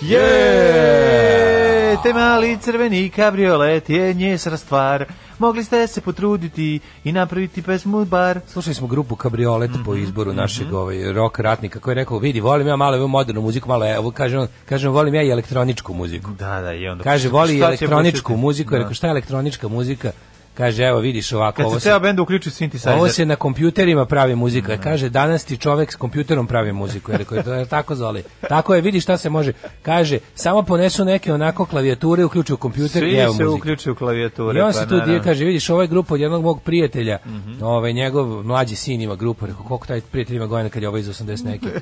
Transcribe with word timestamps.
Je, 0.00 1.96
te 2.02 2.12
mali 2.12 2.58
crveni 2.60 3.10
kabriolet 3.10 3.90
je 3.90 4.14
njesra 4.14 4.56
stvar. 4.56 5.04
Mogli 5.38 5.64
ste 5.64 5.86
se 5.86 6.00
potruditi 6.00 6.80
i 7.04 7.12
napraviti 7.12 7.62
pesmu 7.62 8.04
bar. 8.04 8.40
Slušali 8.46 8.74
smo 8.74 8.86
grupu 8.86 9.16
Kabriolet 9.16 9.70
po 9.84 9.92
Mhm, 9.92 10.02
izboru 10.02 10.32
našeg 10.32 10.72
ovaj, 10.72 11.12
rock 11.12 11.38
ratnika 11.38 11.80
koji 11.80 11.92
je 11.92 11.96
rekao, 11.96 12.18
vidi, 12.18 12.40
volim 12.40 12.66
ja 12.66 12.76
malo 12.76 12.96
ovu 12.96 13.08
modernu 13.08 13.40
muziku, 13.42 13.68
malo, 13.68 13.94
evo, 13.94 14.10
kažem, 14.10 14.48
kažem, 14.68 14.92
volim 14.92 15.14
ja 15.14 15.22
i 15.22 15.30
elektroničku 15.30 15.94
muziku. 15.94 16.30
Da, 16.30 16.60
da, 16.60 16.72
i 16.72 16.88
onda... 16.88 17.04
Kaže, 17.04 17.28
voli 17.28 17.60
elektroničku 17.60 18.36
muziku, 18.36 18.70
Da. 18.70 18.78
rekao, 18.78 18.94
šta 18.94 19.06
je 19.06 19.10
elektronička 19.10 19.68
muzika? 19.68 20.10
Kaže, 20.58 20.82
evo, 20.84 20.98
vidiš 21.00 21.32
ovako, 21.32 21.56
Kad 21.56 21.66
ovo 21.66 21.74
se 21.74 21.80
se, 21.80 21.84
ceo 21.84 22.00
bend 22.00 22.20
uključi 22.20 22.50
synthesizer. 22.50 22.94
ovo 22.94 23.08
se 23.08 23.26
na 23.26 23.36
kompjuterima 23.36 24.04
pravi 24.06 24.34
muzika. 24.34 24.76
Kaže, 24.76 25.08
danas 25.08 25.44
ti 25.44 25.56
čovek 25.56 25.92
s 25.92 25.96
kompjuterom 25.96 26.46
pravi 26.46 26.72
muziku. 26.72 27.12
Ja 27.12 27.18
rekao, 27.18 27.42
to 27.42 27.54
je 27.54 27.66
tako 27.66 27.94
zoli. 27.94 28.22
Tako 28.48 28.74
je, 28.74 28.80
vidi 28.80 29.00
šta 29.00 29.16
se 29.16 29.30
može. 29.30 29.52
Kaže, 29.82 30.18
samo 30.34 30.62
ponesu 30.62 31.04
neke 31.04 31.32
onako 31.32 31.64
klavijature, 31.66 32.24
uključuju 32.24 32.56
kompjuter 32.56 33.02
Svi 33.02 33.10
i 33.10 33.16
evo 33.16 33.34
se 33.34 33.44
muzika. 33.44 33.56
uključuju 33.56 33.94
klavijature. 33.94 34.58
I 34.58 34.62
on 34.62 34.68
pa 34.68 34.72
se 34.72 34.88
tu 34.88 35.00
dio 35.00 35.20
kaže, 35.24 35.44
vidiš, 35.44 35.70
ovo 35.70 35.82
je 35.82 35.88
grupa 35.88 36.14
od 36.14 36.20
jednog 36.20 36.42
mog 36.42 36.62
prijatelja, 36.62 37.18
ovaj, 37.62 37.92
njegov 37.92 38.26
mlađi 38.26 38.76
sin 38.76 39.00
ima 39.00 39.14
grupu, 39.16 39.46
rekao, 39.46 39.62
koliko 39.62 39.86
taj 39.86 40.00
prijatelj 40.00 40.36
ima 40.36 40.46
godina 40.46 40.68
kad 40.70 40.82
je 40.82 40.88
ovaj 40.88 41.00
iz 41.00 41.08
80 41.08 41.44
neki. 41.44 41.66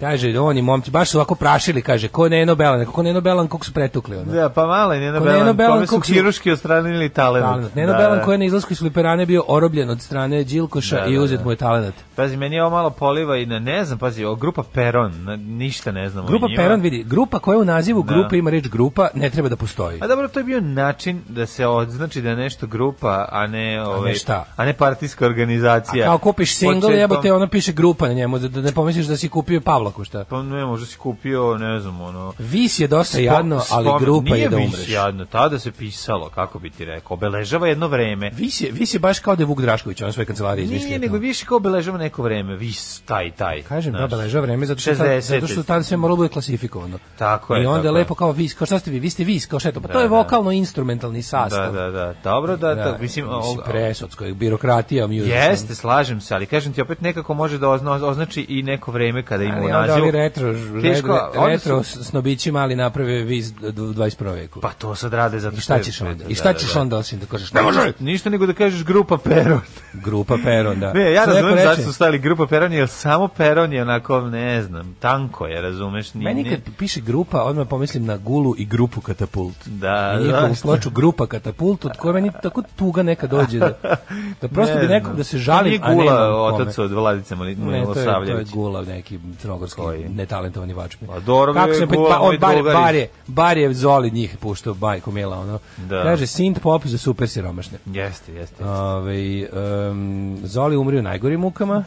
Kaže, 0.00 0.38
oni 0.38 0.62
momci, 0.62 0.90
baš 0.90 1.10
su 1.10 1.18
ovako 1.18 1.34
prašili, 1.34 1.82
kaže, 1.82 2.08
ko 2.08 2.28
Neno 2.28 2.54
Belan, 2.54 2.84
ko 2.84 3.02
Neno 3.02 3.20
Belan, 3.20 3.48
koliko 3.48 3.66
su 3.66 3.72
pretukli, 3.72 4.16
ono. 4.16 4.32
Da, 4.32 4.48
pa 4.48 4.66
malo 4.66 4.92
je 4.92 5.00
Neno 5.00 5.20
Belan, 5.52 5.74
kome 5.74 5.86
su 5.86 5.94
kog 5.94 6.06
su- 6.06 6.12
hiruški 6.12 6.50
ostranili 6.50 7.08
talent. 7.08 7.44
Talent. 7.46 7.74
Neno 7.74 7.89
Da, 7.92 7.98
Belan 7.98 8.18
da. 8.18 8.24
koji 8.24 8.34
je 8.34 8.38
na 8.38 8.44
izlasku 8.44 8.72
iz 8.72 8.78
Fliperane 8.78 9.26
bio 9.26 9.44
orobljen 9.48 9.90
od 9.90 10.00
strane 10.00 10.44
Đilkoša 10.44 11.00
Da, 11.00 11.06
i 11.06 11.14
da, 11.14 11.20
uzet 11.22 11.38
da. 11.38 11.44
mu 11.44 11.50
je 11.50 11.56
talent. 11.56 11.94
Pazi, 12.20 12.36
meni 12.36 12.56
je 12.56 12.62
ovo 12.62 12.70
malo 12.72 12.90
poliva 12.90 13.36
i 13.36 13.46
na, 13.46 13.58
ne 13.58 13.84
znam, 13.84 13.98
pazi, 13.98 14.24
o, 14.24 14.34
grupa 14.34 14.62
Peron, 14.64 15.12
na, 15.24 15.36
ništa 15.36 15.92
ne 15.92 16.08
znam 16.08 16.26
Grupa. 16.26 16.46
Peron, 16.56 16.80
vidi, 16.80 17.04
grupa 17.04 17.38
koja 17.38 17.58
u 17.58 17.64
nazivu 17.64 18.02
Da. 18.02 18.14
grupe 18.14 18.38
ima 18.38 18.50
reč 18.50 18.68
grupa, 18.68 19.08
ne 19.14 19.30
treba 19.30 19.48
da 19.48 19.56
postoji. 19.56 19.98
A 20.00 20.06
dobro, 20.06 20.28
to 20.28 20.40
je 20.40 20.44
bio 20.44 20.60
način 20.60 21.22
da 21.28 21.46
se 21.46 21.66
odznači 21.66 22.22
da 22.22 22.30
je 22.30 22.36
nešto 22.36 22.66
grupa, 22.66 23.28
a 23.30 23.46
ne, 23.46 23.82
ovaj, 23.82 24.14
šta? 24.14 24.44
a 24.56 24.64
ne 24.64 24.72
partijska 24.72 25.26
organizacija. 25.26 26.04
A 26.04 26.06
kao 26.06 26.18
kupiš 26.20 26.54
single, 26.54 26.74
Početkom- 26.80 26.94
jebote, 26.94 27.32
ono 27.32 27.46
piše 27.48 27.72
grupa 27.72 28.08
na 28.08 28.14
njemu, 28.14 28.38
da, 28.38 28.48
da 28.48 28.60
ne 28.60 28.72
pomisliš 28.72 29.06
da 29.06 29.16
si 29.16 29.28
kupio 29.28 29.60
Pavlaku, 29.60 30.04
šta? 30.04 30.24
Pa 30.24 30.42
ne, 30.42 30.64
možda 30.64 30.86
si 30.86 30.96
kupio, 30.96 31.58
ne 31.58 31.80
znam, 31.80 32.00
ono... 32.00 32.32
Vis 32.40 32.78
je 32.78 32.88
dosta 32.88 33.18
jadno, 33.20 33.56
Spo- 33.58 33.66
ali 33.70 33.86
spomen- 33.86 34.00
grupa 34.00 34.24
nije 34.24 34.38
je 34.38 34.48
da 34.48 34.56
Vis 34.56 34.66
umreš. 34.66 34.88
jadno, 34.88 35.24
tada 35.24 35.58
se 35.58 35.72
pisalo, 35.72 36.28
kako 36.28 36.58
bi 36.58 36.70
ti 36.70 36.84
rekao, 36.84 37.14
obeležava 37.14 37.68
jedno 37.68 37.88
vreme. 37.88 38.30
Vis 38.30 38.60
je, 38.60 38.70
vis 38.70 38.94
je 38.94 39.00
baš 39.00 39.18
kao 39.18 39.36
da 39.36 39.42
je 39.42 39.46
Vuk 39.46 39.60
Drašković, 39.60 40.02
on 40.02 40.12
svoje 40.12 40.26
kancelarije 40.26 40.64
izmislio. 40.64 40.88
Nije, 40.88 40.98
nego 40.98 41.16
više 41.18 41.46
kao 41.46 41.56
obeležava 41.56 41.98
neko 42.10 42.22
vreme, 42.22 42.56
vis, 42.56 43.00
taj, 43.00 43.30
taj. 43.32 43.62
Kažem, 43.62 43.92
da, 43.92 43.98
znaš. 43.98 44.06
obeležava 44.06 44.42
vreme 44.42 44.66
zato 44.66 44.80
što, 44.80 44.94
tad, 44.94 45.06
60. 45.08 45.20
zato 45.20 45.46
što 45.46 45.62
tad 45.62 45.86
sve 45.86 45.96
moralo 45.96 46.16
bude 46.16 46.28
klasifikovano. 46.28 46.98
Tako 47.18 47.54
je, 47.54 47.62
I 47.62 47.66
onda 47.66 47.88
je 47.88 47.92
lepo 47.92 48.14
kao 48.14 48.32
vis, 48.32 48.54
kao 48.54 48.66
šta 48.66 48.78
ste 48.78 48.90
vi, 48.90 48.98
vi 48.98 49.10
ste 49.10 49.24
vis, 49.24 49.46
kao 49.46 49.58
šta 49.58 49.68
je 49.68 49.72
to? 49.72 49.80
Pa 49.80 49.88
to 49.88 49.92
Da, 49.92 50.00
je 50.00 50.08
da. 50.08 50.14
vokalno-instrumentalni 50.14 51.18
Da, 51.18 51.22
sastav. 51.22 51.72
da, 51.72 51.90
da, 51.90 52.14
dobro 52.24 52.56
da, 52.56 52.74
da, 52.74 52.96
mislim, 53.00 53.26
mislim 53.26 53.58
o- 53.58 53.62
presodsko, 53.62 54.24
je 54.24 54.34
birokratija, 54.34 55.06
music. 55.06 55.28
Jeste, 55.28 55.74
slažem 55.74 56.20
se, 56.20 56.34
ali 56.34 56.46
kažem 56.46 56.72
ti 56.72 56.82
opet 56.82 57.00
nekako 57.00 57.34
može 57.34 57.58
da 57.58 57.68
ozna, 57.68 57.92
označi 57.92 58.42
i 58.42 58.62
neko 58.62 58.92
vreme 58.92 59.22
kada 59.22 59.44
ima 59.44 59.56
u 59.56 59.68
Ali 59.72 59.90
ovi 59.92 60.10
retro, 60.10 60.52
Teško, 60.82 61.30
retro, 61.38 61.82
su- 61.82 62.04
snobići 62.04 62.52
mali 62.52 62.76
naprave 62.76 63.12
vis 63.14 63.48
u 63.48 63.52
21. 63.62 64.24
veku. 64.32 64.60
Pa 64.60 64.70
to 64.70 64.94
sad 64.94 65.12
rade 65.12 65.40
zato 65.40 65.52
I 65.52 65.56
što 65.56 65.62
šta 65.62 65.76
je- 65.76 65.84
ćeš 65.84 66.00
onda? 66.00 66.14
da, 66.14 66.24
I 66.26 66.34
šta 66.34 66.52
da, 66.52 66.58
ćeš 66.58 66.74
da. 66.74 66.80
onda 66.80 66.96
osim 66.96 67.18
da 67.18 67.26
kažeš? 67.26 67.52
Ne 67.52 67.62
može! 67.62 67.92
Ništa 68.00 68.30
nego 68.30 68.46
da 68.46 68.52
kažeš 68.52 68.84
grupa 68.84 69.18
Peron. 69.18 69.60
Grupa 69.94 70.36
Peron, 70.44 70.80
da. 70.80 70.92
Ne, 70.92 71.12
ja 71.12 71.24
razumem 71.24 71.58
zašto 71.58 71.92
su 72.00 72.04
stavili 72.04 72.18
grupa 72.18 72.46
Peron, 72.46 72.72
jer 72.72 72.88
samo 72.88 73.28
Peron 73.28 73.72
je 73.72 73.82
onako, 73.82 74.20
ne 74.20 74.62
znam, 74.62 74.94
tanko 75.00 75.46
je, 75.46 75.60
razumeš? 75.60 76.14
Ni, 76.14 76.24
Meni 76.24 76.42
ni- 76.42 76.50
kad 76.50 76.60
piše 76.78 77.00
grupa, 77.00 77.42
odmah 77.42 77.66
pomislim 77.68 78.06
na 78.06 78.16
Gulu 78.16 78.54
i 78.58 78.64
grupu 78.64 79.00
Katapult. 79.00 79.56
Da, 79.66 80.18
I 80.20 80.24
njihovu 80.24 80.48
zašto? 80.48 80.62
ploču 80.62 80.90
grupa 80.90 81.26
Katapult, 81.26 81.84
od 81.84 81.96
koje 81.96 82.14
meni 82.14 82.30
tako 82.42 82.62
tuga 82.76 83.02
neka 83.02 83.26
dođe 83.26 83.58
da, 83.58 83.72
da 84.40 84.48
prosto 84.48 84.74
Ne 84.74 84.80
bi 84.80 84.86
nekog 84.86 85.16
da 85.16 85.24
se 85.24 85.38
žalim, 85.38 85.80
a 85.82 85.94
nije 85.94 86.02
Gula, 86.02 86.42
otac 86.44 86.78
od 86.78 86.90
Vladice 86.92 87.36
Mali- 87.36 87.54
Ne, 87.54 87.64
to 87.64 87.70
je, 87.70 87.84
to 87.84 88.00
je 88.00 88.04
Milosavljević. 88.06 88.50
Gula, 88.50 88.82
neki 88.82 89.18
crnogorski 89.38 89.80
netalentovani 90.08 90.72
vačmi. 90.72 91.08
Pa 91.08 91.20
dobro, 91.20 91.54
se 91.74 91.86
Gula, 91.86 92.10
pa, 92.10 92.18
moj 92.18 92.28
on, 92.28 92.40
bar, 92.72 92.94
je, 92.94 93.08
bar 93.26 93.58
je 93.58 93.74
Zoli 93.74 94.10
njih 94.10 94.36
puštao 94.40 94.74
bajku 94.74 95.10
Mila, 95.12 95.38
ono. 95.38 95.58
Da. 95.78 96.02
Kaže, 96.02 96.26
synth 96.26 96.58
pop 96.58 96.86
za 96.86 96.98
super 96.98 97.28
siromašne. 97.28 97.78
Jeste, 97.86 98.32
jeste. 98.32 98.34
jeste. 98.34 98.64
Ove, 98.64 99.48
um, 99.90 100.38
Zoli 100.42 100.76
umri 100.76 100.98
u 100.98 101.02
najgorim 101.02 101.40
mukama. 101.40 101.79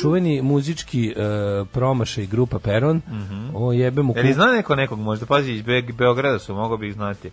Čuveni 0.00 0.42
muzički 0.42 1.14
uh, 1.16 1.68
promašaj 1.68 2.26
grupa 2.26 2.58
Peron. 2.58 3.00
O 3.54 3.72
jebe 3.72 4.02
mu 4.02 4.14
Jel 4.16 4.34
zna 4.34 4.46
neko 4.46 4.74
nekog 4.76 4.98
možda? 4.98 5.26
Pazi, 5.26 5.52
iz 5.52 5.62
Be 5.62 5.82
Beograda 5.82 6.38
su, 6.38 6.54
mogao 6.54 6.76
bi 6.76 6.88
ih 6.88 6.94
znati. 6.94 7.30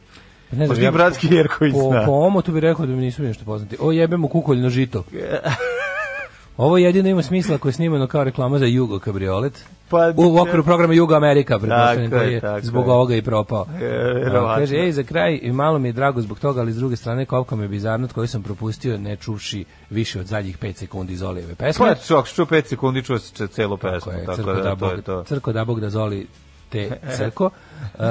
Ne 0.51 0.67
znam, 0.67 0.83
i 0.83 0.91
bratski 0.91 1.27
Jerković 1.31 1.73
po, 1.73 1.89
zna. 1.91 2.05
po 2.05 2.11
ovom 2.11 2.41
tu 2.41 2.51
bi 2.51 2.59
rekao 2.59 2.85
da 2.85 2.91
mi 2.91 3.01
nisu 3.01 3.23
nešto 3.23 3.45
poznati. 3.45 3.77
O 3.79 3.91
jebe 3.91 4.17
mu 4.17 4.27
kukoljno 4.27 4.69
žito. 4.69 5.03
Ovo 6.57 6.77
jedino 6.77 7.09
ima 7.09 7.23
smisla 7.23 7.55
ako 7.55 7.67
je 7.67 7.71
snimano 7.71 8.07
kao 8.07 8.23
reklama 8.23 8.59
za 8.59 8.65
Jugo 8.65 8.99
kabriolet. 8.99 9.65
Pa, 9.91 10.13
u 10.17 10.37
okviru 10.37 10.63
programa 10.63 10.93
Jugo 10.93 11.15
Amerika, 11.15 11.59
pretpostavljam, 11.59 12.11
koji 12.11 12.33
je 12.33 12.39
tako 12.41 12.65
zbog 12.65 12.85
je. 12.85 12.91
ovoga 12.91 13.15
i 13.15 13.21
propao. 13.21 13.65
E, 13.81 14.25
A, 14.37 14.55
kaže, 14.57 14.75
ej, 14.75 14.91
za 14.91 15.03
kraj, 15.03 15.39
i 15.41 15.51
malo 15.51 15.79
mi 15.79 15.89
je 15.89 15.93
drago 15.93 16.21
zbog 16.21 16.39
toga, 16.39 16.61
ali 16.61 16.73
s 16.73 16.77
druge 16.77 16.95
strane, 16.95 17.25
kopka 17.25 17.55
me 17.55 17.67
bizarnost 17.67 18.13
koju 18.13 18.27
sam 18.27 18.43
propustio, 18.43 18.97
ne 18.97 19.15
čuvši 19.15 19.65
više 19.89 20.19
od 20.19 20.25
zadnjih 20.25 20.57
5 20.59 20.73
sekundi 20.75 21.13
iz 21.13 21.21
Olijeve 21.21 21.55
pesme. 21.55 21.85
Pa, 21.85 21.95
čak, 21.95 22.27
čuo 22.27 22.45
5 22.45 22.65
sekundi, 22.65 23.03
čuo 23.03 23.19
se 23.19 23.47
celu 23.47 23.77
pesmu, 23.77 23.99
Tako 23.99 24.11
je, 24.11 24.25
tako 24.25 24.35
crko 24.37 24.53
da, 24.53 24.61
da, 24.61 24.63
to 24.63 24.69
je 24.69 24.75
Bog, 24.75 25.01
to. 25.05 25.23
crko 25.23 25.53
da 25.53 25.65
Bog 25.65 25.79
da 25.79 25.89
zoli 25.89 26.27
te 26.69 26.89
crko. 27.17 27.45
Uh, 27.45 28.01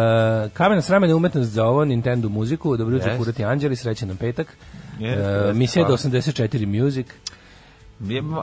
kamena 0.53 0.82
sramena 0.82 1.17
umetnost 1.17 1.50
za 1.50 1.65
ovo 1.65 1.85
Nintendo 1.85 2.29
muziku, 2.29 2.77
dobro 2.77 2.94
jutro 2.94 3.11
Jest. 3.11 3.19
kurati 3.19 3.44
anđeli, 3.44 3.77
srećan 3.77 4.09
nam 4.09 4.17
petak. 4.17 4.56
Jeste, 4.99 5.21
Uh, 5.23 5.37
jeste, 5.37 5.53
misija 5.53 5.82
do 5.82 5.97
hvala. 5.97 5.99
84 5.99 6.82
Music, 6.82 7.06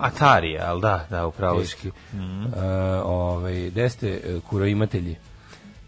Atari, 0.02 0.60
ali 0.60 0.82
da, 0.82 1.06
da, 1.10 1.28
upravo 1.28 1.60
teški. 1.60 1.88
Uh, 1.88 1.94
ovaj, 3.06 3.70
gde 3.70 3.90
ste 3.90 4.22
uh, 4.36 4.44
kuroimatelji? 4.44 5.16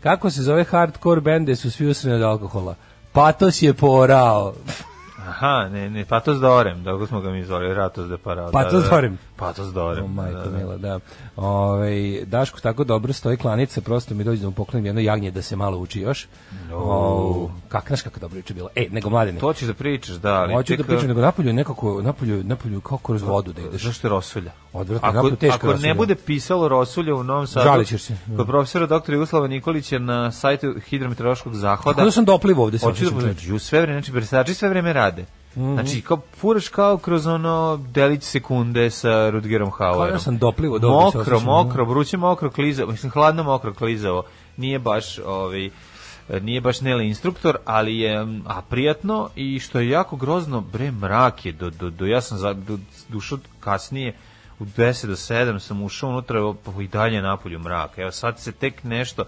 Kako 0.04 0.30
se 0.30 0.42
zove 0.42 0.64
hardcore 0.64 1.22
band 1.22 1.44
gde 1.44 1.56
su 1.56 1.72
svi 1.72 1.88
usreni 1.88 2.16
od 2.16 2.22
alkohola? 2.22 2.76
Patos 3.12 3.62
je 3.62 3.74
porao. 3.74 4.54
Aha, 5.30 5.70
ne, 5.72 5.90
ne, 5.90 6.06
Patos 6.06 6.40
Dorem, 6.40 6.84
tako 6.84 7.08
smo 7.08 7.22
ga 7.22 7.30
mi 7.30 7.44
zvali, 7.44 7.74
Ratos 7.74 8.10
de 8.10 8.18
Parao. 8.18 8.52
Patos 8.52 8.90
Dorem. 8.90 9.18
Patos 9.36 9.74
Dorem. 9.74 10.04
O, 10.04 10.08
majko 10.08 10.38
da, 10.38 10.50
da. 10.50 10.58
mila, 10.58 10.78
da. 10.78 11.00
Ove, 11.36 12.26
Daško 12.26 12.60
tako 12.60 12.84
dobro 12.84 13.14
stoji 13.14 13.38
klanica, 13.38 13.82
prosto 13.82 14.16
mi 14.16 14.24
dođe 14.24 14.42
da 14.42 14.48
mu 14.48 14.54
poklonim 14.54 14.86
jedno 14.86 15.02
jagnje 15.02 15.32
da 15.32 15.42
se 15.42 15.56
malo 15.56 15.78
uči 15.78 16.00
još. 16.02 16.28
O, 16.74 17.50
kak, 17.70 17.88
znaš 17.88 18.02
kako 18.02 18.20
dobro 18.20 18.38
juče 18.38 18.54
bilo? 18.54 18.70
E, 18.76 18.88
nego 18.92 19.10
mladine. 19.10 19.40
To 19.40 19.54
ćeš 19.54 19.68
da 19.68 19.74
pričaš, 19.74 20.16
da, 20.16 20.34
ali... 20.34 20.54
Hoću 20.54 20.74
da 20.74 20.78
tek, 20.78 20.86
pričam, 20.86 21.08
nego 21.08 21.22
napolju 21.22 21.54
nekako, 21.54 22.02
napolju, 22.02 22.44
napolju 22.44 22.82
kao 22.82 22.98
kroz 22.98 23.22
vodu 23.22 23.54
da 23.54 23.62
ideš. 23.62 23.84
Zašto 23.84 24.08
je 24.08 24.10
rosulja? 24.10 24.52
Odvratno, 24.74 25.10
Ako, 25.10 25.32
teško 25.32 25.70
ako 25.70 25.80
ne 25.80 25.94
bude 25.94 26.16
pisalo 26.16 26.68
rosulja 26.68 27.16
u 27.16 27.24
Novom 27.24 27.48
Sadu, 27.48 27.64
Žalit 27.64 27.88
ćeš 27.88 28.02
se. 28.02 28.18
kod 28.38 28.48
profesora 28.48 28.86
doktora 28.86 29.16
Jugoslava 29.16 29.48
Nikolića 29.48 30.00
na 30.00 30.32
sajtu 30.32 30.76
hidrometeorološkog 30.90 31.56
zahoda, 31.56 31.96
Kako 31.96 32.06
da 32.06 32.12
sam 32.12 32.26
doplivo 32.26 32.64
ovde? 32.64 32.78
Hoću 32.78 33.06
da 33.06 33.12
pođu 33.12 33.60
sve 33.60 33.82
vreme, 33.82 34.00
znači 34.00 34.12
brisači 34.12 34.54
sve 34.54 34.70
vreme 34.70 34.94
rade. 34.94 35.26
Mhm. 35.56 35.74
Znači, 35.74 36.02
kao 36.02 36.22
furaš 36.38 36.68
kao 36.68 36.98
kroz 36.98 37.28
ono 37.28 37.80
delić 37.92 38.24
sekunde 38.24 38.90
sa 38.90 39.30
Rudgerom 39.30 39.72
Hauerom. 39.72 40.08
Kao 40.08 40.12
da 40.12 40.20
sam 40.20 40.38
doplivo 40.38 40.80
dobro 40.80 41.06
Mokro, 41.06 41.22
osjećam, 41.22 41.44
mokro, 41.44 41.86
vruće 41.86 42.18
mokro 42.18 42.52
klizavo, 42.52 42.92
mislim 42.92 43.12
hladno 43.12 43.44
mokro 43.44 43.74
klizavo. 43.74 44.24
Nije 44.58 44.80
baš 44.80 45.20
ovaj 45.26 45.70
nije 46.42 46.62
baš 46.62 46.82
nele 46.82 47.08
instruktor, 47.08 47.58
ali 47.66 48.00
je 48.00 48.26
mm, 48.26 48.44
a 48.48 48.62
prijatno 48.62 49.30
i 49.36 49.60
što 49.60 49.80
je 49.80 49.90
jako 49.90 50.16
grozno, 50.16 50.62
bre 50.62 50.92
mrak 50.92 51.46
je 51.46 51.52
do, 51.52 51.70
do, 51.70 51.90
do 51.90 52.06
ja 52.06 52.22
sam 52.22 52.38
za, 52.38 52.54
do, 52.54 52.78
dušo 53.08 53.38
kasnije 53.60 54.14
u 54.60 54.66
10 54.66 55.06
do 55.06 55.16
7 55.16 55.60
sam 55.60 55.84
ušao 55.84 56.10
unutra 56.10 56.54
pa 56.66 56.82
i 56.82 56.88
dalje 56.88 57.22
napolju 57.22 57.60
mrak. 57.60 57.98
Evo 57.98 58.12
sad 58.12 58.40
se 58.40 58.52
tek 58.52 58.84
nešto 58.84 59.26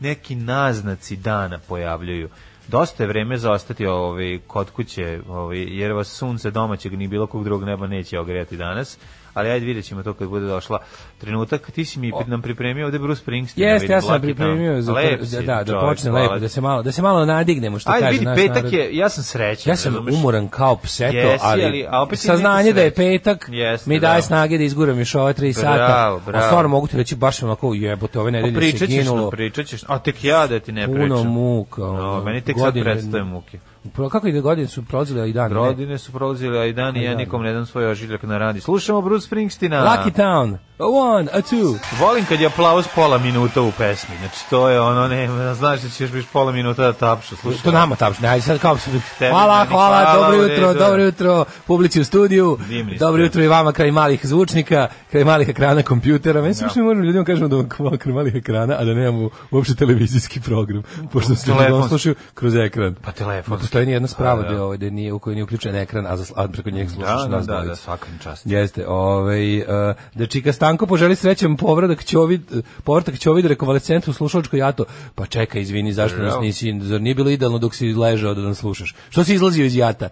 neki 0.00 0.34
naznaci 0.34 1.16
dana 1.16 1.58
pojavljuju. 1.68 2.28
Dosta 2.68 3.02
je 3.02 3.06
vreme 3.06 3.38
za 3.38 3.52
ostati 3.52 3.86
ovaj, 3.86 4.38
kod 4.46 4.70
kuće, 4.70 5.20
ovaj, 5.28 5.58
jer 5.58 5.92
vas 5.92 6.08
sunce 6.08 6.50
domaćeg 6.50 6.98
ni 6.98 7.08
bilo 7.08 7.26
kog 7.26 7.44
drugog 7.44 7.64
neba 7.64 7.86
neće 7.86 8.18
ogrejati 8.18 8.56
danas, 8.56 8.98
ali 9.36 9.50
ajde 9.50 9.66
vidjet 9.66 9.84
ćemo 9.84 10.02
to 10.02 10.14
kad 10.14 10.28
bude 10.28 10.46
došla 10.46 10.78
trenutak. 11.18 11.70
Ti 11.70 11.84
si 11.84 11.98
mi 11.98 12.12
nam 12.26 12.42
pripremio 12.42 12.86
ovde 12.86 12.98
Bruce 12.98 13.20
Springsteen. 13.22 13.68
Jeste, 13.68 13.92
ja 13.92 14.00
sam 14.00 14.20
pripremio 14.20 14.82
za 14.82 14.92
Lep 14.92 15.20
da, 15.20 15.40
da, 15.40 15.64
da 15.64 15.80
počne 15.80 16.12
lepo, 16.12 16.38
da 16.38 16.48
se 16.48 16.60
malo, 16.60 16.82
da 16.82 16.92
se 16.92 17.02
malo 17.02 17.24
nadignemo 17.24 17.78
što 17.78 17.90
Ajde 17.90 18.00
kaže 18.06 18.12
vidi, 18.12 18.24
naš 18.24 18.36
petak 18.36 18.56
narod. 18.56 18.72
je, 18.72 18.96
ja 18.96 19.08
sam 19.08 19.24
srećan. 19.24 19.70
Ja 19.70 19.76
sam 19.76 19.94
razumeš? 19.94 20.14
umoran 20.14 20.48
kao 20.48 20.76
pseto, 20.76 21.16
Jesi, 21.16 21.44
ali, 21.44 21.64
ali- 21.64 21.86
a 21.90 22.02
opet 22.02 22.12
je 22.12 22.22
saznanje 22.22 22.72
da 22.72 22.82
je 22.82 22.90
petak 22.90 23.48
Jeste, 23.52 23.90
mi 23.90 24.00
daje 24.00 24.18
da. 24.18 24.22
snage 24.22 24.58
da 24.58 24.64
izguram 24.64 24.98
još 24.98 25.14
ova 25.14 25.32
tri 25.32 25.52
sata. 25.52 25.74
Bravo, 25.74 26.20
bravo. 26.26 26.44
A 26.44 26.46
stvarno 26.48 26.68
mogu 26.68 26.86
ti 26.86 26.96
reći 26.96 27.16
baš 27.16 27.42
onako 27.42 27.74
jebote 27.74 28.18
ove 28.20 28.30
nedelje 28.30 28.78
se 28.78 28.86
ginulo. 28.86 29.20
nam, 29.20 29.30
pričat 29.30 29.66
ćeš, 29.66 29.80
a 29.86 29.98
tek 29.98 30.24
ja 30.24 30.46
da 30.46 30.60
ti 30.60 30.72
ne 30.72 30.84
pričam. 30.92 31.08
Puno 31.08 31.24
muka. 31.24 31.80
No, 31.82 31.88
ono, 31.88 32.24
meni 32.24 32.40
tek 32.40 32.56
sad 32.58 32.74
predstoje 32.74 33.24
muke. 33.24 33.58
Pro- 33.86 34.08
Kako 34.08 34.28
ide 34.28 34.40
godine 34.40 34.68
su 34.68 34.84
prolazile 34.84 35.30
i 35.30 35.32
dan? 35.32 35.52
Godine 35.52 35.98
su 35.98 36.12
prolazili, 36.12 36.58
a 36.58 36.64
i 36.64 36.72
dan 36.72 36.96
i 36.96 37.04
ja 37.04 37.14
nikom 37.14 37.42
ne 37.42 37.52
dam 37.52 37.66
svoj 37.66 37.86
ožiljak 37.86 38.22
na 38.22 38.38
radi. 38.38 38.60
Slušamo 38.60 39.00
Bruce 39.00 39.26
Springsteena. 39.26 39.84
Lucky 39.84 40.12
Town. 40.12 40.56
A 40.78 40.84
one, 40.86 41.28
a 41.32 41.38
two. 41.38 41.78
Volim 42.00 42.24
kad 42.24 42.40
je 42.40 42.46
aplauz 42.46 42.86
pola 42.94 43.18
minuta 43.18 43.62
u 43.62 43.72
pesmi. 43.72 44.16
Znači, 44.18 44.50
to 44.50 44.68
je 44.68 44.80
ono, 44.80 45.08
ne, 45.08 45.28
znaš 45.54 45.80
da 45.80 45.88
ćeš 45.88 46.10
biš 46.10 46.24
pola 46.26 46.52
minuta 46.52 46.82
da 46.82 46.92
tapšu. 46.92 47.36
Slušaj. 47.36 47.62
To 47.62 47.70
nama 47.72 47.96
tapšne. 47.96 48.28
Ajde 48.28 48.42
sad 48.42 48.58
kao 48.58 48.78
se- 48.78 48.90
Hvala, 49.20 49.64
hvala, 49.64 49.66
hvala, 49.66 50.14
dobro 50.14 50.42
jutro, 50.42 50.66
redu. 50.66 50.78
dobro 50.78 51.02
jutro 51.02 51.44
publici 51.66 52.00
u 52.00 52.04
studiju. 52.04 52.58
Divni 52.68 52.96
Dobro 52.96 53.22
jutro 53.22 53.42
i 53.42 53.48
vama 53.48 53.72
kraj 53.72 53.90
malih 53.90 54.26
zvučnika, 54.26 54.88
kraj 55.10 55.24
malih 55.24 55.48
ekrana 55.48 55.82
kompjutera. 55.82 56.42
Meni 56.42 56.54
se 56.54 56.64
uopšte 56.64 56.80
ne 56.80 56.86
možemo 56.86 57.04
ljudima 57.04 57.24
kažemo 57.24 57.48
da 57.48 57.56
vam 57.56 57.68
kraj 57.98 58.14
malih 58.14 58.34
ekrana, 58.34 58.74
a 58.74 58.84
da 58.84 58.94
nemamo 58.94 59.30
uopšte 59.50 59.74
televizijski 59.74 60.40
program, 60.40 60.82
pošto 61.12 61.34
se 61.34 61.46
Telefonski. 61.46 61.88
slušaju 61.88 62.14
kroz 62.34 62.54
ekran. 62.54 62.94
Pa 62.94 63.12
telefonski. 63.12 63.66
Postoji 63.76 63.86
ni 63.86 63.92
jedna 63.92 64.08
sprava 64.08 64.42
Pa, 64.42 64.48
da. 64.48 64.54
da, 64.54 64.64
ovaj, 64.64 64.78
da 64.78 64.90
nije, 64.90 65.12
u 65.12 65.18
kojoj 65.18 65.34
nije 65.34 65.44
uključen 65.44 65.74
ekran, 65.74 66.06
a, 66.06 66.16
za, 66.16 66.34
a 66.36 66.48
preko 66.48 66.70
njega 66.70 66.90
slušaš 66.90 67.22
Da, 67.22 67.28
da, 67.28 67.36
nas 67.36 67.46
da, 67.46 67.62
da, 67.66 67.76
svaka 67.76 68.08
im 68.12 68.18
čast. 68.18 68.46
Jeste, 68.46 68.88
ovaj, 68.88 69.58
uh, 69.58 69.66
da 70.14 70.26
Čika 70.26 70.52
Stanko 70.52 70.86
poželi 70.86 71.16
srećan 71.16 71.56
povratak 71.56 72.04
Ćovid, 72.04 72.40
povratak 72.84 73.18
Ćovid 73.18 73.46
rekonvalescentu 73.46 74.10
u 74.10 74.14
slušalačko 74.14 74.56
jato. 74.56 74.84
Pa 75.14 75.26
čekaj, 75.26 75.60
izvini, 75.60 75.92
zašto 75.92 76.22
nas 76.22 76.34
nisi, 76.40 76.80
zar 76.80 77.00
nije 77.00 77.14
bilo 77.14 77.30
idealno 77.30 77.58
dok 77.58 77.74
si 77.74 77.92
ležao 77.92 78.34
da 78.34 78.40
nas 78.40 78.58
slušaš? 78.58 78.94
Što 79.08 79.24
si 79.24 79.34
izlazio 79.34 79.64
iz 79.64 79.76
jata? 79.76 80.08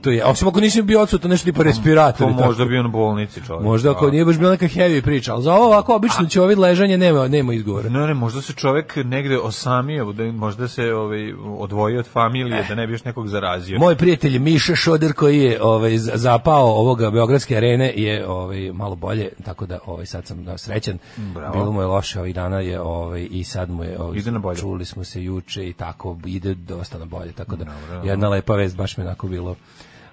To 0.00 0.10
je, 0.10 0.24
osim 0.24 0.48
ako 0.48 0.60
nisi 0.60 0.82
bio 0.82 1.00
odsutan 1.00 1.30
nešto 1.30 1.44
tipa 1.44 1.62
respirator. 1.62 2.26
To 2.26 2.32
i 2.32 2.36
tako. 2.36 2.46
možda 2.46 2.64
bio 2.64 2.82
na 2.82 2.88
bolnici 2.88 3.40
čovjek. 3.46 3.64
Možda 3.64 3.90
ako 3.90 4.10
nije 4.10 4.24
baš 4.24 4.38
bila 4.38 4.50
neka 4.50 4.66
heavy 4.66 5.02
priča, 5.02 5.34
ali 5.34 5.42
za 5.42 5.54
ovo 5.54 5.66
ovako 5.66 5.94
obično 5.94 6.26
Ćovid 6.26 6.58
ležanje 6.58 6.98
nema, 6.98 7.28
nema 7.28 7.54
izgovora. 7.54 7.88
Ne, 7.88 8.06
ne, 8.06 8.14
možda 8.14 8.42
se 8.42 8.52
čovjek 8.52 8.96
negde 8.96 9.38
osamio, 9.38 10.12
da 10.12 10.32
možda 10.32 10.68
se 10.68 10.94
ovaj, 10.94 11.32
odvojio 11.58 11.98
od 11.98 12.06
familije, 12.06 12.64
da 12.68 12.74
ne 12.74 12.86
bi 12.86 12.92
još 12.92 13.04
nekog 13.04 13.28
zarazio. 13.28 13.78
Moj 13.78 13.96
prijatelj 13.96 14.38
Miša 14.38 14.74
Šoder 14.74 15.12
koji 15.12 15.38
je 15.38 15.62
ovaj 15.62 15.98
zapao 15.98 16.66
ovoga 16.66 17.10
beogradske 17.10 17.56
arene 17.56 17.92
je 17.96 18.26
ovaj 18.28 18.72
malo 18.72 18.94
bolje, 18.96 19.28
tako 19.44 19.66
da 19.66 19.78
ovaj 19.86 20.06
sad 20.06 20.26
sam 20.26 20.44
da, 20.44 20.58
srećan. 20.58 20.98
Bravo. 21.16 21.52
Bilo 21.52 21.72
mu 21.72 21.80
je 21.80 21.86
loše 21.86 22.20
ovih 22.20 22.34
dana 22.34 22.60
je 22.60 22.80
ovaj 22.80 23.28
i 23.30 23.44
sad 23.44 23.70
mu 23.70 23.84
je 23.84 24.00
ovaj, 24.00 24.18
Ide 24.18 24.30
na 24.30 24.38
bolje. 24.38 24.58
čuli 24.58 24.84
smo 24.84 25.04
se 25.04 25.22
juče 25.22 25.68
i 25.68 25.72
tako 25.72 26.18
ide 26.26 26.54
dosta 26.54 26.98
na 26.98 27.04
bolje, 27.04 27.32
tako 27.32 27.56
da 27.56 27.64
jedna 28.04 28.28
lepa 28.28 28.54
vest 28.54 28.76
baš 28.76 28.96
me 28.96 29.04
onako 29.04 29.28
bilo 29.28 29.56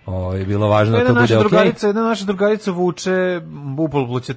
ovaj 0.06 0.46
bilo 0.46 0.68
važno 0.68 0.98
da 0.98 1.08
to 1.08 1.14
bude 1.14 1.24
okej. 1.24 1.38
drugarica, 1.38 1.88
jedna 1.88 2.02
naša 2.02 2.26
drugarica 2.26 2.72
vuče 2.72 3.42
upol 3.78 4.08
pluće 4.08 4.34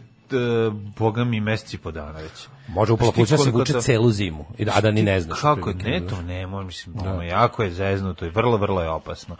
boga 0.98 1.24
mi 1.24 1.40
meseci 1.40 1.78
po 1.78 1.90
dana 1.90 2.20
već. 2.20 2.46
Može 2.68 2.92
upala 2.92 3.10
ti 3.10 3.14
pluća 3.14 3.36
se 3.36 3.42
koliko 3.42 3.58
vuče 3.58 3.80
celu 3.80 4.10
zimu. 4.10 4.44
I 4.58 4.64
da, 4.64 4.80
da 4.80 4.90
ni 4.90 5.02
ne 5.02 5.20
znaš. 5.20 5.40
Kako 5.40 5.70
otprilike, 5.70 5.90
ne, 5.90 6.06
to 6.06 6.22
ne, 6.22 6.46
može, 6.46 6.66
mislim, 6.66 6.94
ono, 7.00 7.22
jako 7.22 7.62
je 7.62 7.70
zeznuto 7.70 8.26
i 8.26 8.30
vrlo, 8.30 8.56
vrlo 8.56 8.82
je 8.82 8.90
opasno. 8.90 9.36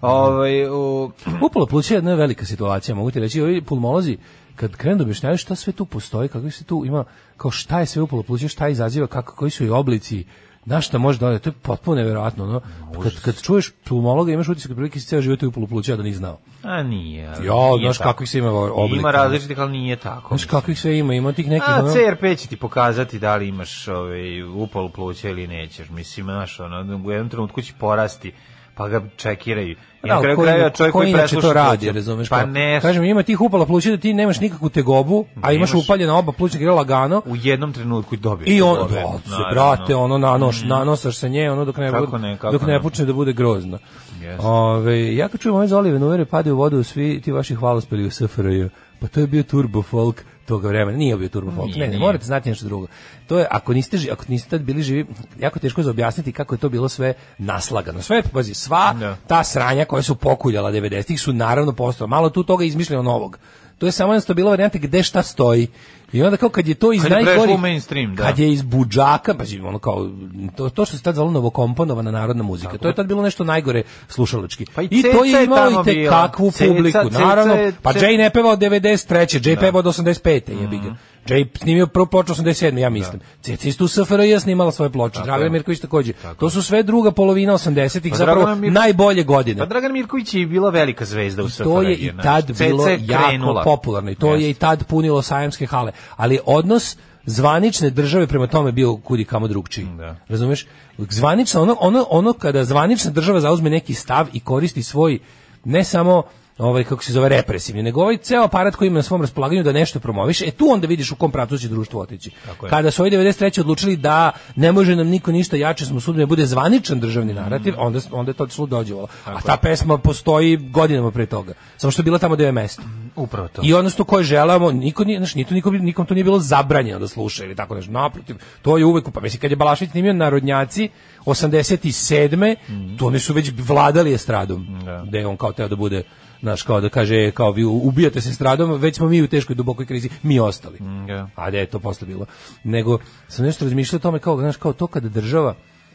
Ovaj, 0.00 0.68
u, 0.68 1.12
Upala 1.46 1.66
pluća 1.66 1.94
je 1.94 1.96
jedna 1.96 2.14
velika 2.14 2.46
situacija, 2.46 2.94
mogu 2.94 3.10
ti 3.10 3.20
reći, 3.20 3.40
ovi 3.40 3.62
pulmolozi 3.62 4.18
kad 4.56 4.76
krenu 4.76 4.96
da 4.96 5.02
objašnjavaju 5.02 5.38
šta 5.38 5.54
sve 5.54 5.72
tu 5.72 5.84
postoji, 5.84 6.28
kako 6.28 6.50
se 6.50 6.64
tu 6.64 6.82
ima, 6.86 7.04
kao 7.36 7.50
šta 7.50 7.80
je 7.80 7.86
sve 7.86 8.02
upalo 8.02 8.22
pluća, 8.22 8.48
šta 8.48 8.68
izaziva, 8.68 9.06
kako, 9.06 9.34
koji 9.34 9.50
su 9.50 9.64
i 9.64 9.70
oblici, 9.70 10.24
na 10.68 10.80
šta 10.80 10.98
može 10.98 11.18
da 11.18 11.38
to 11.38 11.48
je 11.48 11.54
potpuno 11.62 11.96
neverovatno, 11.96 12.46
no? 12.46 12.60
Kad, 13.02 13.20
kad 13.20 13.42
čuješ 13.42 13.72
pulmologa, 13.84 14.32
imaš 14.32 14.48
utisak 14.48 14.72
prilike 14.72 15.00
si 15.00 15.06
ceo 15.06 15.20
život 15.20 15.42
upalo 15.42 15.66
pluća, 15.66 15.92
a 15.92 15.96
da 15.96 16.02
nisi 16.02 16.18
znao. 16.18 16.38
a 16.62 16.82
nije. 16.82 17.32
nije 17.76 17.78
znaš 17.80 17.98
kakvih 17.98 18.30
se 18.30 18.38
ima 18.38 18.50
oblika. 18.50 19.00
Ima 19.00 19.10
različitih, 19.10 19.58
ali 19.58 19.72
nije 19.72 19.96
tako. 19.96 20.28
Znaš 20.28 20.44
kakvih 20.44 20.80
sve 20.80 20.98
ima, 20.98 21.14
ima 21.14 21.32
tih 21.32 21.48
nekih... 21.48 21.68
A, 21.68 21.78
ono- 21.78 21.92
CRP 21.92 22.38
će 22.38 22.48
ti 22.48 22.56
pokazati 22.56 23.18
da 23.18 23.36
li 23.36 23.48
imaš 23.48 23.88
ovaj, 23.88 24.42
upal 24.42 24.88
pluća 24.88 25.28
ili 25.28 25.46
nećeš. 25.46 25.88
Mislim, 25.88 26.26
znaš, 26.26 26.60
ono, 26.60 27.00
u 27.04 27.10
jednom 27.10 27.28
trenutku 27.28 27.62
će 27.62 27.72
porasti, 27.78 28.32
pa 28.74 28.88
ga 28.88 29.02
čekiraju. 29.16 29.76
I 30.04 30.08
Da, 30.08 30.14
na 30.14 30.20
kraju 30.20 30.42
ina- 30.42 30.70
čovjek 30.70 30.92
ko 30.92 30.98
koji 30.98 31.12
presluša 31.12 31.40
to 31.40 31.52
radi, 31.52 31.78
pluća. 31.78 31.92
Pa 31.92 31.94
razumeš? 31.94 32.28
kao- 32.28 32.46
ne, 32.46 32.80
Kažem, 32.80 33.04
ima 33.04 33.22
tih 33.22 33.40
upala 33.40 33.66
pluća 33.66 33.90
da 33.90 33.96
ti 33.96 34.14
nemaš 34.14 34.40
nikakvu 34.40 34.68
tegobu, 34.68 35.24
a 35.42 35.52
imaš 35.52 35.74
upaljena 35.74 36.16
oba 36.16 36.32
plućna 36.32 36.60
grla 36.60 36.74
lagano, 36.74 37.22
u 37.26 37.36
jednom 37.36 37.72
trenutku 37.72 38.16
dobiješ. 38.16 38.50
I 38.50 38.62
on, 38.62 38.78
da, 38.78 39.18
se, 39.26 39.42
brate, 39.52 39.94
ono 39.94 40.18
nanoš, 40.18 40.62
nanosaš 40.62 41.16
sa 41.16 41.28
nje, 41.28 41.50
ono 41.50 41.64
dok 41.64 41.76
ne, 41.76 41.92
bude, 41.92 42.06
dok 42.52 42.62
ne, 42.62 42.72
ne. 42.72 42.82
počne 42.82 43.04
da 43.04 43.12
bude 43.12 43.32
grozno. 43.32 43.78
Jeste. 44.20 44.46
Ove, 44.46 45.14
ja 45.16 45.28
kad 45.28 45.40
čujem 45.40 45.56
ove 45.56 45.66
zolive 45.66 45.98
nuvere, 45.98 46.24
padaju 46.24 46.54
u 46.54 46.58
vodu 46.58 46.82
svi 46.82 47.20
ti 47.20 47.32
vaši 47.32 47.54
hvalospeli 47.54 48.06
u 48.06 48.10
SFRJ. 48.10 48.68
pa 49.00 49.06
to 49.06 49.20
je 49.20 49.26
bio 49.26 49.42
turbo 49.42 49.82
folk 49.82 50.24
toga 50.48 50.68
vremena. 50.68 50.98
Nije 50.98 51.16
bio 51.16 51.28
turbo 51.28 51.50
folk. 51.52 51.66
Nije, 51.66 51.78
Ne, 51.78 51.84
ne, 51.84 51.88
nije. 51.88 52.00
morate 52.00 52.24
znati 52.24 52.48
nešto 52.48 52.64
drugo. 52.64 52.86
To 53.26 53.38
je 53.38 53.46
ako 53.50 53.72
niste 53.72 53.98
ako 54.12 54.24
niste 54.28 54.50
tad 54.50 54.60
bili 54.60 54.82
živi, 54.82 55.06
jako 55.40 55.58
teško 55.58 55.80
je 55.80 55.84
za 55.84 55.90
objasniti 55.90 56.32
kako 56.32 56.54
je 56.54 56.58
to 56.58 56.68
bilo 56.68 56.88
sve 56.88 57.14
naslagano. 57.38 58.02
Sve 58.02 58.22
pazi, 58.22 58.54
sva 58.54 58.94
Da. 58.94 59.16
ta 59.26 59.44
sranja 59.44 59.84
koja 59.84 60.02
su 60.02 60.14
pokuljala 60.14 60.72
90-ih 60.72 61.20
su 61.20 61.32
naravno 61.32 61.72
postala. 61.72 62.08
Malo 62.08 62.30
tu 62.30 62.42
toga 62.42 62.64
izmišljeno 62.64 63.02
novog. 63.02 63.38
To 63.78 63.86
je 63.86 63.92
samo 63.92 64.12
jednostavno 64.12 64.36
bila 64.36 64.50
varijanta 64.50 64.78
gde 64.78 65.02
šta 65.02 65.22
stoji. 65.22 65.66
I 66.12 66.22
onda 66.22 66.36
kao 66.36 66.48
kad 66.48 66.68
je 66.68 66.74
to 66.74 66.92
iz 66.92 67.02
Kad 67.02 67.10
je 67.10 67.24
najgorih 67.24 67.54
u 67.54 67.58
mainstream, 67.58 68.14
da. 68.14 68.22
kad 68.22 68.38
je 68.38 68.52
iz 68.52 68.62
budžaka, 68.62 69.34
pa 69.34 69.44
ono 69.62 69.78
kao 69.78 70.10
to, 70.56 70.70
to 70.70 70.84
što 70.84 70.96
se 70.96 71.02
tad 71.02 71.14
zvalo 71.14 71.30
novokomponovana 71.30 72.10
narodna 72.10 72.42
muzika. 72.42 72.78
to 72.78 72.88
je 72.88 72.94
tad 72.94 73.06
bilo 73.06 73.22
nešto 73.22 73.44
najgore 73.44 73.82
slušalački. 74.08 74.66
Pa 74.74 74.82
i 74.82 74.88
I 74.90 75.02
to 75.02 75.08
Ceca 75.08 75.24
je 75.26 75.32
je 75.32 75.44
imalo 75.44 75.80
i 75.82 75.84
te 75.84 76.06
kakvu 76.06 76.46
Ceca- 76.46 76.68
publiku. 76.68 76.98
Ceca 77.04 77.18
Naravno, 77.20 77.54
je- 77.54 77.72
pa 77.82 77.92
Ceca- 77.92 78.00
Jay 78.00 78.18
ne 78.18 78.30
peva 78.30 78.50
od 78.50 78.58
93. 78.58 79.40
Jay 79.40 79.60
peva 79.60 79.78
od 79.78 79.86
85. 79.86 80.60
jebi 80.60 80.78
ga. 80.78 80.94
Jay 81.28 81.58
snimio 81.58 81.86
prvo 81.86 82.06
ploču 82.06 82.34
87. 82.34 82.78
ja 82.78 82.90
mislim. 82.90 83.20
Ceca 83.42 83.68
isto 83.68 83.84
u 83.84 83.88
SFRJ 83.88 84.38
snimala 84.40 84.72
svoje 84.72 84.90
ploče. 84.90 85.20
Dragan. 85.24 85.52
Mirković 85.52 85.80
takođe. 85.80 86.12
To 86.38 86.50
su 86.50 86.62
sve 86.62 86.82
druga 86.82 87.10
polovina 87.10 87.52
80-ih, 87.52 88.12
Pa 88.12 88.16
zapravo 88.16 88.40
Dragana 88.40 88.60
Mir- 88.60 88.72
najbolje 88.72 89.24
godine. 89.24 89.58
Pa 89.58 89.66
Dragan 89.66 89.92
Mirković 89.92 90.34
je 90.34 90.46
bila 90.46 90.70
velika 90.70 91.04
zvezda 91.04 91.42
u 91.42 91.48
SFRJ. 91.48 91.64
to 91.64 91.82
je 91.82 91.94
i 91.94 92.10
tad 92.22 92.46
Ceca 92.46 92.64
bilo 92.64 92.88
jako 93.00 93.62
popularno 93.64 94.10
i 94.10 94.14
to 94.14 94.34
je 94.34 94.50
i 94.50 94.54
tad 94.54 94.84
punilo 94.86 95.22
sajamske 95.22 95.66
hale. 95.66 95.92
Ali 96.16 96.38
odnos 96.46 96.96
zvanične 97.26 97.90
države 97.90 98.26
prema 98.26 98.46
tome 98.46 98.72
bio 98.72 98.96
kudi 98.96 99.24
kamo 99.24 99.48
drugčiji. 99.48 99.86
Da. 99.98 100.16
Razumeš? 100.28 100.66
Zvanično 100.98 101.62
ono 101.62 101.76
ono 101.80 102.06
ono 102.10 102.32
kada 102.32 102.64
zvanična 102.64 103.10
država 103.10 103.40
zauzme 103.40 103.70
neki 103.70 103.94
stav 103.94 104.26
i 104.32 104.40
koristi 104.40 104.82
svoj 104.82 105.18
ne 105.64 105.84
samo 105.84 106.22
ovaj 106.58 106.84
kako 106.84 107.04
se 107.04 107.12
zove 107.12 107.28
represivni, 107.28 107.82
nego 107.82 108.02
ovaj 108.02 108.16
ceo 108.16 108.42
aparat 108.42 108.76
koji 108.76 108.88
ima 108.88 108.96
na 108.96 109.02
svom 109.02 109.20
raspolaganju 109.20 109.62
da 109.62 109.72
nešto 109.72 110.00
promoviše, 110.00 110.44
e 110.46 110.50
tu 110.50 110.68
onda 110.70 110.86
vidiš 110.86 111.12
u 111.12 111.16
kom 111.16 111.30
pravcu 111.30 111.58
će 111.58 111.68
društvo 111.68 112.00
otići. 112.00 112.30
Kada 112.70 112.90
su 112.90 113.02
ovi 113.02 113.10
93. 113.10 113.60
odlučili 113.60 113.96
da 113.96 114.30
ne 114.56 114.72
može 114.72 114.96
nam 114.96 115.06
niko 115.06 115.32
ništa 115.32 115.56
jače, 115.56 115.86
smo 115.86 116.00
sudbine 116.00 116.26
bude 116.26 116.46
zvaničan 116.46 117.00
državni 117.00 117.34
narativ, 117.34 117.74
onda 117.78 118.00
onda 118.10 118.30
je 118.30 118.34
to 118.34 118.44
otišlo 118.44 118.66
dođevalo. 118.66 119.08
A 119.24 119.40
ta 119.40 119.56
pesma 119.56 119.98
postoji 119.98 120.56
godinama 120.56 121.10
pre 121.10 121.26
toga. 121.26 121.52
Samo 121.76 121.90
što 121.90 122.00
je 122.00 122.04
bila 122.04 122.18
tamo 122.18 122.34
gde 122.34 122.44
je 122.44 122.52
mesto. 122.52 122.82
Upravo 123.16 123.48
to. 123.48 123.62
I 123.64 123.74
odnosno 123.74 124.04
koje 124.04 124.24
želamo, 124.24 124.72
niko 124.72 125.04
nije, 125.04 125.18
znači 125.18 125.38
niko, 125.38 125.54
niko, 125.54 125.70
nikom 125.70 126.06
to 126.06 126.14
nije 126.14 126.24
bilo 126.24 126.40
zabranjeno 126.40 126.98
da 126.98 127.08
sluša 127.08 127.44
ili 127.44 127.56
tako 127.56 127.74
nešto. 127.74 127.92
Naprotiv, 127.92 128.36
to 128.62 128.78
je 128.78 128.84
uvek, 128.84 129.10
pa 129.14 129.20
mislim 129.20 129.40
kad 129.40 129.50
je 129.50 129.56
Balašević 129.56 129.90
snimio 129.90 130.12
Narodnjaci 130.12 130.88
87. 131.26 132.56
to 132.98 133.06
oni 133.06 133.18
su 133.18 133.32
već 133.32 133.52
vladali 133.68 134.14
estradom. 134.14 134.66
Da. 134.84 135.04
Da 135.06 135.18
je 135.18 135.26
on 135.26 135.36
kao 135.36 135.52
teo 135.52 135.68
da 135.68 135.76
bude 135.76 136.02
znaš, 136.40 136.62
kao 136.62 136.80
da 136.80 136.88
kaže, 136.88 137.30
kao 137.30 137.52
vi 137.52 137.64
ubijate 137.64 138.20
se 138.20 138.30
estradom, 138.30 138.72
već 138.80 138.96
smo 138.96 139.08
mi 139.08 139.22
u 139.22 139.28
teškoj 139.28 139.54
dubokoj 139.56 139.86
krizi, 139.86 140.08
mi 140.22 140.40
ostali. 140.40 140.78
da. 141.06 141.28
A 141.34 141.50
da 141.50 141.58
je 141.58 141.66
to 141.66 141.78
posle 141.78 142.06
bilo. 142.06 142.26
Nego 142.64 142.98
sam 143.28 143.44
nešto 143.44 143.64
razmišljao 143.64 143.96
o 143.96 144.00
tome 144.00 144.18
kao, 144.18 144.38
znaš, 144.40 144.56
kao 144.56 144.72
to 144.72 144.86
kada 144.86 145.08
država, 145.08 145.54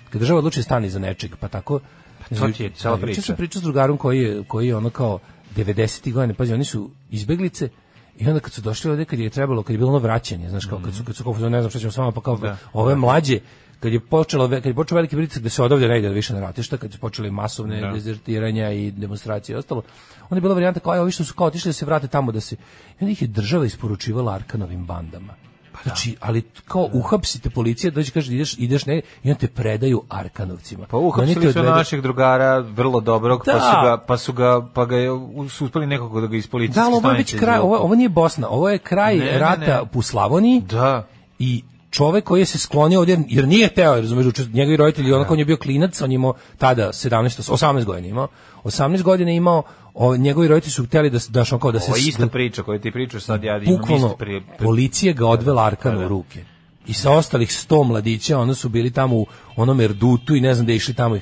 kada 0.09 0.19
država 0.19 0.39
odluči 0.39 0.59
da 0.59 0.63
stani 0.63 0.89
za 0.89 0.99
nečeg, 0.99 1.31
pa 1.39 1.47
tako... 1.47 1.79
to 2.39 2.47
ti 2.47 2.63
je 2.63 2.69
cela 2.69 2.95
Da, 2.95 3.01
priča. 3.01 3.21
sam 3.21 3.35
pričao 3.35 3.59
s 3.59 3.63
drugarom 3.63 3.97
koji 3.97 4.19
je, 4.19 4.43
koji 4.47 4.67
je 4.67 4.75
ono 4.75 4.89
kao 4.89 5.19
90. 5.55 6.13
godine, 6.13 6.33
pazi, 6.33 6.53
oni 6.53 6.65
su 6.65 6.89
izbeglice 7.09 7.69
i 8.17 8.27
onda 8.27 8.39
kad 8.39 8.51
su 8.53 8.61
došli 8.61 8.91
ovde, 8.91 9.05
kad 9.05 9.19
je 9.19 9.29
trebalo, 9.29 9.63
kad 9.63 9.73
je 9.73 9.77
bilo 9.77 9.89
ono 9.89 9.99
vraćanje, 9.99 10.49
znaš, 10.49 10.65
kao, 10.65 10.79
kad 10.85 10.93
su, 10.95 11.03
kad 11.03 11.15
su 11.15 11.23
kao, 11.23 11.49
ne 11.49 11.61
znam 11.61 11.69
šta 11.69 11.79
ćemo 11.79 11.91
s 11.91 11.97
vama, 11.97 12.11
pa 12.11 12.21
kao, 12.21 12.37
Da. 12.37 12.57
ove 12.73 12.95
mlađe, 12.95 13.39
kad 13.83 13.93
je 13.93 13.99
počelo 14.01 14.49
kad 14.49 14.65
je 14.65 14.73
počeo 14.73 14.95
veliki 14.95 15.15
pritisak 15.15 15.43
da 15.43 15.49
se 15.49 15.63
odavde 15.63 15.87
ne 15.87 15.99
ide 15.99 16.09
više 16.09 16.33
na 16.33 16.39
ratišta, 16.41 16.77
kad 16.77 16.91
su 16.91 16.99
počeli 16.99 17.31
masovne 17.31 17.81
Da. 17.81 17.91
dezertiranja 17.91 18.71
i 18.71 18.91
demonstracije 18.93 19.53
i 19.53 19.57
ostalo, 19.57 19.81
onda 20.21 20.35
je 20.35 20.41
bila 20.41 20.53
varijanta 20.53 20.79
kao 20.79 20.93
aj 20.93 20.99
ovi 20.99 21.11
što 21.11 21.23
su 21.23 21.33
kao 21.33 21.47
otišli 21.47 21.69
da 21.69 21.73
se 21.73 21.85
vrate 21.85 22.07
tamo 22.07 22.31
da 22.31 22.41
se 22.41 22.55
i 22.55 22.57
onda 23.01 23.11
ih 23.11 23.21
je 23.21 23.27
država 23.29 23.65
isporučivala 23.65 24.33
Arkanovim 24.33 24.85
bandama. 24.85 25.33
Znači, 25.83 26.15
ali 26.19 26.41
kao 26.65 26.89
uhapsite 26.93 27.49
policija, 27.49 27.91
dođe 27.91 28.11
kaže 28.11 28.33
ideš 28.33 28.55
ideš 28.59 28.85
ne 28.85 29.01
i 29.23 29.31
on 29.31 29.37
te 29.37 29.47
predaju 29.47 30.03
Arkanovcima. 30.09 30.85
Pa 30.85 30.97
uhapsili 30.97 31.41
su 31.43 31.49
odvedu- 31.49 31.69
našeg 31.71 32.01
drugara 32.01 32.59
vrlo 32.59 32.99
dobrog, 33.01 33.41
pa 33.45 33.53
Da. 33.53 33.59
su 33.61 33.75
ga, 33.83 33.97
pa 33.97 34.17
su 34.17 34.33
ga, 34.33 34.67
pa 34.73 34.85
ga 34.85 34.97
je, 34.97 35.09
su 35.49 35.65
uspeli 35.65 35.87
nekako 35.87 36.21
da 36.21 36.27
ga 36.27 36.37
iz 36.37 36.47
policijske 36.47 36.79
Da, 36.81 36.87
ovo 36.87 37.09
je 37.11 37.17
već 37.17 37.35
kraj, 37.35 37.59
ovo, 37.59 37.77
ovo 37.77 37.95
nije 37.95 38.09
Bosna, 38.09 38.49
ovo 38.49 38.69
je 38.69 38.77
kraj 38.79 39.17
Ne, 39.17 39.25
ne, 39.25 39.37
rata 39.39 39.61
ne. 39.83 39.89
u 39.93 40.01
Slavoniji 40.01 40.61
Da. 40.61 41.07
i 41.39 41.63
čovek 41.93 42.23
koji 42.23 42.41
je 42.41 42.45
se 42.45 42.57
sklonio 42.57 42.99
ovdje, 42.99 43.19
jer 43.27 43.47
nije 43.47 43.67
hteo, 43.67 43.95
razumeš, 43.95 44.25
učest- 44.25 44.53
njegovi 44.53 44.77
roditelji, 44.77 45.13
onako 45.13 45.33
on 45.33 45.39
je 45.39 45.45
bio 45.45 45.57
klinac, 45.57 46.01
on 46.01 46.11
je 46.11 46.15
imao 46.15 46.33
tada 46.57 46.87
17, 46.87 47.51
18 47.51 47.85
godina 47.85 48.07
imao, 48.07 48.27
18 48.63 49.01
godina 49.01 49.31
imao, 49.31 49.63
o, 49.93 50.17
njegovi 50.17 50.47
roditelji 50.47 50.71
su 50.71 50.85
hteli 50.85 51.09
da, 51.09 51.19
da, 51.29 51.45
kao 51.57 51.71
da 51.71 51.79
se... 51.79 51.85
Ovo 51.87 51.97
je 51.97 52.01
ista 52.01 52.25
da- 52.25 52.29
priča 52.29 52.63
koju 52.63 52.79
ti 52.79 52.91
pričaš 52.91 53.23
sad, 53.23 53.43
ja 53.43 53.57
imam 53.57 53.81
isto 53.95 54.15
prije- 54.15 54.41
policija 54.59 55.13
ga 55.13 55.27
odvela 55.27 55.65
Arkanu 55.65 55.95
Pa 55.95 55.99
da. 55.99 56.05
u 56.05 56.09
ruke. 56.09 56.43
I 56.87 56.93
sa 56.93 57.11
ostalih 57.11 57.49
100 57.49 57.83
mladića, 57.83 58.39
ono 58.39 58.53
su 58.55 58.69
bili 58.69 58.91
tamo 58.91 59.15
u 59.15 59.25
onom 59.55 59.81
erdutu 59.81 60.35
i 60.35 60.41
ne 60.41 60.53
znam 60.53 60.65
da 60.65 60.73
išli 60.73 60.93
tamo. 60.93 61.17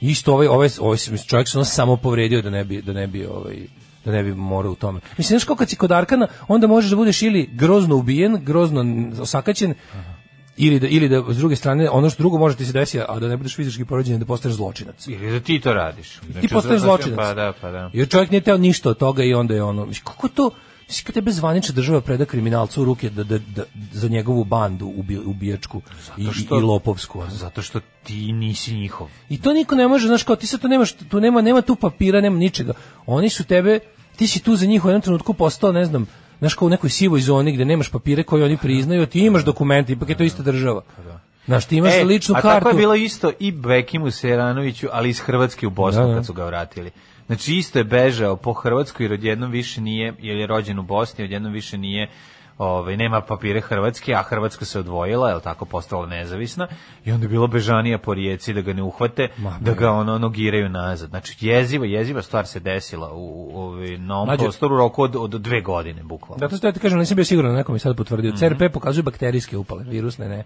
Isto 0.00 0.32
ovaj, 0.32 0.46
ovaj, 0.46 0.68
ovaj 0.80 0.98
čovjek 1.26 1.48
se 1.48 1.58
ono 1.58 1.64
samo 1.64 1.96
povredio 1.96 2.42
da 2.42 2.50
ne 2.50 2.64
bi, 2.64 2.82
da 2.82 2.92
ne 2.92 3.06
bi 3.06 3.26
ovaj, 3.26 3.56
da 4.04 4.12
ne 4.12 4.22
bi 4.22 4.34
morao 4.34 4.72
u 4.72 4.74
tome. 4.74 5.00
Mislim, 5.18 5.38
znaš 5.38 5.44
kao 5.44 5.56
kad 5.56 5.70
si 5.70 5.76
kod 5.76 5.92
Arkana, 5.92 6.26
onda 6.48 6.66
možeš 6.66 6.90
da 6.90 6.96
budeš 6.96 7.22
ili 7.22 7.48
grozno 7.52 7.96
ubijen, 7.96 8.38
grozno 8.42 8.84
osakaćen, 9.20 9.74
ili 10.56 10.80
da, 10.80 10.88
ili 10.88 11.08
da 11.08 11.24
s 11.28 11.36
druge 11.36 11.56
strane, 11.56 11.90
ono 11.90 12.10
što 12.10 12.22
drugo 12.22 12.38
može 12.38 12.56
ti 12.56 12.66
se 12.66 12.72
desiti, 12.72 13.00
a 13.08 13.18
da 13.18 13.28
ne 13.28 13.36
budeš 13.36 13.56
fizički 13.56 13.84
povređen, 13.84 14.18
da 14.18 14.26
postaneš 14.26 14.56
zločinac. 14.56 15.06
Ili 15.06 15.30
da 15.32 15.40
ti 15.40 15.60
to 15.60 15.72
radiš. 15.72 16.08
Ti 16.10 16.32
Znači, 16.32 16.48
postaješ 16.48 16.80
znači, 16.80 17.02
zločinac. 17.02 17.16
Pa 17.16 17.34
da, 17.34 17.52
pa 17.60 17.70
da. 17.70 17.90
Jer 17.92 18.08
čovjek 18.08 18.30
nije 18.30 18.40
teo 18.40 18.56
ništa 18.58 18.90
od 18.90 18.98
toga 18.98 19.24
i 19.24 19.34
onda 19.34 19.54
je 19.54 19.62
ono, 19.62 19.88
kako 20.04 20.28
to, 20.28 20.50
mislim, 20.88 21.04
kad 21.04 21.14
tebe 21.14 21.32
zvanična 21.32 21.74
država 21.74 22.00
preda 22.00 22.24
kriminalcu 22.24 22.82
u 22.82 22.84
ruke 22.84 23.10
da, 23.10 23.24
da, 23.24 23.38
da, 23.38 23.62
za 23.92 24.08
njegovu 24.08 24.44
bandu 24.44 24.86
ubi, 24.86 25.18
ubijačku 25.18 25.80
i, 26.16 26.26
što- 26.32 26.58
i 26.58 26.62
lopovsku. 26.62 27.22
Zato 27.28 27.62
što 27.62 27.80
ti 28.04 28.32
nisi 28.32 28.74
njihov. 28.74 29.08
I 29.28 29.40
to 29.40 29.52
niko 29.52 29.74
ne 29.74 29.88
može, 29.88 30.06
znaš, 30.06 30.22
kao 30.22 30.36
ti 30.36 30.46
sad 30.46 30.60
to 30.60 30.68
nemaš, 30.68 30.92
tu 30.92 31.20
nema, 31.20 31.42
nema 31.42 31.62
tu 31.62 31.74
papira, 31.76 32.20
nema 32.20 32.38
ničega. 32.38 32.72
Oni 33.06 33.28
su 33.28 33.44
tebe, 33.44 33.78
ti 34.16 34.26
si 34.26 34.40
tu 34.42 34.56
za 34.56 34.66
njih 34.66 34.84
u 34.84 34.88
jednom 34.88 35.02
trenutku 35.02 35.34
postao, 35.34 35.72
ne 35.72 35.84
znam, 35.84 36.06
znaš, 36.44 36.54
kao 36.54 36.66
u 36.66 36.70
nekoj 36.70 36.90
sivoj 36.90 37.20
zoni 37.20 37.52
gde 37.52 37.64
nemaš 37.64 37.88
papire 37.88 38.22
koje 38.22 38.44
oni 38.44 38.56
priznaju, 38.56 39.02
a 39.02 39.06
ti 39.06 39.20
imaš 39.20 39.44
dokumente, 39.44 39.92
ipak 39.92 40.08
je 40.08 40.16
to 40.16 40.24
ista 40.24 40.42
država. 40.42 40.82
Znaš, 41.46 41.66
ti 41.66 41.76
imaš 41.76 41.92
ličnu 42.04 42.34
E, 42.34 42.38
a 42.38 42.42
kartu. 42.42 42.54
tako 42.54 42.68
je 42.68 42.74
bilo 42.74 42.94
isto 42.94 43.32
i 43.38 43.52
Bekimu 43.52 44.10
Seranoviću, 44.10 44.88
ali 44.92 45.08
iz 45.08 45.20
Hrvatske 45.20 45.66
u 45.66 45.70
Bosnu 45.70 46.02
Da, 46.02 46.08
da. 46.08 46.14
kad 46.14 46.26
su 46.26 46.32
ga 46.32 46.44
vratili. 46.44 46.90
Znači 47.26 47.54
isto 47.54 47.78
je 47.78 47.84
bežao 47.84 48.36
po 48.36 48.52
Hrvatskoj 48.52 49.04
jer 49.04 49.12
odjednom 49.12 49.50
više 49.50 49.80
nije, 49.80 50.14
jer 50.18 50.36
je 50.36 50.46
rođen 50.46 50.78
u 50.78 50.82
Bosni, 50.82 51.24
odjednom 51.24 51.52
više 51.52 51.78
nije 51.78 52.08
Ovaj 52.58 52.96
nema 52.96 53.20
papire 53.20 53.60
Hrvatske, 53.60 54.14
a 54.14 54.22
Hrvatska 54.22 54.64
se 54.64 54.78
odvojila, 54.78 55.30
je 55.30 55.40
tako 55.40 55.64
postala 55.64 56.06
nezavisna 56.06 56.68
i 57.04 57.12
onda 57.12 57.24
je 57.24 57.28
bilo 57.28 57.46
bežanija 57.46 57.98
po 57.98 58.14
rijeci 58.14 58.52
da 58.52 58.60
ga 58.60 58.72
ne 58.72 58.82
uhvate, 58.82 59.28
Ma, 59.36 59.58
da 59.60 59.72
ga 59.74 59.90
ono 59.90 60.18
nogiraju 60.18 60.68
nazad. 60.68 61.08
Znači 61.08 61.46
jeziva, 61.46 61.86
jeziva 61.86 62.22
stvar 62.22 62.46
se 62.46 62.60
desila 62.60 63.10
u, 63.12 63.50
ovaj, 63.54 63.98
na 63.98 64.16
ovom 64.16 64.28
Mlađe- 64.28 64.42
prostoru 64.42 64.76
roku 64.76 65.02
od, 65.02 65.16
od 65.16 65.30
dve 65.30 65.60
godine 65.60 66.02
bukvalno. 66.02 66.40
Zato 66.40 66.56
što 66.56 66.66
ja 66.66 66.72
ti 66.72 66.80
kažem, 66.80 66.98
nisam 66.98 67.14
bio 67.16 67.24
siguran, 67.24 67.54
neko 67.54 67.72
mi 67.72 67.78
sad 67.78 67.96
potvrdio. 67.96 68.32
CRP 68.32 68.72
pokazuje 68.72 69.02
bakterijske 69.02 69.56
upale, 69.56 69.84
virusne 69.84 70.28
ne. 70.28 70.44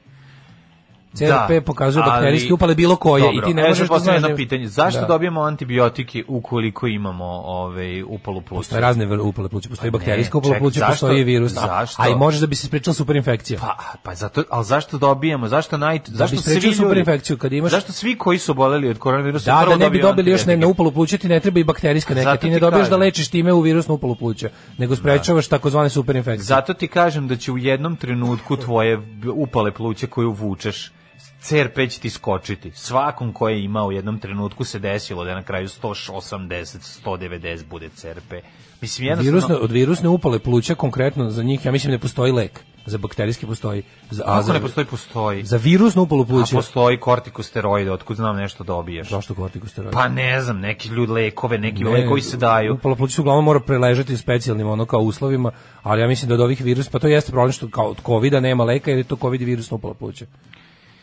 CRP 1.14 1.28
Da, 1.50 1.60
pokazuje 1.60 2.02
ali- 2.02 2.10
bakterijske 2.12 2.54
upale 2.54 2.74
bilo 2.74 2.96
koje 2.96 3.20
Dobro, 3.22 3.36
i 3.38 3.44
ti 3.44 3.54
ne 3.54 3.62
evo 3.62 3.68
možeš 3.68 3.88
da 3.88 3.98
znaš. 3.98 4.14
jedno 4.16 4.36
pitanje. 4.36 4.66
Zašto 4.68 5.00
Da. 5.00 5.06
dobijamo 5.06 5.40
antibiotike 5.42 6.24
ukoliko 6.28 6.86
imamo 6.86 7.24
ovaj 7.44 8.02
upalu 8.02 8.40
pluća? 8.40 8.58
Postoje 8.58 8.80
razne 8.80 9.18
upale 9.18 9.48
pluća, 9.48 9.68
postoji 9.68 9.92
Pa 9.92 9.98
bakterijska 9.98 10.38
upala 10.38 10.54
pluća, 10.58 10.86
postoji 10.88 11.20
i 11.20 11.24
virusna. 11.24 11.60
zašto? 11.62 12.02
A 12.02 12.08
i 12.08 12.14
može 12.14 12.40
da 12.40 12.46
bi 12.46 12.54
se 12.54 12.66
sprečila 12.66 12.94
superinfekcija. 12.94 13.60
Pa, 13.60 13.76
pa 14.02 14.14
zato, 14.14 14.44
ali 14.50 14.64
zašto 14.64 14.98
dobijamo? 14.98 15.48
Zašto 15.48 15.76
naj 15.76 16.00
zašto 16.06 16.36
bi 16.36 16.42
svi 16.42 16.54
ljudi? 16.54 16.74
superinfekciju, 16.74 17.36
kad 17.38 17.52
imaš- 17.52 17.70
Zašto 17.70 17.92
svi 17.92 18.16
koji 18.16 18.38
su 18.38 18.52
oboleli 18.52 18.88
od 18.88 18.98
koronavirusa 18.98 19.50
Da, 19.54 19.66
da 19.68 19.76
ne 19.76 19.90
bi 19.90 20.00
dobili 20.00 20.30
još 20.30 20.46
na 20.46 20.66
upalu 20.66 20.92
pluća, 20.92 21.18
ti 21.18 21.28
ne 21.28 21.40
treba 21.40 21.60
i 21.60 21.64
bakterijska 21.64 22.14
neka, 22.14 22.36
ti 22.36 22.50
ne 22.50 22.58
dobiješ 22.58 22.88
da 22.88 22.96
lečiš 22.96 23.28
time 23.28 23.52
u 23.52 23.60
virusnu 23.60 23.94
upalu 23.94 24.14
pluća, 24.14 24.48
nego 24.78 24.96
sprečavaš 24.96 25.48
takozvane 25.48 25.88
superinfekcije. 25.90 26.44
Zato 26.44 26.74
ti 26.74 26.88
kažem 26.88 27.28
da 27.28 27.36
će 27.36 27.52
u 27.52 27.58
jednom 27.58 27.96
trenutku 27.96 28.56
tvoje 28.56 28.98
upale 29.34 29.72
pluća 29.72 30.06
koju 30.06 30.32
vučeš 30.32 30.92
CRP 31.40 31.90
će 31.90 32.00
ti 32.00 32.10
skočiti. 32.10 32.70
Svakom 32.74 33.32
ko 33.32 33.48
je 33.48 33.64
imao 33.64 33.86
u 33.86 33.92
jednom 33.92 34.18
trenutku 34.18 34.64
se 34.64 34.78
desilo 34.78 35.24
da 35.24 35.34
na 35.34 35.42
kraju 35.42 35.68
180, 35.68 37.00
190 37.04 37.64
bude 37.66 37.88
CRP. 37.88 38.32
Mislim, 38.80 39.08
jednostavno... 39.08 39.32
Virusne, 39.32 39.56
od 39.56 39.70
virusne 39.70 40.08
upale 40.08 40.38
pluća 40.38 40.74
konkretno 40.74 41.30
za 41.30 41.42
njih, 41.42 41.64
ja 41.64 41.72
mislim 41.72 41.92
ne 41.92 41.98
postoji 41.98 42.32
lek. 42.32 42.60
Za 42.86 42.98
bakterijski 42.98 43.46
postoji. 43.46 43.82
Za, 44.10 44.22
a 44.26 44.32
Ako 44.32 44.42
za, 44.42 44.52
ne 44.52 44.60
postoji, 44.60 44.86
postoji. 44.86 45.44
Za 45.44 45.56
virusnu 45.56 46.02
upalu 46.02 46.22
A 46.22 46.26
pluća. 46.26 46.56
postoji 46.56 47.00
kortikosteroide, 47.00 47.92
otkud 47.92 48.16
znam 48.16 48.36
nešto 48.36 48.64
dobiješ. 48.64 49.08
Zašto 49.08 49.34
kortikosteroidi? 49.34 49.94
Pa 49.94 50.08
ne 50.08 50.40
znam, 50.40 50.60
neki 50.60 50.88
ljudi 50.88 51.12
lekove, 51.12 51.58
neki 51.58 51.84
Ne, 51.84 51.90
lekovi 51.90 52.22
se 52.22 52.36
daju. 52.36 52.74
Upala 52.74 52.96
pluća 52.96 53.14
se 53.14 53.20
uglavnom 53.20 53.44
mora 53.44 53.60
preležati 53.60 54.14
u 54.14 54.18
specijalnim 54.18 54.68
ono 54.68 54.86
kao 54.86 55.00
uslovima, 55.00 55.50
ali 55.82 56.00
ja 56.00 56.08
mislim 56.08 56.28
da 56.28 56.34
od 56.34 56.40
ovih 56.40 56.60
virusa, 56.60 56.90
pa 56.92 56.98
to 56.98 57.08
jeste 57.08 57.32
problem 57.32 57.52
što 57.52 57.68
kao 57.68 57.86
od 57.86 57.96
covida 58.06 58.40
nema 58.40 58.64
leka 58.64 58.90
jer 58.90 58.98
je 58.98 59.04
to 59.04 59.16
covid 59.16 59.42
virusna 59.42 59.74
upala 59.74 59.94
pluća. 59.94 60.26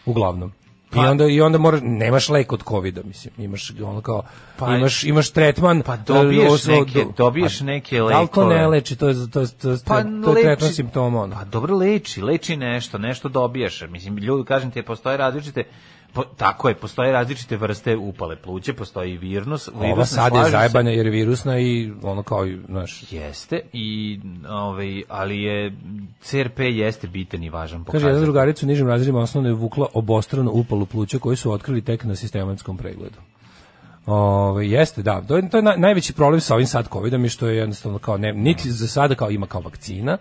Uglavnom. 0.06 0.52
I 0.96 1.00
onda 1.00 1.26
i 1.26 1.42
onda 1.42 1.58
moraš 1.58 1.80
nemaš 1.84 2.30
lek 2.30 2.52
od 2.52 2.64
kovida, 2.64 3.02
mislim. 3.04 3.34
Imaš 3.38 3.72
ono 3.84 4.02
kao 4.02 4.24
Pa- 4.58 4.76
imaš 4.76 5.04
imaš 5.04 5.30
tretman. 5.30 5.82
Pa 5.82 5.98
dobiješ 5.98 6.44
e, 6.44 6.48
os- 6.48 6.68
neke- 6.68 6.94
do- 6.96 7.14
dobiješ 7.18 7.60
pa, 7.60 7.66
neke 7.66 7.98
Da 7.98 8.22
li 8.22 8.28
to 8.28 8.42
ne 8.42 8.48
lekove? 8.48 8.68
leči, 8.68 8.96
to 8.96 9.08
je 9.08 9.16
to 9.32 9.40
je 9.40 9.48
to 9.52 9.70
je, 9.70 9.78
Pa 9.86 10.04
to 10.04 10.38
je 10.38 10.44
tretman 10.44 10.72
simptoma. 10.72 11.22
ono. 11.22 11.36
Pa 11.36 11.44
dobro 11.44 11.78
leči, 11.78 12.22
leči 12.22 12.56
nešto, 12.56 12.98
nešto 12.98 13.30
dobijaš. 13.30 13.82
Mislim, 13.82 14.18
ljudi, 14.18 14.46
kažem 14.46 14.72
ti, 14.72 14.82
postoje 14.82 15.18
različite, 15.18 15.64
po, 16.16 16.24
tako 16.24 16.70
je, 16.70 16.76
postoje 16.76 17.12
različite 17.12 17.58
vrste 17.58 17.96
upale 17.96 18.36
pluće, 18.36 18.74
postoji 18.74 19.14
i 19.14 19.18
virus. 19.18 19.68
Ova 19.68 19.86
virus, 19.86 19.98
ne 19.98 20.06
sad 20.06 20.36
je 20.36 20.52
zajebana 20.52 20.90
jer 20.90 21.06
je 21.06 21.12
virusna 21.12 21.60
i 21.60 21.92
ono 22.04 22.24
kao 22.24 22.48
i, 22.48 22.58
znaš, 22.70 23.12
Jeste, 23.12 23.62
i, 23.74 24.20
ovaj, 24.50 25.04
ali 25.10 25.42
je, 25.42 25.74
CRP 26.22 26.60
jeste 26.60 27.08
bitan 27.08 27.44
i 27.44 27.50
važan 27.50 27.80
Kaže, 27.80 27.86
pokazatelj. 27.86 28.10
jedna 28.10 28.22
drugarica 28.22 28.66
u 28.66 28.70
nižim 28.70 28.88
razredima 28.88 29.20
osnovno 29.20 29.50
je 29.50 29.54
vukla 29.54 29.88
obostranu 29.94 30.52
upalu 30.52 30.86
pluća 30.86 31.20
koju 31.20 31.38
su 31.38 31.52
otkrili 31.52 31.82
tek 31.82 32.04
na 32.04 32.16
sistematskom 32.16 32.78
pregledu. 32.78 33.18
Ove, 34.06 34.70
jeste, 34.70 35.02
da. 35.02 35.22
To 35.22 35.36
je, 35.36 35.50
to 35.50 35.58
je 35.58 35.64
naj- 35.64 35.78
najveći 35.78 36.14
problem 36.14 36.42
sa 36.42 36.56
ovim 36.56 36.68
sad 36.68 36.88
covidom 36.94 37.24
je 37.24 37.30
što 37.30 37.48
je 37.48 37.58
jednostavno 37.58 38.00
kao 38.00 38.18
ne, 38.18 38.34
niti 38.34 38.72
za 38.72 38.88
sada 38.88 39.16
kao 39.16 39.32
ima 39.32 39.48
kao 39.48 39.62
vakcina 39.62 40.18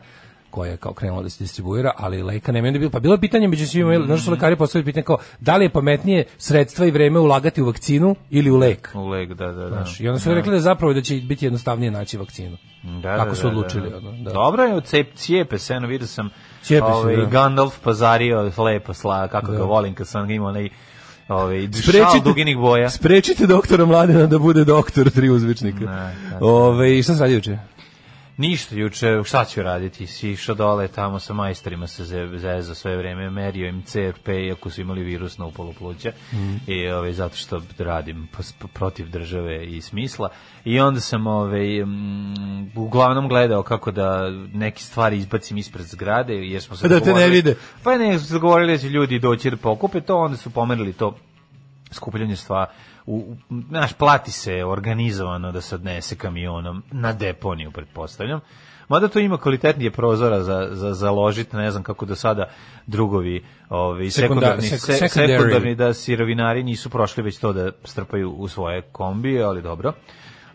koja 0.54 0.70
je 0.70 0.76
kao 0.76 0.92
krenula 0.92 1.22
da 1.22 1.30
se 1.30 1.44
distribuira, 1.44 1.92
ali 1.96 2.22
leka 2.22 2.52
nema. 2.52 2.68
Onda 2.68 2.76
je 2.76 2.80
bilo, 2.80 2.90
pa 2.90 3.00
bilo 3.00 3.14
je 3.14 3.20
pitanje 3.20 3.48
među 3.48 3.66
svima, 3.66 3.98
mm. 3.98 4.18
su 4.18 4.30
lekari 4.30 4.56
postavili 4.56 4.84
pitanje 4.84 5.04
kao, 5.04 5.18
da 5.40 5.56
li 5.56 5.64
je 5.64 5.70
pametnije 5.70 6.24
sredstva 6.38 6.86
i 6.86 6.90
vreme 6.90 7.18
ulagati 7.18 7.62
u 7.62 7.66
vakcinu 7.66 8.16
ili 8.30 8.50
u 8.50 8.56
lek? 8.56 8.90
U 8.94 9.08
leg, 9.08 9.34
da, 9.34 9.46
da, 9.46 9.52
da. 9.52 9.68
Znaš, 9.68 10.00
I 10.00 10.08
onda 10.08 10.20
su 10.20 10.34
rekli 10.34 10.52
da 10.52 10.60
zapravo 10.60 10.94
da 10.94 11.02
će 11.02 11.14
biti 11.14 11.46
jednostavnije 11.46 11.90
naći 11.90 12.18
vakcinu. 12.18 12.56
Da, 13.02 13.16
Kako 13.16 13.30
da, 13.30 13.34
su 13.34 13.42
da, 13.42 13.48
odlučili, 13.48 13.90
da. 13.90 13.96
ono, 13.96 14.12
da. 14.12 14.32
Dobro 14.32 14.62
je, 14.62 14.80
cep, 14.80 15.14
cijepe 15.14 15.58
se, 15.58 15.74
eno 15.74 15.86
vidio 15.86 16.06
sam 16.06 16.30
Cijepe 16.62 16.86
se, 16.86 16.92
ovaj, 16.92 17.16
da. 17.16 17.24
Gandalf 17.24 17.78
pazario 17.84 18.52
lepo 18.58 18.94
sla, 18.94 19.28
kako 19.28 19.52
Da. 19.52 19.58
ga 19.58 19.64
volim 19.64 19.94
kad 19.94 20.08
sam 20.08 20.30
imao 20.30 20.48
onaj 20.48 20.68
ovaj, 21.28 21.68
šal 21.92 22.20
duginih 22.24 22.56
boja. 22.58 22.90
sprečite 22.90 23.46
doktora 23.46 23.84
Mladena 23.84 24.26
da 24.26 24.38
bude 24.38 24.64
doktor 24.64 25.10
tri 25.10 25.30
uzvičnika. 25.30 25.84
Ne, 25.84 26.14
da. 26.30 26.46
Ove, 26.46 26.98
i 26.98 27.02
šta 27.02 27.14
se 27.14 27.20
radi 27.20 27.34
juče? 27.34 27.58
Ništa 28.36 28.74
juče, 28.74 29.22
šta 29.24 29.44
ću 29.44 29.62
raditi? 29.62 30.06
Si 30.06 30.30
išao 30.30 30.54
dole 30.54 30.88
tamo 30.88 31.18
sa 31.18 31.32
majstorima 31.34 31.86
se 31.86 32.04
ze- 32.04 32.30
zezao 32.34 32.74
sve 32.74 32.96
vreme, 32.96 33.30
merio 33.30 33.68
im 33.68 33.82
CRP 33.82 34.28
iako 34.28 34.70
su 34.70 34.80
imali 34.80 35.02
virus 35.02 35.38
na 35.38 35.46
upalu 35.46 35.72
pluća 35.72 36.12
i 36.66 36.88
ovaj, 36.88 37.12
zato 37.12 37.36
što 37.36 37.62
radim 37.78 38.28
protiv 38.72 39.08
države 39.08 39.66
i 39.66 39.80
smisla 39.80 40.28
i 40.64 40.80
onda 40.80 41.00
sam 41.00 41.26
ovaj, 41.26 41.84
mm, 41.84 42.72
uglavnom 42.76 43.28
gledao 43.28 43.62
kako 43.62 43.90
da 43.90 44.20
neke 44.52 44.82
stvari 44.82 45.16
izbacim 45.18 45.56
ispred 45.56 45.86
zgrade 45.86 46.34
jer 46.34 46.62
smo 46.62 46.76
se 46.76 46.88
Da 46.88 47.00
te 47.00 47.12
ne 47.14 47.28
vide. 47.28 47.54
Pa 47.82 47.96
ne, 47.96 48.18
su 48.18 48.26
se 48.26 48.32
dogovorili 48.34 48.72
da 48.72 48.78
će 48.78 48.88
ljudi 48.88 49.18
doći 49.18 49.50
da 49.50 49.56
pokupe 49.56 50.00
to, 50.00 50.16
onda 50.16 50.36
su 50.36 50.50
pomerili 50.50 50.92
to 50.92 51.16
skupljanje 51.90 52.36
stva 52.36 52.66
u, 53.06 53.16
u 53.16 53.36
naš 53.70 53.92
plati 53.92 54.30
se 54.32 54.64
organizovano 54.64 55.52
da 55.52 55.60
se 55.60 55.74
odnese 55.74 56.16
kamionom 56.16 56.82
na 56.92 57.12
deponiju 57.12 57.70
pretpostavljam 57.70 58.40
Mada 58.88 59.08
to 59.08 59.18
ima 59.18 59.38
kvalitetnije 59.38 59.90
prozora 59.90 60.42
za, 60.42 60.68
za 60.70 60.94
založiti, 60.94 61.56
ne 61.56 61.70
znam 61.70 61.82
kako 61.82 62.06
do 62.06 62.14
sada 62.14 62.48
drugovi 62.86 63.44
ovi, 63.68 64.06
Sekunda- 64.06 64.10
sekundarni, 64.10 64.62
sek- 64.62 64.78
se- 64.78 65.08
sekundarni 65.08 65.74
da 65.74 65.94
sirovinari 65.94 66.62
nisu 66.62 66.90
prošli 66.90 67.22
već 67.22 67.38
to 67.38 67.52
da 67.52 67.70
strpaju 67.84 68.30
u 68.30 68.48
svoje 68.48 68.82
kombije, 68.82 69.42
ali 69.42 69.62
dobro. 69.62 69.92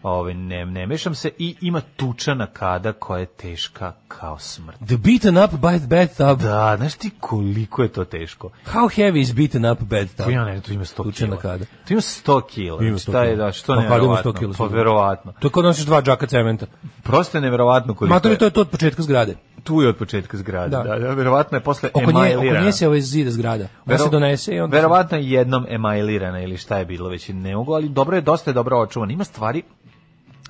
Ove, 0.03 0.33
ne, 0.33 0.65
ne 0.65 0.87
mešam 0.87 1.15
se 1.15 1.31
i 1.37 1.55
ima 1.61 1.81
tučana 1.95 2.45
kada 2.47 2.93
koja 2.93 3.19
je 3.19 3.25
teška 3.25 3.93
kao 4.07 4.39
smrt. 4.39 4.77
The 4.77 4.97
beaten 4.97 5.37
up 5.37 5.51
by 5.53 5.77
the 5.79 5.87
bathtub. 5.87 6.39
Da, 6.41 6.73
znaš 6.77 6.93
ti 6.93 7.09
koliko 7.19 7.83
je 7.83 7.89
to 7.89 8.05
teško? 8.05 8.49
How 8.65 8.97
heavy 8.97 9.19
is 9.19 9.33
beaten 9.33 9.71
up 9.71 9.79
bathtub? 9.81 10.25
Pa 10.25 10.31
ja 10.31 10.45
ne, 10.45 10.61
to 10.61 10.73
ima 10.73 10.83
100 10.83 11.03
Tučena 11.03 11.29
kila. 11.31 11.41
kada. 11.41 11.65
To 11.65 11.93
ima 11.93 12.01
100 12.01 12.41
kila. 12.47 12.83
Ima 12.83 12.97
Znači, 12.97 13.07
100 13.07 13.11
taj, 13.11 13.27
kila. 13.27 13.45
da, 13.45 13.51
što 13.51 13.65
Pa 13.67 13.73
kada 13.75 13.85
ima 13.85 13.95
neverovatno. 13.95 14.31
100 14.31 14.39
kila 14.39 14.53
Pa 14.57 14.65
verovatno. 14.65 15.33
To 15.39 15.47
je 15.47 15.51
kao 15.51 15.63
nosiš 15.63 15.85
dva 15.85 16.01
džaka 16.01 16.27
cementa. 16.27 16.65
Prosto 17.03 17.37
je 17.37 17.41
neverovatno 17.41 17.93
koliko 17.93 18.13
Matori, 18.15 18.33
je. 18.33 18.37
to 18.37 18.45
je 18.45 18.51
to 18.51 18.61
od 18.61 18.69
početka 18.69 19.01
zgrade. 19.01 19.35
Tu 19.63 19.81
je 19.81 19.89
od 19.89 19.97
početka 19.97 20.37
zgrade. 20.37 20.69
Da. 20.69 20.83
Da, 20.83 20.99
da, 20.99 21.13
verovatno 21.13 21.57
je 21.57 21.61
posle 21.61 21.89
Oko 21.93 22.11
nje, 22.11 22.37
oko 22.37 22.63
nje 22.63 22.71
se 22.71 22.87
ovaj 22.87 23.01
zida 23.01 23.31
zgrada. 23.31 23.67
Ona 23.85 23.97
se 23.97 24.03
Vero- 24.03 24.11
donese 24.11 24.55
i 24.55 24.59
onda... 24.59 24.75
Verovatno 24.77 25.17
je 25.17 25.31
jednom 25.31 25.65
emailirana 25.69 26.41
ili 26.41 26.57
šta 26.57 26.77
je 26.77 26.85
bilo, 26.85 27.09
već 27.09 27.29
ne 27.29 27.55
mogu, 27.55 27.73
ali 27.73 27.89
dobro 27.89 28.15
je, 28.15 28.21
dosta 28.21 28.49
je 28.49 28.53
dobro 28.53 28.79
očuvan. 28.79 29.11
Ima 29.11 29.23
stvari, 29.23 29.63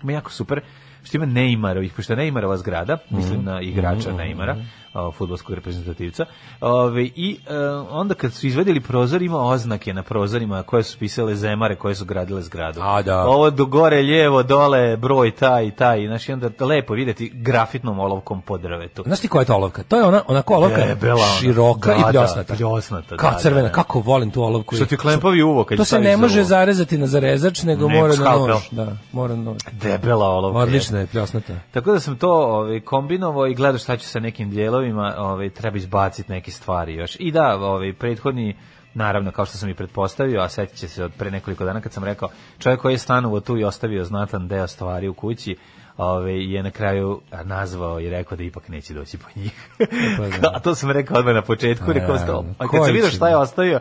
ima 0.03 0.11
jako 0.11 0.31
super, 0.31 0.61
što 1.03 1.17
ima 1.17 1.25
Neymarovih, 1.25 1.91
pošto 1.95 2.13
je 2.13 2.17
Neymarova 2.17 2.57
zgrada, 2.57 2.97
mislim 3.09 3.43
na 3.43 3.61
igrača 3.61 4.11
Neymara, 4.11 4.65
o, 4.88 4.88
fudbalskog 5.17 5.55
reprezentativca, 5.55 6.25
ove, 6.61 7.03
i 7.03 7.37
e, 7.47 7.57
onda 7.89 8.13
kad 8.13 8.33
su 8.33 8.47
izvedili 8.47 8.81
prozor, 8.81 9.21
ima 9.21 9.37
oznake 9.37 9.93
na 9.93 10.03
prozorima 10.03 10.63
koje 10.63 10.83
su 10.83 10.97
pisale 10.99 11.35
zemare 11.35 11.75
koje 11.75 11.95
su 11.95 12.05
gradile 12.05 12.41
zgradu. 12.41 12.81
A, 12.83 13.01
da. 13.01 13.27
Ovo 13.27 13.49
do 13.49 13.65
gore, 13.65 14.01
lijevo, 14.01 14.43
dole, 14.43 14.97
broj 14.97 15.31
taj 15.31 15.67
i 15.67 15.71
taj, 15.71 16.07
znači 16.07 16.33
onda 16.33 16.49
lepo 16.65 16.93
vidjeti 16.93 17.31
grafitnom 17.33 17.99
olovkom 17.99 18.41
po 18.41 18.57
drvetu. 18.57 19.03
Znaš 19.05 19.19
ti 19.19 19.27
koja 19.27 19.41
je 19.41 19.45
to 19.45 19.55
olovka? 19.55 19.83
To 19.83 19.95
je 19.95 20.03
ona, 20.03 20.21
onako 20.27 20.53
olovka 20.55 20.85
Debela 20.85 21.25
široka 21.39 21.89
Da, 21.89 21.95
i 21.97 22.01
da, 22.01 22.09
pljosnata. 22.09 22.55
pljosnata, 22.55 23.17
Kao 23.17 23.31
da, 23.31 23.37
crvena, 23.37 23.61
da, 23.61 23.67
da. 23.67 23.73
kako 23.73 23.99
volim 23.99 24.31
tu 24.31 24.43
olovku. 24.43 24.75
Što 24.75 24.85
ti 24.85 24.97
klempavi 24.97 25.41
uvo 25.41 25.63
kad 25.63 25.77
To 25.77 25.85
se 25.85 25.99
ne 25.99 26.17
može 26.17 26.43
zarezati 26.43 26.97
na 26.97 27.07
zarezač, 27.07 27.63
nego 27.63 27.87
Nego 27.87 28.01
mora 28.01 28.15
na 28.15 28.47
nož. 28.47 28.61
Da, 28.71 28.87
mora 29.11 29.35
na 29.35 29.43
nož. 29.43 29.57
Debela 29.71 30.27
olovka. 30.29 30.59
Odlična 30.59 30.99
je, 30.99 31.07
pljosnata. 31.07 31.53
Tako 31.71 31.91
da 31.91 31.99
sam 31.99 32.17
to 32.17 32.31
ovaj, 32.31 32.79
kombinovao 32.79 33.47
i 33.47 33.53
gledao 33.53 33.79
šta 33.79 33.97
ću 33.97 34.07
sa 34.07 34.19
nekim 34.19 34.49
dijelovima, 34.81 35.15
ovaj, 35.17 35.49
treba 35.49 35.77
izbaciti 35.77 36.31
neke 36.31 36.51
stvari 36.51 36.93
još. 36.93 37.17
I 37.19 37.31
da, 37.31 37.57
ovaj, 37.57 37.93
prethodni, 37.93 38.55
naravno, 38.93 39.31
kao 39.31 39.45
što 39.45 39.57
sam 39.57 39.69
i 39.69 39.73
pretpostavio, 39.73 40.41
a 40.41 40.49
setit 40.49 40.77
će 40.77 40.87
se 40.87 41.03
od 41.03 41.11
pre 41.17 41.31
nekoliko 41.31 41.65
dana 41.65 41.81
kad 41.81 41.93
sam 41.93 42.03
rekao, 42.03 42.29
čovjek 42.59 42.81
koji 42.81 42.93
je 42.93 42.97
stanovao 42.97 43.39
tu 43.39 43.57
i 43.57 43.63
ostavio 43.63 44.03
znatan 44.03 44.47
deo 44.47 44.67
stvari 44.67 45.07
u 45.07 45.13
kući, 45.13 45.57
ovaj, 45.97 46.53
je 46.53 46.63
na 46.63 46.71
kraju 46.71 47.21
nazvao 47.43 47.99
i 47.99 48.09
rekao 48.09 48.37
da 48.37 48.43
ipak 48.43 48.69
neće 48.69 48.93
doći 48.93 49.17
po 49.17 49.27
njih. 49.35 49.69
Pa 50.17 50.37
da. 50.37 50.51
a 50.55 50.59
to 50.59 50.75
sam 50.75 50.91
rekao 50.91 51.17
odmah 51.17 51.35
na 51.35 51.41
početku, 51.41 51.93
rekao 51.93 52.15
Ja, 52.15 52.19
stop. 52.19 52.45
A 52.57 52.67
kad 52.67 52.85
sam 52.85 52.93
vidio 52.93 53.09
šta 53.09 53.29
je 53.29 53.37
ostavio, 53.37 53.79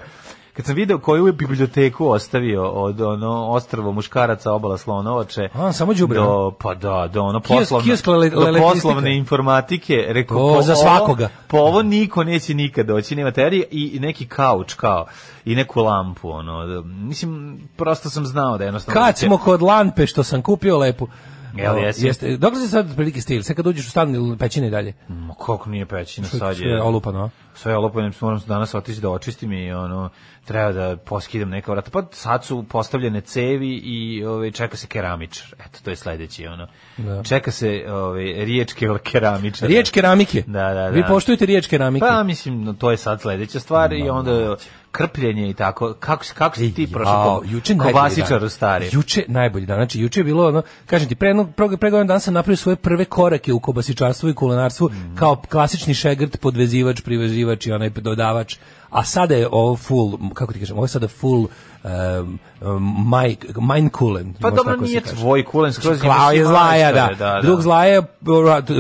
kad 0.59 0.67
sam 0.67 0.75
video 0.75 0.99
koju 0.99 1.27
je 1.27 1.33
biblioteku 1.33 2.09
ostavio 2.09 2.65
od 2.65 3.01
ono 3.01 3.47
ostrvo 3.47 3.93
muškaraca 3.93 4.53
obala 4.53 4.79
Slonovače 4.79 5.49
A, 5.55 5.73
samo 5.73 5.95
đubre, 5.95 6.19
do 6.19 6.53
pa 6.61 6.75
da 6.75 7.09
do 7.13 7.23
ono 7.23 7.41
poslovne 7.41 7.85
kiosk 7.85 8.07
le- 8.07 8.31
do 8.31 8.55
poslovne 8.61 9.17
informatike 9.17 10.05
rekao 10.09 10.55
po 10.55 10.63
za 10.63 10.75
svakoga. 10.75 11.29
po 11.49 11.59
ovo 11.59 11.83
niko 11.83 12.25
neće 12.25 12.55
nikad 12.55 12.87
doći 12.87 13.17
nema 13.17 13.31
terije 13.31 13.65
i 13.71 13.99
neki 14.01 14.27
kauč 14.27 14.75
kao 14.75 15.07
i 15.45 15.55
neku 15.55 15.81
lampu 15.81 16.31
ono 16.31 16.83
mislim 16.85 17.61
prosto 17.77 18.11
sam 18.11 18.27
znao 18.27 18.59
da 18.59 18.65
jednostavno 18.65 19.01
Kad 19.01 19.19
smo 19.19 19.39
kod 19.39 19.63
lampe 19.63 20.07
što 20.07 20.23
sam 20.23 20.43
kupio 20.43 20.79
lepu. 20.79 21.09
Jel 21.55 21.79
jesi? 21.79 22.07
Jeste. 22.07 22.37
Dok 22.37 22.55
se 22.55 22.69
sad 22.69 22.97
prilike 22.97 23.21
stil? 23.21 23.43
Sad 23.43 23.57
kad 23.57 23.67
uđeš 23.67 23.87
u 23.87 23.91
stan 23.91 24.15
ili 24.15 24.37
pećine 24.39 24.67
i 24.67 24.71
dalje? 24.71 24.93
Ma, 25.09 25.35
kako 25.47 25.71
nije 25.71 25.87
pećina 25.87 26.27
sad 26.27 26.59
je 26.59 26.69
je 26.69 26.83
olupano, 26.83 27.25
a? 27.25 27.29
Sve 27.59 27.77
olupano 27.77 28.11
moram 28.21 28.41
danas 28.47 28.75
otići 28.75 29.01
da 29.01 29.11
očistim 29.11 29.53
i 29.53 29.73
ono 29.73 30.09
treba 30.45 30.73
da 30.73 30.97
poskidam 30.99 31.49
neka 31.49 31.73
vrata 31.73 31.91
pa 31.91 32.03
sad 32.13 32.45
su 32.45 32.63
postavljene 32.63 33.21
cevi 33.21 33.75
i 33.75 34.25
ovaj 34.25 34.51
čeka 34.51 34.77
se 34.77 34.87
keramičar 34.87 35.47
eto 35.61 35.79
to 35.85 35.91
je 35.91 35.97
sledeći 35.97 36.47
ono 36.47 36.67
Da. 36.97 37.23
čeka 37.23 37.51
se 37.51 37.85
ovaj 37.89 38.25
riječke 38.25 38.87
keramičar 39.03 39.69
Riječ 39.69 39.91
keramike. 39.91 40.43
Da, 40.47 40.63
da, 40.65 40.75
da. 40.75 40.89
Vi 40.89 41.03
poštujete 41.09 41.47
riječ 41.47 41.67
keramike. 41.67 42.07
Pa 42.07 42.23
mislim 42.23 42.65
no, 42.65 42.73
to 42.73 42.91
je 42.91 42.97
sad 42.97 43.21
sledeća 43.21 43.61
stvar 43.61 43.93
i 43.93 44.11
onda 44.11 44.57
krpljenje 44.93 45.51
i 45.51 45.55
tako 45.55 45.95
kako 45.95 46.25
kako 46.35 46.57
si 46.57 46.75
ti 46.75 46.93
prošao 46.93 47.43
juče 47.47 47.75
najbolji 47.75 47.93
dan. 48.31 48.51
stari 48.51 48.89
Juče 48.93 49.25
najbolji 49.29 49.67
dan. 49.67 49.77
Znači 49.77 50.01
juče 50.01 50.21
je 50.21 50.25
bilo 50.25 50.49
ono, 50.49 50.63
kažem 50.87 51.09
ti, 51.09 51.15
pre 51.15 51.29
jednog 51.29 51.55
pre, 51.55 51.77
pre 51.77 51.91
godinu 51.91 52.09
dana 52.09 52.21
sam 52.21 52.35
napravio 52.35 52.57
svoje 52.57 52.77
prve 52.77 53.05
korake 53.05 53.53
u 53.53 53.61
kobasičarstvu 53.61 54.29
i 54.29 54.35
kulinarstvu 54.35 54.89
Mhm. 54.89 55.15
kao 55.17 55.43
klasični 55.51 55.95
šegrt, 55.95 56.41
podvezivač, 56.41 57.01
privezivač 57.01 57.48
i 57.67 57.73
onaj 57.73 57.91
dodavač. 57.91 58.57
A 58.91 59.05
sada 59.05 59.35
je 59.35 59.49
ovo 59.51 59.77
full, 59.77 60.19
kako 60.35 60.53
ti 60.53 60.59
kažem, 60.59 60.77
ovo 60.77 60.85
je 60.85 60.89
sada 60.89 61.09
full 61.09 61.49
um, 61.85 62.39
um, 62.63 63.05
maj, 63.05 63.37
mind 63.57 63.91
coolen. 63.93 64.35
pa 64.41 64.51
dobro 64.51 64.77
nije 64.77 65.01
tvoj 65.01 65.45
kulen 65.45 65.73
skroz 65.73 66.01
Klao 66.01 66.31
je 66.33 66.45
zlaja, 66.45 66.93
da. 66.93 67.11
da, 67.19 67.41
Drug 67.43 67.61
zlaja 67.61 68.03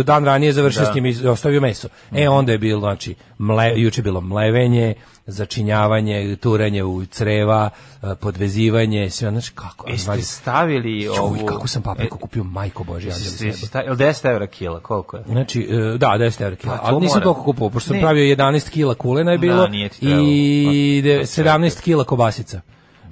dan 0.05 0.25
ranije 0.25 0.53
završio 0.53 0.83
Da. 0.83 0.93
s 0.93 0.95
njim 0.95 1.07
i 1.07 1.27
ostavio 1.27 1.61
meso. 1.61 1.89
E, 2.13 2.29
onda 2.29 2.53
je 2.53 2.59
bilo, 2.59 2.81
znači, 2.81 3.15
mle, 3.39 3.73
juče 3.77 3.99
je 3.99 4.05
bilo 4.05 4.21
mlevenje, 4.21 4.95
začinjavanje, 5.27 6.37
turanje 6.37 6.85
u 6.85 7.05
creva, 7.07 7.71
eh, 8.03 8.15
podvezivanje, 8.15 9.11
sve, 9.11 9.31
znači, 9.31 9.53
kako? 9.53 9.89
Jeste 9.89 10.05
Znači, 10.05 10.23
stavili 10.23 11.01
Joj, 11.01 11.19
ovu 11.19 11.47
kako 11.47 11.69
sam 11.69 11.83
papriku 11.83 12.19
kupio, 12.19 12.45
majko 12.45 12.85
Bože, 12.85 13.11
anđeli 13.11 13.53
Jeste- 13.53 13.83
jel 13.85 13.97
10 13.97 14.25
evra 14.27 14.47
kila, 14.47 14.81
koliko 14.81 15.17
je? 15.17 15.23
Znači, 15.29 15.61
e, 15.63 15.99
da, 15.99 16.07
10 16.11 16.43
evra 16.43 16.57
kila, 16.57 16.77
Pa, 16.77 16.81
ali 16.85 17.01
nisam 17.01 17.23
toliko 17.23 17.43
kupovao, 17.43 17.71
pošto 17.71 17.87
sam 17.87 17.97
Ne. 17.97 18.03
pravio 18.03 18.25
11 18.27 18.71
kila 18.71 18.95
kulena 18.95 19.33
je 19.33 19.39
bilo 19.39 19.57
Da, 19.57 19.69
trebalo. 19.91 20.23
i 20.23 21.03
Pa, 21.03 21.09
de- 21.09 21.19
pa, 21.19 21.27
17 21.27 21.81
kila 21.81 22.05
kobasica. 22.05 22.61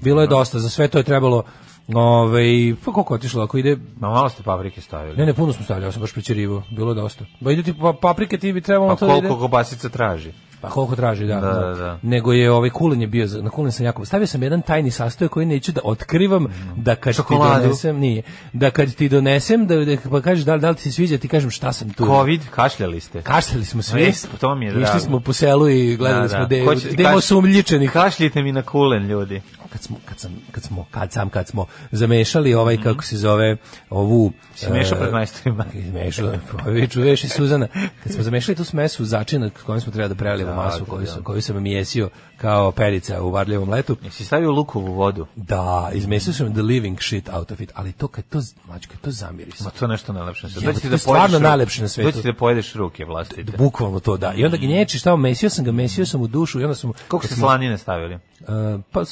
Bilo 0.03 0.21
je 0.21 0.27
dosta, 0.29 0.59
za 0.59 0.69
sve 0.69 0.89
to 0.89 0.99
je 0.99 1.05
trebalo, 1.05 1.43
ovaj, 1.89 2.47
pa 2.85 2.93
koliko 2.93 3.15
otišlo, 3.15 3.43
ako 3.43 3.59
ide, 3.59 3.77
Ma 3.97 4.09
malo 4.11 4.29
ste 4.29 4.43
paprike 4.43 4.81
stavili. 4.81 5.17
ne, 5.17 5.27
ne, 5.27 5.35
puno 5.35 5.53
smo 5.53 5.65
stavili, 5.65 5.87
ja 5.87 5.93
sam 5.93 6.01
baš 6.01 6.13
pričerivo, 6.13 6.63
bilo 6.71 6.91
je 6.91 6.95
dosta. 6.95 7.25
Ba 7.41 7.53
ide 7.53 7.63
ti 7.63 7.75
pa, 7.75 7.93
paprike, 7.93 8.39
ti 8.39 8.53
bi 8.53 8.61
trebalo 8.61 8.89
Pa 8.89 8.97
to 8.97 9.07
da 9.07 9.13
ide, 9.13 9.21
koliko 9.21 9.41
kobasica 9.41 9.89
traži? 9.89 10.33
Pa 10.61 10.69
koliko 10.69 10.97
traži, 10.97 11.27
da. 11.27 11.35
Da, 11.35 11.51
da, 11.51 11.75
da. 11.75 11.99
Nego 12.03 12.33
je 12.33 12.51
ovaj 12.51 12.71
kulen 12.71 13.01
je 13.01 13.07
bio, 13.07 13.27
na 13.35 13.51
kulen 13.51 13.73
sam 13.73 13.87
jako, 13.87 14.05
stavio 14.05 14.27
sam 14.27 14.43
jedan 14.43 14.63
tajni 14.63 14.91
sastojak 14.91 15.33
koji 15.33 15.47
neću 15.47 15.73
da 15.73 15.81
otkrivam, 15.85 16.47
da 16.77 16.95
kad 16.95 17.15
Čokoladu. 17.17 17.55
ti 17.55 17.63
donesem, 17.63 17.97
nije, 17.99 18.23
da 18.53 18.71
kad 18.71 18.95
ti 18.95 19.09
donesem, 19.09 19.67
da, 19.67 19.77
da 19.77 19.97
pa 20.11 20.21
kažeš 20.21 20.45
da, 20.45 20.55
li- 20.55 20.61
da 20.61 20.71
li 20.71 20.77
ti 20.77 20.83
se 20.83 20.93
sviđa, 20.93 21.19
ti 21.19 21.29
kažem 21.29 21.51
šta 21.51 21.73
sam 21.73 21.91
tu. 21.91 22.07
Covid, 22.07 22.41
kašljali 22.51 23.01
ste. 23.01 23.23
Kašljali 23.23 23.65
smo 23.65 23.83
svi. 23.83 24.01
Jes, 24.03 24.27
to 24.31 24.55
mi 24.55 24.65
je 24.67 24.73
drago. 24.73 24.87
Išli 24.87 25.01
smo 25.01 25.21
po 25.21 25.33
selu 25.33 25.69
i 25.69 25.97
gledali 25.97 26.23
Da, 26.23 26.29
smo 26.29 26.39
da. 26.39 26.47
de, 26.47 26.77
će 26.77 26.89
ti 26.89 26.97
demo 26.97 27.09
kaš- 27.11 27.21
sumljičenih. 27.21 27.91
Kašljite 27.93 28.43
mi 28.43 28.53
na 28.53 28.63
kulen, 28.63 29.07
ljudi. 29.07 29.43
Kad 29.77 29.83
smo, 29.83 29.97
kad 30.05 30.19
sam, 30.19 30.33
kad 30.51 30.63
smo, 30.63 30.87
kad 30.91 31.13
sam, 31.13 31.31
kad 31.31 31.49
smo 31.49 31.67
zamešali 31.93 32.55
ovaj, 32.55 32.77
kako 32.83 33.05
se 33.05 33.17
zove, 33.17 33.57
ovu... 33.91 34.33
Si 34.55 34.71
mešao 34.71 34.97
e, 34.97 35.01
pred 35.01 35.13
majstorima. 35.13 35.65
Izmešao, 35.85 36.33
pa 36.65 36.71
vi 36.71 36.89
čuješ 36.89 37.25
i 37.25 37.29
Suzana. 37.29 37.69
Kad 38.03 38.13
smo 38.13 38.23
zamešali 38.23 38.57
tu 38.57 38.65
smesu 38.65 39.05
začinak 39.05 39.63
kojom 39.63 39.81
smo 39.81 39.93
trebali 39.93 40.15
da 40.15 40.19
prelijemo 40.19 40.53
Da, 40.53 40.57
masu 40.57 40.85
da, 40.85 40.91
koju, 40.91 41.01
da. 41.01 41.13
sam, 41.13 41.23
koju 41.23 41.43
sam 41.43 41.63
mijesio 41.63 42.11
kao 42.37 42.73
perica 42.73 43.23
u 43.23 43.31
varljivom 43.31 43.69
letu. 43.71 43.97
Jesi 44.03 44.25
stavio 44.25 44.51
lukovu 44.53 44.93
vodu? 44.93 45.27
Da, 45.37 45.91
izmesio 45.95 46.33
sam 46.33 46.53
the 46.53 46.63
living 46.63 46.99
shit 47.01 47.29
out 47.33 47.51
of 47.53 47.61
it, 47.61 47.73
ali 47.75 47.93
to 47.93 48.09
kad 48.09 48.25
to, 48.29 48.39
mlađe, 48.69 48.89
kad 48.89 49.01
to 49.01 49.11
zamiriš. 49.11 49.61
Ma 49.61 49.71
to 49.71 49.85
je 49.85 49.89
nešto 49.89 50.13
najlepše 50.13 50.47
na 50.47 50.53
Doći 50.55 50.75
ti 50.75 50.83
to 50.83 50.89
da 50.89 50.95
je 50.95 50.99
stvarno 50.99 51.39
najlepše 51.39 51.83
na 51.83 51.89
svetu. 51.89 52.09
Doći 52.09 52.23
ti 52.23 52.29
da 52.29 52.35
pojedeš 52.35 52.73
ruke 52.75 53.05
vlastite. 53.05 53.57
Bukvalno 53.59 54.01
to, 54.01 54.17
da. 54.17 54.33
I 54.33 54.45
onda 54.45 54.57
gnječiš 54.57 55.03
tamo, 55.03 55.17
mesio 55.17 55.51
sam 55.51 55.65
ga, 55.65 55.73
mesio 55.73 56.07
sam 56.07 56.21
u 56.23 56.27
dušu 56.27 56.61
i 56.61 56.65
onda 56.65 56.75
sam... 56.75 56.93
Koliko 57.09 57.27
ste 57.27 57.37
slanine 57.37 57.79
stavili? 57.79 58.15
Uh, 58.15 58.49
pa 58.93 59.03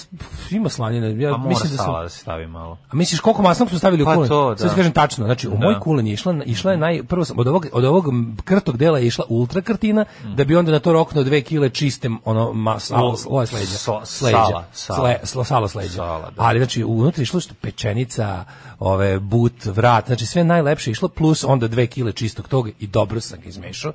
ima 0.51 0.69
slanine. 0.69 1.23
Ja 1.23 1.31
Pa 1.33 1.39
mislim 1.39 1.71
da 1.71 1.77
sam 1.77 1.93
da 2.03 2.09
se 2.09 2.19
stavi 2.19 2.47
malo. 2.47 2.79
A 2.91 2.97
misliš 2.97 3.21
koliko 3.21 3.43
masnog 3.43 3.69
smo 3.69 3.79
stavili 3.79 4.03
u 4.03 4.07
Pa 4.07 4.15
kulen? 4.15 4.29
to, 4.29 4.51
da. 4.51 4.57
Sad 4.57 4.75
kažem 4.77 4.93
tačno, 4.93 5.25
znači 5.25 5.49
u 5.49 5.51
Da. 5.51 5.57
moj 5.57 5.81
kulen 5.81 6.07
je 6.07 6.13
išla, 6.13 6.35
išla 6.47 6.71
je 6.73 6.79
naj, 6.79 7.03
prvo 7.03 7.25
sam, 7.25 7.39
od 7.39 7.47
ovog, 7.47 7.67
od 7.73 7.85
ovog 7.85 8.05
krtog 8.45 8.77
dela 8.77 8.99
je 8.99 9.07
išla 9.07 9.25
ultra 9.29 9.61
krtina, 9.61 10.05
Mm. 10.25 10.35
da 10.35 10.45
bi 10.45 10.57
onda 10.57 10.73
na 10.73 10.79
to 10.79 10.93
roknuo 10.93 11.25
dve 11.25 11.43
kile 11.43 11.71
čistem 11.71 12.19
ono, 12.25 12.53
ma, 12.53 12.79
salo, 12.79 13.14
ovo 13.27 13.47
sleđa. 13.47 13.67
So- 13.67 14.07
sleđa. 14.07 14.37
sala, 14.37 14.65
sala. 14.73 15.19
Sle, 15.25 15.45
salo 15.45 15.69
sleđa. 15.69 15.95
Sala, 15.95 16.31
da. 16.31 16.43
Ali 16.43 16.59
znači 16.59 16.85
unutra 16.85 17.23
išlo 17.23 17.41
što 17.41 17.55
pečenica, 17.61 18.45
ove, 18.79 19.19
but, 19.19 19.65
vrat, 19.65 20.07
znači 20.07 20.27
sve 20.27 20.45
najlepše 20.45 20.91
išlo, 20.91 21.09
plus 21.09 21.45
onda 21.45 21.69
dve 21.69 21.87
kile 21.87 22.13
čistog 22.13 22.49
toga 22.49 22.71
i 22.79 22.87
dobro 22.87 23.21
sam 23.21 23.41
ga 23.41 23.49
izmešao. 23.49 23.93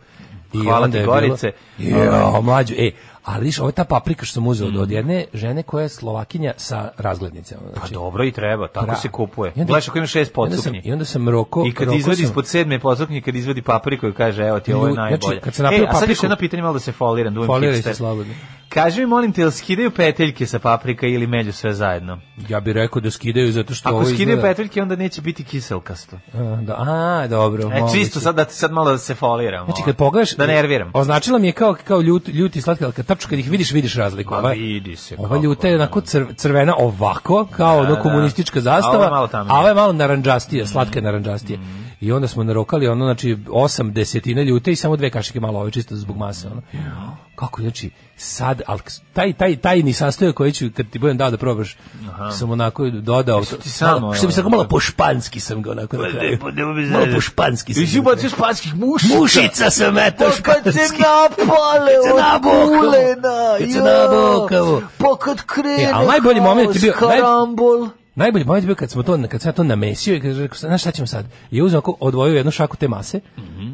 I 0.53 0.57
Hvala 0.57 0.87
ti, 0.87 1.03
Gorice. 1.05 1.51
Bilo, 1.77 2.03
jo, 2.03 2.41
mlađo, 2.41 2.73
e, 2.77 2.91
ali 3.29 3.43
viš, 3.43 3.59
ovo 3.59 3.69
je 3.69 3.73
ta 3.73 3.83
paprika 3.85 4.25
što 4.25 4.33
sam 4.33 4.47
uzeo 4.47 4.69
Mm. 4.69 4.77
od 4.77 4.91
jedne 4.91 5.25
žene 5.33 5.63
koja 5.63 5.83
je 5.83 5.89
Slovakinja 5.89 6.53
sa 6.57 6.91
razglednicama. 6.97 7.61
Pa 7.65 7.79
Znači, 7.79 7.93
dobro 7.93 8.25
i 8.25 8.31
treba, 8.31 8.67
tako 8.67 8.85
Pra- 8.85 8.95
se 8.95 9.09
kupuje. 9.09 9.51
Gledaš 9.55 9.87
ako 9.87 9.97
ima 9.97 10.07
šest 10.07 10.15
i 10.27 10.33
onda 10.35 10.49
sam- 10.49 10.63
podsuknji. 10.63 10.81
I 10.83 10.93
onda 10.93 11.05
sam 11.05 11.29
roko... 11.29 11.63
I 11.67 11.73
kad 11.73 11.87
izvadi 11.89 12.15
sam- 12.15 12.25
ispod 12.25 12.47
sedme 12.47 12.79
podsuknje, 12.79 13.21
kad 13.21 13.35
izvadi 13.35 13.61
papriku 13.61 14.07
i 14.07 14.13
kaže, 14.13 14.43
evo 14.43 14.59
ti, 14.59 14.73
ovo 14.73 14.87
je 14.87 14.93
znači, 14.93 15.11
najbolje. 15.11 15.39
kad 15.39 15.53
sam 15.53 15.63
napravio 15.63 15.85
e, 15.85 15.87
a 15.87 15.93
sad 15.93 16.01
još 16.01 16.17
papriku- 16.17 16.23
jedno 16.25 16.35
pitanje, 16.37 16.61
malo 16.61 16.73
da 16.73 16.79
se 16.79 16.91
foliram, 16.91 17.33
da 17.35 17.45
Foliraj 17.45 17.81
se 17.81 17.93
slobodno. 17.93 18.33
Kaži 18.69 18.99
mi, 18.99 19.05
molim 19.07 19.31
te, 19.31 19.41
jel 19.41 19.51
skidaju 19.51 19.91
peteljke 19.91 20.45
sa 20.45 20.59
paprika 20.59 21.07
ili 21.07 21.27
melju 21.27 21.53
sve 21.53 21.73
zajedno? 21.73 22.19
Ja 22.49 22.59
bih 22.59 22.73
rekao 22.73 23.01
da 23.01 23.11
skidaju 23.11 23.51
zato 23.51 23.73
što 23.73 23.89
Ako 23.89 23.95
ovo 23.95 24.05
skidaju 24.05 24.29
izgleda... 24.29 24.41
peteljke, 24.43 24.81
onda 24.81 24.95
neće 24.95 25.21
biti 25.21 25.43
kiselkasto. 25.43 26.15
A, 26.33 26.37
da, 26.61 26.75
a, 26.79 27.27
dobro. 27.27 27.69
E, 27.69 27.81
čisto 27.93 28.19
sad 28.19 28.35
da 28.35 28.45
sad 28.45 28.71
malo 28.71 28.91
da 28.91 28.97
se 28.97 29.15
foliram. 29.15 29.65
Znači 29.65 29.81
kad 29.83 29.95
pogledaš 29.95 30.31
Da 30.31 30.47
nerviram. 30.47 30.91
Označila 30.93 31.39
mi 31.39 31.47
je 31.47 31.51
kao 31.51 31.75
kao 31.83 32.01
ljut 32.01 32.27
ljuti 32.27 32.61
slatki, 32.61 32.83
ali 32.83 32.93
kad 32.93 33.05
tačno 33.19 33.29
kad 33.29 33.39
ih 33.39 33.49
vidiš 33.49 33.71
vidiš 33.71 33.95
razliku. 33.95 34.33
Ova- 34.35 34.51
vidi 34.51 34.95
se 34.95 35.15
Ova 35.17 35.37
ljuta 35.37 35.67
je 35.67 35.77
da. 35.77 35.83
onako 35.83 36.01
crv- 36.01 36.35
crvena 36.35 36.75
ovako 36.77 37.47
kao 37.47 37.75
Da, 37.75 37.81
ono 37.81 37.95
da. 37.95 38.01
komunistička 38.01 38.59
A 38.59 38.61
zastava. 38.61 38.95
ova 38.95 39.05
je 39.05 39.11
malo. 39.11 39.29
A 39.33 39.59
ova 39.59 39.67
je 39.69 39.75
malo 39.75 39.93
naranđastija, 39.93 40.67
slatka 40.67 40.99
je 40.99 41.03
naranđastija. 41.03 41.59
I 42.01 42.11
onda 42.11 42.27
smo 42.27 42.43
narokali 42.43 42.87
ono 42.87 43.05
znači 43.05 43.37
osam 43.51 43.93
desetina 43.93 44.41
ljute 44.41 44.71
i 44.71 44.75
samo 44.75 44.95
dve 44.95 45.09
kašike 45.09 45.39
malo 45.39 45.59
ove 45.59 45.71
čisto 45.71 45.95
zbog 45.95 46.17
mase 46.17 46.47
ono. 46.47 46.61
Kako 47.35 47.61
znači 47.61 47.89
sad 48.17 48.61
al 48.67 48.79
taj 49.13 49.33
taj 49.33 49.55
tajni 49.55 49.93
sastojak 49.93 50.35
koji 50.35 50.51
ću 50.51 50.65
kad 50.75 50.89
ti 50.89 50.99
budem 50.99 51.17
dao 51.17 51.31
da 51.31 51.37
probaš 51.37 51.77
sam 52.37 52.51
onako 52.51 52.89
dodao 52.89 53.39
Jesu 53.39 53.57
ti 53.57 53.69
samo, 53.69 53.99
malo, 53.99 54.13
što 54.13 54.27
bi 54.27 54.33
se 54.33 54.43
malo 54.43 54.67
po 54.67 54.79
španski 54.79 55.39
sam 55.39 55.61
ga 55.61 55.71
onako 55.71 55.97
na 55.97 56.03
lepo, 56.03 56.51
nema 56.51 56.71
veze. 56.71 56.91
malo 56.91 57.05
po 57.15 57.21
španski 57.21 57.73
sam 57.73 57.83
ga. 57.93 57.99
ubacio 57.99 58.29
španskih 58.29 58.75
mušica. 58.75 59.19
Mušica 59.19 59.69
sam 59.69 59.97
eto 59.97 60.25
Pa 60.37 60.53
kad 60.53 60.63
se 60.63 60.71
španski. 60.71 61.01
napale 61.01 61.91
kulena. 62.67 63.57
Kad 63.59 63.71
se 63.71 63.79
nabokavo. 63.79 64.81
Pa 64.97 65.17
kad 65.19 65.41
krene 65.45 65.83
E, 65.83 65.91
ali 65.93 66.07
najbolji 66.07 66.41
moment 66.41 66.75
je 66.75 66.81
bio-. 66.81 67.89
Najbolji 68.19 68.45
moment 68.45 68.65
bio 68.65 68.75
kad 68.75 68.89
smo 68.91 69.03
to 69.03 69.19
kad 69.29 69.41
sam 69.41 69.49
ja 69.49 69.53
to 69.53 69.63
namesio 69.63 70.15
i 70.15 70.19
kaže 70.19 70.41
rekao 70.41 70.57
znaš 70.57 70.81
šta 70.81 70.91
ćemo 70.91 71.07
sad? 71.07 71.25
I 71.51 71.61
uzeo 71.61 71.81
odvojio 71.99 72.35
jednu 72.35 72.51
šaku 72.51 72.77
te 72.77 72.87
mase 72.87 73.19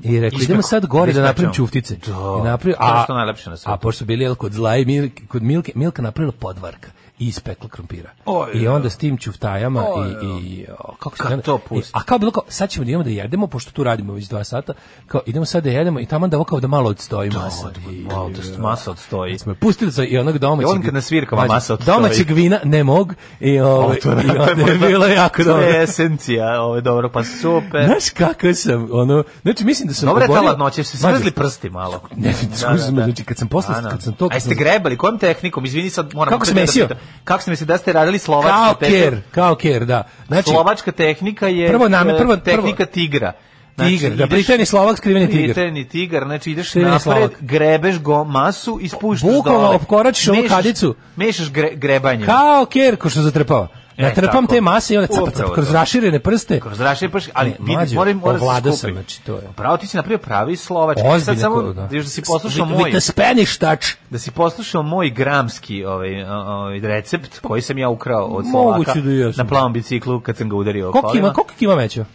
i 0.04 0.20
rekao 0.20 0.40
idemo 0.42 0.62
sad 0.62 0.86
gore 0.86 1.14
da 1.14 1.22
napravim 1.22 1.54
čuftice. 1.54 1.96
Da. 2.08 2.14
I 2.42 2.44
napravio, 2.44 2.76
a 2.80 3.04
što 3.04 3.14
najlepše 3.14 3.50
na 3.50 3.58
svetu. 3.58 3.72
A 3.72 3.78
pošto 3.78 3.98
su 3.98 4.06
bili 4.06 4.24
jel, 4.24 4.36
kod 4.36 4.54
zla 4.54 4.78
i 4.78 4.86
Mil, 4.86 5.10
kod 5.28 5.44
Milke, 5.44 5.72
Milka 5.76 6.02
napravila 6.02 6.34
podvarka 6.40 6.90
i 7.20 7.28
ispekla 7.28 7.70
krompira. 7.70 8.10
Oj, 8.26 8.52
I 8.54 8.64
da. 8.64 8.74
onda 8.74 8.90
s 8.90 8.98
tim 8.98 9.18
ćuftajama 9.18 9.84
i, 10.22 10.26
i 10.28 10.66
o, 10.80 10.96
kako 11.00 11.18
se 11.18 11.24
Kad 11.24 11.42
to 11.44 11.56
I- 11.66 11.68
pusti? 11.70 11.92
A 11.94 12.04
kao 12.04 12.18
bilo 12.18 12.32
kao, 12.32 12.44
sad 12.48 12.70
ćemo 12.70 12.86
da 12.86 12.90
idemo 12.92 13.04
da 13.04 13.10
jedemo, 13.10 13.48
pošto 13.48 13.72
tu 13.72 13.84
radimo 13.84 14.14
već 14.14 14.26
dva 14.26 14.44
sata, 14.44 14.74
kao 15.08 15.22
idemo 15.26 15.46
sad 15.46 15.64
da 15.64 15.70
jedemo 15.70 16.00
i 16.00 16.06
tamo 16.06 16.28
da 16.28 16.38
ovo 16.38 16.44
kao 16.44 16.60
da 16.60 16.68
malo 16.68 16.90
odstoji 16.90 17.30
masa. 17.30 17.72
I- 17.92 18.00
Malo 18.02 18.30
da 18.30 18.62
masa 18.62 18.92
odstoji. 18.92 19.40
smo 19.40 19.56
pustili 19.56 19.92
sa 19.92 20.04
i 20.04 20.18
onog 20.18 20.38
domaćeg. 20.38 20.62
Ja 20.62 20.68
volim 20.68 20.84
kad 20.84 20.94
na 20.94 21.02
svirkama 21.02 21.42
Mlađe, 21.42 21.54
masa 21.54 21.74
odstoji. 21.74 21.96
Domaćeg 21.98 22.32
vina 22.32 22.60
ne 22.64 22.84
mog 22.84 23.14
i 23.40 23.60
ovaj 23.60 24.00
to 24.00 24.10
i 24.12 24.30
onda 24.52 24.72
je 24.72 24.78
bilo 24.78 25.06
jako 25.06 25.38
To 25.38 25.44
dobro. 25.44 25.64
je 25.66 25.84
esencija, 25.84 26.62
ovo 26.62 26.76
je 26.76 26.82
dobro, 26.82 27.10
pa 27.10 27.24
super. 27.24 27.86
Znaš 27.86 28.10
kako 28.10 28.54
sam, 28.54 28.88
ono, 28.92 29.24
znači 29.42 29.66
mislim 29.66 29.88
da 29.88 29.94
sam 29.94 30.08
Dobra 30.10 30.24
je 30.24 30.28
ta 30.28 30.42
ladnoća, 30.42 30.84
se 30.84 30.98
smrzli 30.98 31.32
prsti 31.32 31.70
malo. 31.70 32.02
Ne, 32.16 32.34
ne, 32.52 32.78
znači 32.78 33.24
kad 33.24 33.38
sam 33.38 33.48
posle, 33.48 33.82
da. 33.82 33.90
kad 33.90 34.02
sam 34.04 34.14
to... 34.14 34.30
A 34.32 34.34
jeste 34.34 34.56
grebali, 34.56 34.98
kojom 34.98 35.20
tehnikom? 35.20 35.66
Izvini 35.66 35.90
sad, 35.90 36.14
moram... 36.14 36.34
Kako 36.34 36.46
da 36.46 36.54
mesio? 36.54 36.88
Kako 37.24 37.42
ste 37.42 37.52
mesio, 37.52 37.68
da 37.68 37.78
ste 37.78 37.94
radili 37.94 38.20
slovačka 38.20 38.50
Kao 38.56 38.74
tehnika? 38.74 39.00
ker, 39.02 39.22
kao 39.32 39.56
ker, 39.56 39.86
da. 39.86 40.04
Znači, 40.28 40.50
Slovačka 40.50 40.92
tehnika 40.92 41.48
je 41.48 41.68
Prvo 41.70 41.88
name- 41.88 42.14
e, 42.14 42.18
prvo- 42.18 42.38
tehnika 42.38 42.86
tigra. 42.86 43.32
Tigar, 43.78 44.12
da, 44.12 44.26
Britanni 44.26 44.66
Slovak, 44.66 44.98
skriveni 44.98 45.28
tigar. 45.28 45.44
Britanni 45.46 45.84
tigar, 45.86 46.24
znači 46.24 46.52
ideš 46.52 46.70
Skriveni 46.70 46.92
napred, 46.92 47.02
Slovak. 47.04 47.32
grebeš 47.42 48.00
go 48.00 48.24
masu 48.24 48.80
i 48.82 48.88
spuštaš 48.88 49.30
Bukvalno 49.30 49.62
dole. 49.62 49.76
opkoračiš 49.76 50.28
ovu 50.28 50.44
kadicu. 50.50 50.96
Mešaš 51.16 51.52
gre, 51.52 51.72
grebanje. 51.74 52.26
Kao 52.26 52.66
ker, 52.66 52.96
ko 52.96 53.10
što 53.10 53.22
zatrpava. 53.22 53.68
Ja 53.98 54.08
E, 54.08 54.14
te 54.50 54.62
mase 54.62 54.94
i 54.94 54.98
onda 54.98 55.08
cap, 55.08 55.36
cap, 55.36 55.54
kroz 55.54 55.72
raširene 55.72 56.20
prste. 56.20 56.60
Kroz 56.60 56.80
rašije 56.80 57.10
prš, 57.10 57.26
ali 57.34 57.54
vidi, 57.60 57.96
moram, 57.96 58.18
mora 58.18 58.38
se 58.38 58.44
ovladao 58.44 58.72
skupi. 58.74 58.82
sam, 58.82 58.94
znači, 58.94 59.22
to 59.22 59.36
je. 59.36 59.42
Pravo 59.56 59.78
ti 59.78 59.88
si 59.88 59.98
napravio 59.98 60.18
pravi 60.18 60.56
slovački. 60.56 61.02
Ozbiljno, 61.08 61.20
Sad 61.20 61.40
samo, 61.40 61.62
da. 61.62 61.88
da 61.88 62.04
si 62.04 62.22
poslušao 62.22 62.66
moj, 62.66 62.84
With 62.84 62.90
the 62.90 63.00
Spanish 63.00 63.60
touch. 63.60 63.86
da 64.10 64.20
si 64.20 64.32
poslušao 64.32 64.84
moj 64.84 65.10
gramski 65.10 65.86
ovaj, 65.86 66.24
ovaj 66.24 66.80
recept 66.80 67.40
koji 67.40 67.62
sam 67.62 67.78
ja 67.78 67.90
ukrao 67.90 68.26
od 68.26 68.46
Slovaka 68.52 68.94
da 68.94 69.44
na 69.44 69.50
plavom 69.50 69.74
biciklu 69.74 70.20
kad 70.20 70.38
sam 70.38 70.50
ga 70.50 70.56
udario 70.56 70.92
Koliko 70.92 71.18
ima, 71.18 71.34
koliko 71.34 71.54
kima 71.60 71.76
mećo? 71.76 72.06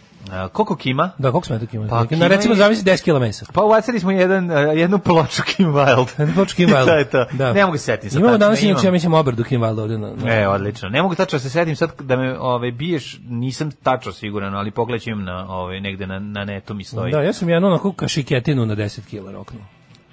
Koliko 0.51 0.75
kima? 0.75 1.11
Da, 1.17 1.31
koliko 1.31 1.45
smo 1.45 1.59
to 1.59 1.65
kima? 1.65 1.87
Pa, 1.87 2.05
kima 2.05 2.27
recimo, 2.27 2.53
je- 2.53 2.57
zavisi 2.57 2.83
10 2.83 3.03
kila 3.03 3.19
mesa. 3.19 3.45
Pa 3.53 3.63
uvacili 3.63 3.99
smo 3.99 4.11
jedan, 4.11 4.49
jednu 4.77 4.99
ploču 4.99 5.41
Kim 5.45 5.67
Wild. 5.67 6.07
Jednu 6.19 6.33
ploču 6.35 6.55
Kim 6.55 6.69
Wild. 6.69 6.85
to 6.85 6.93
je 6.93 7.05
to. 7.05 7.25
Da. 7.31 7.53
Ne 7.53 7.65
mogu 7.65 7.77
se 7.77 7.83
setiti. 7.83 8.15
Imamo 8.15 8.27
tačno, 8.27 8.37
danas, 8.37 8.61
inače, 8.63 8.87
ja 8.87 8.91
mislim, 8.91 9.13
obradu 9.13 9.43
Kim 9.43 9.61
Wild 9.61 9.81
ovde. 9.81 9.97
Na, 9.97 10.11
na, 10.15 10.33
E, 10.33 10.47
odlično. 10.47 10.89
Ne 10.89 11.01
mogu 11.01 11.15
tačno 11.15 11.35
da 11.35 11.41
se 11.41 11.49
setim 11.49 11.75
sad 11.75 12.01
da 12.01 12.15
me 12.15 12.39
ovaj, 12.39 12.71
biješ, 12.71 13.19
nisam 13.23 13.71
tačno 13.73 14.11
siguran, 14.11 14.55
ali 14.55 14.71
im 15.05 15.23
na, 15.23 15.45
ovaj, 15.49 15.79
negde 15.79 16.07
na, 16.07 16.19
na 16.19 16.45
netu 16.45 16.73
mi 16.73 16.83
stoji. 16.83 17.11
Da, 17.11 17.21
ja 17.21 17.33
sam 17.33 17.49
jednu 17.49 17.67
onako 17.67 17.93
kašiketinu 17.93 18.65
na 18.65 18.75
10 18.75 18.99
kila 19.09 19.31
roknuo. 19.31 19.61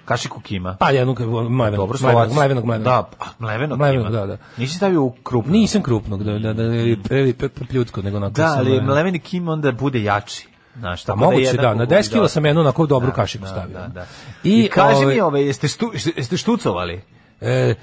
Kašiku 0.08 0.40
kima. 0.40 0.76
Pa 0.80 0.90
jednu 0.90 1.14
mlevenog, 1.48 1.76
Dobro, 1.76 1.98
mlevenog, 2.02 2.34
mlevenog, 2.34 2.64
mlevenog. 2.64 2.84
Da, 2.84 3.10
a, 3.20 3.24
mlevenog, 3.38 3.78
Mlevenog, 3.78 4.06
kima. 4.06 4.18
da, 4.18 4.26
da. 4.26 4.36
Nisi 4.56 4.74
stavio 4.74 5.02
u 5.02 5.10
krupno. 5.10 5.52
Nisam 5.52 5.82
krupnog, 5.82 6.24
da, 6.24 6.32
da, 6.32 6.52
da, 6.52 6.62
da, 6.62 7.02
previ 7.04 7.34
pljutsko, 7.68 8.02
nego 8.02 8.16
onako 8.16 8.32
Da, 8.32 8.54
ali 8.58 8.80
mleveni 8.80 9.18
kim 9.18 9.48
onda 9.48 9.72
bude 9.72 10.02
jači. 10.02 10.48
Znaš, 10.78 11.04
Pa 11.04 11.06
tako 11.06 11.18
moguće, 11.18 11.42
jedan 11.42 11.62
da, 11.62 11.74
na 11.74 11.84
kukuć 11.84 12.06
10 12.06 12.12
kila 12.12 12.28
sam 12.28 12.46
jednu 12.46 12.60
onako 12.60 12.86
dobru 12.86 13.08
Da, 13.08 13.14
kašiku 13.14 13.44
da, 13.44 13.50
stavio. 13.50 13.78
Da, 13.78 13.86
da. 13.86 14.06
I, 14.44 14.64
I, 14.64 14.68
kaži 14.68 15.06
mi, 15.06 15.20
ovaj, 15.20 15.42
jeste, 15.46 15.68
stu, 15.68 15.92
jeste 16.16 16.36
štucovali? 16.36 17.02
E, 17.40 17.74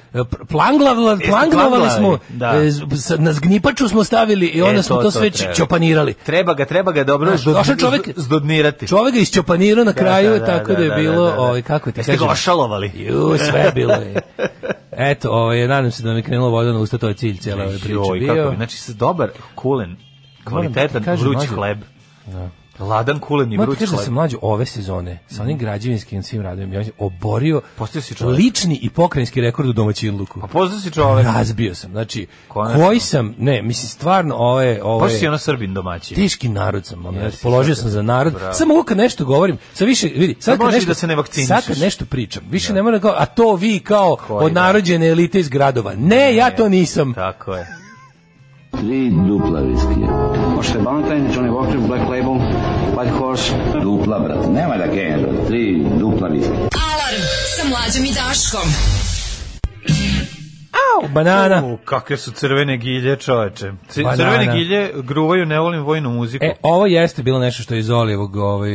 planglavla, 0.47 0.47
planglavali 0.47 1.21
planglavali, 1.21 1.89
smo, 1.91 2.17
da. 2.29 2.53
e, 2.55 2.71
na 3.17 3.33
zgnipaču 3.33 3.87
smo 3.87 4.03
stavili 4.03 4.45
i 4.45 4.61
onda 4.61 4.79
E, 4.79 4.83
smo 4.83 4.95
to- 4.95 5.01
to, 5.03 5.11
sve 5.11 5.29
treba. 5.29 5.53
čopanirali. 5.53 6.13
Treba 6.15 6.53
ga, 6.53 6.65
treba 6.65 6.91
ga 6.91 7.03
dobro 7.03 7.29
Znaš, 7.29 7.41
zdod, 7.41 7.55
došao 7.55 7.75
čovek- 7.75 8.13
zdodnirati. 8.15 8.87
Čovek 8.87 9.13
ga 9.13 9.19
isčopanirao 9.19 9.85
na 9.85 9.93
kraju, 9.93 10.31
Da, 10.31 10.39
da, 10.39 10.45
tako 10.47 10.67
da, 10.67 10.75
da, 10.75 10.83
je 10.83 10.89
da, 10.89 10.95
bilo, 10.95 11.25
da, 11.25 11.31
da. 11.31 11.39
ovaj, 11.39 11.61
kako 11.61 11.91
ti 11.91 12.01
ga 12.17 12.25
ošalovali? 12.25 12.91
Ju, 12.95 13.37
sve 13.39 13.59
je 13.59 13.71
bilo 13.71 13.93
je. 13.93 14.21
Eto, 15.11 15.31
ovaj, 15.31 15.67
nadam 15.67 15.91
se 15.91 16.03
da 16.03 16.13
mi 16.13 16.23
krenulo 16.23 16.49
voda 16.49 16.73
na 16.73 16.79
usta, 16.79 16.97
to 16.97 17.07
je 17.07 17.13
cilj 17.13 17.37
cijele 17.37 17.63
ove 17.63 17.79
priče 17.79 18.19
bio. 18.19 18.35
kako, 18.35 18.55
znači, 18.55 18.77
dobar, 18.89 19.29
kulen, 19.55 19.95
kvalitetan, 20.43 21.03
vruć 21.15 21.47
hleb. 21.47 21.77
Ladan 22.79 23.19
kulen 23.19 23.53
i 23.53 23.57
vruć 23.57 23.79
da 23.79 23.97
sam 23.97 24.13
mlađu 24.13 24.37
ove 24.41 24.65
sezone 24.65 25.19
sa 25.27 25.43
onim 25.43 25.57
građevinskim 25.57 26.23
svim 26.23 26.41
radovima 26.41 26.75
ja 26.75 26.83
oborio 26.97 27.61
Postao 27.77 28.01
si 28.01 28.15
čovjek. 28.15 28.37
lični 28.39 28.79
i 28.81 28.89
pokrajinski 28.89 29.41
rekord 29.41 29.69
u 29.69 29.73
domaćinluku. 29.73 30.39
Pa 30.39 30.47
poznao 30.47 30.79
si 30.79 30.91
čovek. 30.91 31.25
Razbio 31.25 31.75
sam. 31.75 31.91
Znači, 31.91 32.27
Konačno. 32.47 32.85
koji 32.85 32.99
sam, 32.99 33.35
ne, 33.37 33.61
mislim 33.61 33.89
stvarno 33.89 34.61
je 34.61 34.83
ovo 34.83 34.99
Pa 34.99 35.09
si 35.09 35.27
ono 35.27 35.37
Srbin 35.37 35.73
domaćin. 35.73 36.15
teški 36.15 36.49
narod 36.49 36.85
sam, 36.85 37.05
ono, 37.05 37.19
položio 37.43 37.75
sam 37.75 37.89
za 37.89 38.01
narod. 38.01 38.33
Bravo. 38.33 38.53
Samo 38.53 38.73
ovo 38.73 38.83
kad 38.83 38.97
nešto 38.97 39.25
govorim, 39.25 39.57
sad 39.73 39.87
više, 39.87 40.07
vidi, 40.07 40.35
sad 40.39 40.59
kad 40.59 40.73
nešto, 40.73 40.87
da 40.87 40.93
se 40.93 41.07
ne 41.07 41.15
vakcinišeš. 41.15 41.47
Sad 41.47 41.65
kad 41.67 41.77
nešto 41.79 42.05
pričam, 42.05 42.43
više 42.49 42.73
ne 42.73 42.83
moram 42.83 43.01
kao, 43.01 43.13
a 43.17 43.25
to 43.25 43.55
vi 43.55 43.79
kao 43.79 44.15
Koji, 44.27 44.45
od 44.45 44.51
da. 44.51 44.61
narodđene 44.61 45.07
elite 45.07 45.39
iz 45.39 45.49
gradova. 45.49 45.93
Ne, 45.95 46.35
ja 46.35 46.55
to 46.55 46.69
nisam. 46.69 47.13
Tako 47.13 47.53
je. 47.55 47.84
Tri 48.79 49.09
dupla 49.27 49.59
viskija. 49.59 50.07
Možete 50.55 50.79
Valentine, 50.79 51.29
Johnny 51.35 51.49
Walker, 51.49 51.87
Black 51.87 52.03
Label, 52.09 52.37
White 52.95 53.11
Horse. 53.19 53.53
Dupla, 53.83 54.19
brate. 54.19 54.47
Nema 54.49 54.77
da 54.77 54.87
brate. 54.87 55.27
Tri 55.47 55.85
dupla 55.99 56.27
viskija. 56.27 56.55
Alarm 56.55 57.21
sa 57.57 57.69
mlađom 57.69 58.05
i 58.05 58.13
Daškom. 58.13 58.69
Au, 60.75 61.07
banana. 61.09 61.65
U, 61.65 61.77
kakve 61.77 62.17
su 62.17 62.31
crvene 62.31 62.77
gilje, 62.77 63.15
čoveče. 63.15 63.71
Banana. 63.95 64.15
Crvene 64.15 64.57
gilje 64.57 64.91
gruvaju, 64.95 65.45
ne 65.45 65.59
volim 65.59 65.83
vojnu 65.83 66.09
muziku. 66.09 66.45
E, 66.45 66.53
ovo 66.61 66.85
jeste 66.85 67.23
bilo 67.23 67.39
nešto 67.39 67.63
što 67.63 67.73
je 67.73 67.79
iz 67.79 67.89
Olijevog 67.89 68.35
ovaj, 68.35 68.71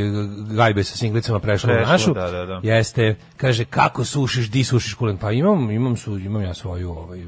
gajbe 0.50 0.84
sa 0.84 0.96
singlicama 0.96 1.38
prešlo, 1.40 1.72
u 1.72 1.76
Prešlo, 1.76 1.92
našu. 1.92 2.14
da, 2.14 2.30
da, 2.30 2.46
da. 2.46 2.60
Jeste, 2.62 3.16
kaže, 3.36 3.64
kako 3.64 4.04
sušiš, 4.04 4.50
di 4.50 4.64
sušiš 4.64 4.94
kulen? 4.94 5.16
Pa 5.16 5.32
imam, 5.32 5.70
imam, 5.70 5.96
su, 5.96 6.18
imam 6.18 6.42
ja 6.42 6.54
svoju 6.54 6.90
ovaj, 6.90 7.20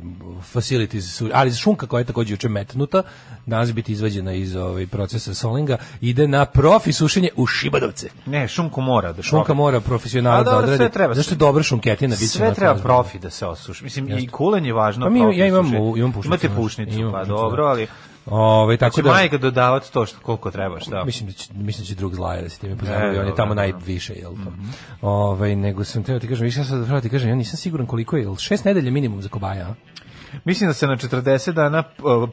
facilities, 0.42 1.16
su, 1.16 1.30
ali 1.32 1.52
šunka 1.52 1.86
koja 1.86 2.00
je 2.00 2.04
takođe 2.04 2.32
juče 2.34 2.48
metnuta, 2.48 3.02
danas 3.46 3.72
biti 3.72 3.92
izvađena 3.92 4.32
iz 4.32 4.56
ovaj, 4.56 4.86
procesa 4.86 5.34
solinga, 5.34 5.76
ide 6.00 6.28
na 6.28 6.44
profi 6.44 6.92
sušenje 6.92 7.28
u 7.36 7.46
Šibadovce. 7.46 8.08
Ne, 8.26 8.48
šunku 8.48 8.80
mora 8.80 9.12
da 9.12 9.22
Šunka 9.22 9.54
mora 9.54 9.80
profesionalac 9.80 10.46
A 10.46 10.50
da 10.50 10.56
odradi. 10.58 10.76
sve 10.76 10.88
treba. 10.88 11.14
Zašto 11.14 11.34
je 11.34 11.38
dobra 11.38 11.62
šunketina? 11.62 12.16
Sve 12.16 12.54
treba 12.54 12.74
profi 12.74 13.18
da 13.18 13.30
se 13.30 13.46
osuši. 13.46 13.84
Mislim, 13.84 14.18
i 14.18 14.28
kulen 14.28 14.61
je 14.64 14.72
važno. 14.72 15.06
Pa 15.06 15.10
mi- 15.10 15.38
ja 15.38 15.46
imam 15.46 15.66
imam 15.96 16.12
pušnicu, 16.12 16.26
Imate 16.26 16.48
pušnicu, 16.48 16.98
Imam 16.98 17.12
pa 17.12 17.18
pušnicu, 17.18 17.36
dobro, 17.36 17.64
da. 17.64 17.70
ali... 17.70 17.86
Ovaj, 18.26 18.76
tako 18.76 18.96
Tako 18.96 19.08
da, 19.08 19.12
majka 19.14 19.38
dodavati 19.38 19.92
to 19.92 20.06
što 20.06 20.20
koliko 20.20 20.50
treba, 20.50 20.80
šta? 20.80 21.04
Mislim 21.04 21.26
da 21.26 21.32
će, 21.32 21.52
mislim 21.54 21.84
da 21.84 21.88
će 21.88 21.94
drug 21.94 22.14
zlaja 22.14 22.42
da 22.42 22.48
se 22.48 22.58
time 22.58 22.76
pozabavi, 22.76 23.06
on 23.06 23.12
je 23.14 23.18
dobro, 23.18 23.36
tamo 23.36 23.54
dobro. 23.54 23.78
Najviše, 23.78 24.14
jel 24.14 24.32
to? 24.32 24.52
Ovaj, 25.00 25.56
nego 25.56 25.84
sam 25.84 26.02
teo 26.02 26.18
ti 26.18 26.28
kažem, 26.28 26.44
više 26.44 26.60
ja 26.60 26.64
sad 26.64 26.86
pravo 26.86 27.00
ti 27.00 27.08
kažem, 27.08 27.28
ja 27.28 27.34
nisam 27.34 27.56
siguran 27.56 27.86
koliko 27.86 28.16
je, 28.16 28.22
jel 28.22 28.36
šest 28.36 28.64
nedelja 28.64 28.90
minimum 28.90 29.22
za 29.22 29.28
kobaja, 29.28 29.66
a? 29.68 29.74
Mislim 30.44 30.68
da 30.68 30.74
se 30.74 30.86
na 30.86 30.96
40 30.96 31.52
dana 31.52 31.82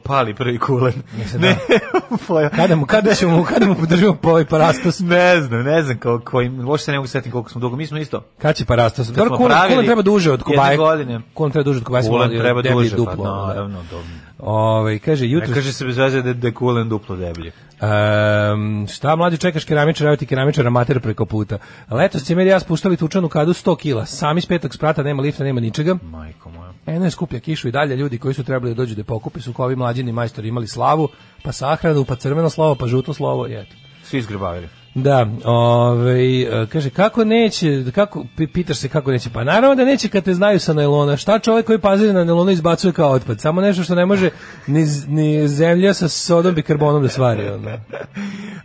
pali 0.02 0.34
prvi 0.34 0.58
kulen. 0.58 0.92
Ne, 1.38 1.56
poja- 2.28 2.48
Kada 2.50 2.76
mu, 2.76 2.86
kada 2.86 3.14
ćemo, 3.14 3.44
kada 3.44 3.66
mu 3.66 3.74
podržimo 3.74 4.14
po 4.14 4.28
ovaj 4.28 4.44
parastos? 4.44 4.98
ne 5.00 5.40
znam, 5.40 5.62
ne 5.62 5.82
znam 5.82 5.98
kao 5.98 6.20
koji, 6.20 6.50
uopšte 6.60 6.84
se 6.84 6.92
ne 6.92 6.98
mogu 6.98 7.08
setiti 7.08 7.30
koliko 7.30 7.50
smo 7.50 7.60
dugo. 7.60 7.76
Mi 7.76 7.86
smo 7.86 7.98
isto, 7.98 8.20
Kad 8.38 8.56
će 8.56 8.64
parastos? 8.64 9.06
Dobro, 9.08 9.26
smo 9.26 9.36
kulen, 9.36 9.58
kulen 9.68 9.84
treba 9.86 10.02
duže 10.02 10.32
od 10.32 10.40
jedne 10.40 10.54
kobaje. 10.54 10.76
godine. 10.76 11.20
Kulen 11.34 11.52
treba 11.52 11.64
duže 11.64 11.78
od 11.78 11.84
kobaje. 11.84 12.08
kulen 12.08 12.30
treba 12.30 12.62
duže, 12.64 12.90
pa 12.90 12.96
duplo, 12.96 13.24
da. 13.24 13.46
naravno, 13.46 13.78
dobro. 13.90 14.06
Ovaj, 14.38 14.98
kaže, 14.98 15.24
Ne 15.24 15.30
jutro... 15.30 15.54
kaže 15.54 15.72
se 15.72 15.84
bez 15.84 15.96
veze 15.96 16.22
da, 16.22 16.32
da 16.32 16.50
kulen 16.52 16.88
duplo 16.88 17.16
deblji. 17.16 17.52
Um, 17.82 18.86
šta 18.88 19.16
mlađi 19.16 19.38
čekaš 19.38 19.64
keramičar, 19.64 20.06
evo 20.06 20.16
ti 20.16 20.26
keramičar 20.26 20.66
amater 20.66 21.00
preko 21.00 21.26
puta. 21.26 21.58
Letos 21.90 22.22
Cimer 22.22 22.46
i 22.46 22.50
ja 22.50 22.60
spuštali 22.60 22.96
tučanu 22.96 23.28
kadu 23.28 23.52
100 23.52 23.76
kila. 23.76 24.06
Sami 24.06 24.40
s 24.40 24.46
petog 24.46 24.74
sprata, 24.74 25.02
nema 25.02 25.22
lifta, 25.22 25.44
nema 25.44 25.60
ničega. 25.60 25.96
Majko 26.02 26.50
moja. 26.50 26.69
Eno 26.86 27.10
skuplja 27.10 27.40
kišu 27.40 27.68
i 27.68 27.72
dalje 27.72 27.96
ljudi 27.96 28.18
koji 28.18 28.34
su 28.34 28.44
trebali 28.44 28.74
da 28.74 28.76
dođu 28.76 28.94
da 28.94 29.04
pokupe 29.04 29.40
su 29.40 29.52
kao 29.52 29.64
ovi 29.66 29.76
mlađini 29.76 30.12
majstori 30.12 30.48
imali 30.48 30.66
slavu, 30.66 31.08
pa 31.42 31.52
sahranu, 31.52 32.04
pa 32.04 32.16
crveno 32.16 32.50
slovo, 32.50 32.74
pa 32.74 32.86
žuto 32.86 33.14
slovo 33.14 33.48
i 33.48 33.54
eto. 33.54 33.76
Svi 34.02 34.18
izgrbavili. 34.18 34.79
Da, 34.94 35.26
ovaj, 35.44 36.42
e, 36.42 36.66
kaže, 36.66 36.90
kako 36.90 37.24
neće, 37.24 37.84
kako, 37.94 38.24
pi- 38.38 38.52
pitaš 38.52 38.76
se 38.76 38.88
kako 38.88 39.10
neće, 39.10 39.30
pa 39.30 39.44
naravno 39.44 39.74
da 39.74 39.84
neće 39.84 40.08
kad 40.08 40.24
te 40.24 40.34
znaju 40.34 40.60
sa 40.60 40.72
najlona, 40.72 41.16
šta 41.16 41.38
čovjek 41.38 41.66
koji 41.66 41.78
pazi 41.78 42.06
na 42.06 42.24
nailonu 42.24 42.50
izbacuje 42.50 42.92
kao 42.92 43.10
otpad, 43.10 43.40
samo 43.40 43.60
nešto 43.60 43.82
što 43.82 43.94
ne 43.94 44.06
može 44.06 44.30
ni, 44.66 44.86
ni 45.08 45.48
zemlja 45.48 45.94
sa 45.94 46.08
sodom 46.08 46.58
i 46.58 46.62
karbonom 46.62 47.02
da 47.02 47.08
stvari, 47.08 47.48
ono. 47.48 47.70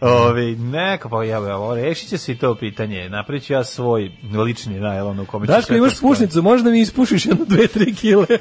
Ovi, 0.26 0.56
neka 0.56 1.10
pa 1.10 1.24
ja, 1.24 1.40
ja 1.40 1.76
rešit 1.76 2.10
će 2.10 2.18
se 2.18 2.32
i 2.32 2.38
to 2.38 2.56
pitanje. 2.56 3.10
Napravit 3.10 3.44
ću 3.44 3.54
ja 3.54 3.64
svoj 3.64 4.12
lični 4.46 4.80
najlon 4.80 5.20
u 5.20 5.26
kome 5.26 5.46
Daško, 5.48 5.62
sve 5.62 5.78
imaš 5.78 6.00
pušnicu, 6.00 6.42
možda 6.42 6.70
mi 6.70 6.82
ispušiš 6.82 7.26
jedno, 7.26 7.46
dve, 7.46 7.68
tri 7.68 7.94
kile. 7.94 8.26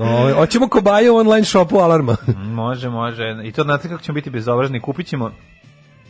Ovaj, 0.00 0.32
hoćemo 0.32 0.68
kobaje 0.68 1.10
u 1.10 1.16
online 1.16 1.44
shopu 1.44 1.78
alarma. 1.78 2.16
Može, 2.62 2.88
može. 2.88 3.22
I 3.44 3.52
to 3.52 3.62
znate 3.62 3.88
kako 3.88 4.02
ćemo 4.02 4.14
biti 4.14 4.30
bezobrazni. 4.30 4.80
Kupit 4.80 5.06
ćemo 5.06 5.30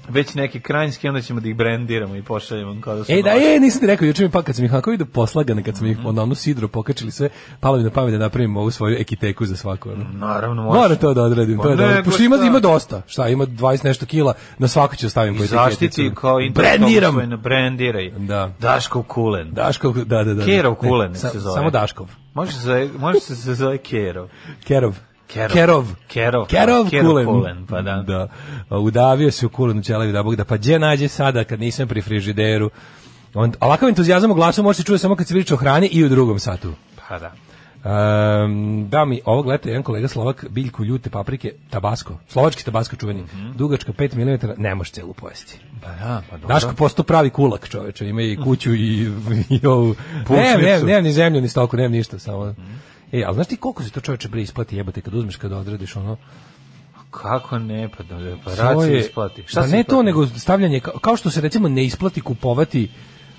već 0.09 0.35
neki 0.35 0.61
krajinski, 0.61 1.09
onda 1.09 1.21
ćemo 1.21 1.41
da 1.41 1.49
ih 1.49 1.57
brendiramo 1.57 2.17
i 2.17 2.23
pošaljemo 2.23 2.81
kao 2.81 2.97
da 2.97 3.05
su 3.05 3.13
Ej, 3.13 3.23
da, 3.23 3.31
je, 3.31 3.61
nisam 3.61 3.81
ti 3.81 3.87
rekao, 3.87 4.07
juče 4.07 4.23
mi 4.23 4.31
pa 4.31 4.43
kad 4.43 4.57
sam 4.57 4.65
ih 4.65 4.73
onako 4.73 4.91
vidio 4.91 5.07
poslagane, 5.07 5.63
kad 5.63 5.77
sam 5.77 5.87
ih 5.87 5.99
na 6.05 6.23
onu 6.23 6.35
sidru 6.35 6.69
pokačili 6.69 7.11
sve, 7.11 7.29
palo 7.61 7.77
mi 7.77 7.83
na 7.83 7.91
pamet 7.91 8.13
da 8.13 8.19
napravim 8.19 8.57
ovu 8.57 8.71
svoju 8.71 8.97
ekiteku 8.99 9.47
za 9.47 9.57
svako. 9.57 9.91
Ono. 9.91 10.05
Naravno, 10.13 10.63
može. 10.63 10.79
Moram 10.79 10.97
to 10.97 11.15
da 11.15 11.23
odradim, 11.23 11.57
to 11.57 11.63
Pa 11.63 11.69
je 11.69 11.77
dobro. 11.77 11.95
nego 11.95 12.05
Pošto 12.05 12.23
ima, 12.23 12.37
šta? 12.37 12.47
ima 12.47 12.61
dosta, 12.61 13.03
šta, 13.07 13.29
ima 13.29 13.47
20 13.47 13.85
nešto 13.85 14.07
kila, 14.07 14.35
na 14.59 14.69
svako 14.69 14.97
ću 14.97 15.11
stavim 15.11 15.35
I 15.35 15.47
zaštiti 15.47 16.11
kao 16.15 16.39
Brendiram! 16.55 17.17
brendiraj. 17.43 18.11
Da. 18.11 18.53
Daškov 18.61 19.03
kulen. 19.03 19.51
Daškov, 19.51 20.05
da, 20.05 20.25
da, 20.25 20.35
da. 20.35 20.45
Kerov 20.45 20.73
Ne, 20.83 20.89
kulen 20.89 21.15
sa- 21.15 21.29
se 21.29 21.39
zove. 21.39 21.55
Samo 21.55 21.71
Daškov. 21.71 22.24
Može 22.35 22.53
se 22.53 22.59
zove, 22.59 22.89
može 22.99 23.21
se 23.21 23.55
zove 23.55 23.79
Kerov. 23.79 24.29
Kerov. 24.65 24.95
Kerov. 25.27 25.53
Kerov. 25.53 25.85
Kerov. 26.09 26.47
Kerov, 26.47 26.91
Kerov 26.91 27.11
kulen. 27.11 27.27
kulen, 27.27 27.67
pa 27.67 27.83
da. 27.83 28.03
da. 28.03 28.29
Udavio 28.77 29.31
se 29.31 29.47
u 29.47 29.49
kulenu 29.49 29.83
ćelavi 29.83 30.13
da 30.13 30.23
Bog 30.23 30.37
da 30.37 30.45
pa 30.45 30.57
gdje 30.57 30.79
nađe 30.79 31.09
sada 31.09 31.45
kad 31.45 31.61
nisam 31.61 31.89
pri 31.89 32.03
frižideru. 32.03 32.71
On, 33.35 33.53
ovakav 33.61 33.89
entuzijazam 33.89 34.31
u 34.31 34.35
glasu 34.35 34.63
može 34.63 34.77
se 34.77 34.83
čuje 34.83 34.99
samo 34.99 35.17
kad 35.17 35.27
se 35.27 35.35
priča 35.35 35.55
o 35.55 35.57
hrani 35.57 35.87
i 35.87 36.05
u 36.05 36.09
drugom 36.09 36.39
satu. 36.39 36.73
Pa 37.09 37.19
da. 37.19 37.33
Um, 37.85 38.89
da 38.89 39.05
mi 39.05 39.21
ovog 39.25 39.47
leta 39.47 39.69
jedan 39.69 39.83
kolega 39.83 40.09
Slovak 40.09 40.47
biljku 40.51 40.85
ljute 40.85 41.11
paprike 41.11 41.53
Tabasco, 41.71 42.19
slovački 42.29 42.65
Tabasco 42.65 42.97
čuveni, 42.97 43.23
Mhm. 43.23 43.53
dugačka 43.57 43.93
5 43.93 44.15
mm, 44.15 44.63
ne 44.63 44.75
može 44.75 44.91
celu 44.91 45.13
pojesti. 45.13 45.59
Pa 45.83 45.89
da, 45.89 46.23
pa 46.31 46.37
dobro. 46.37 46.55
Daško 46.55 46.73
postao 46.75 47.05
pravi 47.05 47.31
kulak 47.31 47.69
čoveče, 47.69 48.09
ima 48.09 48.23
i 48.23 48.37
kuću 48.45 48.75
i, 48.75 49.11
i 49.49 49.67
ovu... 49.67 49.95
Ne, 50.31 50.57
ne, 50.59 50.83
ne, 50.83 51.03
ni 51.03 51.13
zemlju, 51.13 51.41
ni 51.41 51.49
stoku, 51.49 51.77
nemam 51.77 51.93
ništa, 51.93 52.19
samo... 52.19 52.55
E, 53.13 53.23
ali 53.27 53.35
znaš 53.35 53.47
ti 53.47 53.57
koliko 53.57 53.83
se 53.83 53.91
to 53.91 54.01
čoveče 54.01 54.29
bre 54.29 54.43
isplati 54.43 54.77
jebote 54.77 55.01
kad 55.01 55.15
uzmeš, 55.15 55.37
kad 55.37 55.53
odradiš 55.53 55.97
ono... 55.97 56.17
Kako 57.11 57.59
ne, 57.59 57.89
pa 57.97 58.03
da, 58.03 58.37
pa 58.45 58.51
isplati. 58.99 59.43
Šta 59.47 59.61
pa 59.61 59.67
ne 59.67 59.81
isplati? 59.81 59.89
to, 59.89 60.03
nego 60.03 60.27
stavljanje, 60.27 60.81
kao, 60.81 60.95
kao 61.01 61.17
što 61.17 61.31
se 61.31 61.41
recimo 61.41 61.69
ne 61.69 61.85
isplati 61.85 62.21
kupovati 62.21 62.89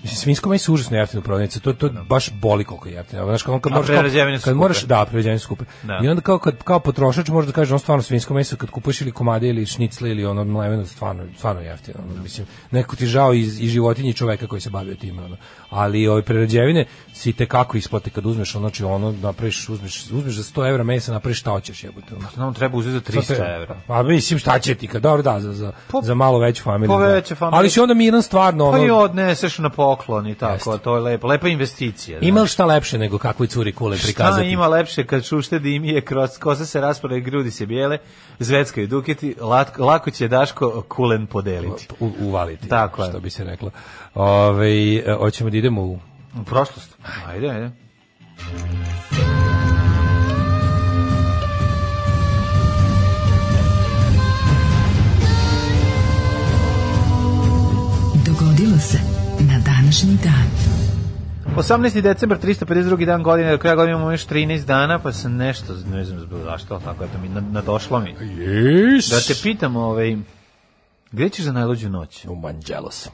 Mislim, 0.05 0.17
svinjsko 0.17 0.49
meso 0.49 0.71
je 0.71 0.73
užasno 0.73 0.97
jeftino 0.97 1.19
u 1.19 1.23
prodavnici, 1.23 1.59
to, 1.59 1.73
to 1.73 1.89
baš 2.09 2.31
boli 2.31 2.63
koliko 2.63 2.89
je 2.89 2.93
jeftino. 2.95 3.25
Znaš, 3.25 3.43
kad, 3.43 3.61
kad, 3.61 3.71
moraš, 3.71 3.87
kao- 3.87 3.95
kad 4.43 4.57
moraš, 4.57 4.83
da, 4.83 5.05
prerađevine 5.05 5.39
skupe. 5.39 5.65
Da. 5.83 5.99
I 6.03 6.07
onda 6.07 6.21
kao, 6.21 6.39
kad, 6.39 6.63
kao 6.63 6.79
potrošač 6.79 7.27
možeš 7.27 7.47
da 7.47 7.53
kažeš, 7.53 7.71
on 7.71 7.79
stvarno 7.79 8.03
svinjsko 8.03 8.33
meso, 8.33 8.55
kad 8.55 8.69
kupuješ 8.69 9.01
ili 9.01 9.11
komade 9.11 9.49
ili 9.49 9.65
šnicle 9.65 10.11
ili 10.11 10.25
ono 10.25 10.43
mleveno, 10.43 10.85
stvarno, 10.85 11.23
stvarno 11.37 11.61
jeftino. 11.61 11.99
Ono, 12.11 12.21
mislim, 12.23 12.47
neko 12.71 12.95
ti 12.95 13.05
žao 13.07 13.33
i, 13.33 13.39
i 13.39 13.67
životinji 13.67 14.13
čoveka 14.13 14.47
koji 14.47 14.61
se 14.61 14.69
bavio 14.69 14.95
time. 14.95 15.23
Ono. 15.23 15.37
Ali 15.75 16.07
ove 16.07 16.21
prerađevine 16.21 16.85
si 17.13 17.33
te 17.33 17.45
kako 17.45 17.77
isplate 17.77 18.09
kad 18.09 18.25
uzmeš, 18.25 18.55
ono, 18.55 18.61
znači 18.61 18.83
ono, 18.83 19.11
napraviš, 19.11 19.69
uzmeš, 19.69 20.03
uzmeš 20.03 20.33
za 20.33 20.43
100 20.43 20.69
evra 20.69 20.83
mesa, 20.83 21.11
napraviš 21.11 21.39
šta 21.39 21.51
hoćeš 21.51 21.83
jebote. 21.83 22.15
Ono. 22.15 22.27
Nam 22.35 22.53
treba 22.53 22.77
uzeti 22.77 22.93
za 22.93 23.21
300 23.33 23.55
evra. 23.55 23.75
Pa 23.87 24.03
mislim 24.03 24.39
šta 24.39 24.59
će 24.59 24.75
ti 24.75 24.87
kad 24.87 25.01
dobro 25.01 25.21
da 25.21 25.39
za 25.39 25.53
za, 25.53 25.71
Po- 25.87 26.01
za 26.01 26.13
malo 26.15 26.39
veću 26.39 26.63
familiju. 26.63 26.87
po 26.89 26.99
da. 26.99 27.05
veće 27.05 27.35
familije. 27.35 27.59
Ali 27.59 27.69
si 27.69 27.79
onda 27.79 27.93
miran 27.93 28.21
stvarno 28.21 28.71
Pa 28.71 28.77
i 28.77 28.81
ono. 28.81 28.95
odneseš 28.97 29.57
na 29.57 29.69
poklon 29.69 30.27
i 30.27 30.35
tako, 30.35 30.53
Jeste. 30.71 30.83
to 30.83 30.95
je 30.95 31.01
lepo. 31.01 31.27
Lepa 31.27 31.47
investicija. 31.47 32.19
Ima 32.19 32.41
li 32.41 32.47
šta 32.47 32.65
lepše 32.65 32.97
nego 32.97 33.17
kakvoj 33.17 33.47
curi 33.47 33.71
kule 33.71 33.97
Šta 33.97 34.05
prikazati? 34.07 34.47
ima 34.47 34.67
lepše 34.67 35.05
kad 35.05 35.23
šušte 35.23 35.59
dimije, 35.59 36.01
kroz 36.01 36.29
kosa 36.37 36.65
se 36.65 36.81
raspada 36.81 37.15
i 37.15 37.21
grudi 37.21 37.51
se 37.51 37.65
bijele, 37.65 37.97
zveckaju 38.39 38.87
duketi, 38.87 39.35
lako 39.79 40.11
će 40.11 40.27
Daško 40.27 40.83
kulen 40.83 41.27
podeliti. 41.27 41.87
U, 41.99 42.11
uvaliti. 42.19 42.67
Tako 42.67 43.03
je. 43.03 43.09
Što 43.09 43.19
bi 43.19 43.29
se 43.29 43.43
reklo. 43.43 43.71
Ove, 44.15 44.69
hoćemo 45.19 45.49
da 45.49 45.57
idemo 45.57 45.81
u 45.81 45.99
U 46.41 46.43
prošlost. 46.45 46.97
Ajde, 47.27 47.49
ajde. 47.49 47.71
Dogodilo 58.25 58.77
se 58.79 58.97
na 59.39 59.59
današnji 59.59 60.17
dan. 60.23 60.49
18. 61.57 62.01
decembar, 62.01 62.37
352. 62.39 63.05
dan 63.05 63.23
godine, 63.23 63.51
do 63.51 63.57
kraja 63.57 63.75
godine 63.75 63.91
imamo 63.91 64.11
još 64.11 64.27
13 64.27 64.65
dana, 64.65 64.99
pa 64.99 65.11
sam 65.11 65.35
nešto, 65.35 65.73
ne 65.85 66.03
znam 66.05 66.19
zbog 66.19 66.39
zašto, 66.39 66.73
ali 66.73 66.83
tako 66.83 67.03
eto 67.03 67.17
mi 67.21 67.29
na- 67.29 67.41
nadošlo 67.41 67.99
mi. 67.99 68.15
Yes. 68.19 69.09
Da 69.11 69.19
te 69.27 69.39
pitam, 69.43 69.75
ovaj, 69.75 70.17
gde 71.11 71.29
ćeš 71.29 71.45
za 71.45 71.51
najluđu 71.51 71.89
noć? 71.89 72.25
u 72.25 72.35
Manđelos. 72.35 73.09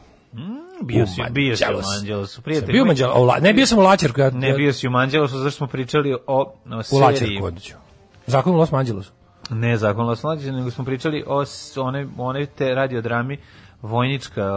Bio 0.82 1.04
U 1.04 1.08
si, 1.08 1.22
bio 1.32 1.56
si 1.58 1.64
u 1.64 1.68
Manđelos. 1.68 1.86
Manđelosu, 1.98 2.42
prijatelj. 2.42 2.72
bio 2.72 2.82
u 2.82 2.86
moj. 2.86 2.90
Manđelos, 2.90 3.16
o, 3.16 3.40
ne 3.42 3.54
bio 3.54 3.66
sam 3.66 3.78
u 3.78 3.82
Lačerku, 3.82 4.22
ja, 4.22 4.30
Ne, 4.30 4.54
bio 4.54 4.74
si 4.74 4.88
u 4.88 4.92
Manđelosu, 4.92 5.38
zašto 5.38 5.58
smo 5.58 5.68
pričali 5.68 6.14
o, 6.14 6.20
o 6.28 6.54
u 6.80 6.84
seriji. 6.84 7.02
Lačerku 7.04 7.46
odlično. 7.46 7.78
Zakon 8.28 8.56
u 8.56 8.58
Los 8.58 8.74
Anđelosu. 8.74 9.12
Ne 9.50 9.78
zakon 9.78 10.06
Losnođe, 10.06 10.52
nego 10.52 10.72
smo 10.72 10.86
pričali 10.86 11.24
o 11.28 11.44
one, 11.78 12.08
one 12.18 12.46
te 12.46 12.76
radiodrami 12.76 13.38
vojnička 13.82 14.52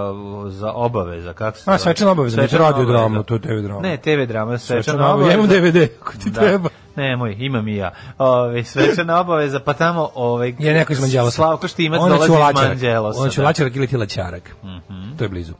za 0.48 0.72
obaveza, 0.72 1.32
kako 1.32 1.58
se 1.58 1.70
A, 1.70 1.78
svečana 1.78 2.10
obaveza, 2.10 2.36
Svečana 2.36 2.70
radio 2.70 2.84
dramu, 2.84 3.04
obaveza. 3.04 3.22
to 3.22 3.34
je 3.34 3.40
TV 3.40 3.62
drama. 3.62 3.80
Ne, 3.80 3.96
TV 3.96 4.24
drama, 4.28 4.58
svečana, 4.58 4.82
Svečana 4.82 5.14
obaveza, 5.14 5.30
ja 5.30 5.34
imam 5.34 5.48
DVD, 5.48 5.88
ako 6.00 6.12
ti 6.12 6.32
treba. 6.32 6.68
Nemoj, 6.96 7.36
imam 7.38 7.68
i 7.68 7.76
ja. 7.76 7.92
Ove, 8.18 8.64
svečana 8.64 9.20
obaveza, 9.20 9.60
pa 9.60 9.72
tamo 9.72 10.10
ovaj, 10.14 10.54
Je 10.58 10.74
neko 10.74 10.92
iz 10.92 11.00
Manđelosa. 11.00 11.36
Slavko 11.36 11.68
Štimac 11.68 12.00
dolazi 12.00 12.32
iz. 12.32 12.68
Manđelosa. 12.68 13.20
Onda 13.20 13.30
ću 13.30 13.40
da. 13.40 13.46
Laćarak 13.46 13.76
ili 13.76 13.86
ti 13.86 13.96
Laćarak. 13.96 14.56
To 15.18 15.24
je 15.24 15.28
blizu. 15.28 15.52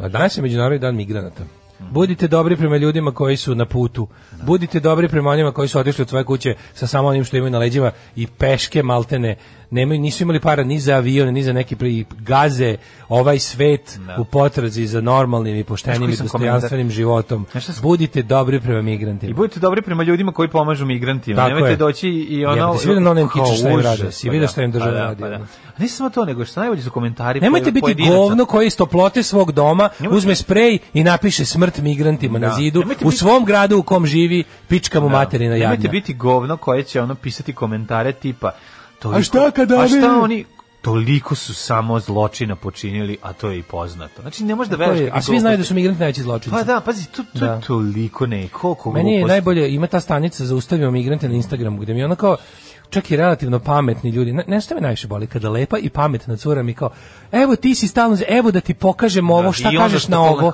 A 0.00 0.08
Danas 0.08 0.36
je 0.36 0.42
Međunarodni 0.42 0.78
dan 0.78 0.96
migranata. 0.96 1.44
Budite 1.78 2.28
dobri 2.28 2.56
prema 2.56 2.76
ljudima 2.76 3.12
koji 3.12 3.36
su 3.36 3.54
na 3.54 3.64
putu. 3.64 4.08
Budite 4.42 4.80
dobri 4.80 5.08
prema 5.08 5.30
onima 5.30 5.52
koji 5.52 5.68
su 5.68 5.78
otišli 5.78 6.02
od 6.02 6.08
svoje 6.08 6.24
kuće 6.24 6.54
sa 6.74 6.86
samo 6.86 7.08
onim 7.08 7.24
što 7.24 7.36
imaju 7.36 7.50
na 7.50 7.58
leđima 7.58 7.90
i 8.16 8.26
peške 8.26 8.82
maltene. 8.82 9.36
Nemaju, 9.70 10.00
nisu 10.00 10.22
imali 10.22 10.40
para 10.40 10.64
ni 10.64 10.78
za 10.78 10.94
avion, 10.94 11.28
ni 11.28 11.42
za 11.42 11.52
neki 11.52 11.76
pri 11.76 12.04
gaze 12.12 12.76
ovaj 13.08 13.38
svet 13.38 13.98
Da. 13.98 14.16
u 14.18 14.24
potrazi 14.24 14.86
za 14.86 15.00
normalnim 15.00 15.56
i 15.56 15.64
poštenim 15.64 16.10
i 16.10 16.16
dostojanstvenim 16.16 16.90
životom. 16.90 17.46
Budite 17.82 18.22
dobri 18.22 18.60
prema 18.60 18.82
migrantima. 18.82 19.30
I 19.30 19.34
budite 19.34 19.60
dobri 19.60 19.82
prema 19.82 20.02
ljudima 20.02 20.32
koji 20.32 20.48
pomažu 20.48 20.86
migrantima. 20.86 21.36
Tako 21.36 21.48
Nemojte 21.48 21.70
je. 21.70 21.76
doći 21.76 22.08
i 22.08 22.46
ono... 22.46 22.56
Jebote, 22.56 22.78
si 22.78 22.88
vidio 22.88 23.14
na 23.14 23.28
kao 23.28 23.44
kiču 23.44 23.56
šta 23.56 23.70
im 23.70 23.80
rade? 23.80 24.12
Si 24.12 24.26
pa 24.26 24.30
vidio 24.30 24.46
da, 24.46 24.48
šta 24.48 24.62
im 24.62 24.70
država 24.72 24.90
pa 24.90 24.94
da, 24.94 25.04
radi, 25.04 25.20
pa 25.20 25.28
da. 25.28 25.34
A 25.36 25.78
ne 25.78 25.88
samo 25.88 26.10
to, 26.10 26.24
nego 26.24 26.44
što 26.44 26.60
najbolje 26.60 26.82
su 26.82 26.90
komentari 26.90 27.40
Nemojte 27.40 27.70
biti 27.70 27.80
pojedinaca. 27.80 28.16
govno 28.16 28.44
koji 28.44 28.66
iz 28.66 28.76
toplote 28.76 29.22
svog 29.22 29.52
doma 29.52 29.88
Nemojte- 30.00 30.16
uzme 30.16 30.34
sprej 30.34 30.78
i 30.94 31.04
napiše 31.04 31.44
smrt 31.44 31.78
migrantima 31.78 32.38
na 32.38 32.48
Da. 32.48 32.54
zidu 32.54 32.80
Nemojte 32.80 33.04
u 33.04 33.08
biti- 33.08 33.18
svom 33.18 33.44
gradu 33.44 33.78
u 33.78 33.82
kom 33.82 34.06
živi 34.06 34.44
pička 34.68 35.00
mu 35.00 35.08
Da. 35.08 35.12
materina 35.12 35.54
jadna. 35.54 35.66
Nemojte 35.66 35.88
biti 35.88 36.14
govno 36.14 36.56
koje 36.56 36.82
će 36.82 37.00
ono 37.00 37.14
pisati 37.14 37.52
komentare 37.52 38.12
tipa 38.12 38.50
toliko, 38.98 39.18
A 39.18 39.22
šta 39.22 39.50
kada 39.50 39.80
A 39.80 39.88
šta 39.88 40.20
oni 40.22 40.44
toliko 40.82 41.34
su 41.34 41.54
samo 41.54 42.00
zločina 42.00 42.56
počinili, 42.56 43.16
a 43.22 43.32
to 43.32 43.50
je 43.50 43.58
i 43.58 43.62
poznato. 43.62 44.22
Znači 44.22 44.44
ne 44.44 44.54
možeš 44.54 44.70
da 44.70 44.76
veruješ. 44.76 45.10
a 45.12 45.22
svi 45.22 45.40
znaju 45.40 45.58
da 45.58 45.64
su 45.64 45.74
migranti 45.74 46.00
najveći 46.00 46.22
zločinci. 46.22 46.50
Pa 46.50 46.62
da, 46.62 46.80
pazi, 46.80 47.06
to, 47.10 47.22
to 47.22 47.38
Da. 47.38 47.60
toliko 47.60 48.26
ne, 48.26 48.48
koliko 48.48 48.92
Meni 48.92 49.14
je 49.14 49.24
najbolje, 49.24 49.74
ima 49.74 49.86
ta 49.86 50.00
stanica 50.00 50.44
za 50.44 50.54
ustavimo 50.54 50.90
migrante 50.90 51.28
na 51.28 51.34
Instagramu, 51.34 51.78
gde 51.78 51.94
mi 51.94 52.04
ono 52.04 52.14
kao, 52.14 52.36
čak 52.90 53.10
i 53.10 53.16
relativno 53.16 53.58
pametni 53.58 54.10
ljudi, 54.10 54.32
ne, 54.32 54.44
nešto 54.46 54.74
me 54.74 54.80
najviše 54.80 55.06
boli, 55.08 55.26
kada 55.26 55.50
lepa 55.50 55.78
i 55.78 55.90
pametna 55.90 56.36
cura 56.36 56.62
mi 56.62 56.74
kao, 56.74 56.90
evo 57.32 57.56
ti 57.56 57.74
si 57.74 57.88
stalno, 57.88 58.16
evo 58.28 58.50
da 58.50 58.60
ti 58.60 58.74
pokažem 58.74 59.30
ovo, 59.30 59.52
šta 59.52 59.62
I 59.62 59.76
onda 59.76 59.80
kažeš 59.80 60.02
što 60.02 60.10
na 60.10 60.22
ovo. 60.22 60.52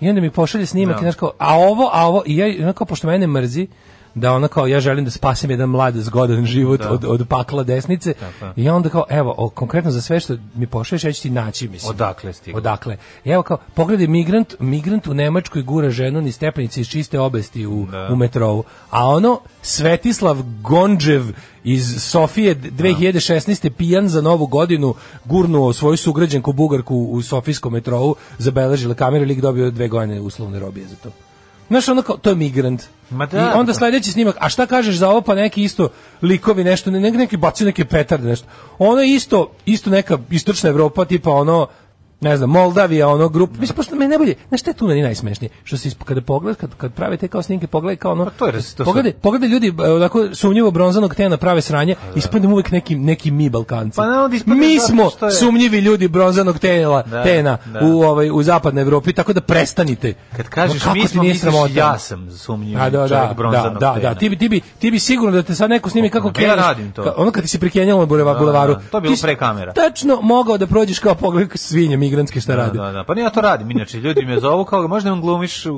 I 0.00 0.08
onda 0.08 0.20
mi 0.20 0.30
pošalje 0.30 0.66
snimak 0.66 0.96
Da. 0.96 1.00
i 1.00 1.04
znaš 1.04 1.14
kao, 1.14 1.32
a 1.38 1.54
ovo, 1.58 1.90
a 1.92 2.06
ovo, 2.06 2.22
i 2.26 2.36
ja, 2.36 2.46
onako, 2.62 2.84
pošto 2.84 3.06
mene 3.06 3.26
mrzi, 3.26 3.66
da 4.14 4.32
ona 4.32 4.48
kao, 4.48 4.66
ja 4.66 4.80
želim 4.80 5.04
da 5.04 5.10
spasim 5.10 5.50
jedan 5.50 5.68
mlad, 5.68 5.94
zgodan 5.94 6.46
život 6.46 6.80
Da. 6.80 6.90
od, 6.90 7.04
od 7.04 7.28
pakla 7.28 7.62
desnice. 7.62 8.12
Tako. 8.14 8.52
I 8.56 8.68
onda 8.68 8.88
kao, 8.88 9.04
evo, 9.08 9.34
o, 9.38 9.48
konkretno 9.48 9.90
za 9.90 10.00
sve 10.00 10.20
što 10.20 10.36
mi 10.54 10.66
pošalješ, 10.66 11.04
ja 11.04 11.12
ću 11.12 11.22
ti 11.22 11.30
naći, 11.30 11.68
mislim. 11.68 11.90
Odakle 11.90 12.32
stiglo? 12.32 12.58
Odakle. 12.58 12.96
I 13.24 13.30
evo 13.30 13.42
kao, 13.42 13.56
pogledaj, 13.74 14.06
migrant, 14.06 14.54
migrant 14.58 15.06
u 15.06 15.14
Nemačkoj 15.14 15.62
gura 15.62 15.90
ženu 15.90 16.20
ni 16.20 16.32
stepenice 16.32 16.80
iz 16.80 16.88
čiste 16.88 17.20
obesti 17.20 17.66
u, 17.66 17.86
Da. 17.90 18.08
u 18.12 18.16
metrovu. 18.16 18.64
A 18.90 19.08
ono, 19.08 19.40
Svetislav 19.62 20.42
Gondžev 20.62 21.22
iz 21.64 22.02
Sofije 22.02 22.54
2016. 22.56 23.70
pijan 23.70 24.08
za 24.08 24.20
novu 24.20 24.46
godinu 24.46 24.94
gurnuo 25.24 25.72
svoju 25.72 25.96
sugrađanku 25.96 26.52
Bugarku 26.52 26.96
u 26.96 27.22
Sofijskom 27.22 27.72
metrovu, 27.72 28.16
zabeležila 28.38 28.94
kameru, 28.94 29.24
lik 29.24 29.40
dobio 29.40 29.70
dve 29.70 29.88
godine 29.88 30.20
uslovne 30.20 30.58
robije 30.58 30.86
za 30.86 30.96
to. 30.96 31.10
Znaš, 31.68 31.88
ono 31.88 32.02
kao, 32.02 32.16
to 32.16 32.30
je 32.30 32.36
migrant. 32.36 32.82
Ma 33.10 33.26
da, 33.26 33.38
I 33.38 33.58
onda 33.58 33.72
pa- 33.72 33.78
sledeći 33.78 34.12
snimak, 34.12 34.36
a 34.40 34.48
šta 34.48 34.66
kažeš 34.66 34.96
za 34.96 35.08
ovo, 35.10 35.20
pa 35.20 35.34
neki 35.34 35.62
isto 35.64 35.88
likovi 36.22 36.64
nešto, 36.64 36.90
ne, 36.90 37.00
neki, 37.00 37.16
neki 37.16 37.36
bacaju 37.36 37.66
neke 37.66 37.84
petarde, 37.84 38.28
nešto. 38.28 38.46
Ono 38.78 39.00
je 39.00 39.14
isto, 39.14 39.50
isto 39.66 39.90
neka 39.90 40.18
istočna 40.30 40.70
Evropa, 40.70 41.04
tipa 41.04 41.30
ono, 41.30 41.66
ne 42.20 42.36
znam, 42.36 42.50
Moldavija, 42.50 43.08
ono 43.08 43.28
grup, 43.28 43.50
mislim, 43.52 43.76
pošto 43.76 43.96
me 43.96 44.08
najbolje, 44.08 44.34
znaš 44.48 44.60
šta 44.60 44.70
je 44.70 44.74
tu 44.74 44.86
meni 44.86 45.02
najsmešnije? 45.02 45.50
Što 45.64 45.76
se, 45.76 45.90
kada 46.04 46.20
pogled, 46.20 46.56
kad, 46.56 46.70
kad 46.74 46.92
prave 46.92 47.16
te 47.16 47.28
kao 47.28 47.42
snimke, 47.42 47.66
pogledaj 47.66 47.96
kao 47.96 48.12
ono, 48.12 48.24
Pa 48.24 48.30
to 48.30 48.46
je 48.46 48.52
to 48.76 48.84
pogledaj, 48.84 49.12
pogledaj 49.12 49.48
ljudi, 49.48 49.72
e, 49.78 49.90
onako 49.90 50.28
sumnjivo 50.32 50.70
bronzanog 50.70 51.14
tena 51.14 51.36
prave 51.36 51.60
sranje, 51.60 51.94
ispadne 52.14 52.48
uvek 52.48 52.70
neki, 52.70 52.94
neki 52.96 53.30
mi 53.30 53.50
Balkanci. 53.50 53.96
Pa 53.96 54.06
ne, 54.06 54.18
onda 54.18 54.36
ispadne 54.36 54.56
mi 54.58 54.78
smo 54.80 55.02
je- 55.22 55.30
sumnjivi 55.32 55.78
ljudi 55.78 56.08
bronzanog 56.08 56.58
tela, 56.58 57.02
Da, 57.02 57.22
tena 57.22 57.58
da. 57.66 57.80
u, 57.82 58.02
ovaj, 58.02 58.30
u 58.30 58.42
zapadnoj 58.42 58.82
Evropi, 58.82 59.12
tako 59.12 59.32
da 59.32 59.40
prestanite. 59.40 60.14
Kad 60.36 60.48
kažeš 60.48 60.82
kako 60.82 60.94
mi 60.94 61.08
smo, 61.08 61.22
misliš 61.22 61.54
ja 61.70 61.98
sam 61.98 62.30
sumnjiv 62.32 62.78
A, 62.78 62.90
da, 62.90 63.08
čovjek 63.08 63.28
da, 63.28 63.34
bronzanog 63.34 63.72
da, 63.72 63.78
da, 63.80 63.94
tena. 63.94 64.08
da, 64.08 64.14
ti 64.14 64.28
bi, 64.28 64.38
ti 64.38 64.48
bi, 64.48 64.60
ti 64.78 64.90
bi 64.90 64.98
sigurno 64.98 65.32
da 65.32 65.42
te 65.42 65.54
sad 65.54 65.70
neko 65.70 65.90
snimi 65.90 66.10
kako 66.10 66.32
Pa 66.32 66.40
ja 66.40 66.54
radim 66.54 66.92
to. 66.92 67.14
ono 67.16 67.30
kad 67.30 67.42
ti 67.42 67.48
se 67.48 67.58
prikenjalo 67.58 68.00
na 68.00 68.06
buleva- 68.06 68.32
Da, 68.32 68.38
bulevaru. 68.38 68.74
da, 68.74 68.80
to 68.82 68.96
je 68.96 69.00
bilo 69.00 69.12
ti 69.12 69.16
si 69.16 69.22
pre 69.22 69.36
kamera. 69.36 69.72
Tačno 69.72 70.20
mogao 70.22 70.58
da 70.58 70.66
prođeš 70.66 70.98
kao 70.98 71.14
pogled 71.14 71.48
svinje 71.54 71.96
migrantske 72.04 72.40
šta 72.40 72.52
Da, 72.52 72.58
radi. 72.58 72.78
da, 72.78 72.92
da. 72.92 73.04
Pa 73.04 73.14
ne 73.14 73.22
ja 73.22 73.30
to 73.30 73.40
radim, 73.40 73.70
inače 73.70 73.98
ljudi 73.98 74.24
me 74.24 74.40
zovu 74.40 74.64
kao 74.64 74.88
možda 74.88 75.12
on 75.12 75.20
glumiš 75.20 75.66
uh, 75.66 75.76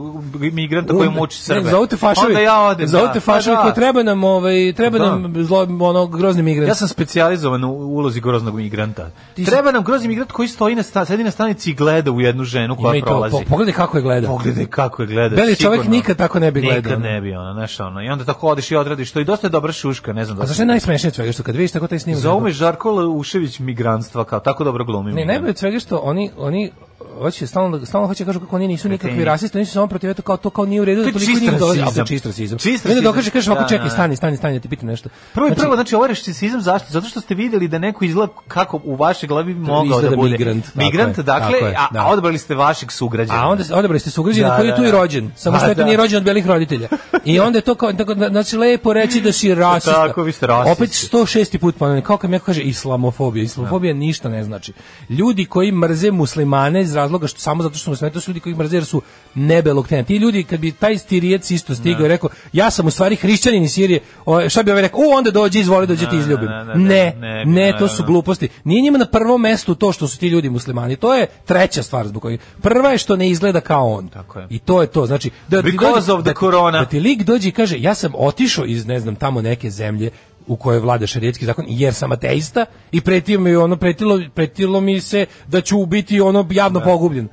migranta 0.53 0.93
koji 0.93 1.11
muči 1.11 1.39
Srbe. 1.39 1.61
Ne, 1.61 1.71
zovu 1.71 1.87
te 1.87 1.97
fašovi. 1.97 2.27
Onda 2.27 2.41
ja 2.41 2.61
odem. 2.61 2.89
Zovu 2.89 3.07
da. 3.07 3.13
te 3.13 3.21
Pa 3.21 3.25
fašovi 3.27 3.57
da. 3.57 3.63
koji 3.63 3.75
treba 3.75 4.03
nam, 4.03 4.25
ovaj, 4.25 4.73
treba 4.73 4.99
Da. 4.99 5.05
nam 5.09 5.35
zlo, 5.39 5.59
ono, 5.81 6.07
grozni 6.09 6.43
migrant. 6.43 6.69
Ja 6.69 6.75
sam 6.75 6.89
specijalizovan 6.89 7.65
u 7.65 7.71
ulozi 7.71 8.21
groznog 8.21 8.55
migranta. 8.57 9.11
Treba 9.47 9.73
nam 9.73 9.85
grozni 9.85 10.09
migrant 10.09 10.33
koji 10.33 10.49
stoji 10.49 10.75
na 10.75 10.83
sta, 10.83 11.05
sedi 11.05 11.25
na 11.25 11.31
stanici 11.31 11.71
i 11.71 11.75
gleda 11.75 12.11
u 12.11 12.21
jednu 12.21 12.45
ženu 12.45 12.77
koja 12.77 13.03
prolazi. 13.03 13.33
po- 13.33 13.43
pogledaj 13.49 13.75
kako 13.75 13.97
je 13.99 14.03
gleda. 14.03 14.27
Pogledaj 14.29 14.67
kako 14.67 15.03
je 15.03 15.07
gleda. 15.07 15.37
Beli 15.37 15.57
čovjek 15.57 15.85
nikad 15.87 16.17
tako 16.17 16.39
ne 16.39 16.51
bi 16.51 16.61
gledao. 16.61 16.81
Nikad 16.83 17.01
ne 17.03 17.21
bi, 17.21 17.33
ono, 17.33 17.53
znaš, 17.53 17.81
ono. 17.81 18.03
I 18.03 18.09
onda 18.09 18.25
tako 18.25 18.49
odeš 18.49 18.71
i 18.71 18.77
odradiš 18.77 19.13
to 19.13 19.21
i 19.21 19.25
dosta 19.25 19.47
je 19.47 19.51
dobra 19.51 19.73
šuška, 19.73 20.13
ne 20.13 20.25
znam 20.25 20.37
da 20.37 20.43
A 20.43 20.47
zašto 20.47 20.63
je 20.63 20.67
najsmešnije 20.67 21.13
svega 21.13 21.33
što 21.33 21.43
kad 21.43 21.57
vidiš 21.57 21.73
tako 21.73 21.87
taj 21.87 21.99
snimak? 21.99 22.21
Zovu 22.23 22.41
me 22.41 22.51
Žarko 22.51 22.91
Laušević 22.91 23.59
migrantstva, 23.59 24.25
kao 24.25 24.41
tako 24.41 24.65
dobro 24.65 24.85
glumi. 24.85 25.13
Ne, 25.13 25.25
najbolje 25.25 25.57
svega 25.57 25.79
što 25.79 25.97
oni 26.17 26.31
oni 26.37 26.71
hoće 27.19 27.47
stalno 27.47 27.87
stalno 27.87 28.07
hoće 28.07 28.25
da 28.25 28.29
kažu 28.29 28.41
kako 28.41 28.57
oni 28.57 28.69
nisu 28.69 28.89
nikakvi 28.89 29.25
rasisti, 29.25 29.59
oni 29.59 29.67
su 29.67 29.73
samo 29.73 29.87
protiv 29.87 30.11
eto 30.11 30.23
kao 30.23 30.37
to 30.37 30.51
kao 30.51 30.67
nije 30.67 30.81
u 30.81 30.85
redu 30.85 31.05
To 31.05 31.11
da 31.11 31.13
toliko 31.13 31.41
njih 31.41 31.59
dolazi, 31.59 31.81
a 31.81 31.91
to 31.91 32.05
čist 32.05 32.27
rasizam. 32.27 32.59
Rasizam. 32.59 33.03
dokaže 33.03 33.31
kažeš 33.31 33.49
ovako 33.49 33.63
Da, 33.63 33.69
čekaj 33.69 33.91
stani 33.91 34.17
stani 34.17 34.37
stani 34.37 34.55
da 34.55 34.61
ti 34.61 34.69
pitam 34.69 34.89
nešto. 34.89 35.09
Prvo 35.33 35.47
Znači, 35.47 35.61
prvo, 35.61 35.75
znači 35.75 35.95
ovaj 35.95 36.09
rasizam 36.09 36.61
zašto? 36.61 36.89
Zato 36.91 37.09
što 37.09 37.21
ste 37.21 37.35
vidjeli 37.35 37.69
da 37.69 37.79
neko 37.79 38.05
izgleda 38.05 38.33
kako 38.49 38.81
u 38.85 38.97
vašoj 38.97 39.27
glavi 39.27 39.55
bi 39.55 39.61
mogao 39.61 40.01
da 40.03 40.17
bude 40.17 40.31
migrant, 40.31 40.75
Migrant, 40.75 41.19
dakle, 41.19 41.59
a, 41.77 41.87
da. 41.93 42.07
odabrali 42.07 42.39
ste 42.39 42.55
vašeg 42.55 42.93
sugrađana. 42.93 43.45
A 43.45 43.49
onda 43.49 43.65
odabrali 43.71 44.01
ste 44.01 44.11
sugrađana 44.11 44.57
koji 44.57 44.69
je 44.69 44.77
tu 44.77 44.85
i 44.85 44.91
rođen, 44.91 45.31
samo 45.37 45.57
što 45.57 45.67
Pa 45.67 45.73
eto 45.73 45.85
nije 45.85 45.97
rođen 45.97 46.17
od 46.17 46.25
belih 46.25 46.47
roditelja. 46.47 46.89
I 47.25 47.41
onda 47.41 47.59
je 47.59 47.63
to 47.63 47.75
kao 47.75 47.93
tako 47.93 48.15
znači 48.15 48.57
lepo 48.57 48.93
reći 48.93 49.21
da 49.21 49.33
si 49.33 49.55
rasista. 49.55 50.07
Tako, 50.07 50.23
vi 50.23 50.33
ste 50.33 50.47
rasisti. 50.47 50.73
Opet 50.73 50.91
106. 50.91 51.59
put 51.59 51.77
ponovim, 51.77 52.03
kao 52.03 52.17
kad 52.17 52.31
neko 52.31 52.45
kaže 52.45 52.63
islamofobija, 52.63 53.43
islamofobija 53.43 53.95
ništa 53.95 54.29
ne 54.29 54.45
znači. 54.45 54.73
Ljudi 55.09 55.45
koji 55.45 55.73
mrze 55.73 56.11
muslimane 56.11 56.81
iz 56.81 56.95
razloga 57.07 57.27
što 57.27 57.41
samo 57.41 57.63
zato 57.63 57.79
što 57.79 57.91
muslimani 57.91 58.13
to 58.15 58.21
su 58.21 58.31
ljudi 58.31 58.41
koji 58.41 58.55
mrze 58.55 58.77
jer 58.77 58.85
su 58.85 59.03
nebelog 59.35 59.89
tena. 59.89 60.03
Ti 60.03 60.17
ljudi 60.17 60.45
kad 60.45 60.61
bi 60.61 60.73
taj 60.73 60.99
stirijec 60.99 61.51
isto 61.51 61.75
stigao 61.75 62.05
i 62.07 62.09
rekao 62.09 62.31
ja 62.53 62.71
sam 62.71 62.87
u 62.87 62.91
stvari 62.91 63.17
hrišćanin 63.17 63.63
iz 63.63 63.73
Sirije, 63.73 64.01
o, 64.25 64.49
šta 64.49 64.63
bi 64.63 64.71
ovaj 64.71 64.83
rekao? 64.83 65.01
O, 65.01 65.17
onda 65.19 65.31
dođi, 65.31 65.61
izvoli, 65.61 65.87
dođi 65.87 66.05
ti 66.05 66.17
Da, 66.17 66.21
izljubim. 66.21 66.49
da, 66.49 66.65
da, 66.65 66.65
da, 66.65 66.75
Ne, 66.75 67.13
ne 67.47 67.75
to 67.79 67.89
su 67.89 68.05
gluposti. 68.05 68.49
Nije 68.65 68.83
njima 68.83 68.99
na 68.99 69.07
prvom 69.07 69.41
mestu 69.41 69.75
to 69.75 69.93
što 69.93 70.09
su 70.09 70.19
ti 70.19 70.29
ljudi 70.29 70.51
muslimani. 70.51 70.97
To 70.97 71.15
je 71.15 71.27
treća 71.45 71.83
stvar 71.83 72.07
zbog 72.09 72.23
kojih. 72.23 72.41
Prva 72.63 72.91
je 72.91 72.99
što 72.99 73.17
ne 73.17 73.31
izgleda 73.31 73.61
kao 73.61 73.93
on. 73.93 74.09
Tako 74.09 74.39
je. 74.39 74.47
I 74.51 74.59
to 74.59 74.81
je 74.81 74.87
to. 74.87 75.07
Znači 75.07 75.31
da 75.49 75.63
ti 75.63 75.77
the 76.25 76.33
da. 76.73 76.79
Da 76.79 76.85
ti 76.85 77.01
lik 77.01 77.23
dođe 77.23 77.49
i 77.49 77.53
kaže 77.53 77.77
ja 77.79 77.95
sam 77.95 78.13
otišao 78.15 78.65
iz 78.65 78.87
ne 78.87 79.01
znam 79.01 79.15
tamo 79.17 79.43
neke 79.43 79.71
zemlje 79.71 80.11
u 80.47 80.57
kojoj 80.57 80.81
vlada 80.81 81.07
šerijetski 81.07 81.47
zakon 81.47 81.65
jer 81.69 81.95
sam 81.95 82.13
ateista 82.13 82.67
i 82.93 83.01
pretio 83.01 83.41
mi 83.41 83.57
ono 83.57 83.77
pretilo 83.77 84.21
pretilo 84.35 84.81
mi 84.81 85.01
se 85.01 85.27
da 85.47 85.61
ću 85.61 85.87
biti 85.87 86.21
ono 86.21 86.47
javno 86.51 86.81
pogubljen. 86.81 87.29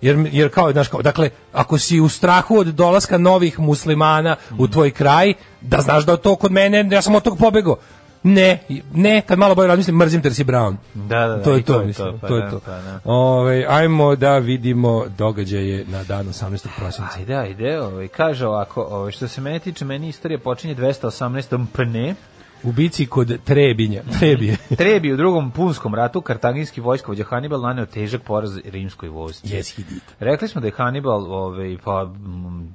Jer, 0.00 0.28
jer 0.32 0.50
kao, 0.50 0.72
znaš, 0.72 0.88
kao, 0.88 1.02
dakle, 1.02 1.30
ako 1.52 1.78
si 1.78 2.00
u 2.00 2.08
strahu 2.08 2.58
od 2.58 2.66
dolaska 2.66 3.18
novih 3.18 3.60
muslimana 3.60 4.36
u 4.58 4.68
tvoj 4.68 4.90
kraj, 4.90 5.34
da 5.60 5.80
znaš 5.80 6.04
da 6.06 6.16
to 6.16 6.36
kod 6.36 6.52
mene, 6.52 6.88
ja 6.90 7.02
sam 7.02 7.14
od 7.14 7.22
tog 7.22 7.38
pobegao. 7.38 7.76
Ne, 8.22 8.58
ne, 8.94 9.22
kad 9.26 9.38
malo 9.38 9.54
bolje 9.54 9.68
razmislim, 9.68 9.96
mrzim 9.96 10.22
te 10.22 10.28
jer 10.28 10.34
si 10.34 10.44
Brown. 10.44 10.76
Da, 10.94 11.18
da, 11.18 11.36
da, 11.36 11.42
to 11.42 11.52
je 11.52 11.62
to, 11.62 11.72
to 11.72 11.84
mislim, 11.84 12.12
to, 12.12 12.18
pa 12.20 12.28
to 12.28 12.36
je 12.36 12.42
da, 12.42 12.50
to. 12.50 12.60
pa 12.60 12.70
da. 12.70 13.00
Ovaj, 13.04 13.64
ajmo 13.68 14.16
da 14.16 14.38
vidimo 14.38 15.04
događaje 15.18 15.84
na 15.88 16.04
dan 16.04 16.26
18. 16.26 16.66
prosinca. 16.78 17.18
Ajde, 17.18 17.34
ajde, 17.34 17.80
ovaj, 17.80 18.08
kaže 18.08 18.46
ovako, 18.46 18.82
ovaj, 18.82 19.12
što 19.12 19.28
se 19.28 19.40
mene 19.40 19.58
tiče, 19.58 19.84
meni 19.84 20.08
istorija 20.08 20.38
počinje 20.38 20.74
218. 20.74 21.66
pne, 21.72 22.14
U 22.62 22.72
bici 22.72 23.06
kod 23.06 23.38
Trebinja, 23.44 24.02
Trebije. 24.18 24.56
Trebi 24.78 25.12
u 25.12 25.16
drugom 25.16 25.50
punskom 25.50 25.94
ratu 25.94 26.20
kartaginski 26.20 26.80
vojskovođa 26.80 27.24
Hannibal 27.24 27.60
naneo 27.60 27.86
težak 27.86 28.22
poraz 28.22 28.58
rimskoj 28.64 29.08
vojsci. 29.08 29.48
Yes, 29.48 29.76
he 29.76 29.82
did. 29.82 30.02
Rekli 30.18 30.48
smo 30.48 30.60
da 30.60 30.66
je 30.66 30.72
Hannibal 30.76 31.32
ovaj, 31.32 31.78
pa, 31.84 32.10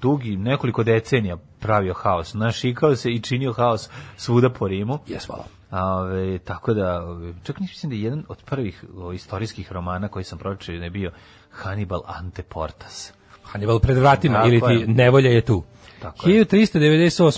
dugi 0.02 0.38
nekoliko 0.38 0.84
decenija 0.84 1.38
pravio 1.60 1.94
haos. 1.94 2.34
Našikao 2.34 2.96
se 2.96 3.12
i 3.12 3.20
činio 3.22 3.54
haos 3.54 3.90
svuda 4.18 4.50
po 4.50 4.68
Rimu. 4.68 5.00
Yes, 5.08 5.28
hvala. 5.28 5.46
Ove, 5.72 6.38
tako 6.38 6.74
da, 6.74 7.04
ove, 7.04 7.34
čak 7.44 7.60
mislim 7.60 7.90
da 7.90 7.96
je 7.96 8.02
jedan 8.02 8.24
od 8.28 8.38
prvih 8.46 8.86
o, 8.98 9.14
istorijskih 9.14 9.72
romana 9.72 10.08
koji 10.08 10.26
sam 10.26 10.40
pročitao 10.40 10.78
da 10.78 10.84
je 10.84 10.90
bio 10.90 11.12
Hannibal 11.52 12.02
Ante 12.06 12.44
Portas. 12.44 13.14
Hannibal 13.44 13.80
pred 13.80 13.98
vratima, 13.98 14.44
ili 14.46 14.62
ti 14.62 14.88
nevolja 14.88 15.30
je 15.30 15.42
tu. 15.42 15.64
Tako 16.02 16.30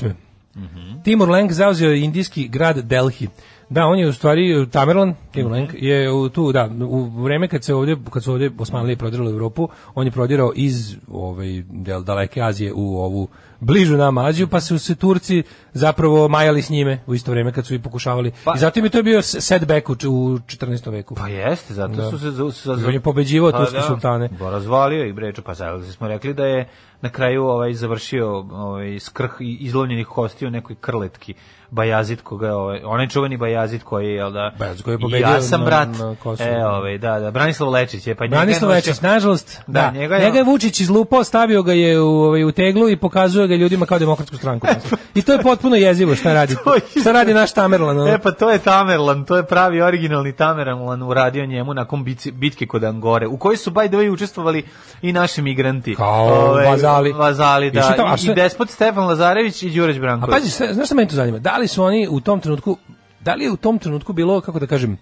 je. 0.10 0.24
1398. 0.56 1.04
Timur 1.04 1.30
Leng 1.30 1.52
zauzeo 1.52 1.90
je 1.90 2.02
indijski 2.02 2.48
grad 2.48 2.78
Delhi. 2.78 3.28
Da, 3.70 3.86
on 3.86 4.00
je 4.00 4.08
u 4.08 4.14
stvari 4.14 4.68
Tamerlan, 4.72 5.16
Timurlenk, 5.32 5.70
je 5.74 6.12
u 6.12 6.30
tu, 6.30 6.52
da, 6.52 6.70
u 6.82 7.24
vreme 7.24 7.48
kad 7.48 7.64
se 7.64 7.74
ovdje, 7.76 7.98
kad 8.10 8.24
su 8.24 8.32
ovdje 8.32 8.52
Osmanlije 8.60 8.96
prodirali 8.96 9.30
u 9.30 9.34
Evropu, 9.34 9.68
on 9.96 10.06
je 10.08 10.12
prodirao 10.12 10.52
iz 10.56 10.98
ovaj, 11.08 11.48
del 11.64 12.04
daleke 12.04 12.42
Azije 12.42 12.74
u 12.74 12.98
ovu 12.98 13.28
bližu 13.60 13.98
nam 13.98 14.18
Aziju, 14.18 14.48
pa 14.48 14.62
su 14.62 14.80
se 14.80 14.96
Turci 14.96 15.44
zapravo 15.74 16.28
majali 16.28 16.62
s 16.62 16.70
njime 16.70 17.00
u 17.08 17.14
isto 17.14 17.32
vrijeme 17.32 17.52
kad 17.52 17.66
su 17.66 17.74
i 17.74 17.80
pokušavali. 17.80 18.32
Pa- 18.44 18.54
I 18.56 18.60
zatim 18.60 18.84
je 18.84 18.90
to 18.90 19.04
bio 19.04 19.22
setback 19.22 19.90
u, 19.90 19.94
u 19.94 19.96
14. 19.96 20.92
veku. 20.92 21.16
Pa 21.16 21.28
jeste, 21.28 21.74
zato 21.74 21.94
Da. 21.94 22.10
su 22.10 22.20
se... 22.20 22.32
za- 22.32 22.50
za- 22.66 22.82
I 22.82 22.86
on 22.86 22.94
je 22.94 23.00
pobeđivao 23.00 23.52
Pa 23.52 23.58
turske 23.58 23.78
da, 23.78 23.84
sultane. 23.84 24.30
Ba, 24.40 24.50
razvalio 24.50 25.06
ih 25.06 25.14
breču, 25.14 25.42
pa 25.42 25.56
sad 25.56 25.86
smo 25.86 26.08
rekli 26.08 26.34
da 26.34 26.46
je 26.46 26.68
na 27.04 27.10
kraju 27.10 27.44
ovaj 27.44 27.74
završio 27.74 28.28
ovaj 28.52 29.00
skrh 29.00 29.32
izlovljenih 29.40 30.08
kosti 30.08 30.48
u 30.48 30.52
nekoj 30.52 30.76
krletki 30.76 31.34
Bajazid 31.74 32.22
koga 32.22 32.48
je 32.48 32.54
ovaj 32.54 32.82
onaj 32.86 33.08
čuveni 33.08 33.38
Bajazid 33.38 33.84
koji 33.84 34.08
je 34.08 34.30
da 34.30 34.52
Bajazid 34.60 34.84
koji 34.84 34.94
je 34.94 34.96
i 34.96 35.02
pobedio 35.02 35.28
ja 35.28 35.42
sam 35.42 35.60
na- 35.60 35.66
brat 35.66 35.88
na 35.90 36.16
Kosovu. 36.16 36.50
e 36.50 36.66
ovaj 36.68 36.98
da 36.98 37.20
da 37.20 37.32
Branislav 37.32 37.70
Lečić 37.70 38.08
je 38.08 38.16
pa 38.16 38.24
njega 38.24 38.36
je 38.36 38.40
Branislav 38.40 38.72
Lečić, 38.72 39.02
nažalost, 39.02 39.62
Da, 39.68 39.82
da, 39.82 39.92
njega 39.92 40.16
njega 40.16 40.28
je- 40.28 40.40
je, 40.40 40.44
Vučić 40.44 40.80
izlupao, 40.80 41.24
stavio 41.24 41.64
ga 41.64 41.74
je 41.74 42.02
u, 42.02 42.08
ovaj, 42.08 42.44
u 42.44 42.52
teglu 42.52 42.90
i 42.90 42.98
pokazuje 42.98 43.48
ga 43.48 43.56
ljudima 43.56 43.86
kao 43.86 44.00
demokratsku 44.00 44.38
stranku. 44.38 44.68
I 45.16 45.22
to 45.22 45.34
je 45.34 45.42
potpuno 45.42 45.76
jezivo 45.76 46.16
šta 46.16 46.34
radi. 46.34 46.56
To 46.64 46.74
je- 46.74 46.82
šta 46.96 47.12
radi 47.12 47.34
naš 47.34 47.54
Tamerlan? 47.54 48.00
ono? 48.00 48.08
E 48.08 48.18
pa 48.20 48.32
to 48.32 48.50
je 48.50 48.60
Tamerlan, 48.60 49.26
to 49.26 49.38
je 49.38 49.44
pravi 49.44 49.82
originalni 49.82 50.34
Tamerlan 50.34 50.64
uradio 51.04 51.46
njemu 51.46 51.74
nakon 51.74 52.06
bitke 52.34 52.66
kod 52.68 52.84
Angore, 52.84 53.28
u 53.28 53.38
kojoj 53.38 53.58
su 53.58 53.72
by 53.72 53.88
the 53.88 53.98
way 53.98 54.10
učestvovali 54.10 54.64
i 55.02 55.14
naši 55.14 55.42
migranti. 55.42 55.96
Kao 55.96 56.24
Ovaj, 56.44 56.66
vazali. 56.68 57.14
Vazali, 57.14 57.72
da. 57.72 57.82
Tamo, 57.94 58.08
a 58.08 58.16
I, 58.20 58.26
I 58.26 58.36
despot 58.36 58.70
Stefan 58.70 59.06
Lazarević 59.06 59.64
i 59.64 59.70
Đureć 59.70 59.98
A 59.98 60.00
Branković. 60.00 60.34
pazi, 60.34 60.50
šta- 60.50 60.74
znaš 60.74 60.86
šta 60.86 60.96
meni 60.96 61.10
to 61.10 61.16
zanima? 61.16 61.40
Da 61.40 61.56
li 61.64 61.68
su 61.68 61.84
oni 61.84 62.08
u 62.08 62.20
tom 62.20 62.40
trenutku, 62.40 62.78
da 63.22 63.36
li 63.36 63.44
je 63.44 63.52
u 63.52 63.58
tom 63.58 63.80
trenutku 63.80 64.14
bilo, 64.14 64.42
kako 64.42 64.60
da 64.60 64.68
kažem, 64.68 64.98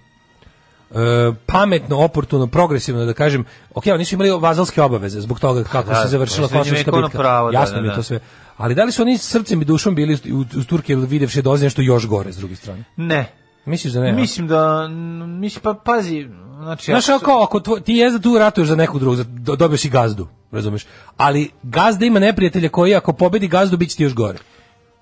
e, 0.91 0.95
pametno, 1.45 1.97
oportuno, 1.99 2.47
progresivno 2.47 3.05
da 3.05 3.13
kažem, 3.13 3.45
ok, 3.75 3.83
oni 3.87 4.05
su 4.05 4.15
imali 4.15 4.31
vazalske 4.39 4.81
obaveze 4.81 5.21
zbog 5.21 5.39
toga 5.39 5.63
kako 5.63 5.89
da, 5.89 5.95
se 5.95 6.07
završila 6.07 6.45
je 6.45 6.57
kosovska 6.59 6.91
bitka. 6.91 7.17
pravo, 7.17 7.51
da, 7.51 7.59
Jasno 7.59 7.75
da, 7.75 7.81
mi 7.81 7.87
je 7.87 7.89
da. 7.89 7.95
to 7.95 8.03
sve. 8.03 8.19
Ali 8.57 8.75
da 8.75 8.83
li 8.83 8.91
su 8.91 9.01
oni 9.01 9.17
srcem 9.17 9.61
i 9.61 9.65
dušom 9.65 9.95
bili 9.95 10.17
u, 10.33 10.59
u 10.59 10.63
Turke 10.63 10.95
videvši 10.95 11.41
dozi 11.41 11.63
nešto 11.63 11.81
još 11.81 12.07
gore 12.07 12.31
s 12.31 12.37
druge 12.37 12.55
strane? 12.55 12.83
Ne. 12.97 13.31
Misliš 13.65 13.93
da 13.93 13.99
ne? 14.01 14.11
Mislim 14.11 14.47
da, 14.47 14.87
mislim, 15.27 15.61
pa 15.63 15.73
pazi, 15.85 16.27
znači... 16.57 16.91
Znaš, 16.91 17.09
ako 17.09 17.15
ako, 17.15 17.19
su- 17.19 17.25
kao, 17.25 17.43
ako 17.43 17.59
tvoj, 17.59 17.81
ti 17.81 17.93
je 17.93 18.11
da 18.11 18.19
tu 18.19 18.37
ratuješ 18.37 18.67
za 18.67 18.75
nekog 18.75 18.99
drugog, 18.99 19.15
za- 19.17 19.23
do- 19.23 19.55
dobiješ 19.55 19.85
i 19.85 19.89
gazdu, 19.89 20.27
razumeš? 20.51 20.85
Ali 21.17 21.49
gazda 21.63 22.05
ima 22.05 22.19
neprijatelja 22.19 22.69
koji 22.69 22.95
ako 22.95 23.13
pobedi 23.13 23.47
gazdu, 23.47 23.77
bit 23.77 23.89
će 23.89 23.97
ti 23.97 24.03
još 24.03 24.13
gore. 24.13 24.39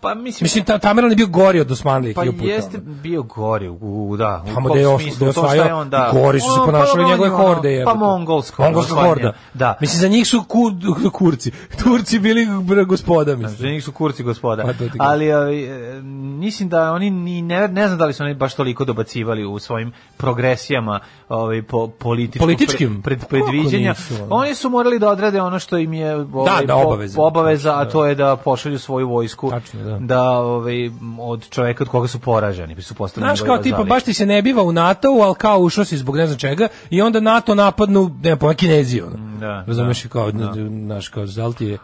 Pa 0.02 0.14
mislim, 0.16 0.46
Mislim, 0.46 0.66
ta, 0.66 0.78
Tamerlan 0.80 1.12
je 1.12 1.16
bio 1.16 1.28
gori 1.28 1.60
od 1.60 1.72
Osmanlije 1.72 2.14
pa 2.14 2.22
puta, 2.24 2.44
jeste 2.44 2.78
ono. 2.78 2.94
bio 2.94 3.24
gori, 3.24 3.68
u, 3.70 3.78
u- 4.04 4.18
da. 4.18 4.44
u 4.46 4.54
Tamo 4.54 4.70
gde 4.70 4.80
je 4.80 4.88
os- 4.88 5.02
smislu, 5.02 5.16
gde 5.18 5.26
je 5.26 5.34
to 5.34 5.42
je 5.42 5.46
osvajao, 5.46 5.80
on, 5.80 5.90
da. 5.90 6.10
gori 6.14 6.40
su 6.40 6.46
se 6.46 6.52
Ono, 6.54 6.66
ponašali 6.66 7.04
pa 7.04 7.10
njegove 7.10 7.30
on 7.32 7.42
je 7.42 7.48
horde. 7.48 7.84
Pa 7.86 7.94
mongolsko. 7.96 8.64
Mongolska 8.64 8.96
horda. 8.96 9.34
Da. 9.54 9.78
Mislim, 9.82 10.02
za 10.02 10.08
njih 10.08 10.28
su 10.28 10.44
ku, 10.44 10.60
Kurci. 11.12 11.52
Turci 11.78 12.20
bili 12.20 12.48
gospoda, 12.86 13.32
Za 13.32 13.38
mislim. 13.38 13.72
njih 13.72 13.84
su 13.84 13.92
kurci 13.92 14.24
gospoda. 14.24 14.64
Pa. 14.64 14.72
Ali 15.00 15.34
ovaj, 15.34 15.64
e, 15.98 16.02
mislim 16.40 16.70
da 16.70 16.92
oni 16.92 17.10
ni 17.10 17.42
ne, 17.42 17.68
ne 17.68 17.88
znam 17.88 18.00
da 18.00 18.06
li 18.06 18.14
su 18.14 18.24
oni 18.24 18.34
baš 18.34 18.56
toliko 18.56 18.86
dobacivali 18.86 19.46
u 19.46 19.60
svojim 19.60 19.92
progresijama 20.18 21.00
ovaj 21.30 21.62
po 21.62 21.88
Političkim? 21.90 23.02
pred, 23.02 23.20
Pa 23.20 23.26
pred, 23.26 23.42
kako 23.42 23.52
predviđenja. 23.52 23.90
nisu? 23.90 24.14
Oni 24.30 24.56
su 24.56 24.70
morali 24.70 25.00
da 25.00 25.10
odrade 25.10 25.42
ono 25.42 25.60
što 25.60 25.78
im 25.78 25.94
je 25.94 26.16
ovaj, 26.16 26.66
da, 26.66 26.74
po- 26.74 26.82
obaveza. 26.82 27.22
obaveza, 27.22 27.72
a 27.72 27.78
Tačno, 27.78 27.92
to 27.92 28.06
je 28.06 28.16
da 28.16 28.36
pošalju 28.36 28.80
svoju 28.80 29.10
vojsku 29.10 29.50
Tačno, 29.50 29.89
da. 30.00 30.32
ovaj 30.32 30.90
od 31.20 31.50
čoveka 31.50 31.84
od 31.84 31.90
koga 31.90 32.08
su 32.08 32.20
poraženi, 32.20 32.76
pa 32.76 32.82
su 32.82 32.94
postali 32.96 33.26
Znaš, 33.26 33.42
kao 33.42 33.58
tipa, 33.58 33.84
baš 33.84 34.04
ti 34.04 34.14
se 34.14 34.26
ne 34.26 34.42
biva 34.42 34.64
u 34.64 34.72
NATO, 34.72 35.08
ali 35.08 35.36
kao 35.36 35.60
ušao 35.60 35.86
si 35.86 35.98
zbog 35.98 36.18
ne 36.18 36.28
znam 36.28 36.40
čega, 36.40 36.68
i 36.90 37.02
onda 37.02 37.20
NATO 37.20 37.56
napadnu, 37.56 38.16
ne 38.24 38.36
znam, 38.36 38.54
Kinezi, 38.54 39.02
ono. 39.02 39.38
Da, 39.40 39.64
Razumeš, 39.68 40.04
da, 40.04 40.10
kao, 40.10 40.32
da. 40.32 40.54
znaš, 40.86 41.08
kao, 41.08 41.26
da 41.26 41.48
li 41.48 41.54
ti 41.54 41.66
je, 41.66 41.78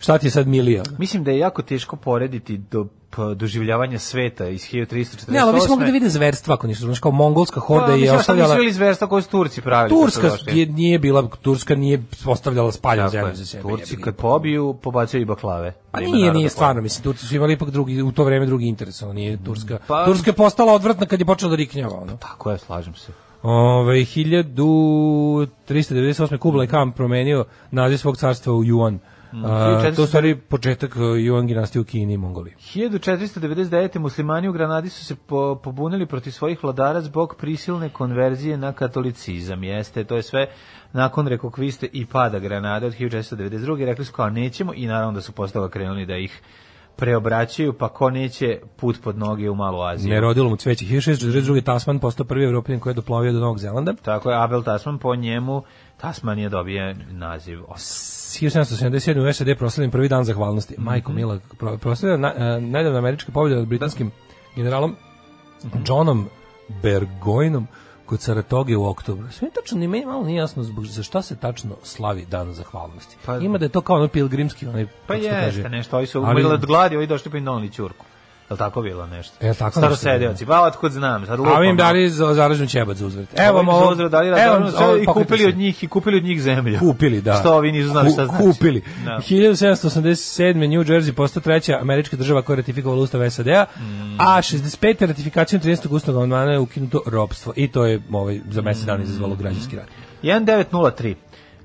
šta 0.00 0.18
ti 0.18 0.26
je 0.26 0.30
sad 0.30 0.48
milija? 0.48 0.82
Mislim 0.98 1.24
da 1.24 1.30
je 1.30 1.38
jako 1.38 1.62
teško 1.62 1.96
porediti 1.96 2.58
do 2.58 2.86
doživljavanja 3.34 3.98
sveta 3.98 4.48
iz 4.48 4.62
1348. 4.62 5.30
Ne, 5.30 5.38
ali 5.38 5.54
vi 5.54 5.60
smo 5.60 5.70
mogli 5.70 5.86
da 5.86 5.92
vide 5.92 6.08
zverstva, 6.08 6.54
ako 6.54 6.66
ništa, 6.66 6.84
znaš, 6.84 7.00
kao 7.00 7.12
mongolska 7.12 7.60
horda 7.60 7.86
Pa, 7.86 7.92
je 7.92 8.12
ostavljala... 8.12 8.54
Nisu 8.54 8.74
zverstva 8.74 9.08
koje 9.08 9.22
su 9.22 9.30
Turci 9.30 9.60
pravili? 9.60 10.00
Turska 10.00 10.30
je, 10.46 10.66
nije 10.66 10.98
bila, 10.98 11.28
Turska 11.42 11.74
nije 11.74 12.02
ostavljala 12.26 12.72
spaljenu 12.72 13.08
Tako 13.08 13.12
zemlju 13.12 13.34
za 13.34 13.46
sebe. 13.46 13.62
Turci 13.62 13.96
kad 13.96 14.16
pobiju, 14.16 14.74
pobacuju 14.82 15.22
i 15.22 15.24
baklave. 15.24 15.72
Pa 15.90 16.00
nije, 16.00 16.32
nije 16.32 16.44
da 16.44 16.50
stvarno, 16.50 16.82
mislim, 16.82 17.02
Turci 17.02 17.26
su 17.26 17.36
imali 17.36 17.52
ipak 17.52 17.70
drugi, 17.70 18.02
u 18.02 18.12
to 18.12 18.24
vreme 18.24 18.46
drugi 18.46 18.66
interes, 18.66 19.02
ono, 19.02 19.12
nije 19.12 19.44
Turska. 19.44 19.78
Pa- 19.86 20.04
Turska 20.04 20.30
je 20.30 20.34
postala 20.34 20.72
odvratna 20.72 21.06
kad 21.06 21.20
je 21.20 21.26
počela 21.26 21.50
da 21.50 21.56
riknjava, 21.56 22.00
ono. 22.00 22.16
Tako 22.16 22.50
je, 22.50 22.58
slažem 22.58 22.94
se. 22.94 23.12
Ove, 23.42 23.94
1398. 23.94 26.38
Kublai 26.38 26.66
Khan 26.66 26.92
promenio 26.92 27.44
naziv 27.70 27.96
svog 27.96 28.16
carstva 28.16 28.52
u 28.52 28.64
Yuan. 28.64 28.98
Mm, 29.32 29.44
1400 29.44 29.96
to 29.96 30.02
je 30.02 30.08
stvari 30.08 30.36
početak 30.36 30.96
uh, 30.96 31.02
Yuan 31.02 31.46
dinastije 31.46 31.82
u 31.82 31.84
Kini 31.84 32.14
i 32.14 32.16
Mongoliji. 32.16 32.54
1499. 32.74 33.98
muslimani 33.98 34.48
u 34.48 34.52
Granadi 34.52 34.88
su 34.88 35.04
se 35.04 35.16
po, 35.16 35.60
pobunili 35.64 36.06
protiv 36.06 36.30
svojih 36.30 36.64
vladara 36.64 37.00
zbog 37.00 37.34
prisilne 37.38 37.88
konverzije 37.88 38.56
na 38.56 38.72
katolicizam. 38.72 39.64
Jeste, 39.64 40.04
to 40.04 40.16
je 40.16 40.22
sve 40.22 40.46
nakon 40.92 41.26
rekokviste 41.26 41.88
i 41.92 42.06
pada 42.06 42.38
Granade 42.38 42.86
od 42.86 42.92
1492. 42.92 43.84
Rekli 43.84 44.04
su 44.04 44.12
kao 44.12 44.30
nećemo 44.30 44.72
i 44.74 44.86
naravno 44.86 45.12
da 45.12 45.20
su 45.20 45.32
posle 45.32 45.52
toga 45.52 45.68
krenuli 45.68 46.06
da 46.06 46.16
ih 46.16 46.42
preobraćaju, 46.96 47.72
pa 47.72 47.88
ko 47.88 48.10
neće 48.10 48.58
put 48.76 49.02
pod 49.02 49.18
noge 49.18 49.50
u 49.50 49.54
Malu 49.54 49.82
Aziju. 49.82 50.14
Ne 50.14 50.20
rodilo 50.20 50.50
mu 50.50 50.56
cveće. 50.56 50.84
1642. 50.84 51.62
Tasman 51.62 51.98
postao 51.98 52.26
prvi 52.26 52.44
evropljan 52.44 52.80
koji 52.80 52.90
je 52.90 52.94
doplovio 52.94 53.32
do 53.32 53.40
Novog 53.40 53.58
Zelanda. 53.58 53.92
Tako 54.02 54.30
je, 54.30 54.42
Abel 54.42 54.62
Tasman 54.62 54.98
po 54.98 55.14
njemu, 55.14 55.62
Tasmanija 55.96 56.48
dobije 56.48 56.94
naziv. 57.10 57.58
1777. 58.30 58.90
u 59.20 59.32
SAD 59.32 59.58
proslavljen 59.58 59.90
prvi 59.90 60.08
dan 60.08 60.24
zahvalnosti. 60.24 60.74
Mhm. 60.74 60.84
Majko 60.84 61.12
Mila 61.12 61.38
pro- 61.58 61.76
proslavljena 61.78 62.28
na, 62.28 62.56
e, 62.56 62.60
nedavna 62.60 62.98
američka 62.98 63.32
pobjeda 63.32 63.58
nad 63.58 63.68
britanskim 63.68 64.10
generalom 64.56 64.96
Mhm. 65.64 65.78
Johnom 65.86 66.28
Burgoynom 66.74 67.64
kod 68.06 68.20
Saratoge 68.20 68.76
u 68.76 68.86
oktobru. 68.86 69.28
Sve 69.30 69.48
tačno 69.52 69.78
ni 69.78 69.88
meni 69.88 70.06
malo 70.06 70.24
nije 70.24 70.36
jasno 70.36 70.62
zbog 70.62 70.86
za 70.86 71.02
šta 71.02 71.22
se 71.22 71.36
tačno 71.36 71.76
slavi 71.82 72.24
dan 72.24 72.52
zahvalnosti. 72.52 73.16
Pa- 73.26 73.36
Ima 73.38 73.58
da 73.58 73.64
je 73.64 73.68
to 73.68 73.80
kao 73.80 73.96
ono 73.96 74.08
pilgrimski, 74.08 74.66
onaj 74.66 74.86
Pa 75.06 75.14
jeste, 75.14 75.30
kaže. 75.30 75.68
nešto, 75.68 75.96
ovi 75.96 76.06
su 76.06 76.20
umrli 76.20 76.44
od 76.44 76.66
gladi, 76.66 76.96
ovi 76.96 77.06
došli 77.06 77.30
pa 77.30 77.38
im 77.38 77.44
donali 77.44 77.70
ćurku. 77.70 78.04
Je 78.50 78.56
tako 78.56 78.82
bilo 78.82 79.06
nešto? 79.06 79.34
E, 79.40 79.54
tako 79.54 79.70
Staro 79.70 79.90
nešto, 79.90 80.02
sedeoci, 80.02 80.46
pa 80.46 80.62
otkud 80.62 80.92
znam, 80.92 81.26
sad 81.26 81.38
lupam. 81.38 81.56
A 81.56 81.64
im 81.64 81.76
dali 81.76 82.10
za 82.10 82.34
zaražen 82.34 82.66
ćebac 82.68 82.96
za 82.96 83.06
uzvrat. 83.06 83.28
Evo 83.38 83.60
im 83.60 83.68
ovo. 83.68 83.94
dali 83.94 84.28
evo 84.28 84.96
i 85.02 85.06
kupili 85.06 85.46
od 85.46 85.56
njih 85.56 85.84
i 85.84 85.88
kupili 85.88 86.16
od 86.16 86.24
njih 86.24 86.42
zemlju. 86.42 86.78
Kupili, 86.78 87.20
da. 87.20 87.34
Što 87.34 87.54
ovi 87.54 87.72
nisu 87.72 87.88
znali 87.88 88.10
šta 88.10 88.26
znači. 88.26 88.42
Kupili. 88.44 88.82
Da. 89.04 89.18
1787. 89.28 90.54
New 90.68 90.84
Jersey 90.84 91.12
postao 91.12 91.40
treća 91.42 91.78
američka 91.82 92.16
država 92.16 92.42
koja 92.42 92.54
je 92.54 92.56
ratifikovala 92.56 93.02
ustav 93.02 93.30
SAD-a, 93.30 93.64
Mm. 93.80 94.16
a 94.20 94.42
65. 94.42 95.06
ratifikacijom 95.06 95.62
13. 95.62 95.88
ustavnog 95.90 96.22
amandmana 96.22 96.52
je 96.52 96.58
ukinuto 96.58 97.02
ropstvo. 97.06 97.52
I 97.56 97.68
to 97.68 97.84
je 97.86 98.02
ovaj, 98.12 98.40
za 98.50 98.62
mesec 98.62 98.84
dana 98.84 99.02
izazvalo 99.02 99.34
građanski 99.34 99.76
rat. 99.76 99.86
1903. 100.22 101.14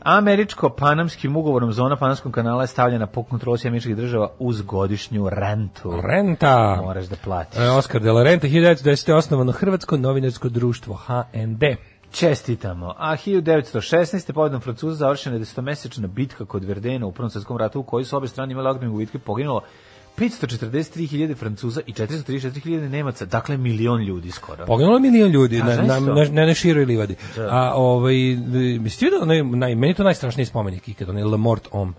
Američko-panamskim 0.06 1.36
ugovorom 1.36 1.74
zona 1.74 1.96
Panamskog 1.96 2.32
kanala 2.32 2.64
je 2.64 2.68
stavljena 2.68 3.08
pod 3.08 3.26
kontrolu 3.30 3.58
američkih 3.66 3.96
država 3.96 4.30
uz 4.40 4.62
godišnju 4.62 5.30
rentu. 5.30 6.02
Renta. 6.04 6.82
Moraš 6.84 7.06
da 7.06 7.16
platiš. 7.24 7.60
E, 7.60 7.70
Oskar 7.70 8.02
de 8.02 8.12
la 8.12 8.24
Renta, 8.24 8.48
1910. 8.48 9.10
je 9.10 9.16
osnovano 9.16 9.52
Hrvatsko 9.52 9.98
novinarsko 9.98 10.50
društvo 10.50 10.96
HND. 10.96 11.64
Čestitamo. 12.12 12.94
A 12.98 13.16
1916. 13.16 14.34
pobedom 14.34 14.62
Francuza 14.62 14.96
završena 14.96 15.36
je 15.36 15.40
desetomesečna 15.40 16.08
bitka 16.08 16.46
kod 16.46 16.64
Verdena 16.64 17.06
u 17.06 17.12
Prvom 17.12 17.30
svjetskom 17.30 17.58
ratu 17.58 17.80
u 17.80 17.84
kojoj 17.84 18.06
su 18.06 18.18
obe 18.18 18.28
strane 18.28 18.52
imale 18.52 18.70
ogromne 18.70 18.92
gubitke 18.92 19.20
poginulo 19.20 19.62
543.000 20.18 21.36
Francuza 21.36 21.82
i 21.88 21.94
434.000 21.94 22.90
Nemaca, 22.90 23.26
dakle 23.26 23.58
milion 23.58 24.02
ljudi 24.02 24.32
skoro. 24.32 24.66
Poginulo 24.66 24.96
je 24.98 25.02
milion 25.02 25.32
ljudi 25.32 25.62
A, 25.62 25.66
na, 25.66 25.76
na, 25.76 26.00
na, 26.32 26.46
na, 26.46 26.54
široj 26.54 26.86
livadi. 26.86 27.16
Da. 27.36 27.48
A 27.52 27.74
ovaj, 27.76 28.16
mislim 28.80 29.12
da 29.12 29.18
onaj, 29.22 29.44
naj, 29.44 29.76
meni 29.76 29.94
to 29.94 30.04
najstrašniji 30.04 30.46
spomenik 30.46 30.90
ikad, 30.90 31.10
onaj 31.10 31.24
Le 31.24 31.38
Mort 31.38 31.68
Homme. 31.72 31.94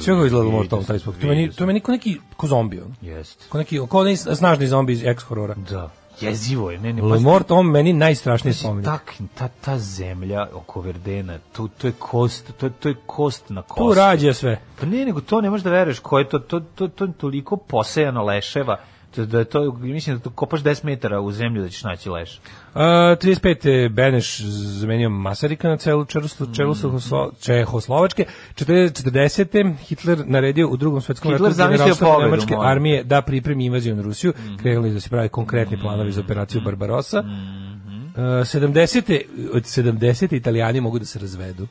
Sve 0.00 0.14
kako 0.14 0.26
izgleda 0.26 0.46
Le 0.46 0.52
Mort 0.52 0.70
Homme, 0.70 0.86
taj. 0.86 0.98
To 0.98 1.12
meni, 1.22 1.50
to 1.50 1.66
meni 1.66 1.80
ko 1.80 1.92
neki, 1.92 2.18
ko 2.36 2.46
zombi, 2.46 2.80
on. 2.80 2.94
Jeste. 3.00 3.44
Ko 3.48 3.58
neki, 3.58 3.78
ko 3.88 4.00
onaj 4.00 4.16
snažni 4.16 4.66
zombi 4.66 4.92
iz 4.92 5.04
ex-horora. 5.04 5.54
Da. 5.70 5.90
Jezivo 6.22 6.70
je, 6.70 6.78
ne, 6.78 6.92
ne, 6.92 7.02
Le 7.02 7.18
Mort 7.20 7.48
Homme 7.48 7.72
meni 7.72 7.92
najstrašniji 7.92 8.54
spomenik. 8.54 8.84
tak, 8.84 9.14
ta, 9.34 9.48
ta 9.48 9.78
zemlja 9.78 10.46
oko 10.54 10.80
Verdena, 10.80 11.38
to, 11.52 11.68
to 11.78 11.86
je 11.86 11.92
kost, 11.98 12.52
to, 12.58 12.70
to 12.70 12.88
je 12.88 12.94
kost 13.06 13.50
na 13.50 13.62
kost. 13.62 13.78
Tu 13.78 13.94
rađe 13.94 14.34
sve. 14.34 14.60
Pa 14.80 14.86
ne, 14.86 15.04
nego 15.04 15.20
to 15.20 15.40
ne 15.40 15.50
možeš 15.50 15.64
da 15.64 15.70
veruješ, 15.70 15.98
ko 15.98 16.18
je 16.18 16.28
to, 16.28 16.38
to, 16.38 16.60
to, 16.60 16.88
to 16.88 17.06
toliko 17.06 17.56
posejano 17.56 18.24
leševa, 18.24 18.76
Da 19.16 19.38
je 19.38 19.44
to, 19.44 19.72
mislim 19.72 20.16
da 20.16 20.22
to 20.22 20.30
kopaš 20.30 20.62
10 20.62 20.84
metara 20.84 21.20
u 21.20 21.32
zemlju 21.32 21.62
da 21.62 21.68
ćeš 21.68 21.82
naći 21.84 22.10
leš. 22.10 22.40
Uh, 22.74 22.80
35. 22.80 23.88
Beneš 23.88 24.40
zamenio 24.80 25.10
Masarika 25.10 25.68
na 25.68 25.76
celu 25.76 26.04
čelustu 26.04 26.44
Mm. 26.44 26.54
Čehoslo, 26.54 27.30
Čehoslovačke. 27.40 28.24
40. 28.54 29.74
Hitler 29.78 30.22
naredio 30.26 30.68
u 30.68 30.76
drugom 30.76 31.00
svetskom 31.00 31.32
ratu 31.32 31.44
pobedu, 32.00 32.22
nemačke 32.22 32.54
molim. 32.54 32.70
armije 32.70 33.04
da 33.04 33.22
pripremi 33.22 33.64
invaziju 33.66 33.96
na 33.96 34.02
Rusiju. 34.02 34.32
Mhm. 34.38 34.56
Krenuli 34.56 34.90
da 34.90 35.00
se 35.00 35.08
pravi 35.08 35.28
konkretni 35.28 35.80
planovi 35.80 36.12
za 36.12 36.20
operaciju 36.20 36.60
Barbarossa. 36.64 37.18
Uh, 37.20 37.26
70. 38.16 39.20
Od 39.54 39.62
70. 39.62 40.36
italijani 40.36 40.80
mogu 40.80 40.98
da 40.98 41.04
se 41.04 41.18
razvedu. 41.18 41.66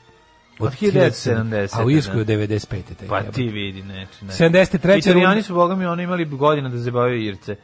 Od 0.61 0.73
1970, 0.81 1.79
A 1.81 1.85
u 1.85 1.91
Irskoj 1.91 2.15
da. 2.15 2.21
od 2.21 2.39
95. 2.39 2.67
taj 2.99 3.07
Pa 3.07 3.21
ti 3.21 3.43
vidi, 3.43 3.83
neče. 3.83 4.25
Ne. 4.25 4.33
73. 4.33 4.97
Italijani 4.97 5.41
su, 5.41 5.53
boga 5.53 5.75
mi, 5.75 5.85
oni 5.85 6.03
imali 6.03 6.25
godina 6.25 6.69
da 6.69 6.77
zabavaju 6.77 7.23
Irce. 7.23 7.55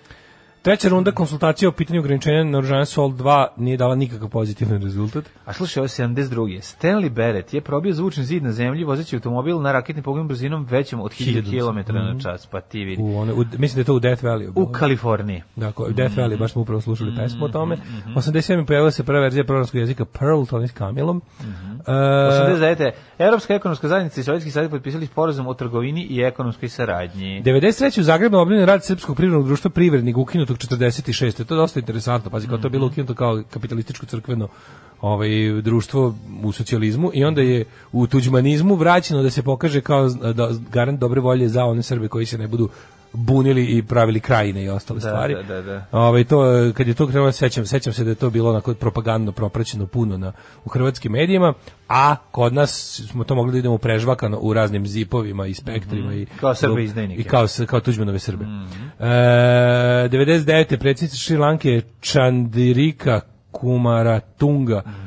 Treća 0.62 0.90
runda 0.90 1.12
konsultacija 1.12 1.70
o 1.70 1.72
pitanju 1.72 2.00
ograničenja 2.00 2.44
naoružanja 2.44 2.86
Sol 2.86 3.10
2 3.10 3.48
nije 3.58 3.78
dala 3.78 3.96
nikakav 3.96 4.30
pozitivan 4.30 4.82
rezultat. 4.82 5.26
A 5.46 5.54
slušaj, 5.54 5.82
ovo 5.82 5.86
je 5.86 6.08
72. 6.08 6.62
Stanley 6.62 7.10
Barrett 7.10 7.54
je 7.54 7.62
probio 7.62 7.94
zvučni 7.94 8.24
zid 8.24 8.44
na 8.44 8.52
zemlji 8.52 8.84
vozeći 8.84 9.16
automobil 9.16 9.62
na 9.62 9.72
raketni 9.72 10.02
pogon 10.02 10.28
brzinom 10.28 10.66
većom 10.66 11.02
od 11.02 11.12
1000 11.12 11.86
km 11.88 11.94
na 11.94 12.20
čas. 12.20 12.46
Pa 12.46 12.62
ti 12.62 12.84
vidi. 12.84 13.02
U 13.02 13.18
one, 13.18 13.34
u, 13.34 13.38
mislim 13.38 13.76
da 13.76 13.80
je 13.80 13.84
to 13.84 13.94
u 13.94 14.00
Death 14.00 14.24
Valley. 14.24 14.52
U 14.56 14.72
Kaliforniji. 14.72 15.44
Dakle, 15.56 15.92
Death 15.92 16.18
Valley, 16.18 16.40
baš 16.40 16.52
smo 16.52 16.62
upravo 16.62 16.82
slušali 16.82 17.16
pesmu 17.16 17.46
o 17.46 17.50
tome. 17.50 17.78
87. 18.16 18.66
pojavila 18.66 18.92
se 18.92 19.04
prva 19.04 19.20
verzija 19.20 19.44
programskog 19.44 19.80
jezika 19.80 20.06
Pearl, 20.06 20.42
Tony 20.42 20.68
s 20.68 20.72
Kamilom. 20.72 21.22
E, 21.88 21.92
89. 21.92 22.92
Evropska 23.20 23.54
ekonomska 23.54 23.88
zajednica 23.88 24.22
i 24.22 24.24
Sovjetski 24.24 24.52
savjet 24.52 24.72
potpisali 24.72 25.06
sporazum 25.06 25.48
o 25.48 25.54
trgovini 25.54 26.08
i 26.10 26.22
ekonomskoj 26.22 26.70
saradnji. 26.70 27.44
93. 27.44 28.00
u 28.00 28.04
Zagrebu 28.04 28.38
obnovljen 28.38 28.68
rad 28.68 28.86
Srpskog 28.86 29.16
privrednog 29.16 29.46
društva 29.46 29.70
Privrednik 29.70 30.18
ukinutog 30.18 30.47
46. 30.56 31.44
To 31.44 31.54
je 31.54 31.58
dosta 31.58 31.80
interesantno. 31.80 32.32
Pazi, 32.32 32.48
kao 32.48 32.58
to 32.58 32.68
je 32.68 32.72
bilo 32.72 32.88
ukinuto 32.88 33.14
kao 33.14 33.44
kapitalističko 33.50 34.06
crkveno 34.06 34.48
ovaj 35.02 35.30
društvo 35.62 36.16
u 36.44 36.52
socijalizmu 36.52 37.12
i 37.14 37.24
onda 37.24 37.42
je 37.42 37.66
u 37.92 38.08
tuđmanizmu 38.08 38.76
vraćeno 38.76 39.24
da 39.24 39.30
se 39.30 39.44
pokaže 39.44 39.82
kao 39.82 40.10
da, 40.10 40.50
garant 40.72 41.00
dobre 41.00 41.22
volje 41.22 41.50
za 41.50 41.66
one 41.66 41.84
Srbe 41.84 42.08
koji 42.08 42.26
se 42.26 42.38
ne 42.38 42.48
budu 42.48 42.70
bunili 43.14 43.66
i 43.68 43.84
pravili 43.84 44.20
krajine 44.20 44.64
i 44.64 44.70
ostale 44.70 45.00
Da, 45.00 45.02
stvari. 45.02 45.36
da, 45.36 45.44
da, 45.44 45.62
da. 45.62 45.86
Ovaj 45.92 46.24
to 46.24 46.44
kad 46.74 46.88
je 46.88 46.94
to 46.94 47.08
krenulo 47.08 47.32
sećam 47.32 47.66
sećam 47.66 47.94
se 47.94 48.04
da 48.04 48.10
je 48.10 48.16
to 48.16 48.30
bilo 48.30 48.50
onako 48.50 48.74
propagandno 48.74 49.32
propraćeno 49.32 49.86
puno 49.88 50.18
na 50.18 50.32
u 50.66 50.70
hrvatskim 50.70 51.12
medijima, 51.12 51.54
a 51.90 52.16
kod 52.32 52.54
nas 52.54 53.02
smo 53.12 53.24
to 53.24 53.36
mogli 53.36 53.52
da 53.52 53.58
idemo 53.58 53.78
prežvakano 53.78 54.38
u 54.38 54.54
raznim 54.54 54.88
zipovima 54.88 55.48
i 55.48 55.54
spektrima 55.54 56.14
i 56.14 56.26
Kao 56.40 56.56
Srbe 56.56 56.84
izdajnike. 56.84 57.22
i 57.22 57.24
kao 57.24 57.48
kao 57.68 57.80
Tuđmanove 57.80 58.20
Srbe. 58.20 58.46
E, 59.00 59.06
99. 60.10 60.78
predsjednica 60.78 61.18
Šri 61.18 61.38
Lanke 61.38 61.82
Chandirika 62.02 63.22
Kumaratunga 63.52 64.82
povređena 64.82 65.07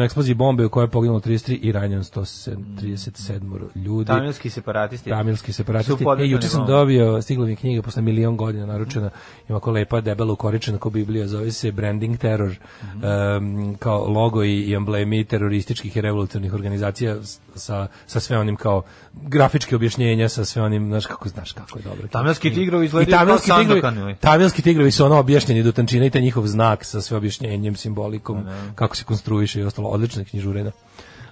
u 0.00 0.04
eksploziji 0.04 0.34
bombe 0.34 0.66
u 0.66 0.68
kojoj 0.68 0.84
je 0.84 0.90
poginulo 0.90 1.20
33 1.20 1.58
i 1.62 1.72
ranjeno 1.72 2.02
137 2.02 3.60
ljudi. 3.74 4.06
Tamilski 4.06 4.50
separatisti. 4.50 5.10
Tamilski 5.10 5.52
separatisti. 5.52 6.04
E, 6.18 6.26
juče 6.26 6.48
sam 6.48 6.66
dobio, 6.66 7.22
stigla 7.22 7.46
mi 7.46 7.56
knjiga 7.56 7.82
posle 7.82 8.02
milion 8.02 8.36
godina 8.36 8.66
naručena, 8.66 9.10
ima 9.48 9.56
ako 9.56 9.70
lepa, 9.70 10.00
debela 10.00 10.32
ukoričena 10.32 10.78
ko 10.78 10.90
Biblija, 10.90 11.26
zove 11.26 11.52
se 11.52 11.72
Branding 11.72 12.18
Terror, 12.18 12.56
em, 13.02 13.74
kao 13.78 14.08
logo 14.08 14.44
i, 14.44 14.60
i 14.60 14.74
emblemi 14.74 15.24
terorističkih 15.24 15.96
i 15.96 16.00
revolucionarnih 16.00 16.54
organizacija 16.54 17.16
sa, 17.54 17.86
sa 18.06 18.20
sve 18.20 18.38
onim 18.38 18.56
kao 18.56 18.82
grafičke 19.12 19.76
objašnjenja, 19.76 20.28
sa 20.28 20.44
sve 20.44 20.62
onim, 20.62 20.86
znaš 20.86 21.06
kako, 21.06 21.28
znaš 21.28 21.52
kako 21.52 21.78
je 21.78 21.82
dobro. 21.82 22.08
Tamilski 22.08 22.54
tigrovi 22.54 22.86
izgledaju 22.86 23.26
kao 23.26 23.38
Sandokan 23.38 24.14
tamilski 24.20 24.62
tigrovi 24.62 24.90
su 24.90 25.04
ono 25.04 25.18
objašnjeni 25.18 25.62
do 25.62 25.72
tančine 25.72 26.06
i 26.06 26.10
taj 26.10 26.22
njihov 26.22 26.46
znak 26.46 26.84
sa 26.84 27.00
sve 27.00 27.16
objašnjenjem, 27.16 27.76
simbolikom, 27.76 28.44
kako 28.74 28.96
se 28.96 29.04
konstruiše 29.50 29.60
i 29.60 29.64
ostalo, 29.64 29.88
odlična 29.88 30.24
knjižurena. 30.24 30.70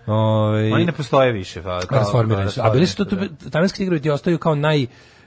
Ove, 0.06 0.72
Oni 0.72 0.84
ne 0.84 0.92
postoje 0.92 1.32
više. 1.32 1.62
Pa, 1.62 1.80
kao, 1.80 1.98
transformirani 1.98 2.50
su. 2.50 2.60
A 2.62 2.70
bili 2.70 2.86
su 2.86 2.96
to, 2.96 3.04
da. 3.04 3.28
to 3.28 3.50
tamilski 3.50 3.78
tigrovi 3.78 4.00
ti 4.00 4.10
ostaju 4.10 4.38
kao 4.38 4.54
naj 4.54 4.82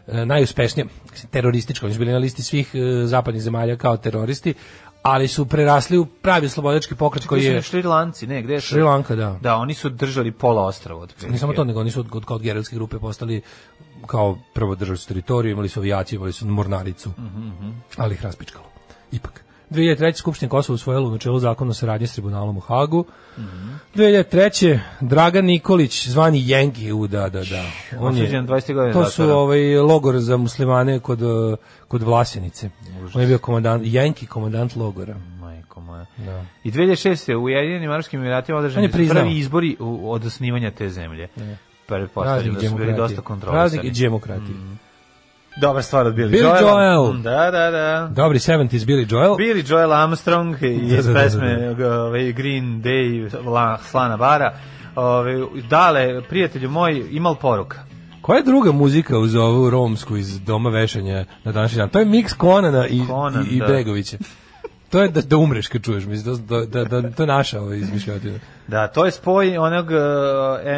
e, 0.08 0.26
najuspešnije 0.26 0.88
terorističko, 1.32 1.86
oni 1.86 1.94
su 1.94 2.00
bili 2.00 2.12
na 2.12 2.18
listi 2.18 2.44
svih 2.44 2.72
e, 2.76 3.06
zapadnih 3.06 3.42
zemalja 3.42 3.76
kao 3.76 3.98
teroristi, 3.98 4.54
ali 5.02 5.28
su 5.28 5.46
prerasli 5.46 5.98
u 5.98 6.06
pravi 6.06 6.50
slobodački 6.50 6.96
pokret 6.96 7.26
koji 7.26 7.44
je 7.44 7.62
Šrilanci, 7.62 8.28
ne, 8.28 8.42
gde 8.42 8.62
su? 8.62 8.68
Šri 8.68 8.82
Lanka, 8.82 9.16
da. 9.16 9.38
Da, 9.42 9.56
oni 9.56 9.74
su 9.74 9.89
držali 9.89 10.32
pola 10.32 10.66
ostrava. 10.66 11.02
od 11.02 11.14
Ne 11.30 11.38
samo 11.38 11.54
to, 11.54 11.64
nego 11.64 11.80
oni 11.80 11.92
su 11.92 12.00
od, 12.00 12.08
od, 12.12 12.26
kao 12.26 12.36
od 12.36 12.42
gerilske 12.42 12.76
grupe 12.76 13.00
postali 13.00 13.42
kao 14.08 14.38
prvo 14.54 14.76
držali 14.76 14.98
su 14.98 15.08
teritoriju, 15.08 15.52
imali 15.52 15.70
su 15.70 15.80
avijaciju, 15.80 16.18
imali 16.18 16.34
su 16.34 16.48
mornaricu, 16.48 17.10
Mhm, 17.18 17.70
ali 17.98 18.14
ih 18.14 18.24
raspičkalo. 18.24 18.66
Ipak. 19.12 19.44
2003. 19.72 20.14
Skupština 20.18 20.50
Kosova 20.50 20.76
usvojila 20.76 21.08
u 21.08 21.12
načelu 21.12 21.40
zakon 21.40 21.70
o 21.70 21.74
saradnji 21.74 22.08
s 22.08 22.14
tribunalom 22.14 22.58
u 22.58 22.60
Hagu. 22.60 23.06
Mhm. 23.38 23.70
2003. 23.96 24.80
Dragan 25.02 25.46
Nikolić, 25.46 26.08
zvani 26.08 26.50
Jenki, 26.50 26.92
u, 26.92 27.08
da, 27.08 27.30
da, 27.30 27.44
da. 27.44 27.64
On 28.00 28.18
je, 28.18 28.24
Osuđen 28.24 28.48
20 28.48 28.74
godina 28.74 28.94
to 28.94 29.06
su 29.06 29.10
zatvora. 29.10 29.36
ovaj 29.36 29.76
logor 29.78 30.20
za 30.20 30.38
muslimane 30.38 31.00
kod, 31.00 31.20
kod 31.88 32.04
Vlasenice. 32.04 32.70
On 33.14 33.22
je 33.22 33.28
bio 33.28 33.38
komandant, 33.38 33.84
Jenki, 33.86 34.26
komandant 34.26 34.76
logora. 34.76 35.16
Majko 35.40 35.82
moja. 35.82 36.06
Da. 36.18 36.46
I 36.64 36.72
2006. 36.72 37.36
u 37.36 37.44
Ujedinjenim 37.44 37.92
Arabskim 37.92 38.20
Emiratima 38.20 38.58
održani 38.58 38.92
prvi 38.92 39.38
izbori 39.38 39.76
u, 39.80 40.12
od 40.12 40.26
osnivanja 40.26 40.72
te 40.72 40.90
zemlje. 40.90 41.28
Pretpostavljam 41.86 42.44
Praznik 42.44 42.64
da 42.64 42.70
su 42.70 42.76
bili 42.76 42.98
dosta 42.98 43.22
kontrolisani. 43.22 43.82
Praznik 43.82 43.94
demokratije. 43.94 44.56
Dobra 45.58 45.82
stvar 45.82 46.08
od 46.08 46.16
Billy, 46.16 46.32
Billy 46.32 46.62
Joela. 46.62 46.84
Joel. 46.84 47.14
Da, 47.14 47.52
da, 47.52 47.72
da. 47.72 48.10
Dobri 48.16 48.39
70s 48.39 48.86
Billy 48.86 49.12
Joel. 49.12 49.36
Billy 49.36 49.72
Joel 49.72 49.93
Armstrong 49.93 50.58
iz 50.82 51.06
Da, 51.06 51.14
da, 51.14 51.14
da, 51.14 51.14
da, 51.14 51.24
pesme 51.24 51.76
ovaj, 51.86 52.32
Green 52.32 52.84
Day, 52.84 53.30
La, 53.45 53.78
Slana 53.78 54.18
Bara. 54.18 54.54
Ove, 54.95 55.45
dale, 55.70 56.22
prijatelju 56.30 56.70
moj, 56.70 57.04
imal 57.12 57.36
poruka. 57.36 57.80
Koja 58.22 58.38
je 58.38 58.43
druga 58.43 58.72
muzika 58.72 59.18
uz 59.18 59.36
ovu 59.36 59.70
romsku 59.70 60.18
iz 60.18 60.39
Doma 60.39 60.70
vešanja 60.70 61.26
na 61.43 61.52
današnji 61.52 61.78
dan? 61.78 61.89
To 61.89 61.99
je 61.99 62.06
miks 62.06 62.34
Konana 62.34 62.88
i, 62.88 63.02
Conan, 63.08 63.45
i, 63.52 63.56
i 63.56 63.60
da. 63.60 63.66
To 64.92 65.02
je 65.02 65.08
da, 65.10 65.22
da 65.22 65.38
umreš 65.38 65.68
kad 65.68 65.84
čuješ, 65.84 66.06
mislim, 66.06 66.46
da, 66.48 66.66
da, 66.66 66.84
da, 66.86 67.02
da, 67.02 67.12
to 67.12 67.24
je 67.24 67.28
naša 67.28 67.62
ova 67.62 67.76
izmišljotina. 67.76 68.39
Da, 68.68 68.88
to 68.88 69.06
je 69.06 69.12
spoj 69.12 69.58
onog 69.58 69.86
uh, 69.86 69.98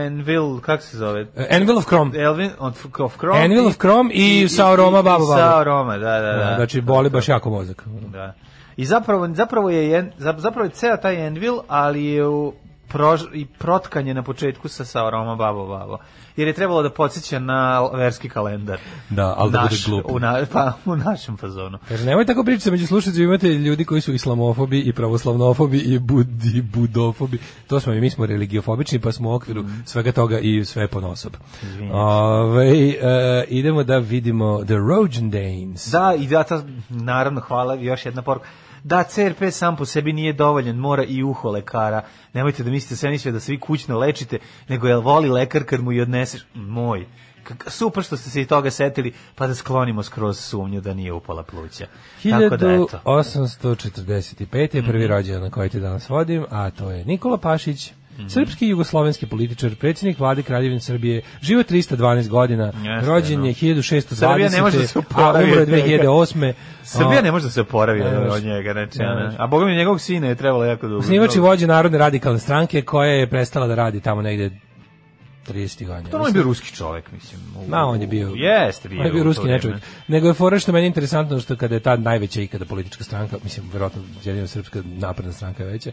Anvil, 0.06 0.60
kako 0.60 0.84
se 0.84 0.98
zove? 0.98 1.22
Uh, 1.22 1.28
Anvil 1.50 1.78
of 1.78 1.86
Chrome. 1.86 2.20
Elvin 2.20 2.52
of, 2.60 2.86
of 3.00 3.18
Chrome. 3.18 3.44
Anvil 3.44 3.68
of 3.68 3.78
Chrome 3.78 4.10
i 4.14 4.48
Sao 4.50 4.76
Roma, 4.76 5.02
Baba, 5.02 5.26
Baba. 5.26 5.36
I 5.36 5.38
Sao 5.38 5.64
Roma, 5.64 5.98
da, 5.98 6.20
da, 6.22 6.34
da. 6.34 6.54
Znači, 6.56 6.82
boli 6.82 7.10
baš 7.10 7.30
jako 7.30 7.50
mozak. 7.50 7.84
Da. 8.12 8.34
I 8.78 8.86
zapravo, 8.86 9.30
zapravo 9.34 9.70
je 9.70 10.12
zapravo 10.18 10.66
je 10.66 10.70
ceo 10.70 10.98
taj 10.98 11.28
Envil, 11.28 11.60
ali 11.68 12.06
je 12.06 12.28
u 12.28 12.54
prož, 12.88 13.22
i 13.34 13.46
protkanje 13.46 14.14
na 14.14 14.24
početku 14.24 14.68
sa 14.68 14.86
Sao 14.86 15.10
Roma 15.10 15.36
Babo 15.36 15.68
Babo. 15.68 15.98
Jer 16.38 16.48
je 16.48 16.54
trebalo 16.54 16.84
da 16.84 16.90
podsjeća 16.90 17.40
na 17.40 17.90
verski 17.94 18.30
kalendar. 18.30 18.80
Da, 19.10 19.34
ali 19.38 19.52
da 19.52 19.60
bude 19.60 19.76
Naš, 19.76 19.86
glup. 19.86 20.06
U, 20.10 20.20
na, 20.20 20.46
pa, 20.52 20.74
u 20.86 20.96
našem 20.96 21.38
fazonu. 21.38 21.78
Kaže, 21.88 22.06
nemoj 22.06 22.26
tako 22.26 22.44
pričati, 22.44 22.72
među 22.72 22.88
slušacima 22.88 23.24
imate 23.24 23.48
ljudi 23.48 23.86
koji 23.86 24.02
su 24.02 24.14
islamofobi 24.14 24.80
i 24.80 24.94
pravoslavnofobi 24.94 25.78
i 25.78 26.00
budi, 26.00 26.62
budofobi. 26.62 27.40
To 27.68 27.80
smo 27.80 27.94
i 27.94 28.02
mi 28.02 28.10
smo 28.10 28.26
religiofobični, 28.26 29.00
pa 29.00 29.12
smo 29.12 29.30
u 29.30 29.34
okviru 29.34 29.66
svega 29.86 30.12
toga 30.12 30.40
i 30.40 30.66
sve 30.66 30.88
ponosob. 30.88 31.34
Ove, 31.92 32.70
e, 32.70 33.46
idemo 33.48 33.84
da 33.84 33.98
vidimo 33.98 34.64
The 34.66 34.76
Rogendanes. 34.76 35.92
Da, 35.92 36.16
i 36.20 36.28
da, 36.28 36.44
ta, 36.44 36.64
naravno, 36.90 37.42
hvala, 37.42 37.74
još 37.74 38.06
jedna 38.06 38.22
poruka. 38.22 38.48
Da, 38.84 39.04
CRP 39.04 39.52
sam 39.52 39.76
po 39.76 39.86
sebi 39.86 40.14
nije 40.14 40.34
dovoljan, 40.34 40.76
mora 40.76 41.04
i 41.04 41.24
uho 41.24 41.52
lekara. 41.52 42.04
Nemojte 42.34 42.64
da 42.64 42.72
mislite 42.72 42.96
sve 42.96 43.10
ništa 43.10 43.32
da 43.32 43.40
svi 43.40 43.60
kućno 43.60 43.98
lečite, 43.98 44.40
nego 44.68 44.88
jel 44.88 45.02
voli 45.02 45.30
lekar 45.30 45.64
kad 45.64 45.84
mu 45.84 45.92
i 45.92 46.02
odneseš, 46.02 46.42
moj. 46.54 47.06
Super 47.68 48.04
što 48.04 48.18
ste 48.18 48.30
se 48.30 48.42
i 48.42 48.46
toga 48.46 48.72
setili, 48.72 49.14
pa 49.36 49.48
da 49.48 49.56
sklonimo 49.56 50.04
skroz 50.04 50.40
sumnju 50.40 50.82
da 50.82 50.94
nije 50.94 51.14
upala 51.14 51.44
pluća. 51.44 51.88
Tako 52.30 52.58
da, 52.58 52.74
eto. 52.74 53.00
1845. 53.04 54.76
je 54.76 54.84
prvi 54.84 55.08
rođendan 55.08 55.44
na 55.44 55.50
koji 55.50 55.70
te 55.70 55.80
danas 55.80 56.10
vodim, 56.10 56.46
a 56.50 56.70
to 56.70 56.92
je 56.92 57.06
Nikola 57.06 57.38
Pašić, 57.38 57.94
Srpski 58.30 58.66
i 58.66 58.70
jugoslovenski 58.70 59.26
političar, 59.26 59.76
predsjednik 59.76 60.20
vlade 60.20 60.44
Kraljevine 60.44 60.80
Srbije, 60.80 61.22
živo 61.42 61.64
312 61.64 62.28
godina, 62.28 62.66
Jeste, 62.66 63.08
rođen 63.08 63.40
no. 63.40 63.46
je 63.46 63.54
1620. 63.54 64.16
Srbija 64.16 64.50
ne 64.50 64.62
može 64.62 64.78
da 64.78 64.88
se 64.88 65.00
a 65.00 65.02
oporavi 65.02 65.46
umro 65.46 65.56
je 65.56 65.62
od 65.62 65.70
njega. 65.70 66.04
2008. 66.04 66.54
Srbija 66.84 67.20
A, 67.20 67.22
ne 67.22 67.32
može 67.32 67.46
da 67.46 67.52
se 67.52 67.62
oporavi 67.62 68.02
od 68.02 68.44
njega, 68.44 68.74
znači, 68.74 69.00
Ne 69.00 69.36
a 69.38 69.48
boga 69.48 69.66
mi 69.66 69.76
njegovog 69.76 70.02
sina 70.02 70.28
je 70.28 70.36
trebalo 70.36 70.66
jako 70.66 70.88
dugo. 70.88 71.00
Osnivač 71.00 71.36
i 71.36 71.40
vođa 71.40 71.68
Narodne 71.68 71.98
radikalne 71.98 72.40
stranke 72.40 72.82
koja 72.82 73.12
je 73.12 73.30
prestala 73.30 73.68
da 73.68 73.76
radi 73.76 74.02
tamo 74.02 74.22
negde 74.22 74.50
30 75.48 75.88
godina. 75.88 76.10
To 76.10 76.18
on 76.18 76.28
je 76.28 76.34
bio 76.34 76.44
ruski 76.44 76.76
čovek, 76.76 77.12
mislim. 77.12 77.42
U, 77.58 77.70
Ma, 77.70 77.78
on 77.78 78.02
je 78.02 78.08
bio. 78.08 78.32
Jeste 78.36 78.90
bio. 78.90 79.00
On 79.00 79.06
je 79.06 79.12
bio 79.12 79.24
ruski 79.24 79.48
nečovjek. 79.48 79.82
Nego 80.08 80.28
je 80.28 80.34
fora 80.34 80.60
što 80.60 80.72
je 80.72 80.74
meni 80.74 80.88
interesantno 80.88 81.40
što 81.40 81.56
kada 81.56 81.76
je 81.76 81.80
ta 81.80 81.96
najveća 81.96 82.42
ikada 82.42 82.66
politička 82.66 83.04
stranka, 83.04 83.38
mislim, 83.44 83.70
verovatno 83.74 84.02
jedina 84.24 84.48
srpska 84.48 84.82
napredna 84.86 85.34
stranka 85.34 85.64
je 85.64 85.70
veća, 85.70 85.92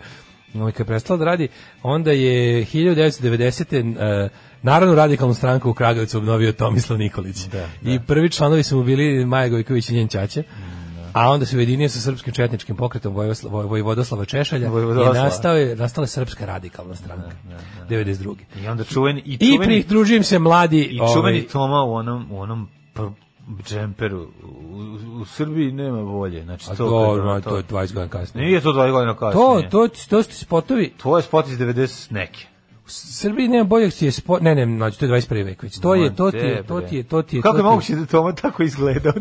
ovaj, 0.55 0.73
kad 0.73 0.81
je 0.81 0.87
prestala 0.87 1.19
da 1.19 1.25
radi, 1.25 1.49
onda 1.83 2.13
je 2.13 2.65
1990. 2.65 4.25
Uh, 4.25 4.31
Narodnu 4.63 4.95
radikalnu 4.95 5.35
stranku 5.35 5.71
u 5.71 5.75
Kragujevcu 5.75 6.19
obnovio 6.19 6.53
Tomislav 6.53 6.99
Nikolić. 6.99 7.37
I 7.83 8.01
prvi 8.07 8.31
članovi 8.31 8.63
su 8.63 8.77
mu 8.77 8.85
bili 8.85 9.25
Maja 9.25 9.49
Gojković 9.49 9.89
i 9.89 9.95
njen 9.95 10.09
ćaća. 10.09 10.43
a 11.13 11.31
onda 11.31 11.47
se 11.47 11.57
ujedinio 11.57 11.89
sa 11.89 12.01
srpskim 12.01 12.33
četničkim 12.33 12.77
pokretom 12.77 13.15
Vojvodoslava 13.53 14.25
Češalja 14.25 14.67
i 14.67 14.71
Vojvodoslava. 14.71 15.23
nastao 15.23 15.57
je, 15.57 15.77
nastala 15.77 16.05
je 16.05 16.09
srpska 16.09 16.47
radikalna 16.47 16.95
stranka, 16.95 17.31
92. 17.89 18.35
I 18.65 18.69
onda 18.69 18.85
čuveni 18.85 19.23
i 19.25 19.35
I 19.35 19.39
čuveni 19.39 19.83
pridružujem 19.83 20.21
im 20.21 20.25
se 20.25 20.39
mladi... 20.39 20.83
i 20.83 21.01
ovaj, 21.01 21.15
čuveni 21.15 21.43
Toma 21.43 21.83
u 21.85 21.95
onom 21.95 22.27
u 22.31 22.41
onom 22.41 22.69
džemperu 23.65 24.27
u, 24.43 24.77
u 25.13 25.25
Srbiji 25.27 25.73
nema 25.73 26.03
bolje. 26.03 26.43
Znači 26.43 26.67
a 26.67 26.75
to 26.75 26.77
to, 26.77 27.41
to 27.43 27.57
je 27.57 27.63
20 27.65 27.71
godina 27.87 28.09
kasnije. 28.09 28.47
Nije 28.47 28.61
to 28.61 28.71
20 28.71 28.93
godina 28.93 29.15
To, 29.15 29.19
kasnije. 29.21 29.71
to, 29.71 29.89
to 30.09 30.23
su 30.23 30.29
ti 30.29 30.37
spotovi. 30.37 30.93
to 30.93 31.17
je 31.17 31.23
spot 31.23 31.49
iz 31.49 31.59
90 31.59 32.13
neke. 32.13 32.47
U 32.77 32.89
Srbiji 32.89 33.49
nema 33.49 33.65
boljeg 33.65 33.93
ti 33.93 34.05
je 34.05 34.13
spot, 34.13 34.41
ne, 34.43 34.55
ne, 34.55 34.67
mlađe, 34.67 34.99
to 34.99 35.05
je 35.05 35.11
21. 35.13 35.45
vek 35.45 35.63
već. 35.63 35.81
To 35.81 35.95
je, 35.95 36.17
to 36.17 36.31
ti 36.31 36.37
je, 36.37 36.63
to 36.63 36.81
ti 36.81 36.97
je, 36.97 37.03
to 37.03 37.23
ti 37.23 37.37
je. 37.37 37.43
Kako 37.43 37.53
to 37.53 37.59
je 37.59 37.63
moguće 37.65 37.95
da 37.95 38.07
Toma 38.07 38.33
tako 38.33 38.63
izgleda? 38.63 39.13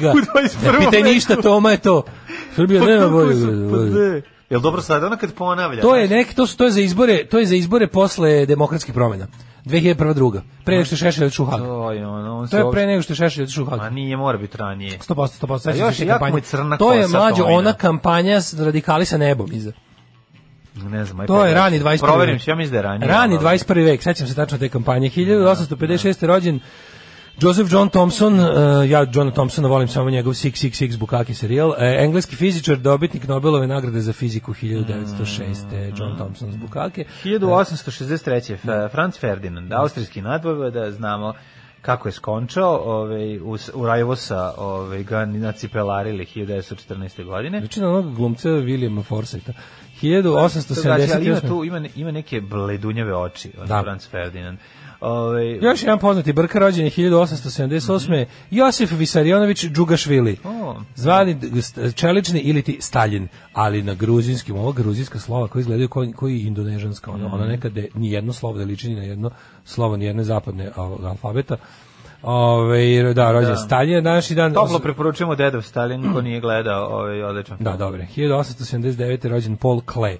Ga. 0.00 0.10
u 0.10 0.38
21. 0.38 0.72
Ne 0.72 0.78
pitaj 0.80 1.02
ništa, 1.04 1.36
Toma 1.36 1.70
je 1.70 1.78
to. 1.78 2.02
Srbija 2.54 2.80
Pa 2.80 2.86
nema 2.86 3.08
boljeg. 3.08 3.38
su- 3.38 3.70
pa. 3.70 4.28
Jel 4.50 4.60
dobro 4.60 4.82
sad, 4.82 5.04
ona 5.04 5.16
kad 5.16 5.34
ponavlja? 5.34 5.80
To 5.80 5.96
je 5.96 6.08
nek, 6.08 6.34
to 6.34 6.46
su 6.46 6.56
to 6.56 6.64
je 6.64 6.70
za 6.70 6.80
izbore, 6.80 7.26
to 7.26 7.38
je 7.38 7.46
za 7.46 7.56
izbore 7.56 7.86
posle 7.86 8.46
demokratskih 8.46 8.94
promjena. 8.94 9.26
2001. 9.64 10.14
druga. 10.14 10.42
Pre 10.64 10.74
nego 10.74 10.84
što 10.84 10.96
Šešelj 10.96 11.24
otišao 11.24 11.46
u 11.46 11.48
Hag. 11.48 11.60
To 11.60 11.92
je 11.92 12.06
ono, 12.06 12.38
on 12.38 12.48
To 12.48 12.56
je 12.56 12.64
pre 12.72 12.86
nego 12.86 13.02
što 13.02 13.14
Šešelj 13.14 13.44
otišao 13.44 13.64
u 13.64 13.66
Hag. 13.66 13.80
A 13.80 13.90
nije, 13.90 14.16
mora 14.16 14.38
biti 14.38 14.56
ranije. 14.56 14.98
100%, 14.98 15.46
100%. 15.46 15.70
A 15.70 15.86
još 15.86 16.00
je 16.00 16.06
jako 16.06 16.28
mu 16.28 16.40
crna 16.40 16.76
To 16.76 16.92
je 16.92 17.08
mlađo 17.08 17.44
ona 17.44 17.72
kampanja 17.72 18.40
s 18.40 18.54
radikali 18.54 19.04
sa 19.04 19.18
nebom 19.18 19.52
iza. 19.52 19.72
Ne 20.74 21.04
znam, 21.04 21.26
To 21.26 21.44
je 21.44 21.54
rani 21.54 21.80
21. 21.80 22.00
Proverim, 22.00 22.38
ja 22.46 22.54
mislim 22.54 22.82
da 22.82 22.92
je. 22.92 22.98
Rani 22.98 23.36
ali- 23.36 23.44
21. 23.44 23.84
vek, 23.84 24.02
sećam 24.02 24.26
se 24.26 24.34
tačno 24.34 24.58
te 24.58 24.68
kampanje. 24.68 25.10
1856. 25.10 26.26
rođen 26.26 26.60
Joseph 27.40 27.72
John 27.72 27.88
Thomson, 27.88 28.40
uh, 28.40 28.46
ja 28.90 29.06
Johna 29.12 29.30
Thomsona 29.30 29.68
volim 29.68 29.88
samo 29.88 30.10
njegov 30.10 30.32
666 30.32 30.96
Bukaki 30.98 31.34
serijal, 31.34 31.68
uh, 31.68 31.76
engleski 31.78 32.36
fizičar, 32.36 32.76
dobitnik 32.76 33.28
Nobelove 33.28 33.66
nagrade 33.66 34.00
za 34.00 34.12
fiziku 34.12 34.54
1906. 34.54 35.92
John 35.98 36.16
Thomson 36.16 36.52
z 36.52 36.56
Bukake. 36.56 37.04
1863. 37.24 38.54
F- 38.54 38.92
Franz 38.92 39.18
Ferdinand, 39.18 39.72
austrijski 39.72 40.22
nadvojvoda, 40.22 40.90
znamo 40.90 41.34
kako 41.82 42.08
je 42.08 42.12
skončao, 42.12 42.76
ovaj, 42.84 43.38
u, 43.38 43.56
u 43.74 43.86
Rajvosa 43.86 44.52
ovaj, 44.56 45.02
ga 45.02 45.24
nacipelarili 45.24 46.26
1914. 46.34 47.24
godine. 47.24 47.58
Znači 47.58 47.80
na 47.80 47.88
onog 47.88 48.14
glumca 48.14 48.48
Williama 48.48 49.02
Forsyta. 49.10 49.52
Znači, 50.00 51.12
ali 51.12 51.26
ima 51.26 51.36
1878. 51.36 51.48
tu 51.48 51.64
ima, 51.64 51.88
ima 51.96 52.10
neke 52.10 52.40
bledunjave 52.40 53.16
oči, 53.16 53.50
on 53.60 53.66
Da. 53.66 53.82
Franz 53.82 54.08
Ferdinand. 54.08 54.58
Ovaj, 55.04 55.58
Još 55.62 55.82
jedan 55.82 55.98
poznati 55.98 56.32
Brka 56.32 56.58
rođen 56.58 56.84
je 56.84 56.90
1878. 56.90 58.24
Josif 58.50 58.92
Visarionović 58.92 59.64
Džugašvili. 59.64 60.36
O. 60.44 60.76
Zvani 60.94 61.36
čelični 61.94 62.40
ili 62.40 62.62
ti 62.62 62.78
Stalin, 62.80 63.28
ali 63.52 63.82
na 63.82 63.94
gruzinskim, 63.94 64.56
ovo 64.56 64.72
gruzijska 64.72 65.18
slova 65.18 65.48
koji 65.48 65.60
izgledaju 65.60 65.88
koji, 65.88 66.12
koji 66.12 66.40
indonežanska, 66.40 67.10
ono, 67.10 67.26
ono 67.26 67.44
nekada 67.44 67.80
ni 67.94 68.12
jedno 68.12 68.32
slovo 68.32 68.58
ne 68.58 68.64
liči 68.64 68.88
ni 68.88 68.94
na 68.94 69.02
jedno 69.02 69.30
slovo, 69.64 69.96
ni 69.96 70.04
jedne 70.04 70.24
zapadne 70.24 70.70
al- 70.76 71.06
alfabeta. 71.06 71.56
Ove, 72.26 73.14
da, 73.14 73.32
rođen 73.32 73.50
Da. 73.50 73.56
Stalin 73.56 73.94
je 73.94 74.00
današnji 74.00 74.36
dan. 74.36 74.54
Toplo 74.54 74.78
preporučujemo 74.78 75.34
Dedov 75.34 75.62
Stalin, 75.62 76.12
ko 76.12 76.20
nije 76.20 76.40
gledao, 76.40 76.86
ovaj, 76.86 77.22
odličan. 77.22 77.56
Da, 77.60 77.76
dobre. 77.76 78.06
1879. 78.16 79.28
rođen 79.28 79.56
Paul 79.56 79.80
Klee, 79.80 80.18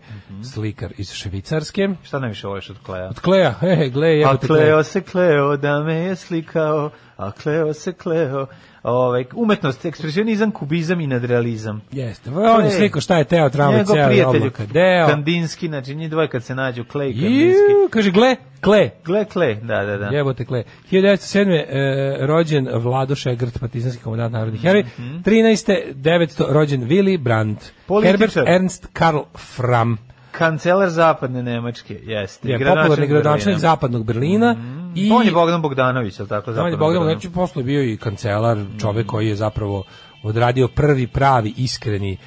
slikar 0.53 0.93
iz 0.99 1.13
Švicarske. 1.13 1.89
Šta 2.03 2.19
najviše 2.19 2.47
voliš 2.47 2.71
od 2.71 2.77
Kleja? 2.87 3.09
Od 3.09 3.21
Kleja, 3.21 3.53
he, 3.61 3.89
gle, 3.89 4.23
A. 4.25 4.37
Kleo 4.37 4.83
se 4.83 5.01
Kleo 5.01 5.57
da 5.57 5.83
me 5.83 5.95
je 5.95 6.17
slikao, 6.17 6.91
a 7.17 7.31
Kleo 7.31 7.73
se 7.73 7.93
Kleo. 7.93 8.47
Ovaj, 8.85 9.25
umetnost, 9.35 9.85
ekspresionizam, 9.85 10.51
kubizam 10.51 11.01
i 11.01 11.07
nadrealizam. 11.07 11.83
Jeste, 11.93 12.31
on 12.31 12.45
je 12.45 12.71
Klej. 12.71 12.71
slikao 12.71 13.01
šta 13.01 13.19
je 13.19 13.25
Teo 13.25 13.51
Njegov 13.73 13.97
ceo 13.97 14.29
obloka. 14.31 14.67
Deo. 14.67 15.07
Kandinski, 15.09 15.69
znači 15.69 15.95
njih 15.95 16.11
dvoje 16.11 16.29
kad 16.29 16.45
se 16.45 16.55
nađu, 16.55 16.85
Klej 16.85 17.11
i 17.11 17.13
Kandinski. 17.13 17.73
Iu, 17.73 17.89
kaže, 17.91 18.11
gle, 18.11 18.37
Kle. 18.61 18.91
Gle, 19.05 19.25
Klej, 19.25 19.55
da, 19.55 19.85
da, 19.85 19.97
da. 19.97 20.07
Jebote 20.07 20.45
Kle. 20.45 20.63
1907. 20.91 21.65
E, 21.69 22.27
rođen 22.27 22.69
Vlado 22.75 23.15
Šegrt, 23.15 23.61
partizanski 23.61 24.03
komandant 24.03 24.33
narodnih 24.33 24.63
heroj. 24.63 24.85
13. 24.99 25.95
900. 25.95 26.45
rođen 26.49 26.89
Willy 26.89 27.19
Brandt. 27.19 27.73
Političar. 27.87 28.19
Herbert 28.19 28.49
Ernst 28.49 28.89
Karl 28.93 29.19
Fram. 29.37 29.99
Kancelar 30.31 30.91
zapadne 30.91 31.43
Nemačke, 31.43 32.01
jeste. 32.03 32.49
Je 32.49 32.59
popularni 32.59 33.07
gradonačelnik 33.07 33.45
Berlina. 33.45 33.59
zapadnog 33.59 34.05
Berlina. 34.05 34.57
I 34.95 35.11
On 35.13 35.27
je 35.27 35.33
Bogdan 35.33 35.63
Bogdanović, 35.63 36.19
je 36.19 36.23
li 36.23 36.29
tako? 36.29 36.51
On 36.51 36.57
je 36.57 36.63
Bogdan? 36.63 36.79
Bogdanović 36.79 37.27
posle 37.35 37.63
bio 37.63 37.93
i 37.93 37.97
kancelar, 37.97 38.59
čovek 38.81 39.07
koji 39.07 39.29
je 39.29 39.37
zapravo 39.37 39.85
odradio 40.23 40.69
prvi 40.69 41.07
pravi 41.07 41.55
iskreni 41.57 42.19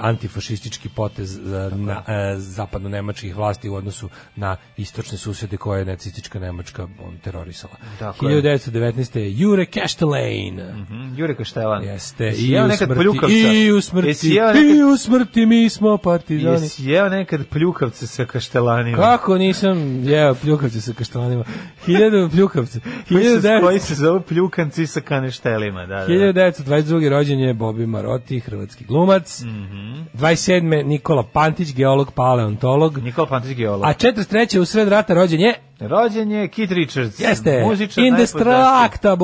antifašistički 0.00 0.88
potez 0.88 1.38
e, 1.38 1.40
na 1.76 2.02
e, 2.06 2.36
zapadno-nemačkih 2.36 3.36
vlasti 3.36 3.68
u 3.68 3.74
odnosu 3.74 4.08
na 4.36 4.56
istočne 4.76 5.18
susjede 5.18 5.56
koje 5.56 5.78
je 5.80 5.84
nacistička 5.84 6.38
Nemačka 6.38 6.82
on, 6.82 7.18
terorisala. 7.24 7.74
Tako 7.98 8.28
je. 8.28 8.42
1919. 8.42 9.18
je 9.18 9.38
Jure 9.38 9.66
Keštelejn. 9.66 10.54
Mhm, 10.54 11.14
Jure 11.16 11.34
Kaštelan. 11.34 11.84
Jeste, 11.84 12.24
Jesi 12.24 12.46
i 12.46 12.50
jeo 12.50 12.64
u, 12.64 12.68
nekad 12.68 12.88
smrti, 12.88 13.00
pljukavca? 13.00 13.34
i 13.34 13.72
u 13.72 13.76
Jesi 13.76 13.88
smrti, 13.88 14.28
jeo 14.28 14.50
i 14.50 14.54
nekad, 14.54 14.92
u 14.92 14.96
smrti 14.96 15.46
mi 15.46 15.68
smo 15.68 15.96
partizani. 15.96 16.54
jesi 16.64 16.84
jeo 16.90 17.08
nekad 17.08 17.46
pljukavce 17.46 18.06
sa 18.06 18.24
kaštelanima? 18.24 18.96
Kako 18.96 19.38
nisam 19.38 20.04
jeo 20.04 20.34
pljukavce 20.34 20.80
sa 20.80 20.92
kaštelanima? 20.92 21.44
Hiljadu 21.86 22.28
pljukavce. 22.30 22.80
Koji 23.08 23.24
se, 23.24 23.30
1900 23.30 23.60
koji 23.62 23.80
se 23.80 23.94
zove 23.94 24.20
pljukanci 24.20 24.86
sa 24.86 25.00
kaneštelima, 25.00 25.86
da, 25.86 25.96
da. 25.96 26.32
da. 26.32 26.52
1922. 26.52 27.08
rođen 27.08 27.40
je 27.40 27.54
Bobi 27.54 27.86
Marotti, 27.86 28.40
hrvatski 28.40 28.84
glumac. 28.84 29.37
Mhm. 29.42 30.02
27. 30.14 30.84
Nikola 30.84 31.22
Pantić, 31.22 31.74
geolog, 31.74 32.12
paleontolog. 32.12 32.98
Nikola 32.98 33.26
Pantić 33.26 33.56
geolog. 33.56 33.84
A 33.84 33.88
43. 33.88 34.58
u 34.58 34.64
sred 34.64 34.88
rata 34.88 35.14
rođen 35.14 35.40
je 35.40 35.54
Rođen 35.80 36.30
je 36.30 36.48
Keith 36.48 36.72
Richards. 36.72 37.20
Jeste. 37.20 37.62
Muzičar 37.62 38.04
Indestructible. 38.04 38.52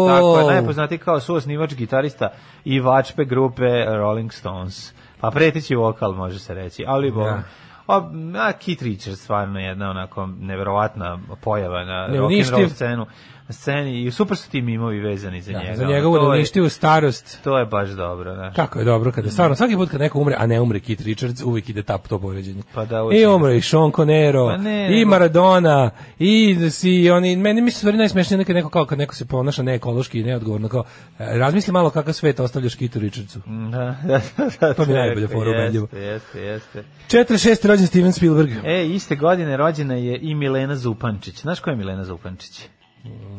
Tako 0.08 0.40
je, 0.40 0.46
najpoznatiji 0.46 0.98
kao 0.98 1.20
suosnivač, 1.20 1.74
gitarista 1.74 2.28
i 2.64 2.80
vačpe 2.80 3.24
grupe 3.24 3.64
Rolling 3.86 4.32
Stones. 4.32 4.92
Pa 5.20 5.30
pretići 5.30 5.74
vokal, 5.74 6.12
može 6.12 6.38
se 6.38 6.54
reći. 6.54 6.84
Ali, 6.86 7.10
bo, 7.10 7.24
Da. 7.24 7.42
a, 7.86 8.10
a 8.36 8.52
Keith 8.54 8.82
Richards 8.82 9.20
stvarno 9.20 9.60
je 9.60 9.66
jedna 9.66 9.90
onako 9.90 10.26
neverovatna 10.40 11.18
pojava 11.40 11.84
na 11.84 12.00
rock 12.00 12.08
and 12.08 12.16
Neuništiv. 12.20 12.56
roll 12.56 12.68
scenu. 12.68 13.06
Na 13.48 13.52
sceni 13.54 14.04
i 14.04 14.10
super 14.10 14.36
su 14.36 14.50
ti 14.50 14.62
mimovi 14.62 15.00
vezani 15.00 15.40
za 15.40 15.52
da, 15.52 15.58
njega. 15.58 15.76
za 15.76 15.84
njegovu 15.84 16.16
to 16.16 16.22
je- 16.22 16.28
neuništivu 16.28 16.68
starost. 16.68 17.38
To 17.44 17.58
je 17.58 17.66
baš 17.66 17.88
dobro, 17.90 18.34
znaš. 18.34 18.56
Kako 18.56 18.78
je 18.78 18.84
dobro 18.84 19.12
kada 19.12 19.30
stvarno 19.30 19.56
svaki 19.56 19.76
put 19.76 19.90
kad 19.90 20.00
neko 20.00 20.18
umre, 20.18 20.36
a 20.38 20.46
ne 20.46 20.60
umre 20.60 20.80
Kit 20.80 21.00
Richards, 21.00 21.42
uvijek 21.42 21.68
ide 21.68 21.82
tap 21.82 22.08
to 22.08 22.18
poređenje. 22.18 22.62
Pa 22.74 22.84
da, 22.84 23.08
I 23.12 23.26
umre 23.26 23.56
i 23.56 23.60
Sean 23.60 23.92
Conero, 23.96 24.46
Pa 24.46 24.56
ne, 24.56 25.00
i 25.00 25.04
Maradona, 25.04 25.90
i 26.18 26.56
si 26.70 27.10
oni 27.10 27.36
meni 27.36 27.60
mi 27.60 27.70
se 27.70 27.78
stvari 27.78 27.96
najsmešnije 27.98 28.38
nekad 28.38 28.56
neko 28.56 28.68
kao 28.68 28.86
kad 28.86 28.98
neko 28.98 29.14
se 29.14 29.24
ponaša 29.24 29.62
neekološki 29.62 30.20
i 30.20 30.24
neodgovorno 30.24 30.68
kao 30.68 30.84
e, 31.18 31.38
razmisli 31.38 31.72
malo 31.72 31.90
kakav 31.90 32.12
svet 32.14 32.40
ostavljaš 32.40 32.74
Kitu 32.74 32.98
Richardsu. 32.98 33.40
Da, 33.46 33.96
da, 34.04 34.20
da, 34.36 34.50
da, 34.60 34.74
To 34.74 34.84
mi 34.86 34.92
je 34.92 34.98
najbolja 34.98 35.28
fora 35.28 35.50
ubedljivo. 35.50 35.88
Jeste, 35.92 36.40
jeste, 36.40 36.80
jeste. 36.80 36.84
46. 37.08 37.68
rođen 37.68 37.86
Steven 37.86 38.12
Spielberg. 38.12 38.50
E, 38.64 38.86
iste 38.86 39.16
godine 39.16 39.56
rođena 39.56 39.94
je 39.94 40.18
i 40.22 40.34
Milena 40.34 40.76
Zupančić. 40.76 41.40
Znaš 41.40 41.60
ko 41.60 41.70
je 41.70 41.76
Milena 41.76 42.04
Zupančić? 42.04 42.62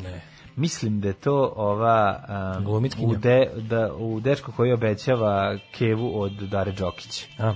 Ne. 0.03 0.21
Mislim 0.55 1.01
da 1.01 1.07
je 1.07 1.13
to 1.13 1.53
ova 1.55 2.23
um, 2.59 2.89
u, 2.99 3.15
de, 3.15 3.51
da, 3.55 3.93
u 3.93 4.19
dečko 4.19 4.51
koji 4.51 4.73
obećava 4.73 5.57
Kevu 5.77 6.21
od 6.21 6.31
Dare 6.31 6.71
Đokić. 6.71 7.25
A. 7.39 7.53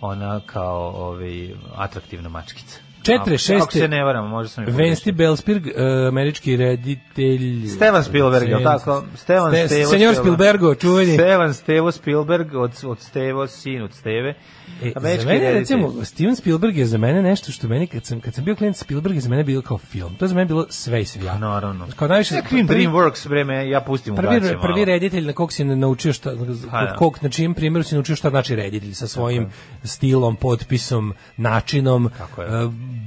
Ona 0.00 0.40
kao 0.46 0.92
ovaj, 0.96 1.50
atraktivna 1.76 2.28
mačkica. 2.28 2.80
46. 3.06 3.54
Ako, 3.54 3.62
ako 3.62 3.72
se 3.72 3.88
ne 3.88 4.04
varam, 4.04 4.28
može 4.28 4.48
sam 4.48 4.64
Vensti 4.68 5.12
Belspirg, 5.12 5.66
uh, 5.66 5.72
američki 6.08 6.56
reditelj. 6.56 7.68
Stevan 7.68 8.04
Spielberg, 8.04 8.48
je 8.48 8.62
tako? 8.64 9.04
Stevan 9.14 9.52
Ste- 9.52 9.66
Stevo 9.66 9.90
Senjor 9.90 10.14
Spielberg. 10.14 10.36
Spielbergo, 10.36 10.74
čuveni. 10.74 11.14
Stevan 11.14 11.54
Stevo 11.54 11.92
Spielberg, 11.92 12.54
od, 12.54 12.72
od 12.84 13.00
Stevo, 13.00 13.46
sin 13.46 13.82
od 13.82 13.92
Steve. 13.92 14.34
E, 14.78 14.92
Američki 14.96 15.22
za 15.22 15.28
mene, 15.28 15.40
reditelj. 15.42 15.58
recimo, 15.78 16.04
Steven 16.04 16.36
Spielberg 16.36 16.76
je 16.76 16.86
za 16.86 16.98
mene 16.98 17.22
nešto 17.22 17.52
što 17.52 17.68
meni, 17.68 17.86
kad 17.86 18.04
sam, 18.04 18.20
kad 18.20 18.34
sam 18.34 18.44
bio 18.44 18.56
klijent 18.56 18.76
Spielberg, 18.76 19.14
je 19.14 19.20
za 19.20 19.28
mene 19.28 19.44
bilo 19.44 19.62
kao 19.62 19.78
film. 19.78 20.14
To 20.14 20.24
je 20.24 20.28
za 20.28 20.34
mene 20.34 20.44
bilo 20.46 20.66
sve 20.68 21.02
i 21.02 21.04
svija. 21.04 21.38
Naravno. 21.38 21.86
Kao 21.96 22.08
najviše... 22.08 22.34
Ja 22.34 22.42
krivim 22.42 22.66
prvi- 22.66 22.80
Dreamworks, 22.80 23.28
vreme, 23.28 23.68
ja 23.68 23.80
pustim 23.80 24.12
u 24.12 24.16
Prvi, 24.16 24.40
gaće 24.40 24.56
prvi 24.62 24.84
reditelj 24.84 25.26
na 25.26 25.32
kog 25.32 25.52
si 25.52 25.64
naučio 25.66 26.12
šta, 26.12 26.30
Pa 26.70 26.82
da. 26.82 26.94
kog, 26.94 27.18
na 27.22 27.28
čijem 27.28 27.54
primjeru 27.54 27.82
si 27.82 27.94
naučio 27.94 28.16
šta 28.16 28.30
znači 28.30 28.56
reditelj, 28.56 28.92
sa 28.92 29.06
svojim 29.06 29.46
stilom, 29.84 30.36
potpisom, 30.36 31.14
načinom. 31.36 32.10
Tako 32.18 32.42
je. 32.42 32.48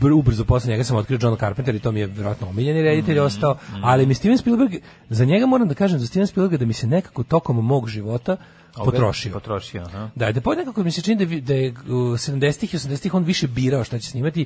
Br- 0.01 0.13
ubrzo 0.13 0.43
posle 0.45 0.69
njega 0.69 0.83
sam 0.83 0.97
otkrio 0.97 1.19
John 1.21 1.37
Carpenter 1.37 1.75
i 1.75 1.79
to 1.79 1.91
mi 1.91 1.99
je 1.99 2.07
vjerojatno 2.07 2.47
omiljeni 2.49 2.81
reditelj 2.81 3.15
Mhm, 3.15 3.25
ostao, 3.25 3.57
ali 3.73 4.05
mi 4.05 4.13
Steven 4.13 4.37
Spielberg, 4.37 4.71
za 5.09 5.25
njega 5.25 5.45
moram 5.45 5.67
da 5.67 5.73
kažem, 5.73 5.99
za 5.99 6.07
Steven 6.07 6.27
Spielberga 6.27 6.57
da 6.57 6.65
mi 6.65 6.73
se 6.73 6.87
nekako 6.87 7.23
tokom 7.23 7.55
mog 7.57 7.87
života 7.89 8.37
potrošio. 8.75 9.31
Potrošio, 9.33 9.81
aha. 9.83 10.09
Da, 10.15 10.31
da 10.31 10.41
pod 10.41 10.57
nekako 10.57 10.83
mi 10.83 10.91
se 10.91 11.01
čini 11.01 11.15
da, 11.15 11.23
vi- 11.25 11.41
da 11.41 11.53
je 11.53 11.73
u 11.81 11.93
70-ih 12.17 12.73
i 12.73 12.77
80-ih 12.77 13.13
on 13.13 13.23
više 13.23 13.47
birao 13.47 13.83
šta 13.83 13.99
će 13.99 14.09
snimati. 14.09 14.45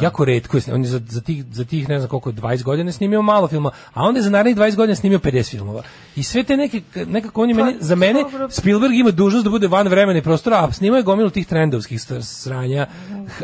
Jako 0.00 0.24
retko 0.24 0.56
je. 0.56 0.62
On 0.70 0.80
je 0.80 0.88
za, 0.88 1.00
za, 1.06 1.20
tih, 1.20 1.44
za 1.50 1.64
tih, 1.64 1.88
ne 1.88 1.98
znam 1.98 2.08
koliko, 2.10 2.32
20 2.32 2.62
godina 2.62 2.92
snimio 2.92 3.22
malo 3.22 3.48
filma, 3.48 3.70
a 3.94 4.02
onda 4.02 4.18
je 4.18 4.24
za 4.24 4.30
narednih 4.30 4.56
20 4.58 4.76
godina 4.76 4.96
snimio 4.96 5.18
50 5.18 5.50
filmova. 5.50 5.82
I 6.16 6.22
sve 6.22 6.42
te 6.42 6.56
neke, 6.56 6.82
nekako 6.96 7.42
on 7.42 7.48
je 7.48 7.54
meni, 7.56 7.74
za 7.80 7.94
mene, 7.94 8.22
dobro. 8.22 8.50
Spielberg 8.50 8.94
ima 8.94 9.10
dužnost 9.10 9.44
da 9.44 9.50
bude 9.50 9.68
van 9.68 9.88
vremena 9.88 10.18
i 10.18 10.22
prostora, 10.22 10.56
a 10.58 10.72
snimao 10.72 10.96
je 10.96 11.02
gomilu 11.02 11.30
tih 11.30 11.46
trendovskih 11.46 12.00
sranja, 12.22 12.86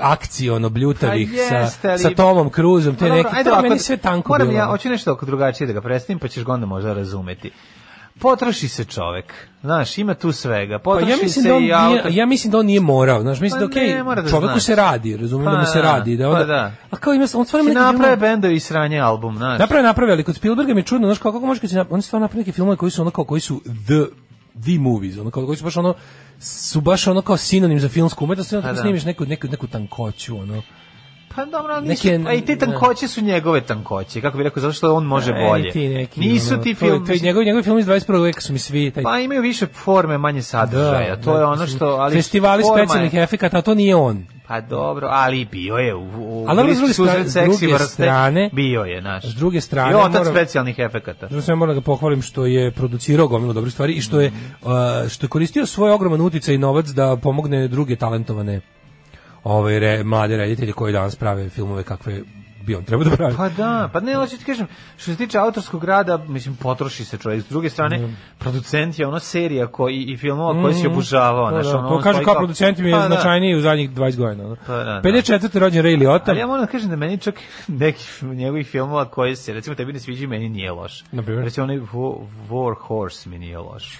akciono, 0.02 0.68
bljutavih, 0.68 1.28
Pa 1.30 1.36
jeste, 1.36 1.68
sa, 1.78 1.90
ali- 1.90 1.98
sa 1.98 2.10
Tomom 2.12 2.50
Cruzom, 2.50 2.94
te 2.94 2.98
Pa 2.98 3.04
dobro, 3.06 3.16
neke, 3.16 3.28
ajde 3.28 3.44
to 3.44 3.48
je 3.48 3.52
ovako, 3.52 3.62
meni 3.62 3.78
sve 3.78 3.96
tanko 3.96 4.28
Moram 4.28 4.48
bilo. 4.48 4.58
ja, 4.58 4.66
hoću 4.66 4.88
nešto 4.88 5.12
oko 5.12 5.26
drugačije 5.26 5.66
da 5.66 5.72
ga 5.72 5.80
predstavim, 5.80 6.18
pa 6.18 6.28
ćeš 6.28 6.44
ga 6.44 6.52
onda 6.52 6.66
možda 6.66 6.92
razumeti. 6.92 7.50
Potroši 8.18 8.68
se 8.68 8.84
čovek. 8.84 9.34
Znaš, 9.60 9.98
ima 9.98 10.14
tu 10.14 10.32
svega. 10.32 10.78
Pa 10.78 10.82
Potroši 10.82 11.10
ja 11.10 11.16
mislim 11.16 11.42
se 11.42 11.48
da 11.48 11.54
on 11.54 11.60
i 11.60 11.62
nije, 11.62 11.74
auto. 11.74 12.08
ja 12.10 12.26
mislim 12.26 12.50
da 12.50 12.58
on 12.58 12.66
nije 12.66 12.80
morao, 12.80 13.22
znaš, 13.22 13.40
mislim 13.40 13.60
Pa 13.60 13.66
da 13.66 13.66
okej, 13.66 14.02
mora 14.02 14.22
da 14.22 14.28
čoveku 14.30 14.46
znaš. 14.46 14.64
se 14.64 14.74
radi, 14.76 15.16
razumijem 15.16 15.52
da 15.52 15.58
mu 15.58 15.64
Pa 15.64 15.66
se 15.66 15.78
da, 15.78 15.84
radi, 15.84 16.16
da 16.16 16.28
onda, 16.28 16.38
pa 16.38 16.44
da. 16.44 16.72
a 16.90 16.96
kao 16.96 17.12
ima, 17.12 17.26
on 17.34 17.44
stvarno 17.44 17.68
neke 17.68 17.80
naprave 17.80 18.16
bendovi 18.16 18.54
i 18.54 18.60
sranje 18.60 18.98
album, 18.98 19.36
znaš. 19.36 19.58
Naprave, 19.58 20.12
ali 20.12 20.24
kod 20.24 20.36
Spielberga 20.36 20.74
mi 20.74 20.80
je 20.80 20.84
čudno, 20.84 21.06
znaš, 21.08 21.18
kako, 21.18 21.32
kako 21.32 21.46
može 21.46 21.60
kad 21.60 21.70
nap- 21.70 21.86
oni 21.90 22.02
stvarno 22.02 22.24
naprave 22.24 22.40
neke 22.40 22.52
filmove 22.52 22.76
koji 22.76 22.90
su 22.90 23.02
ono 23.02 23.10
kao, 23.10 23.24
koji 23.24 23.40
su 23.40 23.60
the, 23.60 24.04
the 24.62 24.78
movies, 24.78 25.18
ono 25.18 25.30
kao, 25.30 25.46
koji 25.46 25.56
su 25.56 25.64
baš 25.64 25.76
ono, 25.76 25.94
su 26.38 26.80
baš 26.80 27.06
ono 27.06 27.22
kao 27.22 27.36
sinonim 27.36 27.80
za 27.80 27.88
filmsku 27.88 28.24
umetnost, 28.24 28.52
onda 28.52 28.68
Pa 28.68 28.72
da. 28.72 28.80
snimiš 28.80 29.04
neku, 29.04 29.24
neku, 29.26 29.48
neku 29.48 29.66
tankoću, 29.66 30.36
ono. 30.36 30.62
Pa 31.36 31.44
dobro, 31.46 31.72
ali 31.72 31.88
nisu, 31.88 32.08
Neke- 32.08 32.28
a 32.28 32.34
i 32.34 32.40
te 32.40 32.56
tankoće 32.56 33.08
su 33.08 33.20
njegove 33.22 33.60
tankoće, 33.62 34.20
kako 34.20 34.38
bi 34.38 34.44
rekao, 34.44 34.60
zato 34.60 34.72
što 34.72 34.94
on 34.94 35.04
može 35.04 35.32
Ej, 35.32 35.48
bolje. 35.48 35.70
ti 35.70 35.88
neki, 35.88 36.20
Nisu 36.20 36.54
ono, 36.54 36.62
ti 36.62 36.74
to 36.74 36.78
film, 36.78 37.06
To 37.06 37.12
je 37.12 37.18
njegovi, 37.20 37.44
njegovi 37.46 37.62
film 37.62 37.78
iz 37.78 37.86
21. 37.86 37.96
veka 38.18 38.40
su 38.40 38.52
mi 38.52 38.58
svi, 38.58 38.90
taj, 38.90 39.02
pa 39.02 39.18
imaju 39.18 39.42
više 39.42 39.66
forme, 39.66 40.18
manje 40.18 40.42
sadržaja, 40.42 41.16
to 41.16 41.38
je 41.38 41.44
ono 41.44 41.66
što... 41.66 41.86
Ali 41.86 42.14
Festivali 42.14 42.62
forma 42.62 42.78
je- 42.78 42.86
specijalnih 42.86 43.14
efekata, 43.16 43.58
a 43.58 43.62
to 43.62 43.74
nije 43.74 43.96
on. 43.96 44.26
Pa 44.48 44.60
dobro, 44.60 45.08
ali 45.10 45.44
bio 45.44 45.74
je 45.74 45.94
u, 45.94 46.02
u 46.18 46.44
Ali 46.48 46.74
s 46.74 46.78
druge 46.78 46.92
strane- 46.94 47.24
seksi 47.24 47.48
druge 47.60 47.74
vrste, 47.74 47.86
strane- 47.94 48.50
bio 48.52 48.82
je, 48.82 49.00
naš. 49.02 49.24
s 49.24 49.34
druge 49.34 49.60
strane 49.60 49.92
I 49.92 49.94
otac 49.96 50.26
specijalnih 50.26 50.78
efekata. 50.78 51.26
Zato 51.28 51.42
sam 51.42 51.58
moram 51.58 51.74
da 51.74 51.80
ga 51.80 51.84
pohvalim 51.84 52.22
što 52.22 52.46
je 52.46 52.70
producirao 52.70 53.28
gomilu 53.28 53.52
dobrih 53.52 53.72
stvari 53.72 53.92
i 53.92 54.00
što 54.00 54.20
je 54.20 54.28
Mhm. 54.28 54.36
uh, 54.62 54.70
što 55.08 55.24
je 55.24 55.30
koristio 55.30 55.66
svoj 55.66 55.90
ogroman 55.90 56.20
uticaj 56.20 56.54
i 56.54 56.58
novac 56.58 56.86
da 56.86 57.16
pomogne 57.16 57.68
druge 57.68 57.96
talentovane 57.96 58.60
ove 59.48 59.78
re, 59.78 60.04
mlade 60.04 60.36
reditelje 60.36 60.72
koji 60.72 60.92
danas 60.92 61.16
prave 61.16 61.48
filmove 61.48 61.82
kakve 61.82 62.20
bi 62.66 62.74
on 62.74 62.84
trebao 62.84 63.04
da 63.04 63.16
pravi. 63.16 63.34
Pa 63.36 63.48
da, 63.48 63.88
pa 63.92 64.00
ne, 64.00 64.14
hoću 64.14 64.38
ti 64.38 64.44
kažem, 64.44 64.66
što 64.96 65.10
se 65.10 65.16
tiče 65.16 65.38
autorskog 65.38 65.84
rada, 65.84 66.16
mislim, 66.18 66.56
potroši 66.56 67.04
se 67.04 67.18
čovjek. 67.18 67.42
S 67.42 67.48
druge 67.48 67.70
strane, 67.70 68.08
producent 68.38 68.98
je 68.98 69.06
ono 69.06 69.18
serija 69.20 69.66
koji, 69.66 70.02
i 70.02 70.16
filmova 70.16 70.62
koje 70.62 70.74
si 70.74 70.86
obožavao. 70.86 71.44
To, 71.44 71.50
znaš, 71.52 71.66
da, 71.66 71.78
ono, 71.78 71.88
to 71.90 72.00
stoji 72.02 72.24
kao 72.24 72.34
producent 72.34 72.78
mi 72.78 72.88
je 72.88 72.92
Pa 72.92 72.98
da. 72.98 73.06
značajniji 73.06 73.54
u 73.54 73.60
zadnjih 73.60 73.90
20 73.90 74.16
godina. 74.16 74.44
ono. 74.44 74.56
Pa 74.66 74.72
da, 74.74 74.84
da. 74.84 75.00
54. 75.02 75.58
rođen 75.58 75.84
Ray 75.84 75.98
Liotta. 75.98 76.30
Ali 76.30 76.40
ja 76.40 76.46
moram 76.46 76.64
da 76.64 76.70
kažem 76.70 76.90
da 76.90 76.96
meni 76.96 77.18
čak 77.18 77.34
neki 77.68 78.04
njegovih 78.24 78.66
filmova 78.66 79.04
koji 79.04 79.36
se, 79.36 79.52
recimo, 79.52 79.76
tebi 79.76 79.92
ne 79.92 80.00
sviđa, 80.00 80.26
meni 80.26 80.48
nije 80.48 80.72
loš. 80.72 81.04
Na 81.12 81.22
primjer? 81.22 81.44
Recimo, 81.44 81.64
onaj 81.64 81.76
War, 82.48 82.74
Horse 82.78 83.28
mi 83.28 83.38
nije 83.38 83.58
loš. 83.58 83.98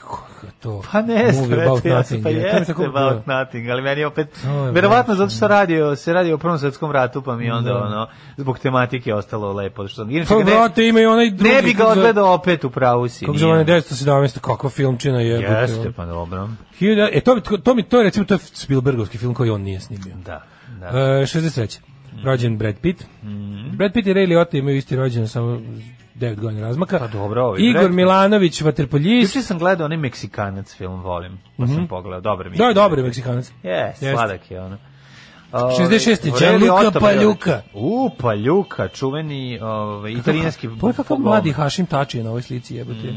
to. 0.60 0.82
Pa 0.92 1.02
ne, 1.02 1.32
Movie 1.34 1.62
about 1.62 1.84
ja 1.84 1.96
nothing. 1.96 2.22
pa 2.22 2.28
je. 2.30 2.36
Jeste 2.36 2.72
about 2.84 3.26
nothing, 3.26 3.68
ali 3.68 3.82
meni 3.82 4.04
opet, 4.04 4.38
verovatno 4.72 5.14
zato 5.14 5.30
što 5.30 5.48
radio, 5.48 5.96
se 5.96 6.12
radi 6.12 6.32
o 6.32 6.38
Prvom 6.38 6.58
svetskom 6.58 6.90
ratu, 6.92 7.22
pa 7.22 7.36
mi 7.36 7.50
onda, 7.50 7.70
Da. 7.70 7.78
ono, 7.78 8.06
zbog 8.36 8.55
tematike 8.59 9.11
je 9.11 9.14
ostalo 9.14 9.52
lepo. 9.52 9.88
Što, 9.88 10.02
inače, 10.02 10.28
Pa 10.28 10.36
vrate, 10.36 10.86
ima 10.88 11.00
i 11.00 11.07
onaj 11.07 11.30
drugi. 11.30 11.54
ne 11.54 11.62
bi 11.62 11.72
ga 11.72 11.86
odgledao 11.86 12.34
opet 12.34 12.64
u 12.64 12.70
pravu 12.70 13.09
si. 13.09 13.26
Kako 13.26 13.38
zove 13.38 13.64
917, 13.64 14.38
kakva 14.40 14.70
filmčina 14.70 15.20
je. 15.20 15.40
Jeste, 15.40 15.92
pa 15.96 16.07
dobro. 16.07 16.48
E, 17.12 17.20
to, 17.20 17.34
bi- 17.34 17.62
to, 17.62 17.74
mi, 17.74 17.82
to 17.82 17.98
je 17.98 18.04
recimo, 18.04 18.26
to 18.26 18.34
je 18.34 18.38
Spielbergovski 18.38 19.18
film 19.18 19.34
koji 19.34 19.50
on 19.50 19.61
nije 19.62 19.80
snimio. 19.80 20.14
Da, 20.24 20.42
da. 20.80 20.86
E, 20.86 20.92
63. 21.22 21.80
Rođen 22.24 22.59
Brad 22.59 22.74
Pitt. 22.80 23.04
Brad 23.72 23.92
Pitt 23.92 24.07
i 24.07 24.14
Ray 24.14 24.28
Liotta 24.28 24.57
imaju 24.59 24.76
isti 24.76 24.96
rođen, 24.96 25.28
samo 25.28 25.61
9 26.14 26.40
godina 26.40 26.66
razmaka. 26.66 26.98
Pa 26.98 27.07
dobro, 27.07 27.44
ovaj 27.44 27.61
Igor 27.62 27.82
Brad 27.82 27.94
Milanović, 27.94 28.61
vaterpoljist. 28.61 29.34
Juče 29.36 29.46
sam 29.46 29.59
gledao 29.59 29.84
onaj 29.84 29.98
Meksikanac 29.98 30.74
film, 30.74 31.02
volim. 31.02 31.38
Pa 31.59 31.66
sam 31.66 31.86
pogledao, 31.88 32.20
dobro 32.20 32.50
mi 32.50 32.57
je. 32.57 32.59
Da, 32.66 32.72
dobar 32.72 32.98
je 32.98 33.04
Meksikanac. 33.04 33.52
Jeste. 33.62 34.12
sladak 34.12 34.50
je 34.50 34.61
ono. 34.61 34.76
66. 35.53 36.30
Ove, 36.30 36.38
Gianluca 36.38 36.72
Aurelio 36.72 36.88
Otto, 36.88 37.01
Paljuka. 37.01 37.62
U, 37.74 38.11
Paljuka, 38.18 38.88
čuveni 38.88 39.59
ovaj, 39.62 40.12
italijanski... 40.12 40.68
Kakav 40.80 41.05
golman. 41.09 41.24
mladi 41.24 41.53
Hašim 41.53 41.86
Tači 41.86 42.18
je 42.18 42.24
na 42.24 42.30
ovoj 42.30 42.42
slici 42.42 42.74
jebote. 42.74 43.14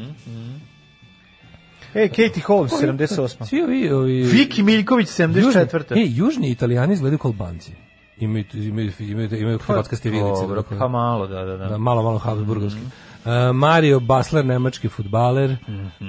Ej, 1.94 2.10
Katie 2.10 2.44
Holmes, 2.46 2.72
78. 2.72 3.46
Svi 3.46 3.62
ovi... 3.64 3.92
ovi 3.92 4.24
Viki 4.24 4.64
Miljković, 4.64 5.08
74. 5.08 5.38
Južni, 5.38 6.04
e, 6.04 6.06
južni 6.10 6.50
italijani 6.50 6.94
izgledaju 6.94 7.18
kao 7.18 7.30
Albanci. 7.30 7.72
Imaju, 8.20 8.46
imaju, 8.54 8.92
imaju, 9.00 9.30
imaju 9.38 9.58
hrvatskaste 9.58 10.10
vilice. 10.10 10.42
Dobro, 10.42 10.56
dakle. 10.56 10.80
pa 10.80 10.88
malo, 10.88 11.28
da, 11.28 11.46
da, 11.46 11.58
da. 11.58 11.66
Da, 11.66 11.78
malo, 11.78 12.04
malo 12.04 12.18
Habsburgovski. 12.18 12.80
Uh, 12.80 13.32
Mario 13.56 14.00
Basler, 14.00 14.46
nemački 14.46 14.90
futbaler, 14.90 15.56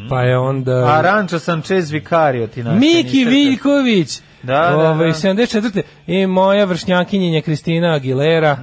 pa 0.09 0.23
je 0.23 0.39
onda... 0.39 0.73
A 0.73 1.01
Rančo 1.01 1.39
Sanchez 1.39 1.91
Vicario, 1.91 2.47
ti 2.47 2.62
naš. 2.62 2.81
Miki 2.81 3.25
Viljković, 3.25 4.21
Da, 4.43 4.53
da, 4.61 4.76
ovaj, 4.91 5.09
da. 5.09 5.14
74. 5.14 5.82
I 6.07 6.26
moja 6.26 6.64
vršnjakinjenja 6.64 7.41
Kristina 7.41 7.95
Aguilera, 7.95 8.59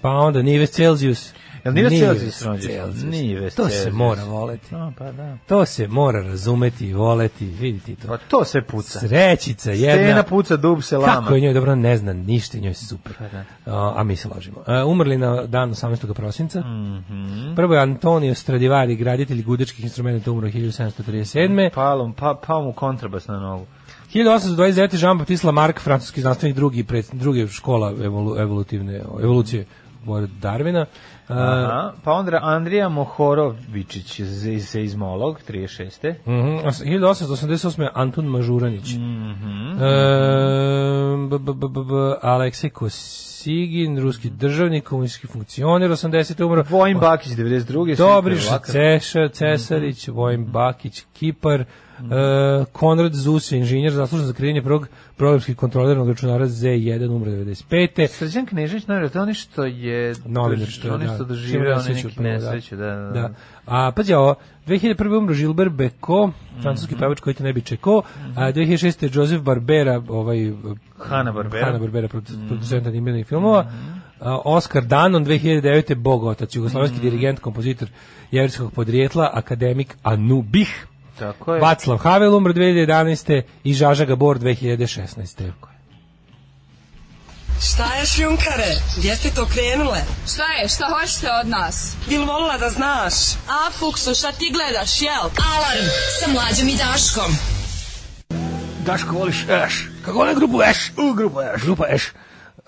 pa 0.00 0.10
onda 0.10 0.42
Nives 0.42 0.70
Celsius. 0.70 1.32
Jel 1.64 1.74
Nives 1.74 1.98
Celsius 2.00 2.42
rođen? 2.42 2.70
Celsius. 2.70 3.02
Nives 3.04 3.54
To 3.54 3.64
se 3.64 3.70
Celsius. 3.70 3.94
mora 3.94 4.24
voleti. 4.24 4.74
A, 4.74 4.92
pa 4.98 5.12
da. 5.12 5.36
To 5.48 5.64
se 5.64 5.88
mora 5.88 6.22
razumeti 6.22 6.86
i 6.86 6.92
voleti. 6.92 7.44
Vidite 7.46 7.94
to. 7.94 8.08
Pa 8.08 8.16
to 8.16 8.44
sve 8.44 8.62
puca. 8.62 8.98
Srećica 9.00 9.70
jedna. 9.70 10.04
Stena 10.04 10.22
puca, 10.22 10.56
dub 10.56 10.82
se 10.82 10.98
lama. 10.98 11.14
Kako 11.14 11.34
je 11.34 11.40
njoj 11.40 11.54
dobro 11.54 11.74
ne 11.74 11.96
zna 11.96 12.12
ništa, 12.12 12.58
njoj 12.58 12.70
je 12.70 12.74
super. 12.74 13.12
Pa 13.18 13.24
da. 13.28 13.44
A, 13.76 13.92
a 13.96 14.04
mi 14.04 14.16
se 14.16 14.28
ložimo. 14.34 14.62
A, 14.66 14.84
umrli 14.84 15.18
na 15.18 15.42
dan 15.42 15.70
18. 15.70 16.14
prosinca. 16.14 16.60
Mhm. 16.60 17.54
Prvo 17.56 17.74
je 17.74 17.80
Antonio 17.80 18.34
Stradivari, 18.34 18.96
graditelj 18.96 19.42
gudečkih 19.42 19.84
instrumenta, 19.84 20.30
umro 20.30 20.48
1737. 20.48 21.70
Palom, 21.74 22.12
pa, 22.12 22.40
pa 22.46 22.60
mu 22.60 22.72
kontrabas 22.72 23.28
na 23.28 23.40
nogu. 23.40 23.66
1829. 24.08 24.66
Jean-Baptiste 24.96 25.46
Lamarck, 25.46 25.80
francuski 25.80 26.20
znanstvenik, 26.20 26.56
drugi, 26.56 26.84
pred, 26.84 27.04
druge 27.12 27.48
škola 27.48 27.94
evolu, 28.02 28.36
evolutivne, 28.38 28.94
evolucije 29.22 29.64
pored 30.06 30.30
Darwina. 30.32 30.86
A, 31.28 31.34
Aha, 31.34 31.92
pa 32.04 32.12
onda 32.12 32.38
Andrija 32.42 32.88
Mohorovičić 32.88 34.18
iz- 34.20 34.68
se 34.68 34.84
izmolog, 34.84 35.40
36. 35.42 36.14
Mhm, 36.26 36.68
s- 36.68 36.78
1888. 36.78 37.88
Antun 37.94 38.26
Mažuranić. 38.26 38.94
Mhm. 38.94 39.65
B, 39.65 39.65
Aleksej 42.22 42.70
Kosigin, 42.70 43.98
ruski 43.98 44.30
državnik, 44.30 44.84
komunistički 44.84 45.26
funkcioner, 45.26 45.90
80. 45.90 46.44
umro. 46.44 46.64
Vojin 46.68 46.98
Bakić, 46.98 47.32
92. 47.32 47.96
Dobriša 47.96 48.42
Srpka 48.42 48.72
Ceša, 48.72 49.28
Cesarić, 49.28 50.08
Vojin 50.08 50.44
Bakić, 50.44 51.04
Kipar, 51.12 51.60
e, 51.60 51.64
Konrad 52.72 53.14
Zuse, 53.14 53.56
inženjer, 53.56 53.92
zaslužen 53.92 54.26
za 54.26 54.32
kreiranje 54.32 54.62
prvog 54.62 54.88
programskih 55.16 55.56
kontrolernog 55.56 56.08
računara 56.08 56.46
Z1, 56.46 57.10
umro 57.10 57.30
95. 57.30 58.08
Srđan 58.08 58.46
Knežević, 58.46 58.86
naravno, 58.86 59.08
to 59.08 59.18
je 59.18 59.22
ono 59.22 59.34
što 59.34 59.64
je... 59.64 60.14
Novinar 60.24 60.68
što 60.68 60.88
je, 60.88 60.94
ono 60.94 61.04
da. 61.04 61.14
što 61.14 61.24
Čim 61.24 61.28
doživio, 61.28 61.60
ono 61.60 61.76
nesreću 61.76 62.06
neki 62.06 62.16
prvo, 62.16 62.28
da. 62.28 62.34
nesreću, 62.34 62.76
da, 62.76 62.86
da, 62.86 63.10
Da. 63.12 63.30
A 63.66 63.92
pazi 63.92 64.14
ovo, 64.14 64.34
2001. 64.66 65.18
umro 65.18 65.34
Gilbert 65.34 65.72
Beko, 65.72 66.30
francuski 66.62 66.94
Mhm. 66.94 67.00
pevač 67.00 67.20
koji 67.20 67.34
te 67.34 67.42
ne 67.42 67.52
bi 67.52 67.62
čekao, 67.62 68.02
a 68.36 68.52
2006. 68.52 69.08
Joseph 69.12 69.42
Barbera, 69.42 70.02
ovaj 70.08 70.52
Hanna-Barbera. 70.98 71.56
Mhm. 71.56 71.64
Hanna 71.64 71.78
Barbera, 71.78 72.08
producent 72.48 72.86
animiranih 72.86 73.26
filmova. 73.26 73.66
A, 74.20 74.38
Oscar 74.44 74.84
Danon 74.84 75.24
2009. 75.24 75.94
Bog 75.94 76.24
otac, 76.24 76.56
jugoslovenski 76.56 76.96
Mhm. 76.96 77.04
dirigent, 77.04 77.40
kompozitor 77.40 77.88
jevrskog 78.30 78.72
podrijetla, 78.72 79.30
akademik 79.32 79.96
Anubih. 80.02 80.86
Tako 81.18 81.54
je. 81.54 81.60
Vaclav 81.60 81.96
Havel 81.98 82.34
umro 82.34 82.52
2011. 82.52 83.42
i 83.64 83.72
Žaža 83.72 84.04
Gabor 84.04 84.38
2016. 84.38 85.52
Šta 87.60 87.94
je 87.94 88.06
šljunkare? 88.06 88.76
Gdje 88.96 89.16
ste 89.16 89.30
to 89.30 89.46
krenule? 89.46 90.00
Šta 90.32 90.42
je? 90.52 90.68
Šta 90.68 90.86
hoćete 90.86 91.28
od 91.40 91.48
nas? 91.48 91.92
Bil 92.08 92.24
volila 92.24 92.58
da 92.58 92.70
znaš? 92.70 93.14
A, 93.48 93.70
Fuksu, 93.78 94.14
šta 94.14 94.32
ti 94.32 94.50
gledaš, 94.50 95.02
jel? 95.02 95.22
Alarm 95.54 95.86
sa 96.20 96.30
mlađom 96.30 96.68
i 96.68 96.76
Daškom. 96.76 97.36
Daško, 98.86 99.12
voliš 99.12 99.36
Eš? 99.48 99.88
Kako 100.04 100.18
volim 100.18 100.34
grupu 100.34 100.62
Eš? 100.62 100.92
U, 100.96 101.12
grupu 101.12 101.40
Eš. 101.40 101.62
Grupa 101.62 101.84
Eš. 101.90 102.02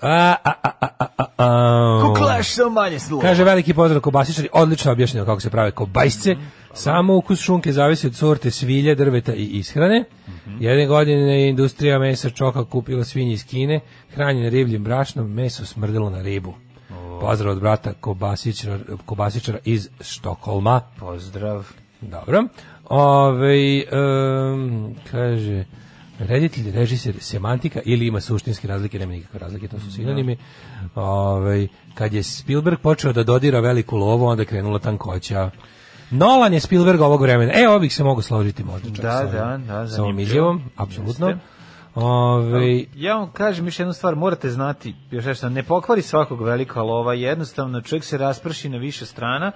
A, 0.01 0.35
a, 0.43 0.53
a, 0.63 0.71
a, 0.81 0.87
a, 0.99 1.07
a, 1.17 1.25
a. 1.37 2.01
Kuklaš 2.01 2.53
sa 2.55 2.69
manje 2.69 2.99
sluha. 2.99 3.27
Kaže 3.27 3.43
veliki 3.43 3.73
pozdrav 3.73 4.01
kobasičari, 4.01 4.49
odlično 4.53 4.91
objašnjeno 4.91 5.25
kako 5.25 5.41
se 5.41 5.49
prave 5.49 5.71
kobajsce. 5.71 6.35
Samo 6.73 7.15
ukus 7.15 7.39
šunke 7.39 7.73
zavisi 7.73 8.07
od 8.07 8.15
sorte 8.15 8.51
svilje, 8.51 8.95
drveta 8.95 9.33
i 9.33 9.43
ishrane. 9.43 10.03
Jedne 10.59 10.87
godine 10.87 11.41
je 11.41 11.49
industrija 11.49 11.99
mesa 11.99 12.29
čoka 12.29 12.65
kupila 12.65 13.03
svinje 13.03 13.33
iz 13.33 13.45
Kine, 13.45 13.79
hranjene 14.13 14.49
ribljim 14.49 14.83
brašnom, 14.83 15.33
meso 15.33 15.65
smrdelo 15.65 16.09
na 16.09 16.21
ribu. 16.21 16.53
Pozdrav 17.21 17.51
od 17.51 17.59
brata 17.59 17.93
kobasičara, 17.93 18.79
kobasičara 19.05 19.59
iz 19.65 19.89
Štokholma. 20.01 20.81
Pozdrav. 20.99 21.67
Dobro. 22.01 22.43
Ove, 22.89 23.83
um, 23.91 24.95
kaže, 25.11 25.65
reditelj, 26.19 26.71
režiser, 26.71 27.15
semantika 27.19 27.79
ili 27.85 28.07
ima 28.07 28.21
suštinske 28.21 28.67
razlike, 28.67 28.99
nema 28.99 29.11
nikakve 29.11 29.39
razlike, 29.39 29.67
to 29.67 29.79
su 29.79 29.91
sinonimi. 29.91 30.37
Ove, 30.95 31.67
kad 31.93 32.13
je 32.13 32.23
Spielberg 32.23 32.79
počeo 32.79 33.13
da 33.13 33.23
dodira 33.23 33.59
veliku 33.59 33.97
lovu, 33.97 34.25
onda 34.25 34.41
je 34.41 34.45
krenula 34.45 34.79
tankoća. 34.79 35.49
Nolan 36.11 36.53
je 36.53 36.59
Spielberg 36.59 37.01
ovog 37.01 37.21
vremena. 37.21 37.51
E, 37.55 37.67
ovo 37.69 37.79
bih 37.79 37.95
se 37.95 38.03
mogu 38.03 38.21
složiti 38.21 38.63
možda 38.63 38.89
čak 38.89 39.05
Da, 39.05 39.17
sa 39.17 39.25
da, 39.25 39.57
da, 39.67 39.87
sa 39.87 40.03
ovom 40.03 40.19
izjavom, 40.19 40.61
apsolutno. 40.75 41.33
Ove, 41.95 42.83
Ja 42.95 43.15
vam 43.15 43.31
kažem 43.31 43.65
još 43.65 43.79
jednu 43.79 43.93
stvar, 43.93 44.15
morate 44.15 44.49
znati, 44.49 44.95
još 45.11 45.25
nešto, 45.25 45.49
ne 45.49 45.63
pokvari 45.63 46.01
svakog 46.01 46.41
velika 46.41 46.81
lova, 46.81 47.13
jednostavno 47.13 47.81
čovjek 47.81 48.03
se 48.03 48.17
rasprši 48.17 48.69
na 48.69 48.77
više 48.77 49.05
strana 49.05 49.51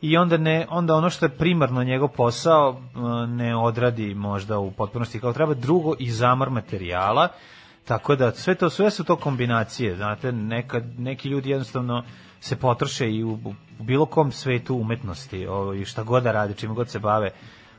i 0.00 0.16
onda 0.16 0.36
ne 0.36 0.66
onda 0.70 0.94
ono 0.94 1.10
što 1.10 1.24
je 1.24 1.28
primarno 1.28 1.84
njegov 1.84 2.08
posao 2.08 2.80
eh, 2.80 3.26
ne 3.26 3.56
odradi 3.56 4.14
možda 4.14 4.58
u 4.58 4.70
potpunosti 4.70 5.20
kao 5.20 5.32
treba 5.32 5.54
drugo 5.54 5.94
i 5.98 6.10
zamar 6.10 6.50
materijala 6.50 7.28
tako 7.84 8.16
da 8.16 8.32
sve 8.32 8.54
to 8.54 8.70
sve 8.70 8.90
su 8.90 9.04
to 9.04 9.16
kombinacije 9.16 9.96
znate 9.96 10.32
nekad 10.32 11.00
neki 11.00 11.28
ljudi 11.28 11.50
jednostavno 11.50 12.04
se 12.40 12.56
potroše 12.56 13.10
i 13.10 13.24
u, 13.24 13.32
u 13.78 13.82
bilo 13.82 14.06
kom 14.06 14.32
svetu 14.32 14.76
umetnosti 14.76 15.46
i 15.80 15.84
šta 15.84 16.02
god 16.02 16.22
da 16.22 16.32
rade 16.32 16.54
čime 16.54 16.74
god 16.74 16.88
se 16.88 16.98
bave 16.98 17.30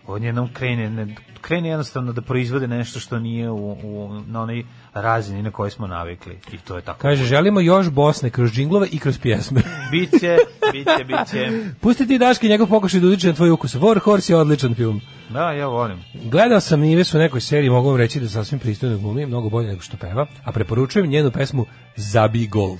on 0.08 0.24
jednom 0.24 0.54
krene, 0.54 0.90
ne, 0.90 1.16
krene 1.42 1.70
jednostavno 1.70 2.14
da 2.14 2.22
proizvode 2.22 2.68
nešto 2.68 3.00
što 3.00 3.20
nije 3.20 3.50
u, 3.50 3.72
u, 3.72 4.22
na 4.28 4.42
onoj 4.42 4.66
razini 4.94 5.44
na 5.44 5.52
kojoj 5.52 5.72
smo 5.72 5.88
navikli 5.88 6.38
i 6.54 6.58
to 6.58 6.76
je 6.76 6.82
tako 6.82 7.00
kaže, 7.00 7.26
želimo 7.26 7.60
još 7.60 7.90
Bosne 7.90 8.30
kroz 8.30 8.52
džinglove 8.52 8.88
i 8.88 9.00
kroz 9.00 9.20
pjesme. 9.20 9.62
biće, 9.92 10.38
biće, 10.74 11.04
biće 11.08 11.52
Pusti 11.82 12.08
ti 12.08 12.18
Daški 12.18 12.50
njegov 12.50 12.68
pokušaj 12.68 13.00
da 13.00 13.08
utiče 13.08 13.28
na 13.28 13.34
tvoj 13.34 13.50
ukus. 13.50 13.76
War 13.76 14.00
Horse 14.00 14.34
je 14.34 14.38
odličan 14.38 14.76
film. 14.76 15.02
da, 15.30 15.52
ja 15.52 15.68
volim 15.68 16.04
Gledao 16.14 16.60
sam 16.60 16.80
Nives 16.80 17.14
u 17.14 17.18
nekoj 17.18 17.42
seriji, 17.42 17.70
mogu 17.70 17.90
vam 17.90 17.98
reći 17.98 18.20
da 18.20 18.30
sasvim 18.30 18.60
pristojno 18.60 18.98
glumi, 18.98 19.26
mnogo 19.26 19.50
bolje 19.50 19.68
nego 19.68 19.82
što 19.82 19.98
peva, 19.98 20.28
a 20.44 20.52
preporučujem 20.52 21.10
njenu 21.10 21.32
pesmu 21.32 21.66
Zabi 21.96 22.48
Gol. 22.48 22.78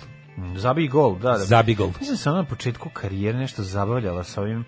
Zabij 0.56 0.88
gol, 0.88 1.20
da, 1.20 1.32
da. 1.32 1.38
Zabi 1.38 1.76
Gol. 1.76 1.88
Mislim 1.88 2.14
da 2.14 2.18
se 2.18 2.30
ona 2.30 2.42
na 2.42 2.48
početku 2.48 2.90
karijere 2.90 3.38
nešto 3.38 3.64
zabavljala 3.64 4.24
sa 4.24 4.42
ovim 4.42 4.66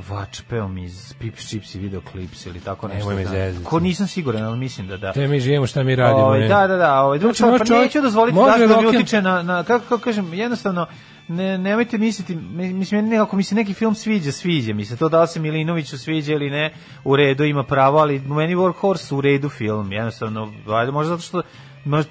vačpeom 0.00 0.78
iz 0.78 1.14
Pips 1.14 1.46
Chips 1.46 1.74
i 1.74 1.78
videoklips 1.78 2.46
ili 2.46 2.60
tako 2.60 2.88
nešto. 2.88 3.08
Nemoj 3.10 3.14
me 3.14 3.24
da. 3.24 3.30
zezati. 3.30 3.64
Ko 3.64 3.80
nisam 3.80 4.06
siguran, 4.06 4.44
ali 4.44 4.58
mislim 4.58 4.86
da 4.86 4.96
da. 4.96 5.12
Te 5.12 5.28
mi 5.28 5.40
živimo 5.40 5.66
šta 5.66 5.82
mi 5.82 5.96
radimo. 5.96 6.20
Ovaj, 6.20 6.40
ne? 6.40 6.48
da, 6.48 6.66
da, 6.66 6.76
da, 6.76 7.00
ovaj 7.00 7.18
drugo 7.18 7.34
Znači, 7.34 7.58
pa 7.58 7.64
čovjek- 7.64 7.84
neću 7.84 8.00
dozvoliti 8.00 8.38
da 8.38 8.66
da 8.66 8.80
mi 8.80 8.86
utiče 8.86 9.22
na 9.22 9.42
na 9.42 9.64
kako 9.64 9.84
kako 9.84 10.02
kažem, 10.02 10.34
jednostavno 10.34 10.86
ne 11.28 11.58
nemojte 11.58 11.98
misliti 11.98 12.34
mi- 12.36 12.72
mislim 12.72 12.98
meni 12.98 13.10
nekako 13.10 13.36
mi 13.36 13.42
se 13.42 13.54
neki 13.54 13.74
film 13.74 13.94
sviđa, 13.94 14.32
sviđa 14.32 14.74
mi 14.74 14.84
se 14.84 14.96
to 14.96 15.08
da 15.08 15.20
li 15.22 15.28
se 15.28 15.40
Milinoviću 15.40 15.98
sviđa 15.98 16.32
ili 16.32 16.50
ne, 16.50 16.72
u 17.04 17.16
redu 17.16 17.44
ima 17.44 17.64
pravo, 17.64 17.98
ali 17.98 18.20
meni 18.20 18.56
War 18.56 18.74
Horse 18.74 19.14
u 19.14 19.20
redu 19.20 19.48
film, 19.48 19.92
jednostavno, 19.92 20.52
valjda 20.66 20.92
možda 20.92 21.16
zato 21.16 21.22
što 21.22 21.42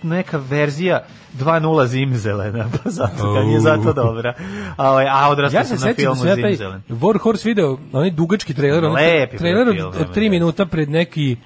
neka 0.03 0.37
verzija 0.37 1.05
2.0 1.39 1.85
Zimzelena, 1.87 2.65
pa 2.83 2.89
zato 2.89 3.33
ga 3.33 3.39
nije 3.39 3.59
zato 3.59 3.93
dobra. 3.93 4.33
A, 4.77 4.91
ovaj, 4.91 5.07
a 5.09 5.29
odrastao 5.29 5.59
Ja 5.59 5.63
se 5.63 5.77
sam 5.77 5.87
na 5.87 5.93
sećam 5.93 6.05
da 6.05 6.15
filmu 6.15 6.29
ja 6.29 6.35
taj 6.35 6.51
Zimzelen. 6.51 6.81
War 6.89 7.19
Horse 7.19 7.49
video, 7.49 7.77
onaj 7.91 8.11
dugački 8.11 8.53
trailer, 8.53 8.85
onaj 8.85 9.27
trailer 9.37 9.69
od, 9.69 9.75
nema 9.75 9.87
od 9.87 10.13
tri 10.13 10.21
veze. 10.21 10.29
minuta 10.29 10.65
pred 10.65 10.89
neki 10.89 11.37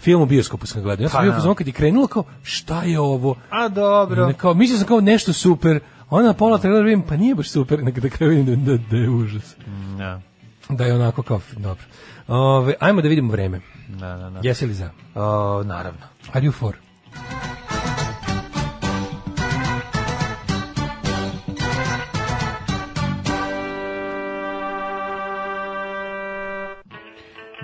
film 0.00 0.22
u 0.22 0.26
bioskopu 0.26 0.66
sam 0.66 0.82
gledao. 0.82 1.02
Ja 1.02 1.08
sam 1.08 1.18
Pa, 1.18 1.22
bio 1.22 1.30
da. 1.30 1.36
fazon 1.36 1.54
kad 1.54 1.66
je 1.66 1.72
krenulo 1.72 2.06
kao, 2.06 2.24
šta 2.42 2.82
je 2.82 3.00
ovo? 3.00 3.34
A 3.50 3.68
dobro. 3.68 4.26
Ne, 4.26 4.34
kao, 4.34 4.54
mislio 4.54 4.78
sam 4.78 4.86
kao 4.88 5.00
nešto 5.00 5.32
super, 5.32 5.80
onda 6.10 6.26
na 6.26 6.34
pola 6.34 6.58
trailera 6.58 6.84
vidim, 6.84 7.02
pa 7.02 7.16
nije 7.16 7.34
baš 7.34 7.48
super, 7.50 7.84
nek 7.84 7.98
da 7.98 8.08
kraju 8.08 8.30
vidim 8.30 8.64
da, 8.64 8.72
da, 8.72 8.78
da 8.90 8.96
je 8.96 9.10
užas. 9.10 9.56
Da, 9.98 10.20
Da 10.68 10.84
je 10.84 10.94
onako 10.94 11.22
kao, 11.22 11.40
dobro. 11.56 11.84
Ove, 12.28 12.74
ajmo 12.80 13.02
da 13.02 13.08
vidimo 13.08 13.32
vreme. 13.32 13.60
da, 13.88 14.16
da. 14.16 14.30
da. 14.30 14.40
Jesi 14.42 14.66
li 14.66 14.74
za? 14.74 14.90
O, 15.14 15.62
naravno. 15.64 16.00
Are 16.32 16.46
you 16.46 16.52
for? 16.52 16.74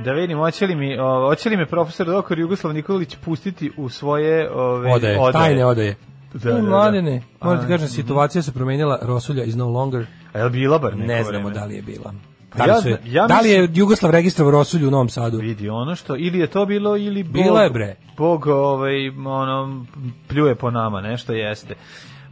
Da 0.05 0.13
vidim, 0.13 0.39
hoće 0.39 0.67
li 0.67 0.75
mi, 0.77 0.99
o, 0.99 1.29
hoće 1.29 1.49
li 1.49 1.57
me 1.57 1.67
profesor 1.67 2.07
doktor 2.07 2.39
Jugoslav 2.39 2.75
Nikolić 2.75 3.17
pustiti 3.17 3.73
u 3.77 3.89
svoje 3.89 4.51
ove, 4.51 4.93
Odaje, 4.93 5.19
tajne 5.33 5.65
odaje. 5.65 5.97
Da, 6.33 6.39
Da, 6.41 6.51
da, 6.51 6.57
da. 6.57 6.63
Mladene, 6.63 7.23
moram 7.43 7.61
ti 7.61 7.69
kažem, 7.69 7.89
situacija 7.89 8.43
se 8.43 8.53
promenila, 8.53 8.99
Rosulja 9.03 9.45
is 9.45 9.55
no 9.55 9.69
longer, 9.69 10.07
A 10.33 10.39
je 10.39 10.45
li 10.45 10.51
bila 10.51 10.79
bar 10.79 10.97
neko 10.97 11.07
ne 11.07 11.25
znamo 11.25 11.39
vreme? 11.39 11.51
da 11.51 11.65
li 11.65 11.75
je 11.75 11.83
bila. 11.83 12.15
Pa 12.51 12.59
Da 12.59 12.65
li, 12.65 12.71
ja 12.71 12.81
su 12.81 12.89
ja 13.05 13.27
da 13.27 13.41
li 13.41 13.51
je 13.51 13.61
mislim- 13.61 13.79
Jugoslav 13.79 14.13
registrovao 14.13 14.53
Rosulju 14.53 14.89
u 14.89 14.91
Novom 14.91 15.09
Sadu? 15.09 15.39
Vidi 15.39 15.69
ono 15.69 15.95
što, 15.97 16.17
ili 16.17 16.39
je 16.39 16.47
to 16.47 16.67
bilo, 16.67 16.97
ili 16.97 17.23
Bog, 17.23 17.33
Bilo 17.33 17.61
je, 17.61 17.71
bre. 17.71 17.97
Bog 18.17 18.47
ovaj, 18.47 19.09
ono, 19.09 19.85
pljuje 20.29 20.55
po 20.55 20.71
nama, 20.71 21.01
nešto 21.01 21.33
jeste. 21.33 21.75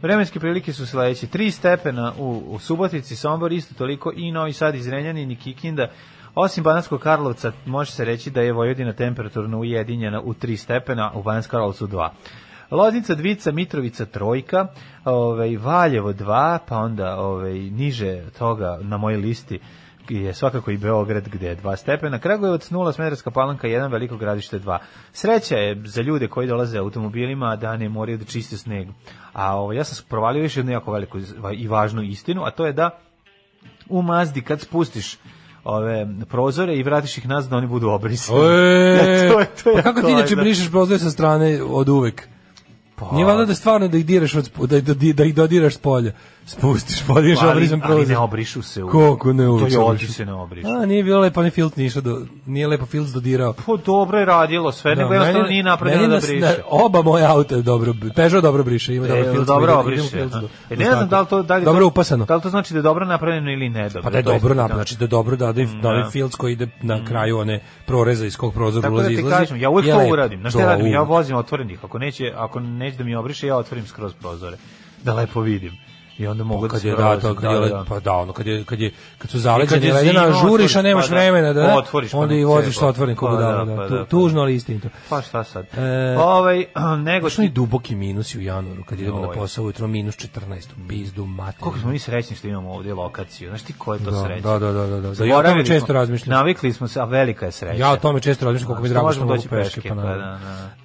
Vremenske 0.01 0.39
prilike 0.39 0.73
su 0.73 0.85
sledeće. 0.87 1.27
Tri 1.27 1.51
stepena 1.51 2.13
u, 2.19 2.43
u 2.47 2.59
Subotici, 2.59 3.15
Sombor 3.15 3.51
isto 3.51 3.75
toliko 3.75 4.11
i 4.15 4.31
Novi 4.31 4.53
Sad 4.53 4.75
iz 4.75 4.87
Renjanin 4.87 5.31
i 5.31 5.35
Kikinda. 5.35 5.87
Osim 6.35 6.63
Banatskog 6.63 7.01
Karlovca, 7.01 7.51
može 7.65 7.91
se 7.91 8.05
reći 8.05 8.31
da 8.31 8.41
je 8.41 8.53
Vojvodina 8.53 8.93
temperaturno 8.93 9.59
ujedinjena 9.59 10.21
u 10.21 10.33
3 10.33 10.55
stepena, 10.55 11.11
u 11.15 11.23
Banatskom 11.23 11.51
Karlovcu 11.51 11.87
2. 11.87 12.09
Loznica, 12.71 13.15
Dvica, 13.15 13.51
Mitrovica, 13.51 14.05
Trojka, 14.05 14.67
ovaj, 15.05 15.57
Valjevo 15.57 16.13
2, 16.13 16.59
pa 16.67 16.77
onda 16.77 17.19
ovaj, 17.19 17.53
niže 17.53 18.23
toga 18.39 18.79
na 18.81 18.97
mojoj 18.97 19.17
listi 19.17 19.59
je 20.09 20.33
svakako 20.33 20.71
i 20.71 20.77
Beograd 20.77 21.29
gde 21.29 21.47
je 21.47 21.57
2 21.57 21.75
stepena, 21.75 22.19
Kragujevac 22.19 22.71
0, 22.71 22.93
Smederska 22.93 23.31
palanka 23.31 23.67
1, 23.67 23.91
Veliko 23.91 24.17
gradište 24.17 24.59
2. 24.59 24.77
Sreća 25.11 25.55
je 25.55 25.81
za 25.85 26.01
ljude 26.01 26.27
koji 26.27 26.47
dolaze 26.47 26.77
automobilima 26.77 27.55
da 27.55 27.77
ne 27.77 27.89
moraju 27.89 28.17
da 28.17 28.25
čiste 28.25 28.57
sneg. 28.57 28.87
A 29.33 29.55
ovo, 29.55 29.73
ja 29.73 29.83
sam 29.83 30.05
provalio 30.09 30.43
još 30.43 30.57
jednu 30.57 30.71
jako 30.71 30.91
veliku 30.91 31.19
i 31.57 31.67
važnu 31.67 32.01
istinu, 32.01 32.43
a 32.43 32.51
to 32.51 32.65
je 32.65 32.73
da 32.73 32.99
u 33.89 34.01
Mazdi 34.01 34.41
kad 34.41 34.61
spustiš 34.61 35.17
ove 35.63 36.07
prozore 36.29 36.75
i 36.75 36.83
vratiš 36.83 37.17
ih 37.17 37.27
nazad 37.27 37.51
da 37.51 37.57
oni 37.57 37.67
budu 37.67 37.89
obrisani. 37.89 38.39
E, 38.39 39.29
to 39.31 39.39
je, 39.39 39.47
to 39.63 39.69
je 39.69 39.75
pa 39.75 39.81
kako 39.81 40.01
ti 40.01 40.11
inače 40.11 40.35
važno. 40.35 40.43
brišeš 40.43 40.71
prozore 40.71 40.99
sa 40.99 41.11
strane 41.11 41.63
od 41.63 41.89
uvek? 41.89 42.27
Pa, 42.95 43.09
Nije 43.11 43.25
valjda 43.25 43.45
da 43.45 43.55
stvarno 43.55 43.87
da 43.87 43.97
ih 43.97 44.05
diraš 44.05 44.35
od, 44.35 44.49
da, 44.69 44.81
da, 44.81 44.93
da 45.13 45.23
ih 45.23 45.35
dodiraš 45.35 45.75
s 45.75 45.77
polja. 45.77 46.11
Spustiš, 46.45 47.03
podiš 47.03 47.37
ali, 47.41 47.51
obrizan 47.51 47.81
ali 47.81 47.87
prozor. 47.87 48.07
ne 48.07 48.17
obrišu 48.17 48.61
se. 48.61 48.83
uvek. 48.83 48.91
Koliko 48.91 49.33
ne 49.33 49.47
uvek 49.49 49.61
To 49.63 49.67
je 49.69 49.79
obrišu? 49.81 50.13
se 50.13 50.25
ne 50.25 50.33
obrišu. 50.33 50.67
A, 50.69 50.85
nije 50.85 51.03
bilo 51.03 51.19
lepo, 51.19 51.43
ni 51.43 51.49
filc 51.49 51.75
nije 51.75 51.91
do, 51.93 52.17
nije 52.45 52.67
lepo 52.67 52.85
filc 52.85 53.09
dodirao. 53.09 53.53
Pa 53.55 53.63
dobro 53.77 54.19
je 54.19 54.25
radilo 54.25 54.71
sve, 54.71 54.95
nego 54.95 55.13
jednostavno 55.13 55.47
nije 55.47 55.63
napravljeno 55.63 56.07
da 56.09 56.17
briše. 56.17 56.39
na- 56.39 56.53
oba 56.67 57.01
moja 57.01 57.31
auta 57.31 57.57
dobro, 57.57 57.93
Peugeot 58.15 58.43
dobro 58.43 58.63
briše, 58.63 58.95
ima 58.95 59.05
E, 59.05 59.09
dobar 59.09 59.33
filc. 59.33 59.47
dobro 59.47 59.73
obriše. 59.73 60.19
E, 60.19 60.25
do 60.25 60.41
ne 60.71 60.85
znam 60.85 61.09
da 61.09 61.21
li 61.21 61.27
to 61.27 61.43
da 61.43 61.55
li 61.55 61.61
je 61.61 61.65
Dobro 61.65 61.79
to- 61.79 61.87
upasano. 61.87 62.25
Da 62.25 62.35
li 62.35 62.41
to 62.41 62.49
znači 62.49 62.73
da 62.73 62.79
je 62.79 62.83
dobro 62.83 63.05
napravljeno 63.05 63.51
ili 63.51 63.69
ne 63.69 63.83
dobro? 63.83 64.01
Pa 64.01 64.09
da 64.09 64.17
je 64.17 64.23
dobro 64.23 64.49
napravljeno, 64.49 64.75
znači 64.75 64.97
da 64.97 65.03
je 65.03 65.09
dobro 65.09 65.35
da 65.35 65.45
da, 65.45 65.63
da 65.73 65.89
onaj 65.89 66.03
da. 66.03 66.09
filc 66.09 66.35
koji 66.35 66.53
ide 66.53 66.67
na 66.81 67.05
kraju 67.05 67.37
one 67.37 67.59
proreza 67.85 68.25
iz 68.25 68.37
kog 68.37 68.53
prozor 68.53 68.81
Tako 68.81 68.91
da 68.91 68.95
ulazi 68.95 69.09
ti 69.09 69.15
izlazi. 69.15 69.35
kažem, 69.37 69.57
ja 69.57 69.69
uvek 69.69 69.85
je 69.85 69.93
to 69.93 70.07
uradim. 70.07 70.39
Znaš 70.39 70.53
šta 70.53 70.61
Da, 70.61 70.67
radim? 70.67 70.87
Ja 70.87 71.01
vozim 71.01 71.35
otvorenih. 71.35 71.79
Ako 71.83 71.99
neće, 71.99 72.33
ako 72.35 72.59
neće 72.59 72.97
da 72.97 73.03
mi 73.03 73.15
obriše, 73.15 73.47
ja 73.47 73.57
otvorim 73.57 73.85
skroz 73.87 74.13
prozore. 74.13 74.57
Da 75.03 75.13
lepo 75.13 75.41
vidim. 75.41 75.71
I 76.17 76.27
onda 76.27 76.43
mogu 76.43 76.67
da 76.67 76.71
kad 76.71 76.81
se 76.81 76.87
je 76.87 76.95
da, 76.95 77.19
to, 77.19 77.35
kad 77.35 77.51
je, 77.51 77.59
da, 77.59 77.67
da. 77.67 77.85
pa 77.89 77.99
da, 77.99 78.13
ono, 78.13 78.33
kad 78.33 78.47
je, 78.47 78.63
kad 78.63 78.79
je, 78.79 78.91
kad 79.17 79.31
su 79.31 79.39
zaleđeni 79.39 79.85
je 79.85 79.93
ledena, 79.93 80.21
žuriš, 80.21 80.41
a 80.41 80.45
otvoriš, 80.45 80.75
nemaš 80.75 81.05
pa 81.05 81.09
da. 81.09 81.15
vremena, 81.15 81.53
da, 81.53 81.75
Otvoriš, 81.77 82.11
pa 82.11 82.17
onda 82.17 82.35
i 82.35 82.43
voziš 82.43 82.77
sa 82.77 82.87
otvorenim 82.87 83.17
Pa 83.17 83.31
da, 83.31 83.65
da, 83.65 83.75
pa 83.75 83.87
da, 83.87 83.97
pa 83.97 84.05
tužno, 84.05 84.41
ali 84.41 84.55
istinito. 84.55 84.87
Pa 85.09 85.21
šta 85.21 85.43
sad? 85.43 85.65
E, 85.77 86.17
ovaj, 86.17 86.65
nego 87.09 87.29
Što 87.29 87.41
ni 87.41 87.49
duboki 87.49 87.95
minusi 87.95 88.37
u 88.37 88.41
januaru, 88.41 88.83
kad 88.83 88.99
idemo 88.99 89.19
na 89.19 89.31
posao 89.31 89.63
ujutro, 89.63 89.87
minus 89.87 90.15
14, 90.15 90.65
u 90.85 90.87
pizdu, 90.87 91.25
materinu. 91.25 91.63
Koliko 91.63 91.79
smo 91.79 91.91
mi 91.91 91.99
srećni 91.99 92.35
što 92.35 92.47
imamo 92.47 92.71
ovdje 92.71 92.93
lokaciju. 92.93 93.49
Znaš 93.49 93.61
ti 93.61 93.73
ko 93.77 93.93
je 93.93 94.03
to 94.03 94.11
Da, 94.11 94.23
sreća? 94.23 94.41
da, 94.41 94.59
da, 94.59 94.71
da, 94.71 94.87
da, 94.87 95.13
da. 95.13 95.25
Ja 95.25 95.37
o 95.37 95.43
tome 95.43 95.65
često 95.65 95.93
razmišljam. 95.93 96.37
Navikli 96.37 96.73
smo 96.73 96.87
se, 96.87 96.99
a 96.99 97.05
velika 97.05 97.45
je 97.45 97.51
sreća. 97.51 97.79
Ja 97.79 97.91
o 97.91 97.97
tome 97.97 98.19
često 98.19 98.45
razmišljam 98.45 98.67
koliko 98.67 98.81
mi 98.81 98.87
je 98.87 98.89
Što 98.89 98.93
drago 98.93 99.11
što 99.11 99.21
mogu 99.25 99.35
doći 99.35 99.49
peške, 99.49 99.89
pa 99.89 99.95
pa 99.95 100.01
da, 100.01 100.15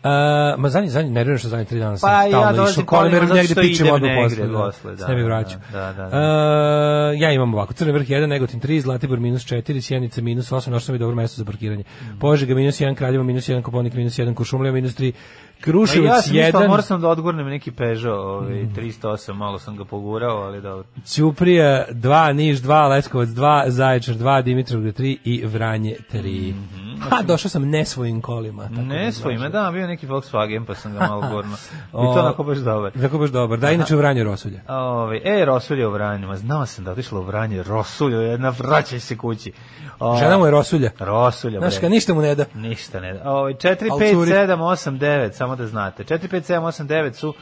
da. 0.02 0.54
Uh, 0.54 0.60
ma 0.60 0.68
zadnji, 0.68 0.90
zadnji, 0.90 1.10
nerviram 1.10 1.38
što 1.38 1.48
zadnji 1.48 1.64
tri 1.64 1.78
dana 1.78 1.96
sam 1.96 2.10
Pa 2.10 2.22
ja 2.22 2.28
stalno 2.28 2.70
išao 2.70 3.04
jer 3.04 3.26
zato 3.26 3.34
negde 3.34 3.54
pičem 3.54 3.90
odmah 3.90 4.10
posle. 4.52 4.96
Da, 5.22 5.26
posle, 5.26 5.42
da, 5.42 5.52
mi 5.52 5.52
da, 5.52 5.52
vraću. 5.52 5.56
da, 5.72 5.92
da, 5.92 6.08
da. 6.08 7.10
Uh, 7.12 7.20
ja 7.20 7.32
imam 7.32 7.54
ovako, 7.54 7.72
Crni 7.72 7.92
vrh 7.92 8.08
1, 8.08 8.26
Negotin 8.26 8.60
3, 8.60 8.80
Zlatibor 8.80 9.20
minus 9.20 9.46
4, 9.46 9.80
Sjenica 9.80 10.22
minus 10.22 10.52
8, 10.52 10.52
našao 10.52 10.80
sam 10.80 10.94
i 10.94 10.98
dobro 10.98 11.16
mesto 11.16 11.38
za 11.38 11.44
parkiranje. 11.44 11.82
Mm. 11.82 12.18
Požega 12.18 12.54
minus 12.54 12.80
1, 12.80 12.94
Kraljevo 12.94 13.24
minus 13.24 13.48
1, 13.48 13.62
Koponik 13.62 13.94
minus 13.94 14.18
1, 14.18 14.34
Kuršumlija 14.34 14.72
minus 14.72 14.96
3, 14.98 15.12
Kruševac 15.60 16.24
ja 16.32 16.50
sam 16.52 16.62
1, 16.62 16.68
morao 16.68 16.82
sam 16.82 17.00
da 17.00 17.08
odgurnem 17.08 17.46
neki 17.46 17.70
Peugeot, 17.70 18.18
ovaj, 18.18 18.62
Mm. 18.62 18.74
308, 18.74 19.32
malo 19.32 19.58
sam 19.58 19.76
ga 19.76 19.84
pogurao, 19.84 20.36
ali 20.36 20.60
dobro. 20.60 20.84
Ćuprija 21.06 21.84
2, 21.90 22.32
Niš 22.32 22.58
2, 22.58 22.88
Leskovac 22.88 23.28
2, 23.28 23.68
Zaječar 23.68 24.14
2, 24.14 24.42
Dimitrovgrad 24.42 24.94
3 24.94 25.16
i 25.24 25.46
Vranje 25.46 25.96
3. 26.12 26.54
Ha, 27.00 27.22
došao 27.22 27.48
sam 27.48 27.64
ne 27.64 27.84
svojim 27.84 28.20
kolima. 28.20 28.62
tako 28.62 28.74
da 28.74 28.82
Ne 28.82 29.12
svojima, 29.12 29.48
da, 29.48 29.70
bio 29.72 29.86
neki 29.86 30.06
Volkswagen, 30.06 30.64
pa 30.66 30.74
sam 30.74 30.92
ga 30.92 30.98
malo 31.00 31.24
gurno. 31.32 31.56
I 31.88 31.92
to 31.92 31.98
onako 32.10 32.42
baš 32.44 32.58
dobar. 32.58 32.92
Tako 32.92 33.18
baš 33.18 33.30
dobar. 33.30 33.58
Da, 33.58 33.70
inače 33.70 33.94
u 33.94 33.98
Vranju 33.98 34.24
Rosulja. 34.24 34.60
Ove, 34.68 35.20
e, 35.24 35.44
Rosulje 35.44 35.86
u 35.86 35.90
Vranju, 35.90 36.26
ma 36.26 36.36
znao 36.36 36.66
sam 36.66 36.84
da 36.84 36.92
otišla 36.92 37.20
u 37.20 37.22
Vranje, 37.22 37.62
Rosulje, 37.62 38.16
jedna 38.16 38.48
vraćaj 38.50 39.00
se 39.00 39.16
kući. 39.16 39.52
O, 40.00 40.18
Žena 40.18 40.38
mu 40.38 40.44
je 40.44 40.50
Rosulja. 40.50 40.90
Rosulja, 40.98 41.58
Znaš, 41.60 41.78
kad 41.78 41.90
ništa 41.90 42.14
mu 42.14 42.20
ne 42.22 42.34
da. 42.34 42.44
Ništa 42.54 43.00
ne 43.00 43.12
da. 43.14 43.30
Ove, 43.30 43.54
4, 43.54 43.90
Al 43.92 43.98
5, 43.98 44.12
curi. 44.12 44.30
7, 44.30 44.46
8, 44.52 44.98
9, 44.98 45.32
samo 45.32 45.47
da 45.56 45.66
znate. 45.66 46.04
4, 46.04 46.28
5, 46.28 46.52
7, 46.52 46.60
8, 46.60 46.86
9 46.86 47.14
su 47.14 47.34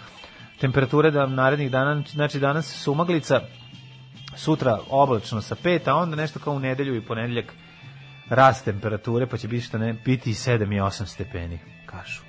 temperature 0.61 1.11
da 1.11 1.27
narednih 1.27 1.71
dana, 1.71 2.03
znači 2.13 2.39
danas 2.39 2.83
sumaglica, 2.83 3.41
sutra 4.37 4.81
oblačno 4.89 5.43
sa 5.43 5.57
5, 5.65 5.91
a 5.91 5.95
onda 5.95 6.17
nešto 6.17 6.39
kao 6.39 6.55
u 6.55 6.59
nedelju 6.59 6.97
i 6.97 7.07
ponedeljak 7.07 7.53
rast 8.29 8.65
temperature, 8.65 9.27
pa 9.27 9.37
će 9.37 9.49
biti 9.49 9.67
što 9.67 9.79
ne, 9.79 9.93
biti 9.93 10.31
i 10.31 10.35
7 10.35 10.77
i 10.77 10.81
8 10.81 11.07
stepeni, 11.07 11.59
kažu. 11.87 12.21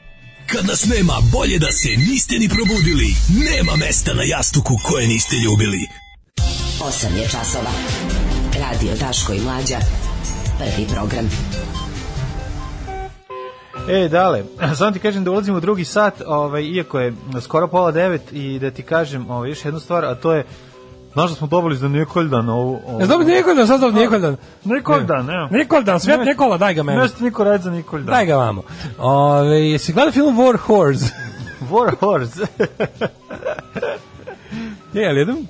Kad 0.48 0.66
nas 0.66 0.86
nema, 0.86 1.14
bolje 1.34 1.60
da 1.60 1.72
se 1.72 1.90
niste 1.90 2.36
ni 2.40 2.50
probudili. 2.50 3.08
Nema 3.52 3.76
mesta 3.76 4.14
na 4.14 4.24
jastuku 4.24 4.74
koje 4.84 5.08
niste 5.08 5.36
ljubili. 5.36 5.88
8 6.80 7.18
je 7.18 7.30
časova. 7.30 7.72
Radio 8.60 8.96
Daško 8.96 9.34
i 9.34 9.40
Mlađa. 9.40 9.80
Prvi 10.58 10.88
program. 10.94 11.30
E, 13.88 14.10
dale, 14.10 14.44
samo 14.78 14.92
ti 14.92 15.00
kažem 15.00 15.24
da 15.24 15.32
ulazimo 15.32 15.58
u 15.58 15.62
drugi 15.62 15.86
sat, 15.86 16.22
ovaj, 16.28 16.64
iako 16.64 17.00
je 17.00 17.14
skoro 17.42 17.68
pola 17.68 17.92
devet 17.92 18.22
i 18.32 18.60
da 18.60 18.72
ti 18.72 18.84
kažem 18.84 19.30
ovaj, 19.30 19.50
još 19.50 19.66
jednu 19.66 19.80
stvar, 19.80 20.06
a 20.06 20.16
to 20.16 20.34
je, 20.34 20.46
znaš 21.14 21.30
da 21.30 21.36
smo 21.36 21.48
dobili 21.48 21.78
za 21.78 21.88
Nikoldan 21.88 22.50
ovu... 22.50 22.80
ovu 22.88 23.00
Ja 23.00 23.06
znam 23.06 23.26
Nikoldan, 23.26 23.68
sad 23.68 23.80
znam 23.80 23.94
Nikoldan. 23.94 24.36
Nikoldan, 24.64 25.26
ne. 25.26 25.58
Nikoldan, 25.58 26.00
svet 26.00 26.20
Nikola, 26.26 26.58
daj 26.58 26.74
ga 26.74 26.84
meni. 26.84 27.00
Nešto 27.00 27.24
niko 27.24 27.44
radi 27.44 27.64
za 27.64 27.72
Nikoldan. 27.72 28.08
Daj 28.08 28.26
ga 28.26 28.36
vamo. 28.36 28.64
Ove, 28.98 29.70
jesi 29.70 29.94
gledao 29.94 30.12
film 30.12 30.38
War 30.38 30.58
Horse? 30.58 31.14
War 31.72 31.96
Horse. 32.00 32.48
Je, 34.94 35.10
ali 35.10 35.20
jedan, 35.20 35.48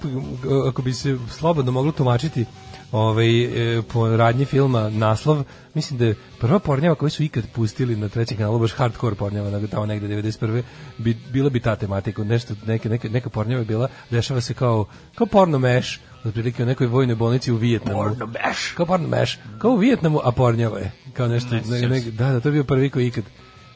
ako 0.70 0.82
bi 0.82 0.94
se 0.94 1.18
slobodno 1.30 1.72
moglo 1.72 1.92
tumačiti 1.92 2.46
ovaj, 2.92 3.44
e, 3.78 3.82
po 3.82 4.18
radnji 4.18 4.46
filma 4.46 4.90
naslov, 4.90 5.44
mislim 5.74 6.00
da 6.00 6.06
je 6.06 6.16
prva 6.40 6.60
pornjava 6.60 6.96
koju 6.96 7.10
su 7.10 7.24
ikad 7.24 7.44
pustili 7.54 7.96
na 7.96 8.10
trećem 8.10 8.38
kanalu, 8.38 8.60
baš 8.60 8.72
hardcore 8.72 9.16
pornjava, 9.16 9.50
nego 9.50 9.68
tamo 9.68 9.86
negde 9.86 10.08
91. 10.08 10.64
Bi, 10.98 11.18
bila 11.34 11.50
bi 11.50 11.60
ta 11.60 11.76
tematika, 11.76 12.24
nešto, 12.24 12.54
neke, 12.66 12.90
neke, 12.90 13.10
neka 13.10 13.30
pornjava 13.30 13.62
je 13.62 13.66
bila, 13.66 13.88
dešava 14.10 14.42
se 14.42 14.54
kao, 14.54 14.86
kao 15.16 15.28
porno 15.28 15.60
meš, 15.60 16.00
otprilike 16.24 16.64
u 16.64 16.66
nekoj 16.66 16.88
vojnoj 16.88 17.16
bolnici 17.16 17.52
u 17.52 17.56
Vijetnamu. 17.56 17.98
Porno 17.98 18.26
meš? 18.26 18.74
Kao 18.76 18.86
porno 18.86 19.08
meš. 19.08 19.40
Kao 19.60 19.72
u 19.72 19.78
Vijetnamu, 19.78 20.20
a 20.24 20.32
pornjava 20.32 20.80
je. 20.80 20.92
Kao 21.14 21.28
nešto, 21.28 21.56
Ne 21.56 21.88
ne, 21.88 22.02
da, 22.02 22.32
da, 22.32 22.40
to 22.40 22.48
je 22.48 22.54
bio 22.54 22.64
prvi 22.64 22.90
koji 22.90 23.08
ikad 23.08 23.24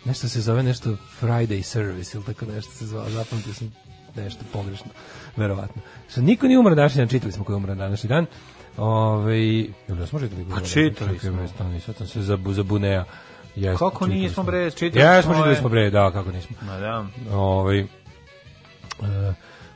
nešto 0.05 0.27
se 0.27 0.41
zove 0.41 0.63
nešto 0.63 0.97
Friday 1.21 1.61
Service 1.61 2.17
ili 2.17 2.25
tako 2.25 2.45
nešto 2.45 2.71
se 2.71 2.85
zvao, 2.85 3.09
zapamtio 3.09 3.53
sam 3.53 3.73
nešto 4.15 4.43
pogrešno, 4.53 4.91
verovatno. 5.37 5.81
Što 6.09 6.21
niko 6.21 6.47
nije 6.47 6.59
umro 6.59 6.75
današnji 6.75 6.99
dan, 6.99 7.07
čitali 7.07 7.31
smo 7.31 7.43
ko 7.43 7.51
je 7.51 7.55
umro 7.55 7.75
današnji 7.75 8.07
dan. 8.07 8.25
Ove, 8.77 9.39
jel 9.57 9.67
da 9.89 10.07
smo 10.07 10.19
čitali? 10.19 10.45
Pa 10.45 10.61
čitali 10.61 11.19
smo. 11.19 11.47
Sad 11.85 11.95
sam 11.95 12.07
se 12.07 12.21
zabu, 12.21 12.53
zabunea. 12.53 13.05
Jes, 13.55 13.79
Kako 13.79 14.05
čitali 14.05 14.13
nismo, 14.15 14.33
smo. 14.33 14.43
bre, 14.43 14.71
čitali 14.71 15.05
Jesmo, 15.05 15.21
smo 15.23 15.33
čitali 15.33 15.49
ove- 15.49 15.59
smo 15.59 15.69
bre, 15.69 15.89
da, 15.89 16.11
kako 16.11 16.31
nismo. 16.31 16.55
Ma 16.61 16.77
da. 16.77 17.05
Ovaj 17.31 17.79
e, 17.79 17.85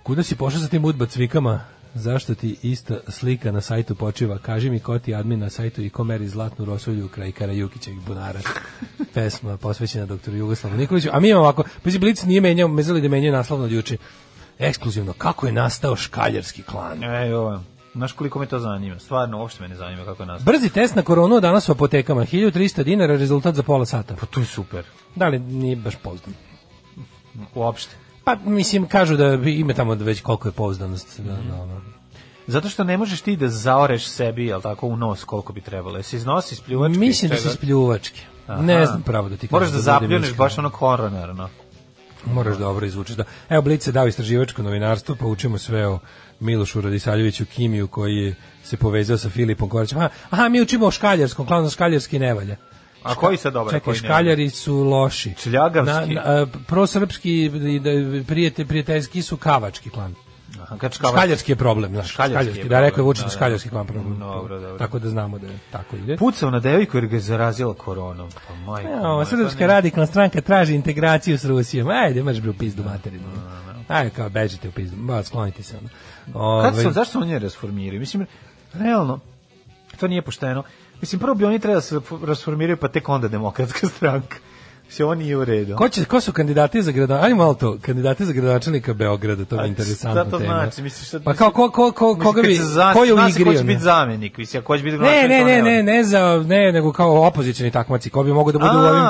kuda 0.04 0.24
si 0.24 0.36
pošao 0.36 0.62
sa 0.62 0.68
tim 0.68 0.86
udba 0.86 1.06
cvikama? 1.06 1.62
Zašto 1.93 2.36
ti 2.36 2.58
ista 2.62 2.98
slika 3.08 3.52
na 3.52 3.62
sajtu 3.62 3.96
počiva? 3.96 4.38
Kaži 4.38 4.70
mi 4.70 4.80
ko 4.80 5.00
ti 5.00 5.16
admin 5.16 5.39
na 5.39 5.50
sajtu 5.50 5.82
i 5.82 5.89
ko 5.89 6.04
meri 6.04 6.28
zlatnu 6.28 6.66
rosulju 6.66 7.08
kraj 7.08 7.32
Karajukićevih 7.32 8.00
bunara. 8.02 8.39
Pesma 9.14 9.58
posvećena 9.58 10.06
doktoru 10.06 10.38
Jugoslavu 10.38 10.78
Nikoliću. 10.78 11.10
A 11.12 11.20
mi 11.20 11.30
imamo 11.30 11.43
ovako, 11.43 11.64
pazi 11.84 12.00
Blic 12.00 12.24
nije 12.24 12.41
menjao, 12.41 12.68
mezali 12.68 13.02
da 13.02 13.08
menjaju 13.08 13.34
naslov 13.34 13.62
od 13.62 13.72
juče. 13.72 13.98
Ekskluzivno, 14.60 15.14
kako 15.14 15.46
je 15.46 15.52
nastao 15.54 15.96
škaljarski 15.96 16.64
klan? 16.64 17.04
E, 17.04 17.36
ovo, 17.36 17.62
znaš 17.96 18.12
koliko 18.12 18.39
me 18.39 18.46
to 18.46 18.60
zanima? 18.60 19.00
Stvarno, 19.00 19.39
uopšte 19.39 19.64
me 19.64 19.70
ne 19.70 19.76
zanima 19.76 20.06
kako 20.06 20.24
je 20.24 20.28
nastao. 20.28 20.54
Brzi 20.54 20.70
test 20.70 20.96
na 20.96 21.02
koronu 21.02 21.39
danas 21.39 21.70
u 21.70 21.72
apotekama, 21.72 22.22
1300 22.22 22.84
dinara, 22.84 23.18
rezultat 23.18 23.56
za 23.56 23.64
pola 23.64 23.86
sata. 23.86 24.16
Pa 24.20 24.26
to 24.26 24.39
je 24.39 24.46
super. 24.46 24.86
Da 25.16 25.28
li 25.28 25.39
nije 25.39 25.76
baš 25.76 25.96
pouzdan? 25.96 26.34
Uopšte. 27.56 27.96
Pa 28.24 28.36
mislim 28.36 28.88
kažu 28.88 29.18
da 29.18 29.34
ima 29.34 29.74
tamo 29.74 29.93
već 29.93 30.22
koliko 30.22 30.48
je 30.48 30.52
pouzdanost. 30.52 31.20
Da, 31.20 31.32
da, 31.32 31.62
ono. 31.62 31.82
Zato 32.48 32.70
što 32.70 32.84
ne 32.84 32.98
možeš 32.98 33.22
ti 33.22 33.36
da 33.36 33.50
zaoreš 33.50 34.08
sebi, 34.08 34.46
jel 34.46 34.62
tako, 34.62 34.88
u 34.88 34.96
nos 34.96 35.24
koliko 35.24 35.54
bi 35.54 35.62
trebalo. 35.62 35.98
Jesi 35.98 36.16
iznosi 36.16 36.56
spljuvački? 36.56 37.00
Mislim 37.00 37.30
da 37.30 37.38
čega? 37.38 37.50
se 37.50 37.56
spljuvački. 37.56 38.22
Aha. 38.48 38.62
Ne 38.62 38.86
znam 38.86 39.02
pravo 39.02 39.30
da 39.30 39.38
ti 39.38 39.48
kažem. 39.48 39.56
Moraš 39.56 39.70
da 39.70 39.78
budem 39.78 40.10
zapljuneš 40.10 40.38
baš 40.38 40.58
ono 40.58 40.70
koronarno. 40.70 41.50
Moraš 42.26 42.58
dobro 42.58 42.86
izvučeš. 42.86 43.16
Da. 43.16 43.24
Evo, 43.50 43.62
Blic 43.62 43.84
se 43.84 43.91
dao 43.91 44.08
istraživačko 44.08 44.64
novinarstvo, 44.64 45.16
pa 45.20 45.26
učimo 45.26 45.58
sve 45.58 45.88
o 45.88 46.00
Milošu 46.40 46.82
Radisaljeviću 46.82 47.46
Kimiju 47.46 47.88
koji 47.88 48.16
je 48.16 48.36
se 48.64 48.78
povezao 48.78 49.18
sa 49.18 49.30
Filipom 49.30 49.70
Kovačem. 49.70 49.98
Aha, 49.98 50.10
aha, 50.30 50.50
mi 50.50 50.62
učimo 50.62 50.86
o 50.86 50.92
škaljarskom, 50.92 51.46
klanu 51.46 51.70
škaljarski 51.70 52.20
ne 52.20 52.34
valja. 52.34 52.56
A 53.04 53.16
koji 53.16 53.38
sad 53.38 53.54
dobar? 53.54 53.74
Čekaj, 53.74 53.86
koji 53.86 53.94
ne? 53.94 54.08
škaljari 54.08 54.50
su 54.50 54.84
loši. 54.84 55.34
Čljagavski? 55.38 56.14
Na, 56.14 56.22
na, 56.22 56.42
a, 56.42 56.46
prosrpski 56.68 57.46
i 57.46 57.80
da, 57.80 57.90
prijete, 58.28 58.66
prijateljski 58.66 59.22
su 59.22 59.38
kavački 59.38 59.90
klan. 59.90 60.16
Aha, 60.62 60.90
Škaljarski 60.92 61.52
je 61.52 61.56
problem, 61.56 61.92
znaš. 61.92 62.10
Škaljarski 62.10 62.34
Škaljarski, 62.36 62.60
je 62.60 62.70
da 62.70 62.80
rekao 62.80 63.02
je 63.02 63.06
Vučić 63.06 63.22
da, 63.22 63.28
da, 63.28 63.30
da. 63.30 63.36
škaljarski 63.36 63.70
klan 63.70 63.88
problem. 63.88 64.20
Dobro, 64.20 64.60
dobro. 64.60 64.78
Tako 64.78 65.00
da 65.00 65.10
znamo 65.10 65.40
da 65.40 65.48
je 65.48 65.60
tako 65.72 65.96
ide. 65.96 66.18
Pucao 66.18 66.52
na 66.52 66.60
devojku 66.60 66.98
jer 66.98 67.06
ga 67.06 67.16
je 67.16 67.20
zarazila 67.20 67.74
koronom. 67.74 68.30
Pa 68.48 68.56
majko. 68.56 68.90
Ja, 68.90 69.10
ova 69.10 69.26
srpska 69.26 69.60
ne- 69.60 69.68
radikalna 69.68 70.08
stranka 70.08 70.42
traži 70.42 70.76
integraciju 70.76 71.38
s 71.38 71.46
Rusijom. 71.46 71.88
Ajde, 71.88 72.24
maš 72.24 72.42
bre 72.42 72.50
u 72.50 72.54
pizdu 72.54 72.84
materinu. 72.84 73.24
Ajde, 73.88 74.10
kao 74.10 74.30
bežite 74.30 74.70
u 74.70 74.72
pizdu. 74.72 74.96
Ba, 75.00 75.24
sklonite 75.24 75.64
se. 75.64 75.78
Ono. 75.78 75.90
Kad 76.26 76.42
Ovaj, 76.42 76.84
su, 76.84 76.92
zašto 76.92 77.12
su 77.12 77.18
oni 77.18 77.28
nje 77.28 77.40
rasformiraju? 77.40 78.00
Mislim, 78.00 78.26
realno, 78.74 79.20
to 80.00 80.08
nije 80.08 80.22
pošteno. 80.22 80.64
Mislim, 81.02 81.20
prvo 81.20 81.36
bi 81.36 81.46
oni 81.46 81.60
trebali 81.60 81.78
da 81.78 81.82
se 81.82 82.00
rasformiraju, 82.26 82.78
pa 82.78 82.88
tek 82.88 83.10
onda 83.10 83.28
demokratska 83.28 83.88
stranka. 83.88 84.38
Mislim, 84.88 85.06
ovo 85.06 85.16
nije 85.16 85.38
u 85.38 85.46
redu. 85.46 85.76
Ko, 85.76 85.90
će, 85.90 86.06
ko 86.06 86.22
su 86.22 86.32
kandidati 86.32 86.82
za 86.82 86.92
grada? 86.92 87.22
Ajde 87.22 87.36
malo 87.36 87.54
to, 87.54 87.78
kandidati 87.82 88.26
za 88.26 88.34
gradonačelnika 88.34 88.94
Beograda, 88.94 89.46
to 89.46 89.62
je 89.62 89.68
interesantna 89.68 90.22
šta 90.22 90.32
to 90.32 90.40
tema. 90.40 90.54
znači? 90.54 90.82
Misliš, 90.82 91.08
šta- 91.08 91.20
pa 91.20 91.34
kao, 91.34 91.52
ko, 91.52 91.70
ko, 91.72 91.92
ko, 91.92 92.16
koga 92.16 92.42
kad 92.42 92.46
bi, 92.50 92.60
ko 92.94 93.04
je 93.04 93.14
u 93.14 93.18
igri? 93.30 93.44
Ko 93.44 93.54
će 93.54 93.60
ono? 93.60 93.68
biti 93.68 93.82
zamenik, 93.82 94.38
mislim, 94.38 94.64
ko 94.64 94.78
će 94.78 94.84
biti 94.84 94.98
Ne, 94.98 95.28
ne, 95.28 95.44
ne, 95.46 95.62
ne, 95.62 95.84
ne, 95.84 96.04
za, 96.04 96.44
ne, 96.48 96.72
nego 96.72 96.92
kao 96.94 97.28
opozicioni 97.28 97.72
takmaci, 97.72 98.10
ko 98.10 98.24
bi 98.24 98.34
mogu 98.34 98.52
da 98.52 98.60
budu 98.60 98.72
u 98.74 98.82
ovim, 98.82 99.04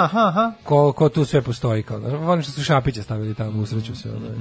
ko, 0.63 0.91
ko 0.91 1.09
tu 1.09 1.25
sve 1.25 1.41
postoji, 1.41 1.83
kao, 1.83 1.99
volim 1.99 2.43
što 2.43 2.51
su 2.51 2.63
Šapića 2.63 3.03
stavili 3.03 3.33
tamo, 3.35 3.61
usreću 3.61 3.95
se, 3.95 4.09
ovaj. 4.09 4.35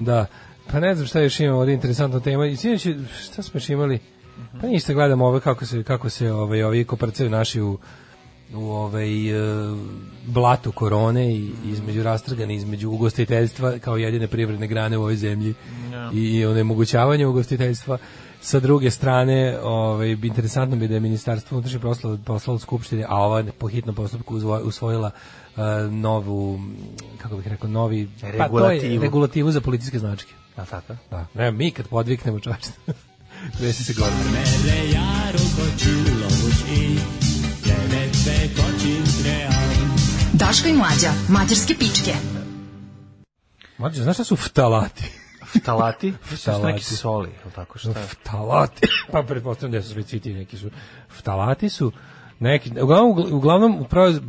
da, 0.00 0.26
pa 0.72 0.80
ne 0.80 0.94
znam 0.94 1.06
šta 1.06 1.20
još 1.20 1.40
imamo 1.40 1.58
ovdje 1.58 1.74
interesantna 1.74 2.20
tema, 2.20 2.46
i 2.46 2.56
sinoć 2.56 2.86
šta 3.22 3.42
smo 3.42 3.58
još 3.58 3.68
imali, 3.68 3.98
pa 4.60 4.66
ništa 4.66 4.92
gledamo 4.92 5.26
ove 5.26 5.40
kako 5.40 5.66
se, 5.66 5.82
kako 5.82 6.10
se 6.10 6.32
ovaj, 6.32 6.62
ovi 6.62 6.84
koprcaju 6.84 7.30
naši 7.30 7.60
u, 7.60 7.78
u 8.54 8.70
ovaj 8.70 9.30
e, 9.30 9.34
blatu 10.26 10.72
korone 10.72 11.34
i 11.34 11.50
između 11.64 12.02
rastrgane 12.02 12.54
između 12.54 12.90
ugostiteljstva 12.90 13.78
kao 13.78 13.96
jedine 13.96 14.26
privredne 14.26 14.66
grane 14.66 14.98
u 14.98 15.00
ovoj 15.00 15.16
zemlji 15.16 15.54
i, 16.12 16.18
i 16.18 16.46
onemogućavanje 16.46 17.26
ugostiteljstva. 17.26 17.98
Sa 18.40 18.60
druge 18.60 18.90
strane 18.90 19.58
ovaj 19.62 20.10
interesantno 20.10 20.76
bi 20.76 20.88
da 20.88 20.94
je 20.94 21.00
ministarstvo 21.00 21.54
unutrašnjih 21.54 21.82
poslova 21.82 22.18
poslalo 22.24 22.58
skupštini 22.58 23.04
a 23.08 23.16
ova 23.16 23.44
po 23.58 23.68
hitnom 23.68 23.94
postupku 23.94 24.36
usvojila 24.64 25.10
e, 25.56 25.60
novu 25.90 26.60
kako 27.18 27.36
bih 27.36 27.48
rekao 27.48 27.70
novi 27.70 28.08
pa 28.20 28.20
to 28.20 28.26
je 28.26 28.32
Regulativu. 28.32 29.02
regulativu 29.02 29.50
za 29.50 29.60
policijske 29.60 29.98
značke 29.98 30.45
A 30.56 30.64
tako? 30.64 30.94
da 31.10 31.26
ne 31.34 31.52
mi 31.52 31.70
kad 31.70 31.88
podviknemo 31.88 32.40
čoveče 32.40 32.70
Desi 33.60 33.84
se 33.84 33.92
gore. 33.92 34.12
Daško 40.32 40.68
i 40.68 40.72
Mlađa. 40.72 41.12
Mađarske 41.28 41.74
pičke. 41.78 42.14
Mlađe, 43.78 44.02
znaš 44.02 44.16
šta 44.16 44.24
su 44.24 44.36
ftalati? 44.36 45.04
Ftalati? 45.58 46.12
Ftalati. 46.22 46.36
Ftalati. 46.36 46.66
neki 46.66 46.84
soli, 46.84 47.28
ili 47.44 47.52
tako 47.54 47.78
šta 47.78 47.88
je? 47.88 48.06
Ftalati. 48.06 48.80
pa 49.12 49.22
pretpostavljam 49.22 49.72
da 49.72 49.82
su 49.82 49.92
sve 49.92 50.02
citi 50.02 50.34
neki 50.34 50.56
su. 50.56 50.70
Ftalati 51.18 51.68
su 51.68 51.92
neki, 52.38 52.70
uglavnom, 52.80 53.32
uglavnom 53.32 53.84
proiz, 53.90 54.16
e, 54.16 54.20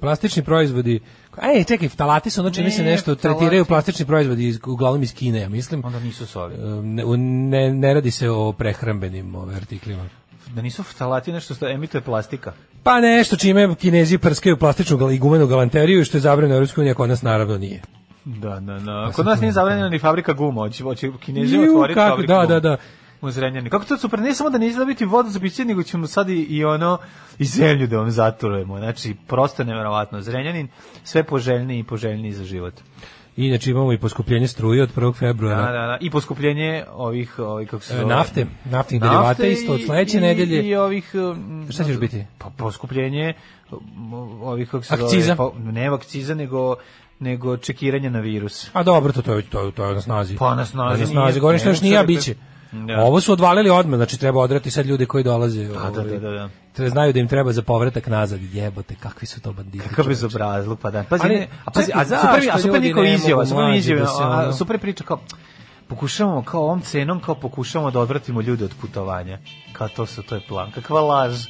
plastični 0.00 0.44
proizvodi 0.44 1.00
Ej, 1.42 1.64
čekaj, 1.64 1.88
ftalati 1.88 2.30
su, 2.30 2.54
se 2.54 2.62
Ne, 2.62 2.90
nešto, 2.90 3.14
ftalati. 3.14 3.22
tretiraju 3.22 3.64
plastični 3.64 4.06
proizvodi, 4.06 4.48
iz, 4.48 4.58
uglavnom 4.66 5.02
iz 5.02 5.14
Kine, 5.14 5.40
ja 5.40 5.48
mislim. 5.48 5.82
Onda 5.84 6.00
nisu 6.00 6.26
soli. 6.26 6.54
E, 6.54 6.58
Ne, 6.82 7.04
ne, 7.16 7.74
ne 7.74 7.94
radi 7.94 8.10
se 8.10 8.30
o 8.30 8.52
prehrambenim 8.52 9.36
artiklima. 9.36 10.08
Da 10.54 10.62
nisu 10.62 10.82
ftalati 10.82 11.32
nešto 11.32 11.54
što 11.54 11.68
emituje 11.68 12.00
plastika. 12.00 12.52
Pa 12.82 13.00
nešto 13.00 13.36
čime 13.36 13.74
kinezi 13.74 14.18
prskaju 14.18 14.56
plastičnu 14.56 15.10
i 15.10 15.18
gumenu 15.18 15.46
galanteriju, 15.46 16.04
što 16.04 16.16
je 16.16 16.20
zabranjeno 16.20 16.54
u 16.54 16.56
Europskoj 16.56 16.82
uniji, 16.82 16.94
kod 16.94 17.08
nas 17.08 17.22
naravno 17.22 17.58
nije. 17.58 17.82
Da, 18.24 18.60
da, 18.60 18.78
da. 18.78 19.10
Kod 19.14 19.26
nas 19.26 19.40
nije 19.40 19.52
zabranjena 19.52 19.88
ni 19.88 19.98
fabrika 19.98 20.32
guma, 20.32 20.60
hoće, 20.60 20.82
hoće 20.82 21.10
kinezi 21.20 21.58
otvoriti 21.58 22.00
fabriku 22.00 22.28
da, 22.32 22.46
da, 22.46 22.60
da. 22.60 22.76
U 23.22 23.30
Zrenjaninu. 23.30 23.70
Kako 23.70 23.84
to 23.84 23.96
super, 23.96 24.20
ne 24.20 24.34
samo 24.34 24.50
da 24.50 24.58
ne 24.58 24.66
izgleda 24.66 24.86
biti 24.86 25.04
voda 25.04 25.28
za 25.28 25.40
piće, 25.40 25.64
nego 25.64 25.82
ćemo 25.82 26.06
sad 26.06 26.28
i, 26.28 26.34
i 26.40 26.64
ono 26.64 26.98
i 27.38 27.44
zemlju 27.44 27.86
da 27.86 27.96
vam 27.98 28.10
zaturujemo. 28.10 28.78
Znači, 28.78 29.14
prosto 29.26 29.64
neverovatno. 29.64 30.20
Zrenjanin 30.20 30.68
sve 31.04 31.22
poželjniji 31.22 31.78
i 31.78 31.84
poželjniji 31.84 32.32
za 32.32 32.44
život. 32.44 32.74
Inače 33.36 33.70
imamo 33.70 33.92
i 33.92 33.98
poskupljenje 33.98 34.48
struje 34.48 34.82
od 34.82 34.94
1. 34.94 35.14
februara. 35.14 35.62
Da, 35.62 35.72
da, 35.72 35.86
da. 35.86 35.98
I 36.00 36.10
poskupljenje 36.10 36.84
ovih, 36.92 37.38
ovih 37.38 37.68
kako 37.68 37.82
se 37.82 37.94
E, 37.94 37.96
zove? 37.96 38.08
nafte, 38.08 38.46
naftnih 38.64 39.00
derivata 39.00 39.46
i- 39.46 39.52
isto 39.52 39.72
od 39.72 39.80
sledeće 39.82 40.18
i- 40.18 40.20
nedelje. 40.20 40.62
I 40.62 40.74
ovih... 40.76 41.10
um, 41.14 41.66
Šta 41.70 41.84
će 41.84 41.90
još 41.90 42.00
biti? 42.00 42.24
Pa 42.38 42.50
poskupljenje 42.50 43.34
um, 43.70 44.12
ovih, 44.42 44.70
kako 44.70 44.84
se 44.84 44.94
Akciza? 44.94 45.26
zove? 45.26 45.36
Pa, 45.36 45.52
ne 45.62 45.86
akciza, 45.88 46.34
nego 46.34 46.76
nego 47.18 47.56
čekiranje 47.56 48.10
na 48.10 48.20
virus. 48.20 48.70
A 48.72 48.82
dobro, 48.82 49.12
to, 49.12 49.22
to, 49.22 49.42
to, 49.42 49.70
to 49.70 49.84
je 49.84 49.94
na 49.94 50.00
snazi. 50.00 50.36
Pa 50.36 50.54
na 50.54 50.64
snazi 50.66 51.00
Na 51.00 51.06
snazi, 51.06 51.40
govorim 51.40 51.58
što 51.60 51.68
još 51.68 51.80
nije, 51.80 52.04
biće. 52.04 52.34
Da. 52.72 53.00
Ovo 53.00 53.20
su 53.20 53.32
odvalili 53.32 53.70
odmah, 53.70 53.96
znači 53.96 54.18
treba 54.18 54.40
odrati 54.40 54.70
sad 54.70 54.86
ljude 54.86 55.06
koji 55.06 55.24
dolaze. 55.24 55.68
Pa, 55.68 55.90
da, 55.90 56.00
ovaj, 56.00 56.04
da, 56.04 56.18
da, 56.18 56.30
da. 56.30 56.48
Treba 56.72 56.90
znaju 56.90 57.12
da 57.12 57.20
im 57.20 57.28
treba 57.28 57.52
za 57.52 57.62
povratak 57.62 58.06
nazad. 58.06 58.40
Jebote, 58.52 58.94
kakvi 59.00 59.26
su 59.26 59.40
to 59.40 59.52
banditi. 59.52 59.78
Kakav 59.78 59.94
čoveče. 59.94 60.08
bezobrazluk, 60.08 60.80
pa 60.80 60.90
da. 60.90 61.04
Pazi, 61.08 61.22
Ali, 61.24 61.34
ne, 61.34 61.48
a 61.64 61.70
pazi, 61.70 61.92
a 61.94 62.04
zašto 62.04 62.26
super, 62.26 62.50
a 62.52 62.58
super 62.58 62.80
ne 62.80 63.14
izjava, 63.14 63.46
super 63.46 63.74
izjava, 63.74 64.00
da 64.02 64.48
a, 64.48 64.52
super 64.52 64.78
priča 64.78 65.04
kao 65.04 65.20
pokušavamo 65.88 66.42
kao 66.42 66.62
ovom 66.62 66.80
cenom 66.80 67.20
kao 67.20 67.34
pokušavamo 67.34 67.90
da 67.90 68.00
odvratimo 68.00 68.40
ljude 68.40 68.64
od 68.64 68.74
putovanja. 68.80 69.38
Kao 69.72 69.88
to 69.88 70.06
su 70.06 70.22
to 70.22 70.34
je 70.34 70.40
plan. 70.48 70.70
Kakva 70.72 71.00
laž. 71.00 71.46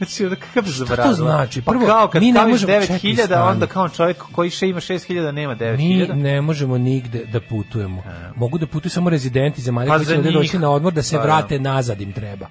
Znači, 0.00 0.24
onda 0.24 0.36
kakav 0.36 0.62
bezobrazluk. 0.62 1.16
znači? 1.18 1.62
Pa 1.62 1.70
Prvo, 1.72 1.86
kao 1.86 2.08
kad 2.08 2.22
mi 2.22 2.32
ne 2.32 2.40
možemo- 2.42 2.72
čekaj, 2.72 2.86
9000, 2.98 3.24
stani. 3.24 3.42
onda 3.42 3.66
kao 3.66 3.88
čovjek 3.88 4.16
koji 4.24 4.50
še 4.50 4.68
ima 4.68 4.80
6000 4.80 5.32
nema 5.32 5.52
Mi 5.52 5.58
9000. 5.58 6.14
ne 6.14 6.40
možemo 6.40 6.78
nigde 6.78 7.24
da 7.24 7.40
putujemo. 7.40 8.02
Mogu 8.36 8.58
da 8.58 8.66
putuju 8.66 8.90
samo 8.90 9.10
rezidenti 9.10 9.62
zemalja 9.62 9.88
Pa 9.88 9.96
koji 9.96 10.06
će 10.06 10.30
doći 10.30 10.58
na 10.58 10.70
odmor 10.70 10.92
da 10.92 11.02
se 11.02 11.16
Pa 11.16 11.18
da. 11.18 11.24
vrate 11.24 11.58
nazad 11.58 12.00
im 12.00 12.12
treba. 12.12 12.46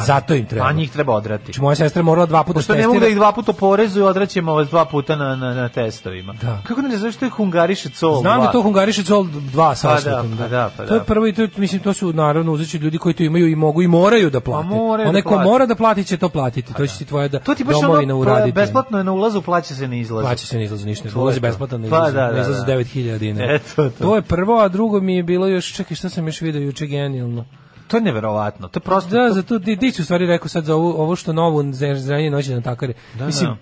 Zato 0.00 0.34
im 0.34 0.46
treba. 0.46 0.64
Pa 0.66 0.72
njih 0.72 0.90
treba 0.92 1.14
odrati. 1.14 1.44
Znači, 1.44 1.60
moja 1.60 1.74
sestra 1.76 2.02
morala 2.02 2.26
dva 2.26 2.44
puta 2.44 2.58
Pošto 2.58 2.74
ne 2.74 2.86
mogu 2.86 3.00
da 3.00 3.06
ih 3.08 3.14
dva 3.16 3.32
puta 3.32 3.52
porezuju, 3.52 4.06
odraćemo 4.06 4.54
vas 4.54 4.68
dva 4.68 4.84
puta 4.84 5.16
na, 5.16 5.36
na, 5.36 5.54
na 5.54 5.68
testovima. 5.68 6.32
Da. 6.42 6.62
Kako 6.66 6.82
ne 6.82 6.96
znaš 6.96 7.14
što 7.14 7.24
je 7.24 7.30
hungariše 7.30 7.88
col? 7.90 8.20
Znam 8.20 8.36
dva? 8.36 8.46
da 8.46 8.52
to 8.52 8.62
hungariše 8.62 9.02
col 9.04 9.26
dva 9.52 9.74
sa 9.74 9.88
Pa 9.88 10.00
da, 10.00 10.24
pa 10.38 10.48
da, 10.48 10.70
pa 10.76 10.86
To 10.86 10.94
je 10.94 10.98
da. 10.98 11.04
prvo 11.04 11.26
i 11.26 11.32
to, 11.32 11.46
mislim, 11.56 11.80
to 11.80 11.92
su 11.92 12.12
naravno 12.12 12.52
uzeći 12.52 12.78
ljudi 12.78 12.98
koji 12.98 13.14
to 13.14 13.22
imaju 13.22 13.48
i 13.48 13.54
mogu 13.56 13.82
i 13.82 13.88
moraju 13.88 14.30
da 14.30 14.40
plate. 14.40 14.68
Pa 14.68 14.74
moraju 14.74 15.08
Onaj 15.08 15.22
da 15.22 15.28
ko 15.28 15.38
mora 15.38 15.66
da 15.66 15.74
plati 15.74 16.04
će 16.04 16.16
to 16.16 16.28
platiti. 16.28 16.74
To 16.74 16.86
će 16.86 16.98
ti 16.98 17.04
tvoja 17.04 17.28
da 17.28 17.38
To 17.38 17.54
ti 17.54 17.64
baš 17.64 17.80
domovina 17.80 18.14
ono, 18.14 18.20
uraditi. 18.22 18.52
besplatno 18.52 18.98
je 18.98 19.04
na 19.04 19.12
ulazu, 19.12 19.42
plaća 19.42 19.74
se 19.74 19.88
na 19.88 19.96
izlazu. 19.96 20.26
Plaća 20.26 20.46
se 20.46 20.56
na 20.56 20.62
izlazu 20.62 20.86
ništa, 20.86 21.08
To 21.08 21.20
ulazi 21.20 21.40
to. 21.40 21.46
besplatan 21.46 21.80
na 21.80 21.88
Pa 21.90 21.96
izlazu, 21.96 22.14
da, 22.14 22.32
da, 22.32 22.40
izlazu 22.40 22.64
da. 22.66 22.72
9000 22.72 23.18
dinara. 23.18 23.54
Eto 23.54 23.90
to. 23.90 24.16
je 24.16 24.22
prvo, 24.22 24.60
a 24.60 24.68
drugo 24.68 25.00
mi 25.00 25.16
je 25.16 25.22
bilo 25.22 25.46
još, 25.46 25.72
čekaj, 25.74 25.96
šta 25.96 26.08
sam 26.08 26.26
još 26.26 26.40
vidio 26.40 26.60
juče 26.60 26.86
genijalno. 26.86 27.44
To 27.88 27.96
je 27.96 28.00
neverovatno. 28.00 28.68
To 28.68 28.76
je 28.76 28.82
prosto... 28.82 29.10
Da, 29.10 29.28
to- 29.28 29.34
za 29.34 29.42
to, 29.42 29.58
di, 29.58 29.78
u 30.00 30.04
stvari 30.04 30.26
rekao 30.26 30.48
sad 30.48 30.64
za 30.64 30.74
ovo, 30.74 30.92
ovo 30.94 31.16
što 31.16 31.32
novo 31.32 31.64
zrenje 31.94 32.30
noći 32.30 32.54
na 32.54 32.60
takare. 32.60 32.92
Da, 33.14 33.26
Mislim, 33.26 33.50
da. 33.50 33.56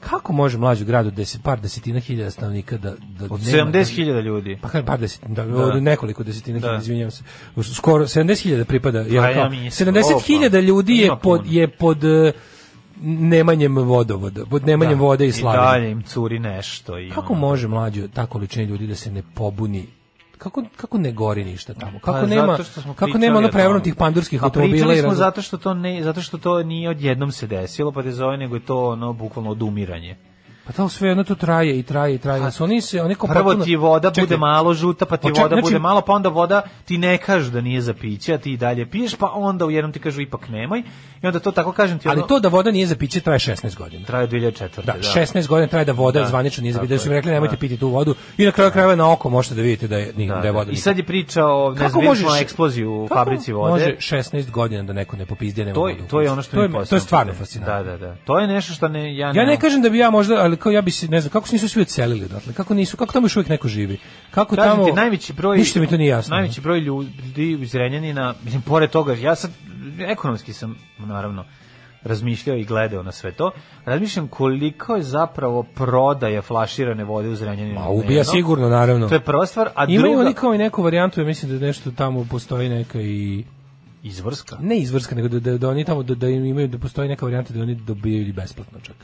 kako 0.00 0.32
može 0.32 0.58
mlađu 0.58 0.84
gradu 0.84 1.10
deset, 1.10 1.42
par 1.42 1.60
desetina 1.60 2.00
hiljada 2.00 2.30
stanovnika 2.30 2.76
da, 2.76 2.90
da 2.90 3.24
Od 3.24 3.40
nema- 3.42 3.70
70.000 3.72 4.22
ljudi. 4.22 4.58
Pa 4.62 4.68
kažem 4.68 4.86
par 4.86 4.98
desetina, 4.98 5.34
da, 5.34 5.44
Da. 5.44 5.64
od 5.64 5.82
nekoliko 5.82 6.24
desetina 6.24 6.58
Da. 6.58 6.66
hiljada, 6.66 6.82
izvinjavam 6.82 7.10
se. 7.10 7.22
Skoro 7.74 8.04
70.000 8.04 8.64
pripada. 8.64 9.04
Pa 9.10 9.28
ja 9.28 9.48
mislim, 9.48 9.88
70.000 9.88 10.46
opa, 10.48 10.58
ljudi 10.58 10.96
je 10.96 11.10
pod, 11.22 11.46
je 11.46 11.68
pod 11.68 12.04
eh, 12.04 12.32
nemanjem 13.02 13.76
vodovoda, 13.76 14.44
pod 14.46 14.66
nemanjem 14.66 14.98
vode 14.98 15.24
i 15.24 15.28
I 15.28 15.32
slavljem. 15.32 15.62
dalje 15.64 15.90
im 15.90 16.02
curi 16.02 16.38
nešto. 16.38 16.98
I 16.98 17.10
Kako 17.10 17.34
može 17.34 17.68
mlađo 17.68 18.08
ta 18.08 18.26
količina 18.26 18.64
ljudi 18.64 18.86
da 18.86 18.94
se 18.94 19.10
ne 19.10 19.22
pobuni? 19.34 19.86
Kako, 20.38 20.64
kako 20.76 20.98
ne 20.98 21.12
gori 21.12 21.44
ništa 21.44 21.74
tamo? 21.74 21.98
Kako 21.98 22.20
Pa 22.20 22.26
nema 22.26 22.58
kako 22.96 23.18
nema 23.18 23.38
ono 23.38 23.48
prevrnutih 23.48 23.94
pandurskih 23.94 24.40
Pa 24.40 24.46
automobila 24.46 24.76
pričali 24.76 24.98
i 24.98 25.02
smo 25.02 25.14
zato 25.14 25.42
što 25.42 25.58
to 25.58 25.74
ne 25.74 26.02
zato 26.02 26.22
što 26.22 26.38
to 26.38 26.62
nije 26.62 26.90
odjednom 26.90 27.32
se 27.32 27.46
desilo, 27.46 27.92
pa 27.92 28.02
te 28.02 28.12
zove 28.12 28.36
nego 28.36 28.54
je 28.54 28.64
to 28.64 28.88
ono 28.88 29.12
bukvalno 29.12 29.50
odumiranje. 29.50 30.16
Pa 30.68 30.74
to 30.74 30.88
sve 30.88 31.08
jedno 31.08 31.24
to 31.24 31.34
traje 31.34 31.78
i 31.78 31.82
traje 31.82 32.14
i 32.14 32.18
traje. 32.18 32.50
Su 32.50 32.64
oni 32.64 32.80
se 32.80 33.02
oni 33.02 33.14
kao 33.14 33.28
Prvo 33.28 33.44
potpuno- 33.44 33.64
ti 33.64 33.76
voda 33.76 34.10
Čekaj, 34.10 34.22
bude 34.22 34.36
malo 34.36 34.74
žuta, 34.74 35.06
pa 35.06 35.16
ti 35.16 35.22
Pa 35.22 35.28
ček- 35.28 35.38
voda 35.38 35.48
znači- 35.48 35.62
bude 35.62 35.78
malo, 35.78 36.00
pa 36.00 36.12
onda 36.12 36.28
voda 36.28 36.62
ti 36.84 36.98
ne 36.98 37.18
kažu 37.18 37.50
da 37.50 37.60
nije 37.60 37.80
za 37.80 37.94
piće, 37.94 38.34
a 38.34 38.38
ti 38.38 38.52
i 38.52 38.56
dalje 38.56 38.86
piješ, 38.86 39.14
pa 39.14 39.26
onda 39.28 39.66
u 39.66 39.70
jednom 39.70 39.92
ti 39.92 39.98
kažu 39.98 40.20
ipak 40.20 40.48
nemoj. 40.48 40.82
I 41.22 41.26
onda 41.26 41.38
to 41.40 41.50
tako 41.50 41.72
kažem 41.72 41.98
ti 41.98 42.08
Ali 42.08 42.18
ono, 42.18 42.26
to 42.26 42.40
da 42.40 42.48
voda 42.48 42.70
nije 42.70 42.86
za 42.86 42.96
piće 42.96 43.20
traje 43.20 43.38
16 43.38 43.76
godina. 43.76 44.06
traje 44.06 44.24
od 44.24 44.30
2004. 44.30 44.82
Da, 44.84 44.94
16 45.04 45.48
godina 45.48 45.66
traje 45.68 45.84
da 45.84 45.92
voda 45.92 46.20
Da, 46.20 46.26
zvanično 46.26 46.62
nije 46.62 46.72
za 46.72 46.80
piće. 46.80 46.88
Da 46.88 46.98
su 46.98 47.08
mi 47.08 47.14
rekli 47.14 47.32
nemojte 47.32 47.56
da. 47.56 47.60
piti 47.60 47.76
tu 47.76 47.88
vodu 47.88 48.14
i 48.36 48.44
na 48.44 48.52
kraju 48.52 48.70
krajeva 48.70 48.94
na 48.96 49.12
oko 49.12 49.30
možete 49.30 49.54
da 49.54 49.62
vidite 49.62 49.88
da 49.88 49.96
je, 49.96 50.12
ni- 50.16 50.28
da, 50.28 50.34
je 50.34 50.52
voda. 50.52 50.70
I 50.72 50.76
sad 50.76 50.98
je 50.98 51.04
priča 51.04 51.46
o, 51.46 51.70
ne 51.70 51.88
znam, 51.88 52.16
smo 52.16 52.36
eksploziju 52.36 52.92
u 52.94 53.08
kako 53.08 53.20
fabrici 53.20 53.52
vode. 53.52 53.70
Može 53.72 53.96
16 53.98 54.50
godina 54.50 54.82
da 54.82 54.92
neko 54.92 55.16
ne 55.16 55.26
popizdi, 55.26 55.62
a 55.62 55.64
nema 55.64 55.74
To, 55.74 55.80
vodu 55.80 55.94
to 56.02 56.20
je 56.20 56.30
ono 56.30 56.42
što 56.42 56.56
to 56.56 56.62
je, 56.62 56.70
to 56.84 56.96
je 56.96 57.00
stvarno 57.00 57.32
fascinantno. 57.34 57.74
Da, 57.74 57.90
da, 57.90 57.96
da. 57.98 58.16
To 58.16 58.38
je 58.38 58.46
nešto 58.46 58.72
što 58.72 58.88
ne, 58.88 59.16
ja, 59.16 59.26
Ja 59.28 59.46
ne 59.46 59.56
kažem 59.56 59.82
da 59.82 59.90
bi 59.90 59.98
ja 59.98 60.10
možda, 60.10 60.34
ali 60.36 60.56
kao 60.58 60.72
ja 60.72 60.82
bi 60.82 60.90
se, 60.90 61.08
ne 61.08 61.20
znam, 61.20 61.30
kako 61.30 61.48
se 61.48 61.54
nisu 61.54 61.68
svi 61.68 61.82
odselili 61.82 62.24
odatle? 62.24 62.52
Kako 62.52 62.74
nisu, 62.74 62.96
kako 62.96 63.12
tamo 63.12 63.24
još 63.24 63.36
uvijek 63.36 63.48
neko 63.48 63.68
živi? 63.68 63.98
Kako 64.30 64.56
Kažem 64.56 64.72
tamo... 64.72 64.84
ti, 64.84 64.92
najveći 64.92 65.32
broj 65.32 65.58
Ništa 65.58 65.80
mi 65.80 65.86
to 65.86 65.96
nije 65.96 66.08
jasno. 66.08 66.36
Najveći 66.36 66.60
broj 66.60 66.80
ljudi 66.80 67.58
iz 67.60 67.74
Renjanina, 67.74 68.34
mislim 68.44 68.62
pored 68.62 68.90
toga, 68.90 69.14
ja 69.14 69.34
sad 69.34 69.50
ekonomski 69.98 70.52
sam 70.52 70.76
naravno 70.98 71.44
razmišljao 72.02 72.56
i 72.56 72.64
gledao 72.64 73.02
na 73.02 73.12
sve 73.12 73.32
to. 73.32 73.50
Razmišljam 73.84 74.28
koliko 74.28 74.96
je 74.96 75.02
zapravo 75.02 75.62
prodaja 75.62 76.42
flaširane 76.42 77.04
vode 77.04 77.28
u 77.28 77.36
Zrenjaninu. 77.36 77.80
Ma, 77.80 77.88
ubija 77.88 78.24
sigurno, 78.24 78.68
naravno. 78.68 79.08
To 79.08 79.14
je 79.14 79.20
prva 79.20 79.46
stvar, 79.46 79.68
a 79.74 79.84
Imaju 79.84 80.02
druga 80.02 80.20
oni 80.20 80.34
kao 80.34 80.54
i 80.54 80.58
neku 80.58 80.82
varijantu, 80.82 81.20
ja 81.20 81.26
mislim 81.26 81.58
da 81.58 81.66
nešto 81.66 81.90
tamo 81.90 82.26
postoji 82.30 82.68
neka 82.68 83.00
i 83.00 83.44
izvrska. 84.02 84.56
ne 84.60 84.78
izvrska, 84.78 85.14
nego 85.14 85.28
da, 85.28 85.40
da, 85.40 85.58
da 85.58 85.68
oni 85.68 85.84
tamo 85.84 86.02
da, 86.02 86.14
da 86.14 86.28
im 86.28 86.44
imaju 86.44 86.68
da 86.68 86.78
postoji 86.78 87.08
neka 87.08 87.26
varijanta 87.26 87.54
da 87.54 87.62
oni 87.62 87.74
dobijaju 87.74 88.34
besplatno 88.34 88.78
čak. 88.82 88.96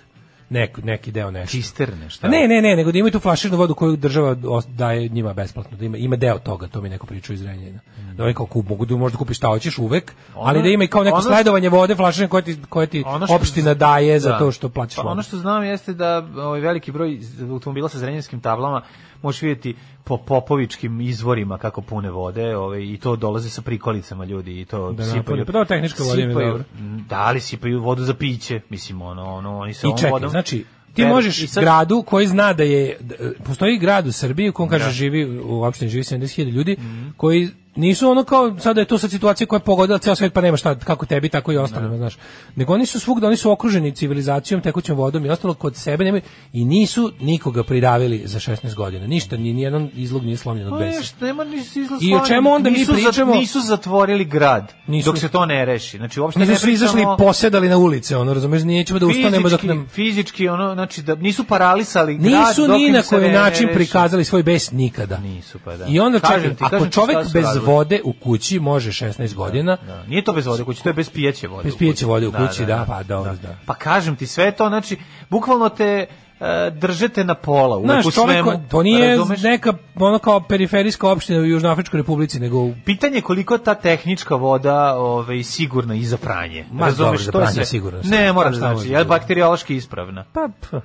Nek, 0.51 0.79
neki 0.79 1.11
deo 1.11 1.31
nešto. 1.31 1.51
Cisterne, 1.51 2.11
šta? 2.11 2.29
Ne, 2.29 2.49
ne, 2.49 2.63
ne, 2.63 2.77
nego 2.77 2.93
da 2.93 2.99
imaju 2.99 3.13
tu 3.13 3.19
flaširanu 3.19 3.59
vodu 3.59 3.75
koju 3.75 3.97
država 3.97 4.37
daje 4.69 5.09
njima 5.09 5.33
besplatno, 5.33 5.77
da 5.77 5.85
ima, 5.85 5.97
ima 5.97 6.17
deo 6.17 6.39
toga, 6.39 6.67
to 6.69 6.81
mi 6.81 6.89
neko 6.89 7.07
pričao 7.07 7.35
iz 7.35 7.43
Renjanina. 7.43 7.81
Da 8.15 8.25
oni 8.25 8.35
kao 8.35 8.47
kup, 8.47 8.69
mogu 8.69 8.85
da 8.87 8.97
možda 8.97 9.19
kupiš 9.19 9.37
šta 9.37 9.47
hoćeš 9.49 9.79
uvek, 9.79 10.13
ali 10.35 10.63
da 10.63 10.69
ima 10.69 10.85
i 10.85 10.89
kao 10.89 11.05
neko 11.05 11.17
ono 11.17 11.25
sledovanje 11.25 11.69
vode 11.69 11.95
flaširane 11.95 12.29
koje 12.29 12.43
ti, 12.43 12.57
koje 12.69 12.87
ti 12.87 13.05
Ono 13.07 13.27
što- 13.27 13.35
opština 13.37 13.75
daje 13.75 14.21
za 14.21 14.29
da. 14.29 14.39
to 14.39 14.53
što 14.53 14.69
plaćaš 14.69 14.97
Pa 14.97 15.03
vodu. 15.03 15.13
ono 15.13 15.23
što 15.23 15.37
znam 15.37 15.65
jeste 15.65 15.93
da 15.93 16.27
ovaj 16.37 16.61
veliki 16.61 16.93
broj 16.93 17.19
automobila 17.43 17.89
sa 17.89 17.99
zrenjanskim 17.99 18.41
tablama 18.41 18.83
možeš 19.25 19.43
vidjeti 19.43 19.75
po 20.05 20.17
popovičkim 20.19 21.01
izvorima 21.03 21.59
kako 21.59 21.81
pune 21.83 22.11
vode, 22.11 22.57
ovaj 22.57 22.83
i 22.83 22.99
to 22.99 23.17
dolaze 23.17 23.51
sa 23.51 23.63
prikolicama 23.63 24.25
ljudi 24.25 24.61
i 24.61 24.65
to 24.65 24.93
Da 24.93 25.05
sipaju. 25.05 25.17
napune. 25.19 25.45
Pa 25.45 25.53
dobro, 25.53 25.65
tehnička 25.67 26.03
voda 26.03 26.21
je 26.21 26.29
sipaju- 26.29 26.49
dobra. 26.49 26.65
Da 27.09 27.31
li 27.31 27.41
sipaju 27.41 27.81
vodu 27.81 28.03
za 28.03 28.15
piće, 28.15 28.61
mislim 28.71 29.03
ono, 29.03 29.25
ono 29.25 29.59
oni 29.59 29.75
se 29.75 29.81
I 29.83 29.89
ovom 29.89 29.99
čekaj, 29.99 30.11
vodom. 30.13 30.31
znači, 30.31 30.65
ti 30.95 31.05
možeš 31.05 31.47
sad- 31.47 31.65
gradu 31.65 32.03
koji 32.03 32.27
zna 32.27 32.53
da 32.53 32.63
je, 32.63 32.97
da, 33.01 33.15
postoji 33.41 33.79
grad 33.79 34.07
u 34.07 34.13
Srbiji 34.13 34.49
u 34.49 34.53
kom 34.53 34.69
kaže 34.69 34.85
Da. 34.85 34.91
Živi, 34.93 35.41
u 35.41 35.63
opštini 35.63 35.91
živi 35.91 36.05
70.000 36.05 36.51
ljudi, 36.51 36.77
koji 37.17 37.49
nisu 37.77 38.09
ono 38.09 38.25
kao, 38.25 38.59
sada 38.59 38.81
je 38.81 38.87
to 38.87 38.99
sad 38.99 39.11
situacija 39.11 39.47
koja 39.47 39.57
je 39.57 39.63
pogodila 39.63 39.99
ceo 39.99 40.15
svet, 40.15 40.33
pa 40.33 40.41
nema 40.41 40.57
šta, 40.57 40.75
kako 40.77 41.07
tebi, 41.07 41.29
tako 41.29 41.53
i 41.53 41.57
ostalima, 41.57 41.97
znaš. 41.97 42.17
Nego 42.57 42.75
oni 42.75 42.87
su 42.87 43.01
svugda, 43.01 43.27
oni 43.27 43.37
su 43.37 43.51
okruženi 43.51 43.93
civilizacijom, 43.93 44.61
tekućom 44.61 44.97
vodom 44.97 45.27
i 45.27 45.31
ostalo 45.31 45.55
kod 45.55 45.77
sebe 45.77 46.05
nemaju, 46.05 46.23
i 46.53 46.65
nisu 46.65 47.13
nikoga 47.21 47.63
pridavili 47.65 48.23
za 48.25 48.39
16 48.41 48.75
godina. 48.75 49.07
Ništa, 49.07 49.37
ni 49.37 49.53
nijedan 49.53 49.91
izlog 49.95 50.25
nije 50.25 50.37
slomljen 50.37 50.67
od 50.67 50.73
Pa 50.73 50.79
besa. 50.79 51.15
nema 51.21 51.45
nisu 51.45 51.81
izlaz 51.81 52.03
I 52.03 52.15
o 52.15 52.21
čemu 52.21 52.53
onda 52.53 52.71
mi 52.71 52.79
nisu 52.79 52.93
za- 52.93 52.99
pričamo? 53.01 53.35
nisu 53.35 53.61
zatvorili 53.61 54.25
grad 54.25 54.73
Nisu. 54.87 55.07
dok 55.07 55.19
se 55.19 55.29
to 55.29 55.47
ne 55.47 55.65
reši. 55.65 55.97
Znači 55.97 56.21
uopšte 56.21 56.41
Nisu 56.41 56.53
ne 56.53 56.59
svi 56.59 56.73
izašli 56.73 56.93
i 56.93 57.03
pričamo- 57.03 57.17
posedali 57.19 57.69
na 57.69 57.77
ulice, 57.79 58.17
ono, 58.17 58.35
razumeš, 58.35 58.63
nećemo 58.63 58.99
da 58.99 59.07
ustanemo 59.07 59.31
dok 59.41 59.51
fizički, 59.51 59.67
nam... 59.69 59.87
fizički 59.89 60.49
ono 60.49 60.75
znači 60.75 61.03
da 61.03 61.15
nisu 61.17 61.45
paralisali 61.45 62.15
grad 62.15 62.33
Nisu 62.49 62.67
dok 62.67 62.77
ni 62.77 62.91
na 62.91 63.03
koji 63.03 63.23
ne- 63.23 63.29
ne 63.29 63.35
način 63.35 63.67
reši. 63.67 63.75
prikazali 63.75 64.25
svoj 64.25 64.43
bes 64.43 64.71
nikada. 64.73 65.19
Nisu, 65.19 65.59
pa 65.59 65.77
da. 65.77 65.87
I 65.87 66.01
onda 66.01 66.21
Kažem 66.21 66.43
čekaj, 66.43 66.57
ti, 66.59 66.65
ako 66.67 66.71
kažem 66.77 66.91
šta 66.93 67.25
su 67.25 67.33
bez. 67.33 67.45
Vode 67.65 68.01
u 68.05 68.13
kući 68.13 68.59
može 68.61 68.91
16 68.91 69.35
godina, 69.35 69.77
Da, 69.87 70.03
nije 70.07 70.25
to 70.25 70.33
bez 70.33 70.47
vode 70.47 70.63
u 70.63 70.67
kući, 70.67 70.83
to 70.83 70.89
je 70.89 70.93
bez 70.93 71.11
pijeće 71.11 71.49
vode. 71.49 71.65
Bez 71.65 71.77
pijeće 71.77 72.07
vode 72.07 72.27
u 72.29 72.33
kući, 72.33 72.65
da, 72.65 72.85
pa 72.89 73.03
dobro, 73.03 73.33
da. 73.43 73.57
Pa 73.67 73.75
kažem 73.75 74.17
ti 74.17 74.27
sve 74.27 74.53
to, 74.53 74.69
znači 74.69 74.97
bukvalno 75.31 75.69
te 75.69 76.07
e, 76.41 76.71
držete 76.71 77.25
na 77.25 77.35
pola 77.35 77.81
Znaš, 77.81 78.07
u 78.07 78.11
čovek, 78.11 78.45
svemu. 78.45 78.63
to 78.71 78.83
nije 78.83 79.09
razumeš? 79.17 79.43
neka 79.43 79.73
ono 79.97 80.19
kao 80.19 80.41
periferijska 80.41 81.09
opština 81.11 81.41
u 81.41 81.45
Južnoafričkoj 81.45 81.99
republici, 81.99 82.41
nego 82.41 82.59
u 82.59 82.75
Pitanje 82.85 83.17
je 83.17 83.23
koliko 83.23 83.59
ta 83.59 83.75
tehnička 83.75 84.35
voda 84.35 84.95
ovaj, 84.97 85.43
sigurna 85.43 85.95
i 85.95 86.05
za 86.05 86.17
pranje. 86.17 86.65
Ma, 86.73 86.87
Razumeš, 86.87 86.97
dobro, 86.99 87.19
za 87.19 87.33
to 87.33 87.39
je 87.39 87.43
pranje 87.43 87.55
sve. 87.55 87.65
sigurno. 87.65 88.01
Ne, 88.05 88.33
mora 88.33 88.51
da 88.51 88.57
znači, 88.57 88.89
je 88.89 88.99
da 88.99 89.05
bakteriološki 89.05 89.77
ispravna. 89.77 90.25
Pa, 90.33 90.49
pa. 90.71 90.81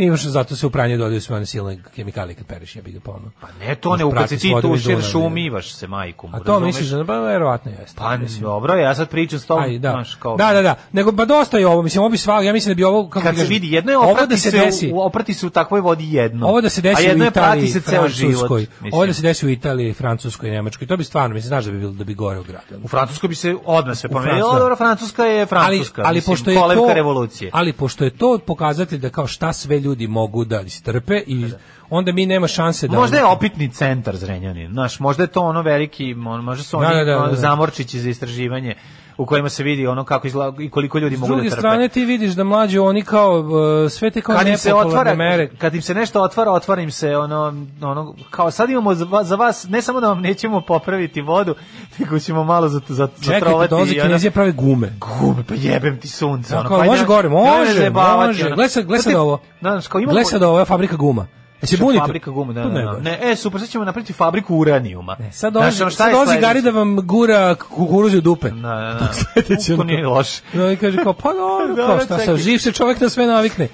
I 0.00 0.06
još 0.06 0.26
zato 0.26 0.56
se 0.56 0.66
u 0.66 0.70
pranje 0.70 0.96
dodaju 0.96 1.20
sve 1.20 1.36
one 1.36 1.46
silne 1.46 1.78
hemikalije 1.96 2.34
kad 2.34 2.46
pereš 2.46 2.76
jebi 2.76 2.92
ga 2.92 3.00
ponovno. 3.00 3.30
Pa 3.40 3.48
ne 3.60 3.74
to 3.74 3.96
ne, 3.96 4.04
kad 4.14 4.28
se 4.28 4.38
ti 4.38 4.54
tuširaš, 4.62 5.14
umivaš 5.14 5.72
se 5.72 5.86
majkom. 5.86 6.34
A 6.34 6.40
to 6.40 6.60
misliš 6.60 6.88
da 6.88 7.04
pa 7.04 7.18
verovatno 7.18 7.72
jeste. 7.80 7.96
Pa 7.98 8.16
Mislim. 8.16 8.42
dobro, 8.42 8.74
ja 8.74 8.94
sad 8.94 9.10
pričam 9.10 9.38
s 9.38 9.46
tobom, 9.46 9.64
Aj, 9.64 9.78
da. 9.78 10.04
kao... 10.18 10.36
da, 10.36 10.52
da, 10.52 10.62
da. 10.62 10.74
Nego 10.92 11.12
pa 11.12 11.24
dosta 11.24 11.58
je 11.58 11.66
ovo, 11.66 11.82
mislim, 11.82 12.02
ovo 12.02 12.10
bi 12.10 12.18
sva, 12.18 12.42
ja 12.42 12.52
mislim 12.52 12.70
da 12.70 12.76
bi 12.76 12.84
ovo 12.84 13.08
kako 13.08 13.26
Kad 13.26 13.36
se 13.36 13.44
vidi, 13.44 13.72
jedno 13.72 13.92
je 13.92 13.98
ovo 13.98 14.12
oprati 14.12 14.28
da 14.28 14.36
se 14.36 14.50
se, 14.50 14.58
desi. 14.58 14.92
u, 14.92 15.00
oprati 15.00 15.34
se 15.34 15.46
u 15.46 15.50
takvoj 15.50 15.80
vodi 15.80 16.12
jedno. 16.12 16.46
Ovo 16.46 16.60
da 16.60 16.68
se 16.68 16.80
a 16.80 16.82
desi 16.82 17.04
jedno 17.04 17.24
u 17.24 17.26
je 17.26 17.30
prati 17.30 17.48
Italiji, 17.48 17.68
se 17.68 17.80
ceo 17.80 18.08
život. 18.08 18.50
Ovo 18.92 19.06
da 19.06 19.12
se 19.12 19.22
desi 19.22 19.46
u 19.46 19.50
Italiji, 19.50 19.92
Francuskoj, 19.92 20.50
Nemačkoj. 20.50 20.86
To 20.86 20.96
bi 20.96 21.04
stvarno, 21.04 21.34
mislim, 21.34 21.48
znaš 21.48 21.64
da 21.64 21.70
bi 21.70 21.78
bilo 21.78 21.92
da 21.92 22.04
bi 22.04 22.14
gore 22.14 22.38
u 22.38 22.42
gradu. 22.42 22.84
U 22.84 22.88
Francuskoj 22.88 23.28
bi 23.28 23.34
se 23.34 23.56
odmah 23.64 23.96
sve 23.96 24.10
promenilo. 24.10 24.36
Francuskoj. 24.36 24.60
Dobro, 24.60 24.76
Francuska 24.76 25.24
je 25.24 25.46
Francuska. 25.46 26.02
ali, 26.02 26.08
ali 26.08 26.16
mislim, 26.16 26.32
pošto 26.32 26.50
je 26.50 26.76
to 26.76 26.94
revolucije. 26.94 27.50
ali 27.54 27.72
pošto 27.72 28.04
je 28.04 28.10
to 28.10 28.38
pokazatelj 28.46 28.98
da 28.98 29.10
kao 29.10 29.26
šta 29.26 29.52
sve 29.52 29.80
ljudi 29.80 29.89
mogu 30.06 30.44
da 30.44 30.60
istrpe 30.60 31.22
i 31.26 31.46
onda 31.90 32.12
mi 32.12 32.26
nema 32.26 32.46
šanse 32.46 32.88
da 32.88 32.96
Možda 32.96 33.16
je 33.16 33.24
opitni 33.24 33.70
centar 33.70 34.16
Zrenjanin. 34.16 34.72
Znaš, 34.72 35.00
možda 35.00 35.22
je 35.22 35.26
to 35.26 35.40
ono 35.40 35.62
veliki, 35.62 36.04
mo- 36.04 36.42
možda 36.42 36.64
su 36.64 36.78
oni 36.78 36.88
Da, 36.88 36.94
da, 36.94 37.04
da, 37.04 37.18
ono, 37.18 37.28
da. 37.28 37.36
zamorčići 37.36 38.00
za 38.00 38.08
istraživanje 38.10 38.74
u 39.20 39.26
kojima 39.26 39.48
se 39.48 39.62
vidi 39.62 39.86
ono 39.86 40.04
kako 40.04 40.26
izgleda 40.26 40.62
i 40.62 40.70
koliko 40.70 40.98
ljudi 40.98 41.16
S 41.16 41.20
mogu 41.20 41.28
da 41.28 41.34
druge 41.34 41.48
trpe. 41.48 41.60
strane 41.60 41.88
ti 41.88 42.04
vidiš 42.04 42.32
da 42.32 42.44
mlađi 42.44 42.78
oni 42.78 43.02
kao 43.02 43.38
uh, 43.38 43.46
sve 43.90 44.10
te 44.10 44.20
kao 44.20 44.36
kad 44.36 44.48
im 44.48 44.56
se 44.56 44.74
otvara, 44.74 45.14
mere 45.14 45.48
kad 45.48 45.74
im 45.74 45.82
se 45.82 45.94
nešto 45.94 46.22
otvara, 46.22 46.50
otvara 46.50 46.82
im 46.82 46.90
se 46.90 47.16
ono, 47.16 47.54
ono 47.82 48.14
kao 48.30 48.50
sad 48.50 48.70
imamo 48.70 48.94
za, 48.94 49.04
va- 49.04 49.24
za 49.24 49.36
vas, 49.36 49.66
ne 49.68 49.82
samo 49.82 50.00
da 50.00 50.08
vam 50.08 50.20
nećemo 50.20 50.60
popraviti 50.60 51.20
vodu, 51.20 51.54
nego 51.98 52.18
ćemo 52.18 52.44
malo 52.44 52.68
za, 52.68 52.80
za, 52.88 53.08
zatrovati. 53.16 53.68
kad 53.70 53.98
dolaze 54.00 54.30
prave 54.30 54.52
gume. 54.52 54.92
Gume, 55.00 55.44
pa 55.48 55.54
jebem 55.56 56.00
ti 56.00 56.08
sunce. 56.08 56.50
Da, 56.50 56.60
ono, 56.60 56.68
kao, 56.68 56.78
pa 56.78 56.84
može 56.84 57.04
gore, 57.06 57.28
me 57.28 57.34
može, 57.34 57.90
može. 57.90 58.46
ono. 58.46 58.56
Gle 58.56 58.68
sad, 58.68 58.86
ti- 59.04 59.14
ovo. 59.14 59.40
Znaš, 59.60 59.86
kao 59.86 59.98
imamo... 59.98 60.12
Gle 60.12 60.24
sad 60.24 60.42
ovo, 60.42 60.50
ovo 60.50 60.58
je 60.60 60.64
fabrika 60.64 60.96
guma. 60.96 61.26
Se 61.62 61.76
bunite? 61.76 62.00
Fabrika 62.00 62.30
gume, 62.30 62.52
da, 62.52 62.62
Pa 62.62 62.68
da, 62.68 62.74
ne 62.74 62.82
da. 62.82 62.92
baš. 62.92 63.02
Ne, 63.02 63.18
e, 63.22 63.36
super, 63.36 63.60
sad 63.60 63.68
ćemo 63.68 63.84
napraviti 63.84 64.12
fabriku 64.12 64.56
uranijuma. 64.56 65.16
Sad 65.32 65.52
dolazi, 65.52 65.70
Znaš, 65.70 65.80
ono, 65.82 65.90
šta 65.90 66.04
sad 66.04 66.12
sledeće? 66.16 66.40
Gari 66.40 66.62
da 66.62 66.70
vam 66.70 66.96
gura 66.98 67.54
kukuruzu 67.56 68.18
u 68.18 68.22
dupe. 68.22 68.50
Da, 68.50 68.56
da, 68.58 68.96
da. 69.00 69.08
Sledeće, 69.34 69.76
To 69.76 69.84
nije 69.84 70.06
loše. 70.06 70.42
No, 70.52 70.72
i 70.72 70.76
kaže 70.76 70.98
kao, 70.98 71.12
pa 71.12 71.32
dobro, 71.32 71.66
Dobro, 71.76 71.86
kao 71.88 72.00
šta 72.00 72.18
sa 72.18 72.36
živ 72.36 72.58
se 72.58 72.72
čovjek 72.72 73.00
na 73.00 73.08
sve 73.08 73.26
navikne. 73.26 73.68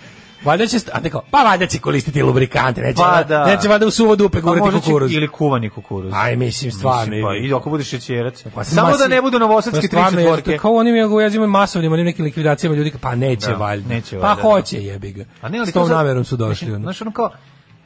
Valjda 0.45 0.67
će, 0.67 0.79
a 0.93 1.01
ne 1.01 1.11
kao, 1.11 1.23
pa 1.31 1.39
valjda 1.39 1.67
će 1.67 1.79
koristiti 1.79 2.23
lubrikante, 2.23 2.81
neće, 2.81 2.97
Pa 2.97 3.13
pa, 3.15 3.23
da. 3.25 3.47
neće 3.47 3.69
valjda 3.69 3.87
u 3.87 3.91
suvo 3.91 4.17
dupe 4.17 4.41
Pa 4.41 4.51
gurati 4.51 4.71
će- 4.73 4.81
kukuruz. 4.81 5.13
Ili 5.13 5.29
kuvani 5.29 5.71
kukuruz. 5.71 6.13
Aj, 6.15 6.37
mislim, 6.37 6.73
stvarno. 6.73 7.01
Mislim, 7.01 7.25
pa, 7.25 7.49
i- 7.49 7.53
ako 7.53 7.71
budeš 7.71 7.89
šećerac. 7.89 8.45
Pa 8.55 8.65
Samo 8.65 8.91
ma 8.91 8.97
da 8.97 9.09
ne 9.09 9.23
budu 9.23 9.39
novosadske 9.39 9.81
tri 9.81 9.89
stvarno 9.89 10.21
je, 10.21 10.25
četvorke. 10.25 10.59
Kao 10.59 10.75
onim 10.75 10.97
ja 10.97 11.23
jazima 11.23 11.47
masovnim, 11.49 11.93
onim 11.93 12.05
nekim 12.05 12.25
likvidacijama 12.25 12.77
ljudi, 12.77 12.93
pa 13.01 13.15
neće 13.15 13.47
Da, 13.47 13.55
valjda. 13.55 13.89
neće 13.89 14.17
pa 14.17 14.27
valjda, 14.27 14.43
hoće, 14.43 14.77
jebi 14.79 15.13
ga. 15.13 15.25
A 15.41 15.49
ne, 15.49 15.59
ali 15.59 15.67
S 15.67 15.73
to 15.73 15.81
tom 15.81 15.89
namerom 15.91 16.25
su 16.25 16.37
došli. 16.37 16.71
Znaš, 16.71 17.01
ono 17.01 17.11
kao, 17.11 17.31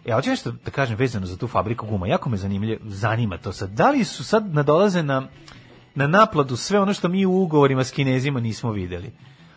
ja 0.06 0.16
hoću 0.16 0.30
nešto 0.30 0.52
da 0.64 0.70
kažem 0.70 0.96
vezano 0.96 1.26
za 1.26 1.36
tu 1.36 1.46
fabriku 1.48 1.86
guma. 1.86 2.06
Jako 2.06 2.28
me 2.30 2.36
zanimlja, 2.36 2.76
zanima 2.84 3.38
to 3.38 3.52
sad. 3.52 3.70
Da 3.70 3.90
li 3.90 4.04
su 4.04 4.24
sad 4.24 4.54
nadolaze 4.54 5.02
na, 5.02 5.22
na 5.94 6.06
napladu 6.06 6.56
sve 6.56 6.80
ono 6.80 6.94
što 6.94 7.08
mi 7.08 7.26
u 7.26 7.32
ugovorima 7.32 7.84
s 7.84 7.90
kinezima 7.90 8.40
nismo 8.40 8.72
videli? 8.72 9.12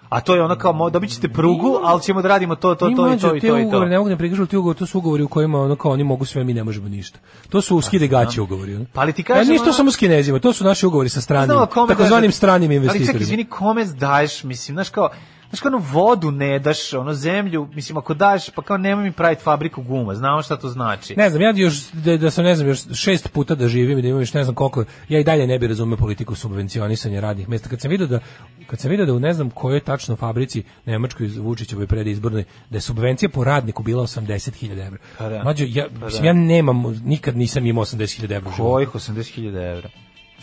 A 0.10 0.22
to 0.22 0.36
je 0.36 0.42
ono 0.44 0.56
kao, 0.56 0.90
dobit 0.90 1.10
ćete 1.10 1.30
prugu, 1.30 1.80
ali 1.84 2.02
ćemo 2.02 2.22
da 2.22 2.28
radimo 2.28 2.56
to, 2.56 2.76
to, 2.76 2.86
to 2.86 3.14
i 3.14 3.18
to 3.20 3.36
i 3.36 3.40
to 3.40 3.58
i 3.58 3.62
ugovore, 3.62 3.86
to. 3.86 3.90
ne 3.90 3.98
mogu 3.98 4.10
da 4.10 4.18
prikažu 4.18 4.46
ti 4.46 4.58
ugovori, 4.58 4.80
to 4.80 4.86
su 4.86 4.98
ugovori 4.98 5.24
u 5.24 5.28
kojima 5.28 5.62
ono 5.62 5.76
kao 5.76 5.92
oni 5.92 6.04
mogu 6.04 6.26
sve, 6.26 6.44
mi 6.44 6.54
ne 6.54 6.64
možemo 6.64 6.90
ništa. 6.90 7.20
To 7.50 7.62
su 7.62 7.82
skide 7.82 8.08
gaće 8.08 8.42
ugovori. 8.42 8.76
Ono. 8.76 8.86
Pa 8.94 9.02
ali 9.02 9.14
ti 9.14 9.22
A 9.22 9.26
kažem, 9.26 9.52
ništa 9.52 9.64
ono- 9.64 9.74
samo 9.74 9.92
s 9.92 9.96
kinezima, 9.96 10.40
to 10.40 10.54
su 10.54 10.64
naši 10.64 10.86
ugovori 10.86 11.10
sa 11.10 11.22
stranim, 11.22 11.58
takozvanim 11.88 12.32
stranim 12.32 12.72
Ali 12.72 12.80
čekaj, 12.80 12.86
investitorima. 12.96 13.24
izvini, 13.24 13.46
kome 13.46 13.86
daješ, 13.86 14.44
mislim, 14.44 14.76
znaš 14.76 14.90
kao, 14.90 15.10
znaš 15.54 15.62
kao 15.62 15.70
ono 15.70 15.86
vodu 15.92 16.32
ne 16.32 16.60
daš, 16.60 16.94
ono 16.94 17.14
zemlju, 17.14 17.68
mislim, 17.74 17.98
ako 17.98 18.14
daš, 18.14 18.50
pa 18.50 18.62
kao 18.62 18.78
nemoj 18.78 19.04
mi 19.04 19.12
praviti 19.12 19.44
fabriku 19.44 19.82
guma, 19.82 20.16
znamo 20.16 20.42
šta 20.42 20.58
to 20.58 20.70
znači. 20.70 21.16
Ne 21.16 21.30
znam, 21.30 21.42
ja 21.42 21.54
još 21.56 21.92
da, 21.92 22.18
da 22.18 22.32
sam 22.32 22.44
ne 22.44 22.56
znam 22.56 22.68
još 22.68 22.80
šest 22.94 23.34
puta 23.34 23.56
da 23.56 23.68
živim 23.68 24.00
i 24.00 24.02
da 24.02 24.08
imam 24.08 24.22
još 24.22 24.34
ne 24.34 24.44
znam 24.44 24.56
koliko, 24.56 24.86
ja 25.10 25.20
i 25.20 25.24
dalje 25.24 25.48
ne 25.48 25.60
bih 25.60 25.70
razumeo 25.70 25.98
politiku 25.98 26.36
subvencionisanja 26.36 27.20
radnih 27.20 27.50
mesta. 27.50 27.70
Kad 27.70 27.82
sam 27.82 27.92
video 27.92 28.08
da 28.08 28.20
kad 28.68 28.80
sam 28.80 28.92
video 28.92 29.06
da 29.06 29.14
u 29.14 29.20
ne 29.20 29.34
znam 29.34 29.50
kojoj 29.50 29.80
tačno 29.80 30.16
fabrici 30.16 30.64
nemačkoj 30.86 31.28
Vučićevoj 31.28 31.88
predizbornoj 31.88 32.44
da 32.70 32.78
je 32.78 32.82
subvencija 32.82 33.30
po 33.30 33.44
radniku 33.44 33.84
bila 33.84 34.04
80.000 34.04 34.88
evra. 34.88 35.00
Pa 35.18 35.30
da. 35.30 35.44
Mlađo, 35.44 35.66
ja, 35.68 35.88
Pa 36.00 36.06
mislim, 36.06 36.22
da. 36.22 36.28
ja 36.28 36.34
nemam, 36.34 36.84
nikad 37.06 37.38
nisam 37.38 37.66
imao 37.66 37.86
80.000 37.86 38.36
evra. 38.36 38.52
Kojih 38.58 38.90
80.000 38.90 39.72
evra? 39.72 39.90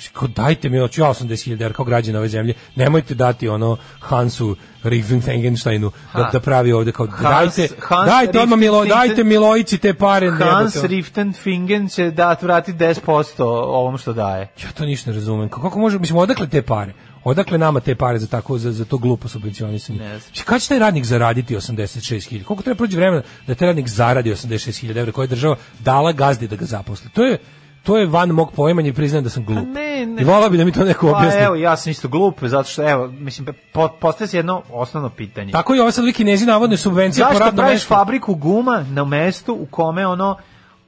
Kao, 0.09 0.29
dajte 0.29 0.69
mi, 0.69 0.79
hoću 0.79 1.01
ja 1.01 1.09
80.000 1.09 1.53
evra 1.63 1.75
kao 1.75 1.85
građana 1.85 2.19
ove 2.19 2.29
zemlje, 2.29 2.55
nemojte 2.77 3.15
dati 3.15 3.49
ono 3.49 3.77
Hansu 4.01 4.57
Riefenfengensteinu 4.83 5.91
da, 6.15 6.31
da 6.33 6.41
pravi 6.41 6.73
ovde 6.73 6.93
kao, 6.93 7.07
Hans- 7.07 7.57
dajte, 7.57 7.75
Hans 7.81 8.11
dajte 8.11 8.41
odmah 8.41 8.59
Milo, 8.59 8.85
dajte 8.85 9.25
Milojici 9.25 9.79
te 9.79 9.95
pare. 9.95 10.31
Hans 10.31 10.75
jebote. 10.75 10.89
Riftenfingen 10.89 11.89
će 11.89 12.11
da 12.11 12.37
vrati 12.43 12.73
10% 12.73 13.43
ovom 13.67 13.99
što 13.99 14.13
daje. 14.13 14.49
Ja 14.65 14.73
to 14.73 14.85
ništa 14.85 15.11
ne 15.11 15.17
razumem. 15.17 15.49
Kako 15.49 15.79
može, 15.79 15.99
mislim, 15.99 16.19
odakle 16.19 16.49
te 16.49 16.63
pare? 16.63 16.93
Odakle 17.25 17.59
nama 17.59 17.81
te 17.81 17.95
pare 17.95 18.19
za 18.19 18.27
tako 18.27 18.59
za, 18.59 18.73
za 18.73 18.85
to 18.85 18.99
glupo 18.99 19.29
subvencionisanje? 19.29 19.99
Ne 19.99 20.09
znam. 20.09 20.31
Mislim, 20.31 20.45
Kada 20.47 20.59
će 20.59 20.69
taj 20.69 20.79
radnik 20.79 21.05
zaraditi 21.05 21.57
86.000? 21.57 22.45
Koliko 22.45 22.63
treba 22.63 22.77
proći 22.77 22.97
vremena 22.97 23.23
da 23.47 23.55
taj 23.55 23.67
radnik 23.67 23.89
zaradi 23.89 24.31
86.000 24.31 24.99
evra 24.99 25.13
koje 25.13 25.25
je 25.25 25.29
država 25.29 25.57
dala 25.79 26.13
gazdi 26.13 26.49
da 26.49 26.57
ga 26.57 26.65
zaposli? 26.65 27.11
To 27.11 27.25
je 27.25 27.39
to 27.83 27.97
je 27.97 28.07
van 28.07 28.29
mog 28.29 28.53
poimanja 28.53 28.89
i 28.89 28.93
priznajem 28.93 29.25
da 29.25 29.31
sam 29.31 29.45
glup. 29.45 29.67
ne, 29.67 30.07
ne. 30.07 30.23
I 30.23 30.25
volao 30.25 30.51
bi 30.51 30.57
da 30.57 30.65
mi 30.65 30.73
to 30.73 30.85
neko 30.85 31.09
objasni. 31.09 31.31
Pa 31.31 31.45
evo, 31.45 31.55
ja 31.55 31.77
sam 31.77 31.91
isto 31.91 32.09
glup, 32.09 32.35
zato 32.43 32.69
što, 32.69 32.91
evo, 32.91 33.07
mislim, 33.09 33.47
po, 33.73 33.89
postaje 33.91 34.29
se 34.29 34.37
jedno 34.37 34.63
osnovno 34.71 35.09
pitanje. 35.09 35.53
Tako 35.53 35.75
i 35.75 35.81
ove 35.81 35.93
sad 35.93 36.13
kinezi 36.13 36.47
navodne 36.47 36.77
subvencije 36.77 37.25
po 37.25 37.29
Zašto 37.29 37.39
radnom 37.39 37.57
praviš 37.57 37.75
mestu. 37.75 37.89
fabriku 37.89 38.35
guma 38.35 38.85
na 38.85 39.05
mestu 39.05 39.55
u 39.55 39.67
kome 39.67 40.07
ono 40.07 40.37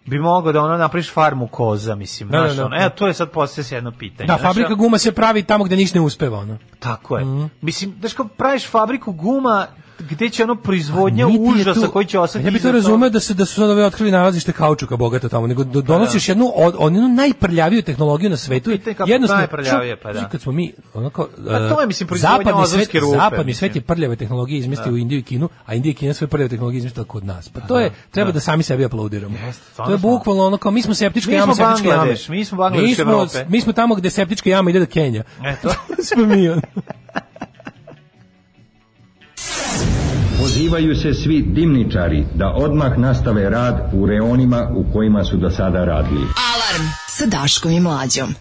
bi 0.05 0.19
mogao 0.19 0.53
da 0.53 0.61
ono 0.61 0.77
napraviš 0.77 1.13
farmu 1.13 1.47
koza, 1.47 1.95
mislim, 1.95 2.29
Da, 2.29 2.39
da, 2.39 2.45
znaš, 2.45 2.57
da. 2.57 2.65
ono, 2.67 2.77
evo, 2.77 2.91
to 2.91 3.07
je 3.07 3.15
sad 3.15 3.31
postaje 3.31 3.65
se 3.65 3.75
jedno 3.75 3.93
pitanje. 3.93 4.27
Da, 4.27 4.35
znaš, 4.35 4.43
fabrika 4.43 4.75
guma 4.75 4.99
se 4.99 5.13
pravi 5.13 5.43
tamo 5.43 5.65
gde 5.65 5.77
ništa 5.77 5.99
ne 5.99 6.05
uspeva, 6.05 6.39
ono. 6.39 6.59
Tako 6.79 7.19
je. 7.19 7.25
Mislim, 7.61 7.95
znaš 8.01 8.13
kao 8.13 8.27
praviš 8.27 8.69
fabriku 8.69 9.13
guma 9.13 9.67
gde 10.03 10.29
će 10.29 10.43
ono 10.43 10.55
proizvodnja 10.55 11.27
užasa 11.29 11.81
tu- 11.81 11.91
koji 11.91 12.07
će 12.07 12.19
ostati 12.19 12.45
Ja 12.45 12.51
bih 12.51 12.63
to 12.63 12.73
razumeo 12.73 13.11
da 13.11 13.21
se 13.21 13.35
da 13.35 13.45
su 13.45 13.55
sad 13.55 13.71
ove 13.71 13.85
otkrili 13.85 14.11
nalazište 14.11 14.53
kaučuka 14.53 14.97
bogato 14.97 15.29
tamo, 15.29 15.47
nego 15.47 15.65
do, 15.65 15.81
donosiš 15.83 16.29
jednu 16.29 16.53
od 16.55 16.93
jednu 16.93 17.09
najprljaviju 17.09 17.83
tehnologiju 17.83 18.31
na 18.31 18.37
svetu. 18.37 18.71
Pa 18.85 18.95
kako 18.95 19.11
najprljavije, 19.29 19.97
pa 19.97 20.13
da. 20.13 20.29
Kad 20.29 20.41
smo 20.41 20.53
mi 20.53 20.73
onako 20.95 21.29
Pa 21.49 21.69
to 21.69 21.81
je, 21.81 21.87
mislim, 21.87 22.07
proizvodnja 22.07 22.39
zapadni 22.39 22.67
svet, 22.69 22.95
rupe, 22.95 23.17
zapadni 23.17 23.55
svet 23.55 23.77
je 23.77 23.83
prljave 23.83 24.17
tehnologije 24.17 24.59
izmislio 24.59 24.95
u 24.95 24.99
Indiju 24.99 25.19
i 25.19 25.23
Kinu, 25.23 25.49
a 25.67 25.75
Indija 25.75 25.91
i 25.91 25.95
Kina 25.95 26.15
sve 26.15 26.27
prljave 26.27 26.49
tehnologije 26.49 26.79
izmislila 26.79 27.05
kod 27.05 27.25
nas. 27.25 27.49
Pa 27.49 27.61
to 27.61 27.79
je 27.79 27.91
treba 28.11 28.33
da 28.33 28.41
sami 28.41 28.63
sebi 28.63 28.85
aplaudiramo. 28.85 29.35
To 29.77 29.91
je 29.91 29.99
bukvalno 29.99 30.47
ono 30.47 30.57
kao 30.57 30.73
mi 30.73 30.83
smo 30.83 30.95
septičke 30.95 31.31
Mi 31.31 31.37
jame, 31.37 31.55
smo 31.55 31.67
septičke 31.67 31.89
jame. 31.89 31.99
Bangladeš, 31.99 32.29
mi 32.29 32.45
smo 32.45 32.59
Bangladeš 32.59 32.89
Mi 32.89 32.95
smo- 32.95 33.13
Evrope. 33.13 33.45
Mi 33.49 33.61
smo 33.61 33.73
tamo 33.73 33.95
gde 33.95 34.11
septičke 34.11 34.51
jame 34.51 34.71
ide 34.71 34.81
do 34.81 34.87
Kenja. 34.87 35.23
Eto. 35.45 35.69
smo 36.09 36.27
mi. 36.27 36.49
Pozivaju 40.39 40.97
se 40.97 41.15
svi 41.15 41.43
dimničari 41.43 42.25
da 42.35 42.53
odmah 42.57 42.99
nastave 42.99 43.51
rad 43.51 43.91
u 43.93 44.07
reonima 44.07 44.69
u 44.75 44.93
kojima 44.93 45.25
su 45.25 45.37
do 45.37 45.51
sada 45.51 45.85
radili. 45.85 46.21
Alarm 46.21 46.89
sa 47.09 47.27
Daškom 47.27 47.73
i 47.73 47.81
Mlađom. 47.81 48.35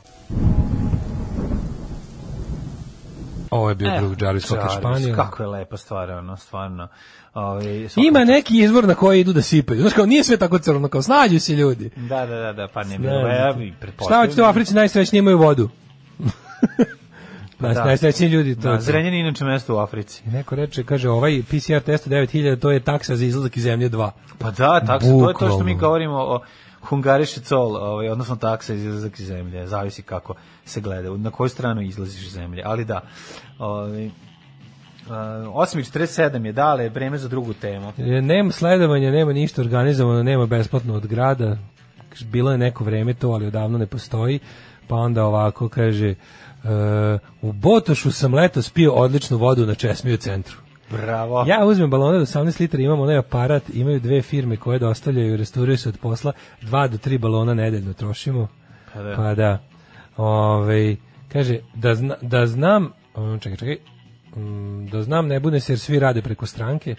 Ovo 3.49 3.69
je 3.69 3.75
bio 3.75 3.89
E, 3.89 3.99
drug 3.99 4.21
Jarvis 4.21 4.45
Cocker 4.47 4.71
Spaniel. 4.79 5.15
Kako 5.15 5.43
je 5.43 5.47
lepa 5.47 5.77
stvar, 5.77 6.11
ono, 6.11 6.37
stvarno. 6.37 6.87
Ovaj, 7.33 7.89
svaka 7.89 8.07
Ima 8.07 8.23
neki 8.23 8.63
izvor 8.63 8.87
na 8.87 8.95
koji 8.95 9.19
idu 9.19 9.33
da 9.33 9.41
sipaju. 9.41 9.81
Znaš 9.81 9.93
kao, 9.93 10.05
nije 10.05 10.23
sve 10.23 10.37
tako 10.37 10.59
crno, 10.59 10.87
kao 10.87 11.01
snađu 11.01 11.39
se 11.39 11.53
ljudi. 11.53 11.89
Da, 11.95 12.25
da, 12.25 12.35
da, 12.35 12.53
da, 12.53 12.67
pa 12.73 12.83
ne, 12.83 12.97
bilo, 12.97 13.27
ja 13.27 13.55
Šta 14.05 14.17
hoćete 14.17 14.41
u 14.41 14.45
Africi 14.45 14.73
najsrećniji 14.73 15.19
imaju 15.19 15.37
vodu? 15.37 15.69
Naj, 17.61 17.73
Da. 17.73 17.85
Najsrećniji 17.85 18.29
ljudi 18.29 18.55
to. 18.55 18.71
Da. 18.71 18.79
Zrenjanin 18.79 19.13
je 19.13 19.19
inače 19.19 19.45
mesto 19.45 19.75
u 19.75 19.77
Africi. 19.77 20.23
Neko 20.29 20.55
reče, 20.55 20.83
kaže, 20.83 21.09
ovaj 21.09 21.41
PCR 21.41 21.79
test 21.79 22.07
od 22.07 22.13
9000, 22.13 22.59
to 22.59 22.71
je 22.71 22.79
taksa 22.79 23.15
za 23.15 23.25
izlazak 23.25 23.57
iz 23.57 23.63
zemlje 23.63 23.89
2. 23.89 24.11
Pa 24.39 24.51
da, 24.51 24.79
taksa, 24.79 25.07
to 25.09 25.29
je 25.29 25.35
to 25.39 25.47
što 25.47 25.63
mi 25.63 25.75
govorimo 25.75 26.15
o 26.17 26.39
Hungariše 26.81 27.41
col, 27.41 27.75
ovaj, 27.75 28.09
odnosno 28.09 28.35
taksa 28.35 28.73
iz 28.73 28.85
izlazak 28.85 29.19
iz 29.19 29.27
zemlje, 29.27 29.67
zavisi 29.67 30.01
kako 30.01 30.33
se 30.65 30.81
gleda, 30.81 31.17
na 31.17 31.31
koju 31.31 31.49
stranu 31.49 31.81
izlaziš 31.81 32.25
iz 32.25 32.33
zemlje, 32.33 32.63
ali 32.65 32.85
da. 32.85 33.01
Ovaj, 33.59 34.05
uh, 34.05 34.11
8.47 35.09 36.45
je 36.45 36.51
dale, 36.51 36.89
vreme 36.89 37.17
za 37.17 37.27
drugu 37.27 37.53
temu. 37.53 37.93
E, 37.97 38.21
Nema 38.21 38.51
sledovanja, 38.51 39.11
nema 39.11 39.33
ništa 39.33 39.61
organizovano, 39.61 40.23
nema 40.23 40.45
besplatno 40.45 40.95
od 40.95 41.07
grada. 41.07 41.57
Bilo 42.25 42.51
je 42.51 42.57
neko 42.57 42.83
vreme 42.83 43.13
to, 43.13 43.29
ali 43.29 43.47
odavno 43.47 43.77
ne 43.77 43.85
postoji. 43.85 44.39
Pa 44.87 44.95
onda 44.95 45.25
ovako 45.25 45.69
kaže, 45.69 46.15
u 47.41 47.51
Botošu 47.51 48.11
sam 48.11 48.33
letos 48.33 48.69
pio 48.69 48.93
odličnu 48.93 49.37
vodu 49.37 49.65
na 49.65 49.75
Česmiju 49.75 50.17
centru. 50.17 50.57
Bravo. 50.91 51.45
Ja 51.47 51.65
uzmem 51.65 51.89
balone 51.89 52.17
od 52.17 52.27
18 52.27 52.61
litara, 52.61 52.83
imam 52.83 52.99
onaj 52.99 53.17
aparat, 53.17 53.63
imaju 53.73 53.99
dve 53.99 54.21
firme 54.21 54.57
koje 54.57 54.79
dostavljaju 54.79 55.33
i 55.33 55.37
restauriraju 55.37 55.77
se 55.77 55.89
od 55.89 55.97
posla, 55.97 56.31
dva 56.61 56.87
do 56.87 56.97
tri 56.97 57.17
balona 57.17 57.53
nedeljno 57.53 57.93
trošimo. 57.93 58.47
Pa 58.93 59.01
da. 59.01 59.15
Pa 59.15 59.35
da. 59.35 59.59
Ove, 60.17 60.95
kaže, 61.33 61.59
da, 61.73 61.95
zna, 61.95 62.15
da 62.21 62.45
znam, 62.45 62.91
čekaj, 63.39 63.57
čekaj, 63.57 63.77
um, 64.35 64.87
da 64.91 65.01
znam 65.03 65.27
ne 65.27 65.39
bude 65.39 65.59
se 65.59 65.71
jer 65.71 65.79
svi 65.79 65.99
rade 65.99 66.21
preko 66.21 66.45
stranke, 66.45 66.95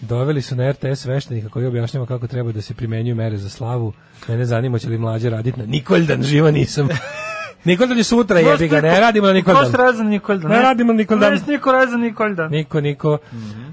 Doveli 0.00 0.42
su 0.42 0.56
na 0.56 0.72
RTS 0.72 1.00
sveštenika 1.00 1.48
koji 1.48 1.66
objašnjava 1.66 2.06
kako 2.06 2.26
treba 2.26 2.52
da 2.52 2.60
se 2.60 2.74
primenjuju 2.74 3.14
mere 3.14 3.36
za 3.36 3.48
slavu. 3.48 3.92
Mene 4.28 4.44
zanima 4.44 4.78
će 4.78 4.88
li 4.88 4.98
mlađe 4.98 5.30
raditi 5.30 5.60
na 5.60 5.66
Nikoljdan, 5.66 6.22
živa 6.22 6.50
nisam. 6.50 6.88
Nikoljdan 7.66 7.98
je 7.98 8.04
sutra, 8.04 8.40
jebi 8.40 8.68
ga, 8.68 8.80
ne 8.80 9.00
radimo 9.00 9.26
na 9.26 9.32
Nikoljdan. 9.32 9.72
Ko 9.72 9.92
za 9.92 10.02
Nikoljdan? 10.02 10.50
Ne 10.50 10.62
radimo 10.62 10.92
na 10.92 10.96
Nikoljdan. 10.96 11.32
Ne, 11.32 11.40
niko 11.48 11.72
radi 11.72 11.90
za 11.90 11.96
Nikoljdan. 11.96 12.50
Niko, 12.50 12.80
niko. 12.80 13.18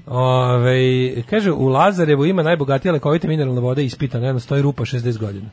Ovaj, 0.06 1.22
kaže, 1.30 1.52
u 1.52 1.68
Lazarevu 1.68 2.26
ima 2.26 2.42
najbogatija 2.42 2.92
lekovita 2.92 3.28
mineralna 3.28 3.60
voda 3.60 3.82
ispitana, 3.82 4.26
jedno 4.26 4.40
stoji 4.40 4.62
rupa 4.62 4.84
60 4.84 5.18
godina. 5.18 5.46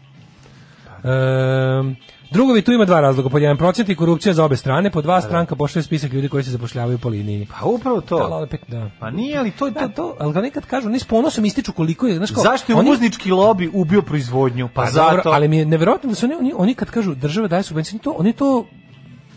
Um, 1.03 1.95
drugovi 2.31 2.61
tu 2.61 2.71
ima 2.71 2.85
dva 2.85 2.99
razloga, 2.99 3.29
pod 3.29 3.41
jedan 3.41 3.57
procent 3.57 3.89
i 3.89 3.95
korupcija 3.95 4.33
za 4.33 4.45
obe 4.45 4.57
strane, 4.57 4.91
po 4.91 5.01
dva 5.01 5.21
stranka 5.21 5.55
pošle 5.55 5.83
spisak 5.83 6.11
ljudi 6.11 6.29
koji 6.29 6.43
se 6.43 6.51
zapošljavaju 6.51 6.97
po 6.97 7.09
liniji. 7.09 7.47
Pa 7.51 7.65
upravo 7.65 8.01
to. 8.01 8.17
Da, 8.19 8.35
opet, 8.35 8.61
da. 8.67 8.89
Pa 8.99 9.09
nije, 9.11 9.37
ali 9.37 9.51
to 9.51 9.65
je 9.65 9.71
Da, 9.71 9.79
to. 9.79 9.87
to, 9.89 10.15
ali 10.19 10.33
ga 10.33 10.41
nekad 10.41 10.65
kažu, 10.65 10.87
oni 10.87 10.99
s 10.99 11.03
ponosom 11.03 11.45
ističu 11.45 11.71
koliko 11.73 12.07
je, 12.07 12.15
znaš 12.15 12.31
kao, 12.31 12.43
Zašto 12.43 12.71
je 12.71 12.77
oni- 12.77 12.89
uvoznički 12.89 13.31
lobi 13.31 13.69
ubio 13.73 14.01
proizvodnju? 14.01 14.67
Pa, 14.67 14.81
Pa 14.81 14.87
zato. 14.87 15.15
dobro, 15.15 15.31
ali 15.31 15.47
mi 15.47 15.57
je 15.57 15.65
neverovatno 15.65 16.09
da 16.09 16.15
su 16.15 16.25
oni, 16.25 16.35
oni, 16.35 16.53
oni 16.57 16.73
kad 16.73 16.89
kažu 16.89 17.15
država 17.15 17.47
daje 17.47 17.63
subvencije, 17.63 17.99
to, 17.99 18.11
oni 18.11 18.33
to 18.33 18.65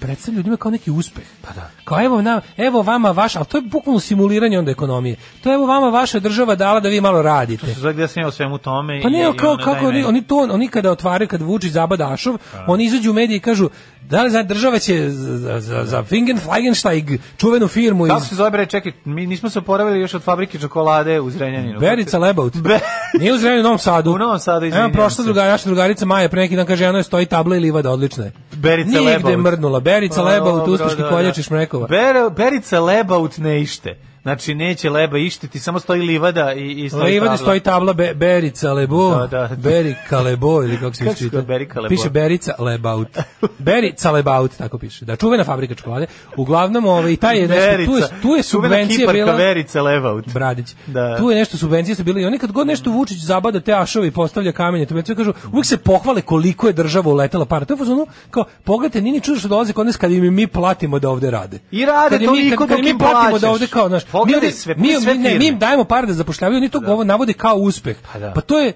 predstavljaju 0.04 0.38
ljudima 0.38 0.56
kao 0.56 0.70
neki 0.70 0.90
uspeh. 0.90 1.24
Pa 1.42 1.52
da. 1.54 1.70
Kao 1.84 2.04
evo, 2.04 2.22
na, 2.22 2.40
evo 2.56 2.82
vama 2.82 3.10
vaša, 3.10 3.38
ali 3.38 3.46
to 3.46 3.56
je 3.56 3.62
bukvalno 3.62 4.00
simuliranje 4.00 4.58
onda 4.58 4.70
ekonomije. 4.70 5.16
To 5.42 5.50
je 5.50 5.54
evo 5.54 5.66
vama 5.66 5.88
vaša 5.88 6.18
država 6.18 6.54
dala 6.54 6.80
da 6.80 6.88
vi 6.88 7.00
malo 7.00 7.22
radite. 7.22 7.74
Sad 7.74 7.94
gde 7.94 8.08
sam 8.08 8.22
ja 8.22 8.28
o 8.28 8.30
svemu 8.30 8.58
tome 8.58 9.02
Pa 9.02 9.08
ne, 9.08 9.30
i 9.34 9.36
kao, 9.36 9.52
ono, 9.52 9.64
kako 9.64 9.86
oni, 9.86 10.04
oni 10.04 10.22
to, 10.22 10.48
oni 10.50 10.68
kada 10.68 10.90
otvaraju, 10.90 11.28
kad 11.28 11.42
Vučić 11.42 11.72
zabada 11.72 12.12
Ašov, 12.12 12.36
oni 12.66 12.84
izađu 12.84 13.10
u 13.10 13.14
mediji 13.14 13.36
i 13.36 13.40
kažu, 13.40 13.68
da 14.10 14.22
li 14.22 14.30
znači 14.30 14.48
država 14.48 14.78
će 14.78 15.10
za, 15.10 15.60
za, 15.60 15.84
za 15.84 16.02
Fingen 16.02 16.38
Flagensteig, 16.38 17.20
čuvenu 17.36 17.68
firmu 17.68 18.06
Kako 18.06 18.20
iz 18.22 18.28
se 18.28 18.34
zove, 18.34 18.50
bre, 18.50 18.66
čekaj, 18.66 18.92
mi 19.04 19.26
nismo 19.26 19.50
se 19.50 19.58
oporavili 19.58 20.00
još 20.00 20.14
od 20.14 20.22
fabrike 20.22 20.58
čokolade 20.58 21.20
u 21.20 21.30
Zrenjaninu. 21.30 21.80
Berica 21.80 22.18
Lebaut. 22.18 22.56
Be- 22.56 22.80
Nije 23.20 23.32
u 23.32 23.38
Zrenjaninu, 23.38 23.60
u 23.60 23.62
Novom 23.62 23.78
Sadu. 23.78 24.12
U 24.12 24.18
Novom 24.18 24.38
Sadu, 24.38 24.56
Evo 24.56 24.66
izvinjam 24.66 24.92
prošla 24.92 25.10
se. 25.10 25.22
druga, 25.22 25.44
naša 25.44 25.64
drugarica 25.64 26.04
Maja 26.06 26.28
pre 26.28 26.40
neki 26.40 26.56
dan 26.56 26.66
kaže, 26.66 26.84
eno 26.84 26.98
je 26.98 27.04
stoji 27.04 27.26
tabla 27.26 27.56
i 27.56 27.60
livada, 27.60 27.90
odlična 27.90 28.24
je. 28.24 28.32
Berica 28.64 28.88
Nije 28.90 29.00
Lebaut. 29.00 29.22
gde 29.22 29.30
je 29.32 29.36
mrdnula. 29.36 29.80
Berica 29.80 30.16
Pa, 30.16 30.22
Lebaut, 30.22 30.58
dobro, 30.58 30.72
uspeški 30.74 31.02
da, 31.02 31.08
koljač 31.08 31.36
da. 31.36 31.40
iz 31.40 31.46
Šmrekova. 31.46 31.86
Ber, 31.86 32.16
berica 32.36 32.80
Lebaut 32.80 33.38
ne 33.38 33.60
ište. 33.62 33.96
Znači, 34.24 34.54
neće 34.54 34.90
leba 34.90 35.18
ištiti, 35.18 35.58
samo 35.58 35.80
stoji 35.80 36.02
livada 36.02 36.52
i, 36.52 36.72
i 36.74 36.88
stoji 36.88 37.04
Livadi 37.04 37.20
tabla. 37.26 37.36
stoji 37.36 37.60
tabla 37.60 37.92
Be, 37.92 38.14
Berica 38.14 38.72
Lebo, 38.72 39.10
Da, 39.10 39.26
da, 39.28 39.48
da. 39.48 39.56
Berika 39.58 40.20
Lebo 40.20 40.62
ili 40.62 40.76
kako 40.76 40.94
se 40.94 40.98
Kako 40.98 41.10
već 41.10 41.18
se 41.18 41.24
čita. 41.24 41.30
zove 41.32 41.42
Berika 41.44 41.80
Lebo? 41.80 41.88
Piše 41.88 42.10
Berica 42.10 42.54
Lebaut. 42.58 43.18
Berica 43.58 44.10
Lebaut, 44.10 44.50
tako 44.52 44.78
piše. 44.78 45.04
Da, 45.04 45.16
čuvena 45.16 45.44
fabrika 45.44 45.74
čokolade. 45.74 46.06
Uglavnom, 46.36 46.84
ovaj, 46.86 47.12
i 47.12 47.16
taj 47.16 47.38
je 47.38 47.48
nešto, 47.48 47.84
tu 47.84 47.96
je, 47.96 48.02
tu 48.22 48.28
je 48.28 48.42
subvencija 48.42 48.98
kiparka 48.98 49.12
bila... 49.14 49.32
Verica 49.34 49.82
Lebaut. 49.82 50.24
Bradić. 50.26 50.74
Da. 50.86 51.16
Tu 51.18 51.30
je 51.30 51.36
nešto 51.36 51.56
subvencije 51.56 51.94
su 51.94 52.04
bile 52.04 52.22
i 52.22 52.26
oni 52.26 52.38
kad 52.38 52.52
god 52.52 52.66
nešto 52.66 52.90
Vučić 52.90 53.18
zabada 53.18 53.60
te 53.60 53.72
ašove 53.74 54.06
i 54.06 54.10
postavlja 54.10 54.52
kamenje, 54.52 54.86
to 54.86 54.94
mi 54.94 55.02
kažu, 55.04 55.32
uvijek 55.46 55.66
se 55.66 55.76
pohvale 55.76 56.20
koliko 56.22 56.66
je 56.66 56.72
država 56.72 57.10
uletela 57.10 57.44
para. 57.44 57.64
To 57.64 57.74
je 57.74 57.78
fazonu, 57.78 58.06
kao, 58.30 58.44
pogledajte, 58.64 59.00
nije 59.00 59.12
ni 59.12 59.20
čudo 59.20 59.38
što 59.38 59.48
dolaze 59.48 59.72
kod 59.72 59.86
nas 59.86 59.96
kad 59.96 60.12
im 60.12 60.34
mi 60.34 60.46
platimo 60.46 60.98
da 60.98 61.10
ovde 61.10 61.30
rade. 61.30 61.58
I 61.70 61.84
rade 61.84 62.10
Kad 62.10 62.20
mi- 62.20 62.26
toliko 62.26 62.50
kad- 62.50 62.68
kad 62.68 62.68
dok 62.68 62.84
mi 62.84 62.90
im 62.90 62.98
platimo 62.98 63.20
plaćaš. 63.20 63.40
da 63.40 63.50
ovde 63.50 63.66
kao, 63.66 63.88
znaš, 63.88 64.04
mi, 64.04 64.13
Pogledaj 64.14 64.52
sve, 64.52 64.74
mi, 64.74 64.88
sve 64.94 65.14
mi, 65.14 65.18
ne, 65.18 65.24
mi 65.24 65.30
firme. 65.30 65.46
im 65.46 65.58
dajemo 65.58 65.84
pare 65.84 66.06
da 66.06 66.12
zapošljavaju, 66.12 66.56
oni 66.56 66.68
to 66.68 66.80
ovo 66.86 67.04
navode 67.04 67.32
kao 67.32 67.56
uspeh. 67.56 67.96
Pa 68.12 68.18
da. 68.18 68.32
Pa 68.32 68.40
to 68.40 68.60
je 68.60 68.72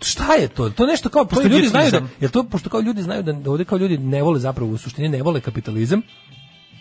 šta 0.00 0.34
je 0.34 0.48
to? 0.48 0.70
To 0.70 0.82
je 0.82 0.88
nešto 0.88 1.08
kao 1.08 1.24
pošto 1.24 1.48
ljudi 1.48 1.66
znaju 1.68 1.90
da 1.90 2.00
jel 2.20 2.30
to 2.30 2.44
pošto 2.44 2.70
kao 2.70 2.80
ljudi 2.80 3.02
znaju 3.02 3.22
da 3.22 3.50
ovde 3.50 3.64
kao 3.64 3.78
ljudi 3.78 3.98
ne 3.98 4.22
vole 4.22 4.38
zapravo 4.38 4.70
u 4.70 4.78
suštini 4.78 5.08
ne 5.08 5.22
vole 5.22 5.40
kapitalizam. 5.40 6.02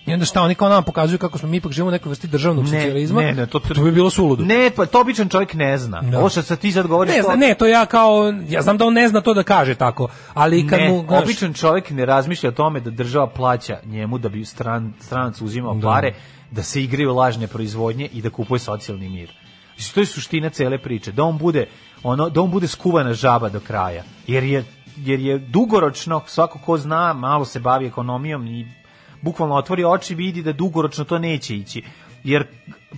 I 0.05 0.13
onda 0.13 0.25
šta 0.25 0.41
oni 0.41 0.55
kao 0.55 0.69
nama 0.69 0.81
pokazuju 0.81 1.19
kako 1.19 1.37
smo 1.37 1.49
mi 1.49 1.57
ipak 1.57 1.71
živimo 1.71 1.87
u 1.87 1.91
nekoj 1.91 2.09
vrsti 2.09 2.27
državnog 2.27 2.63
Ne, 2.63 2.69
socijalizma. 2.71 3.21
ne, 3.21 3.33
ne, 3.33 3.45
to- 3.45 3.59
to 3.59 3.83
bi 3.83 3.91
bilo 3.91 4.09
suludo. 4.09 4.43
Ne, 4.45 4.71
pa 4.75 4.85
to 4.85 5.01
običan 5.01 5.29
čovjek 5.29 5.53
ne 5.53 5.77
zna. 5.77 6.01
Da. 6.01 6.19
Ovo 6.19 6.29
što 6.29 6.41
sad 6.41 6.59
ti 6.59 6.71
sad 6.71 6.87
govoriš... 6.87 7.15
Ne, 7.15 7.21
to- 7.21 7.35
ne, 7.35 7.55
to 7.55 7.67
ja 7.67 7.85
kao 7.85 8.33
ja 8.49 8.61
znam 8.61 8.77
da 8.77 8.85
on 8.85 8.93
ne 8.93 9.07
zna 9.07 9.21
to 9.21 9.33
da 9.33 9.43
kaže 9.43 9.75
tako, 9.75 10.07
ali 10.33 10.67
kad 10.67 10.79
ne, 10.79 10.89
mu 10.89 11.05
znaš, 11.07 11.23
običan 11.23 11.53
čovjek 11.53 11.89
ne 11.89 12.05
razmišlja 12.05 12.49
o 12.49 12.53
tome 12.53 12.79
da 12.79 12.89
država 12.89 13.27
plaća 13.27 13.79
njemu 13.85 14.17
da 14.17 14.29
bi 14.29 14.45
stran, 14.45 14.93
stranac 14.99 15.41
uzimao 15.41 15.79
pare, 15.81 16.13
da 16.53 16.63
se 16.63 16.83
igraju 16.83 17.13
lažne 17.13 17.47
proizvodnje 17.47 18.09
i 18.13 18.21
da 18.21 18.29
kupuje 18.29 18.59
socijalni 18.59 19.09
mir. 19.09 19.31
Znači, 19.75 19.93
to 19.93 19.99
je 19.99 20.05
suština 20.05 20.49
cele 20.49 20.77
priče. 20.77 21.11
Da 21.11 21.23
on 21.23 21.37
bude, 21.37 21.65
ono, 22.03 22.29
da 22.29 22.41
on 22.41 22.51
bude 22.51 22.67
skuvana 22.67 23.13
žaba 23.13 23.49
do 23.49 23.59
kraja. 23.59 24.03
Jer 24.27 24.43
je, 24.43 24.63
jer 24.97 25.19
je 25.19 25.37
dugoročno, 25.39 26.21
svako 26.27 26.59
ko 26.59 26.77
zna, 26.77 27.13
malo 27.13 27.45
se 27.45 27.59
bavi 27.59 27.87
ekonomijom 27.87 28.47
i 28.47 28.67
bukvalno 29.21 29.55
otvori 29.55 29.83
oči 29.83 30.15
vidi 30.15 30.43
da 30.43 30.53
dugoročno 30.53 31.03
to 31.03 31.19
neće 31.19 31.55
ići. 31.55 31.83
Jer 32.23 32.47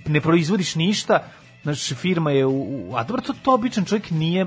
ne 0.06 0.22
proizvodiš 0.22 0.76
ništa, 0.76 1.24
znači 1.64 1.96
firma 1.96 2.32
je 2.32 2.46
u, 2.46 2.94
a 2.96 3.04
dobro 3.04 3.22
to, 3.22 3.34
to 3.42 3.54
običan 3.54 3.86
čovjek 3.86 4.12
nije 4.12 4.46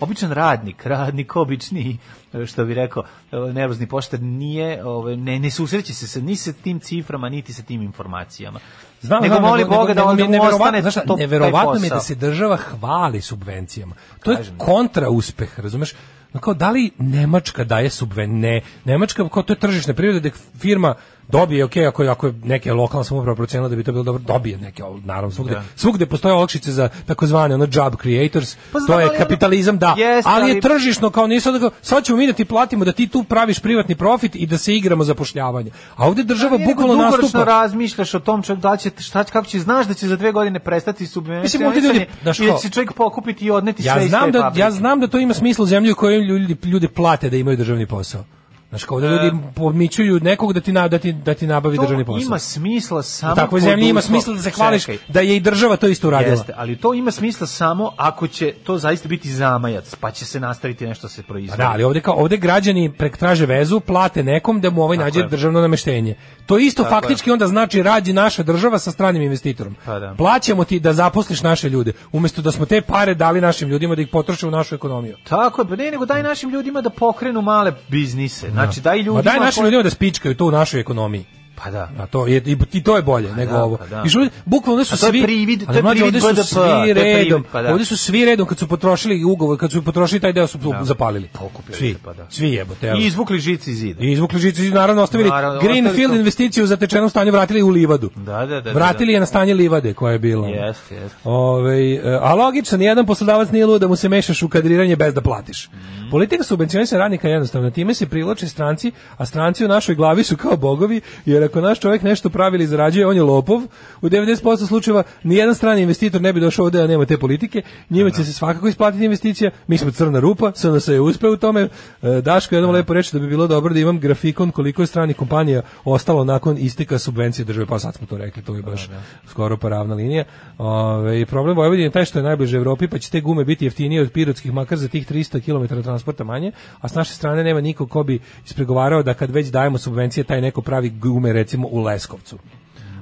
običan 0.00 0.32
radnik, 0.32 0.86
radnik 0.86 1.36
obični, 1.36 1.98
što 2.46 2.64
bi 2.64 2.74
rekao, 2.74 3.02
nervozni 3.32 3.86
poštar 3.86 4.20
nije, 4.20 4.84
ovaj, 4.84 5.16
ne, 5.16 5.38
ne 5.38 5.50
susreće 5.50 5.94
se 5.94 6.08
sa, 6.08 6.20
ni 6.20 6.36
sa 6.36 6.52
tim 6.52 6.80
ciframa, 6.80 7.28
niti 7.28 7.52
sa 7.52 7.62
tim 7.62 7.82
informacijama. 7.82 8.60
Znam, 9.00 9.22
nego 9.22 9.34
znam, 9.34 9.50
moli 9.50 9.64
Boga 9.64 9.94
da, 9.94 10.04
on, 10.04 10.16
da 10.16 10.22
je 10.22 10.28
mu 10.28 10.44
ostane 10.44 10.80
znaš 10.80 10.94
to, 10.94 11.16
neverovatno 11.16 11.80
mi 11.80 11.86
je 11.86 11.90
da 11.90 12.00
se 12.00 12.14
država 12.14 12.56
hvali 12.56 13.20
subvencijama. 13.20 13.94
To 14.22 14.30
je 14.30 14.36
Kažem. 14.36 14.58
kontra 14.58 15.10
uspeh, 15.10 15.60
razumeš? 15.60 15.94
No 16.32 16.40
kao 16.40 16.54
da 16.54 16.70
li 16.70 16.90
Nemačka 16.98 17.64
daje 17.64 17.90
subvencije? 17.90 18.40
Ne, 18.40 18.60
Nemačka 18.84 19.28
kao 19.28 19.42
to 19.42 19.52
je 19.52 19.58
tržišna 19.58 19.94
priroda 19.94 20.18
gde 20.18 20.30
firma 20.58 20.94
dobije, 21.28 21.64
ok, 21.64 21.76
ako 21.78 22.02
je, 22.02 22.08
ako 22.08 22.26
je 22.26 22.34
neke 22.44 22.72
lokalna 22.72 23.04
samouprava 23.04 23.36
procenila 23.36 23.68
da 23.68 23.76
bi 23.76 23.84
to 23.84 23.92
bilo 23.92 24.04
dobro, 24.04 24.22
dobije 24.24 24.58
neke, 24.58 24.82
naravno, 25.04 25.30
svugde, 25.30 25.54
Da. 25.54 25.62
svugde 25.76 26.06
postoje 26.06 26.34
olakšice 26.34 26.72
za 26.72 26.88
takozvane 27.06 27.54
ono 27.54 27.66
job 27.66 27.94
creators, 27.96 28.56
Pa 28.72 28.78
to 28.80 29.00
je 29.00 29.06
ali- 29.06 29.18
kapitalizam, 29.18 29.78
da, 29.78 29.94
Jeste, 29.98 30.30
ali 30.30 30.46
je 30.46 30.52
ali- 30.52 30.60
tržišno 30.60 31.10
kao 31.10 31.26
nisu 31.26 31.52
da 31.52 31.70
sad 31.82 32.04
ćemo 32.04 32.18
mi 32.18 32.26
da 32.26 32.32
ti 32.32 32.44
platimo 32.44 32.84
da 32.84 32.92
ti 32.92 33.06
tu 33.06 33.24
praviš 33.24 33.58
privatni 33.58 33.94
profit 33.94 34.34
i 34.34 34.46
da 34.46 34.58
se 34.58 34.74
igramo 34.74 35.04
zapošljavanje. 35.04 35.70
A 35.96 36.06
ovde 36.06 36.22
država 36.24 36.58
bukvalno 36.60 36.96
nastupa. 36.96 37.44
razmišljaš 37.44 38.14
o 38.14 38.20
tom 38.20 38.42
čovjek, 38.42 38.62
da 38.62 38.76
će, 38.76 38.90
šta, 38.98 39.24
će- 39.24 39.32
kako 39.32 39.46
će, 39.46 39.60
znaš 39.60 39.86
da 39.86 39.94
će 39.94 40.08
za 40.08 40.16
dve 40.16 40.32
godine 40.32 40.58
prestati 40.60 41.06
subvencionisanje 41.06 42.06
i 42.22 42.46
da 42.46 42.58
će 42.58 42.70
čovjek 42.70 42.92
pokupiti 42.92 43.44
i 43.44 43.50
odneti 43.50 43.82
Ja 43.84 43.94
sve 43.94 44.04
iz 44.04 44.08
znam 44.08 44.32
te 44.32 44.38
da 44.38 44.52
ja 44.56 44.70
znam 44.70 45.00
da 45.00 45.06
to 45.06 45.18
ima 45.18 45.34
smisla 45.34 45.62
u 45.62 45.66
zemlji 45.66 45.92
u 45.92 45.96
kojoj 45.96 46.18
ljudi 46.18 46.56
ljudi 46.64 46.88
plate 46.88 47.30
da 47.30 47.36
imaju 47.36 47.56
državni 47.56 47.86
posao. 47.86 48.24
Znaš, 48.68 48.84
kao 48.84 49.00
da 49.00 49.08
ljudi 49.08 49.32
podmićuju 49.54 50.20
nekog 50.20 50.52
da 50.52 50.60
ti 50.60 50.72
na, 50.72 50.88
da 50.88 50.98
ti 50.98 51.12
da 51.12 51.34
ti 51.34 51.46
nabavi 51.46 51.76
To 51.76 51.82
državni 51.82 52.04
posao. 52.04 52.20
ima 52.20 52.38
smisla 52.38 53.02
samo 53.02 53.32
u 53.32 53.36
takvoj 53.36 53.60
zemlji 53.60 53.88
ima 53.88 54.00
smisla 54.00 54.34
da 54.34 54.42
se 54.42 54.50
hvališ 54.50 54.82
Čekaj. 54.82 54.98
da 55.08 55.20
je 55.20 55.36
i 55.36 55.40
država 55.40 55.76
to 55.76 55.86
isto 55.86 56.08
uradila. 56.08 56.32
Jeste, 56.32 56.52
ali 56.56 56.76
to 56.76 56.94
ima 56.94 57.10
smisla 57.10 57.46
samo 57.46 57.90
ako 57.96 58.26
će 58.26 58.54
to 58.54 58.78
zaista 58.78 59.08
biti 59.08 59.30
zamajac, 59.30 59.94
pa 59.94 60.10
će 60.10 60.24
se 60.24 60.40
nastaviti 60.40 60.86
nešto 60.86 61.08
se 61.08 61.22
Pa 61.22 61.26
proizvodi. 61.26 61.58
da, 61.58 61.70
ali 61.70 61.84
ovde 61.84 62.00
kao 62.00 62.14
ovde 62.14 62.36
građani 62.36 62.92
prek 62.92 63.16
traže 63.16 63.46
vezu, 63.46 63.80
plate 63.80 64.22
nekom 64.24 64.60
da 64.60 64.70
mu 64.70 64.82
ovaj 64.82 64.96
nađe 64.98 65.20
je. 65.20 65.26
državno 65.26 65.60
nameštenje. 65.60 66.14
To 66.46 66.58
isto 66.58 66.82
Tako 66.82 66.94
faktički 66.94 67.30
onda 67.30 67.46
znači 67.46 67.82
radi 67.82 68.12
naša 68.12 68.42
država 68.42 68.78
sa 68.78 68.90
stranim 68.90 69.22
investitorom. 69.22 69.76
Pa 69.84 69.98
da. 69.98 70.14
Plaćamo 70.14 70.64
ti 70.64 70.80
da 70.80 70.92
zaposliš 70.92 71.42
naše 71.42 71.68
ljude, 71.68 71.92
umesto 72.12 72.42
da 72.42 72.52
smo 72.52 72.66
te 72.66 72.80
pare 72.80 73.14
dali 73.14 73.40
našim 73.40 73.68
ljudima 73.68 73.94
da 73.94 74.02
ih 74.02 74.08
potroše 74.08 74.46
u 74.46 74.50
našu 74.50 74.74
ekonomiju. 74.74 75.16
Tako 75.24 75.62
je, 75.62 75.68
pa 75.68 75.76
ne, 75.76 75.90
nego 75.90 76.06
daj 76.06 76.22
našim 76.22 76.50
ljudima 76.50 76.80
da 76.80 76.90
pokrenu 76.90 77.42
male 77.42 77.72
biznise. 77.88 78.50
Znači, 78.50 78.65
daj 78.82 78.98
ljudima... 78.98 79.14
Ma 79.14 79.22
daj 79.22 79.40
našim 79.40 79.64
ljudima 79.64 79.82
da 79.82 79.90
spičkaju 79.90 80.34
to 80.34 80.46
u 80.46 80.50
našoj 80.50 80.80
ekonomiji. 80.80 81.24
Pa 81.64 81.70
da. 81.70 81.90
A 81.98 82.06
to 82.06 82.26
je 82.26 82.42
i, 82.72 82.82
to 82.82 82.96
je 82.96 83.02
bolje 83.02 83.32
nego 83.32 83.52
da, 83.52 83.64
ovo. 83.64 83.76
pa 83.76 83.86
da. 83.86 84.02
I 84.06 84.30
bukvalno 84.44 84.84
su 84.84 84.90
to 84.90 84.96
svi 84.96 85.22
privid- 85.22 85.58
to 85.60 85.64
ali 85.68 85.78
je 85.78 85.82
privid 85.82 86.02
ovde 86.02 86.20
su 86.20 86.26
BDP, 86.26 86.34
to 86.34 86.40
je 86.40 86.44
svi 86.44 86.94
privid, 86.94 86.96
redom. 86.96 87.44
pa 87.52 87.62
da. 87.62 87.84
Su 87.84 87.96
svi 87.96 88.24
redom 88.24 88.46
kad 88.46 88.58
su 88.58 88.68
potrošili 88.68 89.24
ugovor, 89.24 89.58
kad 89.58 89.72
su 89.72 89.82
potrošili 89.82 90.20
taj 90.20 90.32
deo 90.32 90.46
su 90.46 90.58
zapalili. 90.82 91.28
Pokupili 91.32 91.76
Svi, 91.78 91.92
se, 91.92 91.98
pa 92.04 92.12
da. 92.12 92.26
svi 92.30 92.50
jebote. 92.50 92.92
I 92.98 93.06
izvukli 93.06 93.38
žici 93.40 93.70
iz 93.70 93.78
zida. 93.78 94.04
I 94.04 94.12
izvukli 94.12 94.38
žicu 94.40 94.64
i 94.64 94.70
naravno 94.70 95.02
ostavili 95.02 95.30
Naravno, 95.30 95.60
Greenfield 95.60 96.12
to. 96.12 96.18
investiciju 96.18 96.64
u 96.64 96.66
zatečenom 96.66 97.10
stanju 97.10 97.32
vratili 97.32 97.62
u 97.62 97.68
livadu. 97.68 98.10
Da, 98.16 98.46
da, 98.46 98.60
da. 98.60 98.72
Vratili 98.72 99.12
je 99.12 99.20
na 99.20 99.26
stanje 99.26 99.54
livade 99.54 99.94
koja 99.94 100.12
je 100.12 100.18
bila. 100.18 100.48
Jeste, 100.48 100.94
jeste. 100.94 101.16
Ovaj, 101.24 101.98
a 102.20 102.34
logično, 102.34 102.78
nijedan 102.78 103.06
poslodavac 103.06 103.50
nije 103.50 103.66
lud 103.66 103.80
da 103.80 103.88
mu 103.88 103.96
se 103.96 104.08
mešaš 104.08 104.42
u 104.42 104.48
kadriranje 104.48 104.96
bez 104.96 105.14
da 105.14 105.20
platiš. 105.20 105.68
Mhm. 105.72 106.10
Politika 106.10 106.44
subvencionisanja 106.44 107.00
radnika 107.00 107.28
je 107.28 107.32
jednostavna, 107.32 107.70
time 107.70 107.94
se 107.94 108.06
privlače 108.06 108.48
stranci, 108.48 108.92
a 109.16 109.26
stranci 109.26 109.64
u 109.64 109.68
našoj 109.68 109.94
glavi 109.94 110.24
su 110.24 110.36
kao 110.36 110.56
bogovi, 110.56 111.00
jer 111.26 111.45
ako 111.46 111.60
naš 111.60 111.80
čovjek 111.80 112.02
nešto 112.02 112.30
pravi 112.30 112.56
ili 112.56 112.66
zarađuje, 112.66 113.06
on 113.06 113.16
je 113.16 113.22
lopov. 113.22 113.62
U 114.02 114.08
90% 114.08 114.66
slučajeva 114.66 115.02
nijedan 115.22 115.54
strani 115.54 115.82
investitor 115.82 116.20
ne 116.22 116.32
bi 116.32 116.40
došao 116.40 116.64
ovde 116.64 116.78
da 116.78 116.86
nema 116.86 117.04
te 117.04 117.18
politike, 117.18 117.62
njima 117.90 118.10
će 118.10 118.24
se 118.24 118.32
svakako 118.32 118.68
isplatiti 118.68 119.04
investicija, 119.04 119.50
mi 119.66 119.78
smo 119.78 119.90
crna 119.90 120.20
rupa, 120.20 120.52
SNS 120.54 120.88
je 120.88 121.00
uspeo 121.00 121.32
u 121.32 121.36
tome. 121.36 121.68
E, 122.02 122.20
Daško 122.20 122.54
jednom 122.54 122.70
lepo 122.70 122.94
reče 122.94 123.10
da 123.12 123.18
bi 123.18 123.28
bilo 123.28 123.46
dobro 123.46 123.74
da 123.74 123.80
imam 123.80 124.00
grafikon 124.00 124.50
koliko 124.50 124.82
je 124.82 124.86
strani 124.86 125.14
kompanija 125.14 125.62
ostalo 125.84 126.24
nakon 126.24 126.56
isteka 126.58 126.98
subvencije 126.98 127.44
države, 127.44 127.66
pa 127.66 127.78
sad 127.78 127.94
smo 127.94 128.06
to 128.06 128.16
rekli, 128.16 128.42
to 128.42 128.54
je 128.54 128.62
baš 128.62 128.90
skoro 129.26 129.56
pa 129.56 129.68
ravna 129.68 129.94
linija. 129.94 130.24
Ove, 130.58 131.26
problem 131.26 131.56
Vojvodine 131.56 131.86
je 131.86 131.90
taj 131.90 132.04
što 132.04 132.18
je 132.18 132.22
najbliže 132.22 132.56
Evropi, 132.56 132.88
pa 132.88 132.98
će 132.98 133.10
te 133.10 133.20
gume 133.20 133.44
biti 133.44 133.64
jeftinije 133.64 134.02
od 134.02 134.12
pirotskih, 134.12 134.52
makar 134.52 134.78
za 134.78 134.88
tih 134.88 135.10
300 135.10 135.40
km 135.40 135.82
transporta 135.82 136.24
manje, 136.24 136.52
a 136.80 136.88
s 136.88 136.94
naše 136.94 137.14
strane 137.14 137.44
nema 137.44 137.60
niko 137.60 137.86
ko 137.86 138.02
bi 138.02 138.20
ispregovarao 138.44 139.02
da 139.02 139.14
kad 139.14 139.30
već 139.30 139.48
dajemo 139.48 139.78
subvencije, 139.78 140.24
taj 140.24 140.40
neko 140.40 140.62
pravi 140.62 140.90
gume 140.90 141.32
recimo 141.36 141.68
u 141.70 141.82
Leskovcu. 141.82 142.38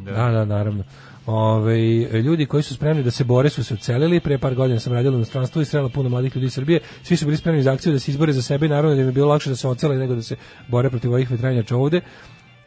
Da, 0.05 0.12
da, 0.12 0.44
naravno. 0.44 0.85
Ovaj 1.27 1.81
ljudi 2.23 2.47
koji 2.47 2.62
su 2.62 2.74
spremni 2.74 3.02
da 3.02 3.11
se 3.11 3.24
bore 3.24 3.51
su 3.51 3.65
se 3.65 3.74
odselili. 3.74 4.20
Pre 4.20 4.39
par 4.39 4.55
godina 4.55 4.81
sam 4.81 4.93
radila 4.93 5.15
u 5.15 5.19
inostranstvu 5.19 5.62
i 5.62 5.65
srela 5.65 5.89
puno 5.89 6.09
mladih 6.09 6.36
ljudi 6.36 6.47
iz 6.47 6.55
Srbije. 6.55 6.81
Svi 7.02 7.16
su 7.16 7.24
bili 7.24 7.36
spremni 7.36 7.62
za 7.62 7.73
akciju 7.73 7.93
da 7.93 7.98
se 7.98 8.11
izbore 8.11 8.32
za 8.32 8.43
sebe 8.43 8.66
i 8.66 8.69
naravno 8.69 8.94
da 8.94 9.01
im 9.01 9.09
je 9.09 9.12
bilo 9.12 9.28
lakše 9.28 9.51
da 9.51 9.56
se 9.56 9.69
odsele 9.69 9.97
nego 9.97 10.15
da 10.15 10.23
se 10.23 10.36
bore 10.69 10.90
protiv 10.90 11.12
ovih 11.12 11.31
vetranjača 11.31 11.77
ovde. 11.77 12.01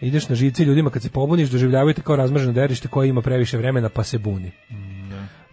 Ideš 0.01 0.29
na 0.29 0.35
živce 0.35 0.65
ljudima 0.65 0.89
kad 0.89 1.01
se 1.01 1.09
pobuniš, 1.09 1.49
doživljavaju 1.49 1.93
te 1.93 2.01
kao 2.01 2.15
razmrženo 2.15 2.53
derište 2.53 2.87
koje 2.87 3.09
ima 3.09 3.21
previše 3.21 3.57
vremena 3.57 3.89
pa 3.89 4.03
se 4.03 4.17
buni. 4.17 4.51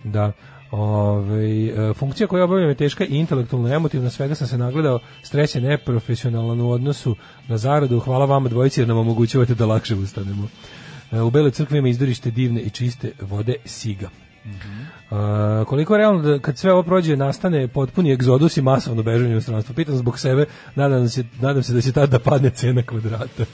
Da. 0.04 0.32
Ove, 0.76 1.66
e, 1.66 1.94
funkcija 1.94 2.26
koju 2.26 2.44
obavljam 2.44 2.68
je 2.68 2.74
teška 2.74 3.04
i 3.04 3.16
intelektualno 3.16 3.74
emotivna, 3.74 4.10
svega 4.10 4.34
sam 4.34 4.46
se 4.46 4.58
nagledao, 4.58 4.98
stres 5.22 5.54
je 5.54 5.60
neprofesionalan 5.60 6.60
u 6.60 6.70
odnosu 6.70 7.16
na 7.48 7.58
zaradu, 7.58 8.00
hvala 8.00 8.24
vama 8.24 8.48
dvojici 8.48 8.80
jer 8.80 8.88
nam 8.88 8.98
omogućavate 8.98 9.54
da 9.54 9.66
lakše 9.66 9.94
ustanemo. 9.94 10.48
E, 11.12 11.20
U 11.20 11.30
Beloj 11.30 11.50
crkvi 11.50 11.78
ima 11.78 11.88
izdorište 11.88 12.30
divne 12.30 12.60
i 12.60 12.70
čiste 12.70 13.12
vode 13.20 13.54
Siga. 13.64 14.08
E, 14.44 15.64
koliko 15.64 15.94
je 15.94 15.98
realno 15.98 16.22
da 16.22 16.38
kad 16.38 16.58
sve 16.58 16.72
ovo 16.72 16.82
prođe 16.82 17.16
nastane 17.16 17.68
potpuni 17.68 18.12
egzodus 18.12 18.56
i 18.56 18.62
masovno 18.62 19.02
bežanje 19.02 19.28
u 19.28 19.32
inostranstvo? 19.32 19.74
Pitam 19.74 19.96
zbog 19.96 20.18
sebe, 20.18 20.46
nadam 20.74 21.08
se, 21.08 21.24
nadam 21.40 21.62
se 21.62 21.74
da 21.74 21.80
će 21.80 21.92
tada 21.92 22.06
da 22.06 22.18
padne 22.18 22.50
cena 22.50 22.82
kvadrata. 22.82 23.44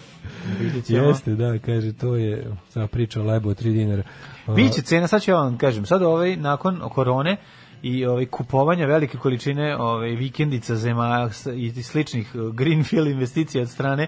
Jeste, 0.89 1.35
da, 1.35 1.59
kaže, 1.59 1.93
to 1.93 2.17
je 2.17 2.47
sama 2.69 2.87
priča 2.87 3.21
o 3.21 3.25
lebo 3.25 3.51
od 3.51 3.63
3 3.63 3.73
dinara. 3.73 4.03
E, 4.51 4.55
Biće 4.55 4.83
cena, 4.83 5.09
sad 5.09 5.23
ću 5.23 5.31
ja 5.31 5.37
vam 5.37 5.59
kažem, 5.59 5.87
sad 5.87 6.03
ovaj, 6.03 6.37
nakon 6.37 6.81
korone 6.95 7.37
i 7.83 8.07
ovaj 8.07 8.27
kupovanja 8.27 8.87
velike 8.87 9.19
količine 9.19 9.77
ovaj 9.77 10.09
vikendica 10.11 10.77
zema 10.77 11.31
i 11.55 11.83
sličnih 11.83 12.31
eh, 12.35 12.39
greenfield 12.53 13.07
investicija 13.09 13.63
od 13.63 13.71
strane 13.71 14.07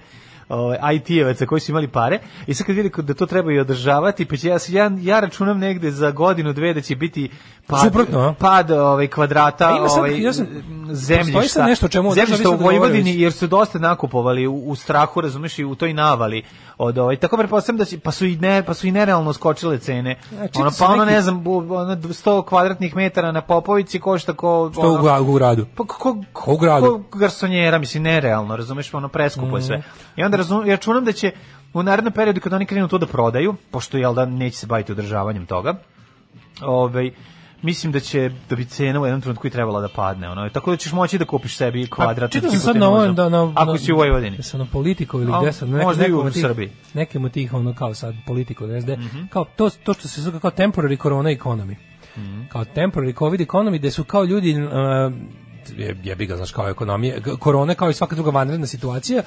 ovaj 0.48 0.78
IT-evaca 0.94 1.46
koji 1.46 1.60
su 1.60 1.72
imali 1.72 1.88
pare. 1.88 2.18
I 2.46 2.54
sad 2.54 2.66
kad 2.66 2.76
vidi 2.76 2.90
da 2.96 3.14
to 3.14 3.26
treba 3.26 3.52
i 3.52 3.58
održavati, 3.58 4.24
pa 4.24 4.36
će 4.36 4.48
ja, 4.48 4.58
ja, 4.68 4.90
ja 5.00 5.20
računam 5.20 5.58
negde 5.58 5.90
za 5.90 6.10
godinu, 6.10 6.52
dve 6.52 6.74
da 6.74 6.80
će 6.80 6.96
biti 6.96 7.30
pad, 7.66 7.80
Suprotno, 7.84 8.34
pad 8.38 8.70
ovaj, 8.70 9.06
kvadrata 9.06 9.68
A 9.68 9.76
ima 9.76 9.88
sad- 9.88 9.98
ovaj, 9.98 10.20
ja 10.22 10.32
sam- 10.32 10.46
zemljišta, 10.84 11.64
nešto 11.64 11.88
čemu 11.88 12.12
zemljišta 12.12 12.48
u 12.48 12.52
Vojvodini 12.52 12.72
dogovorili. 12.78 13.20
jer 13.20 13.32
su 13.32 13.46
dosta 13.46 13.78
nakupovali 13.78 14.46
u, 14.46 14.54
u 14.56 14.74
strahu, 14.74 15.20
razumeš, 15.20 15.58
i 15.58 15.64
u 15.64 15.74
toj 15.74 15.92
navali 15.92 16.42
od 16.78 16.98
ovaj 16.98 17.16
tako 17.16 17.36
pretpostavljam 17.36 17.78
da 17.78 17.84
će 17.84 17.98
pa 17.98 18.10
su 18.12 18.26
i 18.26 18.36
ne 18.36 18.62
pa 18.62 18.74
su 18.74 18.86
i 18.86 18.92
nerealno 18.92 19.32
skočile 19.32 19.78
cene. 19.78 20.16
čitao 20.42 20.62
ono 20.62 20.70
pa 20.78 20.86
ono 20.86 20.96
neki- 20.96 21.14
ne 21.14 21.22
znam, 21.22 21.40
bu- 21.40 21.74
ono 21.74 21.96
100 21.96 22.42
kvadratnih 22.42 22.96
metara 22.96 23.32
na 23.32 23.40
Popovici 23.42 24.00
košta 24.00 24.32
ko 24.32 24.70
Što 24.72 24.80
u, 24.82 24.84
ono, 24.84 25.02
gra- 25.02 25.20
u 25.20 25.32
gradu? 25.32 25.66
pa 25.76 25.84
kako 25.84 26.16
U 26.46 26.56
gradu. 26.56 27.02
Ko 27.02 27.18
garsonjera, 27.18 27.78
mislim 27.78 28.02
nerealno, 28.02 28.56
razumeš, 28.56 28.94
ono 28.94 29.08
preskupo 29.08 29.46
je 29.48 29.52
Mhm. 29.54 29.66
sve. 29.66 29.82
I 30.16 30.22
onda 30.22 30.36
razumem, 30.36 30.66
ja 30.66 30.72
računam 30.72 31.04
da 31.04 31.12
će 31.12 31.32
u 31.72 31.82
narednom 31.82 32.12
periodu 32.12 32.40
kad 32.40 32.52
oni 32.52 32.66
krenu 32.66 32.88
to 32.88 32.98
da 32.98 33.06
prodaju, 33.06 33.54
pošto 33.70 33.96
jel 33.96 34.14
da 34.14 34.24
neće 34.26 34.56
se 34.56 34.66
baviti 34.66 34.92
održavanjem 34.92 35.46
toga. 35.46 35.74
Ovaj 36.62 37.10
mislim 37.62 37.92
da 37.92 38.00
će 38.00 38.30
da 38.50 38.56
bi 38.56 38.64
cena 38.64 39.00
u 39.00 39.06
jednom 39.06 39.20
trenutku 39.20 39.46
i 39.46 39.50
trebala 39.50 39.80
da 39.80 39.88
padne, 39.88 40.30
ono. 40.30 40.48
Tako 40.48 40.70
da 40.70 40.76
ćeš 40.76 40.92
moći 40.92 41.18
da 41.18 41.24
kupiš 41.24 41.56
sebi 41.56 41.86
kvadrat. 41.86 42.30
Pa, 42.30 42.34
Čitao 42.34 42.50
sam 42.50 42.60
sad 42.60 42.76
na 42.76 42.88
ovom 42.88 43.14
da 43.14 43.28
na 43.28 43.52
ako 43.56 43.78
si 43.78 43.92
u 43.92 43.96
Vojvodini. 43.96 44.42
Sa 44.42 44.58
na 44.58 44.66
politiku 44.72 45.20
ili 45.20 45.32
gde 45.42 45.52
sad, 45.52 45.68
nek, 45.68 45.82
možda 45.82 46.06
i 46.06 46.12
u 46.12 46.30
Srbiji. 46.32 46.70
Nekim 46.94 47.24
od 47.24 47.32
tih 47.32 47.54
ono 47.54 47.74
kao 47.74 47.94
sad 47.94 48.14
politiku, 48.26 48.66
ne 48.66 48.80
znam, 48.80 49.00
Mhm. 49.00 49.26
kao 49.30 49.44
to 49.56 49.70
to 49.70 49.94
što 49.94 50.08
se 50.08 50.20
zove 50.22 50.40
kao 50.40 50.50
temporary 50.50 51.02
corona 51.02 51.30
economy. 51.30 51.74
Mhm. 52.16 52.42
Kao 52.48 52.64
temporary 52.64 53.18
covid 53.18 53.40
economy 53.40 53.78
gde 53.78 53.90
su 53.90 54.04
kao 54.04 54.24
ljudi 54.24 54.62
uh, 54.62 55.12
je, 55.78 55.96
jebi 56.04 56.26
ga, 56.26 56.36
znaš, 56.36 56.52
kao 56.52 56.68
ekonomije, 56.68 57.22
korona 57.38 57.74
kao 57.74 57.90
i 57.90 57.94
svaka 57.94 58.14
druga 58.14 58.30
vanredna 58.30 58.66
situacija, 58.66 59.22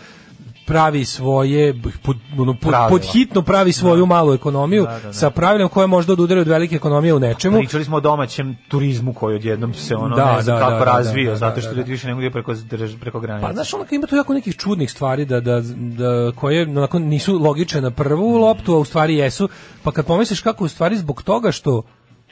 pravi 0.66 1.06
svoje 1.06 1.82
pod, 2.04 2.18
ono, 2.38 2.54
pod, 2.54 2.74
pod 2.90 3.02
hitno 3.14 3.42
pravi 3.42 3.72
svoju 3.72 4.06
malu 4.06 4.34
ekonomiju 4.34 4.84
Da, 4.84 4.92
da, 4.92 5.00
da. 5.00 5.14
sa 5.14 5.30
pravilom 5.30 5.70
koje 5.70 5.88
možda 5.88 6.14
odudaraju 6.14 6.42
od 6.42 6.48
velike 6.48 6.76
ekonomije 6.76 7.14
u 7.14 7.20
nečemu. 7.20 7.58
Pričali 7.58 7.86
smo 7.86 7.98
o 7.98 8.00
domaćem 8.00 8.58
turizmu 8.68 9.14
koji 9.14 9.36
odjednom 9.36 9.74
se 9.74 9.96
ono 9.96 10.16
Da, 10.16 10.36
ne 10.36 10.42
znam 10.42 10.60
da, 10.60 10.66
kako 10.66 10.80
da, 10.80 10.80
da, 10.80 10.86
razvio, 10.86 11.32
da, 11.32 11.38
zato 11.38 11.56
da, 11.56 11.62
što 11.62 11.72
da. 11.72 11.78
ljudi 11.78 11.92
više 11.92 12.08
ne 12.08 12.14
mogu 12.16 12.24
da 12.24 12.32
preko, 12.32 12.54
preko 13.02 13.20
granice. 13.20 13.48
Pa 13.48 13.54
znaš, 13.54 13.74
ono 13.74 13.86
ima 13.92 14.08
tu 14.08 14.16
jako 14.16 14.34
nekih 14.34 14.56
čudnih 14.56 14.92
stvari 14.92 15.26
da, 15.26 15.40
da, 15.40 15.62
da 15.76 16.32
koje 16.36 16.64
onako 16.64 17.00
nisu 17.00 17.40
logične 17.40 17.82
na 17.82 17.92
prvu 17.92 18.38
loptu, 18.38 18.74
a 18.74 18.80
u 18.80 18.86
stvari 18.86 19.16
jesu. 19.16 19.50
Pa 19.84 19.92
kad 19.92 20.06
pomisliš 20.06 20.42
kako 20.42 20.66
u 20.66 20.68
stvari 20.68 20.98
zbog 20.98 21.24
toga 21.24 21.52
što 21.52 21.82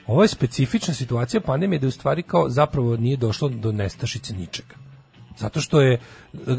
ovo 0.08 0.22
je 0.22 0.28
specifična 0.28 0.94
situacija 0.94 1.42
pandemije 1.42 1.80
da 1.80 1.88
u 1.88 1.92
stvari 1.92 2.24
kao 2.24 2.50
zapravo 2.50 2.98
nije 2.98 3.18
došlo 3.18 3.50
do 3.50 3.72
nestašice 3.72 4.34
ničega. 4.34 4.83
Zato 5.38 5.62
što 5.62 5.82
je 5.82 6.00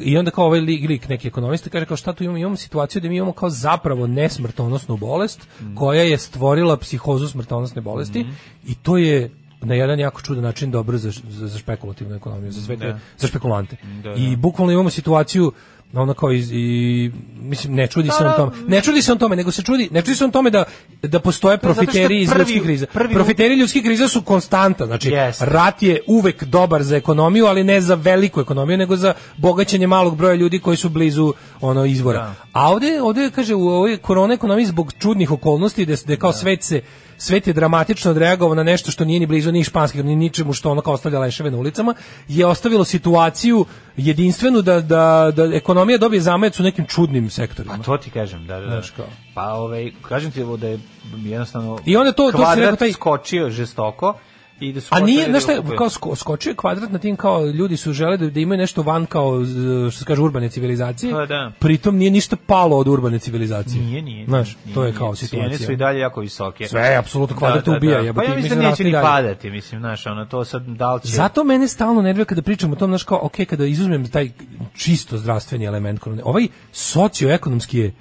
i 0.00 0.18
onda 0.18 0.30
kao 0.30 0.46
ovaj 0.46 0.60
lik, 0.60 0.88
lik 0.88 1.08
neki 1.08 1.28
ekonomista 1.28 1.70
kaže 1.70 1.86
kao 1.86 1.96
šta 1.96 2.12
tu 2.12 2.24
imamo, 2.24 2.38
imamo 2.38 2.56
situaciju 2.56 3.02
da 3.02 3.08
mi 3.08 3.16
imamo 3.16 3.32
kao 3.32 3.50
zapravo 3.50 4.06
nesmrtonosnu 4.06 4.96
bolest 4.96 5.48
koja 5.74 6.02
je 6.02 6.18
stvorila 6.18 6.76
psihozu 6.76 7.28
smrtonosne 7.28 7.82
bolesti 7.82 8.26
i 8.66 8.74
to 8.74 8.96
je 8.96 9.30
na 9.60 9.74
jedan 9.74 10.00
jako 10.00 10.22
čudan 10.22 10.44
način 10.44 10.70
dobro 10.70 10.98
za, 10.98 11.10
za, 11.28 11.48
za 11.48 11.58
špekulativnu 11.58 12.14
ekonomiju, 12.14 12.52
za 12.52 12.62
sve 12.62 12.76
te, 12.76 12.86
Da. 12.86 12.98
za 13.18 13.26
špekulante. 13.26 13.76
Da, 14.02 14.10
da. 14.10 14.14
I 14.14 14.36
bukvalno 14.36 14.72
imamo 14.72 14.90
situaciju 14.90 15.52
ono 15.96 16.14
kao 16.14 16.32
iz, 16.32 16.52
i 16.52 17.10
mislim 17.40 17.74
ne 17.74 17.86
čudi 17.86 18.08
se 18.08 18.24
on 18.24 18.32
tome. 18.36 18.52
Ne 18.68 18.80
čudi 18.80 19.02
se 19.02 19.12
on 19.12 19.18
tome 19.18 19.36
nego 19.36 19.50
se 19.50 19.62
čudi 19.62 19.88
ne 19.92 20.02
čudi 20.02 20.14
se 20.14 20.24
on 20.24 20.30
tome 20.30 20.50
da 20.50 20.64
da 21.02 21.20
postoje 21.20 21.58
profiteri 21.58 22.20
iz 22.22 22.30
ljudskih 22.38 22.62
kriza. 22.62 22.86
prvi- 22.86 23.14
profiteri 23.14 23.54
ljudskih 23.54 23.82
kriza 23.82 24.08
su 24.08 24.22
konstanta 24.22 24.86
znači 24.86 25.08
Jeste. 25.10 25.44
rat 25.44 25.82
je 25.82 26.00
uvek 26.06 26.44
dobar 26.44 26.82
za 26.82 26.96
ekonomiju 26.96 27.46
ali 27.46 27.64
ne 27.64 27.80
za 27.80 27.94
veliku 27.94 28.40
ekonomiju 28.40 28.78
nego 28.78 28.96
za 28.96 29.14
bogaćenje 29.36 29.86
malog 29.86 30.16
broja 30.16 30.34
ljudi 30.34 30.58
koji 30.58 30.76
su 30.76 30.88
blizu 30.88 31.32
ono 31.60 31.84
izvora. 31.84 32.18
Da. 32.18 32.34
a 32.52 32.70
ovde 32.70 33.00
ovde 33.02 33.30
kaže 33.34 33.54
u 33.54 33.68
ovoj 33.68 33.96
korona 33.96 34.34
ekonomiji 34.34 34.66
zbog 34.66 34.92
čudnih 34.98 35.30
okolnosti 35.30 35.86
da, 35.86 35.94
da 36.06 36.16
kao 36.16 36.32
svet 36.32 36.62
se 36.62 36.80
svet 37.18 37.46
je 37.46 37.52
dramatično 37.52 38.10
odreagovao 38.10 38.54
na 38.54 38.62
nešto 38.62 38.90
što 38.90 39.04
nije 39.04 39.20
ni 39.20 39.26
blizu 39.26 39.52
ni 39.52 39.64
španski 39.64 40.02
ni 40.02 40.16
ničemu 40.16 40.52
što 40.52 40.70
ono 40.70 40.80
kao 40.80 40.94
ostavlja 40.94 41.18
leševe 41.18 41.50
na 41.50 41.58
ulicama 41.58 41.94
je 42.28 42.46
ostavilo 42.46 42.84
situaciju 42.84 43.64
jedinstvenu 43.96 44.62
da, 44.62 44.80
da, 44.80 45.32
da 45.36 45.44
ekonomija 45.54 45.98
dobije 45.98 46.20
zamajac 46.20 46.60
u 46.60 46.62
nekim 46.62 46.86
čudnim 46.86 47.30
sektorima. 47.30 47.76
Pa 47.76 47.82
to 47.82 47.96
ti 47.96 48.10
kažem, 48.10 48.46
da, 48.46 48.54
da. 48.54 48.60
da. 48.60 48.70
Znaš 48.70 48.90
kao. 48.90 49.06
Pa 49.34 49.52
ovaj, 49.52 49.92
kažem 50.02 50.30
ti 50.30 50.42
ovo 50.42 50.56
da 50.56 50.66
je 50.68 50.78
jednostavno 51.16 51.78
I 51.84 51.96
onda 51.96 52.12
to- 52.12 52.30
to 52.32 52.36
kvadrat 52.36 52.58
rekao, 52.58 52.76
taj- 52.76 52.92
skočio 52.92 53.50
žestoko 53.50 54.14
i 54.60 54.72
da 54.72 54.80
su 54.80 54.88
A 54.90 55.00
nije, 55.00 55.26
znaš 55.30 55.42
šta, 55.42 55.60
da 55.60 55.76
kao 55.76 55.90
sko, 55.90 56.16
skočio 56.16 56.50
je 56.50 56.56
kvadrat 56.56 56.90
na 56.90 56.98
tim 56.98 57.16
kao 57.16 57.46
ljudi 57.46 57.76
su 57.76 57.92
žele 57.92 58.16
da, 58.16 58.30
da 58.30 58.40
imaju 58.40 58.58
nešto 58.58 58.82
van 58.82 59.06
kao 59.06 59.44
što 59.90 59.98
se 59.98 60.04
kaže 60.04 60.22
urbane 60.22 60.48
civilizacije. 60.48 61.12
Pa 61.12 61.26
da. 61.26 61.52
Pritom 61.58 61.96
nije 61.96 62.10
ništa 62.10 62.36
palo 62.46 62.76
od 62.76 62.88
urbane 62.88 63.18
civilizacije. 63.18 63.82
Nije, 63.82 64.02
nije. 64.02 64.26
Znaš, 64.26 64.56
nije, 64.64 64.74
to 64.74 64.82
je 64.82 64.90
nije. 64.90 64.98
kao 64.98 65.14
Cijene 65.14 65.28
situacija. 65.28 65.66
su 65.66 65.72
i 65.72 65.76
dalje 65.76 65.98
jako 65.98 66.20
visoke. 66.20 66.68
Sve, 66.68 66.96
apsolutno, 66.96 67.36
kvadrat 67.36 67.68
ubija, 67.68 67.98
Pa 67.98 68.04
jebote, 68.04 68.26
ja 68.30 68.36
mislim 68.36 68.58
da 68.58 68.62
da 68.62 68.70
neće 68.70 68.84
ni 68.84 68.92
padati, 68.92 69.50
mislim, 69.50 69.80
znaš, 69.80 70.06
ono, 70.06 70.24
to 70.24 70.44
sad, 70.44 70.62
da 70.66 70.98
će... 71.04 71.12
Zato 71.12 71.44
mene 71.44 71.68
stalno 71.68 72.02
nervira 72.02 72.24
kada 72.24 72.42
pričamo 72.42 72.72
o 72.72 72.76
tom, 72.76 72.90
znaš 72.90 73.04
kao, 73.04 73.20
ok, 73.22 73.36
kada 73.48 73.66
izuzmem 73.66 74.10
taj 74.10 74.30
čisto 74.76 75.18
zdravstveni 75.18 75.64
element 75.64 76.00
korone, 76.00 76.22
ovaj 76.24 76.48
socioekonomski 76.72 77.78
je 77.78 77.94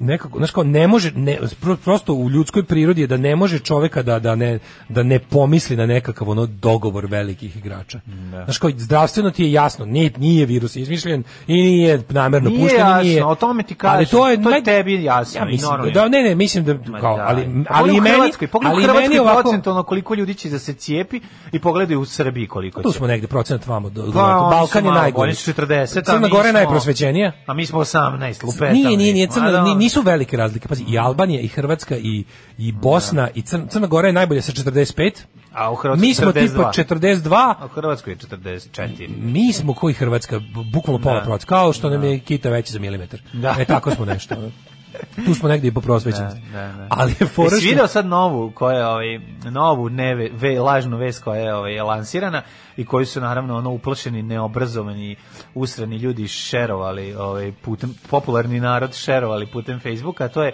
nekako, 0.00 0.38
znaš 0.38 0.50
kao, 0.50 0.64
ne 0.64 0.86
može, 0.86 1.12
ne, 1.12 1.38
pro- 1.60 1.76
prosto 1.76 2.14
u 2.14 2.30
ljudskoj 2.30 2.62
prirodi 2.64 3.00
je 3.00 3.06
da 3.06 3.16
ne 3.16 3.36
može 3.36 3.58
čoveka 3.58 4.02
da, 4.02 4.18
da, 4.18 4.34
ne, 4.34 4.58
da 4.88 5.02
ne 5.02 5.18
pomisli 5.18 5.76
na 5.76 5.86
nekakav 5.86 6.30
ono 6.30 6.46
dogovor 6.46 7.06
velikih 7.06 7.56
igrača. 7.56 8.00
Znaš 8.44 8.58
kao, 8.58 8.70
zdravstveno 8.76 9.30
ti 9.30 9.44
je 9.44 9.52
jasno, 9.52 9.84
nije, 9.84 10.10
nije 10.18 10.46
virus 10.46 10.76
izmišljen 10.76 11.24
i 11.46 11.52
nije 11.54 12.02
namerno 12.08 12.50
Nije 12.50 12.60
pušten, 12.62 12.80
jasno, 12.80 13.02
nije. 13.02 13.24
o 13.24 13.34
tome 13.34 13.62
ti 13.62 13.76
Ali 13.80 14.04
kažem, 14.06 14.18
to 14.18 14.28
je, 14.30 14.42
to 14.42 14.50
je 14.50 14.62
tebi 14.64 15.04
jasno 15.04 15.40
Ja 15.40 15.48
i 15.48 15.52
mislim, 15.52 15.70
normalno. 15.70 15.92
da, 15.92 16.08
ne, 16.08 16.22
ne, 16.22 16.34
mislim 16.34 16.64
da, 16.64 17.00
kao, 17.00 17.16
da. 17.16 17.24
ali, 17.28 17.42
Pa 17.68 17.74
ali 17.74 17.88
pogledaj 17.88 17.96
i 17.96 18.00
meni, 18.00 18.16
Hrvatskoj, 18.16 18.48
ali 18.52 18.64
i 18.64 18.86
meni 18.86 18.86
Hrvatskoj 18.86 19.18
ovako, 19.18 19.42
procentualno 19.42 19.82
koliko 19.82 20.14
ljudi 20.14 20.34
će 20.34 20.48
da 20.48 20.58
se 20.58 20.74
cijepi 20.74 21.20
i 21.52 21.58
pogledaj 21.58 21.96
u 21.96 22.04
Srbiji 22.04 22.46
koliko 22.46 22.82
tu 22.82 22.92
smo 22.92 23.06
negde 23.06 23.26
procenat 23.26 23.66
vamo, 23.66 23.90
do, 23.90 24.12
Pa, 24.14 24.48
Balkan 24.50 24.84
je 24.84 24.90
najgori. 24.92 25.28
Oni 25.28 25.34
su 25.34 25.52
40, 25.52 25.98
a 25.98 26.02
Crna 26.02 26.28
Gora 26.28 26.46
je 26.46 26.52
najprosvećenija. 26.52 27.32
A 27.46 27.54
mi 27.54 27.66
smo 27.66 27.80
18, 27.80 28.44
lupetamo. 28.44 28.72
Nije, 28.72 28.96
nije, 28.96 29.14
nije, 29.14 29.28
Crna, 29.28 29.50
da. 29.50 29.62
Nisu 29.88 30.02
velike 30.02 30.36
razlike. 30.36 30.68
Pazi, 30.68 30.84
i 30.88 30.98
Albanija, 30.98 31.40
i 31.40 31.48
Hrvatska, 31.48 31.96
i, 31.96 32.24
i 32.58 32.72
Bosna, 32.72 33.28
i 33.34 33.42
Crna, 33.42 33.66
Crna 33.66 33.86
Gora 33.86 34.08
je 34.08 34.12
najbolja 34.12 34.42
sa 34.42 34.52
45. 34.52 35.12
A 35.52 35.72
u 35.72 35.74
Hrvatskoj 35.74 36.08
Mi 36.08 36.14
smo 36.14 36.32
42. 36.32 36.48
tipa 36.48 36.72
42, 36.94 37.54
A 37.60 37.64
u 37.64 37.68
Hrvatskoj 37.68 38.12
je 38.12 38.16
44. 38.16 39.08
mi 39.18 39.52
smo 39.52 39.74
koji 39.74 39.94
Hrvatska, 39.94 40.40
bukvalno 40.72 41.02
pola 41.02 41.20
Da. 41.20 41.38
kao 41.38 41.72
što 41.72 41.90
nam 41.90 42.04
je 42.04 42.18
kita 42.18 42.50
veći 42.50 42.72
za 42.72 42.78
milimetar. 42.78 43.20
Da. 43.32 43.56
E, 43.58 43.64
tako 43.64 43.90
smo 43.90 44.04
nešto. 44.04 44.34
Tu 45.26 45.34
smo 45.34 45.48
negdje 45.48 45.68
i 45.68 45.72
po 45.72 45.80
prosvećenosti. 45.80 46.40
Da, 46.52 46.60
da, 46.60 46.72
da. 46.72 46.86
Ali 46.90 47.14
je 47.20 47.26
fora 47.26 47.48
što- 47.50 47.68
video 47.68 47.86
sad 47.86 48.06
novu 48.06 48.50
koja 48.50 48.78
je 48.78 48.86
ovaj 48.86 49.18
novu 49.50 49.88
neve, 49.88 50.30
ve, 50.32 50.60
lažnu 50.60 50.96
vest 50.96 51.24
koja 51.24 51.40
je 51.40 51.54
ovaj 51.54 51.80
lansirana 51.80 52.42
i 52.76 52.84
koji 52.84 53.06
su 53.06 53.20
naravno 53.20 53.56
ono 53.56 53.70
uplašeni, 53.70 54.22
neobrazovani, 54.22 55.16
usrani 55.54 55.96
ljudi 55.96 56.28
šerovali 56.28 57.14
ovaj 57.14 57.52
putem 57.52 57.94
popularni 58.10 58.60
narod 58.60 58.94
šerovali 58.94 59.46
putem 59.46 59.80
Facebooka, 59.80 60.24
a 60.24 60.28
to 60.28 60.42
je 60.42 60.52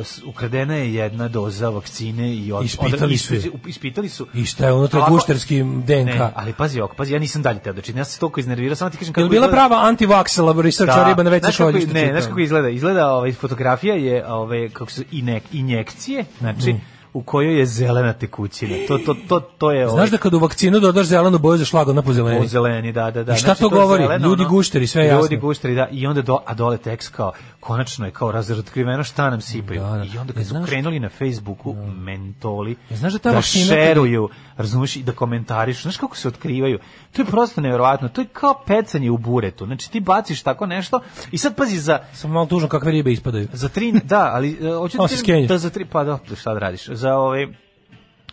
s- 0.00 0.22
ukradena 0.24 0.74
je 0.74 0.94
jedna 0.94 1.28
doza 1.28 1.68
vakcine 1.68 2.28
i 2.30 2.52
od, 2.52 2.64
Ispitali 2.64 3.18
su 3.18 3.34
je. 3.34 3.40
ispit- 3.40 3.68
ispitali 3.68 4.08
su 4.08 4.26
I 4.34 4.44
šta 4.44 4.66
je 4.66 4.72
unutra 4.72 5.00
Ovako- 5.00 5.10
gušterskim 5.10 5.82
DNK? 5.82 5.88
Ne, 6.06 6.30
ali 6.34 6.52
pazi 6.52 6.80
oko, 6.80 6.96
pazi, 6.96 7.12
ja 7.12 7.18
nisam 7.18 7.42
dalje 7.42 7.58
teo 7.58 7.72
da 7.72 7.80
činim, 7.80 7.98
ja 7.98 8.04
sam 8.04 8.12
se 8.12 8.20
toliko 8.20 8.40
iznervirao, 8.40 8.76
samo 8.76 8.90
ti 8.90 8.96
kažem 8.96 9.10
Je 9.10 9.14
kako 9.14 9.22
li 9.22 9.28
bila 9.28 9.46
izgleda- 9.46 9.52
prava 9.52 9.76
anti-vax 9.84 10.24
research 10.60 10.94
riba 10.98 11.22
na 11.22 11.52
šolji 11.52 11.80
što 11.80 11.92
Ne, 11.94 12.08
znaš 12.10 12.24
kako 12.24 12.40
izgleda? 12.40 12.68
Izgleda, 12.68 13.10
ovaj, 13.10 13.32
fotografija 13.32 13.94
je, 13.94 14.26
ovaj, 14.28 14.68
kako 14.68 14.90
se, 14.90 15.04
inek, 15.12 15.42
injekcije, 15.52 16.24
znači, 16.38 16.72
Mm. 16.72 16.80
U 17.14 17.22
kojoj 17.22 17.58
je 17.58 17.66
zelena 17.66 18.12
tekućina. 18.12 18.76
To, 18.88 18.98
to, 18.98 19.14
to, 19.28 19.40
to 19.40 19.70
je... 19.70 19.84
ovaj, 19.84 19.96
Znaš 19.96 20.10
da 20.10 20.18
kad 20.18 20.34
u 20.34 20.38
vakcinu 20.38 20.80
dodaš 20.80 21.06
zelenu 21.06 21.38
boju 21.38 21.58
za 21.58 21.64
šlag, 21.64 21.88
ona 21.88 22.02
pozeleni? 22.02 22.38
Po 22.38 22.46
zeleni, 22.46 22.92
da, 22.92 23.10
da, 23.10 23.24
da. 23.24 23.32
I 23.32 23.36
šta 23.36 23.44
Znači, 23.44 23.60
to 23.60 23.66
je 23.66 23.70
govori? 23.72 24.02
zeleno, 24.02 24.28
Ljudi 24.28 24.44
gušteri, 24.44 24.86
sve 24.86 25.02
je 25.02 25.12
Ljudi 25.12 25.34
jasno. 25.34 25.38
gušteri, 25.38 25.74
da. 25.74 25.88
I 25.88 26.06
onda, 26.06 26.22
do, 26.22 26.38
a 26.46 26.54
dole 26.54 26.78
tekst 26.78 27.08
kao, 27.10 27.32
konačno 27.60 28.06
je 28.06 28.12
kao 28.12 28.32
razotkriveno 28.32 29.04
šta 29.04 29.30
nam 29.30 29.40
sipaju. 29.42 29.80
Da, 29.82 29.88
da. 29.88 30.04
I 30.04 30.18
onda 30.18 30.30
E, 30.30 30.34
kad 30.34 30.42
su 30.42 30.48
znaš- 30.48 30.66
krenuli 30.66 31.00
na 31.00 31.08
Facebooku, 31.10 31.74
mentoli, 31.96 32.76
E, 32.90 32.96
znaš 32.96 33.12
da 33.12 33.18
ta 33.18 33.32
da 33.32 33.42
šeruju, 33.42 34.28
razumiješ, 34.56 34.96
i 34.96 35.02
da 35.02 35.12
komentarišu. 35.12 35.82
Znaš 35.82 35.96
kako 35.96 36.16
se 36.16 36.28
otkrivaju? 36.28 36.78
To 37.12 37.22
je 37.22 37.26
prosto 37.26 37.60
nevjerovatno. 37.60 38.08
To 38.08 38.20
je 38.20 38.26
kao 38.26 38.54
pecanje 38.66 39.10
u 39.10 39.18
buretu. 39.18 39.66
Znači, 39.66 39.90
ti 39.90 40.00
baciš 40.00 40.42
tako 40.42 40.66
nešto 40.66 41.00
i 41.30 41.38
sad 41.38 41.56
pazi 41.56 41.78
za, 41.78 41.98
Sam 42.12 42.30
malo 42.30 42.46
tužno 42.46 42.68
kakve 42.68 42.90
ribe 42.92 43.12
ispadaju. 43.12 43.48
za 43.52 43.68
tri, 43.68 43.92
da, 43.94 44.30
ali 44.34 44.58
e, 44.62 44.74
hoću 44.74 44.98
skenje. 45.08 45.46
da 45.46 45.58
za 45.58 45.70
tri, 45.70 45.84
pa 45.84 46.04
da, 46.04 46.18
šta 46.36 46.52
da 46.52 46.58
radiš, 46.58 46.88
za 46.88 47.03
ove, 47.12 47.48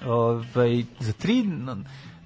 ovaj, 0.05 0.83
za 0.99 1.13
tri 1.13 1.45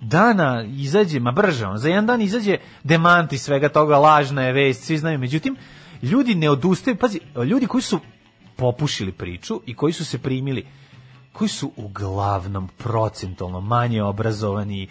dana 0.02 0.64
izađe, 0.64 1.20
ma 1.20 1.32
brže, 1.32 1.66
ono, 1.66 1.78
za 1.78 1.90
jedan 1.90 2.06
dan 2.06 2.22
izađe 2.22 2.58
demanti 2.84 3.38
svega 3.38 3.70
toga, 3.70 3.98
lažna 3.98 4.44
je 4.44 4.54
vest, 4.54 4.84
svi 4.84 4.98
znaju, 4.98 5.20
međutim, 5.20 5.56
ljudi 6.02 6.36
ne 6.36 6.50
odustaju, 6.50 6.96
pazi, 6.96 7.20
ljudi 7.46 7.68
koji 7.68 7.82
su 7.82 8.00
popušili 8.56 9.12
priču 9.12 9.62
i 9.66 9.76
koji 9.76 9.94
su 9.94 10.06
se 10.06 10.18
primili, 10.18 10.66
koji 11.34 11.48
su 11.48 11.72
uglavnom 11.76 12.70
procentualno 12.78 13.62
manje 13.62 14.04
obrazovani 14.04 14.88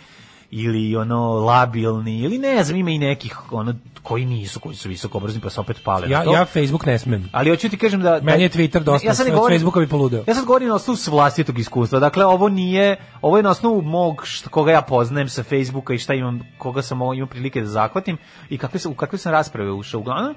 ili 0.57 0.97
ono 0.97 1.33
labilni 1.33 2.19
ili 2.19 2.39
ne 2.39 2.65
znam 2.65 2.79
ima 2.79 2.91
i 2.91 2.99
nekih 2.99 3.53
ono 3.53 3.75
koji 4.03 4.25
nisu 4.25 4.61
koji 4.61 4.77
su 4.77 4.89
visoko 4.89 5.19
obrazovani 5.19 5.43
pa 5.43 5.51
se 5.51 5.61
opet 5.61 5.81
pale 5.85 6.11
Ja, 6.11 6.23
ja 6.23 6.45
Facebook 6.45 6.87
ne 6.87 6.99
smem. 6.99 7.29
Ali 7.33 7.51
hoću 7.51 7.69
ti 7.69 7.77
kažem 7.77 8.01
da... 8.01 8.21
Meni 8.23 8.43
je 8.43 8.49
da- 8.49 8.55
Twitter 8.59 8.83
dosta, 8.83 9.15
sad 9.15 9.27
ne 9.27 9.33
od 9.33 9.39
govorim- 9.39 9.55
Facebooka 9.55 9.81
bi 9.81 9.89
poludeo. 9.89 10.25
Ja 10.27 10.35
sad 10.35 10.45
govorim 10.45 10.69
na 10.69 10.75
osnovu 10.75 10.99
vlastitog 11.11 11.59
iskustva. 11.59 11.99
Dakle, 11.99 12.25
ovo 12.25 12.49
nije... 12.49 12.97
Ovo 13.23 13.37
je 13.37 13.43
na 13.43 13.51
osnovu 13.51 13.83
mog, 13.83 14.23
šta, 14.25 14.51
koga 14.51 14.73
ja 14.73 14.83
poznajem 14.83 15.29
sa 15.29 15.43
Facebooka 15.43 15.95
i 15.95 15.99
šta 15.99 16.15
imam, 16.15 16.41
koga 16.59 16.83
sam 16.83 16.99
imao 16.99 17.27
prilike 17.27 17.61
da 17.61 17.67
zahvatim 17.67 18.17
i 18.51 18.59
kakve 18.59 18.81
sam, 18.81 18.93
u 18.93 18.95
kakve 18.95 19.19
sam 19.19 19.33
rasprave 19.33 19.73
ušao. 19.73 20.01
Uglavnom, 20.01 20.35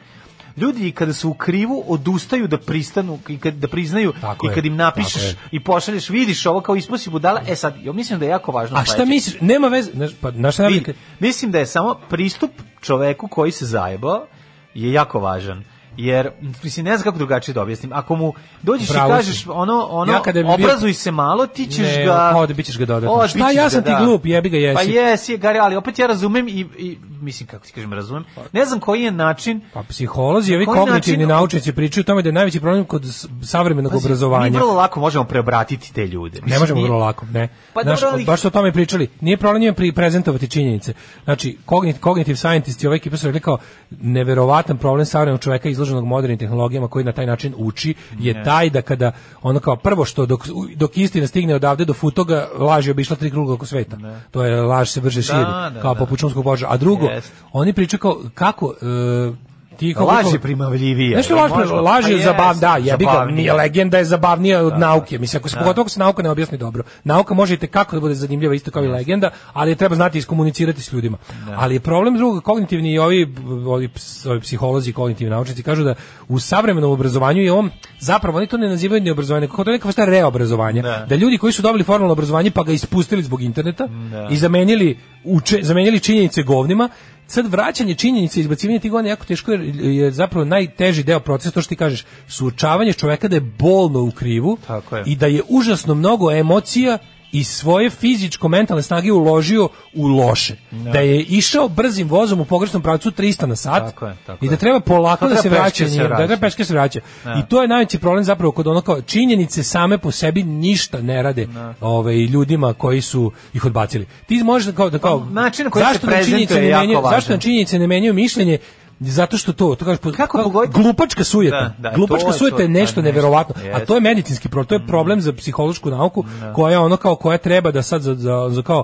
ljudi 0.57 0.91
kada 0.91 1.13
su 1.13 1.29
u 1.29 1.33
krivu 1.35 1.83
odustaju 1.87 2.47
da 2.47 2.57
pristanu 2.59 3.19
i 3.27 3.37
kad 3.37 3.53
da 3.53 3.67
priznaju 3.67 4.13
Tako 4.21 4.47
i 4.47 4.55
kad 4.55 4.65
im 4.65 4.75
napišeš 4.75 5.21
i 5.51 5.59
pošalješ 5.59 6.09
vidiš 6.09 6.45
ovo 6.45 6.61
kao 6.61 6.75
isposi 6.75 7.09
budala 7.09 7.41
e 7.47 7.55
sad 7.55 7.75
ja 7.77 7.93
mislim 7.93 8.19
da 8.19 8.25
je 8.25 8.29
jako 8.29 8.51
važno 8.51 8.77
A 8.77 8.83
šta 8.83 8.93
sledeće. 8.93 9.09
misliš? 9.09 9.41
Nema 9.41 9.67
veze. 9.67 9.91
Znaš, 9.91 10.11
pa, 10.21 10.31
znaš 10.31 10.53
šta 10.53 10.67
Vi- 10.67 10.75
nam- 10.77 10.95
mislim 11.19 11.51
da 11.51 11.59
je 11.59 11.65
samo 11.65 11.95
pristup 12.09 12.51
čoveku 12.81 13.27
koji 13.27 13.51
se 13.51 13.65
zajebao 13.65 14.25
je 14.73 14.91
jako 14.91 15.19
važan. 15.19 15.63
Jer, 15.97 16.29
mislim, 16.63 16.85
ne 16.85 16.97
znam 16.97 17.03
kako 17.03 17.17
drugačije 17.17 17.53
da 17.53 17.61
objasnim. 17.61 17.93
Ako 17.93 18.15
mu 18.15 18.33
dođeš 18.61 18.89
Pravo 18.89 19.09
i 19.09 19.13
si. 19.13 19.17
kažeš, 19.19 19.47
ono, 19.47 19.73
ono, 19.81 20.13
Ja 20.13 20.21
kada 20.21 20.39
bi 20.39 20.45
bio- 20.45 20.53
obrazuj 20.55 20.93
se 20.93 21.11
malo, 21.11 21.47
ti 21.47 21.65
ćeš 21.67 21.77
Ne, 21.87 22.05
ga... 22.05 22.31
ode, 22.35 22.53
bit 22.53 22.65
ćeš 22.65 22.77
ga 22.77 22.85
dodatno. 22.85 23.11
Ode, 23.11 23.27
Šta, 23.27 23.39
ćeš 23.39 23.55
ja 23.55 23.63
ga, 23.63 23.69
sam 23.69 23.83
ti 23.83 23.89
da. 23.89 23.99
glup, 23.99 24.25
jebi 24.25 24.49
ga, 24.49 24.57
jesi. 24.57 24.75
Pa 24.75 24.81
jesi, 24.83 25.37
Gari, 25.37 25.59
ali 25.59 25.75
opet 25.75 25.99
ja 25.99 26.07
razumem 26.07 26.47
i, 26.47 26.65
i 26.77 26.97
mislim, 27.21 27.47
kako 27.47 27.65
ti 27.65 27.71
kažem, 27.71 27.93
razumem. 27.93 28.25
Ne 28.51 28.65
znam 28.65 28.79
koji 28.79 29.01
je 29.01 29.11
način... 29.11 29.61
Pa 29.73 29.83
psiholozi 29.83 30.55
ovi 30.55 30.65
kognitivni 30.67 30.93
način- 31.17 31.27
naučnici 31.29 31.73
pričaju 31.73 32.01
o 32.01 32.05
tome 32.05 32.21
da 32.21 32.29
je 32.29 32.33
najveći 32.33 32.59
problem 32.59 32.85
kod 32.85 33.03
savremenog 33.43 33.91
Pazi, 33.91 34.05
obrazovanja. 34.05 34.49
Mi 34.49 34.55
vrlo 34.55 34.73
lako 34.73 34.99
možemo 34.99 35.23
preobratiti 35.23 35.93
te 35.93 36.07
ljude. 36.07 36.35
Ne 36.35 36.43
Mislim, 36.43 36.59
možemo 36.59 36.75
nije- 36.75 36.87
vrlo 36.87 36.99
lako, 36.99 37.25
ne. 37.25 37.49
Pa 37.73 37.81
Znaš, 37.83 37.99
dobro, 37.99 38.13
ali- 38.13 38.25
baš 38.25 38.45
o 38.45 38.49
tome 38.49 38.71
pričali. 38.73 39.07
Nije 39.21 39.37
problem 39.37 39.61
njima 39.61 39.73
pri 39.73 39.91
prezentovati 39.91 40.47
činjenice. 40.47 40.93
Znači, 41.23 41.57
cognit, 41.69 42.03
cognitive 42.03 42.35
scientists 42.37 42.83
i 42.83 42.87
ova 42.87 42.95
ekipa 42.95 43.17
su 43.17 43.27
rekli 43.27 43.39
kao 43.39 43.57
neverovatan 43.91 44.77
problem 44.77 45.05
savremenog 45.05 45.41
čoveka 45.41 45.69
izloženog 45.87 46.05
modernim 46.05 46.37
tehnologijama 46.37 46.87
koji 46.87 47.05
na 47.05 47.11
taj 47.11 47.25
način 47.25 47.53
uči 47.57 47.93
je 48.19 48.43
taj 48.43 48.69
da 48.69 48.81
kada 48.81 49.11
ono 49.41 49.59
kao 49.59 49.75
prvo 49.75 50.05
što 50.05 50.25
dok, 50.25 50.47
dok 50.75 50.97
istina 50.97 51.27
stigne 51.27 51.55
odavde 51.55 51.85
do 51.85 51.93
futoga 51.93 52.47
laž 52.59 52.87
je 52.87 52.91
obišla 52.91 53.15
tri 53.15 53.31
kruga 53.31 53.53
oko 53.53 53.65
sveta. 53.65 53.97
To 54.31 54.43
je 54.43 54.61
laž 54.61 54.89
se 54.89 55.01
brže 55.01 55.21
širi 55.21 55.37
da, 55.37 55.71
kao 55.81 55.93
da. 55.93 55.99
poput 55.99 56.19
šumskog 56.19 56.43
požara. 56.43 56.73
A 56.73 56.77
drugo, 56.77 57.05
Jest. 57.05 57.33
oni 57.51 57.73
pričaju 57.73 57.99
kao 57.99 58.21
kako 58.33 58.73
e, 58.81 59.46
ti 59.77 59.93
kao 59.93 60.07
Laž 60.07 60.33
je 60.33 60.39
primavljivija. 60.39 61.17
Nešto 61.17 61.35
laž, 61.35 61.51
Možemo- 61.51 61.81
laž 61.81 62.03
Pa 62.03 62.09
je 62.09 62.13
jest, 62.13 62.25
zabav, 62.25 62.59
da, 62.59 62.77
jebi 62.81 63.05
ga, 63.05 63.25
nije 63.25 63.53
legenda 63.53 63.97
je 63.97 64.05
zabavnija 64.05 64.61
od 64.61 64.79
nauke. 64.79 65.19
Mislim 65.19 65.39
ako 65.39 65.49
se 65.49 65.57
pogotovo 65.57 65.81
ako 65.81 65.89
se 65.89 65.99
nauka 65.99 66.23
ne 66.23 66.29
objasni 66.29 66.57
dobro. 66.57 66.83
Nauka 67.03 67.33
može 67.33 67.53
i 67.53 67.57
kako 67.57 67.95
da 67.95 67.99
bude 67.99 68.13
zanimljiva 68.13 68.55
isto 68.55 68.71
kao 68.71 68.83
i 68.83 68.87
legenda, 68.87 69.29
ali 69.53 69.71
je 69.71 69.75
treba 69.75 69.95
znati 69.95 70.17
iskomunicirati 70.17 70.81
s 70.81 70.93
ljudima. 70.93 71.17
Ali 71.57 71.75
je 71.75 71.79
problem 71.79 72.17
drugo 72.17 72.41
kognitivni 72.41 72.91
i 72.93 72.99
ovi 72.99 73.17
ovi, 73.17 73.89
ovi 74.25 74.39
psiholozi 74.41 74.93
kognitivni 74.93 75.31
naučnici 75.31 75.63
kažu 75.63 75.83
da 75.83 75.95
u 76.27 76.39
savremenom 76.39 76.91
obrazovanju 76.91 77.41
je 77.41 77.51
on 77.51 77.69
zapravo 77.99 78.37
oni 78.37 78.47
to 78.47 78.57
ne 78.57 78.69
nazivaju 78.69 79.01
ni 79.01 79.11
obrazovanje, 79.11 79.47
kao 79.47 79.65
to 79.65 79.71
neka 79.71 79.87
vrsta 79.87 80.05
reobrazovanja. 80.05 80.81
Da. 80.81 81.05
Da 81.09 81.15
ljudi 81.15 81.37
koji 81.37 81.53
su 81.53 81.61
dobili 81.61 81.83
formalno 81.83 82.11
obrazovanje 82.11 82.51
pa 82.51 82.63
ga 82.63 82.71
ispustili 82.71 83.23
zbog 83.23 83.41
interneta 83.41 83.87
Da. 83.87 84.27
i 84.31 84.37
zamenili 84.37 84.97
uče, 85.23 85.59
zamenili 85.61 85.99
činjenice 85.99 86.43
govnima 86.43 86.89
sad 87.27 87.47
vraćanje 87.47 87.95
činjenice 87.95 88.39
izbacivanje 88.39 88.79
tih 88.79 88.91
godina 88.91 89.09
jako 89.09 89.25
teško 89.25 89.51
jer 89.51 89.61
je 89.75 90.11
zapravo 90.11 90.45
najteži 90.45 91.03
deo 91.03 91.19
procesa 91.19 91.51
to 91.51 91.61
što 91.61 91.69
ti 91.69 91.75
kažeš 91.75 92.05
suočavanje 92.27 92.93
čoveka 92.93 93.27
da 93.27 93.35
je 93.35 93.41
bolno 93.41 94.03
u 94.03 94.11
krivu 94.11 94.57
Tako 94.67 94.97
je. 94.97 95.03
i 95.05 95.15
da 95.15 95.27
je 95.27 95.41
užasno 95.49 95.95
mnogo 95.95 96.31
emocija 96.31 96.97
i 97.31 97.43
svoje 97.43 97.89
fizičko 97.89 98.47
mentalne 98.47 98.83
snage 98.83 99.11
uložio 99.11 99.69
u 99.93 100.07
loše. 100.07 100.55
Da 100.71 100.99
je 100.99 101.21
išao 101.21 101.67
brzim 101.67 102.07
vozom 102.07 102.39
u 102.39 102.45
pogrešnom 102.45 102.81
pravcu 102.81 103.11
300 103.11 103.45
na 103.45 103.55
sat 103.55 103.85
Tako 103.85 104.05
je, 104.05 104.15
tako 104.25 104.45
i 104.45 104.49
da 104.49 104.55
treba 104.55 104.79
polako 104.79 105.25
To 105.25 105.33
da 105.33 105.41
se 105.41 105.49
vraća, 105.49 105.63
peške 105.63 105.87
se 105.87 105.91
njim, 105.91 106.01
da 106.01 106.07
vraća. 106.07 106.27
treba 106.27 106.39
peške 106.39 106.65
se 106.65 106.73
vraća. 106.73 106.99
Da. 107.23 107.33
I 107.33 107.49
to 107.49 107.61
je 107.61 107.67
najveći 107.67 107.99
problem 107.99 108.23
zapravo 108.23 108.51
kod 108.51 108.67
ono 108.67 108.81
kao 108.81 109.01
činjenice 109.01 109.63
same 109.63 109.97
po 109.97 110.11
sebi 110.11 110.43
ništa 110.43 111.01
ne 111.01 111.23
rade 111.23 111.47
ovaj 111.81 112.15
ljudima 112.15 112.73
koji 112.73 113.01
su 113.01 113.31
ih 113.53 113.65
odbacili. 113.65 114.07
Ti 114.25 114.43
možeš 114.43 114.65
da 114.65 114.71
kao 114.71 114.89
da 114.89 114.99
kao 114.99 115.27
način 115.31 115.63
na 115.65 115.69
koji 115.71 115.85
se 115.85 115.91
zašto 115.93 116.07
prezentuje 116.07 116.61
ne 116.61 116.67
jako 116.67 117.01
važan. 117.01 117.17
zašto 117.17 117.33
nam 117.33 117.39
činjenice 117.39 117.79
ne 117.79 117.87
menjaju 117.87 118.13
mišljenje 118.13 118.57
zato 119.01 119.37
što 119.37 119.53
to, 119.53 119.75
to 119.75 119.85
kažeš, 119.85 119.99
Kako 120.17 120.37
pogoditi- 120.39 120.73
glupačka 120.73 121.23
sujeta. 121.23 121.73
Da, 121.77 121.89
da, 121.89 121.95
glupačka 121.95 122.23
to 122.23 122.33
je 122.33 122.37
sujeta 122.37 122.57
to, 122.57 122.61
je 122.61 122.67
pa 122.67 122.71
nešto 122.71 122.81
nešto, 122.81 123.01
neverovatno, 123.01 123.55
a 123.73 123.79
to 123.79 123.95
je 123.95 124.01
medicinski 124.01 124.49
problem, 124.49 124.67
to 124.67 124.75
je 124.75 124.87
problem 124.87 125.21
za 125.21 125.33
psihološku 125.33 125.89
nauku 125.89 126.23
koja 126.53 126.71
je 126.71 126.77
ono 126.77 126.97
kao 126.97 127.15
koja 127.15 127.37
treba 127.37 127.71
da 127.71 127.81
sad 127.81 128.01
za, 128.01 128.15
za, 128.15 128.47
za 128.49 128.61
kao 128.61 128.83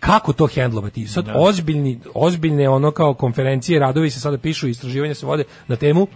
kako 0.00 0.32
to 0.32 0.46
hendlovati. 0.46 1.06
Sad 1.06 1.26
ozbiljni 1.34 2.00
ozbiljne 2.14 2.68
ono 2.68 2.90
kao 2.90 3.14
konferencije, 3.14 3.80
radovi 3.80 4.10
se 4.10 4.20
sada 4.20 4.38
pišu, 4.38 4.68
istraživanja 4.68 5.14
se 5.14 5.26
vode 5.26 5.44
na 5.68 5.76
temu 5.76 6.06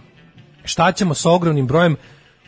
šta 0.63 0.91
ćemo 0.91 1.13
sa 1.13 1.29
ogromnim 1.29 1.67
brojem 1.67 1.95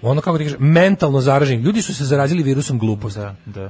ono 0.01 0.21
kako 0.21 0.37
ti 0.37 0.43
kažeš, 0.43 0.59
mentalno 0.59 1.21
zaraženih. 1.21 1.65
Ljudi 1.65 1.81
su 1.81 1.95
se 1.95 2.05
zarazili 2.05 2.43
virusom 2.43 2.79
gluposti 2.79 3.19
Da, 3.19 3.35
da. 3.45 3.69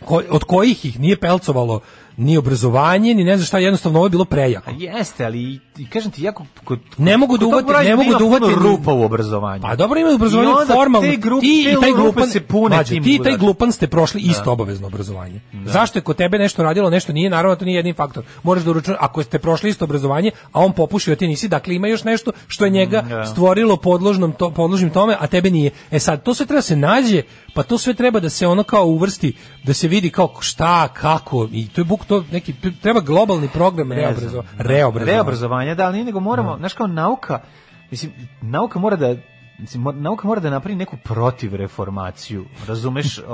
ko- 0.00 0.22
od 0.30 0.44
kojih 0.44 0.84
ih 0.84 1.00
nije 1.00 1.16
pelcovalo 1.16 1.80
ni 2.16 2.36
obrazovanje, 2.36 3.14
ni 3.14 3.24
ne 3.24 3.36
znam 3.36 3.46
šta, 3.46 3.58
jednostavno 3.58 3.98
ovo 3.98 4.06
je 4.06 4.10
bilo 4.10 4.24
prejako. 4.24 4.70
A 4.70 4.74
jeste, 4.74 5.24
ali 5.24 5.38
i, 5.78 5.86
kažem 5.86 6.10
ti, 6.10 6.22
jako... 6.22 6.46
Kod, 6.64 6.78
Ne 6.98 7.16
mogu 7.16 7.38
kod 7.40 7.50
da 7.52 7.62
broja 7.62 7.82
ne 7.82 7.96
mogu 7.96 8.10
da 8.10 8.24
uvate- 8.24 8.54
rupa 8.54 8.92
u 8.92 9.02
obrazovanju. 9.02 9.62
Pa 9.62 9.76
dobro 9.76 10.00
ima 10.00 10.10
obrazovanje 10.10 10.50
formalno. 10.66 11.08
te 11.08 11.16
grupe- 11.18 11.40
ti 11.40 11.66
i 11.70 11.80
taj 11.80 11.92
glupan 11.92 12.26
se 12.26 12.40
pune 12.40 12.84
tim 12.84 13.04
ti 13.04 13.20
taj 13.24 13.36
glupan 13.36 13.72
ste 13.72 13.86
prošli 13.86 14.20
isto 14.20 14.52
obavezno 14.52 14.86
obrazovanje. 14.86 15.40
Zašto 15.64 15.98
je 15.98 16.02
kod 16.02 16.16
tebe 16.16 16.38
nešto 16.38 16.62
radilo, 16.62 16.90
nešto 16.90 17.12
nije, 17.12 17.30
naravno 17.30 17.56
to 17.56 17.64
nije 17.64 17.76
jedini 17.76 17.94
faktor. 17.94 18.24
Moraš 18.42 18.64
da 18.64 18.70
uračunaš 18.70 18.98
ako 19.00 19.22
ste 19.22 19.38
prošli 19.38 19.70
isto 19.70 19.84
obrazovanje, 19.84 20.30
a 20.52 20.60
on 20.60 20.72
popušio, 20.72 21.16
ti 21.16 21.26
nisi, 21.26 21.48
dakle 21.48 21.74
ima 21.74 21.88
još 21.88 22.04
nešto 22.04 22.32
što 22.48 22.64
je 22.64 22.70
njega 22.70 23.02
da. 23.02 23.26
stvorilo 23.26 23.76
podložnom 23.76 24.32
to, 24.32 24.50
podložnim 24.50 24.90
tome, 24.90 25.16
a 25.20 25.26
tebe 25.26 25.50
nije. 25.50 25.70
E 25.90 25.98
sad 25.98 26.22
to 26.22 26.34
sve 26.34 26.46
treba 26.46 26.58
da 26.58 26.62
se 26.62 26.76
nađe, 26.76 27.22
pa 27.56 27.62
to 27.62 27.78
sve 27.78 27.94
treba 27.94 28.20
da 28.20 28.30
se 28.30 28.46
ono 28.46 28.62
kao 28.62 28.86
uvrsti, 28.86 29.36
da 29.64 29.74
se 29.74 29.88
vidi 29.88 30.10
kao 30.10 30.32
šta, 30.40 30.88
kako 30.88 31.48
i 31.52 31.68
to 31.68 31.80
je 31.80 31.84
buk 31.84 32.04
to 32.04 32.24
neki 32.32 32.54
treba 32.82 33.00
globalni 33.00 33.48
program 33.52 33.92
reobrazovanja. 33.92 34.48
Reobrazovanja. 34.58 35.12
Reobrazovanja, 35.12 35.74
da, 35.74 35.86
ali 35.86 35.92
nije 35.92 36.04
nego 36.04 36.20
moramo, 36.20 36.56
znaš 36.58 36.72
kao 36.72 36.86
nauka, 36.86 37.40
mislim, 37.90 38.12
nauka 38.42 38.78
mora 38.78 38.96
da 38.96 39.16
Mislim, 39.58 39.84
nauka 39.94 40.26
mora 40.26 40.40
da 40.40 40.50
napravi 40.50 40.76
neku 40.76 40.96
protivreformaciju, 41.04 42.44
razumeš, 42.68 43.18
uh, 43.18 43.24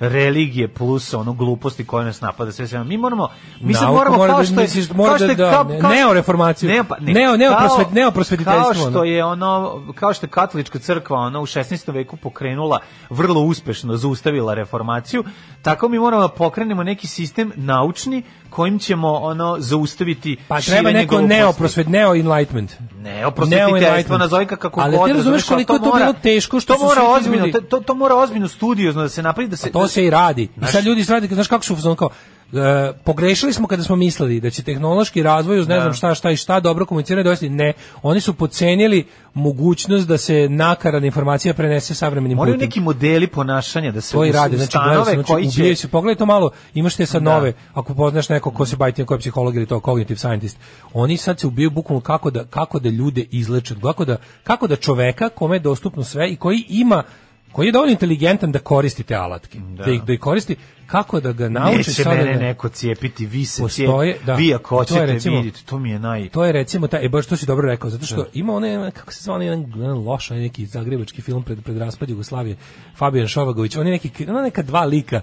religije 0.00 0.68
plus 0.68 1.14
ono 1.14 1.32
gluposti 1.32 1.84
koje 1.84 2.04
nas 2.04 2.20
napada 2.20 2.52
sve 2.52 2.66
sve. 2.68 2.84
Mi 2.84 2.96
moramo, 2.96 3.28
mi 3.60 3.72
Nauka 3.72 3.86
moramo 3.88 4.16
mora 4.16 4.30
kao 4.30 4.38
da- 4.38 4.44
što 4.44 4.54
je, 4.54 4.60
misliš, 4.60 4.90
mora 4.90 5.08
kao 5.08 5.18
što 5.18 5.26
da- 5.26 5.32
je 5.32 5.36
da, 5.36 5.50
kao- 5.52 5.64
ne- 5.64 5.80
kao- 5.80 5.90
neoreformaciju. 5.90 6.70
Ne, 6.70 6.84
pa, 6.84 6.96
ne, 6.96 7.12
Neo- 7.12 7.36
neoprosvet- 7.38 7.84
kao- 7.84 7.92
neoprosvetiteljstvo, 7.92 8.62
Kao 8.64 8.90
što 8.90 9.04
je 9.04 9.24
ono, 9.24 9.50
kao 9.94 10.14
što 10.14 10.26
je 10.26 10.30
katolička 10.30 10.78
crkva 10.78 11.18
ono 11.18 11.40
u 11.40 11.46
16. 11.46 11.60
veku 11.88 12.16
pokrenula 12.16 12.78
vrlo 13.10 13.40
uspešno 13.40 13.96
zaustavila 13.96 14.54
reformaciju, 14.54 15.24
tako 15.62 15.88
mi 15.88 15.98
moramo 15.98 16.22
da 16.22 16.28
pokrenemo 16.30 16.82
neki 16.82 17.06
sistem 17.06 17.52
naučni 17.56 18.22
kojim 18.50 18.78
ćemo 18.78 19.08
ono 19.10 19.56
zaustaviti 19.58 20.36
Pa 20.48 20.60
treba 20.60 20.90
neko 20.90 21.10
gluposti. 21.10 21.28
neoprosvet, 21.28 21.86
neo-enlightenment. 21.88 22.68
Neoprosvetiteljstvo, 22.94 24.18
nazovi 24.18 24.44
ga 24.44 24.56
kako 24.56 24.80
Ali 24.80 24.96
god, 24.96 25.06
ti 25.06 25.12
razumeš 25.12 25.44
koliko 25.44 25.78
to 25.78 25.84
mora- 25.84 25.98
bilo 25.98 26.12
teško 26.14 26.60
što 26.60 26.74
to 26.74 26.80
mora 26.80 27.02
ozbiljno, 27.04 27.46
to, 27.60 27.80
to 27.80 27.94
mora 27.94 28.14
ozbiljno 28.16 28.48
studiozno 28.48 29.02
da 29.02 29.08
se 29.08 29.22
napravi 29.22 29.48
da 29.48 29.56
se 29.56 29.68
A 29.68 29.72
to 29.72 29.78
se 29.90 30.04
i 30.04 30.10
radi. 30.10 30.48
I 30.62 30.66
sad 30.66 30.84
ljudi 30.84 31.04
radi, 31.08 31.26
znaš 31.26 31.46
kako 31.46 31.64
su 31.64 31.72
u 31.72 31.76
fazonu 31.76 31.96
kao 31.96 32.10
e, 32.52 32.92
pogrešili 33.04 33.52
smo 33.52 33.66
kada 33.66 33.82
smo 33.82 33.96
mislili 33.96 34.40
da 34.40 34.50
će 34.50 34.62
tehnološki 34.62 35.22
razvoj 35.22 35.58
uz 35.60 35.68
ne 35.68 35.74
Da. 35.74 35.80
znam 35.80 35.94
šta 35.94 36.14
šta 36.14 36.30
i 36.30 36.36
šta 36.36 36.60
dobro 36.60 36.86
komuniciranje 36.86 37.24
dovesti 37.24 37.48
ne 37.48 37.72
oni 38.02 38.20
su 38.20 38.34
podcenili 38.34 39.04
mogućnost 39.34 40.08
da 40.08 40.18
se 40.18 40.48
nakaradna 40.48 41.06
informacija 41.06 41.54
prenese 41.54 41.94
savremenim 41.94 42.36
moraju 42.36 42.54
putem 42.54 42.66
neki 42.66 42.80
modeli 42.80 43.26
ponašanja 43.26 43.92
da 43.92 44.00
se 44.00 44.12
to 44.12 44.24
i 44.24 44.28
us- 44.28 44.34
radi, 44.34 44.56
znači 44.56 44.68
ustanove 44.68 44.94
gledaj, 44.96 45.14
znači, 45.14 45.26
koji 45.26 45.50
će 45.50 45.74
se, 45.76 45.88
pogledaj 45.88 46.18
to 46.18 46.26
malo, 46.26 46.50
imaš 46.74 46.96
te 46.96 47.06
sad 47.06 47.22
Da. 47.22 47.30
nove, 47.30 47.52
ako 47.74 47.94
poznaš 47.94 48.28
nekog 48.28 48.54
ko 48.54 48.66
se 48.66 48.76
bavi 48.76 48.92
tim, 48.92 49.06
ko 49.06 49.14
je 49.14 49.20
psiholog 49.20 49.56
ili 49.56 49.66
to 49.66 49.80
cognitive 49.80 50.18
scientist, 50.18 50.58
oni 50.92 51.16
sad 51.16 51.40
se 51.40 51.46
ubijaju 51.46 51.70
bukvalno 51.70 52.00
kako 52.00 52.30
da, 52.30 52.44
kako 52.44 52.78
da 52.78 52.88
ljude 52.88 53.24
izleče, 53.30 53.74
kako 53.82 54.04
da, 54.04 54.16
kako 54.44 54.66
da 54.66 54.76
čoveka 54.76 55.28
kome 55.28 55.56
je 55.56 55.60
dostupno 55.60 56.04
sve 56.04 56.30
i 56.30 56.36
koji 56.36 56.64
ima 56.68 57.02
koji 57.52 57.66
je 57.66 57.72
dovoljno 57.72 57.92
inteligentan 57.92 58.52
da 58.52 58.58
koristi 58.58 59.02
te 59.02 59.14
alatke, 59.14 59.58
da, 59.58 59.90
ih, 59.92 60.02
da 60.02 60.12
ih 60.12 60.20
koristi, 60.20 60.56
kako 60.86 61.20
da 61.20 61.32
ga 61.32 61.48
nauči 61.48 61.76
Neće 61.76 61.92
sada 61.92 62.10
mene 62.10 62.32
da- 62.32 62.40
neko 62.40 62.68
cijepiti, 62.68 63.26
vi 63.26 63.44
se 63.44 63.62
Postoje, 63.62 64.12
cijep, 64.12 64.26
da. 64.26 64.34
vi 64.34 64.54
ako 64.54 64.68
To 64.68 64.76
hoćete 64.76 65.06
recimo- 65.06 65.36
vidjeti, 65.36 65.66
to 65.66 65.78
mi 65.78 65.90
je 65.90 65.98
naj... 65.98 66.28
To 66.28 66.44
je 66.44 66.52
recimo 66.52 66.86
taj, 66.86 67.04
e 67.04 67.08
baš 67.08 67.26
to 67.26 67.36
si 67.36 67.46
dobro 67.46 67.68
rekao, 67.68 67.90
zato 67.90 68.06
što 68.06 68.26
ima 68.34 68.54
onaj 68.54 68.90
kako 68.90 69.12
se 69.12 69.22
zove 69.22 69.34
onaj 69.34 69.46
jedan, 69.46 69.72
jedan 69.76 69.98
loš, 69.98 70.30
onaj 70.30 70.42
neki 70.42 70.66
zagrebački 70.66 71.22
film 71.22 71.42
pred 71.42 71.62
pred 71.62 71.78
raspad 71.78 72.10
Jugoslavije, 72.10 72.56
Fabijan 72.96 73.28
Šovagović, 73.28 73.76
on 73.76 73.86
je 73.86 73.92
neki 73.92 74.26
ona 74.28 74.42
neka 74.42 74.62
dva 74.62 74.84
lika. 74.84 75.20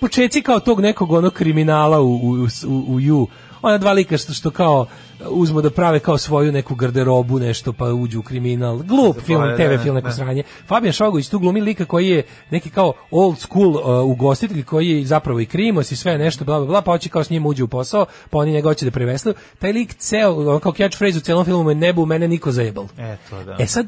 Počeci 0.00 0.42
kao 0.42 0.60
tog 0.60 0.80
nekog 0.80 1.12
onog 1.12 1.32
kriminala 1.32 2.00
u 2.00 2.14
u 2.14 2.46
u, 2.68 2.84
u 2.88 3.00
Ju. 3.00 3.26
Ona 3.62 3.78
dva 3.78 3.92
lika 3.92 4.18
što, 4.18 4.32
što 4.32 4.50
kao 4.50 4.86
uzmu 5.28 5.62
da 5.62 5.70
prave 5.70 6.00
kao 6.00 6.18
svoju 6.18 6.52
neku 6.52 6.74
garderobu, 6.74 7.38
nešto 7.38 7.72
pa 7.72 7.84
uđu 7.84 8.20
u 8.20 8.22
kriminal. 8.22 8.78
Glup 8.78 9.20
film, 9.20 9.42
da, 9.42 9.56
TV 9.56 9.70
da, 9.70 9.78
film, 9.78 9.94
neko 9.94 10.08
da. 10.08 10.14
sranje. 10.14 10.42
Fabijan 10.66 10.92
Šovagović 10.92 11.28
tu 11.28 11.38
glumi 11.38 11.60
lika 11.60 11.84
koji 11.84 12.08
je 12.08 12.22
neki 12.50 12.70
kao 12.70 12.92
old 13.10 13.38
school 13.38 13.76
uh, 13.76 14.10
ugostitelj 14.10 14.64
koji 14.64 14.88
je 14.88 15.06
zapravo 15.06 15.40
i 15.40 15.46
krimos 15.46 15.92
i 15.92 15.96
sve 15.96 16.18
nešto 16.18 16.44
bla 16.44 16.58
bla 16.58 16.66
bla, 16.66 16.82
pa 16.82 16.92
hoće 16.92 17.08
kao 17.08 17.24
s 17.24 17.30
njim 17.30 17.46
uđe 17.46 17.64
u 17.64 17.68
posao, 17.68 18.06
pa 18.30 18.38
oni 18.38 18.52
njega 18.52 18.68
hoće 18.68 18.84
da 18.84 18.90
preveslaju. 18.90 19.34
Taj 19.58 19.72
lik 19.72 19.94
ceo, 19.94 20.60
kao 20.60 20.72
catchphrase 20.72 21.18
u 21.18 21.20
celom 21.20 21.44
filmu 21.44 21.70
je 21.70 21.74
nebu 21.74 22.06
mene 22.06 22.28
niko 22.28 22.52
zajebal. 22.52 22.86
Eto, 22.98 23.44
da. 23.44 23.56
E 23.58 23.66
sad, 23.66 23.86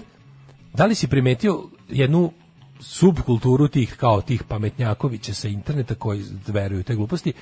da 0.75 0.87
li 0.87 0.95
si 0.95 1.09
primetio 1.09 1.63
jednu 1.89 2.33
subkulturu 2.81 3.69
tih 3.69 3.97
kao 3.97 4.21
tih 4.21 4.45
pametnjakovića 4.45 5.35
sa 5.35 5.49
interneta 5.49 5.95
koji 5.95 6.25
veruju 6.47 6.83
te 6.83 6.95
gluposti? 6.95 7.33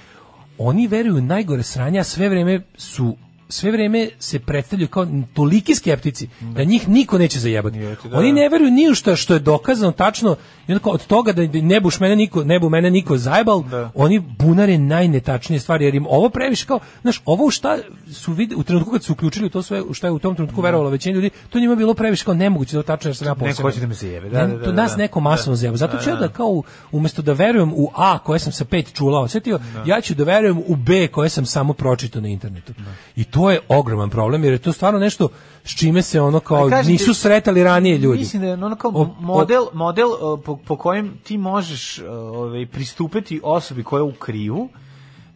Oni 0.63 0.87
veruju 0.87 1.23
najgore 1.23 1.63
sranja, 1.63 2.05
sve 2.05 2.29
vreme 2.29 2.61
su 2.77 3.17
sve 3.51 3.71
vreme 3.71 4.09
se 4.19 4.39
predstavljaju 4.39 4.89
kao 4.89 5.07
toliki 5.35 5.75
skeptici 5.75 6.29
da 6.41 6.65
njih 6.65 6.89
niko 6.89 7.19
neće 7.19 7.39
zajebati. 7.39 7.79
Da. 7.79 8.19
Oni 8.19 8.33
ne 8.33 8.49
veruju 8.49 8.71
ni 8.71 8.91
u 8.91 8.95
šta 8.95 9.17
što 9.17 9.35
je 9.35 9.41
dokazano 9.41 9.93
tačno 9.93 10.37
i 10.69 10.73
onda 10.73 10.83
kao 10.83 10.93
od 10.93 11.07
toga 11.07 11.33
da 11.33 11.43
ne 11.53 11.81
buš 11.81 12.01
mene 12.01 12.17
niko, 12.17 12.45
ne 12.45 12.61
bu 12.61 12.69
mene 12.69 12.91
niko 12.91 13.17
zajebal, 13.17 13.63
Da. 13.63 13.91
oni 13.95 14.19
bunare 14.19 14.79
najnetačnije 14.79 15.61
stvari 15.61 15.85
jer 15.85 15.95
im 15.95 16.07
ovo 16.07 16.29
previše 16.29 16.67
kao, 16.67 16.79
znaš, 17.03 17.23
ovo 17.25 17.45
u 17.45 17.51
šta 17.51 17.79
su 18.13 18.33
vide 18.33 18.57
u 18.57 18.63
trenutku 18.63 18.91
kad 18.91 19.05
su 19.05 19.13
uključili 19.13 19.51
to 19.51 19.63
sve, 19.63 19.83
u 19.83 19.95
šta 19.95 20.07
je 20.07 20.11
u 20.11 20.19
tom 20.19 20.35
trenutku 20.35 20.61
verovala 20.61 20.91
većina 20.91 21.15
ljudi, 21.15 21.31
to 21.51 21.61
njima 21.61 21.75
bilo 21.77 21.95
previše 21.95 22.25
kao 22.25 22.35
nemoguće 22.35 22.77
da 22.77 22.83
tačno 22.83 23.15
sam 23.15 23.27
ja 23.27 23.33
Neko 23.35 23.45
poseban. 23.45 23.63
hoće 23.73 23.81
da 23.81 23.87
me 23.87 23.95
zajebe, 23.95 24.29
da, 24.29 24.47
Ne, 24.47 24.57
da, 24.57 24.65
to 24.65 24.73
da, 24.73 24.83
nas 24.83 24.91
da. 24.91 24.97
neko 24.97 25.21
masovno 25.21 25.57
zajeba. 25.57 25.77
Zato 25.77 25.99
ću 25.99 26.11
ja 26.11 26.17
da 26.17 26.29
kao 26.29 26.63
umesto 26.93 27.23
da 27.23 27.33
verujem 27.33 27.73
u 27.75 27.91
A 27.97 28.19
koje 28.19 28.39
sam 28.39 28.53
sa 28.53 28.65
pet 28.65 28.93
čula 28.93 29.21
osetio, 29.21 29.61
ja 29.87 30.01
ću 30.01 30.15
da 30.15 30.25
verujem 30.25 30.59
u 30.67 30.77
B 30.77 31.07
koje 31.09 31.29
sam 31.29 31.47
samo 31.47 31.73
pročitao 31.73 32.23
na 32.23 32.29
internetu. 32.29 32.73
I 33.17 33.25
to 33.25 33.40
je 33.49 33.61
ogroman 33.69 34.11
problem 34.11 34.45
jer 34.45 34.53
je 34.53 34.59
to 34.59 34.73
stvarno 34.73 35.01
nešto 35.01 35.29
s 35.65 35.79
čime 35.79 36.03
se 36.03 36.21
ono 36.21 36.41
kao 36.41 36.71
ti, 36.71 36.89
nisu 36.89 37.15
sretali 37.15 37.65
ranije 37.65 37.99
ljudi. 37.99 38.19
Mislim 38.19 38.43
da 38.43 38.49
je 38.49 38.55
ono 38.55 38.77
kao 38.77 39.15
model, 39.21 39.67
model 39.73 40.09
po, 40.45 40.57
po 40.57 40.77
kojem 40.77 41.19
ti 41.25 41.39
možeš 41.39 41.99
ovaj, 41.99 42.67
pristupiti 42.67 43.41
osobi 43.43 43.85
koja 43.85 43.99
je 43.99 44.05
u 44.05 44.13
krivu, 44.13 44.69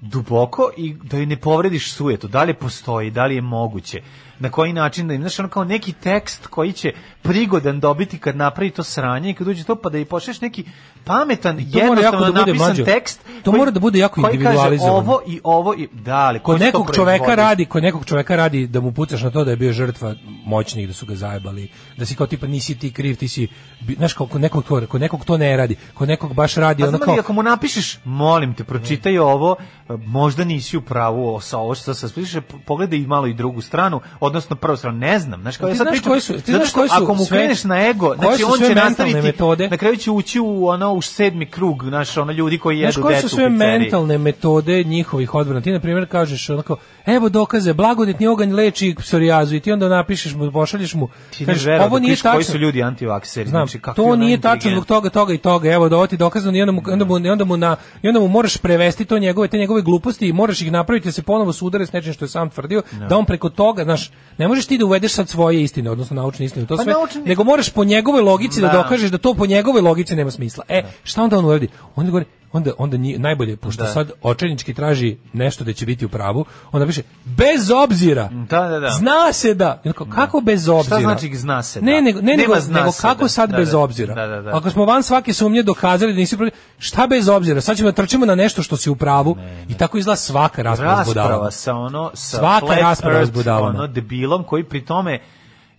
duboko 0.00 0.70
i 0.76 0.94
da 0.94 1.16
joj 1.16 1.26
ne 1.26 1.36
povrediš 1.36 1.92
sujetu. 1.92 2.28
Da 2.28 2.42
li 2.42 2.54
postoji, 2.54 3.10
da 3.10 3.26
li 3.26 3.34
je 3.34 3.42
moguće, 3.42 4.02
na 4.44 4.50
koji 4.50 4.72
način 4.72 5.08
da 5.08 5.14
im, 5.14 5.20
znaš, 5.20 5.38
ono 5.38 5.48
kao 5.48 5.64
neki 5.64 5.92
tekst 5.92 6.46
koji 6.46 6.72
će 6.72 6.92
prigodan 7.22 7.80
dobiti 7.80 8.18
kad 8.18 8.36
napravi 8.36 8.70
to 8.70 8.82
sranje 8.82 9.30
i 9.30 9.34
kad 9.34 9.48
uđe 9.48 9.64
to, 9.64 9.76
pa 9.76 9.90
da 9.90 9.98
i 9.98 10.04
pošleš 10.04 10.40
neki 10.40 10.64
pametan, 11.04 11.56
jednostavno 11.58 12.32
da 12.32 12.38
napisan 12.38 12.66
mlađo. 12.66 12.84
tekst. 12.84 13.20
To 13.42 13.52
mora 13.52 13.70
da 13.70 13.80
bude 13.80 13.98
jako 13.98 14.14
koji 14.14 14.24
kaže 14.24 14.34
individualizovano. 14.34 14.96
ovo 14.96 15.20
i 15.26 15.40
ovo 15.44 15.74
i 15.74 15.88
da, 15.92 16.16
ali 16.16 16.38
ko 16.38 16.44
kod 16.44 16.60
nekog 16.60 16.90
čoveka 16.94 17.34
radi, 17.34 17.64
kod 17.64 17.82
nekog 17.82 18.04
čoveka 18.04 18.36
radi 18.36 18.66
da 18.66 18.80
mu 18.80 18.92
pucaš 18.92 19.22
na 19.22 19.30
to 19.30 19.44
da 19.44 19.50
je 19.50 19.56
bio 19.56 19.72
žrtva 19.72 20.14
moćnih, 20.46 20.88
da 20.88 20.94
su 20.94 21.06
ga 21.06 21.14
zajebali, 21.14 21.68
da 21.96 22.06
si 22.06 22.16
kao 22.16 22.26
tipa 22.26 22.46
nisi 22.46 22.78
ti 22.78 22.92
kriv, 22.92 23.16
ti 23.16 23.28
si, 23.28 23.48
znaš, 23.96 24.12
kao 24.12 24.26
kod 24.26 24.40
nekog 24.40 24.64
to, 24.64 24.86
kod 24.86 25.00
nekog 25.00 25.24
to 25.24 25.36
ne 25.36 25.56
radi, 25.56 25.76
kod 25.94 26.08
nekog 26.08 26.34
baš 26.34 26.54
radi 26.54 26.84
A 26.84 26.88
ono 26.88 26.98
kao, 26.98 27.14
ako 27.18 27.32
mu 27.32 27.42
napišeš, 27.42 27.98
molim 28.04 28.54
te, 28.54 28.64
pročitaj 28.64 29.18
ovo, 29.18 29.56
možda 29.88 30.44
nisi 30.44 30.76
u 30.76 30.82
pravu 30.82 31.40
sa 31.40 31.58
ovo 31.58 31.74
što 31.74 31.92
piše, 32.14 32.40
pogledaj 32.40 32.98
malo 32.98 33.26
i 33.26 33.34
drugu 33.34 33.60
stranu, 33.60 34.00
odnosno 34.36 34.56
prvu 34.56 34.76
stranu, 34.76 34.98
ne 34.98 35.18
znam, 35.18 35.40
znaš, 35.40 35.56
kao 35.56 35.66
Ti 35.66 35.72
ja 35.72 35.76
sad 35.76 35.84
znaš 35.84 35.92
pričam, 35.92 36.10
koji 36.10 36.20
su- 36.20 36.32
ti 36.34 36.52
znaš 36.52 36.72
koji 36.72 36.88
su 36.88 36.94
ako 36.96 37.14
mu 37.14 37.24
sve- 37.24 37.38
kreneš 37.38 37.64
na 37.64 37.88
ego, 37.88 38.14
znači 38.16 38.38
su 38.38 38.46
on 38.46 38.58
sve 38.58 38.68
će 38.68 38.74
nastaviti, 38.74 39.22
metode? 39.22 39.68
na 39.68 39.76
kraju 39.76 39.96
će 39.96 40.10
ući 40.10 40.40
u 40.40 40.66
ono, 40.66 40.92
u 40.92 41.02
sedmi 41.02 41.46
krug, 41.46 41.84
znaš, 41.84 42.16
ono 42.16 42.32
ljudi 42.32 42.58
koji 42.58 42.78
Znaš 42.78 42.96
jedu 42.96 43.08
decu 43.08 43.20
su 43.20 43.26
u 43.26 43.30
sve 43.30 43.48
pizzeriji. 43.48 43.78
mentalne 43.80 44.18
metode 44.18 44.84
njihovih 44.84 45.34
odbrana? 45.34 45.60
Ti, 45.60 45.72
na 45.72 45.80
primjer, 45.80 46.06
kažeš 46.06 46.50
onako, 46.50 46.76
evo 47.06 47.28
dokaze, 47.28 47.72
blagodetni 47.74 48.26
oganj 48.26 48.52
leči 48.52 48.94
psorijazu 48.98 49.54
i 49.54 49.60
ti 49.60 49.72
onda 49.72 49.88
napišeš 49.88 50.34
mu, 50.34 50.52
pošalješ 50.52 50.94
mu, 50.94 51.08
Ti 51.30 51.46
kažeš, 51.46 51.66
ovo 51.80 51.88
da 51.90 51.98
nije 51.98 52.12
piš 52.12 52.22
koji 52.22 52.32
tačno. 52.34 52.52
su 52.52 52.58
ljudi 52.58 52.82
antivakseri, 52.82 53.48
Znam, 53.48 53.60
znači, 53.60 53.78
kakvi 53.80 54.04
to 54.04 54.16
nije 54.16 54.40
tačno 54.40 54.70
zbog 54.70 54.86
toga, 54.86 55.10
toga 55.10 55.32
i 55.32 55.38
toga. 55.38 55.70
Evo, 55.70 55.88
da 55.88 55.96
ovo 55.96 56.06
ti 56.06 56.16
dokazano 56.16 56.58
i 56.58 56.62
onda 56.62 56.72
mu, 56.72 56.82
onda 56.86 57.04
mu, 57.04 57.18
i 57.18 57.28
onda 57.28 57.44
mu, 57.44 57.56
na, 57.56 57.76
i 58.02 58.08
onda 58.08 58.20
mu 58.20 58.28
moraš 58.28 58.56
prevesti 58.56 59.04
to 59.04 59.18
njegove, 59.18 59.48
te 59.48 59.58
njegove 59.58 59.82
gluposti 59.82 60.28
i 60.28 60.32
moraš 60.32 60.60
ih 60.60 60.72
napraviti 60.72 61.08
da 61.08 61.12
se 61.12 61.22
ponovo 61.22 61.52
sudare 61.52 61.86
s 61.86 61.92
nečim 61.92 62.12
što 62.12 62.24
je 62.24 62.28
sam 62.28 62.50
tvrdio, 62.50 62.82
da 63.08 63.16
on 63.16 63.24
preko 63.24 63.48
toga, 63.48 63.84
znaš, 63.84 64.10
ne 64.38 64.48
možeš 64.48 64.66
ti 64.66 64.78
da 64.78 64.84
uvedeš 64.84 65.12
sad 65.12 65.28
svoje 65.28 65.62
istine, 65.62 65.90
odnosno 65.90 66.16
naučne 66.16 66.46
istine, 66.46 66.66
to 66.66 66.76
Pa 66.76 66.82
sve, 66.82 66.92
naučni- 66.92 67.22
nego 67.26 67.44
moraš 67.44 67.70
po 67.70 67.84
njegovoj 67.84 68.20
logici 68.22 68.60
da. 68.60 68.66
Da. 68.66 68.72
dokažeš 68.72 69.10
da 69.10 69.18
to 69.18 69.34
po 69.34 69.46
njegovoj 69.46 69.80
logici 69.82 70.16
nema 70.16 70.30
smisla. 70.30 70.64
E, 70.68 70.82
šta 71.04 71.22
onda 71.22 71.38
on 71.38 71.44
uradi? 71.44 71.68
Onda 71.96 72.10
govori, 72.10 72.26
onda 72.54 72.72
onda 72.78 72.96
nji- 72.96 73.18
najbolje 73.18 73.56
pošto 73.56 73.84
Da. 73.84 73.90
sad 73.90 74.10
očajnički 74.22 74.74
traži 74.74 75.16
nešto 75.32 75.64
da 75.64 75.72
će 75.72 75.86
biti 75.86 76.06
u 76.06 76.08
pravu, 76.08 76.44
onda 76.72 76.86
piše 76.86 77.02
bez 77.24 77.70
obzira. 77.72 78.28
Da, 78.50 78.60
da, 78.60 78.80
da. 78.80 78.88
Zna 78.90 79.32
se 79.32 79.54
da. 79.54 79.82
Kako 80.10 80.40
bez 80.40 80.68
obzira? 80.68 81.00
znači 81.00 81.34
zna 81.34 81.62
se 81.62 81.80
da? 81.80 81.86
Ne, 81.86 82.02
nego, 82.02 82.20
ne, 82.20 82.36
nego, 82.36 82.54
nego 82.68 82.92
kako 82.92 83.22
da. 83.22 83.28
sad 83.28 83.50
Da, 83.50 83.56
bez 83.56 83.70
da. 83.70 83.78
obzira? 83.78 84.14
Da, 84.14 84.26
da, 84.26 84.42
da. 84.42 84.56
Ako 84.56 84.70
smo 84.70 84.84
van 84.84 85.02
svake 85.02 85.32
sumnje 85.32 85.62
dokazali 85.62 86.12
da 86.12 86.18
nisi 86.18 86.36
šta 86.78 87.06
bez 87.06 87.28
obzira? 87.28 87.60
Sad 87.60 87.76
ćemo 87.76 87.88
da 87.88 87.94
trčimo 87.94 88.26
na 88.26 88.34
nešto 88.34 88.62
što 88.62 88.76
si 88.76 88.90
u 88.90 88.96
pravu 88.96 89.36
i 89.68 89.74
tako 89.74 89.98
izgleda 89.98 90.16
svaka 90.16 90.62
rasprava 90.62 90.98
rasprava 90.98 91.50
sa 91.50 91.74
ono 91.74 92.10
sa 92.14 92.38
Svaka 92.38 92.74
rasprava 92.74 93.24
ono 93.60 93.86
debilom 93.86 94.44
koji 94.44 94.64
pri 94.64 94.84
tome 94.84 95.20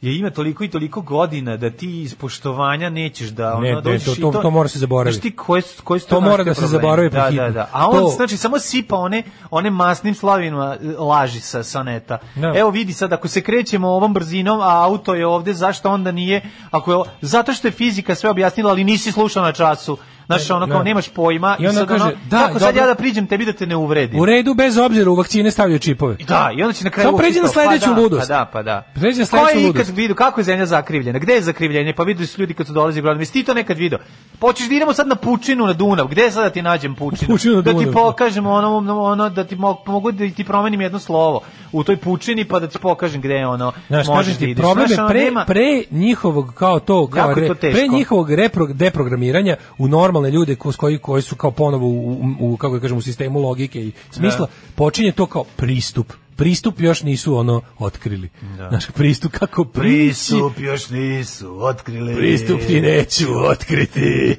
je 0.01 0.17
ima 0.17 0.29
toliko 0.29 0.63
i 0.63 0.67
toliko 0.67 1.01
godina 1.01 1.57
da 1.57 1.69
ti 1.69 2.01
iz 2.01 2.15
poštovanja 2.15 2.89
nećeš 2.89 3.27
da 3.29 3.53
ono 3.53 3.61
Ne, 3.61 3.73
ne, 3.73 3.81
dođeš 3.81 4.05
to- 4.05 4.11
i 4.11 4.21
to- 4.23 4.31
to 4.33 4.49
mora 4.49 4.69
se 4.69 4.79
zaboraviti. 4.79 5.13
Znaš 5.13 5.21
ti 5.23 5.35
koje 5.83 5.99
su 5.99 6.07
To 6.09 6.21
mora 6.21 6.43
da 6.43 6.53
se 6.53 6.61
problemi? 6.61 6.71
zaboravi 6.73 7.09
da, 7.09 7.21
prehitno. 7.21 7.43
da, 7.43 7.51
da. 7.51 7.69
A 7.71 7.87
on 7.89 7.99
To- 7.99 8.07
znači 8.07 8.37
samo 8.37 8.59
sipa 8.59 8.95
one 8.97 9.23
one 9.49 9.69
masnim 9.69 10.15
slavima 10.15 10.77
e, 10.83 10.87
laži 10.89 11.39
sa 11.39 11.63
sa 11.63 11.83
neta. 11.83 12.17
Da. 12.35 12.53
Evo 12.55 12.69
vidi 12.69 12.93
sad 12.93 13.13
ako 13.13 13.27
se 13.27 13.41
krećemo 13.41 13.89
ovom 13.89 14.13
brzinom, 14.13 14.59
a 14.61 14.83
auto 14.83 15.13
je 15.13 15.27
ovde, 15.27 15.53
zašto 15.53 15.91
onda 15.91 16.11
nije? 16.11 16.41
Ako 16.71 16.91
je 16.93 16.97
zato 17.21 17.53
što 17.53 17.67
je 17.67 17.71
fizika 17.71 18.15
sve 18.15 18.29
objasnila, 18.29 18.69
ali 18.69 18.83
nisi 18.83 19.11
slušao 19.11 19.43
na 19.43 19.51
času. 19.51 19.97
Znaš, 20.25 20.49
ono 20.51 20.67
kao 20.67 20.77
Da. 20.77 20.83
nemaš 20.83 21.09
pojma 21.09 21.55
I 21.59 21.67
onda 21.67 21.79
sad 21.79 21.87
kaže, 21.87 22.03
ono, 22.03 22.13
da, 22.29 22.39
kako 22.39 22.59
sad 22.59 22.75
ja 22.75 22.85
da 22.85 22.95
priđem 22.95 23.27
tebi 23.27 23.45
da 23.45 23.53
te 23.53 23.65
ne 23.65 23.75
uvredim? 23.75 24.19
U 24.19 24.25
redu 24.25 24.53
bez 24.53 24.77
obzira 24.77 25.11
u 25.11 25.15
vakcine 25.15 25.51
stavljaju 25.51 25.79
čipove. 25.79 26.15
Da, 26.27 26.51
i 26.57 26.61
onda 26.61 26.73
će 26.73 26.83
na 26.83 26.89
kraju 26.89 27.07
Samo 27.07 27.17
pređi 27.17 27.39
na 27.39 27.47
to, 27.47 27.53
sledeću 27.53 27.85
pa 27.85 27.93
da, 27.93 28.01
ludost. 28.01 28.27
Pa 28.29 28.33
da, 28.35 28.49
pa 28.53 28.63
da. 28.63 28.91
Pređi 28.95 29.19
na 29.19 29.25
sledeću 29.25 29.59
ludost. 29.59 29.91
vidio 29.95 30.15
kako 30.15 30.39
je 30.39 30.43
zemlja 30.43 30.65
zakrivljena? 30.65 31.19
Gde 31.19 31.33
je 31.33 31.41
zakrivljenje? 31.41 31.93
Pa 31.93 32.03
vidio 32.03 32.27
su 32.27 32.41
ljudi 32.41 32.53
kad 32.53 32.67
su 32.67 32.73
u 32.73 33.01
grad. 33.01 33.19
Jesi 33.19 33.33
ti 33.33 33.43
to 33.43 33.53
nekad 33.53 33.77
video? 33.77 33.99
Počeš 34.39 34.69
da 34.69 34.75
idemo 34.75 34.93
sad 34.93 35.07
na 35.07 35.15
pučinu 35.15 35.65
na 35.65 35.73
Dunav. 35.73 36.07
Gde 36.07 36.31
sad 36.31 36.43
da 36.43 36.49
ti 36.49 36.61
nađem 36.61 36.95
pučinu? 36.95 37.27
Pučinu 37.27 37.55
na 37.55 37.61
da 37.61 37.79
ti 37.79 37.91
pokažem 37.93 38.47
ono, 38.47 38.77
ono, 38.77 39.29
da 39.29 39.43
ti 39.43 39.55
mo- 39.55 39.77
mogu 39.85 40.11
da 40.11 40.29
ti 40.29 40.43
promenim 40.43 40.81
jedno 40.81 40.99
slovo 40.99 41.41
u 41.71 41.83
toj 41.83 41.97
pučini 41.97 42.45
pa 42.45 42.59
da 42.59 42.67
ti 42.67 42.77
pokažem 42.79 43.21
gde 43.21 43.33
je 43.33 43.47
ono 43.47 43.71
Znaš, 43.87 44.07
možeš 44.07 44.33
da 44.33 44.39
ti, 44.39 44.45
ideš. 44.51 44.61
problem 44.63 44.91
je 44.91 44.97
pre, 45.09 45.45
pre 45.45 45.83
njihovog 45.91 46.53
kao 46.55 46.79
to, 46.79 47.07
kao 47.07 47.33
pre 47.59 47.87
njihovog 47.87 48.27
deprogramiranja 48.73 49.55
u 49.77 49.87
normalne 50.15 50.31
ljude 50.31 50.55
ko, 50.55 50.71
s 50.71 50.75
koji, 50.75 50.97
koji 50.97 51.21
su 51.21 51.35
kao 51.35 51.51
ponovo 51.51 51.87
u, 51.87 52.11
u, 52.39 52.53
u, 52.53 52.57
kako 52.57 52.75
da 52.75 52.81
kažem, 52.81 52.97
u 52.97 53.01
sistemu 53.01 53.39
logike 53.39 53.81
i 53.81 53.91
smisla, 54.11 54.47
počinje 54.75 55.11
to 55.11 55.25
kao 55.25 55.43
pristup. 55.43 56.13
Pristup 56.35 56.79
još 56.79 57.03
nisu 57.03 57.37
ono 57.37 57.61
otkrili. 57.79 58.29
Znaš, 58.69 58.85
pristup 58.93 59.31
kako 59.31 59.65
prići, 59.65 59.89
Pristup 59.89 60.59
još 60.59 60.89
nisu 60.89 61.63
otkrili. 61.63 62.15
pristup 62.15 62.61
ti 62.67 62.81
neću 62.81 63.25
otkriti. 63.45 64.35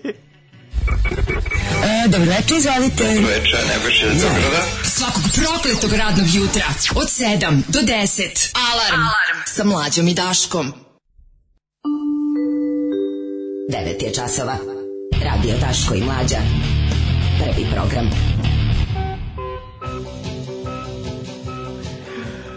E, 1.85 2.09
dobro 2.09 2.31
večer, 2.31 2.57
izvolite. 2.59 3.05
Dobro 3.05 3.29
večer, 3.29 3.59
Nebojša 3.75 4.07
iz 4.07 4.21
Zagrada. 4.21 4.63
Svakog 4.85 5.23
prokletog 5.35 5.99
radnog 5.99 6.27
jutra 6.35 6.65
od 6.95 7.07
7 7.07 7.63
do 7.69 7.79
10. 7.81 8.55
Alarm. 8.73 9.01
Alarm. 9.01 9.39
Sa 9.47 9.65
mlađom 9.65 10.09
i 10.09 10.15
Daškom. 10.15 10.73
9 13.73 14.05
je 14.05 14.15
časova. 14.15 14.76
Radio 15.25 15.55
Daško 15.61 15.95
i 15.95 16.05
Mlađa. 16.05 16.39
Prvi 17.39 17.67
program. 17.75 18.11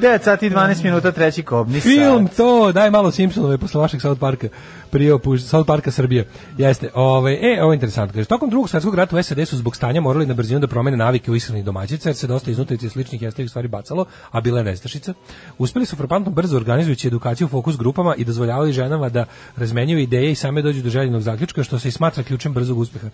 9 0.02 0.23
sati 0.23 0.45
i 0.45 0.49
12 0.49 0.84
minuta, 0.84 1.11
treći 1.11 1.44
kobni 1.44 1.80
Film 1.80 2.27
sat. 2.27 2.38
to, 2.38 2.72
daj 2.72 2.91
malo 2.91 3.11
Simpsonove 3.11 3.57
posle 3.57 3.81
vašeg 3.81 4.02
South 4.02 4.19
Parka, 4.19 4.48
prije 4.91 5.13
opuš, 5.13 5.41
South 5.41 5.67
Parka 5.67 5.91
Srbije. 5.91 6.27
Jeste, 6.57 6.89
ovaj, 6.93 7.33
e, 7.33 7.63
ovo 7.63 7.71
je 7.71 7.75
interesantno. 7.75 8.13
Kaže, 8.13 8.27
tokom 8.27 8.49
drugog 8.49 8.69
svjetskog 8.69 8.95
rata 8.95 9.17
u 9.17 9.23
SAD 9.23 9.47
su 9.47 9.57
zbog 9.57 9.75
stanja 9.75 10.01
morali 10.01 10.25
na 10.25 10.33
brzinu 10.33 10.59
da 10.59 10.67
promene 10.67 10.97
navike 10.97 11.31
u 11.31 11.35
ishrani 11.35 11.63
domaćica, 11.63 12.09
jer 12.09 12.15
se 12.15 12.27
dosta 12.27 12.51
iznutrice 12.51 12.85
i 12.85 12.89
sličnih 12.89 13.21
jestivih 13.21 13.49
stvari 13.49 13.67
bacalo, 13.67 14.05
a 14.31 14.41
bila 14.41 14.59
je 14.59 14.63
nestašica. 14.63 15.13
Uspeli 15.57 15.85
su 15.85 15.95
frapantno 15.95 16.31
brzo 16.31 16.57
organizujući 16.57 17.07
edukaciju 17.07 17.45
u 17.45 17.49
fokus 17.49 17.77
grupama 17.77 18.15
i 18.15 18.25
dozvoljavali 18.25 18.73
ženama 18.73 19.09
da 19.09 19.25
razmenjuju 19.55 19.99
ideje 19.99 20.31
i 20.31 20.35
same 20.35 20.61
dođu 20.61 20.81
do 20.81 20.89
željenog 20.89 21.21
zaključka, 21.21 21.63
što 21.63 21.79
se 21.79 21.87
i 21.87 21.91
smatra 21.91 22.23
ključem 22.23 22.53
brzog 22.53 22.77
uspeha. 22.79 23.09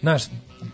Znaš, 0.00 0.22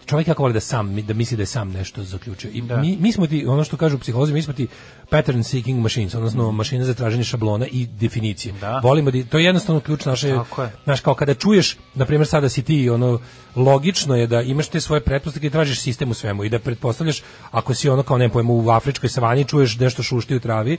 čovjek 0.07 0.29
jako 0.29 0.43
voli 0.43 0.53
da 0.53 0.61
sam, 0.61 0.97
da 0.97 1.15
misli 1.15 1.37
da 1.37 1.43
je 1.43 1.47
sam 1.47 1.71
nešto 1.71 2.03
zaključio. 2.05 2.51
I 2.51 2.63
mi, 2.63 2.97
mi 3.01 3.13
smo 3.13 3.27
ti, 3.27 3.47
ono 3.47 3.65
što 3.65 3.77
kažu 3.77 3.99
psiholozi, 3.99 4.33
mi 4.33 4.43
smo 4.43 4.53
ti 4.53 4.69
pattern 5.11 5.43
seeking 5.43 5.83
machines, 5.83 6.15
odnosno 6.15 6.53
mašine 6.53 6.85
za 6.85 6.95
traženje 6.95 7.25
šablona 7.25 7.67
i 7.67 7.87
definicije. 7.87 8.55
Da. 8.61 8.81
Volimo 8.83 9.11
da, 9.11 9.23
to 9.25 9.39
je 9.39 9.45
jednostavno 9.45 9.81
ključ 9.81 10.05
naše, 10.05 10.39
Tako 10.45 10.63
je. 10.63 10.73
znaš, 10.85 11.01
kao 11.01 11.15
kada 11.15 11.35
čuješ, 11.35 11.77
na 11.95 12.05
primjer 12.05 12.29
sada 12.29 12.49
si 12.49 12.63
ti, 12.63 12.91
ono, 12.91 13.19
logično 13.57 14.17
je 14.17 14.27
da 14.27 14.43
imaš 14.43 14.69
te 14.69 14.81
svoje 14.81 15.01
pretpostavke 15.01 15.47
i 15.47 15.51
tražiš 15.51 15.81
sistem 15.81 16.11
u 16.11 16.15
svemu 16.15 16.45
i 16.45 16.49
da 16.49 16.59
pretpostavljaš, 16.59 17.23
ako 17.51 17.75
si 17.75 17.89
ono 17.89 18.03
kao, 18.03 18.19
ne 18.19 18.29
pojmu, 18.29 18.55
u 18.55 18.71
afričkoj 18.71 19.09
savani 19.09 19.45
čuješ 19.45 19.79
nešto 19.79 20.03
šušti 20.03 20.37
u 20.37 20.41
travi, 20.41 20.79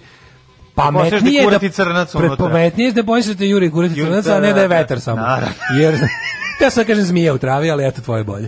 Pomisliš 0.76 1.12
da 1.12 1.18
pametnije 1.18 1.40
je 1.40 1.44
kurati 1.44 1.70
crnac 1.70 2.12
pametnije 2.38 2.88
je 2.88 2.92
da 2.92 3.04
pomisliš 3.04 3.38
da 3.38 3.46
juri 3.46 3.72
kurati 3.72 3.96
Juri- 3.96 4.08
crnac, 4.08 4.26
da, 4.26 4.36
a 4.36 4.40
ne 4.40 4.48
da, 4.48 4.54
da 4.54 4.62
je 4.62 4.68
da. 4.68 4.78
vetar 4.78 5.00
samo. 5.00 5.22
Naravno. 5.22 5.56
Jer, 5.80 5.94
ja 6.62 6.70
sam 6.70 6.84
da 6.84 6.88
kažem 6.88 7.04
zmija 7.06 7.34
u 7.34 7.38
travi, 7.38 7.72
ali 7.72 7.88
eto 7.88 8.02
tvoje 8.02 8.24
bolje. 8.24 8.48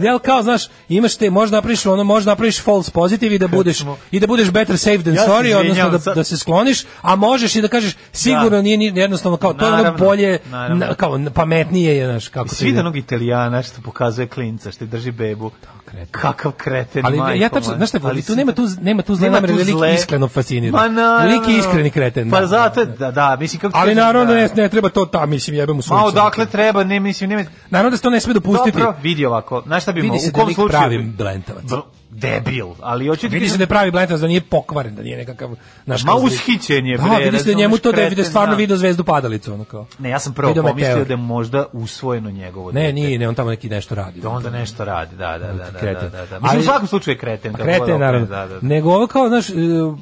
Jel 0.00 0.18
kao 0.20 0.42
znaš, 0.42 0.62
imaš 0.88 1.16
te 1.16 1.30
možda 1.30 1.56
napraviš 1.56 1.86
ono, 1.86 2.04
možda 2.04 2.30
napraviš 2.30 2.60
false 2.60 2.90
positive 2.90 3.34
i 3.34 3.38
da 3.38 3.48
budeš 3.48 3.78
i 4.10 4.20
da 4.20 4.26
budeš 4.26 4.50
better 4.50 4.78
safe 4.78 4.98
than 4.98 5.14
Ja 5.14 5.22
se 5.22 5.30
sorry, 5.30 5.54
odnosno 5.54 5.90
da, 5.90 6.14
da 6.14 6.24
se 6.24 6.36
skloniš, 6.38 6.82
a 7.02 7.16
možeš 7.16 7.56
i 7.56 7.62
da 7.62 7.68
kažeš 7.68 7.92
sigurno 8.12 8.50
Da. 8.50 8.62
nije 8.62 8.76
ni 8.76 8.92
jednostavno 8.94 9.36
kao 9.36 9.52
to 9.52 9.66
je 9.66 9.72
ono 9.72 9.92
bolje, 9.94 10.38
na- 10.68 10.94
kao 10.94 11.20
pametnije 11.34 11.96
je, 11.96 12.06
znaš, 12.06 12.28
kako 12.28 12.46
I 12.46 12.48
to 12.48 12.54
svi 12.54 12.68
ide. 12.68 12.80
onog 12.80 12.96
italijana 12.96 13.62
što 13.62 13.82
pokazuje 13.82 14.26
klinca, 14.26 14.70
što 14.70 14.86
drži 14.86 15.10
bebu. 15.10 15.50
kreten. 15.86 16.06
Kakav 16.12 16.52
kreten, 16.52 17.06
Ali 17.06 17.16
majko 17.16 17.42
ja 17.42 17.48
tačno, 17.48 17.74
znaš 17.76 17.88
šta, 17.88 17.98
Ali 18.02 18.22
tu 18.22 18.36
nema 18.36 18.52
tu 18.52 18.62
nema 18.80 19.02
tu 19.02 19.14
zle 19.14 19.30
namere, 19.30 19.52
lik 19.54 19.68
iskreno 19.94 20.28
fascinira. 20.28 20.88
Ma. 20.88 21.24
Lik 21.24 21.48
je 21.48 21.58
iskreni 21.58 21.90
kreten. 21.90 22.30
Pa 22.30 22.40
da. 22.40 22.46
zato, 22.46 22.84
da, 22.84 23.10
da, 23.10 23.36
mislim 23.36 23.60
kako 23.60 23.78
Ali 23.78 23.94
naravno 23.94 24.24
da. 24.26 24.34
ne, 24.34 24.48
ne 24.56 24.68
treba 24.68 24.88
to 24.88 25.06
ta, 25.06 25.26
mislim, 25.26 25.56
jebem 25.56 25.76
u 25.76 25.78
Ma 25.78 25.82
sunce. 25.82 26.04
odakle 26.04 26.46
treba, 26.46 26.84
ne 26.84 27.00
mislim, 27.00 27.30
nema... 27.30 27.44
Naravno 27.70 27.90
da 27.90 27.96
se 27.96 28.02
to 28.02 28.10
ne 28.10 28.20
sme 28.20 28.34
dopustiti. 28.34 28.78
Dobro, 28.78 28.94
vidi 29.02 29.26
ovako, 29.26 29.62
znaš 29.62 29.84
šta 29.90 29.94
bi 29.94 30.00
Vidi 30.00 30.16
mo- 30.16 30.20
se 30.20 30.28
u 30.28 30.32
da 30.32 30.40
kom 30.40 30.54
slučaju... 30.54 30.68
pravi 30.80 30.98
blentavac. 30.98 31.64
Bl- 31.64 31.82
Debil, 32.10 32.66
ali 32.80 33.06
hoću 33.06 33.20
ti 33.20 33.34
Vidi 33.34 33.48
se 33.48 33.56
da 33.56 33.62
je 33.62 33.66
pravi 33.66 33.90
blentavac, 33.90 34.20
da 34.20 34.26
nije 34.26 34.40
pokvaren, 34.40 34.94
da 34.94 35.02
nije 35.02 35.16
nekakav 35.16 35.50
naš 35.86 36.04
Ma 36.04 36.14
ushićen 36.14 36.86
je, 36.86 36.96
Da, 36.96 37.02
bre, 37.04 37.24
vidi 37.24 37.38
se 37.38 37.44
da 37.44 37.50
je 37.50 37.54
njemu 37.56 37.78
to 37.78 37.92
da 37.92 38.00
je, 38.00 38.04
da 38.04 38.10
je 38.10 38.10
kreten, 38.10 38.24
stvarno 38.24 38.54
da. 38.54 38.58
video 38.58 38.76
zvezdu 38.76 39.04
padalicu, 39.04 39.54
ono 39.54 39.64
kao. 39.64 39.86
Ne, 39.98 40.10
ja 40.10 40.18
sam 40.18 40.34
prvo 40.34 40.54
pomislio 40.54 41.04
da 41.04 41.12
je 41.12 41.16
možda 41.16 41.66
usvojeno 41.72 42.30
njegovo 42.30 42.72
Ne, 42.72 42.92
nije, 42.92 43.18
ne, 43.18 43.28
on 43.28 43.34
tamo 43.34 43.50
neki 43.50 43.68
nešto 43.68 43.94
radi. 43.94 44.20
Da 44.20 44.28
onda 44.28 44.50
nešto 44.50 44.84
radi, 44.84 45.16
da, 45.16 45.38
da, 45.38 45.46
da, 45.46 45.70
da, 45.70 45.78
Kreten. 45.78 46.10
da, 46.10 46.18
da, 46.18 46.26
da. 46.26 46.40
Mislim, 46.40 46.60
u 46.60 46.64
svakom 46.64 46.86
slučaju 46.88 47.14
je 47.14 47.18
kreten. 47.18 47.52
kako 47.52 47.64
god 47.64 47.66
Krete 47.66 47.82
okreneš, 47.82 48.00
naravno. 48.00 48.26
Da, 48.26 48.46
da. 48.46 48.58
Nego 48.62 48.90
ovo 48.94 49.06
kao 49.06 49.28
znaš, 49.28 49.50
e, 49.50 49.54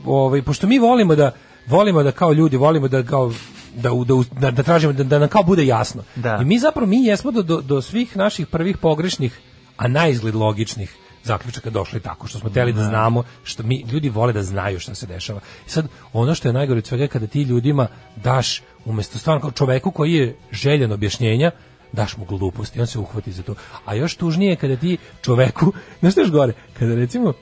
ovaj 0.06 0.42
pošto 0.42 0.66
mi 0.66 0.78
volimo 0.78 1.14
da 1.14 1.30
volimo 1.66 2.02
da 2.02 2.12
kao 2.12 2.32
ljudi 2.32 2.56
volimo 2.56 2.88
da 2.88 3.02
kao 3.02 3.32
da 3.74 3.90
da, 4.06 4.40
da, 4.40 4.50
da 4.50 4.62
tražimo 4.62 4.92
da, 4.92 5.04
da 5.04 5.18
nam 5.18 5.28
kao 5.28 5.42
bude 5.42 5.66
jasno. 5.66 6.02
Da. 6.16 6.38
I 6.42 6.44
mi 6.44 6.58
zapravo 6.58 6.86
mi 6.86 7.04
jesmo 7.04 7.30
do, 7.30 7.42
do, 7.42 7.60
do 7.60 7.82
svih 7.82 8.16
naših 8.16 8.46
prvih 8.46 8.76
pogrešnih, 8.78 9.40
a 9.78 9.88
najizgled 9.88 10.34
logičnih 10.34 10.96
zaključaka 11.24 11.70
došli 11.70 12.00
tako 12.00 12.26
što 12.26 12.38
smo 12.38 12.50
hteli 12.50 12.72
da 12.72 12.84
znamo 12.84 13.22
što 13.44 13.62
mi 13.62 13.84
ljudi 13.92 14.08
vole 14.08 14.32
da 14.32 14.42
znaju 14.42 14.80
šta 14.80 14.94
se 14.94 15.06
dešava. 15.06 15.40
I 15.66 15.70
sad 15.70 15.88
ono 16.12 16.34
što 16.34 16.48
je 16.48 16.52
najgore 16.52 16.78
od 16.78 16.86
svega 16.86 17.04
je 17.04 17.08
kada 17.08 17.26
ti 17.26 17.42
ljudima 17.42 17.88
daš 18.16 18.62
umesto 18.84 19.18
stvarno 19.18 19.40
kao 19.40 19.50
čoveku 19.50 19.90
koji 19.90 20.12
je 20.12 20.36
željen 20.52 20.92
objašnjenja 20.92 21.50
daš 21.92 22.16
mu 22.16 22.24
gluposti, 22.24 22.80
on 22.80 22.86
se 22.86 22.98
uhvati 22.98 23.32
za 23.32 23.42
to. 23.42 23.54
A 23.84 23.94
još 23.94 24.14
tužnije 24.14 24.50
je 24.50 24.56
kada 24.56 24.76
ti 24.76 24.98
čoveku, 25.22 25.72
znaš 26.00 26.12
što 26.12 26.20
još 26.20 26.30
gore, 26.30 26.52
kada 26.78 26.94
recimo 26.94 27.32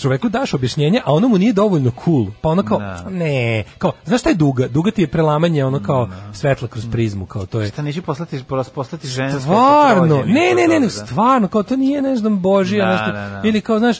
čoveku 0.00 0.28
daš 0.28 0.54
objašnjenje, 0.54 1.00
a 1.04 1.12
ono 1.12 1.28
mu 1.28 1.38
nije 1.38 1.52
dovoljno 1.52 1.90
cool. 2.04 2.26
Pa 2.40 2.48
ono 2.48 2.62
kao, 2.62 2.78
Da. 2.78 3.06
ne, 3.10 3.64
kao, 3.78 3.92
znaš 4.04 4.20
šta 4.20 4.28
je 4.30 4.34
duga? 4.34 4.68
Duga 4.68 4.90
ti 4.90 5.02
je 5.02 5.06
prelamanje 5.06 5.64
ono 5.64 5.82
kao 5.82 6.08
svetla 6.32 6.68
kroz 6.68 6.86
prizmu, 6.92 7.26
kao 7.26 7.46
to 7.46 7.60
je. 7.60 7.68
Šta 7.68 7.82
neću 7.82 8.02
poslati, 8.02 8.44
poslati 8.74 9.08
ženske 9.08 9.40
Stvarno, 9.40 10.16
ne, 10.16 10.24
ne, 10.24 10.54
ne, 10.54 10.54
ne, 10.54 10.66
dobro, 10.66 10.80
da. 10.80 10.90
stvarno, 10.90 11.48
kao 11.48 11.62
to 11.62 11.76
nije 11.76 12.02
ne 12.02 12.16
znam 12.16 12.40
Božija, 12.40 12.86
Da, 12.86 12.90
nešto, 12.92 13.12
da, 13.12 13.28
da. 13.28 13.48
ili 13.48 13.60
kao, 13.60 13.78
znaš, 13.78 13.98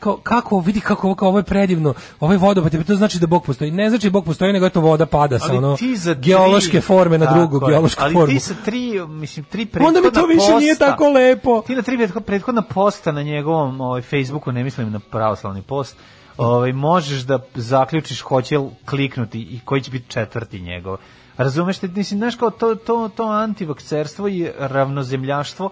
kao, 0.00 0.16
kako, 0.16 0.60
vidi 0.60 0.80
kako 0.80 1.06
ovo, 1.06 1.14
kao 1.14 1.28
ovo 1.28 1.38
je 1.38 1.44
predivno, 1.44 1.94
ovaj 2.20 2.36
vodopad, 2.36 2.86
to 2.86 2.94
znači 2.94 3.18
da 3.18 3.26
Bog 3.26 3.44
postoji. 3.44 3.70
Ne 3.70 3.90
znači 3.90 4.06
da 4.06 4.12
Bog 4.12 4.24
postoji, 4.24 4.52
nego 4.52 4.66
eto 4.66 4.80
voda 4.80 5.06
pada 5.06 5.38
sa 5.38 5.46
Ali 5.48 5.58
ono, 5.58 5.76
ti 5.76 5.96
za 5.96 6.12
tri- 6.12 6.20
geološke 6.22 6.80
forme 6.80 7.18
na 7.18 7.26
drugu 7.28 7.56
je. 7.58 7.70
geološku 7.70 8.02
ali 8.02 8.12
formu. 8.14 8.26
ti 8.28 8.40
sa 8.40 8.54
tri, 8.64 8.80
mislim, 9.00 9.44
tri 9.44 9.66
prethodna 9.66 9.88
Onda 9.88 10.00
mi 10.00 10.14
to 10.14 10.26
više 10.26 10.54
nije 10.54 10.72
posta- 10.72 10.86
tako 10.86 11.08
lepo. 11.10 11.62
Ti 11.62 11.74
na 11.74 11.82
tri 11.82 11.96
pretho- 11.98 12.20
prethodna 12.20 12.62
posta 12.64 13.12
na 13.12 13.22
njegovom 13.22 13.80
ovaj, 13.80 14.02
Facebooku, 14.02 14.52
ne 14.52 14.64
mislim 14.64 14.92
na 14.92 14.98
pravoslavni 15.00 15.62
post, 15.62 15.96
ovaj, 16.36 16.72
možeš 16.72 17.20
da 17.20 17.38
zaključiš 17.54 18.20
hoće 18.20 18.58
li 18.58 18.68
kliknuti 18.84 19.40
i 19.40 19.60
koji 19.60 19.82
će 19.82 19.90
biti 19.90 20.08
četvrti 20.08 20.60
njegov. 20.60 20.96
Razumeš 21.36 21.78
te, 21.78 21.88
mislim, 21.88 22.18
znaš 22.18 22.34
kao 22.34 22.50
to, 22.50 22.74
to, 22.76 23.08
to 23.08 23.24
antivakcerstvo 23.24 24.28
i 24.28 24.48
ravnozemljaštvo 24.58 25.70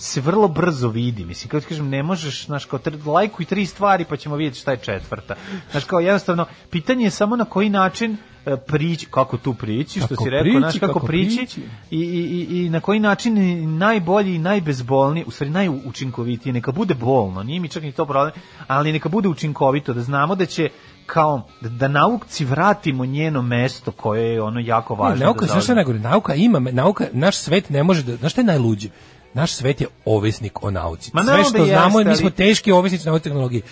se 0.00 0.20
vrlo 0.20 0.48
brzo 0.48 0.88
vidi, 0.88 1.24
mislim, 1.24 1.48
kao 1.48 1.60
ti 1.60 1.66
kažem, 1.66 1.88
ne 1.88 2.02
možeš, 2.02 2.46
znaš, 2.46 2.64
kao, 2.64 2.80
lajkuj 3.06 3.44
tri 3.44 3.66
stvari 3.66 4.04
pa 4.04 4.16
ćemo 4.16 4.36
vidjeti 4.36 4.58
šta 4.58 4.70
je 4.70 4.76
četvrta. 4.76 5.34
Znaš, 5.70 5.84
kao, 5.84 6.00
jednostavno, 6.00 6.46
pitanje 6.70 7.04
je 7.04 7.10
samo 7.10 7.36
na 7.36 7.44
koji 7.44 7.68
način 7.68 8.16
e, 8.46 8.56
prići, 8.56 9.06
kako 9.06 9.36
tu 9.36 9.54
prići, 9.54 10.00
što 10.00 10.08
Kako 10.08 10.24
si 10.24 10.30
rekao, 10.30 10.60
znaš, 10.60 10.78
kako, 10.78 10.92
kako 10.92 11.06
prići, 11.06 11.36
prići. 11.36 11.60
i, 11.90 12.00
i, 12.00 12.64
i, 12.64 12.70
na 12.70 12.80
koji 12.80 13.00
način 13.00 13.34
najbolji 13.78 14.34
i 14.34 14.38
najbezbolniji, 14.38 15.24
u 15.26 15.30
stvari 15.30 15.50
najučinkovitiji, 15.50 16.52
neka 16.52 16.72
bude 16.72 16.94
bolno, 16.94 17.42
nije 17.42 17.60
mi 17.60 17.68
čak 17.68 17.82
ni 17.82 17.92
to 17.92 18.06
problem, 18.06 18.32
ali 18.66 18.92
neka 18.92 19.08
bude 19.08 19.28
učinkovito, 19.28 19.92
da 19.92 20.02
znamo 20.02 20.34
da 20.34 20.46
će 20.46 20.68
kao, 21.06 21.42
da, 21.60 21.68
da 21.68 21.88
naukci 21.88 22.44
vratimo 22.44 23.04
njeno 23.04 23.42
mesto 23.42 23.92
koje 23.92 24.32
je 24.32 24.42
ono 24.42 24.60
jako 24.60 24.94
važno. 24.94 25.16
Ne, 25.16 25.24
nauka, 25.24 25.46
da? 25.98 26.08
Nauka 26.10 26.34
ima, 26.34 26.58
nauka, 26.58 27.06
naš 27.12 27.36
svet 27.36 27.70
ne 27.70 27.82
može 27.82 28.02
da, 28.02 28.16
znaš 28.16 28.32
šta 28.32 28.40
je 28.40 28.44
najluđe? 28.44 28.88
Naš 29.34 29.52
svet 29.52 29.80
je 29.80 29.86
ovisnik 30.04 30.64
o 30.64 30.70
nauci. 30.70 31.10
Ma 31.14 31.24
Sve 31.24 31.44
što 31.44 31.58
da 31.58 31.64
znamo, 31.64 31.98
jeste, 31.98 32.10
mi 32.10 32.16
smo 32.16 32.30
teški 32.30 32.72
ovisnici 32.72 33.04
na 33.04 33.12
ovoj 33.12 33.20
tehnologiji. 33.20 33.62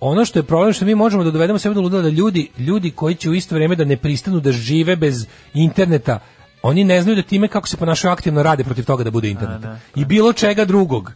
Ono 0.00 0.24
što 0.24 0.38
je 0.38 0.42
problem 0.42 0.72
što 0.72 0.84
mi 0.84 0.94
možemo 0.94 1.24
da 1.24 1.30
dovedemo 1.30 1.58
sebe 1.58 1.74
do 1.74 1.80
ludila 1.80 2.02
da 2.02 2.08
ljudi, 2.08 2.50
ljudi 2.58 2.90
koji 2.90 3.14
će 3.14 3.30
u 3.30 3.34
isto 3.34 3.54
vrijeme 3.54 3.76
da 3.76 3.84
ne 3.84 3.96
pristanu 3.96 4.40
da 4.40 4.52
žive 4.52 4.96
bez 4.96 5.26
interneta, 5.54 6.18
oni 6.62 6.84
ne 6.84 7.02
znaju 7.02 7.16
da 7.16 7.22
time 7.22 7.48
kako 7.48 7.68
se 7.68 7.76
ponašaju 7.76 8.12
aktivno 8.12 8.42
rade 8.42 8.64
protiv 8.64 8.84
toga 8.84 9.04
da 9.04 9.10
bude 9.10 9.28
interneta. 9.28 9.78
I 9.96 10.04
bilo 10.04 10.32
čega 10.32 10.64
drugog. 10.64 11.12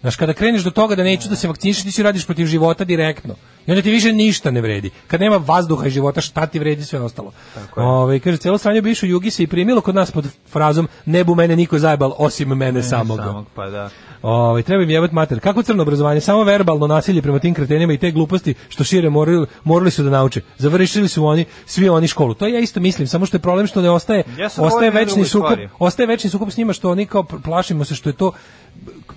Znaš, 0.00 0.16
kada 0.16 0.32
kreneš 0.32 0.62
do 0.62 0.70
toga 0.70 0.94
da 0.94 1.02
neću 1.02 1.28
da 1.28 1.36
se 1.36 1.48
vakcinišeš, 1.48 1.84
ti 1.84 1.92
si 1.92 2.02
radiš 2.02 2.26
protiv 2.26 2.46
života 2.46 2.84
direktno. 2.84 3.34
I 3.66 3.70
onda 3.70 3.82
ti 3.82 3.90
više 3.90 4.12
ništa 4.12 4.50
ne 4.50 4.60
vredi. 4.60 4.90
Kad 5.06 5.20
nema 5.20 5.36
vazduha 5.36 5.86
i 5.86 5.90
života, 5.90 6.20
šta 6.20 6.46
ti 6.46 6.58
vredi 6.58 6.84
sve 6.84 7.00
ostalo? 7.00 7.32
je. 7.56 7.82
Ove, 7.82 8.20
kaže, 8.20 8.36
celo 8.36 8.58
stranje 8.58 8.82
bivšu 8.82 9.06
jugi 9.06 9.30
se 9.30 9.42
i 9.42 9.46
primilo 9.46 9.80
kod 9.80 9.94
nas 9.94 10.10
pod 10.10 10.26
frazom 10.48 10.88
ne 11.06 11.24
bu 11.24 11.34
mene 11.34 11.56
niko 11.56 11.78
zajebal 11.78 12.12
osim 12.18 12.48
mene, 12.48 12.82
samoga. 12.82 13.22
Samog, 13.22 13.46
pa 13.54 13.70
da. 13.70 13.90
Ovaj 14.22 14.62
treba 14.62 14.82
im 14.82 14.90
jebat 14.90 15.12
mater. 15.12 15.40
Kako 15.40 15.62
crno 15.62 15.82
obrazovanje? 15.82 16.20
Samo 16.20 16.44
verbalno 16.44 16.86
nasilje 16.86 17.22
prema 17.22 17.38
tim 17.38 17.54
kretenima 17.54 17.92
i 17.92 17.98
te 17.98 18.10
gluposti 18.10 18.54
što 18.68 18.84
šire 18.84 19.10
morali, 19.10 19.46
morali 19.64 19.90
su 19.90 20.02
da 20.02 20.10
nauče. 20.10 20.40
Završili 20.58 21.08
su 21.08 21.26
oni 21.26 21.44
svi 21.66 21.88
oni 21.88 22.08
školu. 22.08 22.34
To 22.34 22.46
ja 22.46 22.60
isto 22.60 22.80
mislim, 22.80 23.08
samo 23.08 23.26
što 23.26 23.36
je 23.36 23.40
problem 23.40 23.66
što 23.66 23.82
ne 23.82 23.90
ostaje 23.90 24.24
Ja 24.38 24.46
ostaje 24.58 24.90
večni 24.90 25.24
stvari. 25.24 25.68
ostaje 25.78 26.06
večni 26.06 26.30
sukob 26.30 26.50
s 26.50 26.56
njima 26.56 26.72
što 26.72 26.90
oni 26.90 27.06
kao 27.06 27.22
plašimo 27.22 27.84
se 27.84 27.94
što 27.94 28.08
je 28.08 28.12
to 28.12 28.32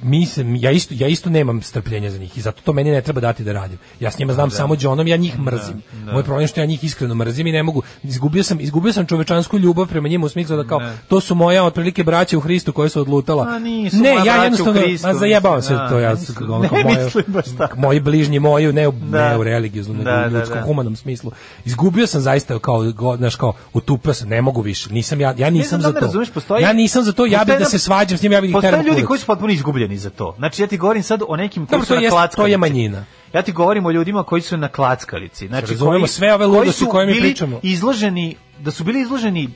mi 0.01 0.25
se, 0.25 0.45
ja 0.49 0.71
isto 0.71 0.93
ja 0.97 1.07
isto 1.07 1.29
nemam 1.29 1.61
strpljenja 1.61 2.09
za 2.09 2.17
njih 2.17 2.37
i 2.37 2.41
zato 2.41 2.61
to 2.61 2.73
meni 2.73 2.91
ne 2.91 3.01
treba 3.01 3.21
dati 3.21 3.43
da 3.43 3.53
radim. 3.53 3.77
Ja 3.99 4.11
s 4.11 4.19
njima 4.19 4.33
znam 4.33 4.51
samo 4.51 4.75
Đonom, 4.75 5.07
ja 5.07 5.17
njih 5.17 5.39
mrzim. 5.39 5.81
Moj 6.05 6.23
problem 6.23 6.41
je 6.41 6.47
što 6.47 6.59
ja 6.59 6.65
njih 6.65 6.83
iskreno 6.83 7.15
mrzim 7.15 7.47
i 7.47 7.51
ne 7.51 7.63
mogu. 7.63 7.81
Izgubio 8.03 8.43
sam 8.43 8.59
izgubio 8.59 8.93
sam 8.93 9.05
čovečansku 9.05 9.59
ljubav 9.59 9.87
prema 9.87 10.07
njima 10.07 10.25
u 10.25 10.29
smislu 10.29 10.57
da 10.57 10.63
kao 10.63 10.79
to 11.07 11.19
su 11.21 11.35
moja 11.35 11.63
otprilike 11.63 12.03
braća 12.03 12.37
u 12.37 12.41
Hristu 12.41 12.73
koje 12.73 12.89
su 12.89 13.01
odlutala. 13.01 13.45
Ma 13.45 13.59
nisu 13.59 13.97
ne, 13.97 14.15
ja 14.25 14.43
jednostavno 14.43 14.81
Hristu, 14.81 15.07
ma 15.07 15.13
zajebavam 15.13 15.57
mislim, 15.57 15.77
se 15.77 15.83
da, 15.83 15.89
to 15.89 15.99
ja 15.99 16.09
mislim, 16.11 16.51
ono, 16.51 16.59
ne 16.59 16.69
kao 16.69 16.77
moje- 16.83 17.03
mislim 17.03 17.23
baš 17.27 17.45
tako. 17.57 17.79
moji 17.79 17.99
bližnji 17.99 18.39
moju 18.39 18.73
ne 18.73 18.87
u, 18.87 18.91
Da. 18.91 19.29
ne 19.29 19.37
u 19.37 19.43
religioznom 19.43 19.97
nego 19.97 20.09
Da, 20.09 20.25
u 20.27 20.29
da, 20.29 20.37
ljudskom 20.37 20.57
da. 20.57 20.65
humanom 20.65 20.95
smislu. 20.95 21.31
Izgubio 21.65 22.07
sam 22.07 22.21
zaista 22.21 22.59
kao 22.59 22.83
znaš 23.17 23.35
kao 23.35 23.53
utupio 23.73 24.13
sam, 24.13 24.29
ne 24.29 24.41
mogu 24.41 24.61
više. 24.61 24.93
Nisam 24.93 25.21
ja 25.21 25.33
ja 25.37 25.49
nisam 25.49 25.81
za 25.81 25.91
da 25.91 25.99
to. 26.01 26.57
ja 26.57 26.73
nisam 26.73 27.03
za 27.03 27.11
to, 27.11 27.25
ja 27.25 27.43
bih 27.45 27.55
da 27.59 27.65
se 27.65 27.79
svađam 27.79 28.17
s 28.17 28.21
njim, 28.21 28.31
ja 28.31 28.41
bih 28.41 28.49
ih 28.49 28.55
terao 28.61 28.77
ljudi 28.77 28.89
kurac. 28.91 29.05
koji 29.07 29.19
su 29.19 29.25
potpuno 29.43 29.53
izgubljeni 29.53 29.97
za 29.97 30.09
to. 30.09 30.35
Znači 30.37 30.61
ja 30.61 30.67
ti 30.67 30.77
govorim 30.77 31.03
sad 31.03 31.21
o 31.27 31.35
nekim 31.35 31.65
koji 31.65 31.85
su 31.85 31.93
na 31.93 32.09
klackalici. 32.09 32.35
to 32.35 32.47
je 32.47 32.57
manjina. 32.57 33.05
Ja 33.33 33.41
ti 33.41 33.51
govorim 33.51 33.85
o 33.85 33.91
ljudima 33.91 34.23
koji 34.23 34.41
su 34.41 34.57
na 34.57 34.67
klackalici. 34.67 35.47
Znači 35.47 35.71
razumemo 35.71 35.99
koji, 35.99 36.07
sve 36.07 36.33
ove 36.33 36.47
ludosti 36.47 36.85
koje 36.85 37.05
mi 37.05 37.13
bili 37.13 37.27
pričamo. 37.27 37.59
Izloženi, 37.63 38.35
da 38.59 38.71
su 38.71 38.83
bili 38.83 39.01
izloženi 39.01 39.49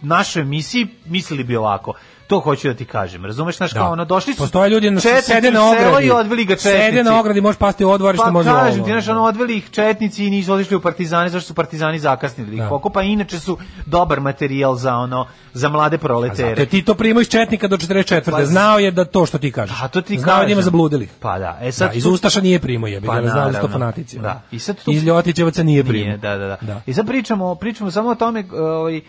našoj 0.00 0.42
emisiji 0.42 0.86
mislili 1.06 1.44
bi 1.44 1.56
ovako. 1.56 1.92
To 2.26 2.40
hoću 2.40 2.68
da 2.68 2.74
ti 2.74 2.84
kažem. 2.86 3.24
Razumeš, 3.24 3.56
znaš, 3.56 3.70
Da. 3.70 3.80
kao 3.80 3.92
ono, 3.92 4.04
došli 4.04 4.32
su 4.34 4.38
Postoje 4.38 4.70
ljudi 4.70 4.90
na 4.90 5.00
sede 5.00 5.50
na 5.50 5.64
ogradi. 5.64 6.06
i 6.06 6.10
odveli 6.10 6.44
ga 6.44 6.54
četnici. 6.54 6.68
Sede 6.78 7.04
na 7.04 7.20
ogradi, 7.20 7.40
može 7.40 7.58
pasti 7.58 7.84
u 7.84 7.90
odvorište, 7.90 8.24
Pa 8.24 8.30
može 8.30 8.50
kažem 8.50 8.74
ovo. 8.74 8.86
ti, 8.86 8.92
znaš, 8.92 9.08
ono, 9.08 9.22
odveli 9.22 9.56
ih 9.56 9.70
četnici 9.70 10.26
i 10.26 10.30
nisu 10.30 10.52
otišli 10.52 10.76
u 10.76 10.80
partizane, 10.80 11.28
zašto 11.28 11.46
su 11.46 11.54
partizani 11.54 11.98
zakasnili. 11.98 12.56
Da. 12.56 12.62
Da. 12.62 12.68
Pokopa, 12.68 13.02
inače 13.02 13.40
su 13.40 13.58
dobar 13.86 14.20
materijal 14.20 14.74
za 14.76 14.94
ono, 14.94 15.26
za 15.52 15.68
mlade 15.68 15.98
proletere. 15.98 16.48
Zato 16.48 16.60
je 16.60 16.66
Tito 16.66 16.94
primao 16.94 17.20
iz 17.20 17.28
Četnika 17.28 17.68
do 17.68 17.76
44. 17.76 18.30
Pa, 18.30 18.44
Znao 18.44 18.78
je 18.78 18.90
da 18.90 19.04
to 19.04 19.26
što 19.26 19.38
ti 19.38 19.52
kažeš. 19.52 19.76
A 19.82 19.88
to 19.88 20.00
ti 20.00 20.18
Znao 20.18 20.32
je 20.32 20.36
da 20.36 20.40
kažem. 20.40 20.52
ima 20.52 20.62
zabludilih. 20.62 21.10
Pa 21.20 21.38
da, 21.38 21.58
e 21.60 21.72
sad 21.72 21.88
Da, 21.88 21.94
iz 21.94 22.06
Ustaša 22.06 22.40
nije 22.40 22.58
primao 22.58 22.88
je, 22.88 23.00
Pa, 23.00 23.06
pa, 23.06 23.12
znao 23.12 23.22
da 23.22 23.30
su 23.30 23.34
to 23.34 23.42
naravno. 23.58 23.68
fanatici. 23.70 24.18
Da. 24.18 24.42
I 24.50 24.58
sad 24.58 24.76
tu- 24.76 24.90
Iz 24.90 25.04
Ljotićevaca 25.04 25.62
nije 25.62 25.84
primao. 25.84 26.16
Da, 26.16 26.30
da, 26.30 26.46
da, 26.46 26.56
Da. 26.62 26.80
I 26.86 26.94
sad 26.94 27.06
pričamo, 27.06 27.54
pričamo 27.54 27.90
samo 27.90 28.08
o 28.10 28.14
tome 28.14 28.44
ovaj, 28.52 29.00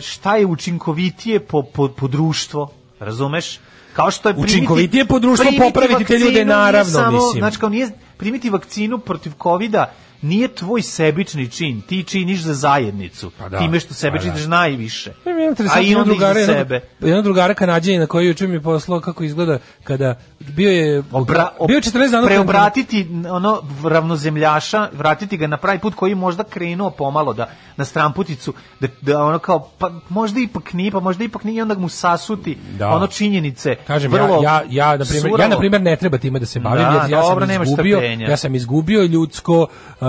šta 0.00 0.36
je 0.36 0.46
učinkovitije 0.46 1.40
po, 1.40 1.62
po, 1.62 1.88
po 1.88 2.08
društvo, 2.08 2.70
razumeš? 3.00 3.58
Kao 3.92 4.10
što 4.10 4.28
je 4.28 4.34
primiti- 4.34 4.54
Učinkovitije 4.54 5.04
po 5.04 5.20
primiti 5.20 5.58
popraviti 5.58 6.04
te 6.04 6.18
ljude, 6.18 6.44
naravno, 6.44 6.92
samo, 6.92 7.12
mislim. 7.12 7.40
Znači, 7.40 7.58
kao 7.58 7.68
nije, 7.68 7.88
primiti 8.16 8.50
vakcinu 8.50 8.98
protiv 8.98 9.32
kovida 9.34 9.92
nije 10.22 10.48
tvoj 10.48 10.82
sebični 10.82 11.50
čin, 11.50 11.80
ti 11.80 12.04
činiš 12.04 12.40
za 12.40 12.54
zajednicu, 12.54 13.30
Pa 13.38 13.48
da, 13.48 13.58
time 13.58 13.80
što 13.80 13.94
sebe 13.94 14.18
pa 14.18 14.24
da. 14.24 14.30
činiš 14.30 14.46
najviše. 14.46 15.10
Ja 15.26 15.32
imam 15.32 15.38
A 15.38 15.46
interesantno 15.46 15.82
i 15.82 15.88
jednog 15.88 16.02
onda 16.02 16.12
i 16.12 16.16
drugara, 16.16 16.40
za 16.40 16.46
sebe. 16.46 16.80
jednog 17.00 17.24
drugara 17.24 17.54
kanadjanina 17.54 18.06
koji 18.06 18.26
juče 18.26 18.46
mi 18.46 18.62
poslao 18.62 19.00
kako 19.00 19.24
izgleda 19.24 19.58
kada 19.84 20.14
bio 20.40 20.70
je 20.70 21.02
Obra, 21.12 21.48
bio 21.68 21.74
je 21.74 21.82
40 21.82 22.10
dana 22.10 22.26
preobratiti 22.26 23.06
ono 23.30 23.62
ravnozemljaša, 23.84 24.88
vratiti 24.92 25.36
ga 25.36 25.46
na 25.46 25.56
pravi 25.56 25.78
put 25.78 25.94
koji 25.94 26.14
možda 26.14 26.44
krenuo 26.44 26.90
pomalo 26.90 27.32
da 27.32 27.48
na 27.76 27.84
stramputicu, 27.84 28.52
da, 28.80 28.88
da 29.00 29.24
ono 29.24 29.38
kao 29.38 29.70
pa 29.78 29.90
možda 30.08 30.40
ipak 30.40 30.72
nije, 30.72 30.90
pa 30.90 31.00
možda 31.00 31.24
ipak 31.24 31.44
nije 31.44 31.56
i 31.56 31.62
onda 31.62 31.74
mu 31.74 31.88
sasuti 31.88 32.58
Da. 32.78 32.88
ono 32.88 33.06
činjenice. 33.06 33.74
Kažem 33.76 34.12
vrlo 34.12 34.42
ja 34.42 34.62
ja 34.70 34.88
ja 34.88 34.96
na 34.96 35.04
primjer 35.04 35.40
ja 35.40 35.48
na 35.48 35.58
primjer 35.58 35.82
ne 35.82 35.96
treba 35.96 36.18
time 36.18 36.38
da 36.38 36.46
se 36.46 36.60
bavim 36.60 36.78
Da, 36.78 36.90
jer 36.92 37.10
ja 37.10 37.20
dobro, 37.20 37.46
sam 37.46 37.62
izgubio 37.62 38.00
ja 38.00 38.36
sam 38.36 38.54
izgubio 38.54 39.02
ljudsko 39.02 39.66
uh, 40.00 40.07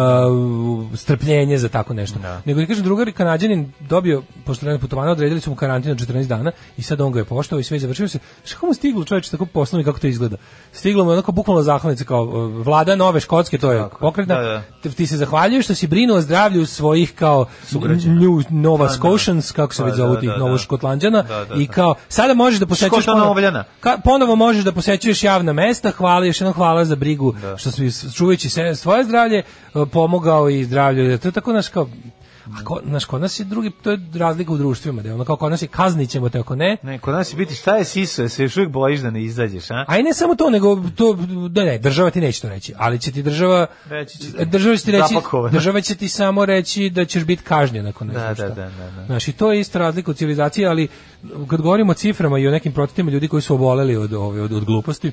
strpljenje 0.95 1.57
za 1.57 1.69
tako 1.69 1.93
nešto. 1.93 2.19
Nego 2.45 2.61
ti 2.61 2.67
kažem 2.67 2.83
drugar 2.83 3.11
kanadjanin 3.11 3.71
dobio 3.79 4.23
pošto 4.45 4.69
je 4.69 4.79
putovanje 4.79 5.11
odredili 5.11 5.41
su 5.41 5.49
mu 5.49 5.55
karantin 5.55 5.91
od 5.91 5.97
14 5.99 6.27
dana 6.27 6.51
i 6.77 6.81
sad 6.81 7.01
on 7.01 7.11
ga 7.11 7.19
je 7.19 7.25
poštovao 7.25 7.59
i 7.59 7.63
sve 7.63 7.75
je 7.75 7.81
završilo 7.81 8.07
se. 8.07 8.19
Šta 8.45 8.65
mu 8.65 8.73
stiglo 8.73 9.03
čoveče 9.03 9.31
tako 9.31 9.45
poslovi 9.45 9.83
kako 9.83 9.99
to 9.99 10.07
izgleda? 10.07 10.37
Stiglo 10.71 11.03
mu 11.03 11.11
je 11.11 11.13
onako 11.13 11.31
bukvalno 11.31 11.61
zahvalnica 11.61 12.03
kao 12.03 12.23
uh, 12.23 12.65
vlada 12.65 12.95
Nove 12.95 13.19
Škotske, 13.19 13.57
to 13.57 13.71
je 13.71 13.85
pokretna. 13.99 14.35
Da, 14.35 14.41
da. 14.41 14.61
Ti- 14.81 14.95
Ti 14.95 15.07
se 15.07 15.17
zahvaljuješ 15.17 15.65
što 15.65 15.75
si 15.75 15.87
brinuo 15.87 16.17
o 16.17 16.21
zdravlju 16.21 16.65
svojih 16.65 17.13
kao 17.13 17.45
New 18.05 18.41
Nova 18.51 18.89
Scotians, 18.89 19.51
kako 19.51 19.73
se 19.73 19.81
Pa 19.81 19.85
već 19.85 19.95
zovu 19.95 20.13
da, 20.13 20.19
tih 20.19 20.29
da, 20.29 20.33
da. 20.33 20.39
Novoškotlanđana 20.39 21.21
Da, 21.21 21.45
da, 21.45 21.55
i 21.55 21.67
da. 21.67 21.73
kao 21.73 21.95
sada 22.09 22.33
možeš 22.33 22.59
da 22.59 22.65
posećuješ. 22.65 23.05
Ka, 23.79 23.97
ponovo 24.03 24.35
možeš 24.35 24.63
da 24.63 24.71
posećuješ 24.71 25.23
javna 25.23 25.53
mesta, 25.53 25.91
hvala 25.91 26.25
još 26.25 26.41
jednom 26.41 26.53
hvala 26.53 26.85
za 26.85 26.95
brigu 26.95 27.35
što 27.57 27.71
si 27.71 28.13
čuvajući 28.13 28.49
se 28.49 28.75
svoje 28.75 29.03
zdravlje 29.03 29.37
e, 29.37 29.43
pomogao 29.89 30.49
i 30.49 30.63
zdravlju. 30.63 31.17
To 31.17 31.27
je 31.27 31.31
tako 31.31 31.53
naš 31.53 31.67
kao 31.69 31.89
a 32.51 32.63
ko, 32.63 32.79
naš, 32.83 33.05
kod 33.05 33.21
nas 33.21 33.39
je 33.39 33.45
drugi, 33.45 33.71
to 33.73 33.91
je 33.91 33.99
razlika 34.13 34.51
u 34.51 34.57
društvima, 34.57 35.01
da 35.01 35.09
je 35.09 35.15
ono 35.15 35.25
kao 35.25 35.35
kod 35.35 35.51
nas 35.51 35.61
je 35.61 35.67
kaznit 35.67 36.09
ćemo 36.09 36.29
te 36.29 36.39
ako 36.39 36.55
ne, 36.55 36.77
Ne, 36.83 36.99
kod 36.99 37.13
nas 37.13 37.29
će 37.29 37.35
biti 37.35 37.55
šta 37.55 37.75
je 37.75 37.85
siso, 37.85 38.29
se 38.29 38.43
još 38.43 38.57
uvijek 38.57 38.71
bojiš 38.71 38.99
da 38.99 39.09
ne 39.09 39.23
izađeš, 39.23 39.71
a? 39.71 39.85
a 39.87 39.97
i 39.97 40.03
ne 40.03 40.13
samo 40.13 40.35
to, 40.35 40.49
nego 40.49 40.75
to, 40.89 41.13
da 41.49 41.63
ne, 41.63 41.77
država 41.77 42.09
ti 42.09 42.21
neće 42.21 42.41
to 42.41 42.49
reći, 42.49 42.73
ali 42.77 42.99
će 42.99 43.11
ti 43.11 43.23
država, 43.23 43.67
Reći 43.85 44.17
će 44.17 44.31
ti. 44.31 44.45
država 44.45 44.77
će 44.77 44.83
ti 44.83 44.91
reći, 44.91 45.13
Zapakovano. 45.13 45.51
država 45.51 45.81
će 45.81 45.95
ti 45.95 46.09
samo 46.09 46.45
reći 46.45 46.89
da 46.89 47.05
ćeš 47.05 47.23
biti 47.23 47.43
kažnjen 47.43 47.87
ako 47.87 48.05
ne 48.05 48.13
Da, 48.13 48.19
znam 48.19 48.29
da, 48.29 48.35
šta. 48.35 48.47
da, 48.47 48.69
da, 48.77 48.91
da. 48.91 49.05
Znaš, 49.05 49.27
i 49.27 49.33
to 49.33 49.51
je 49.51 49.59
isto 49.59 49.79
razlika 49.79 50.11
u 50.11 50.15
civilizaciji, 50.15 50.65
ali 50.65 50.87
kad 51.47 51.61
govorimo 51.61 51.91
o 51.91 51.95
ciframa 51.95 52.39
i 52.39 52.47
o 52.47 52.51
nekim 52.51 52.71
procentima 52.71 53.11
ljudi 53.11 53.27
koji 53.27 53.41
su 53.41 53.55
oboleli 53.55 53.95
od, 53.95 54.13
ove, 54.13 54.41
od, 54.41 54.51
od 54.53 54.65
gluposti, 54.65 55.11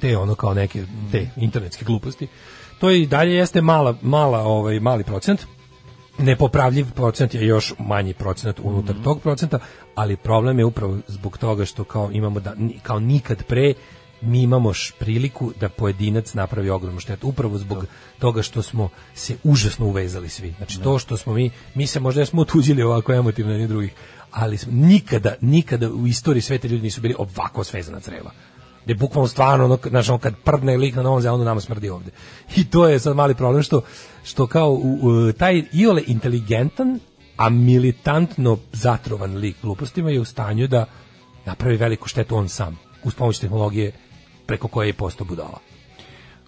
te 0.00 0.16
ono 0.16 0.34
kao 0.34 0.54
neke 0.54 0.82
te 1.12 1.28
internetske 1.36 1.84
gluposti, 1.84 2.28
to 2.82 2.90
i 2.90 3.06
dalje 3.06 3.34
jeste 3.34 3.60
mala, 3.60 3.94
mala 4.02 4.38
ovaj, 4.38 4.80
mali 4.80 5.04
procent, 5.04 5.40
nepopravljiv 6.18 6.86
procent 6.94 7.34
je 7.34 7.46
još 7.46 7.74
manji 7.78 8.14
procent 8.14 8.60
unutar 8.62 8.96
tog 9.04 9.20
procenta, 9.20 9.58
ali 9.94 10.16
problem 10.16 10.58
je 10.58 10.64
upravo 10.64 10.98
zbog 11.08 11.38
toga 11.38 11.64
što 11.64 11.84
kao 11.84 12.10
imamo 12.12 12.40
da 12.40 12.54
ni- 12.54 12.78
kao 12.82 12.98
nikad 12.98 13.44
pre 13.44 13.74
mi 14.20 14.42
imamo 14.42 14.72
priliku 14.98 15.52
da 15.60 15.68
pojedinac 15.68 16.34
napravi 16.34 16.70
ogromnu 16.70 17.00
štetu 17.00 17.28
upravo 17.28 17.58
zbog 17.58 17.86
toga 18.18 18.42
što 18.42 18.62
smo 18.62 18.88
se 19.14 19.36
užasno 19.44 19.86
uvezali 19.86 20.28
svi. 20.28 20.54
Znači 20.56 20.80
to 20.80 20.98
što 20.98 21.16
smo 21.16 21.32
mi 21.34 21.50
mi 21.74 21.86
se 21.86 22.00
možda 22.00 22.26
smo 22.26 22.42
otuđili 22.42 22.82
ovako 22.82 23.12
emotivno 23.12 23.52
jedni 23.52 23.68
drugih, 23.68 23.92
ali 24.30 24.58
smo 24.58 24.72
nikada 24.72 25.34
nikada 25.40 25.90
u 25.90 26.06
istoriji 26.06 26.42
sveta 26.42 26.68
ljudi 26.68 26.82
nisu 26.82 27.00
bili 27.00 27.14
ovako 27.18 27.64
svezana 27.64 28.00
creva 28.00 28.30
gde 28.84 28.94
bukvalno 28.94 29.28
stvarno 29.28 29.64
ono, 29.64 29.78
znaš, 29.88 30.08
ono 30.08 30.18
kad 30.18 30.34
prdne 30.44 30.76
lik 30.76 30.94
na 30.94 31.02
Novom 31.02 31.20
Zelandu 31.20 31.44
nama 31.44 31.60
smrdi 31.60 31.90
ovde. 31.90 32.10
I 32.56 32.70
to 32.70 32.88
je 32.88 32.98
sad 32.98 33.16
mali 33.16 33.34
problem 33.34 33.62
što, 33.62 33.82
što 34.24 34.46
kao 34.46 34.70
u, 34.70 34.98
u, 35.02 35.32
taj 35.32 35.62
iole 35.72 36.02
inteligentan, 36.06 37.00
a 37.36 37.48
militantno 37.48 38.58
zatrovan 38.72 39.36
lik 39.36 39.56
glupostima 39.62 40.10
je 40.10 40.20
u 40.20 40.24
stanju 40.24 40.66
da 40.66 40.84
napravi 41.44 41.76
veliku 41.76 42.08
štetu 42.08 42.36
on 42.36 42.48
sam, 42.48 42.78
uz 43.04 43.14
pomoć 43.14 43.38
tehnologije 43.38 43.92
preko 44.46 44.68
koje 44.68 44.86
je 44.86 44.92
postao 44.92 45.26
budala. 45.26 45.58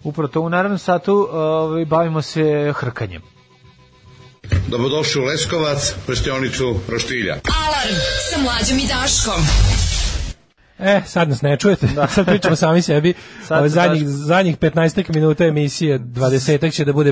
Upravo 0.03 0.27
to 0.27 0.41
u 0.41 0.49
narednom 0.49 0.79
satu 0.79 1.29
ovaj, 1.31 1.85
bavimo 1.85 2.21
se 2.21 2.73
hrkanjem. 2.75 3.21
Dobrodošli 4.67 5.21
u 5.21 5.25
Leskovac, 5.25 5.93
prštionicu 6.07 6.75
Roštilja. 6.87 7.33
Alarm 7.65 7.95
sa 8.31 8.37
mlađom 8.41 8.77
i 8.79 8.87
Daškom. 8.87 9.41
E, 10.79 11.01
sad 11.05 11.29
nas 11.29 11.41
ne 11.41 11.57
čujete, 11.57 11.87
sad 12.15 12.25
pričamo 12.25 12.55
sami 12.55 12.81
sebi. 12.81 13.13
Sad 13.43 13.69
zadnjih, 13.69 14.03
baš- 14.03 14.09
zadnjih 14.09 14.57
15 14.57 15.15
minuta 15.15 15.45
emisije, 15.45 15.99
20 15.99 16.73
će 16.73 16.85
da 16.85 16.93
bude 16.93 17.11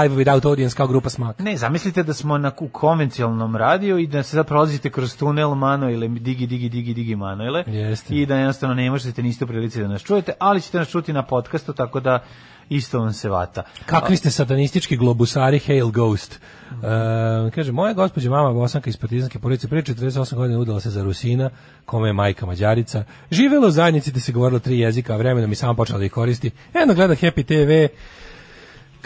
live 0.00 0.14
without 0.24 0.46
audience 0.46 0.76
kao 0.76 0.86
grupa 0.86 1.08
Smak. 1.08 1.38
Ne, 1.38 1.56
zamislite 1.56 2.02
da 2.02 2.14
smo 2.14 2.38
na 2.38 2.52
u 2.60 2.68
konvencionalnom 2.68 3.56
radiju 3.56 3.98
i 3.98 4.06
da 4.06 4.22
se 4.22 4.30
sad 4.30 4.46
prolazite 4.46 4.90
kroz 4.90 5.16
tunel 5.16 5.54
Manoile, 5.54 6.08
digi, 6.08 6.46
digi, 6.46 6.68
digi, 6.68 6.94
digi 6.94 7.16
Manoile. 7.16 7.64
Jeste. 7.66 8.14
I 8.14 8.26
da 8.26 8.36
jednostavno 8.36 8.74
ne 8.74 8.90
možete, 8.90 9.22
niste 9.22 9.44
u 9.44 9.48
prilici 9.48 9.80
da 9.80 9.88
nas 9.88 10.02
čujete, 10.02 10.32
ali 10.38 10.60
ćete 10.60 10.78
nas 10.78 10.88
čuti 10.88 11.12
na 11.12 11.22
podcastu, 11.22 11.72
tako 11.72 12.00
da 12.00 12.24
isto 12.68 12.98
vam 12.98 13.12
se 13.12 13.28
vata. 13.28 13.62
Kakvi 13.86 14.16
ste 14.16 14.30
satanistički 14.30 14.96
globusari, 14.96 15.58
Hail 15.58 15.90
Ghost. 15.90 16.40
E, 16.70 17.50
kaže, 17.50 17.72
moja 17.72 17.92
gospođa 17.92 18.30
mama 18.30 18.52
bosanka 18.52 18.90
iz 18.90 18.96
partizanske 18.96 19.38
porodice 19.38 19.68
pre 19.68 19.82
48 19.82 20.34
godina 20.34 20.58
udala 20.58 20.80
se 20.80 20.90
za 20.90 21.02
Rusina, 21.02 21.50
kome 21.84 22.08
je 22.08 22.12
majka 22.12 22.46
Mađarica. 22.46 23.04
Živela 23.30 23.66
u 23.66 23.70
zajednici 23.70 24.12
da 24.12 24.20
se 24.20 24.32
govorilo 24.32 24.58
tri 24.58 24.78
jezika, 24.78 25.14
a 25.14 25.16
vremenom 25.16 25.52
i 25.52 25.54
sama 25.54 25.74
počela 25.74 25.98
da 25.98 26.04
ih 26.04 26.12
koristi. 26.12 26.50
Eno 26.74 26.94
gleda 26.94 27.14
Happy 27.14 27.44
TV, 27.44 27.94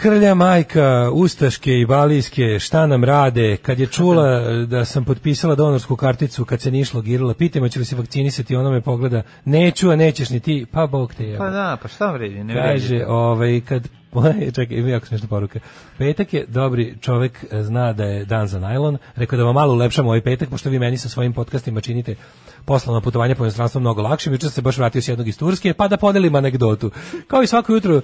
Krlja 0.01 0.35
majka, 0.35 1.09
ustaške 1.13 1.79
i 1.79 1.85
balijske, 1.85 2.59
šta 2.59 2.87
nam 2.87 3.03
rade, 3.03 3.57
kad 3.57 3.79
je 3.79 3.87
čula 3.87 4.39
da 4.65 4.85
sam 4.85 5.05
potpisala 5.05 5.55
donorsku 5.55 5.95
karticu 5.95 6.45
kad 6.45 6.61
se 6.61 6.71
nišlo 6.71 7.01
girala, 7.01 7.33
pitajmo 7.33 7.69
će 7.69 7.79
li 7.79 7.85
se 7.85 7.95
vakcinisati, 7.95 8.55
ona 8.55 8.69
me 8.69 8.81
pogleda, 8.81 9.21
neću, 9.45 9.89
a 9.89 9.95
nećeš 9.95 10.29
ni 10.29 10.39
ti, 10.39 10.65
pa 10.71 10.87
bog 10.87 11.13
te 11.13 11.23
jebe. 11.23 11.37
Pa 11.37 11.49
da, 11.49 11.77
pa 11.81 11.87
šta 11.87 12.11
vredi, 12.11 12.43
ne 12.43 12.53
Kaže, 12.53 12.95
vredi. 12.95 13.05
ovaj, 13.07 13.61
kad, 13.61 13.87
čekaj, 14.55 14.77
ima 14.77 14.89
jako 14.89 15.05
smiješna 15.05 15.27
poruka. 15.27 15.59
Petak 15.97 16.33
je, 16.33 16.45
dobri 16.47 16.95
čovek 17.01 17.45
zna 17.61 17.93
da 17.93 18.03
je 18.03 18.25
dan 18.25 18.47
za 18.47 18.59
najlon. 18.59 18.97
Rekao 19.15 19.37
da 19.37 19.43
vam 19.43 19.55
malo 19.55 19.73
ulepšamo 19.73 20.09
ovaj 20.09 20.21
petak, 20.21 20.49
pošto 20.49 20.69
vi 20.69 20.79
meni 20.79 20.97
sa 20.97 21.09
svojim 21.09 21.33
podcastima 21.33 21.81
činite 21.81 22.15
poslovno 22.65 23.01
putovanje 23.01 23.35
po 23.35 23.43
inostranstvu 23.43 23.81
mnogo 23.81 24.01
lakše. 24.01 24.31
Juče 24.31 24.49
se 24.49 24.61
baš 24.61 24.77
vratio 24.77 25.01
s 25.01 25.07
jednog 25.07 25.27
iz 25.27 25.37
Turske, 25.37 25.73
pa 25.73 25.87
da 25.87 25.97
podelim 25.97 26.35
anegdotu. 26.35 26.91
Kao 27.27 27.43
i 27.43 27.47
svako 27.47 27.73
jutro, 27.73 28.01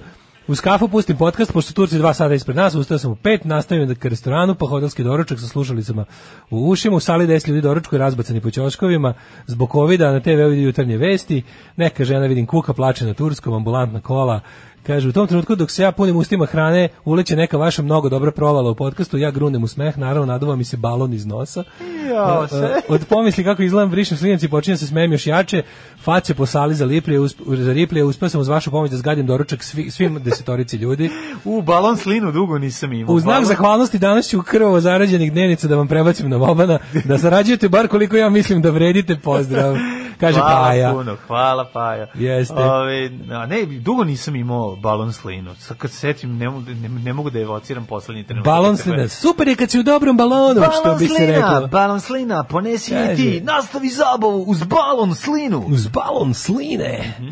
uz 0.48 0.60
kafu 0.60 0.88
pustim 0.88 1.16
podcast, 1.16 1.52
pošto 1.52 1.72
Turci 1.72 1.98
dva 1.98 2.14
sata 2.14 2.34
ispred 2.34 2.56
nas, 2.56 2.74
ustao 2.74 2.98
sam 2.98 3.10
u 3.10 3.16
pet, 3.16 3.44
nastavim 3.44 3.88
da 3.88 3.94
ka 3.94 4.08
restoranu, 4.08 4.54
pa 4.54 4.66
hotelski 4.66 5.02
doručak 5.02 5.40
sa 5.40 5.46
slušalicama 5.46 6.04
u 6.50 6.68
ušima, 6.68 6.96
u 6.96 7.00
sali 7.00 7.26
10 7.26 7.48
ljudi 7.48 7.60
doručkuju 7.60 7.98
razbacani 7.98 8.40
po 8.40 8.50
ćoškovima, 8.50 9.14
zbog 9.46 9.72
covida 9.72 10.12
na 10.12 10.20
TV 10.20 10.48
vidi 10.48 10.62
jutarnje 10.62 10.96
vesti, 10.96 11.42
neka 11.76 12.04
žena 12.04 12.26
vidim 12.26 12.46
kuka, 12.46 12.72
plače 12.72 13.06
na 13.06 13.14
turskom, 13.14 13.54
ambulantna 13.54 14.00
kola, 14.00 14.40
Kaže, 14.86 15.08
u 15.08 15.12
tom 15.12 15.26
trenutku 15.26 15.54
dok 15.54 15.70
se 15.70 15.82
ja 15.82 15.92
punim 15.92 16.16
ustima 16.16 16.46
hrane, 16.46 16.88
uleće 17.04 17.36
neka 17.36 17.56
vaša 17.56 17.82
mnogo 17.82 18.08
dobra 18.08 18.30
provala 18.30 18.70
u 18.70 18.74
podcastu, 18.74 19.18
ja 19.18 19.30
grunem 19.30 19.64
u 19.64 19.68
smeh, 19.68 19.98
naravno 19.98 20.26
naduva 20.26 20.56
mi 20.56 20.64
se 20.64 20.76
balon 20.76 21.12
iz 21.12 21.26
nosa. 21.26 21.64
Jao, 22.10 22.44
E, 22.44 22.48
se. 22.48 22.56
e, 22.56 22.80
Od 22.88 23.04
pomisli 23.08 23.44
kako 23.44 23.62
izgledam 23.62 23.90
brišem 23.90 24.16
slinac 24.18 24.42
i 24.42 24.48
počinjem 24.48 24.78
se 24.78 24.86
smejem 24.86 25.12
još 25.12 25.26
jače, 25.26 25.62
face 25.98 26.34
po 26.34 26.46
sali 26.46 26.74
za 26.74 26.84
liplje, 26.84 27.18
usp- 27.18 27.56
za 27.56 27.72
riplje, 27.72 28.04
uspeo 28.04 28.28
sam 28.28 28.40
uz 28.40 28.48
vašu 28.48 28.70
pomoć 28.70 28.90
da 28.90 28.96
zgadim 28.96 29.26
doručak 29.26 29.62
svi, 29.62 29.90
svim 29.90 30.22
desetorici 30.22 30.76
ljudi. 30.76 31.10
U, 31.44 31.62
balon 31.62 31.96
slinu 31.96 32.32
dugo 32.32 32.58
nisam 32.58 32.92
imao. 32.92 33.14
U 33.14 33.20
znak 33.20 33.44
zahvalnosti 33.44 33.98
danas 33.98 34.28
ću 34.28 34.42
krvavo 34.42 34.80
zarađenih 34.80 35.32
dnevnica 35.32 35.68
da 35.68 35.76
vam 35.76 35.88
prebacim 35.88 36.30
na 36.30 36.38
Bobana, 36.38 36.78
da 37.04 37.16
zarađujete 37.16 37.68
bar 37.68 37.88
koliko 37.88 38.16
ja 38.16 38.28
mislim 38.28 38.62
da 38.62 38.70
vredite, 38.70 39.16
pozdrav. 39.16 39.76
Kaže 40.20 40.38
hvala 40.40 40.60
Paja. 40.62 40.92
puno, 40.92 41.16
hvala 41.26 41.64
Paja. 41.64 42.06
Jeste. 42.14 42.54
Ove, 42.54 43.10
ne, 43.48 43.78
dugo 43.80 44.04
nisam 44.04 44.36
imao 44.36 44.75
balon 44.76 45.12
slinu. 45.12 45.54
Sad 45.54 45.76
kad 45.76 45.90
se 45.90 45.96
setim, 45.96 46.36
ne, 46.38 46.46
ne, 46.50 46.88
ne 46.88 47.12
mogu 47.12 47.30
da 47.30 47.40
evociram 47.40 47.84
poslednji 47.84 48.24
trenutak. 48.24 48.44
Balon 48.46 48.76
slina. 48.76 49.08
Super 49.08 49.48
je 49.48 49.56
kad 49.56 49.70
si 49.70 49.78
u 49.78 49.82
dobrom 49.82 50.16
balonu, 50.16 50.60
što 50.62 50.82
Balon 50.82 50.98
bi 50.98 51.08
se 51.08 51.26
reklo. 51.26 51.66
balon 51.66 52.00
slina, 52.00 52.44
ponesi 52.44 52.90
Kaže. 52.90 53.16
ti, 53.16 53.40
nastavi 53.40 53.88
zabavu 53.88 54.42
uz 54.42 54.62
balon 54.62 55.14
slinu. 55.14 55.64
Uz 55.68 55.86
balon 55.88 56.34
sline. 56.34 57.14
Mhm. 57.18 57.28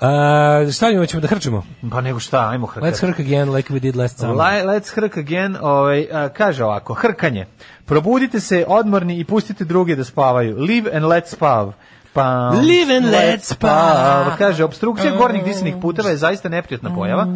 A, 0.00 0.70
šta 0.72 0.90
imamo, 0.90 1.06
ćemo 1.06 1.20
da 1.20 1.28
hrčemo? 1.28 1.62
Pa 1.90 2.00
nego 2.00 2.20
šta, 2.20 2.48
ajmo 2.48 2.66
hrkati. 2.66 2.86
Let's 2.86 3.06
hrk 3.06 3.20
again 3.20 3.50
like 3.50 3.72
we 3.74 3.78
did 3.78 3.96
last 3.96 4.18
summer. 4.18 4.36
Li- 4.36 4.64
Let's 4.64 4.94
hrk 4.94 5.16
again, 5.16 5.56
ovaj, 5.60 6.06
a, 6.12 6.28
kaže 6.28 6.64
ovako, 6.64 6.94
hrkanje. 6.94 7.46
Probudite 7.84 8.40
se 8.40 8.64
odmorni 8.68 9.18
i 9.18 9.24
pustite 9.24 9.64
druge 9.64 9.96
da 9.96 10.04
spavaju. 10.04 10.56
Live 10.58 10.90
and 10.92 11.04
let 11.04 11.28
spav. 11.28 11.72
Pa, 12.14 12.50
Live 12.50 12.96
and 12.96 13.10
let 13.10 13.44
spav. 13.44 14.36
Kaže, 14.38 14.64
obstrukcija 14.64 15.16
gornjih 15.16 15.44
disenih 15.44 15.74
puteva 15.82 16.10
je 16.10 16.16
zaista 16.16 16.48
neprijatna 16.48 16.94
pojava 16.94 17.26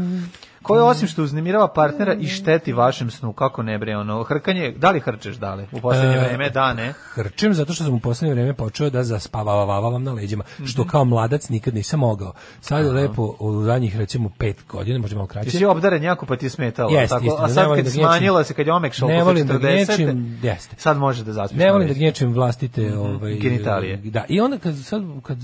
koja 0.63 0.85
osim 0.85 1.09
što 1.09 1.23
uznemirava 1.23 1.69
partnera 1.69 2.15
i 2.15 2.27
šteti 2.27 2.73
vašem 2.73 3.11
snu, 3.11 3.33
kako 3.33 3.63
ne 3.63 3.79
bre, 3.79 3.97
ono, 3.97 4.23
hrkanje, 4.23 4.75
da 4.77 4.91
li 4.91 5.01
hrčeš, 5.01 5.37
dale, 5.37 5.67
u 5.73 5.81
poslednje 5.81 6.17
E, 6.17 6.21
vreme, 6.21 6.51
da, 6.51 6.73
ne? 6.75 6.93
Hrčem 7.15 7.55
zato 7.55 7.73
što 7.73 7.85
sam 7.85 7.95
u 7.95 8.01
poslednje 8.01 8.35
vreme 8.35 8.55
počeo 8.55 8.91
da 8.91 9.05
zaspavavam 9.05 10.03
na 10.03 10.13
leđima, 10.13 10.45
što 10.67 10.83
Mhm. 10.83 10.91
kao 10.91 11.05
mladac 11.05 11.49
nikad 11.49 11.75
nisam 11.75 12.01
mogao. 12.01 12.33
Sad 12.61 12.85
je 12.85 12.93
lepo 12.93 13.37
u 13.39 13.63
zadnjih 13.63 13.97
recimo 13.97 14.31
pet 14.39 14.57
godina, 14.69 14.99
možda 14.99 15.17
malo 15.17 15.27
kraće. 15.27 15.51
Ti 15.51 15.57
si 15.57 15.65
obdaren 15.65 16.03
jako 16.03 16.27
pa 16.27 16.37
ti 16.37 16.47
je 16.47 16.51
smetalo, 16.51 16.91
Jeste, 16.91 17.09
tako? 17.09 17.25
istina, 17.25 17.45
a 17.45 17.49
sad 17.49 17.77
kad 17.77 17.85
da 17.85 17.91
smanjila 17.91 18.45
se, 18.45 18.55
kad 18.55 18.67
je 18.67 18.73
omekšao 18.73 19.09
da 19.09 19.15
40, 19.15 19.59
gnječim, 19.59 20.39
jeste. 20.43 20.77
sad 20.79 20.97
može 20.97 21.25
da 21.25 21.33
zaspiš 21.33 21.59
Ne 21.59 21.73
volim 21.73 21.89
da 21.89 21.95
gnječim 21.95 22.33
vlastite 22.33 22.99
ovaj 22.99 23.35
Genitalije. 23.35 23.97
Da, 23.97 24.25
i 24.29 24.41
onda 24.41 24.59
kad 24.59 24.75
sad 24.85 25.03
kad 25.23 25.39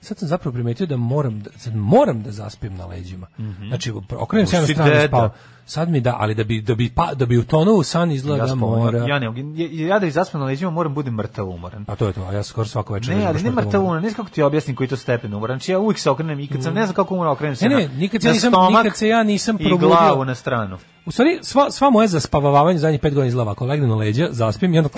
sad 0.00 0.18
sam 0.18 0.28
zapravo 0.28 0.52
primetio 0.54 0.86
da 0.86 0.96
moram 0.96 1.40
da 1.40 1.50
sad 1.56 1.74
moram 1.76 2.22
da 2.22 2.30
zaspim 2.30 2.74
na 2.74 2.86
leđima. 2.86 3.26
Znači 3.68 3.92
okrenem 4.18 4.41
se 4.46 4.56
ja 4.56 4.62
stranu 4.64 4.90
i 4.90 4.94
deda. 4.94 5.08
spavam. 5.08 5.30
Sad 5.64 5.88
mi 5.88 6.00
da, 6.00 6.16
ali 6.18 6.34
da 6.34 6.44
bi 6.44 6.60
da 6.60 6.74
bi 6.74 6.90
pa, 6.90 7.14
da 7.14 7.26
bi 7.26 7.38
utonuo 7.38 7.74
u 7.74 7.82
san 7.82 8.10
izgleda 8.10 8.38
Ja, 8.38 8.46
da 8.46 8.54
mora. 8.54 8.98
ja, 8.98 9.18
ne, 9.18 9.26
ja, 9.26 9.86
ja 9.86 9.98
da 9.98 10.06
ih 10.06 10.12
zaspam 10.12 10.40
na 10.40 10.46
leđima 10.46 10.70
moram 10.70 10.94
budem 10.94 11.14
mrtav 11.14 11.48
umoran. 11.48 11.84
A 11.88 11.94
to 11.96 12.06
je 12.06 12.12
to, 12.12 12.22
a 12.22 12.32
ja 12.32 12.42
skoro 12.42 12.66
svako 12.66 12.92
večer. 12.94 13.08
Ne, 13.10 13.16
ležem 13.16 13.28
ali 13.28 13.42
ne 13.44 13.50
mrtav 13.52 13.82
umoran. 13.82 14.02
ne 14.02 14.10
znam 14.10 14.16
kako 14.16 14.30
ti 14.30 14.42
objasnim 14.42 14.76
koji 14.76 14.88
to 14.88 14.96
stepen 14.96 15.34
umoran. 15.34 15.54
Znači 15.54 15.72
ja 15.72 15.78
uvijek 15.78 15.98
se 15.98 16.10
okrenem 16.10 16.40
i 16.40 16.46
kad 16.46 16.62
sam 16.62 16.74
ne 16.74 16.82
znam 16.82 16.94
kako 16.94 17.14
umoran 17.14 17.32
okrenem 17.32 17.56
se 17.56 17.68
Ne, 17.68 17.76
ne, 17.76 17.88
nikad 17.88 18.22
se 18.22 18.28
na 18.28 18.34
nisam- 18.34 18.52
nikad 18.72 18.96
se 18.96 19.08
ja 19.08 19.22
nisam 19.22 19.56
i 19.56 19.64
probudio. 19.64 19.88
glavu 19.88 20.24
na 20.24 20.34
stranu. 20.34 20.78
U 21.06 21.10
stvari, 21.10 21.38
sva, 21.42 21.70
sva 21.70 21.90
moja 21.90 22.08
zaspavavavanje 22.08 22.78
zadnjih 22.78 23.00
pet 23.00 23.14
godina 23.14 23.28
izgleda 23.28 23.42
ovako, 23.42 23.66
legnem 23.66 23.88
na 23.88 23.96
leđa, 23.96 24.28
zaspim 24.30 24.74
i 24.74 24.78
onda 24.78 24.90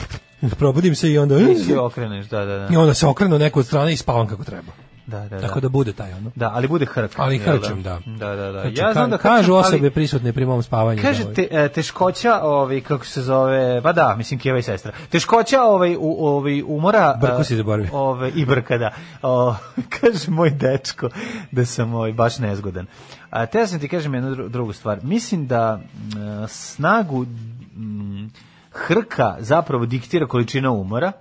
probudim 0.58 0.94
se 0.94 1.12
i 1.12 1.18
onda 1.18 1.38
Ti 1.38 1.54
si 1.56 1.74
okreneš, 1.76 2.26
da, 2.26 2.38
da, 2.40 2.58
da. 2.58 2.68
i 2.70 2.76
onda 2.76 2.94
se 2.94 3.06
okrenu 3.06 3.38
neku 3.38 3.58
od 3.60 3.66
strane 3.66 3.92
i 3.92 3.96
spavam 3.96 4.26
kako 4.26 4.44
treba. 4.44 4.72
Da, 5.08 5.28
da, 5.28 5.40
Tako 5.40 5.60
da 5.60 5.68
bude 5.68 5.92
taj 5.92 6.12
ono. 6.12 6.30
Da, 6.34 6.50
ali 6.54 6.68
bude 6.68 6.86
hrk. 6.86 7.12
Ali 7.16 7.36
jel 7.36 7.58
hrčem, 7.58 7.82
da. 7.82 8.00
Da, 8.06 8.36
da, 8.36 8.52
da. 8.52 8.60
Znači, 8.60 8.76
Ja 8.76 8.92
znam 8.92 9.10
da 9.10 9.18
kažu 9.18 9.42
hrčem, 9.42 9.54
ali- 9.54 9.66
osobe 9.66 9.90
prisutne 9.90 10.32
pri 10.32 10.46
mom 10.46 10.62
spavanju. 10.62 11.02
Kaže 11.02 11.24
da, 11.24 11.34
te, 11.34 11.48
e, 11.50 11.68
teškoća, 11.68 12.40
ovaj 12.42 12.80
kako 12.80 13.06
se 13.06 13.22
zove, 13.22 13.82
pa 13.82 13.92
da, 13.92 14.14
mislim 14.16 14.40
Kijeva 14.40 14.58
i 14.58 14.62
sestra. 14.62 14.92
Teškoća 15.08 15.62
ovaj 15.62 15.96
u 15.98 16.26
ovaj 16.26 16.62
umora 16.62 17.20
e, 17.40 17.44
si 17.44 17.56
zaboravio. 17.56 17.88
Ovaj 17.92 18.32
i 18.34 18.44
brka 18.44 18.78
da. 18.78 18.90
O, 19.22 19.54
kaže 20.00 20.30
moj 20.30 20.50
dečko 20.50 21.08
da 21.50 21.66
sam 21.66 21.94
ovaj 21.94 22.12
baš 22.12 22.38
nezgodan. 22.38 22.86
A 23.30 23.46
te 23.46 23.66
sam 23.66 23.80
ti 23.80 23.88
kažem 23.88 24.14
jednu 24.14 24.30
dru- 24.30 24.48
drugu 24.48 24.72
stvar. 24.72 24.98
Mislim 25.02 25.46
da 25.46 25.80
m, 26.16 26.46
snagu 26.48 27.26
hrka 28.70 29.36
zapravo 29.38 29.86
diktira 29.86 30.26
količina 30.26 30.70
umora 30.70 31.12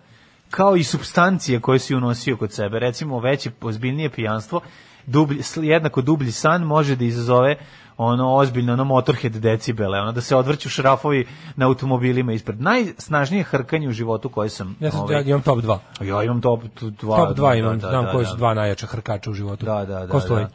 kao 0.49 0.76
i 0.76 0.84
substancije 0.84 1.60
koje 1.60 1.80
si 1.80 1.95
unosio 1.95 2.38
kod 2.38 2.52
sebe. 2.52 2.80
Recimo, 2.80 3.19
veće, 3.19 3.52
ozbiljnije 3.61 4.10
pijanstvo, 4.10 4.61
dublji, 5.06 5.41
sl- 5.41 5.64
jednako 5.64 6.02
dublji 6.02 6.32
san 6.32 6.64
može 6.64 6.95
da 6.95 7.06
izazove 7.06 7.56
ono 7.98 8.36
ozbiljno 8.36 8.74
ono 8.74 8.84
motorhead 8.84 9.34
decibele, 9.34 9.99
ono 9.99 10.11
da 10.11 10.22
se 10.22 10.36
odvrću 10.36 10.69
šrafovi 10.69 11.28
na 11.56 11.65
automobilima 11.65 12.34
ispred. 12.34 12.61
Najsnažnije 12.61 13.44
hrkanje 13.44 13.88
u 13.88 13.91
životu 13.91 14.30
koje 14.30 14.49
sam... 14.49 14.76
ja, 14.80 14.91
sam, 14.91 14.99
ovaj, 14.99 15.15
ja 15.15 15.22
imam 15.22 15.41
top 15.41 15.60
2. 15.60 15.78
ja 16.02 16.24
imam 16.24 16.41
top 16.41 16.64
2. 16.82 16.95
Top 16.99 17.38
2 17.38 17.60
imam, 17.60 17.80
znam 17.80 18.06
koji 18.11 18.26
su 18.26 18.38
dva 18.38 18.53
najjača 18.53 18.88
hrkača 18.88 19.30
u 19.30 19.34
životu. 19.34 19.65
Da, 19.65 19.86
da, 19.86 19.99
da. 19.99 20.07
Ko 20.07 20.19
stoji? 20.19 20.45
da. 20.45 20.49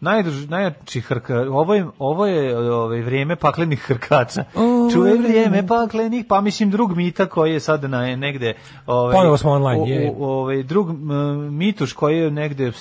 Najdruž, 0.00 0.48
najjači 0.48 1.00
hrka, 1.00 1.34
ovo 1.50 1.74
je, 1.74 1.86
ovo 1.98 2.26
je 2.26 2.58
ovaj, 2.72 3.00
vrijeme 3.00 3.36
paklenih 3.36 3.80
hrkača. 3.80 4.44
Čuje 4.92 5.12
je 5.12 5.18
vrijeme 5.18 5.66
paklenih, 5.66 6.24
pa 6.28 6.40
mislim 6.40 6.70
drug 6.70 6.96
mita 6.96 7.26
koji 7.26 7.52
je 7.52 7.60
sad 7.60 7.84
na, 7.84 8.16
negde... 8.16 8.54
Ovaj, 8.86 9.14
Ponovo 9.14 9.36
smo 9.36 9.50
online, 9.50 9.90
je. 9.90 10.14
ovaj, 10.18 10.62
drug 10.62 10.90
m, 10.90 11.56
mituš 11.56 11.92
koji 11.92 12.18
je 12.18 12.30
negde, 12.30 12.72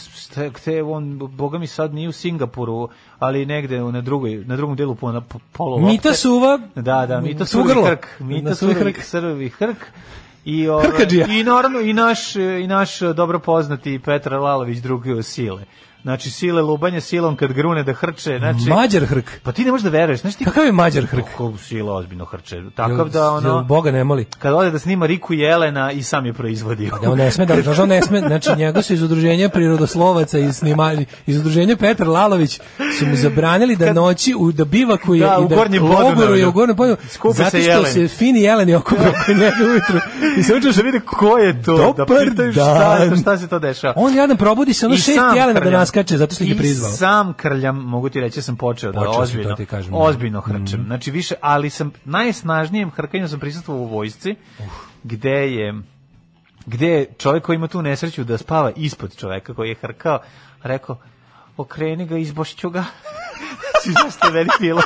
te, 0.66 0.84
on, 0.84 1.18
boga 1.18 1.58
mi 1.58 1.68
sad 1.68 1.94
nije 1.94 2.10
u 2.10 2.12
Singapuru, 2.12 2.90
ali 3.20 3.46
negde 3.46 3.80
na, 3.80 4.02
drugoj, 4.02 4.44
na 4.46 4.56
drugom 4.56 4.76
delu 4.76 4.96
po, 4.96 5.12
na 5.12 5.22
po- 5.22 5.40
polovopte. 5.52 5.92
Mita 5.92 6.14
suva, 6.14 6.60
Da, 6.76 7.06
da, 7.06 7.22
Mita. 7.22 7.46
Surovi 7.46 7.90
Hrk. 7.90 8.08
Mita 8.20 8.56
suvi 8.56 8.74
Surovi 8.74 8.94
hrk. 8.94 9.04
Srvi 9.04 9.50
Hrk. 9.50 9.78
I, 10.46 10.68
Hrkadžija. 10.84 11.28
I 11.28 11.44
naravno 11.44 11.80
i 11.80 11.94
naš, 11.94 12.36
i 12.36 12.68
naš 12.68 13.00
dobro 13.00 13.40
poznati 13.40 14.00
Petar 14.00 14.34
Lalović 14.34 14.78
drugi 14.78 15.24
sile. 15.24 15.66
Znači 16.04 16.32
sile 16.32 16.62
lubanje 16.62 17.02
silom 17.02 17.36
kad 17.36 17.54
grune 17.54 17.84
da 17.84 17.94
hrče, 17.94 18.38
znači 18.40 18.70
Mađar 18.70 19.06
hrk. 19.06 19.26
Pa 19.44 19.52
ti 19.52 19.66
ne 19.66 19.72
možeš 19.72 19.84
da 19.84 19.90
veruješ, 19.90 20.22
znači 20.22 20.38
ti 20.38 20.44
Kakav 20.46 20.66
je 20.66 20.72
Mađar 20.72 21.06
hrk? 21.06 21.26
kako 21.26 21.54
sila 21.58 21.94
ozbiljno 21.96 22.26
hrče. 22.26 22.62
Takav 22.76 22.98
Jel- 22.98 23.10
da 23.10 23.20
jel 23.20 23.34
ono 23.36 23.64
Boga 23.64 23.92
ne 23.92 24.04
moli. 24.04 24.26
kad 24.40 24.54
ode 24.54 24.72
da 24.72 24.80
snima 24.80 25.06
Riku 25.06 25.34
Jelena 25.34 25.92
i 25.92 26.04
sam 26.04 26.26
je 26.26 26.34
proizvodio. 26.34 26.98
Da 27.02 27.12
on 27.12 27.18
ne 27.18 27.32
sme, 27.32 27.46
da, 27.46 27.62
znaš, 27.62 27.80
on 27.80 27.90
ne 27.90 28.02
sme, 28.02 28.20
znači 28.20 28.50
njega 28.56 28.82
su 28.82 28.94
iz 28.94 29.02
udruženja 29.02 29.50
prirodoslovaca 29.50 30.40
iz 30.40 30.56
snima, 30.56 30.94
iz 31.26 31.38
udruženja 31.40 31.76
Petar 31.76 32.08
Lalović 32.08 32.60
su 33.00 33.06
mu 33.06 33.16
zabranili 33.16 33.76
da 33.76 33.94
noći 33.94 34.36
u 34.38 34.52
da 34.52 34.66
bivakuje 34.66 35.20
Da, 35.20 35.38
i 35.42 35.46
u 35.46 35.48
da 35.48 35.56
Gornjem 35.56 35.84
logoruje 35.84 36.48
u 36.48 36.52
gornjem 36.52 36.78
se 37.08 37.34
zato 37.34 37.58
što 37.62 37.86
se 37.86 38.08
fini 38.08 38.42
jeleni 38.42 38.76
okupe 38.76 39.02
oko 39.02 39.32
njega 39.34 39.56
ujutru 39.62 40.00
i 40.38 40.44
se 40.44 40.56
učeš 40.56 40.76
da 40.76 40.82
vidi 40.82 41.00
ko 41.00 41.38
je 41.38 41.64
to, 41.64 41.78
da 41.98 42.06
Dobar 42.06 42.08
šta, 42.52 42.94
je 42.94 43.00
to, 43.00 43.10
dan. 43.10 43.22
šta 43.22 43.38
se 43.38 43.48
to 43.48 43.60
dešava. 43.60 43.94
on 43.98 44.16
jadan 44.16 44.38
probudi 44.38 44.74
se 44.74 44.86
ono 44.86 44.96
I 44.96 44.98
šest 44.98 45.20
jelena 45.36 45.60
da 45.60 45.70
naskače 45.88 46.18
zato 46.18 46.36
što 46.36 46.44
ih 46.44 46.50
je 46.50 46.56
I 46.56 46.58
prizvao 46.58 46.92
sam 46.92 47.34
krljam, 47.34 47.78
mogu 47.78 48.10
ti 48.10 48.20
reći, 48.20 48.40
ja 48.40 48.44
sam 48.44 48.56
počeo 48.56 48.92
da 48.92 49.00
Počeo 49.00 49.14
si, 49.14 49.22
ozbiljno, 49.22 49.56
ti 49.56 49.66
kažem, 49.66 49.92
da. 49.92 49.98
ozbiljno 49.98 50.42
hrčem. 50.42 50.84
Znači 50.86 51.12
više, 51.12 51.36
ali 51.42 51.70
sam 51.70 51.92
najsnažnijem 52.06 52.92
hrkanju 52.92 53.28
sam 53.28 53.40
prisustvovao 53.40 53.84
u 53.84 53.88
vojsci, 53.88 54.36
gde 55.04 55.54
je 55.54 55.82
gde 56.66 56.88
je 56.88 57.06
čovjek 57.18 57.44
koji 57.44 57.56
ima 57.56 57.68
tu 57.68 57.82
nesreću 57.82 58.24
da 58.24 58.38
spava 58.38 58.72
ispod 58.76 59.16
čoveka 59.16 59.54
koji 59.54 59.70
je 59.70 59.76
hrkao, 59.76 60.20
rekao, 60.64 60.98
okreni 61.58 62.06
ga, 62.06 62.18
izbošću 62.18 62.70
ga. 62.70 62.86
si 63.84 63.92
zašto 64.04 64.28
je 64.28 64.34
meni 64.34 64.50
bilo? 64.60 64.82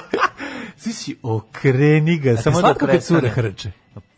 Svi 0.77 0.93
si 0.93 1.17
okreni 1.23 2.17
ga, 2.19 2.35
ti 2.35 2.41
samo 2.41 2.61
da 2.61 2.67
slatko 2.67 2.85
kad 2.85 3.03
cure 3.03 3.21
prestane. 3.21 3.49
hrče 3.49 3.71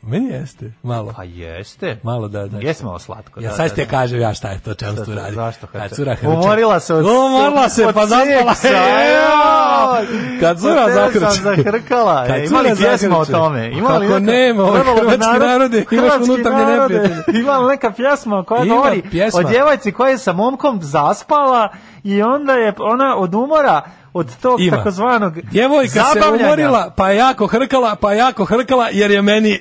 meni 0.03 0.29
jeste 0.29 0.71
malo 0.83 1.13
Pa 1.15 1.23
jeste. 1.23 1.99
malo 2.03 2.27
da 2.27 2.45
da 2.45 2.57
Jeste 2.59 2.85
malo 2.85 2.99
slatko. 2.99 3.39
Ja 3.39 3.49
da, 3.49 3.55
sad 3.55 3.69
da, 3.69 3.75
te 3.75 3.83
da. 3.83 3.89
kažem 3.89 4.19
ja 4.19 4.33
šta 4.33 4.49
je 4.49 4.59
to 4.59 4.73
čemu 4.73 4.95
tu 4.95 5.13
radi. 5.13 5.35
zašto 5.35 5.67
Kad 5.67 5.81
hrče? 5.81 5.95
cura. 5.95 6.15
Umorila 6.23 6.79
se 6.79 6.93
od- 6.93 7.05
Umorila 7.05 7.69
se 7.69 7.87
od 7.87 7.93
pa 7.93 8.05
zaspala. 8.05 8.53
seksa, 8.53 8.77
Joj! 8.77 10.07
Kad 10.39 10.59
cura 10.59 10.85
tebe 10.85 10.93
sam 10.93 11.11
zahrče. 11.21 11.41
zahrkala. 11.41 12.25
Kad 12.27 12.35
E, 12.35 12.47
cura 12.47 12.61
pjesma 12.77 12.87
o 13.09 13.23
zahrče. 13.23 13.31
tome? 13.33 13.67
Ima 13.69 13.89
li 13.89 14.07
Kako 14.07 14.19
neka- 14.19 14.25
nema, 14.25 14.63
ovaj 14.63 14.81
hrvatski 14.81 15.17
narod- 15.19 15.39
narode, 15.41 15.85
imaš 15.91 16.13
unutarnje 16.19 16.65
neprijatelje. 16.67 17.23
Ima 17.33 17.67
neka 17.69 17.91
pjesma 17.91 18.43
koja 18.43 18.63
Ima 18.63 18.75
govori 18.75 19.01
pjesma. 19.03 19.39
o 19.39 19.43
djevojci 19.43 19.91
koja 19.91 20.09
je 20.09 20.17
sa 20.17 20.33
momkom 20.33 20.79
zaspala 20.81 21.69
i 22.03 22.21
onda 22.23 22.53
je 22.53 22.73
ona 22.79 23.15
od 23.17 23.35
umora 23.35 23.81
od 24.13 24.35
tog 24.41 24.61
Ima. 24.61 24.77
takozvanog 24.77 25.41
Djevojka 25.41 25.89
se 25.89 25.99
zabavljanja 26.13 26.45
umorila, 26.45 26.93
pa 26.97 27.09
je 27.09 27.17
jako 27.17 27.47
hrkala, 27.47 27.95
pa 27.95 28.11
je 28.11 28.17
jako 28.17 28.45
hrkala, 28.45 28.89
jer 28.91 29.11
je 29.11 29.21
meni 29.21 29.59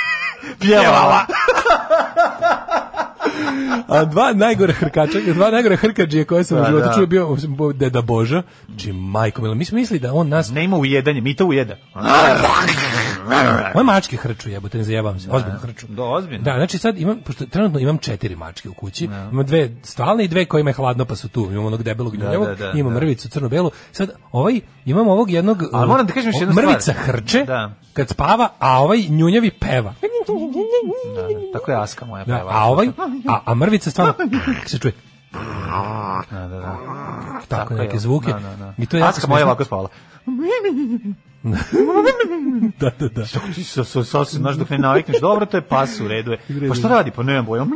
pjevala. 0.60 1.20
A 3.88 4.04
dva 4.04 4.32
najgore 4.32 4.72
hrkača, 4.72 5.18
dva 5.34 5.50
najgore 5.50 5.76
hrkađije 5.76 6.24
koje 6.24 6.44
sam 6.44 6.58
u 6.58 6.60
Da, 6.60 6.66
životu 6.66 6.86
da. 6.88 6.94
čuo 6.94 7.06
bio 7.06 7.36
Deda 7.74 8.02
Boža, 8.02 8.42
či 8.76 8.92
majko. 8.92 9.42
Mi 9.42 9.64
smo 9.64 9.78
mislili 9.78 10.00
da 10.00 10.14
on 10.14 10.28
nas... 10.28 10.50
Ne 10.50 10.64
ima 10.64 10.76
ujedanje, 10.76 11.20
mi 11.20 11.34
to 11.34 11.46
ujeda. 11.46 11.76
Moje 13.74 13.84
mačke 13.84 14.16
hrču, 14.16 14.50
jebote, 14.50 14.78
ne 14.78 14.84
zajebavam 14.84 15.20
se, 15.20 15.30
ozbiljno 15.30 15.58
hrču. 15.58 15.86
Da, 15.88 16.02
ozbiljno. 16.04 16.42
Da, 16.42 16.52
znači 16.52 16.78
sad 16.78 16.98
imam, 16.98 17.18
pošto 17.20 17.46
trenutno 17.46 17.78
imam 17.78 17.98
četiri 17.98 18.36
mačke 18.36 18.68
u 18.68 18.74
kući, 18.74 19.04
imam 19.32 19.46
dve 19.46 19.70
stalne 19.82 20.24
i 20.24 20.28
dve 20.28 20.44
kojima 20.44 20.70
je 20.70 20.74
hladno 20.74 21.04
pa 21.04 21.16
su 21.16 21.28
tu, 21.28 21.44
imam 21.44 21.64
onog 21.64 21.82
debelog 21.82 22.14
njunjavog, 22.14 22.46
da, 22.48 22.54
da, 22.54 22.70
imam 22.70 22.92
da. 22.92 23.00
mrvicu 23.00 23.28
crno-belu, 23.28 23.70
sad 23.92 24.10
ovaj, 24.32 24.60
imam 24.84 25.08
ovog 25.08 25.30
jednog, 25.30 25.62
Ali 25.72 25.88
moram 25.88 26.06
da 26.06 26.12
kažem 26.12 26.28
još 26.28 26.40
jednu 26.40 26.52
stvar. 26.54 26.66
mrvica 26.66 26.92
hrče, 26.92 27.44
Da. 27.44 27.70
kad 27.92 28.08
spava, 28.08 28.48
a 28.58 28.78
ovaj 28.82 28.98
njunjavi 29.08 29.50
peva. 29.50 29.94
Da, 30.00 31.22
da, 31.22 31.52
tako 31.52 31.70
je 31.70 31.76
Aska 31.76 32.04
moja 32.06 32.24
Da, 32.24 32.36
peva. 32.38 32.50
a 32.54 32.64
ovaj, 32.64 32.88
a, 33.28 33.40
a 33.44 33.54
mrvica 33.54 33.90
stvarno, 33.90 34.14
se 34.66 34.78
čuje, 34.78 34.92
Da, 35.32 36.22
da, 36.30 36.48
da. 36.48 36.78
tako, 37.48 37.74
je. 37.74 37.80
neke 37.80 37.98
zvuke. 37.98 38.32
Da, 38.32 38.38
da, 38.38 38.56
da. 38.56 38.74
I 38.78 38.86
to 38.86 38.96
je 38.96 39.02
Aska 39.02 39.26
moja 39.26 39.44
ovako 39.44 39.64
spavala. 39.64 39.88
Da, 42.80 42.90
da, 42.98 43.08
da. 43.08 43.24
Kako 43.32 43.46
ti 43.54 43.64
sa 43.64 43.84
sa 43.84 44.04
sa 44.04 44.24
znaš 44.24 44.56
dok 44.56 44.70
ne 44.70 44.78
navikneš, 44.78 45.20
dobro, 45.20 45.46
to 45.46 45.56
je 45.56 45.62
pas 45.62 46.00
u 46.00 46.08
redu 46.08 46.32
je. 46.32 46.38
Pa 46.68 46.74
šta 46.74 46.88
radi? 46.88 47.10
Pa 47.10 47.22
nemam 47.22 47.46
boja. 47.46 47.66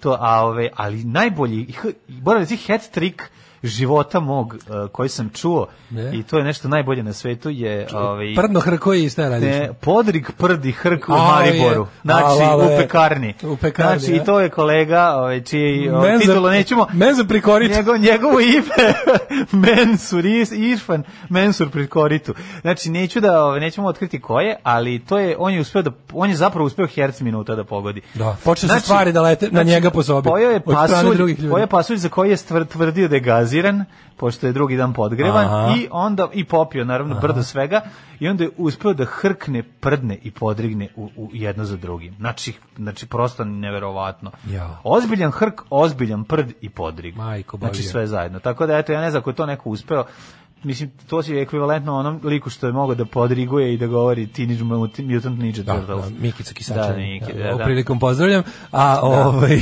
To, 0.00 0.16
a 0.20 0.44
ove, 0.44 0.70
ali 0.76 1.04
najbolji, 1.04 1.74
moram 2.08 2.42
reći 2.42 2.56
hat 2.56 2.80
trick 2.90 3.22
života 3.62 4.20
mog 4.20 4.54
uh, 4.54 4.90
koji 4.92 5.08
sam 5.08 5.30
čuo 5.30 5.66
Ne. 5.90 6.10
i 6.14 6.22
to 6.22 6.38
je 6.38 6.44
nešto 6.44 6.68
najbolje 6.68 7.02
na 7.02 7.12
svetu 7.12 7.50
je 7.50 7.86
ovaj 7.94 8.34
Prdno 8.36 8.60
hrko 8.60 8.94
i 8.94 9.10
šta 9.10 9.28
radiš? 9.28 9.48
ne, 9.48 9.70
podrig 9.80 10.30
prdi 10.38 10.72
hrk 10.72 11.08
u 11.08 11.12
A, 11.12 11.16
Mariboru. 11.16 11.80
je. 11.80 11.86
Znači, 12.02 12.42
A, 12.42 12.56
u 12.56 12.60
je. 12.62 12.76
pekarni. 12.78 13.34
U 13.42 13.56
pekarni, 13.56 13.98
Znači, 14.00 14.16
i 14.16 14.24
to 14.24 14.40
je 14.40 14.48
kolega, 14.48 15.14
ovaj, 15.16 15.42
čiji 15.42 15.88
ovaj, 15.90 16.18
titulu 16.18 16.48
nećemo... 16.50 16.86
Menza 16.92 17.24
prikorit. 17.24 17.72
Njegov, 17.72 17.98
njegovo 17.98 18.40
ime, 18.40 18.94
Mensur, 19.66 20.24
Irfan 20.52 21.02
Mensur 21.28 21.70
prikoritu. 21.70 22.34
Znači, 22.60 22.90
neću 22.90 23.20
da, 23.20 23.44
ovaj, 23.44 23.60
nećemo 23.60 23.86
otkriti 23.88 24.20
ko 24.20 24.40
je, 24.40 24.56
ali 24.62 24.98
to 24.98 25.18
je, 25.18 25.36
on 25.38 25.54
je 25.54 25.60
uspeo 25.60 25.82
da, 25.82 25.90
on 26.12 26.30
je 26.30 26.36
zapravo 26.36 26.66
uspeo 26.66 26.86
herc 26.86 27.20
minuta 27.20 27.54
da 27.54 27.64
pogodi. 27.64 28.00
Da, 28.14 28.36
počeo 28.44 28.68
su 28.68 28.80
stvari 28.80 29.12
da 29.12 29.22
lete 29.22 29.48
na 29.50 29.62
njega 29.62 29.90
po 29.90 30.02
sobi, 30.02 30.28
Pojao 30.28 30.50
je 30.50 30.60
pasulj, 30.60 31.20
je 31.60 31.66
pasulj 31.66 31.96
za 31.96 32.08
koji 32.08 32.30
je 32.30 32.36
stvr- 32.36 32.66
tvrdio 32.66 33.08
da 33.08 33.14
je 33.14 33.20
gaziran, 33.48 33.84
pošto 34.16 34.46
je 34.46 34.52
drugi 34.52 34.76
dan 34.76 34.92
podgrevan, 34.92 35.44
Aha. 35.44 35.74
i 35.76 35.88
onda 35.90 36.28
i 36.32 36.44
popio 36.44 36.84
naravno 36.84 37.14
brdo 37.20 37.42
svega 37.42 37.80
i 38.20 38.28
onda 38.28 38.44
je 38.44 38.50
uspeo 38.56 38.94
da 38.94 39.04
hrkne, 39.04 39.62
prdne 39.62 40.18
i 40.22 40.30
podrigne 40.30 40.88
u, 40.96 41.10
u 41.16 41.30
jedno 41.32 41.64
za 41.64 41.76
drugim. 41.76 42.14
Znači, 42.16 42.52
znači 42.76 43.06
prosto 43.06 43.44
neverovatno. 43.44 44.30
Ja. 44.50 44.80
Ozbiljan 44.84 45.30
hrk, 45.30 45.62
ozbiljan 45.70 46.24
prd 46.24 46.52
i 46.60 46.68
podrig. 46.68 47.16
Majko 47.16 47.56
znači 47.56 47.82
sve 47.82 48.06
zajedno. 48.06 48.38
Tako 48.38 48.66
da 48.66 48.78
eto 48.78 48.92
ja 48.92 49.00
ne 49.00 49.10
znam 49.10 49.20
ako 49.20 49.30
je 49.30 49.36
to 49.36 49.46
neko 49.46 49.70
uspeo. 49.70 50.04
Mislim, 50.62 50.90
to 51.06 51.20
je 51.26 51.42
ekvivalentno 51.42 51.94
onom 51.94 52.20
liku 52.24 52.50
što 52.50 52.66
je 52.66 52.72
mogao 52.72 52.94
da 52.94 53.04
podriguje 53.04 53.74
i 53.74 53.78
da 53.78 53.86
govori 53.86 54.26
Teenage 54.26 54.64
Mutant 54.64 54.98
Ninja 55.38 55.62
Da, 55.62 55.76
Turtles. 55.76 56.04
da, 56.12 56.20
Mikica 56.20 56.54
Kisača. 56.54 56.92
Da, 56.92 56.96
Miki, 56.96 57.32
da, 57.32 57.54
da. 57.54 57.64
prilikom 57.64 57.98
pozdravljam. 57.98 58.42
A 58.70 59.00
ovaj 59.02 59.60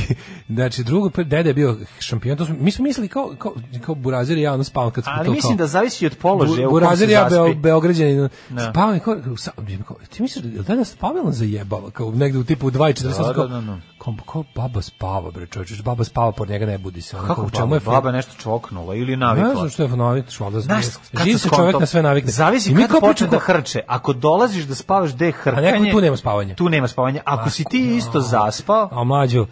znači 0.48 0.84
drugo 0.84 1.10
dede 1.24 1.50
je 1.50 1.54
bio 1.54 1.76
šampion. 1.98 2.36
To 2.38 2.44
smo, 2.44 2.54
mi 2.60 2.70
smo 2.70 2.82
mislili 2.82 3.08
kao 3.08 3.34
kao 3.38 3.52
kao 3.80 3.94
Burazir 3.94 4.38
i 4.38 4.42
ja 4.42 4.52
ono 4.54 4.64
spavamo 4.64 4.90
kad 4.90 5.04
smo 5.04 5.12
Ali 5.16 5.26
to 5.26 5.32
mislim 5.32 5.56
kao, 5.56 5.64
da 5.64 5.66
zavisi 5.66 6.06
od 6.06 6.16
položaja 6.16 6.68
u 6.68 6.70
kom 6.70 6.80
Burazir 6.80 7.10
ja 7.10 7.26
Beo. 7.30 7.54
Beograđanin. 7.54 8.28
Da. 8.50 8.70
Spavamo 8.70 8.98
kao, 9.00 9.36
sa- 9.36 9.52
kao, 9.88 9.96
ti 10.10 10.22
misliš 10.22 10.44
da 10.44 10.56
je 10.56 10.62
danas 10.62 10.96
Pavel 10.96 11.30
zajebala 11.30 11.90
kao 11.90 12.10
negde 12.10 12.38
u 12.38 12.44
tipu 12.44 12.70
2:40 12.70 13.26
Da, 13.26 13.34
kao, 13.34 13.46
da, 13.46 13.54
da, 13.54 13.60
da. 13.60 13.78
Kao, 14.06 14.14
kao 14.32 14.44
baba 14.54 14.82
spava 14.82 15.30
bre 15.30 15.46
čoveče, 15.46 15.82
baba 15.82 16.04
spava 16.04 16.32
pored 16.32 16.50
njega 16.50 16.66
ne 16.66 16.78
budi 16.78 17.02
se. 17.02 17.16
Ono, 17.16 17.26
kao, 17.26 17.36
Kako 17.36 17.46
u 17.46 17.50
čemu 17.50 17.66
baba? 17.66 17.76
je? 17.76 17.80
Baba 17.80 18.12
nešto 18.12 18.32
čoknula 18.42 18.94
ili 18.94 19.16
navikla? 19.16 19.48
Ne 19.48 19.54
znam 19.54 19.70
što 19.70 19.82
je 19.82 19.88
navikla, 19.88 20.32
valjda 20.40 20.60
Znaš, 20.60 20.84
kad 21.12 21.26
živi 21.26 21.38
sam 21.38 21.50
se 21.50 21.56
čovjek 21.56 21.80
na 21.80 21.86
sve 21.86 22.02
navikne. 22.02 22.30
Zavisi 22.30 22.70
I 22.70 22.74
mi 22.74 22.88
kad 22.88 23.00
počne 23.00 23.26
da 23.26 23.38
hrče. 23.38 23.80
Ako 23.86 24.12
dolaziš 24.12 24.64
da 24.64 24.74
spavaš 24.74 25.14
gde 25.14 25.26
je 25.26 25.32
hrkanje... 25.32 25.72
neko 25.72 25.96
tu 25.96 26.00
nema 26.00 26.16
spavanja. 26.16 26.54
Tu 26.54 26.68
nema 26.68 26.88
spavanja. 26.88 27.22
Ako 27.24 27.50
si 27.50 27.64
ti 27.64 27.96
isto 27.96 28.20
zaspao... 28.20 28.88
A 28.92 29.04
mlađo, 29.04 29.46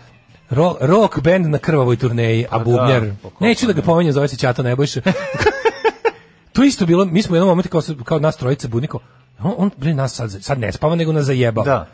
ro, 0.51 0.77
rock 0.81 1.21
band 1.21 1.47
na 1.47 1.59
krvavoj 1.59 1.97
turneji, 1.97 2.45
a 2.45 2.49
Pa 2.51 2.59
da, 2.59 2.65
bubnjar, 2.65 3.03
pa 3.23 3.29
neću 3.41 3.67
da 3.67 3.73
ga 3.73 3.81
ne. 3.81 3.87
pomenjem, 3.87 4.13
zove 4.13 4.29
se 4.29 4.37
Ćato 4.37 4.63
Nebojša. 4.63 5.01
to 6.53 6.65
isto 6.65 6.87
bilo, 6.87 7.05
mi 7.05 7.23
smo 7.23 7.33
u 7.33 7.37
jednom 7.37 7.49
momentu 7.49 7.69
kao, 7.69 7.83
kao 8.05 8.19
nas 8.19 8.37
trojica 8.37 8.69
budniko, 8.69 8.99
on, 9.43 9.55
on 9.59 9.71
bre, 9.77 9.95
nas 9.95 10.15
sad, 10.15 10.31
sad 10.41 10.59
ne 10.59 10.73
spava, 10.73 10.97
nego 10.97 11.13
nas 11.13 11.25
zajebao. 11.25 11.65
Da. 11.65 11.87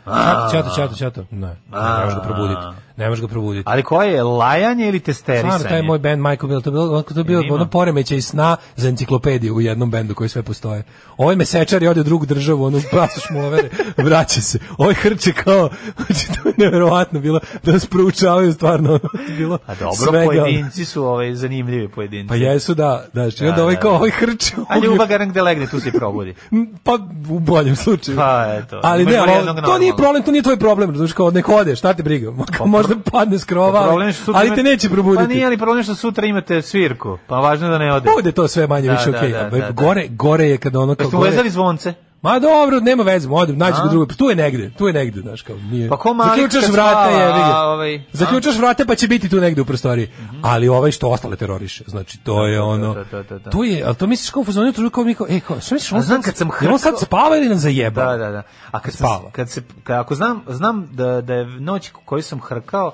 Ćato, 0.51 0.69
Ćato, 0.75 0.95
Ćato. 0.95 1.25
Ne, 1.31 1.47
ne 1.47 1.55
možeš 2.03 2.15
ga 2.15 2.21
probuditi. 2.21 2.61
Ne 2.97 3.09
možeš 3.09 3.21
ga 3.21 3.27
probuditi. 3.27 3.63
Ali 3.67 3.83
koje 3.83 4.13
je 4.13 4.23
lajanje 4.23 4.87
ili 4.87 4.99
testerisanje? 4.99 5.51
Stvarno, 5.51 5.69
taj 5.69 5.81
moj 5.81 5.99
band 5.99 6.21
Michael 6.21 6.47
Bill, 6.47 6.61
to 6.61 6.69
je 6.69 6.71
bilo, 6.71 7.01
to 7.01 7.19
je 7.19 7.23
bilo 7.23 7.43
ono 7.49 7.65
poremećaj 7.65 8.21
sna 8.21 8.57
za 8.75 8.89
enciklopediju 8.89 9.55
u 9.55 9.61
jednom 9.61 9.91
bendu 9.91 10.15
koji 10.15 10.29
sve 10.29 10.43
postoje. 10.43 10.83
Ovaj 11.17 11.35
mesečar 11.35 11.83
je 11.83 11.89
ode 11.89 12.01
u 12.01 12.03
drugu 12.03 12.25
državu, 12.25 12.63
ono 12.63 12.81
pasoš 12.91 13.23
mu 13.29 13.45
overe, 13.45 13.69
vraća 14.07 14.41
se. 14.41 14.59
Ovaj 14.77 14.93
hrče 14.93 15.33
kao, 15.33 15.69
znači 15.95 16.27
to 16.27 16.49
je 16.49 16.53
nevjerovatno 16.57 17.19
bilo, 17.19 17.39
da 17.63 17.71
nas 17.71 17.85
proučavaju 17.85 18.53
stvarno, 18.53 18.89
ono, 18.89 18.99
bilo 19.37 19.57
A 19.65 19.75
dobro, 19.75 19.95
svega. 19.95 20.25
pojedinci 20.25 20.85
su 20.85 21.03
ovaj, 21.03 21.35
zanimljivi 21.35 21.89
pojedinci. 21.89 22.27
Pa 22.27 22.35
jesu 22.35 22.73
da, 22.73 23.05
da, 23.13 23.21
onda 23.23 23.51
Da, 23.55 23.63
ovaj 23.63 23.75
da, 23.75 23.81
kao, 23.81 23.91
da. 23.91 23.97
ovaj 23.97 24.09
hrče. 24.09 24.55
A 24.69 24.77
ljubav 24.77 25.07
garan 25.07 25.29
gde 25.29 25.41
legne, 25.41 25.67
tu 25.67 25.79
se 25.79 25.89
i 25.89 25.91
probudi. 25.91 26.35
Pa 26.83 26.97
u 27.29 27.39
boljem 27.39 27.75
slučaju. 27.75 28.17
Pa, 28.17 28.45
eto. 28.59 28.79
Ali 28.83 29.05
ne, 29.05 29.17
to 29.65 29.77
nije 29.77 29.95
problem, 29.95 30.23
to 30.23 30.31
nije 30.31 30.43
tvoj 30.43 30.57
problem, 30.57 30.97
znači 30.97 31.13
kao 31.13 31.31
nek 31.31 31.49
ode, 31.49 31.75
šta 31.75 31.93
te 31.93 32.03
briga. 32.03 32.31
Možda 32.87 33.11
padne 33.11 33.39
s 33.39 33.45
krova, 33.45 33.81
Pa 33.81 33.89
ali, 33.89 34.13
ali 34.33 34.55
te 34.55 34.63
neće 34.63 34.89
probuditi. 34.89 35.23
Pa 35.23 35.33
nije 35.33 35.45
ali 35.45 35.57
problem 35.57 35.83
što 35.83 35.95
sutra 35.95 36.25
imate 36.27 36.61
svirku. 36.61 37.17
Pa 37.27 37.35
važno 37.35 37.69
da 37.69 37.77
ne 37.77 37.93
ode. 37.93 38.09
Bude 38.15 38.31
to 38.31 38.47
sve 38.47 38.67
manje 38.67 38.87
Da, 38.87 38.93
više 38.93 39.11
da, 39.11 39.17
okej. 39.17 39.31
da, 39.31 39.49
da, 39.49 39.57
da. 39.57 39.71
Gore, 39.71 40.07
gore 40.09 40.45
je 40.45 40.57
kada 40.57 40.79
ono 40.79 40.95
Jeste 40.99 41.17
uvezali 41.17 41.49
zvonce? 41.49 41.93
Ma 42.21 42.39
dobro, 42.39 42.79
nema 42.79 43.03
veze, 43.03 43.29
odem, 43.31 43.57
nađi 43.57 43.77
ga 43.83 43.89
drugo. 43.89 44.13
Tu 44.13 44.29
je 44.29 44.35
negde, 44.35 44.71
tu 44.77 44.87
je 44.87 44.93
negde, 44.93 45.21
znaš 45.21 45.41
kao, 45.41 45.55
nije. 45.55 45.89
Pa 45.89 45.97
ko 45.97 46.15
Zaključaš 46.25 46.69
vrata, 46.71 47.09
a, 47.33 47.67
ovaj? 47.67 48.03
Zaključaš 48.13 48.57
vrata 48.57 48.85
pa 48.85 48.95
će 48.95 49.07
biti 49.07 49.29
tu 49.29 49.39
negde 49.39 49.61
u 49.61 49.65
prostoriji. 49.65 50.09
Ali 50.41 50.67
ovaj 50.67 50.91
što 50.91 51.09
ostale 51.09 51.35
teroriše, 51.35 51.83
znači 51.87 52.17
to 52.17 52.47
je 52.47 52.57
da, 52.57 52.63
ono. 52.63 52.93
da, 52.93 53.03
da, 53.03 53.23
da, 53.23 53.39
da. 53.39 53.49
Tu 53.49 53.63
je, 53.63 53.83
al 53.83 53.95
to 53.95 54.07
misliš 54.07 54.29
kao 54.29 54.43
fazonu 54.43 54.73
tu 54.73 54.89
kao 54.89 55.03
mi 55.03 55.15
kao, 55.15 55.27
ej, 55.29 55.39
kao, 55.39 55.59
šta 55.61 55.75
misliš, 55.75 55.91
on 55.91 56.01
znam 56.01 56.21
kad 56.21 56.37
sam 56.37 56.49
jel 56.61 56.73
on 56.73 56.79
sad 56.79 56.99
spava 56.99 57.37
ili 57.37 57.49
nam 57.49 57.57
zajeba? 57.57 58.05
Da, 58.05 58.17
da, 58.17 58.31
da. 58.31 58.43
A 58.71 58.79
kad, 58.79 58.93
Spava. 58.93 59.21
sam, 59.21 59.31
kad 59.31 59.49
se, 59.49 59.61
kad, 59.83 59.99
ako 59.99 60.15
znam, 60.15 60.43
znam 60.47 60.89
da, 60.91 61.21
da 61.21 61.33
je 61.33 61.45
noć 61.45 61.91
koju 62.05 62.21
sam 62.21 62.41
hrkao, 62.41 62.93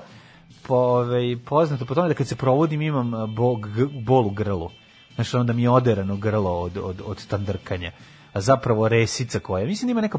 po, 0.66 0.74
ovaj, 0.74 1.36
poznato 1.46 1.84
po 1.84 1.94
tome 1.94 2.08
da 2.08 2.14
kad 2.14 2.28
se 2.28 2.36
provodim 2.36 2.82
imam 2.82 3.14
a, 3.14 3.26
bo, 3.26 3.54
g, 3.56 3.84
bol 3.84 4.26
u 4.26 4.30
grlu. 4.30 4.70
Znači 5.14 5.36
onda 5.36 5.52
mi 5.52 5.62
je 5.62 5.70
oderano 5.70 6.16
grlo 6.16 6.60
od, 6.60 6.76
od, 6.82 7.02
od 7.04 7.26
tandrkanja. 7.26 7.92
A 8.38 8.42
zapravo 8.42 8.88
resica 8.88 9.38
koja, 9.38 9.66
mislim 9.66 9.86
da 9.86 9.90
ima 9.90 10.00
neka 10.00 10.18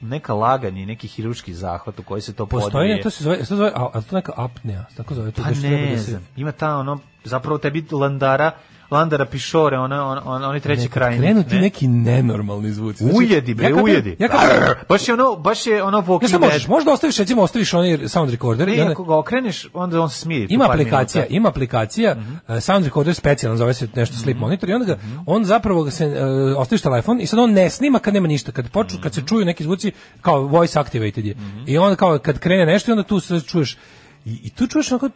neka 0.00 0.34
laganje, 0.34 0.86
neki 0.86 1.08
hiruški 1.08 1.54
zahvat 1.54 1.98
u 1.98 2.02
koji 2.02 2.20
se 2.22 2.32
to 2.34 2.46
Postoji, 2.46 2.72
podvije. 2.72 2.96
ne, 2.96 3.02
to 3.02 3.10
se 3.10 3.24
zove, 3.24 3.38
to 3.38 3.56
zove, 3.56 3.72
a, 3.74 3.88
a 3.92 4.00
to 4.00 4.16
neka 4.16 4.32
apnea, 4.36 4.84
tako 4.96 5.14
zove, 5.14 5.30
to 5.30 5.42
Pa 5.42 5.50
ne 5.50 5.90
da 5.90 5.98
se- 5.98 6.20
ima 6.36 6.52
ta 6.52 6.76
ono, 6.76 6.98
zapravo 7.24 7.58
tebi 7.58 7.84
landara, 7.92 8.50
landara 8.94 9.24
pišore, 9.24 9.78
ona, 9.78 10.06
on, 10.06 10.18
on, 10.24 10.44
oni 10.44 10.60
treći 10.60 10.82
Ne, 10.82 10.88
kraj. 10.88 11.18
Krenu 11.18 11.42
ti 11.42 11.56
neki 11.56 11.88
nenormalni 11.88 12.72
zvuci. 12.72 13.04
Znači, 13.04 13.18
Ujedi, 13.18 13.54
bre, 13.54 13.68
ja 13.68 13.74
ujedi. 13.74 14.16
Ja 14.18 14.28
kad, 14.28 14.40
baš 14.88 15.08
je 15.08 15.14
ono, 15.14 15.36
baš 15.36 15.66
je 15.66 15.82
ono 15.82 15.98
ja 15.98 16.28
sad 16.28 16.40
Dead. 16.40 16.40
možeš, 16.42 16.68
možda 16.68 16.92
ostaviš, 16.92 17.18
recimo, 17.18 17.42
ostaviš 17.42 17.74
onaj 17.74 18.08
sound 18.08 18.30
recorder. 18.30 18.68
i 18.68 18.72
Ne, 18.72 18.80
onda- 18.80 18.92
ako 18.92 19.04
ga 19.04 19.16
okreneš, 19.16 19.66
onda 19.72 20.00
on 20.00 20.10
se 20.10 20.18
smiri. 20.18 20.46
Ima 20.50 20.64
aplikacija, 20.64 21.20
minuta. 21.20 21.36
ima 21.36 21.48
aplikacija, 21.48 22.16
uh, 22.48 22.58
sound 22.60 22.84
recorder 22.84 23.14
specijalan, 23.14 23.58
zove 23.58 23.74
se 23.74 23.88
nešto 23.94 24.16
sleep 24.16 24.38
monitor 24.38 24.68
i 24.68 24.74
onda 24.74 24.86
ga, 24.86 24.98
on 25.26 25.44
zapravo 25.44 25.82
ga 25.82 25.90
se, 25.90 26.06
uh, 26.06 26.14
ostaviš 26.56 26.82
telefon 26.82 27.20
i 27.20 27.26
sad 27.26 27.38
on 27.38 27.52
ne 27.52 27.70
snima 27.70 27.98
kad 27.98 28.14
nema 28.14 28.28
ništa, 28.28 28.52
kad 28.52 28.70
počnu, 28.70 28.98
kad 29.02 29.14
se 29.14 29.22
čuju 29.22 29.44
neki 29.44 29.64
zvuci, 29.64 29.92
kao 30.20 30.40
voice 30.40 30.78
activated 30.78 31.26
je. 31.26 31.34
I 31.66 31.78
onda 31.78 31.96
kao 31.96 32.18
kad 32.18 32.38
krene 32.38 32.66
nešto 32.66 32.90
i 32.90 32.92
onda 32.92 33.02
tu 33.02 33.20
se 33.20 33.40
čuješ, 33.40 33.76
i, 34.24 34.40
i 34.42 34.50
tu 34.50 34.66
čuješ 34.66 34.92
onako, 34.92 35.08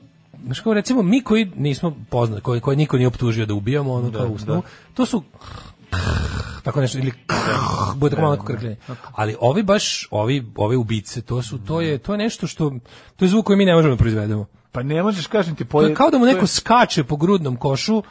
Znaš 0.45 0.61
kao 0.61 0.75
recimo 0.75 1.03
mi 1.03 1.23
koji 1.23 1.53
nismo 1.57 1.97
poznati, 2.11 2.43
koji, 2.43 2.61
koji 2.61 2.77
niko 2.77 2.97
nije 2.97 3.09
optužio 3.09 3.47
da 3.47 3.55
ubijamo 3.55 3.93
ono 3.93 4.13
kao 4.13 4.27
u 4.27 4.39
snu, 4.39 4.63
to 4.95 5.07
su 5.07 5.23
tako 6.63 6.81
nešto 6.81 6.99
ili 6.99 7.13
bude 7.97 8.11
tako 8.11 8.23
malo 8.23 8.35
neko 8.35 8.47
krkljenje. 8.47 8.77
Ali 9.13 9.37
ovi 9.41 9.63
baš 9.63 10.09
ovi 10.11 10.53
ovi 10.57 10.77
ubice, 10.77 11.23
to 11.23 11.43
su 11.43 11.59
to 11.59 11.81
je 11.81 11.99
to 11.99 12.13
je 12.13 12.19
nešto 12.19 12.47
što 12.47 12.73
to 13.17 13.25
je 13.25 13.29
zvuk 13.29 13.47
koji 13.47 13.57
mi 13.57 13.65
ne 13.65 13.75
možemo 13.75 13.95
da 13.95 13.99
proizvedemo. 13.99 14.47
Pa 14.73 14.83
ne 14.83 15.03
možeš, 15.03 15.27
kažem 15.27 15.57
ti, 15.57 15.65
poje... 15.65 15.89
je 15.89 15.95
kao 15.95 16.11
da 16.11 16.19
mu 16.19 16.27
neko 16.27 16.47
skače 16.47 17.05
po 17.05 17.17
grudnom 17.17 17.57
košu 17.57 18.03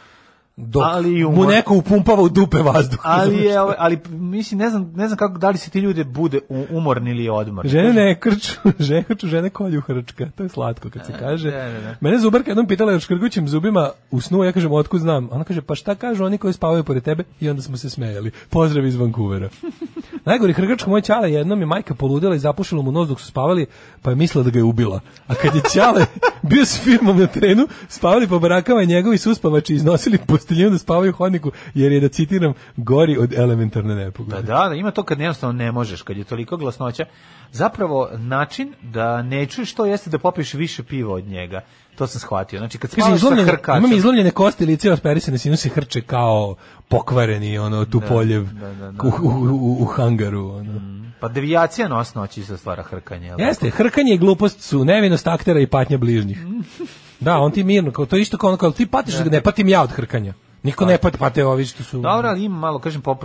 dok 0.57 0.83
Ali 0.85 1.23
mu 1.23 1.45
neko 1.45 1.75
upumpava 1.75 2.21
u 2.21 2.29
dupe 2.29 2.57
vazduh. 2.57 2.99
Ali 3.03 3.37
je, 3.37 3.57
ali 3.77 3.99
mislim, 4.09 4.59
ne 4.59 4.69
znam, 4.69 4.93
ne 4.95 5.07
znam 5.07 5.17
kako, 5.17 5.37
da 5.37 5.49
li 5.49 5.57
se 5.57 5.69
ti 5.69 5.79
ljude 5.79 6.03
bude 6.03 6.39
umorni 6.69 7.11
ili 7.11 7.29
odmorni. 7.29 7.69
Žene 7.69 7.93
ne 7.93 8.19
krču, 8.19 8.51
žene 8.79 9.03
krču, 9.03 9.27
žene 9.27 9.49
kolju 9.49 9.81
hrčka. 9.81 10.29
To 10.35 10.43
je 10.43 10.49
slatko 10.49 10.89
kad 10.89 11.05
se 11.05 11.13
kaže. 11.19 11.51
da, 11.51 11.57
da, 11.57 11.81
da. 11.81 11.95
Mene 12.01 12.19
zubarka 12.19 12.51
jednom 12.51 12.67
pitala 12.67 12.91
još 12.91 13.03
škrgućim 13.03 13.47
zubima 13.47 13.89
u 14.11 14.21
snu, 14.21 14.43
ja 14.43 14.51
kažem, 14.51 14.71
otkud 14.71 15.01
znam? 15.01 15.29
Ona 15.31 15.43
kaže, 15.43 15.61
pa 15.61 15.75
šta 15.75 15.95
kažu 15.95 16.25
oni 16.25 16.37
koji 16.37 16.53
spavaju 16.53 16.83
pored 16.83 17.03
tebe? 17.03 17.23
I 17.39 17.49
onda 17.49 17.61
smo 17.61 17.77
se 17.77 17.89
smejali. 17.89 18.31
Pozdrav 18.49 18.85
iz 18.85 18.95
Vancouvera. 18.95 19.49
Najgori 20.25 20.53
hrgačko 20.53 20.89
moj 20.89 21.01
čale 21.01 21.31
jednom 21.31 21.59
je 21.59 21.65
majka 21.65 21.95
poludela 21.95 22.35
i 22.35 22.39
zapušila 22.39 22.81
mu 22.81 22.91
nos 22.91 23.09
dok 23.09 23.19
su 23.19 23.25
spavali, 23.25 23.65
pa 24.01 24.09
je 24.09 24.15
mislila 24.15 24.43
da 24.43 24.49
ga 24.49 24.59
je 24.59 24.63
ubila. 24.63 24.99
A 25.27 25.35
kad 25.35 25.55
je 25.55 25.61
čale 25.73 26.05
bio 26.49 26.65
s 26.65 26.79
firmom 26.83 27.19
na 27.19 27.27
terenu, 27.27 27.67
spavali 27.87 28.27
po 28.27 28.39
barakama 28.39 28.81
i 28.81 28.87
njegovi 28.87 29.17
suspavači 29.17 29.73
iznosili 29.73 30.17
posteljinu 30.47 30.69
da 30.69 30.77
spavaju 30.77 31.11
u 31.11 31.15
hodniku, 31.15 31.51
jer 31.73 31.91
je, 31.91 31.99
da 31.99 32.09
citiram, 32.09 32.53
gori 32.77 33.17
od 33.17 33.33
elementarne 33.33 33.95
nepogode. 33.95 34.35
Pa 34.35 34.41
da, 34.41 34.69
da, 34.69 34.75
ima 34.75 34.91
to 34.91 35.03
kad 35.03 35.19
jednostavno 35.19 35.53
ne 35.53 35.71
možeš, 35.71 36.01
kad 36.01 36.17
je 36.17 36.23
toliko 36.23 36.57
glasnoća. 36.57 37.05
Zapravo, 37.51 38.09
način 38.17 38.73
da 38.81 39.21
ne 39.21 39.45
čuješ 39.45 39.73
to 39.73 39.85
jeste 39.85 40.09
da 40.09 40.19
popiješ 40.19 40.53
više 40.53 40.83
piva 40.83 41.13
od 41.13 41.23
njega. 41.23 41.61
To 41.97 42.07
sam 42.07 42.19
shvatio. 42.19 42.59
Znači, 42.59 42.77
kad 42.77 42.91
spavaš 42.91 43.21
sa 43.21 43.45
hrkačem... 43.45 43.83
imam 43.83 43.97
izlomljene 43.97 44.31
kosti, 44.31 44.65
lice 44.65 44.91
osperisane, 44.91 45.37
sinuse 45.37 45.69
hrče 45.69 46.01
kao 46.01 46.55
pokvareni, 46.87 47.57
ono, 47.57 47.85
tu 47.85 48.01
poljev 48.07 48.43
da, 48.43 48.73
da, 48.73 48.91
da. 48.91 49.03
u, 49.03 49.07
u, 49.07 49.29
u, 49.51 49.77
u 49.83 49.85
hangaru. 49.85 50.49
Ono. 50.49 50.81
Pa 51.19 51.27
devijacija 51.27 51.87
nos 51.87 52.15
noći 52.15 52.41
isto 52.41 52.57
stvara 52.57 52.83
hrkanje. 52.83 53.33
Jeste, 53.37 53.69
hrkanje 53.69 54.13
i 54.13 54.17
glupost 54.17 54.61
su 54.61 54.85
nevinost 54.85 55.27
aktera 55.27 55.59
i 55.59 55.67
patnja 55.67 55.97
bližnjih. 55.97 56.39
Da, 57.19 57.37
on 57.37 57.51
ti 57.51 57.63
mirno, 57.63 57.91
kao, 57.91 58.05
to 58.05 58.15
je 58.15 58.21
isto 58.21 58.37
kao 58.37 58.47
ono, 58.47 58.57
kao 58.57 58.71
ti 58.71 58.85
patiš, 58.85 59.15
da. 59.15 59.23
ne 59.23 59.41
patim 59.41 59.67
ja 59.67 59.81
od 59.81 59.91
hrkanja. 59.91 60.33
Niko 60.63 60.85
ne 60.85 60.97
pati, 60.97 61.17
pate 61.17 61.45
ovi 61.45 61.65
što 61.65 61.83
su... 61.83 62.01
Dobro, 62.01 62.29
ali 62.29 62.43
ima 62.43 62.57
malo, 62.57 62.79
kažem, 62.79 63.01
kao 63.01 63.17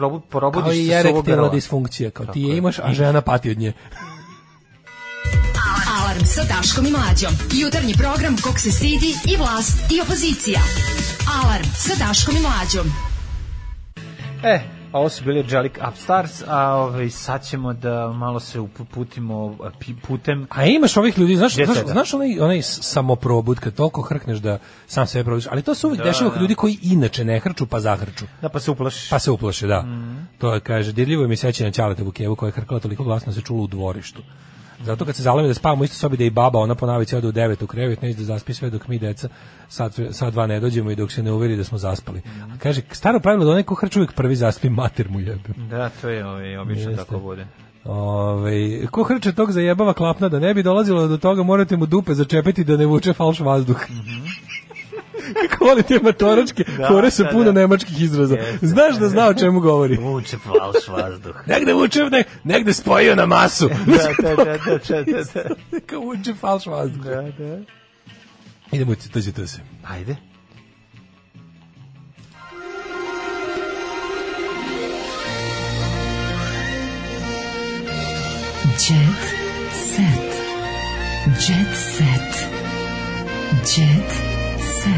i 0.73 0.87
se 0.87 1.03
s 1.03 1.05
ovog 1.05 1.07
erektilna 1.07 1.37
grla. 1.37 1.49
disfunkcija, 1.49 2.11
kao 2.11 2.27
ti 2.27 2.31
Tako 2.33 2.39
je 2.39 2.49
je. 2.49 2.59
imaš, 2.59 2.79
a 2.79 2.93
žena 2.93 3.21
pati 3.21 3.51
od 3.51 3.59
nje. 3.59 3.73
Alarm 6.13 6.27
sa 6.27 6.43
Daškom 6.45 6.87
i 6.87 6.91
Mlađom. 6.91 7.33
Jutarnji 7.53 7.95
program 7.95 8.37
kog 8.43 8.59
se 8.59 8.71
stidi 8.71 9.11
i 9.33 9.37
vlast 9.37 9.93
i 9.93 10.01
opozicija. 10.01 10.61
Alarm 11.43 11.65
sa 11.75 12.07
Daškom 12.07 12.37
i 12.37 12.41
Mlađom. 12.41 12.87
E, 14.45 14.61
a 14.93 14.99
ovo 14.99 15.09
su 15.09 15.25
bili 15.25 15.45
Jellic 15.51 15.73
Upstars, 15.89 16.43
a 16.47 16.75
ovaj, 16.75 17.11
sad 17.11 17.47
ćemo 17.47 17.73
da 17.73 18.09
malo 18.09 18.41
se 18.41 18.61
uputimo 18.61 19.57
putem... 20.07 20.47
A 20.51 20.65
imaš 20.67 20.97
ovih 20.97 21.19
ljudi, 21.19 21.37
znaš, 21.37 21.55
znaš, 21.55 21.77
seta. 21.77 21.93
znaš 21.93 22.15
onaj, 22.15 22.41
onaj 22.41 22.63
samoprobud 22.63 23.61
kad 23.61 23.75
toliko 23.75 24.03
hrkneš 24.03 24.39
da 24.39 24.59
sam 24.87 25.07
sebe 25.07 25.25
probudiš, 25.25 25.49
ali 25.51 25.63
to 25.63 25.75
se 25.75 25.87
uvijek 25.87 26.03
Da, 26.03 26.05
dešava 26.05 26.31
kod 26.31 26.39
da. 26.39 26.41
ljudi 26.41 26.55
koji 26.55 26.79
inače 26.83 27.25
ne 27.25 27.39
hrču 27.39 27.67
pa 27.67 27.81
zahrču. 27.81 28.25
Da, 28.43 28.49
pa 28.49 28.61
se 28.61 28.71
uplašiš. 28.71 29.11
Pa 29.11 29.19
se 29.19 29.31
uplaše, 29.31 29.67
da. 29.67 29.83
Mhm. 29.83 30.19
To 30.39 30.55
je, 30.55 30.61
kaže, 30.61 30.93
dirljivo 30.93 31.29
mi 31.29 31.37
seća 31.37 31.65
na 31.65 31.71
Ćaleta 31.71 32.03
Vukevu 32.03 32.37
koja 32.37 32.49
je 32.49 32.53
hrkala 32.53 32.81
toliko 32.81 33.05
glasno 33.05 33.33
da 33.33 33.35
se 33.35 33.43
čulo 33.45 33.63
u 33.63 33.67
dvorištu. 33.67 34.23
Zato 34.85 35.05
kad 35.05 35.17
se 35.17 35.23
zaleme 35.23 35.49
da 35.49 35.55
spavamo 35.55 35.83
u 35.83 35.85
istoj 35.85 35.97
sobi 35.97 36.17
da 36.17 36.25
i 36.25 36.31
baba, 36.31 36.59
ona 36.59 36.75
po 36.75 36.87
navici 36.87 37.17
ode 37.17 37.29
u 37.29 37.33
devet 37.33 37.63
u 37.63 37.67
krevet, 37.67 38.03
neće 38.03 38.19
da 38.19 38.25
zaspi 38.25 38.55
sve 38.55 38.71
dok 38.71 38.89
mi 38.89 38.99
deca 38.99 39.29
sad, 39.69 39.97
sad 40.11 40.33
dva 40.33 40.47
ne 40.47 40.61
dođemo 40.61 40.91
i 40.91 40.97
dok 40.97 41.13
se 41.13 41.23
ne 41.23 41.33
uveri 41.33 41.57
da 41.57 41.65
smo 41.65 41.79
zaspali. 41.79 42.23
A 42.55 42.59
kaže, 42.59 42.83
staro 42.91 43.21
pravilo 43.21 43.45
da 43.45 43.51
onaj 43.51 43.63
ko 43.63 43.75
hrče 43.75 43.99
uvijek 43.99 44.13
prvi 44.13 44.37
zaspi, 44.37 44.71
mater 44.71 45.09
mu 45.11 45.21
jebe. 45.21 45.49
Da, 45.71 45.91
to 46.01 46.09
je 46.09 46.27
ovaj, 46.27 46.57
obično 46.57 46.91
Jeste. 46.91 47.05
tako 47.05 47.19
bude. 47.19 47.47
Ove, 47.85 48.87
ko 48.87 49.03
hrče 49.03 49.33
tog 49.33 49.53
zajebava 49.53 49.93
klapna 49.93 50.29
da 50.29 50.39
ne 50.39 50.55
bi 50.55 50.63
dolazilo 50.63 51.09
do 51.09 51.17
toga 51.17 51.43
morate 51.43 51.77
mu 51.77 51.87
dupe 51.87 52.15
začepiti 52.15 52.65
da 52.65 52.77
ne 52.77 52.87
vuče 52.87 53.13
falš 53.13 53.41
vazduh. 53.41 53.81
Kako 55.51 55.65
voli 55.65 55.83
te 55.83 55.99
matoračke. 56.03 56.65
Da, 56.79 56.89
fore 56.89 57.11
sa 57.11 57.23
da, 57.23 57.31
puno 57.31 57.45
da. 57.45 57.53
nemačkih 57.53 58.03
izraza. 58.03 58.35
Jeste. 58.35 58.67
Znaš 58.67 58.97
da 58.97 59.09
zna 59.09 59.29
o 59.29 59.35
čemu 59.35 59.61
govori. 59.61 59.97
Vuče 59.97 60.37
falš 60.37 60.89
vazduh. 60.89 61.37
Negde 61.53 61.73
vuče, 61.73 62.05
ne, 62.11 62.25
negde 62.45 62.73
spojio 62.73 63.15
na 63.15 63.27
masu. 63.27 63.69
da, 63.69 63.75
da, 64.23 64.45
da, 64.45 64.45
da, 64.45 64.79
da, 64.89 65.03
da, 65.03 65.23
da. 65.35 65.81
Kao 65.87 66.01
vuče 66.01 66.35
falš 66.35 66.67
vazduh. 66.67 67.05
Da, 67.05 67.23
da. 67.23 67.59
Idemo, 68.73 68.95
to 69.13 69.21
će 69.21 69.33
to 69.33 69.47
se. 69.47 69.61
Ajde. 69.89 70.17
Jet 78.89 79.23
set. 79.73 80.33
Jet 81.39 81.77
set. 81.77 82.49
Jet 83.65 84.11
set. 84.11 84.22
Set. 84.83 84.93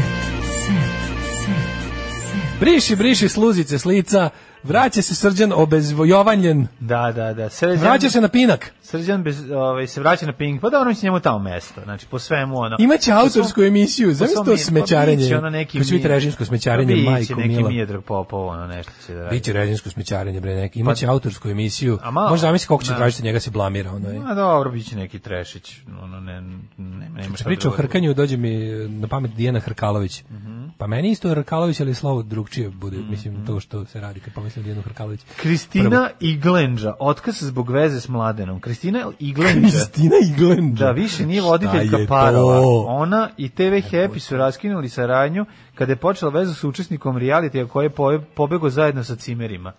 Set. 0.65 2.59
Briši, 2.59 2.95
briši 2.95 3.29
sluzice 3.29 3.79
s 3.79 3.85
lica, 3.85 4.29
vraća 4.65 5.01
se 5.01 5.15
srđan 5.15 5.51
obezvojovanjen, 5.53 6.67
Da, 6.79 7.11
da, 7.11 7.33
da. 7.33 7.49
Srđan, 7.49 7.77
vraća 7.79 8.09
se 8.09 8.21
na 8.21 8.27
pinak. 8.27 8.71
Srđan 8.81 9.23
bez, 9.23 9.51
ovaj, 9.51 9.87
se 9.87 9.99
vraća 9.99 10.25
na 10.25 10.33
Pink, 10.33 10.61
pa 10.61 10.69
dobro, 10.69 10.89
mislim 10.89 11.07
njemu 11.07 11.19
tamo 11.19 11.39
mesto. 11.39 11.81
Znači, 11.83 12.05
po 12.05 12.19
svemu 12.19 12.57
ono. 12.57 12.75
Imaće 12.79 13.11
autorsku 13.11 13.41
svom- 13.53 13.67
emisiju, 13.67 14.13
zamisli 14.13 14.33
svom 14.33 14.45
to 14.45 14.51
pa 14.51 14.57
smećarenje. 14.57 15.37
ono 15.37 15.49
neki 15.49 15.77
Kad 15.77 15.87
će 15.87 15.93
biti 15.93 16.07
režimsko 16.07 16.45
smećarenje, 16.45 16.95
pa 17.05 17.11
majko 17.11 17.35
neki 17.35 17.47
mila. 17.49 17.69
Miodrag 17.69 18.03
Popov, 18.03 18.47
ono 18.47 18.67
nešto 18.67 18.91
će 19.07 19.13
da 19.13 19.23
radi. 19.23 19.35
Biće 19.35 19.53
režimsko 19.53 19.89
smećarenje, 19.89 20.41
bre, 20.41 20.55
neki. 20.55 20.79
Imaće 20.79 21.07
autorsku 21.07 21.49
emisiju. 21.49 21.99
A 22.03 22.11
malo- 22.11 22.29
Možda 22.29 22.47
zamisli 22.47 22.67
koliko 22.67 22.83
će 22.83 22.95
tražiti 22.95 23.23
njega 23.23 23.39
se 23.39 23.51
blamira, 23.51 23.91
ono 23.91 24.09
je. 24.09 24.21
A 24.27 24.33
dobro, 24.33 24.71
biće 24.71 24.95
neki 24.95 25.19
trešić. 25.19 25.77
Ono, 26.01 26.19
ne, 26.19 26.41
ne, 26.77 27.09
nema 27.09 27.35
šta 27.35 27.43
Priča 27.45 27.67
o 27.67 27.71
hrkanju, 27.71 28.13
dođe 28.13 28.37
mi 28.37 28.57
na 28.89 29.07
pamet 29.07 29.31
Dijana 29.31 29.59
Hrkalović. 29.59 30.23
Mhm. 30.23 30.55
Pa 30.77 30.87
meni 30.87 31.11
isto 31.11 31.29
Hrkalović, 31.29 31.79
ali 31.79 31.93
slovo 31.93 32.23
drugčije 32.23 32.69
bude, 32.69 32.97
mislim, 32.97 33.45
to 33.45 33.59
što 33.59 33.85
se 33.85 33.99
radi 34.01 34.19
kad 34.19 34.33
pomislim 34.55 34.63
Dijanu 34.63 34.81
Hrkalović. 34.81 35.21
Kristina 35.37 36.09
Iglenđa, 36.19 36.93
otkaz 36.99 37.35
zbog 37.41 37.69
veze 37.69 38.01
s 38.01 38.09
mladenom. 38.09 38.59
Kristina 38.59 39.11
Iglenđa. 39.19 39.77
Kristina 39.77 40.15
Iglenđa. 40.31 40.85
Da, 40.85 40.91
više 40.91 41.25
nije 41.25 41.41
voditeljka 41.41 41.97
parova. 42.07 42.61
Ona 42.87 43.29
i 43.37 43.49
TV 43.49 43.61
Happy 43.61 44.19
su 44.19 44.37
raskinuli 44.37 44.89
saradnju 44.89 45.45
kada 45.75 45.91
je 45.91 45.95
počela 45.95 46.31
vezu 46.31 46.53
sa 46.53 46.67
učesnikom 46.67 47.17
realitija 47.17 47.67
koji 47.67 47.85
je 47.85 47.89
po- 47.89 48.19
pobegao 48.35 48.69
zajedno 48.69 49.03
sa 49.03 49.15
cimerima. 49.15 49.73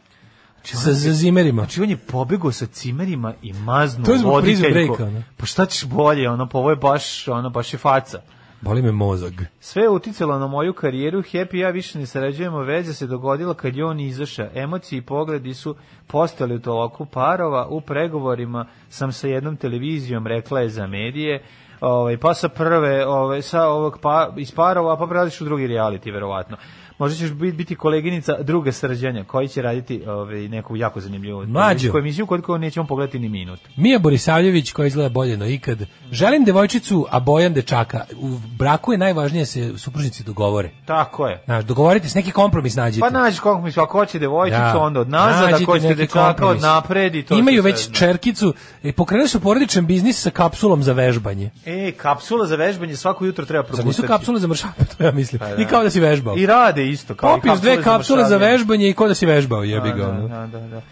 Znači, 0.55 0.77
Sa 0.77 0.93
za 0.93 1.13
zimerima. 1.13 1.63
Znači 1.63 1.83
on 1.83 1.91
je 1.91 1.97
pobegao 1.97 2.53
sa 2.53 2.67
cimerima 2.67 3.35
i 3.43 3.53
maznuo 3.53 4.05
To 4.07 4.13
je 4.13 4.19
zbog 4.19 4.43
Prison 4.43 4.63
voditeljku. 4.63 4.97
Breaka, 4.97 5.15
ne? 5.15 5.23
Pa 5.37 5.47
šta 5.47 5.67
ćeš 5.67 5.85
bolje, 5.85 6.31
ono, 6.31 6.49
pa 6.49 6.59
ovo 6.59 6.71
je 6.71 6.77
baš, 6.77 7.29
ono, 7.29 7.51
baš 7.51 7.73
je 7.73 7.79
faca. 7.79 8.21
Boli 8.61 8.83
me 8.83 8.93
mozak. 8.93 9.33
Sve 9.61 9.83
je 9.83 9.89
uticalo 9.89 10.39
na 10.39 10.47
moju 10.47 10.73
karijeru, 10.73 11.23
Happy 11.23 11.57
ja 11.57 11.71
više 11.71 11.99
ne 11.99 12.07
sarađujemo, 12.07 12.59
veza 12.59 12.93
se 12.93 13.07
dogodila 13.07 13.55
kad 13.55 13.77
je 13.77 13.85
on 13.85 14.01
izašao. 14.01 14.49
Emocije 14.55 14.99
i 14.99 15.03
pogledi 15.03 15.55
su 15.55 15.77
postali 16.07 16.55
u 16.55 16.61
toloku 16.61 17.07
parova, 17.07 17.67
u 17.67 17.81
pregovorima 17.81 18.67
sam 18.89 19.13
sa 19.13 19.29
jednom 19.29 19.57
televizijom, 19.57 20.27
rekla 20.27 20.61
je 20.61 20.69
za 20.69 20.87
medije, 20.87 21.43
ovaj, 21.81 22.17
pa 22.17 22.35
sa 22.35 22.49
prve, 22.49 23.07
ovaj, 23.07 23.43
sa 23.43 23.69
ovog 23.69 23.99
pa, 24.03 24.33
iz 24.37 24.55
parova, 24.55 24.97
pa 24.97 25.07
prelaziš 25.07 25.41
u 25.41 25.45
drugi 25.45 25.69
reality, 25.69 26.13
verovatno. 26.13 26.57
Možda 26.99 27.19
ćeš 27.19 27.31
biti, 27.31 27.57
biti 27.57 27.75
koleginica 27.75 28.43
druga 28.43 28.73
srđanja, 28.73 29.25
koji 29.25 29.49
će 29.49 29.63
raditi 29.63 30.03
ovaj, 30.07 30.49
neku 30.49 30.77
jako 30.77 31.01
zanimljivu 31.01 31.47
televizijsku 31.47 31.99
emisiju, 31.99 32.27
koliko 32.27 32.59
nećemo 32.59 32.87
pogledati 32.87 33.19
ni 33.19 33.29
minut. 33.29 33.61
Mija 33.77 33.99
Borisavljević 33.99 34.73
koja 34.73 34.87
izgleda 34.87 35.09
bolje 35.09 35.37
no 35.37 35.47
ikad. 35.47 35.79
Želim 36.11 36.45
devojčicu, 36.45 37.07
a 37.11 37.21
Bojan 37.21 37.53
dečaka. 37.53 38.05
U 38.21 38.29
braku 38.59 38.93
je 38.93 38.99
najvažnije 38.99 39.43
da 39.43 39.47
se 39.47 39.79
supružnici 39.79 40.25
dogovore. 40.25 40.71
Tako 40.87 41.27
je. 41.29 41.43
Znaš, 41.45 41.65
dogovorite 41.65 42.09
se, 42.09 42.19
neki 42.19 42.31
kompromis 42.31 42.77
nađite. 42.77 43.01
Pa 43.01 43.11
nađeš 43.11 43.41
kompromis, 43.41 43.79
ako 43.79 43.99
hoće 43.99 44.19
devojčicu, 44.19 44.79
onda 44.81 45.01
od 45.01 45.09
nazad, 45.09 45.53
ako 45.53 45.73
hoćete 45.73 45.95
dečaka, 45.95 46.47
od 46.47 46.61
napred 46.61 47.15
i 47.15 47.23
to 47.23 47.35
Imaju 47.39 47.63
već 47.63 47.85
zna. 47.87 47.95
čerkicu, 47.95 48.55
e, 48.83 48.93
pokrenuli 48.93 49.29
su 49.29 49.41
porodičan 49.41 49.87
biznis 49.87 50.23
sa 50.23 50.31
kapsulom 50.31 50.83
za 50.83 50.93
vežbanje. 50.93 51.51
E, 51.67 51.93
kapsula 51.97 52.47
za 52.47 52.57
vežbanje 52.57 52.97
svako 52.97 53.25
jutro 53.25 53.45
treba 53.45 53.63
Zar 53.63 53.67
propustiti. 53.67 54.03
nisu 54.03 54.13
kapsule 54.13 54.41
za 54.41 54.47
mršavanje, 54.47 54.85
to 54.99 55.05
ja 55.05 55.13
mislim. 55.13 55.39
Pa 55.39 55.47
da. 55.49 55.63
I 55.63 55.65
kao 55.67 55.83
da 55.83 55.91
si 55.91 56.01
vežbao. 56.01 56.37
I 56.37 56.47
rade 56.47 56.86
isto. 56.87 57.15
Kao 57.15 57.31
i 57.31 57.35
Popiješ 57.35 57.61
dve 57.61 57.83
kapsule 57.83 58.19
za 58.19 58.29
mršavljenje. 58.29 58.53
vežbanje 58.53 58.89
i 58.89 58.93
kao 58.93 59.09
da 59.09 59.15
si 59.15 59.27
vežbao, 59.27 59.65
jebi 59.65 59.89
ga. 59.89 60.07
da, 60.07 60.29
da, 60.29 60.61
da, 60.61 60.67
da. 60.67 60.83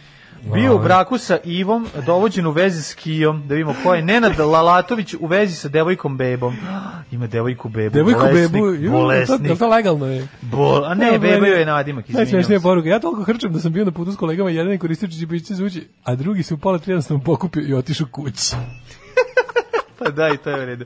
Bio 0.55 0.77
u 0.77 0.79
braku 0.79 1.19
sa 1.19 1.39
Ivom, 1.45 1.87
dovođen 2.07 2.47
u 2.47 2.51
vezi 2.51 2.83
s 2.83 2.95
Kijom, 2.95 3.49
da 3.49 3.55
vidimo 3.55 3.75
ko 3.83 3.95
je 3.95 4.03
Nenad 4.03 4.39
Lalatović 4.39 5.15
u 5.15 5.27
vezi 5.27 5.55
sa 5.55 5.69
devojkom 5.69 6.17
Bebom. 6.17 6.57
Ima 7.11 7.27
devojku 7.27 7.69
Bebu, 7.69 7.95
Devojku 7.95 8.21
bolesnik, 8.21 8.53
bebu, 8.53 8.67
ju, 8.67 8.91
bolesnik. 8.91 9.49
to, 9.49 9.57
to 9.57 9.69
legalno 9.69 10.07
je. 10.07 10.29
Bol, 10.43 10.85
a 10.85 10.95
ne, 10.95 11.07
Ja, 11.07 11.19
Beba 11.19 11.47
joj 11.47 11.59
je 11.59 11.67
nadimak, 11.67 12.05
izvinjam 12.05 12.23
Najsmešnija 12.25 12.61
poruka. 12.61 12.89
Ja 12.89 12.99
toliko 13.01 13.23
hrčem 13.23 13.53
da 13.53 13.61
sam 13.61 13.73
bio 13.73 13.85
na 13.85 13.91
putu 13.91 14.13
s 14.13 14.17
kolegama, 14.17 14.51
jedan 14.51 14.73
je 14.73 14.79
koristio 14.79 15.09
čipićce 15.09 15.55
za 15.55 15.65
ući, 15.65 15.89
a 16.05 16.15
drugi 16.15 16.43
se 16.43 16.55
u 16.55 16.59
pola 16.59 16.79
tri 16.79 16.93
jednostavno 16.93 17.23
pokupio 17.25 17.63
i 17.63 17.75
otišao 17.75 18.07
kući. 18.11 18.57
Pa 20.05 20.11
da, 20.11 20.29
i 20.29 20.37
to 20.37 20.51
je 20.51 20.63
u 20.63 20.67
redu. 20.67 20.85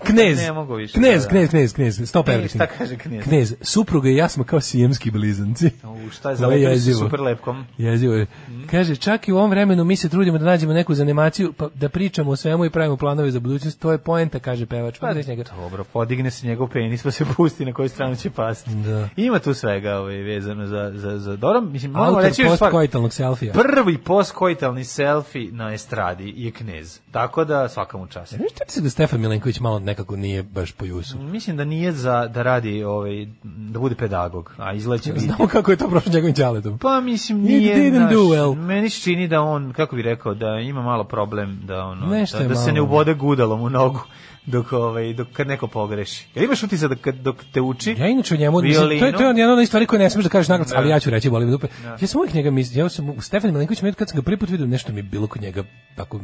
Knez. 0.00 0.38
Ne 0.38 0.52
mogu 0.52 0.74
više. 0.74 0.92
Knez, 0.94 1.22
da, 1.22 1.28
knez, 1.28 1.50
knez, 1.50 1.74
knez. 1.74 2.08
Stop 2.08 2.28
E, 2.28 2.32
everything. 2.32 2.48
šta 2.48 2.66
kaže 2.68 2.96
knez? 2.96 3.24
Knez. 3.24 3.54
Supruga 3.60 4.08
i 4.08 4.16
ja 4.16 4.28
smo 4.28 4.44
kao 4.44 4.60
sijemski 4.60 5.10
blizanci. 5.10 5.70
U, 6.06 6.10
šta 6.10 6.30
je 6.30 6.36
su 6.36 6.50
jezivo. 6.52 6.98
super 6.98 7.20
lepkom. 7.20 7.64
Jezivo 7.78 8.14
je. 8.14 8.26
Kaže, 8.70 8.96
čak 8.96 9.28
i 9.28 9.32
u 9.32 9.36
ovom 9.36 9.50
vremenu 9.50 9.84
mi 9.84 9.96
se 9.96 10.08
trudimo 10.08 10.38
da 10.38 10.44
nađemo 10.44 10.72
neku 10.72 10.94
zanimaciju, 10.94 11.52
pa 11.52 11.68
da 11.74 11.88
pričamo 11.88 12.30
o 12.30 12.36
svemu 12.36 12.64
i 12.64 12.70
pravimo 12.70 12.96
planove 12.96 13.30
za 13.30 13.40
budućnost. 13.40 13.80
To 13.80 13.92
je 13.92 13.98
poenta, 13.98 14.38
kaže 14.38 14.66
pevač. 14.66 14.98
Pa, 14.98 15.12
njega. 15.12 15.44
Dobro, 15.56 15.84
podigne 15.84 16.30
se 16.30 16.46
njegov 16.46 16.68
penis 16.68 17.02
pa 17.02 17.10
se 17.10 17.24
pusti 17.26 17.64
na 17.64 17.72
koju 17.72 17.88
stranu 17.88 18.16
će 18.16 18.30
pasti. 18.30 18.70
Da. 18.70 19.08
Ima 19.16 19.38
tu 19.38 19.54
svega 19.54 19.94
ovaj, 19.94 20.16
vezano 20.16 20.66
za, 20.66 20.92
za, 20.94 21.18
za 21.18 21.36
dobro, 21.36 21.60
mislim, 21.62 21.92
moramo 21.92 22.08
Autor 22.08 22.24
reći 22.24 22.44
postkoitalnog 22.44 23.12
selfija. 23.12 23.52
prvi 23.52 23.98
postkoitalni 23.98 24.84
selfie 24.84 25.52
na 25.52 25.72
estradi 25.72 26.32
je 26.36 26.50
knez. 26.50 27.00
Tako 27.10 27.44
da 27.44 27.68
svaka 27.68 27.98
mu 27.98 28.06
čast. 28.06 28.34
Ti 28.54 28.72
se 28.72 28.80
da 28.80 28.90
Stefan 28.90 29.20
Milenković 29.20 29.60
malo 29.60 29.78
nekako 29.78 30.16
nije 30.16 30.42
baš 30.42 30.72
po 30.72 30.84
jusu? 30.84 31.18
Mislim 31.18 31.56
da 31.56 31.64
nije 31.64 31.92
za 31.92 32.26
da 32.26 32.42
radi 32.42 32.84
ovaj 32.84 33.26
da 33.44 33.78
bude 33.78 33.94
pedagog, 33.94 34.54
a 34.58 34.72
izleće. 34.72 35.12
Znamo 35.26 35.46
kako 35.48 35.70
je 35.70 35.76
to 35.76 35.88
prošlo 35.88 36.12
njegovim 36.12 36.34
ćaletom. 36.34 36.78
Pa 36.78 37.00
mislim 37.00 37.38
It 37.40 37.44
nije 37.48 37.76
didn't 37.76 37.98
naš, 37.98 38.12
do 38.12 38.18
well. 38.20 38.54
meni 38.56 38.90
se 38.90 39.00
čini 39.00 39.28
da 39.28 39.40
on 39.42 39.72
kako 39.72 39.96
bi 39.96 40.02
rekao 40.02 40.34
da 40.34 40.58
ima 40.58 40.82
malo 40.82 41.04
problem 41.04 41.60
da 41.64 41.84
ono 41.84 42.06
Nešto 42.06 42.38
da, 42.38 42.48
da 42.48 42.54
se 42.54 42.72
ne 42.72 42.80
ubode 42.80 43.14
gudalom 43.14 43.60
u 43.62 43.70
nogu 43.70 44.00
dok 44.46 44.72
ovaj 44.72 45.12
dok 45.12 45.28
kad 45.32 45.46
neko 45.46 45.66
pogreši. 45.66 46.26
Jel 46.34 46.44
imaš 46.44 46.62
utisak 46.62 46.88
da 46.88 46.96
kad 46.96 47.14
dok 47.14 47.36
te 47.52 47.60
uči? 47.60 47.96
Ja 47.98 48.06
inače 48.06 48.34
o 48.34 48.36
njemu, 48.36 48.62
mislim, 48.62 48.98
to 49.00 49.06
je, 49.06 49.12
to 49.12 49.22
je 49.22 49.28
jedna 49.28 49.52
od 49.54 49.66
stvari 49.66 49.86
koje 49.86 49.98
ne 49.98 50.10
smiješ 50.10 50.24
da 50.24 50.30
kažeš 50.30 50.48
naglas, 50.48 50.68
Da. 50.68 50.78
ali 50.78 50.88
ja 50.88 51.00
ću 51.00 51.10
reći, 51.10 51.30
boli 51.30 51.44
me 51.44 51.50
dupe. 51.50 51.66
Ja 52.00 52.06
sam 52.06 52.18
uvijek 52.20 52.34
njega 52.34 52.50
mislio, 52.50 52.82
ja 52.82 52.88
sam, 52.88 53.08
u 53.10 53.20
Stefan 53.20 53.52
Milenković, 53.52 53.80
kad 53.98 54.08
sam 54.08 54.16
ga 54.16 54.22
prvi 54.22 54.36
put 54.36 54.48
vidio, 54.50 54.66
nešto 54.66 54.92
mi 54.92 54.98
je 54.98 55.02
bilo 55.02 55.26
kod 55.26 55.42
njega, 55.42 55.64
tako, 55.96 56.20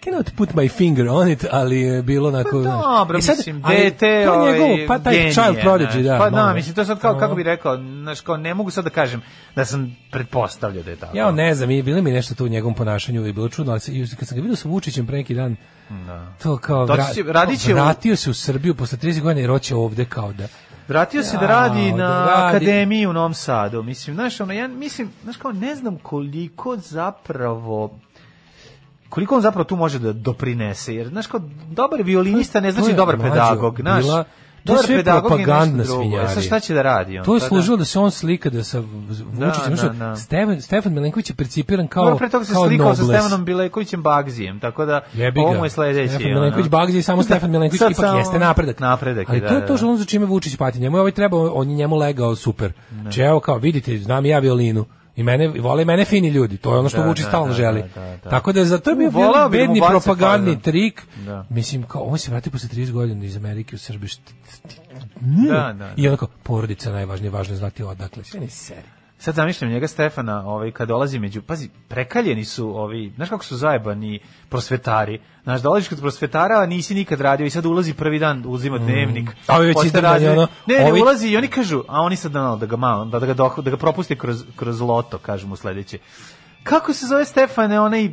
cannot 0.00 0.30
put 0.32 0.50
my 0.50 0.68
finger 0.68 1.08
on 1.08 1.28
it, 1.28 1.44
ali 1.50 1.80
je 1.80 2.02
bilo 2.02 2.28
onako... 2.28 2.50
Pa 2.52 2.58
dobro, 2.62 3.18
E 3.18 3.22
sad, 3.22 3.36
mislim, 3.36 3.62
dete, 3.62 4.24
to 4.24 4.32
ovaj, 4.32 4.52
njegovo, 4.52 4.76
pa 4.88 4.98
taj 4.98 5.14
genije, 5.14 5.32
child 5.32 5.56
prodigy, 5.58 6.02
da. 6.02 6.18
Pa 6.18 6.30
da, 6.30 6.36
malo. 6.36 6.54
mislim, 6.54 6.74
to 6.74 6.80
je 6.80 6.86
sad 6.86 7.00
kao, 7.00 7.18
kako 7.18 7.34
bi 7.34 7.42
rekao, 7.42 7.76
znaš, 7.76 8.20
kao, 8.20 8.36
ne 8.36 8.54
mogu 8.54 8.70
sad 8.70 8.84
da 8.84 8.90
kažem 8.90 9.22
da 9.56 9.64
sam 9.64 9.96
pretpostavljao 10.10 10.82
da 10.82 10.90
je 10.90 10.96
tako. 10.96 11.16
Ja 11.16 11.30
ne 11.30 11.54
znam, 11.54 11.70
i 11.70 11.82
bilo 11.82 12.02
mi 12.02 12.10
nešto 12.10 12.34
tu 12.34 12.44
u 12.44 12.48
njegovom 12.48 12.74
ponašanju 12.74 13.26
i 13.26 13.32
bilo 13.32 13.48
čudno, 13.48 13.72
ali 13.72 13.80
kad 14.10 14.28
sam 14.28 14.36
ga 14.36 14.42
vidio 14.42 14.56
sa 14.56 14.68
Vučićem 14.68 15.06
pre 15.06 15.16
neki 15.16 15.34
dan, 15.34 15.56
to 16.38 16.56
kao, 16.58 16.86
vra- 16.86 17.14
će- 17.14 17.22
radit 17.24 17.60
će 17.60 17.72
u- 17.72 17.76
vratio 17.76 18.16
se 18.16 18.30
u 18.30 18.34
Srbiju 18.34 18.74
posle 18.74 18.98
30 18.98 19.20
godina 19.20 19.40
i 19.40 19.46
roće 19.46 19.74
ovde 19.74 20.04
kao 20.04 20.32
da... 20.32 20.46
Vratio 20.88 21.22
se 21.22 21.36
da 21.36 21.44
Ja, 21.44 21.48
radi 21.48 21.90
da 21.90 21.96
na 21.98 22.26
radi. 22.26 22.56
akademiji 22.56 23.06
u 23.06 23.12
Novom 23.12 23.34
Sadu. 23.34 23.82
Mislim, 23.82 24.16
znaš, 24.16 24.40
ono, 24.40 24.52
ja 24.52 24.68
mislim, 24.68 25.10
znaš 25.22 25.36
kao, 25.36 25.52
ne 25.52 25.74
znam 25.74 25.96
koliko 25.96 26.76
zapravo 26.76 27.98
koliko 29.08 29.34
on 29.34 29.40
zapravo 29.40 29.64
tu 29.64 29.76
može 29.76 29.98
da 29.98 30.12
doprinese, 30.12 30.94
jer, 30.94 31.08
znaš, 31.08 31.26
kao, 31.26 31.40
dobar 31.70 32.02
violinista 32.02 32.60
ne 32.60 32.72
znači 32.72 32.94
dobar 32.94 33.18
pedagog, 33.18 33.80
znaš. 33.80 34.04
To 34.64 34.72
je 34.72 34.82
sve 34.82 35.04
propagandna. 35.04 35.82
E, 35.82 35.86
svinjarija. 35.86 36.28
sad 36.28 36.42
šta 36.42 36.60
će 36.60 36.74
da 36.74 36.82
radi 36.82 37.18
on? 37.18 37.24
To 37.24 37.34
je 37.34 37.40
da. 37.40 37.46
služilo 37.46 37.76
da 37.76 37.84
se 37.84 37.98
on 37.98 38.10
slika 38.10 38.50
da 38.50 38.64
sa 38.64 38.80
Vučićem. 38.80 39.70
da, 39.70 39.76
znaš, 39.76 39.96
da. 39.96 40.16
Stefan, 40.16 40.60
Stefan 40.60 40.92
Milenković 40.92 41.30
je 41.30 41.36
percipiran 41.36 41.88
kao, 41.88 42.04
Dobro, 42.04 42.18
pre 42.18 42.28
toga 42.28 42.44
se 42.44 42.52
kao 42.52 42.66
slikao 42.66 42.94
sa. 42.94 43.04
Stefanom 43.04 43.44
Bilekovićem 43.44 44.02
Bagzijem, 44.02 44.60
tako 44.60 44.84
da 44.84 45.00
Jebi 45.14 45.40
ovo 45.40 45.64
je 45.64 45.70
sledeći. 45.70 46.14
Stefan. 46.14 46.32
Milenković 46.32 46.68
Bagzi 46.68 46.98
i 46.98 47.02
samo 47.02 47.22
Stefan 47.22 47.50
Milenković 47.50 47.80
ipak 47.80 47.96
samo 47.96 48.18
jeste 48.18 48.38
napredak. 48.38 48.80
Napredak 48.80 49.30
Ali 49.30 49.40
da, 49.40 49.48
to 49.48 49.54
je 49.54 49.60
da, 49.60 49.66
to 49.66 49.76
što 49.76 49.86
da. 49.86 49.92
on 49.92 49.98
za 49.98 50.04
čime 50.04 50.26
Vučić 50.26 50.56
pati. 50.56 50.80
Njemu 50.80 50.96
je 50.96 51.00
ovaj 51.00 51.12
trebao, 51.12 51.52
on 51.54 51.70
je 51.70 51.76
njemu 51.76 51.96
legao 51.96 52.36
super. 52.36 52.72
Če 53.10 53.22
evo 53.22 53.40
kao, 53.40 53.58
vidite, 53.58 53.98
znam 53.98 54.26
ja 54.26 54.38
violinu. 54.38 54.84
I 55.18 55.22
mene 55.22 55.48
vole 55.48 55.84
mene 55.84 56.04
fini 56.04 56.28
ljudi. 56.28 56.56
To 56.56 56.72
je 56.72 56.78
ono 56.78 56.88
što 56.88 57.00
Da, 57.00 57.08
Vučić 57.08 57.24
da, 57.24 57.30
stalno 57.30 57.48
da, 57.48 57.54
želi. 57.54 57.82
da, 57.94 58.00
da, 58.00 58.16
da. 58.24 58.30
Tako 58.30 58.52
da 58.52 58.64
za 58.64 58.78
to 58.78 58.90
je 58.90 58.96
bio 58.96 59.10
mu 59.10 59.50
bedni 59.50 59.80
propagandni 59.88 60.50
fazon. 60.50 60.62
trik. 60.62 61.06
Da. 61.26 61.46
Mislim 61.50 61.82
kao 61.82 62.02
on 62.02 62.18
se 62.18 62.30
vrati 62.30 62.50
posle 62.50 62.68
30 62.68 62.92
godina 62.92 63.24
iz 63.24 63.36
Amerike 63.36 63.76
u 63.76 63.78
Srbiju. 63.78 64.10
Da, 65.20 65.74
da, 65.78 65.92
I 65.96 66.08
onako 66.08 66.26
porodica 66.42 66.92
najvažnije, 66.92 67.30
važno 67.30 67.54
je 67.54 67.58
znati 67.58 67.82
odakle. 67.82 68.24
Sve 68.24 68.40
ni 68.40 68.48
seri. 68.48 68.97
Sad 69.20 69.34
zamišljam 69.34 69.70
njega 69.70 69.88
Stefana, 69.88 70.46
ovaj 70.46 70.70
kad 70.70 70.88
dolazi 70.88 71.18
među, 71.18 71.42
pazi, 71.42 71.68
prekaljeni 71.88 72.44
su 72.44 72.78
ovi, 72.78 73.12
znaš 73.16 73.28
kako 73.28 73.44
su 73.44 73.56
zajebani 73.56 74.18
prosvetari. 74.48 75.20
Znaš, 75.42 75.60
dolaziš 75.60 75.88
kod 75.88 76.00
prosvetara, 76.00 76.58
a 76.58 76.66
nisi 76.66 76.94
nikad 76.94 77.20
radio 77.20 77.46
i 77.46 77.50
sad 77.50 77.66
ulazi 77.66 77.94
prvi 77.94 78.18
dan, 78.18 78.44
uzima 78.46 78.78
dnevnik. 78.78 79.30
A 79.46 79.56
ovi 79.56 79.66
već 79.66 79.76
razne- 79.94 80.30
ono, 80.30 80.46
Ne, 80.66 80.74
ne, 80.76 80.84
ovi- 80.84 81.02
ulazi 81.02 81.28
i 81.28 81.36
oni 81.36 81.48
kažu, 81.48 81.84
a 81.88 82.00
oni 82.00 82.16
sad 82.16 82.32
da, 82.32 82.56
da 82.60 82.66
ga 82.66 82.76
malo, 82.76 83.04
da, 83.04 83.18
da 83.18 83.26
ga 83.26 83.34
doh- 83.34 83.62
da 83.62 83.70
ga 83.70 83.76
propusti 83.76 84.16
kroz 84.16 84.44
kroz 84.56 84.80
loto, 84.80 85.18
kažu 85.18 85.46
mu 85.46 85.56
sledeće. 85.56 85.98
Kako 86.62 86.92
se 86.92 87.06
zove 87.06 87.24
Stefane, 87.24 87.80
onaj 87.80 88.08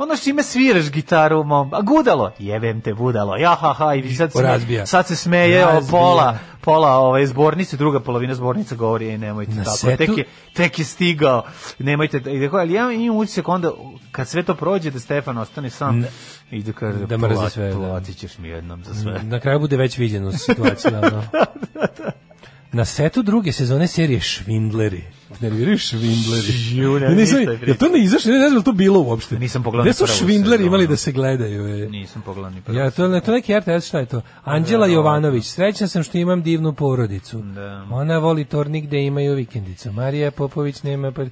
Ono 0.00 0.16
što 0.16 0.30
ime 0.30 0.42
sviraš 0.42 0.90
gitaru, 0.90 1.44
mom, 1.44 1.74
a 1.74 1.80
gudalo, 1.82 2.32
jebem 2.38 2.80
te 2.80 2.94
budalo, 2.94 3.36
ja 3.36 3.54
ha 3.54 3.72
ha, 3.72 3.94
i 3.94 4.14
sad 4.14 4.32
se, 4.32 4.42
Razbija. 4.42 4.86
sad 4.86 5.06
se 5.06 5.16
smeje 5.16 5.66
o 5.68 5.80
pola, 5.82 6.38
pola 6.60 6.88
ove 6.90 7.26
zbornice, 7.26 7.76
druga 7.76 8.00
polovina 8.00 8.34
zbornica 8.34 8.74
govori, 8.74 9.08
ej, 9.08 9.18
nemojte 9.18 9.52
Na 9.52 9.64
tako, 9.64 9.76
setu- 9.76 9.96
tek 9.98 10.18
je, 10.18 10.24
tek 10.54 10.78
je 10.78 10.84
stigao, 10.84 11.42
nemojte, 11.78 12.16
i 12.18 12.40
tako, 12.40 12.56
ali 12.56 12.72
ja 12.72 12.92
imam 12.92 13.16
utisak 13.16 13.48
onda, 13.48 13.70
kad 14.12 14.28
sve 14.28 14.42
to 14.42 14.54
prođe, 14.54 14.90
da 14.90 15.00
Stefan 15.00 15.38
ostane 15.38 15.70
sam, 15.70 16.04
i 16.50 16.62
da 16.62 16.72
kaže, 16.72 16.98
Da 16.98 17.16
mrzi 17.18 17.34
"Plat- 17.34 17.48
sve, 17.48 17.68
da. 17.68 17.76
platit 17.76 18.16
ćeš 18.16 18.38
mi 18.38 18.48
jednom 18.48 18.84
za 18.84 18.94
sve. 18.94 19.20
Na 19.22 19.40
kraju 19.40 19.58
bude 19.60 19.76
već 19.76 19.98
viđeno 19.98 20.32
situacija. 20.34 20.98
ono. 21.00 21.22
Na 22.72 22.84
setu 22.84 23.22
druge 23.22 23.52
sezone 23.52 23.86
serije 23.86 24.20
Švindleri. 24.20 25.04
Nerviraju 25.40 25.78
Švindleri. 25.78 26.76
Ju, 26.76 27.00
ne, 27.00 27.06
Ja 27.06 27.14
nisam, 27.14 27.40
je 27.66 27.78
to 27.78 27.88
ne 27.88 27.98
izašlo? 27.98 28.32
Ne 28.32 28.38
znam 28.38 28.52
je 28.52 28.58
li 28.58 28.64
to 28.64 28.72
bilo 28.72 29.00
uopšte. 29.00 29.38
Nisam 29.38 29.62
pogledao 29.62 29.84
Gde 29.84 29.92
su 29.92 30.06
Švindleri 30.06 30.66
imali 30.66 30.86
da 30.86 30.96
se 30.96 31.12
gledaju? 31.12 31.84
E? 31.84 31.88
Nisam 31.88 32.22
pogledao 32.22 32.50
ni 32.50 32.60
prvo. 32.60 32.78
Ja, 32.78 32.90
to, 32.90 33.08
ne, 33.08 33.20
to 33.20 33.32
neki 33.32 33.58
RTS, 33.58 33.86
šta 33.86 33.98
je 33.98 34.06
to? 34.06 34.22
Anđela 34.44 34.86
Jovanović, 34.86 35.46
srećna 35.46 35.88
sam 35.88 36.02
što 36.02 36.18
imam 36.18 36.42
divnu 36.42 36.72
porodicu. 36.72 37.38
Da. 37.38 37.86
Ona 37.90 38.18
voli 38.18 38.44
tornik 38.44 38.84
gde 38.84 39.02
imaju 39.02 39.34
vikendicu. 39.34 39.92
Marija 39.92 40.30
Popović 40.30 40.82
nema... 40.82 41.12
Pa, 41.12 41.22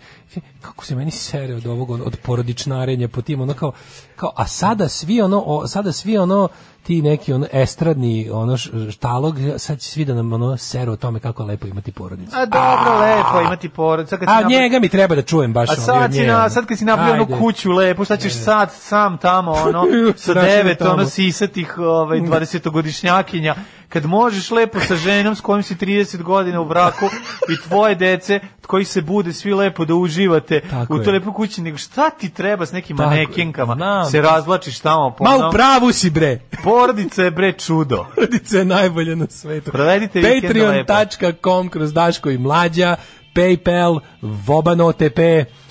kako 0.60 0.84
se 0.84 0.94
meni 0.94 1.10
sere 1.10 1.54
od 1.54 1.66
ovog, 1.66 1.90
od 1.90 2.16
porodičnarenja 2.22 3.08
po 3.08 3.22
tim, 3.22 3.40
ono 3.40 3.54
kao, 3.54 3.72
kao 4.16 4.32
a 4.36 4.46
sada 4.46 4.88
svi 4.88 5.20
ono, 5.20 5.42
o, 5.46 5.66
sada 5.66 5.92
svi 5.92 6.18
ono, 6.18 6.48
ti 6.88 7.02
neki 7.02 7.32
ono 7.32 7.46
estradni 7.52 8.30
ono 8.32 8.56
štalog, 8.90 9.36
sad 9.56 9.78
će 9.78 9.90
svi 9.90 10.04
da 10.04 10.14
nam 10.14 10.32
ono 10.32 10.56
seru 10.56 10.92
o 10.92 10.96
tome 10.96 11.20
kako 11.20 11.42
je 11.42 11.46
lepo 11.46 11.66
imati 11.66 11.92
porodicu. 11.92 12.36
A 12.36 12.46
dobro, 12.46 12.98
lepo 12.98 13.40
imati 13.40 13.68
porod. 13.68 14.08
Sad 14.08 14.18
kad 14.18 14.28
A 14.28 14.42
njega 14.48 14.78
mi 14.78 14.88
treba 14.88 15.14
da 15.14 15.22
čujem 15.22 15.52
baš 15.52 15.70
A 15.70 15.74
sad, 15.74 16.12
si 16.12 16.26
na, 16.26 16.50
sad 16.50 16.66
kad 16.66 16.78
si 16.78 16.84
napravio 16.84 17.14
onu 17.14 17.38
kuću 17.38 17.72
lepo, 17.72 18.04
šta 18.04 18.16
ćeš 18.16 18.34
sad 18.34 18.72
sam 18.72 19.18
tamo, 19.18 19.52
ono, 19.52 19.84
sa 20.16 20.34
devet, 20.34 20.82
ono, 20.82 21.06
sisatih 21.06 21.78
ovaj, 21.78 22.20
20-godišnjakinja, 22.30 23.54
kad 23.88 24.06
možeš 24.06 24.50
lepo 24.50 24.80
sa 24.80 24.96
ženom 24.96 25.34
s 25.34 25.40
kojom 25.40 25.62
si 25.62 25.74
30 25.74 26.22
godina 26.22 26.60
u 26.60 26.64
braku 26.64 27.06
i 27.48 27.68
tvoje 27.68 27.94
dece, 27.94 28.40
koji 28.66 28.84
se 28.84 29.02
bude 29.02 29.32
svi 29.32 29.54
lepo 29.54 29.84
da 29.84 29.94
uživate 29.94 30.60
Tako 30.60 30.94
u 30.94 30.98
toj 30.98 31.12
lepoj 31.12 31.32
kući, 31.32 31.62
nego 31.62 31.78
šta 31.78 32.10
ti 32.10 32.28
treba 32.28 32.66
s 32.66 32.72
nekim 32.72 32.96
Tako 32.96 33.10
je. 33.10 33.16
manekenkama, 33.16 33.74
Znam. 33.74 34.04
se 34.04 34.22
razvlačiš 34.22 34.78
tamo 34.78 35.10
po 35.10 35.24
Ma 35.24 35.48
u 35.48 35.52
pravu 35.52 35.92
si 35.92 36.10
bre. 36.10 36.40
Porodica 36.64 37.24
je 37.24 37.30
bre 37.30 37.52
čudo. 37.52 38.06
Porodica 38.14 38.58
je 38.58 38.64
najbolja 38.64 39.14
na 39.14 39.26
svetu. 39.28 39.70
Provedite. 39.70 40.22
Patreon.com 40.22 41.68
kroz 41.68 41.92
Daško 41.92 42.30
i 42.30 42.38
Mlađa, 42.38 42.96
Paypal, 43.34 44.00
Voban 44.22 44.80
OTP, 44.80 45.18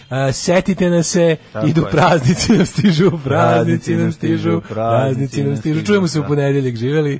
Uh, 0.10 0.34
setite 0.34 0.89
nas 0.89 1.07
se, 1.07 1.35
Tako 1.53 1.68
idu 1.68 1.81
je. 1.81 1.91
praznici 1.91 2.52
nam 2.52 2.65
stižu, 2.65 3.11
praznici 3.23 3.95
nam 3.95 4.11
stižu, 4.11 4.61
praznici 4.69 5.44
nam 5.44 5.57
stižu. 5.57 5.85
Čujemo 5.85 6.07
se 6.07 6.19
u 6.19 6.22
da. 6.22 6.27
ponedeljak, 6.27 6.76
živeli. 6.76 7.19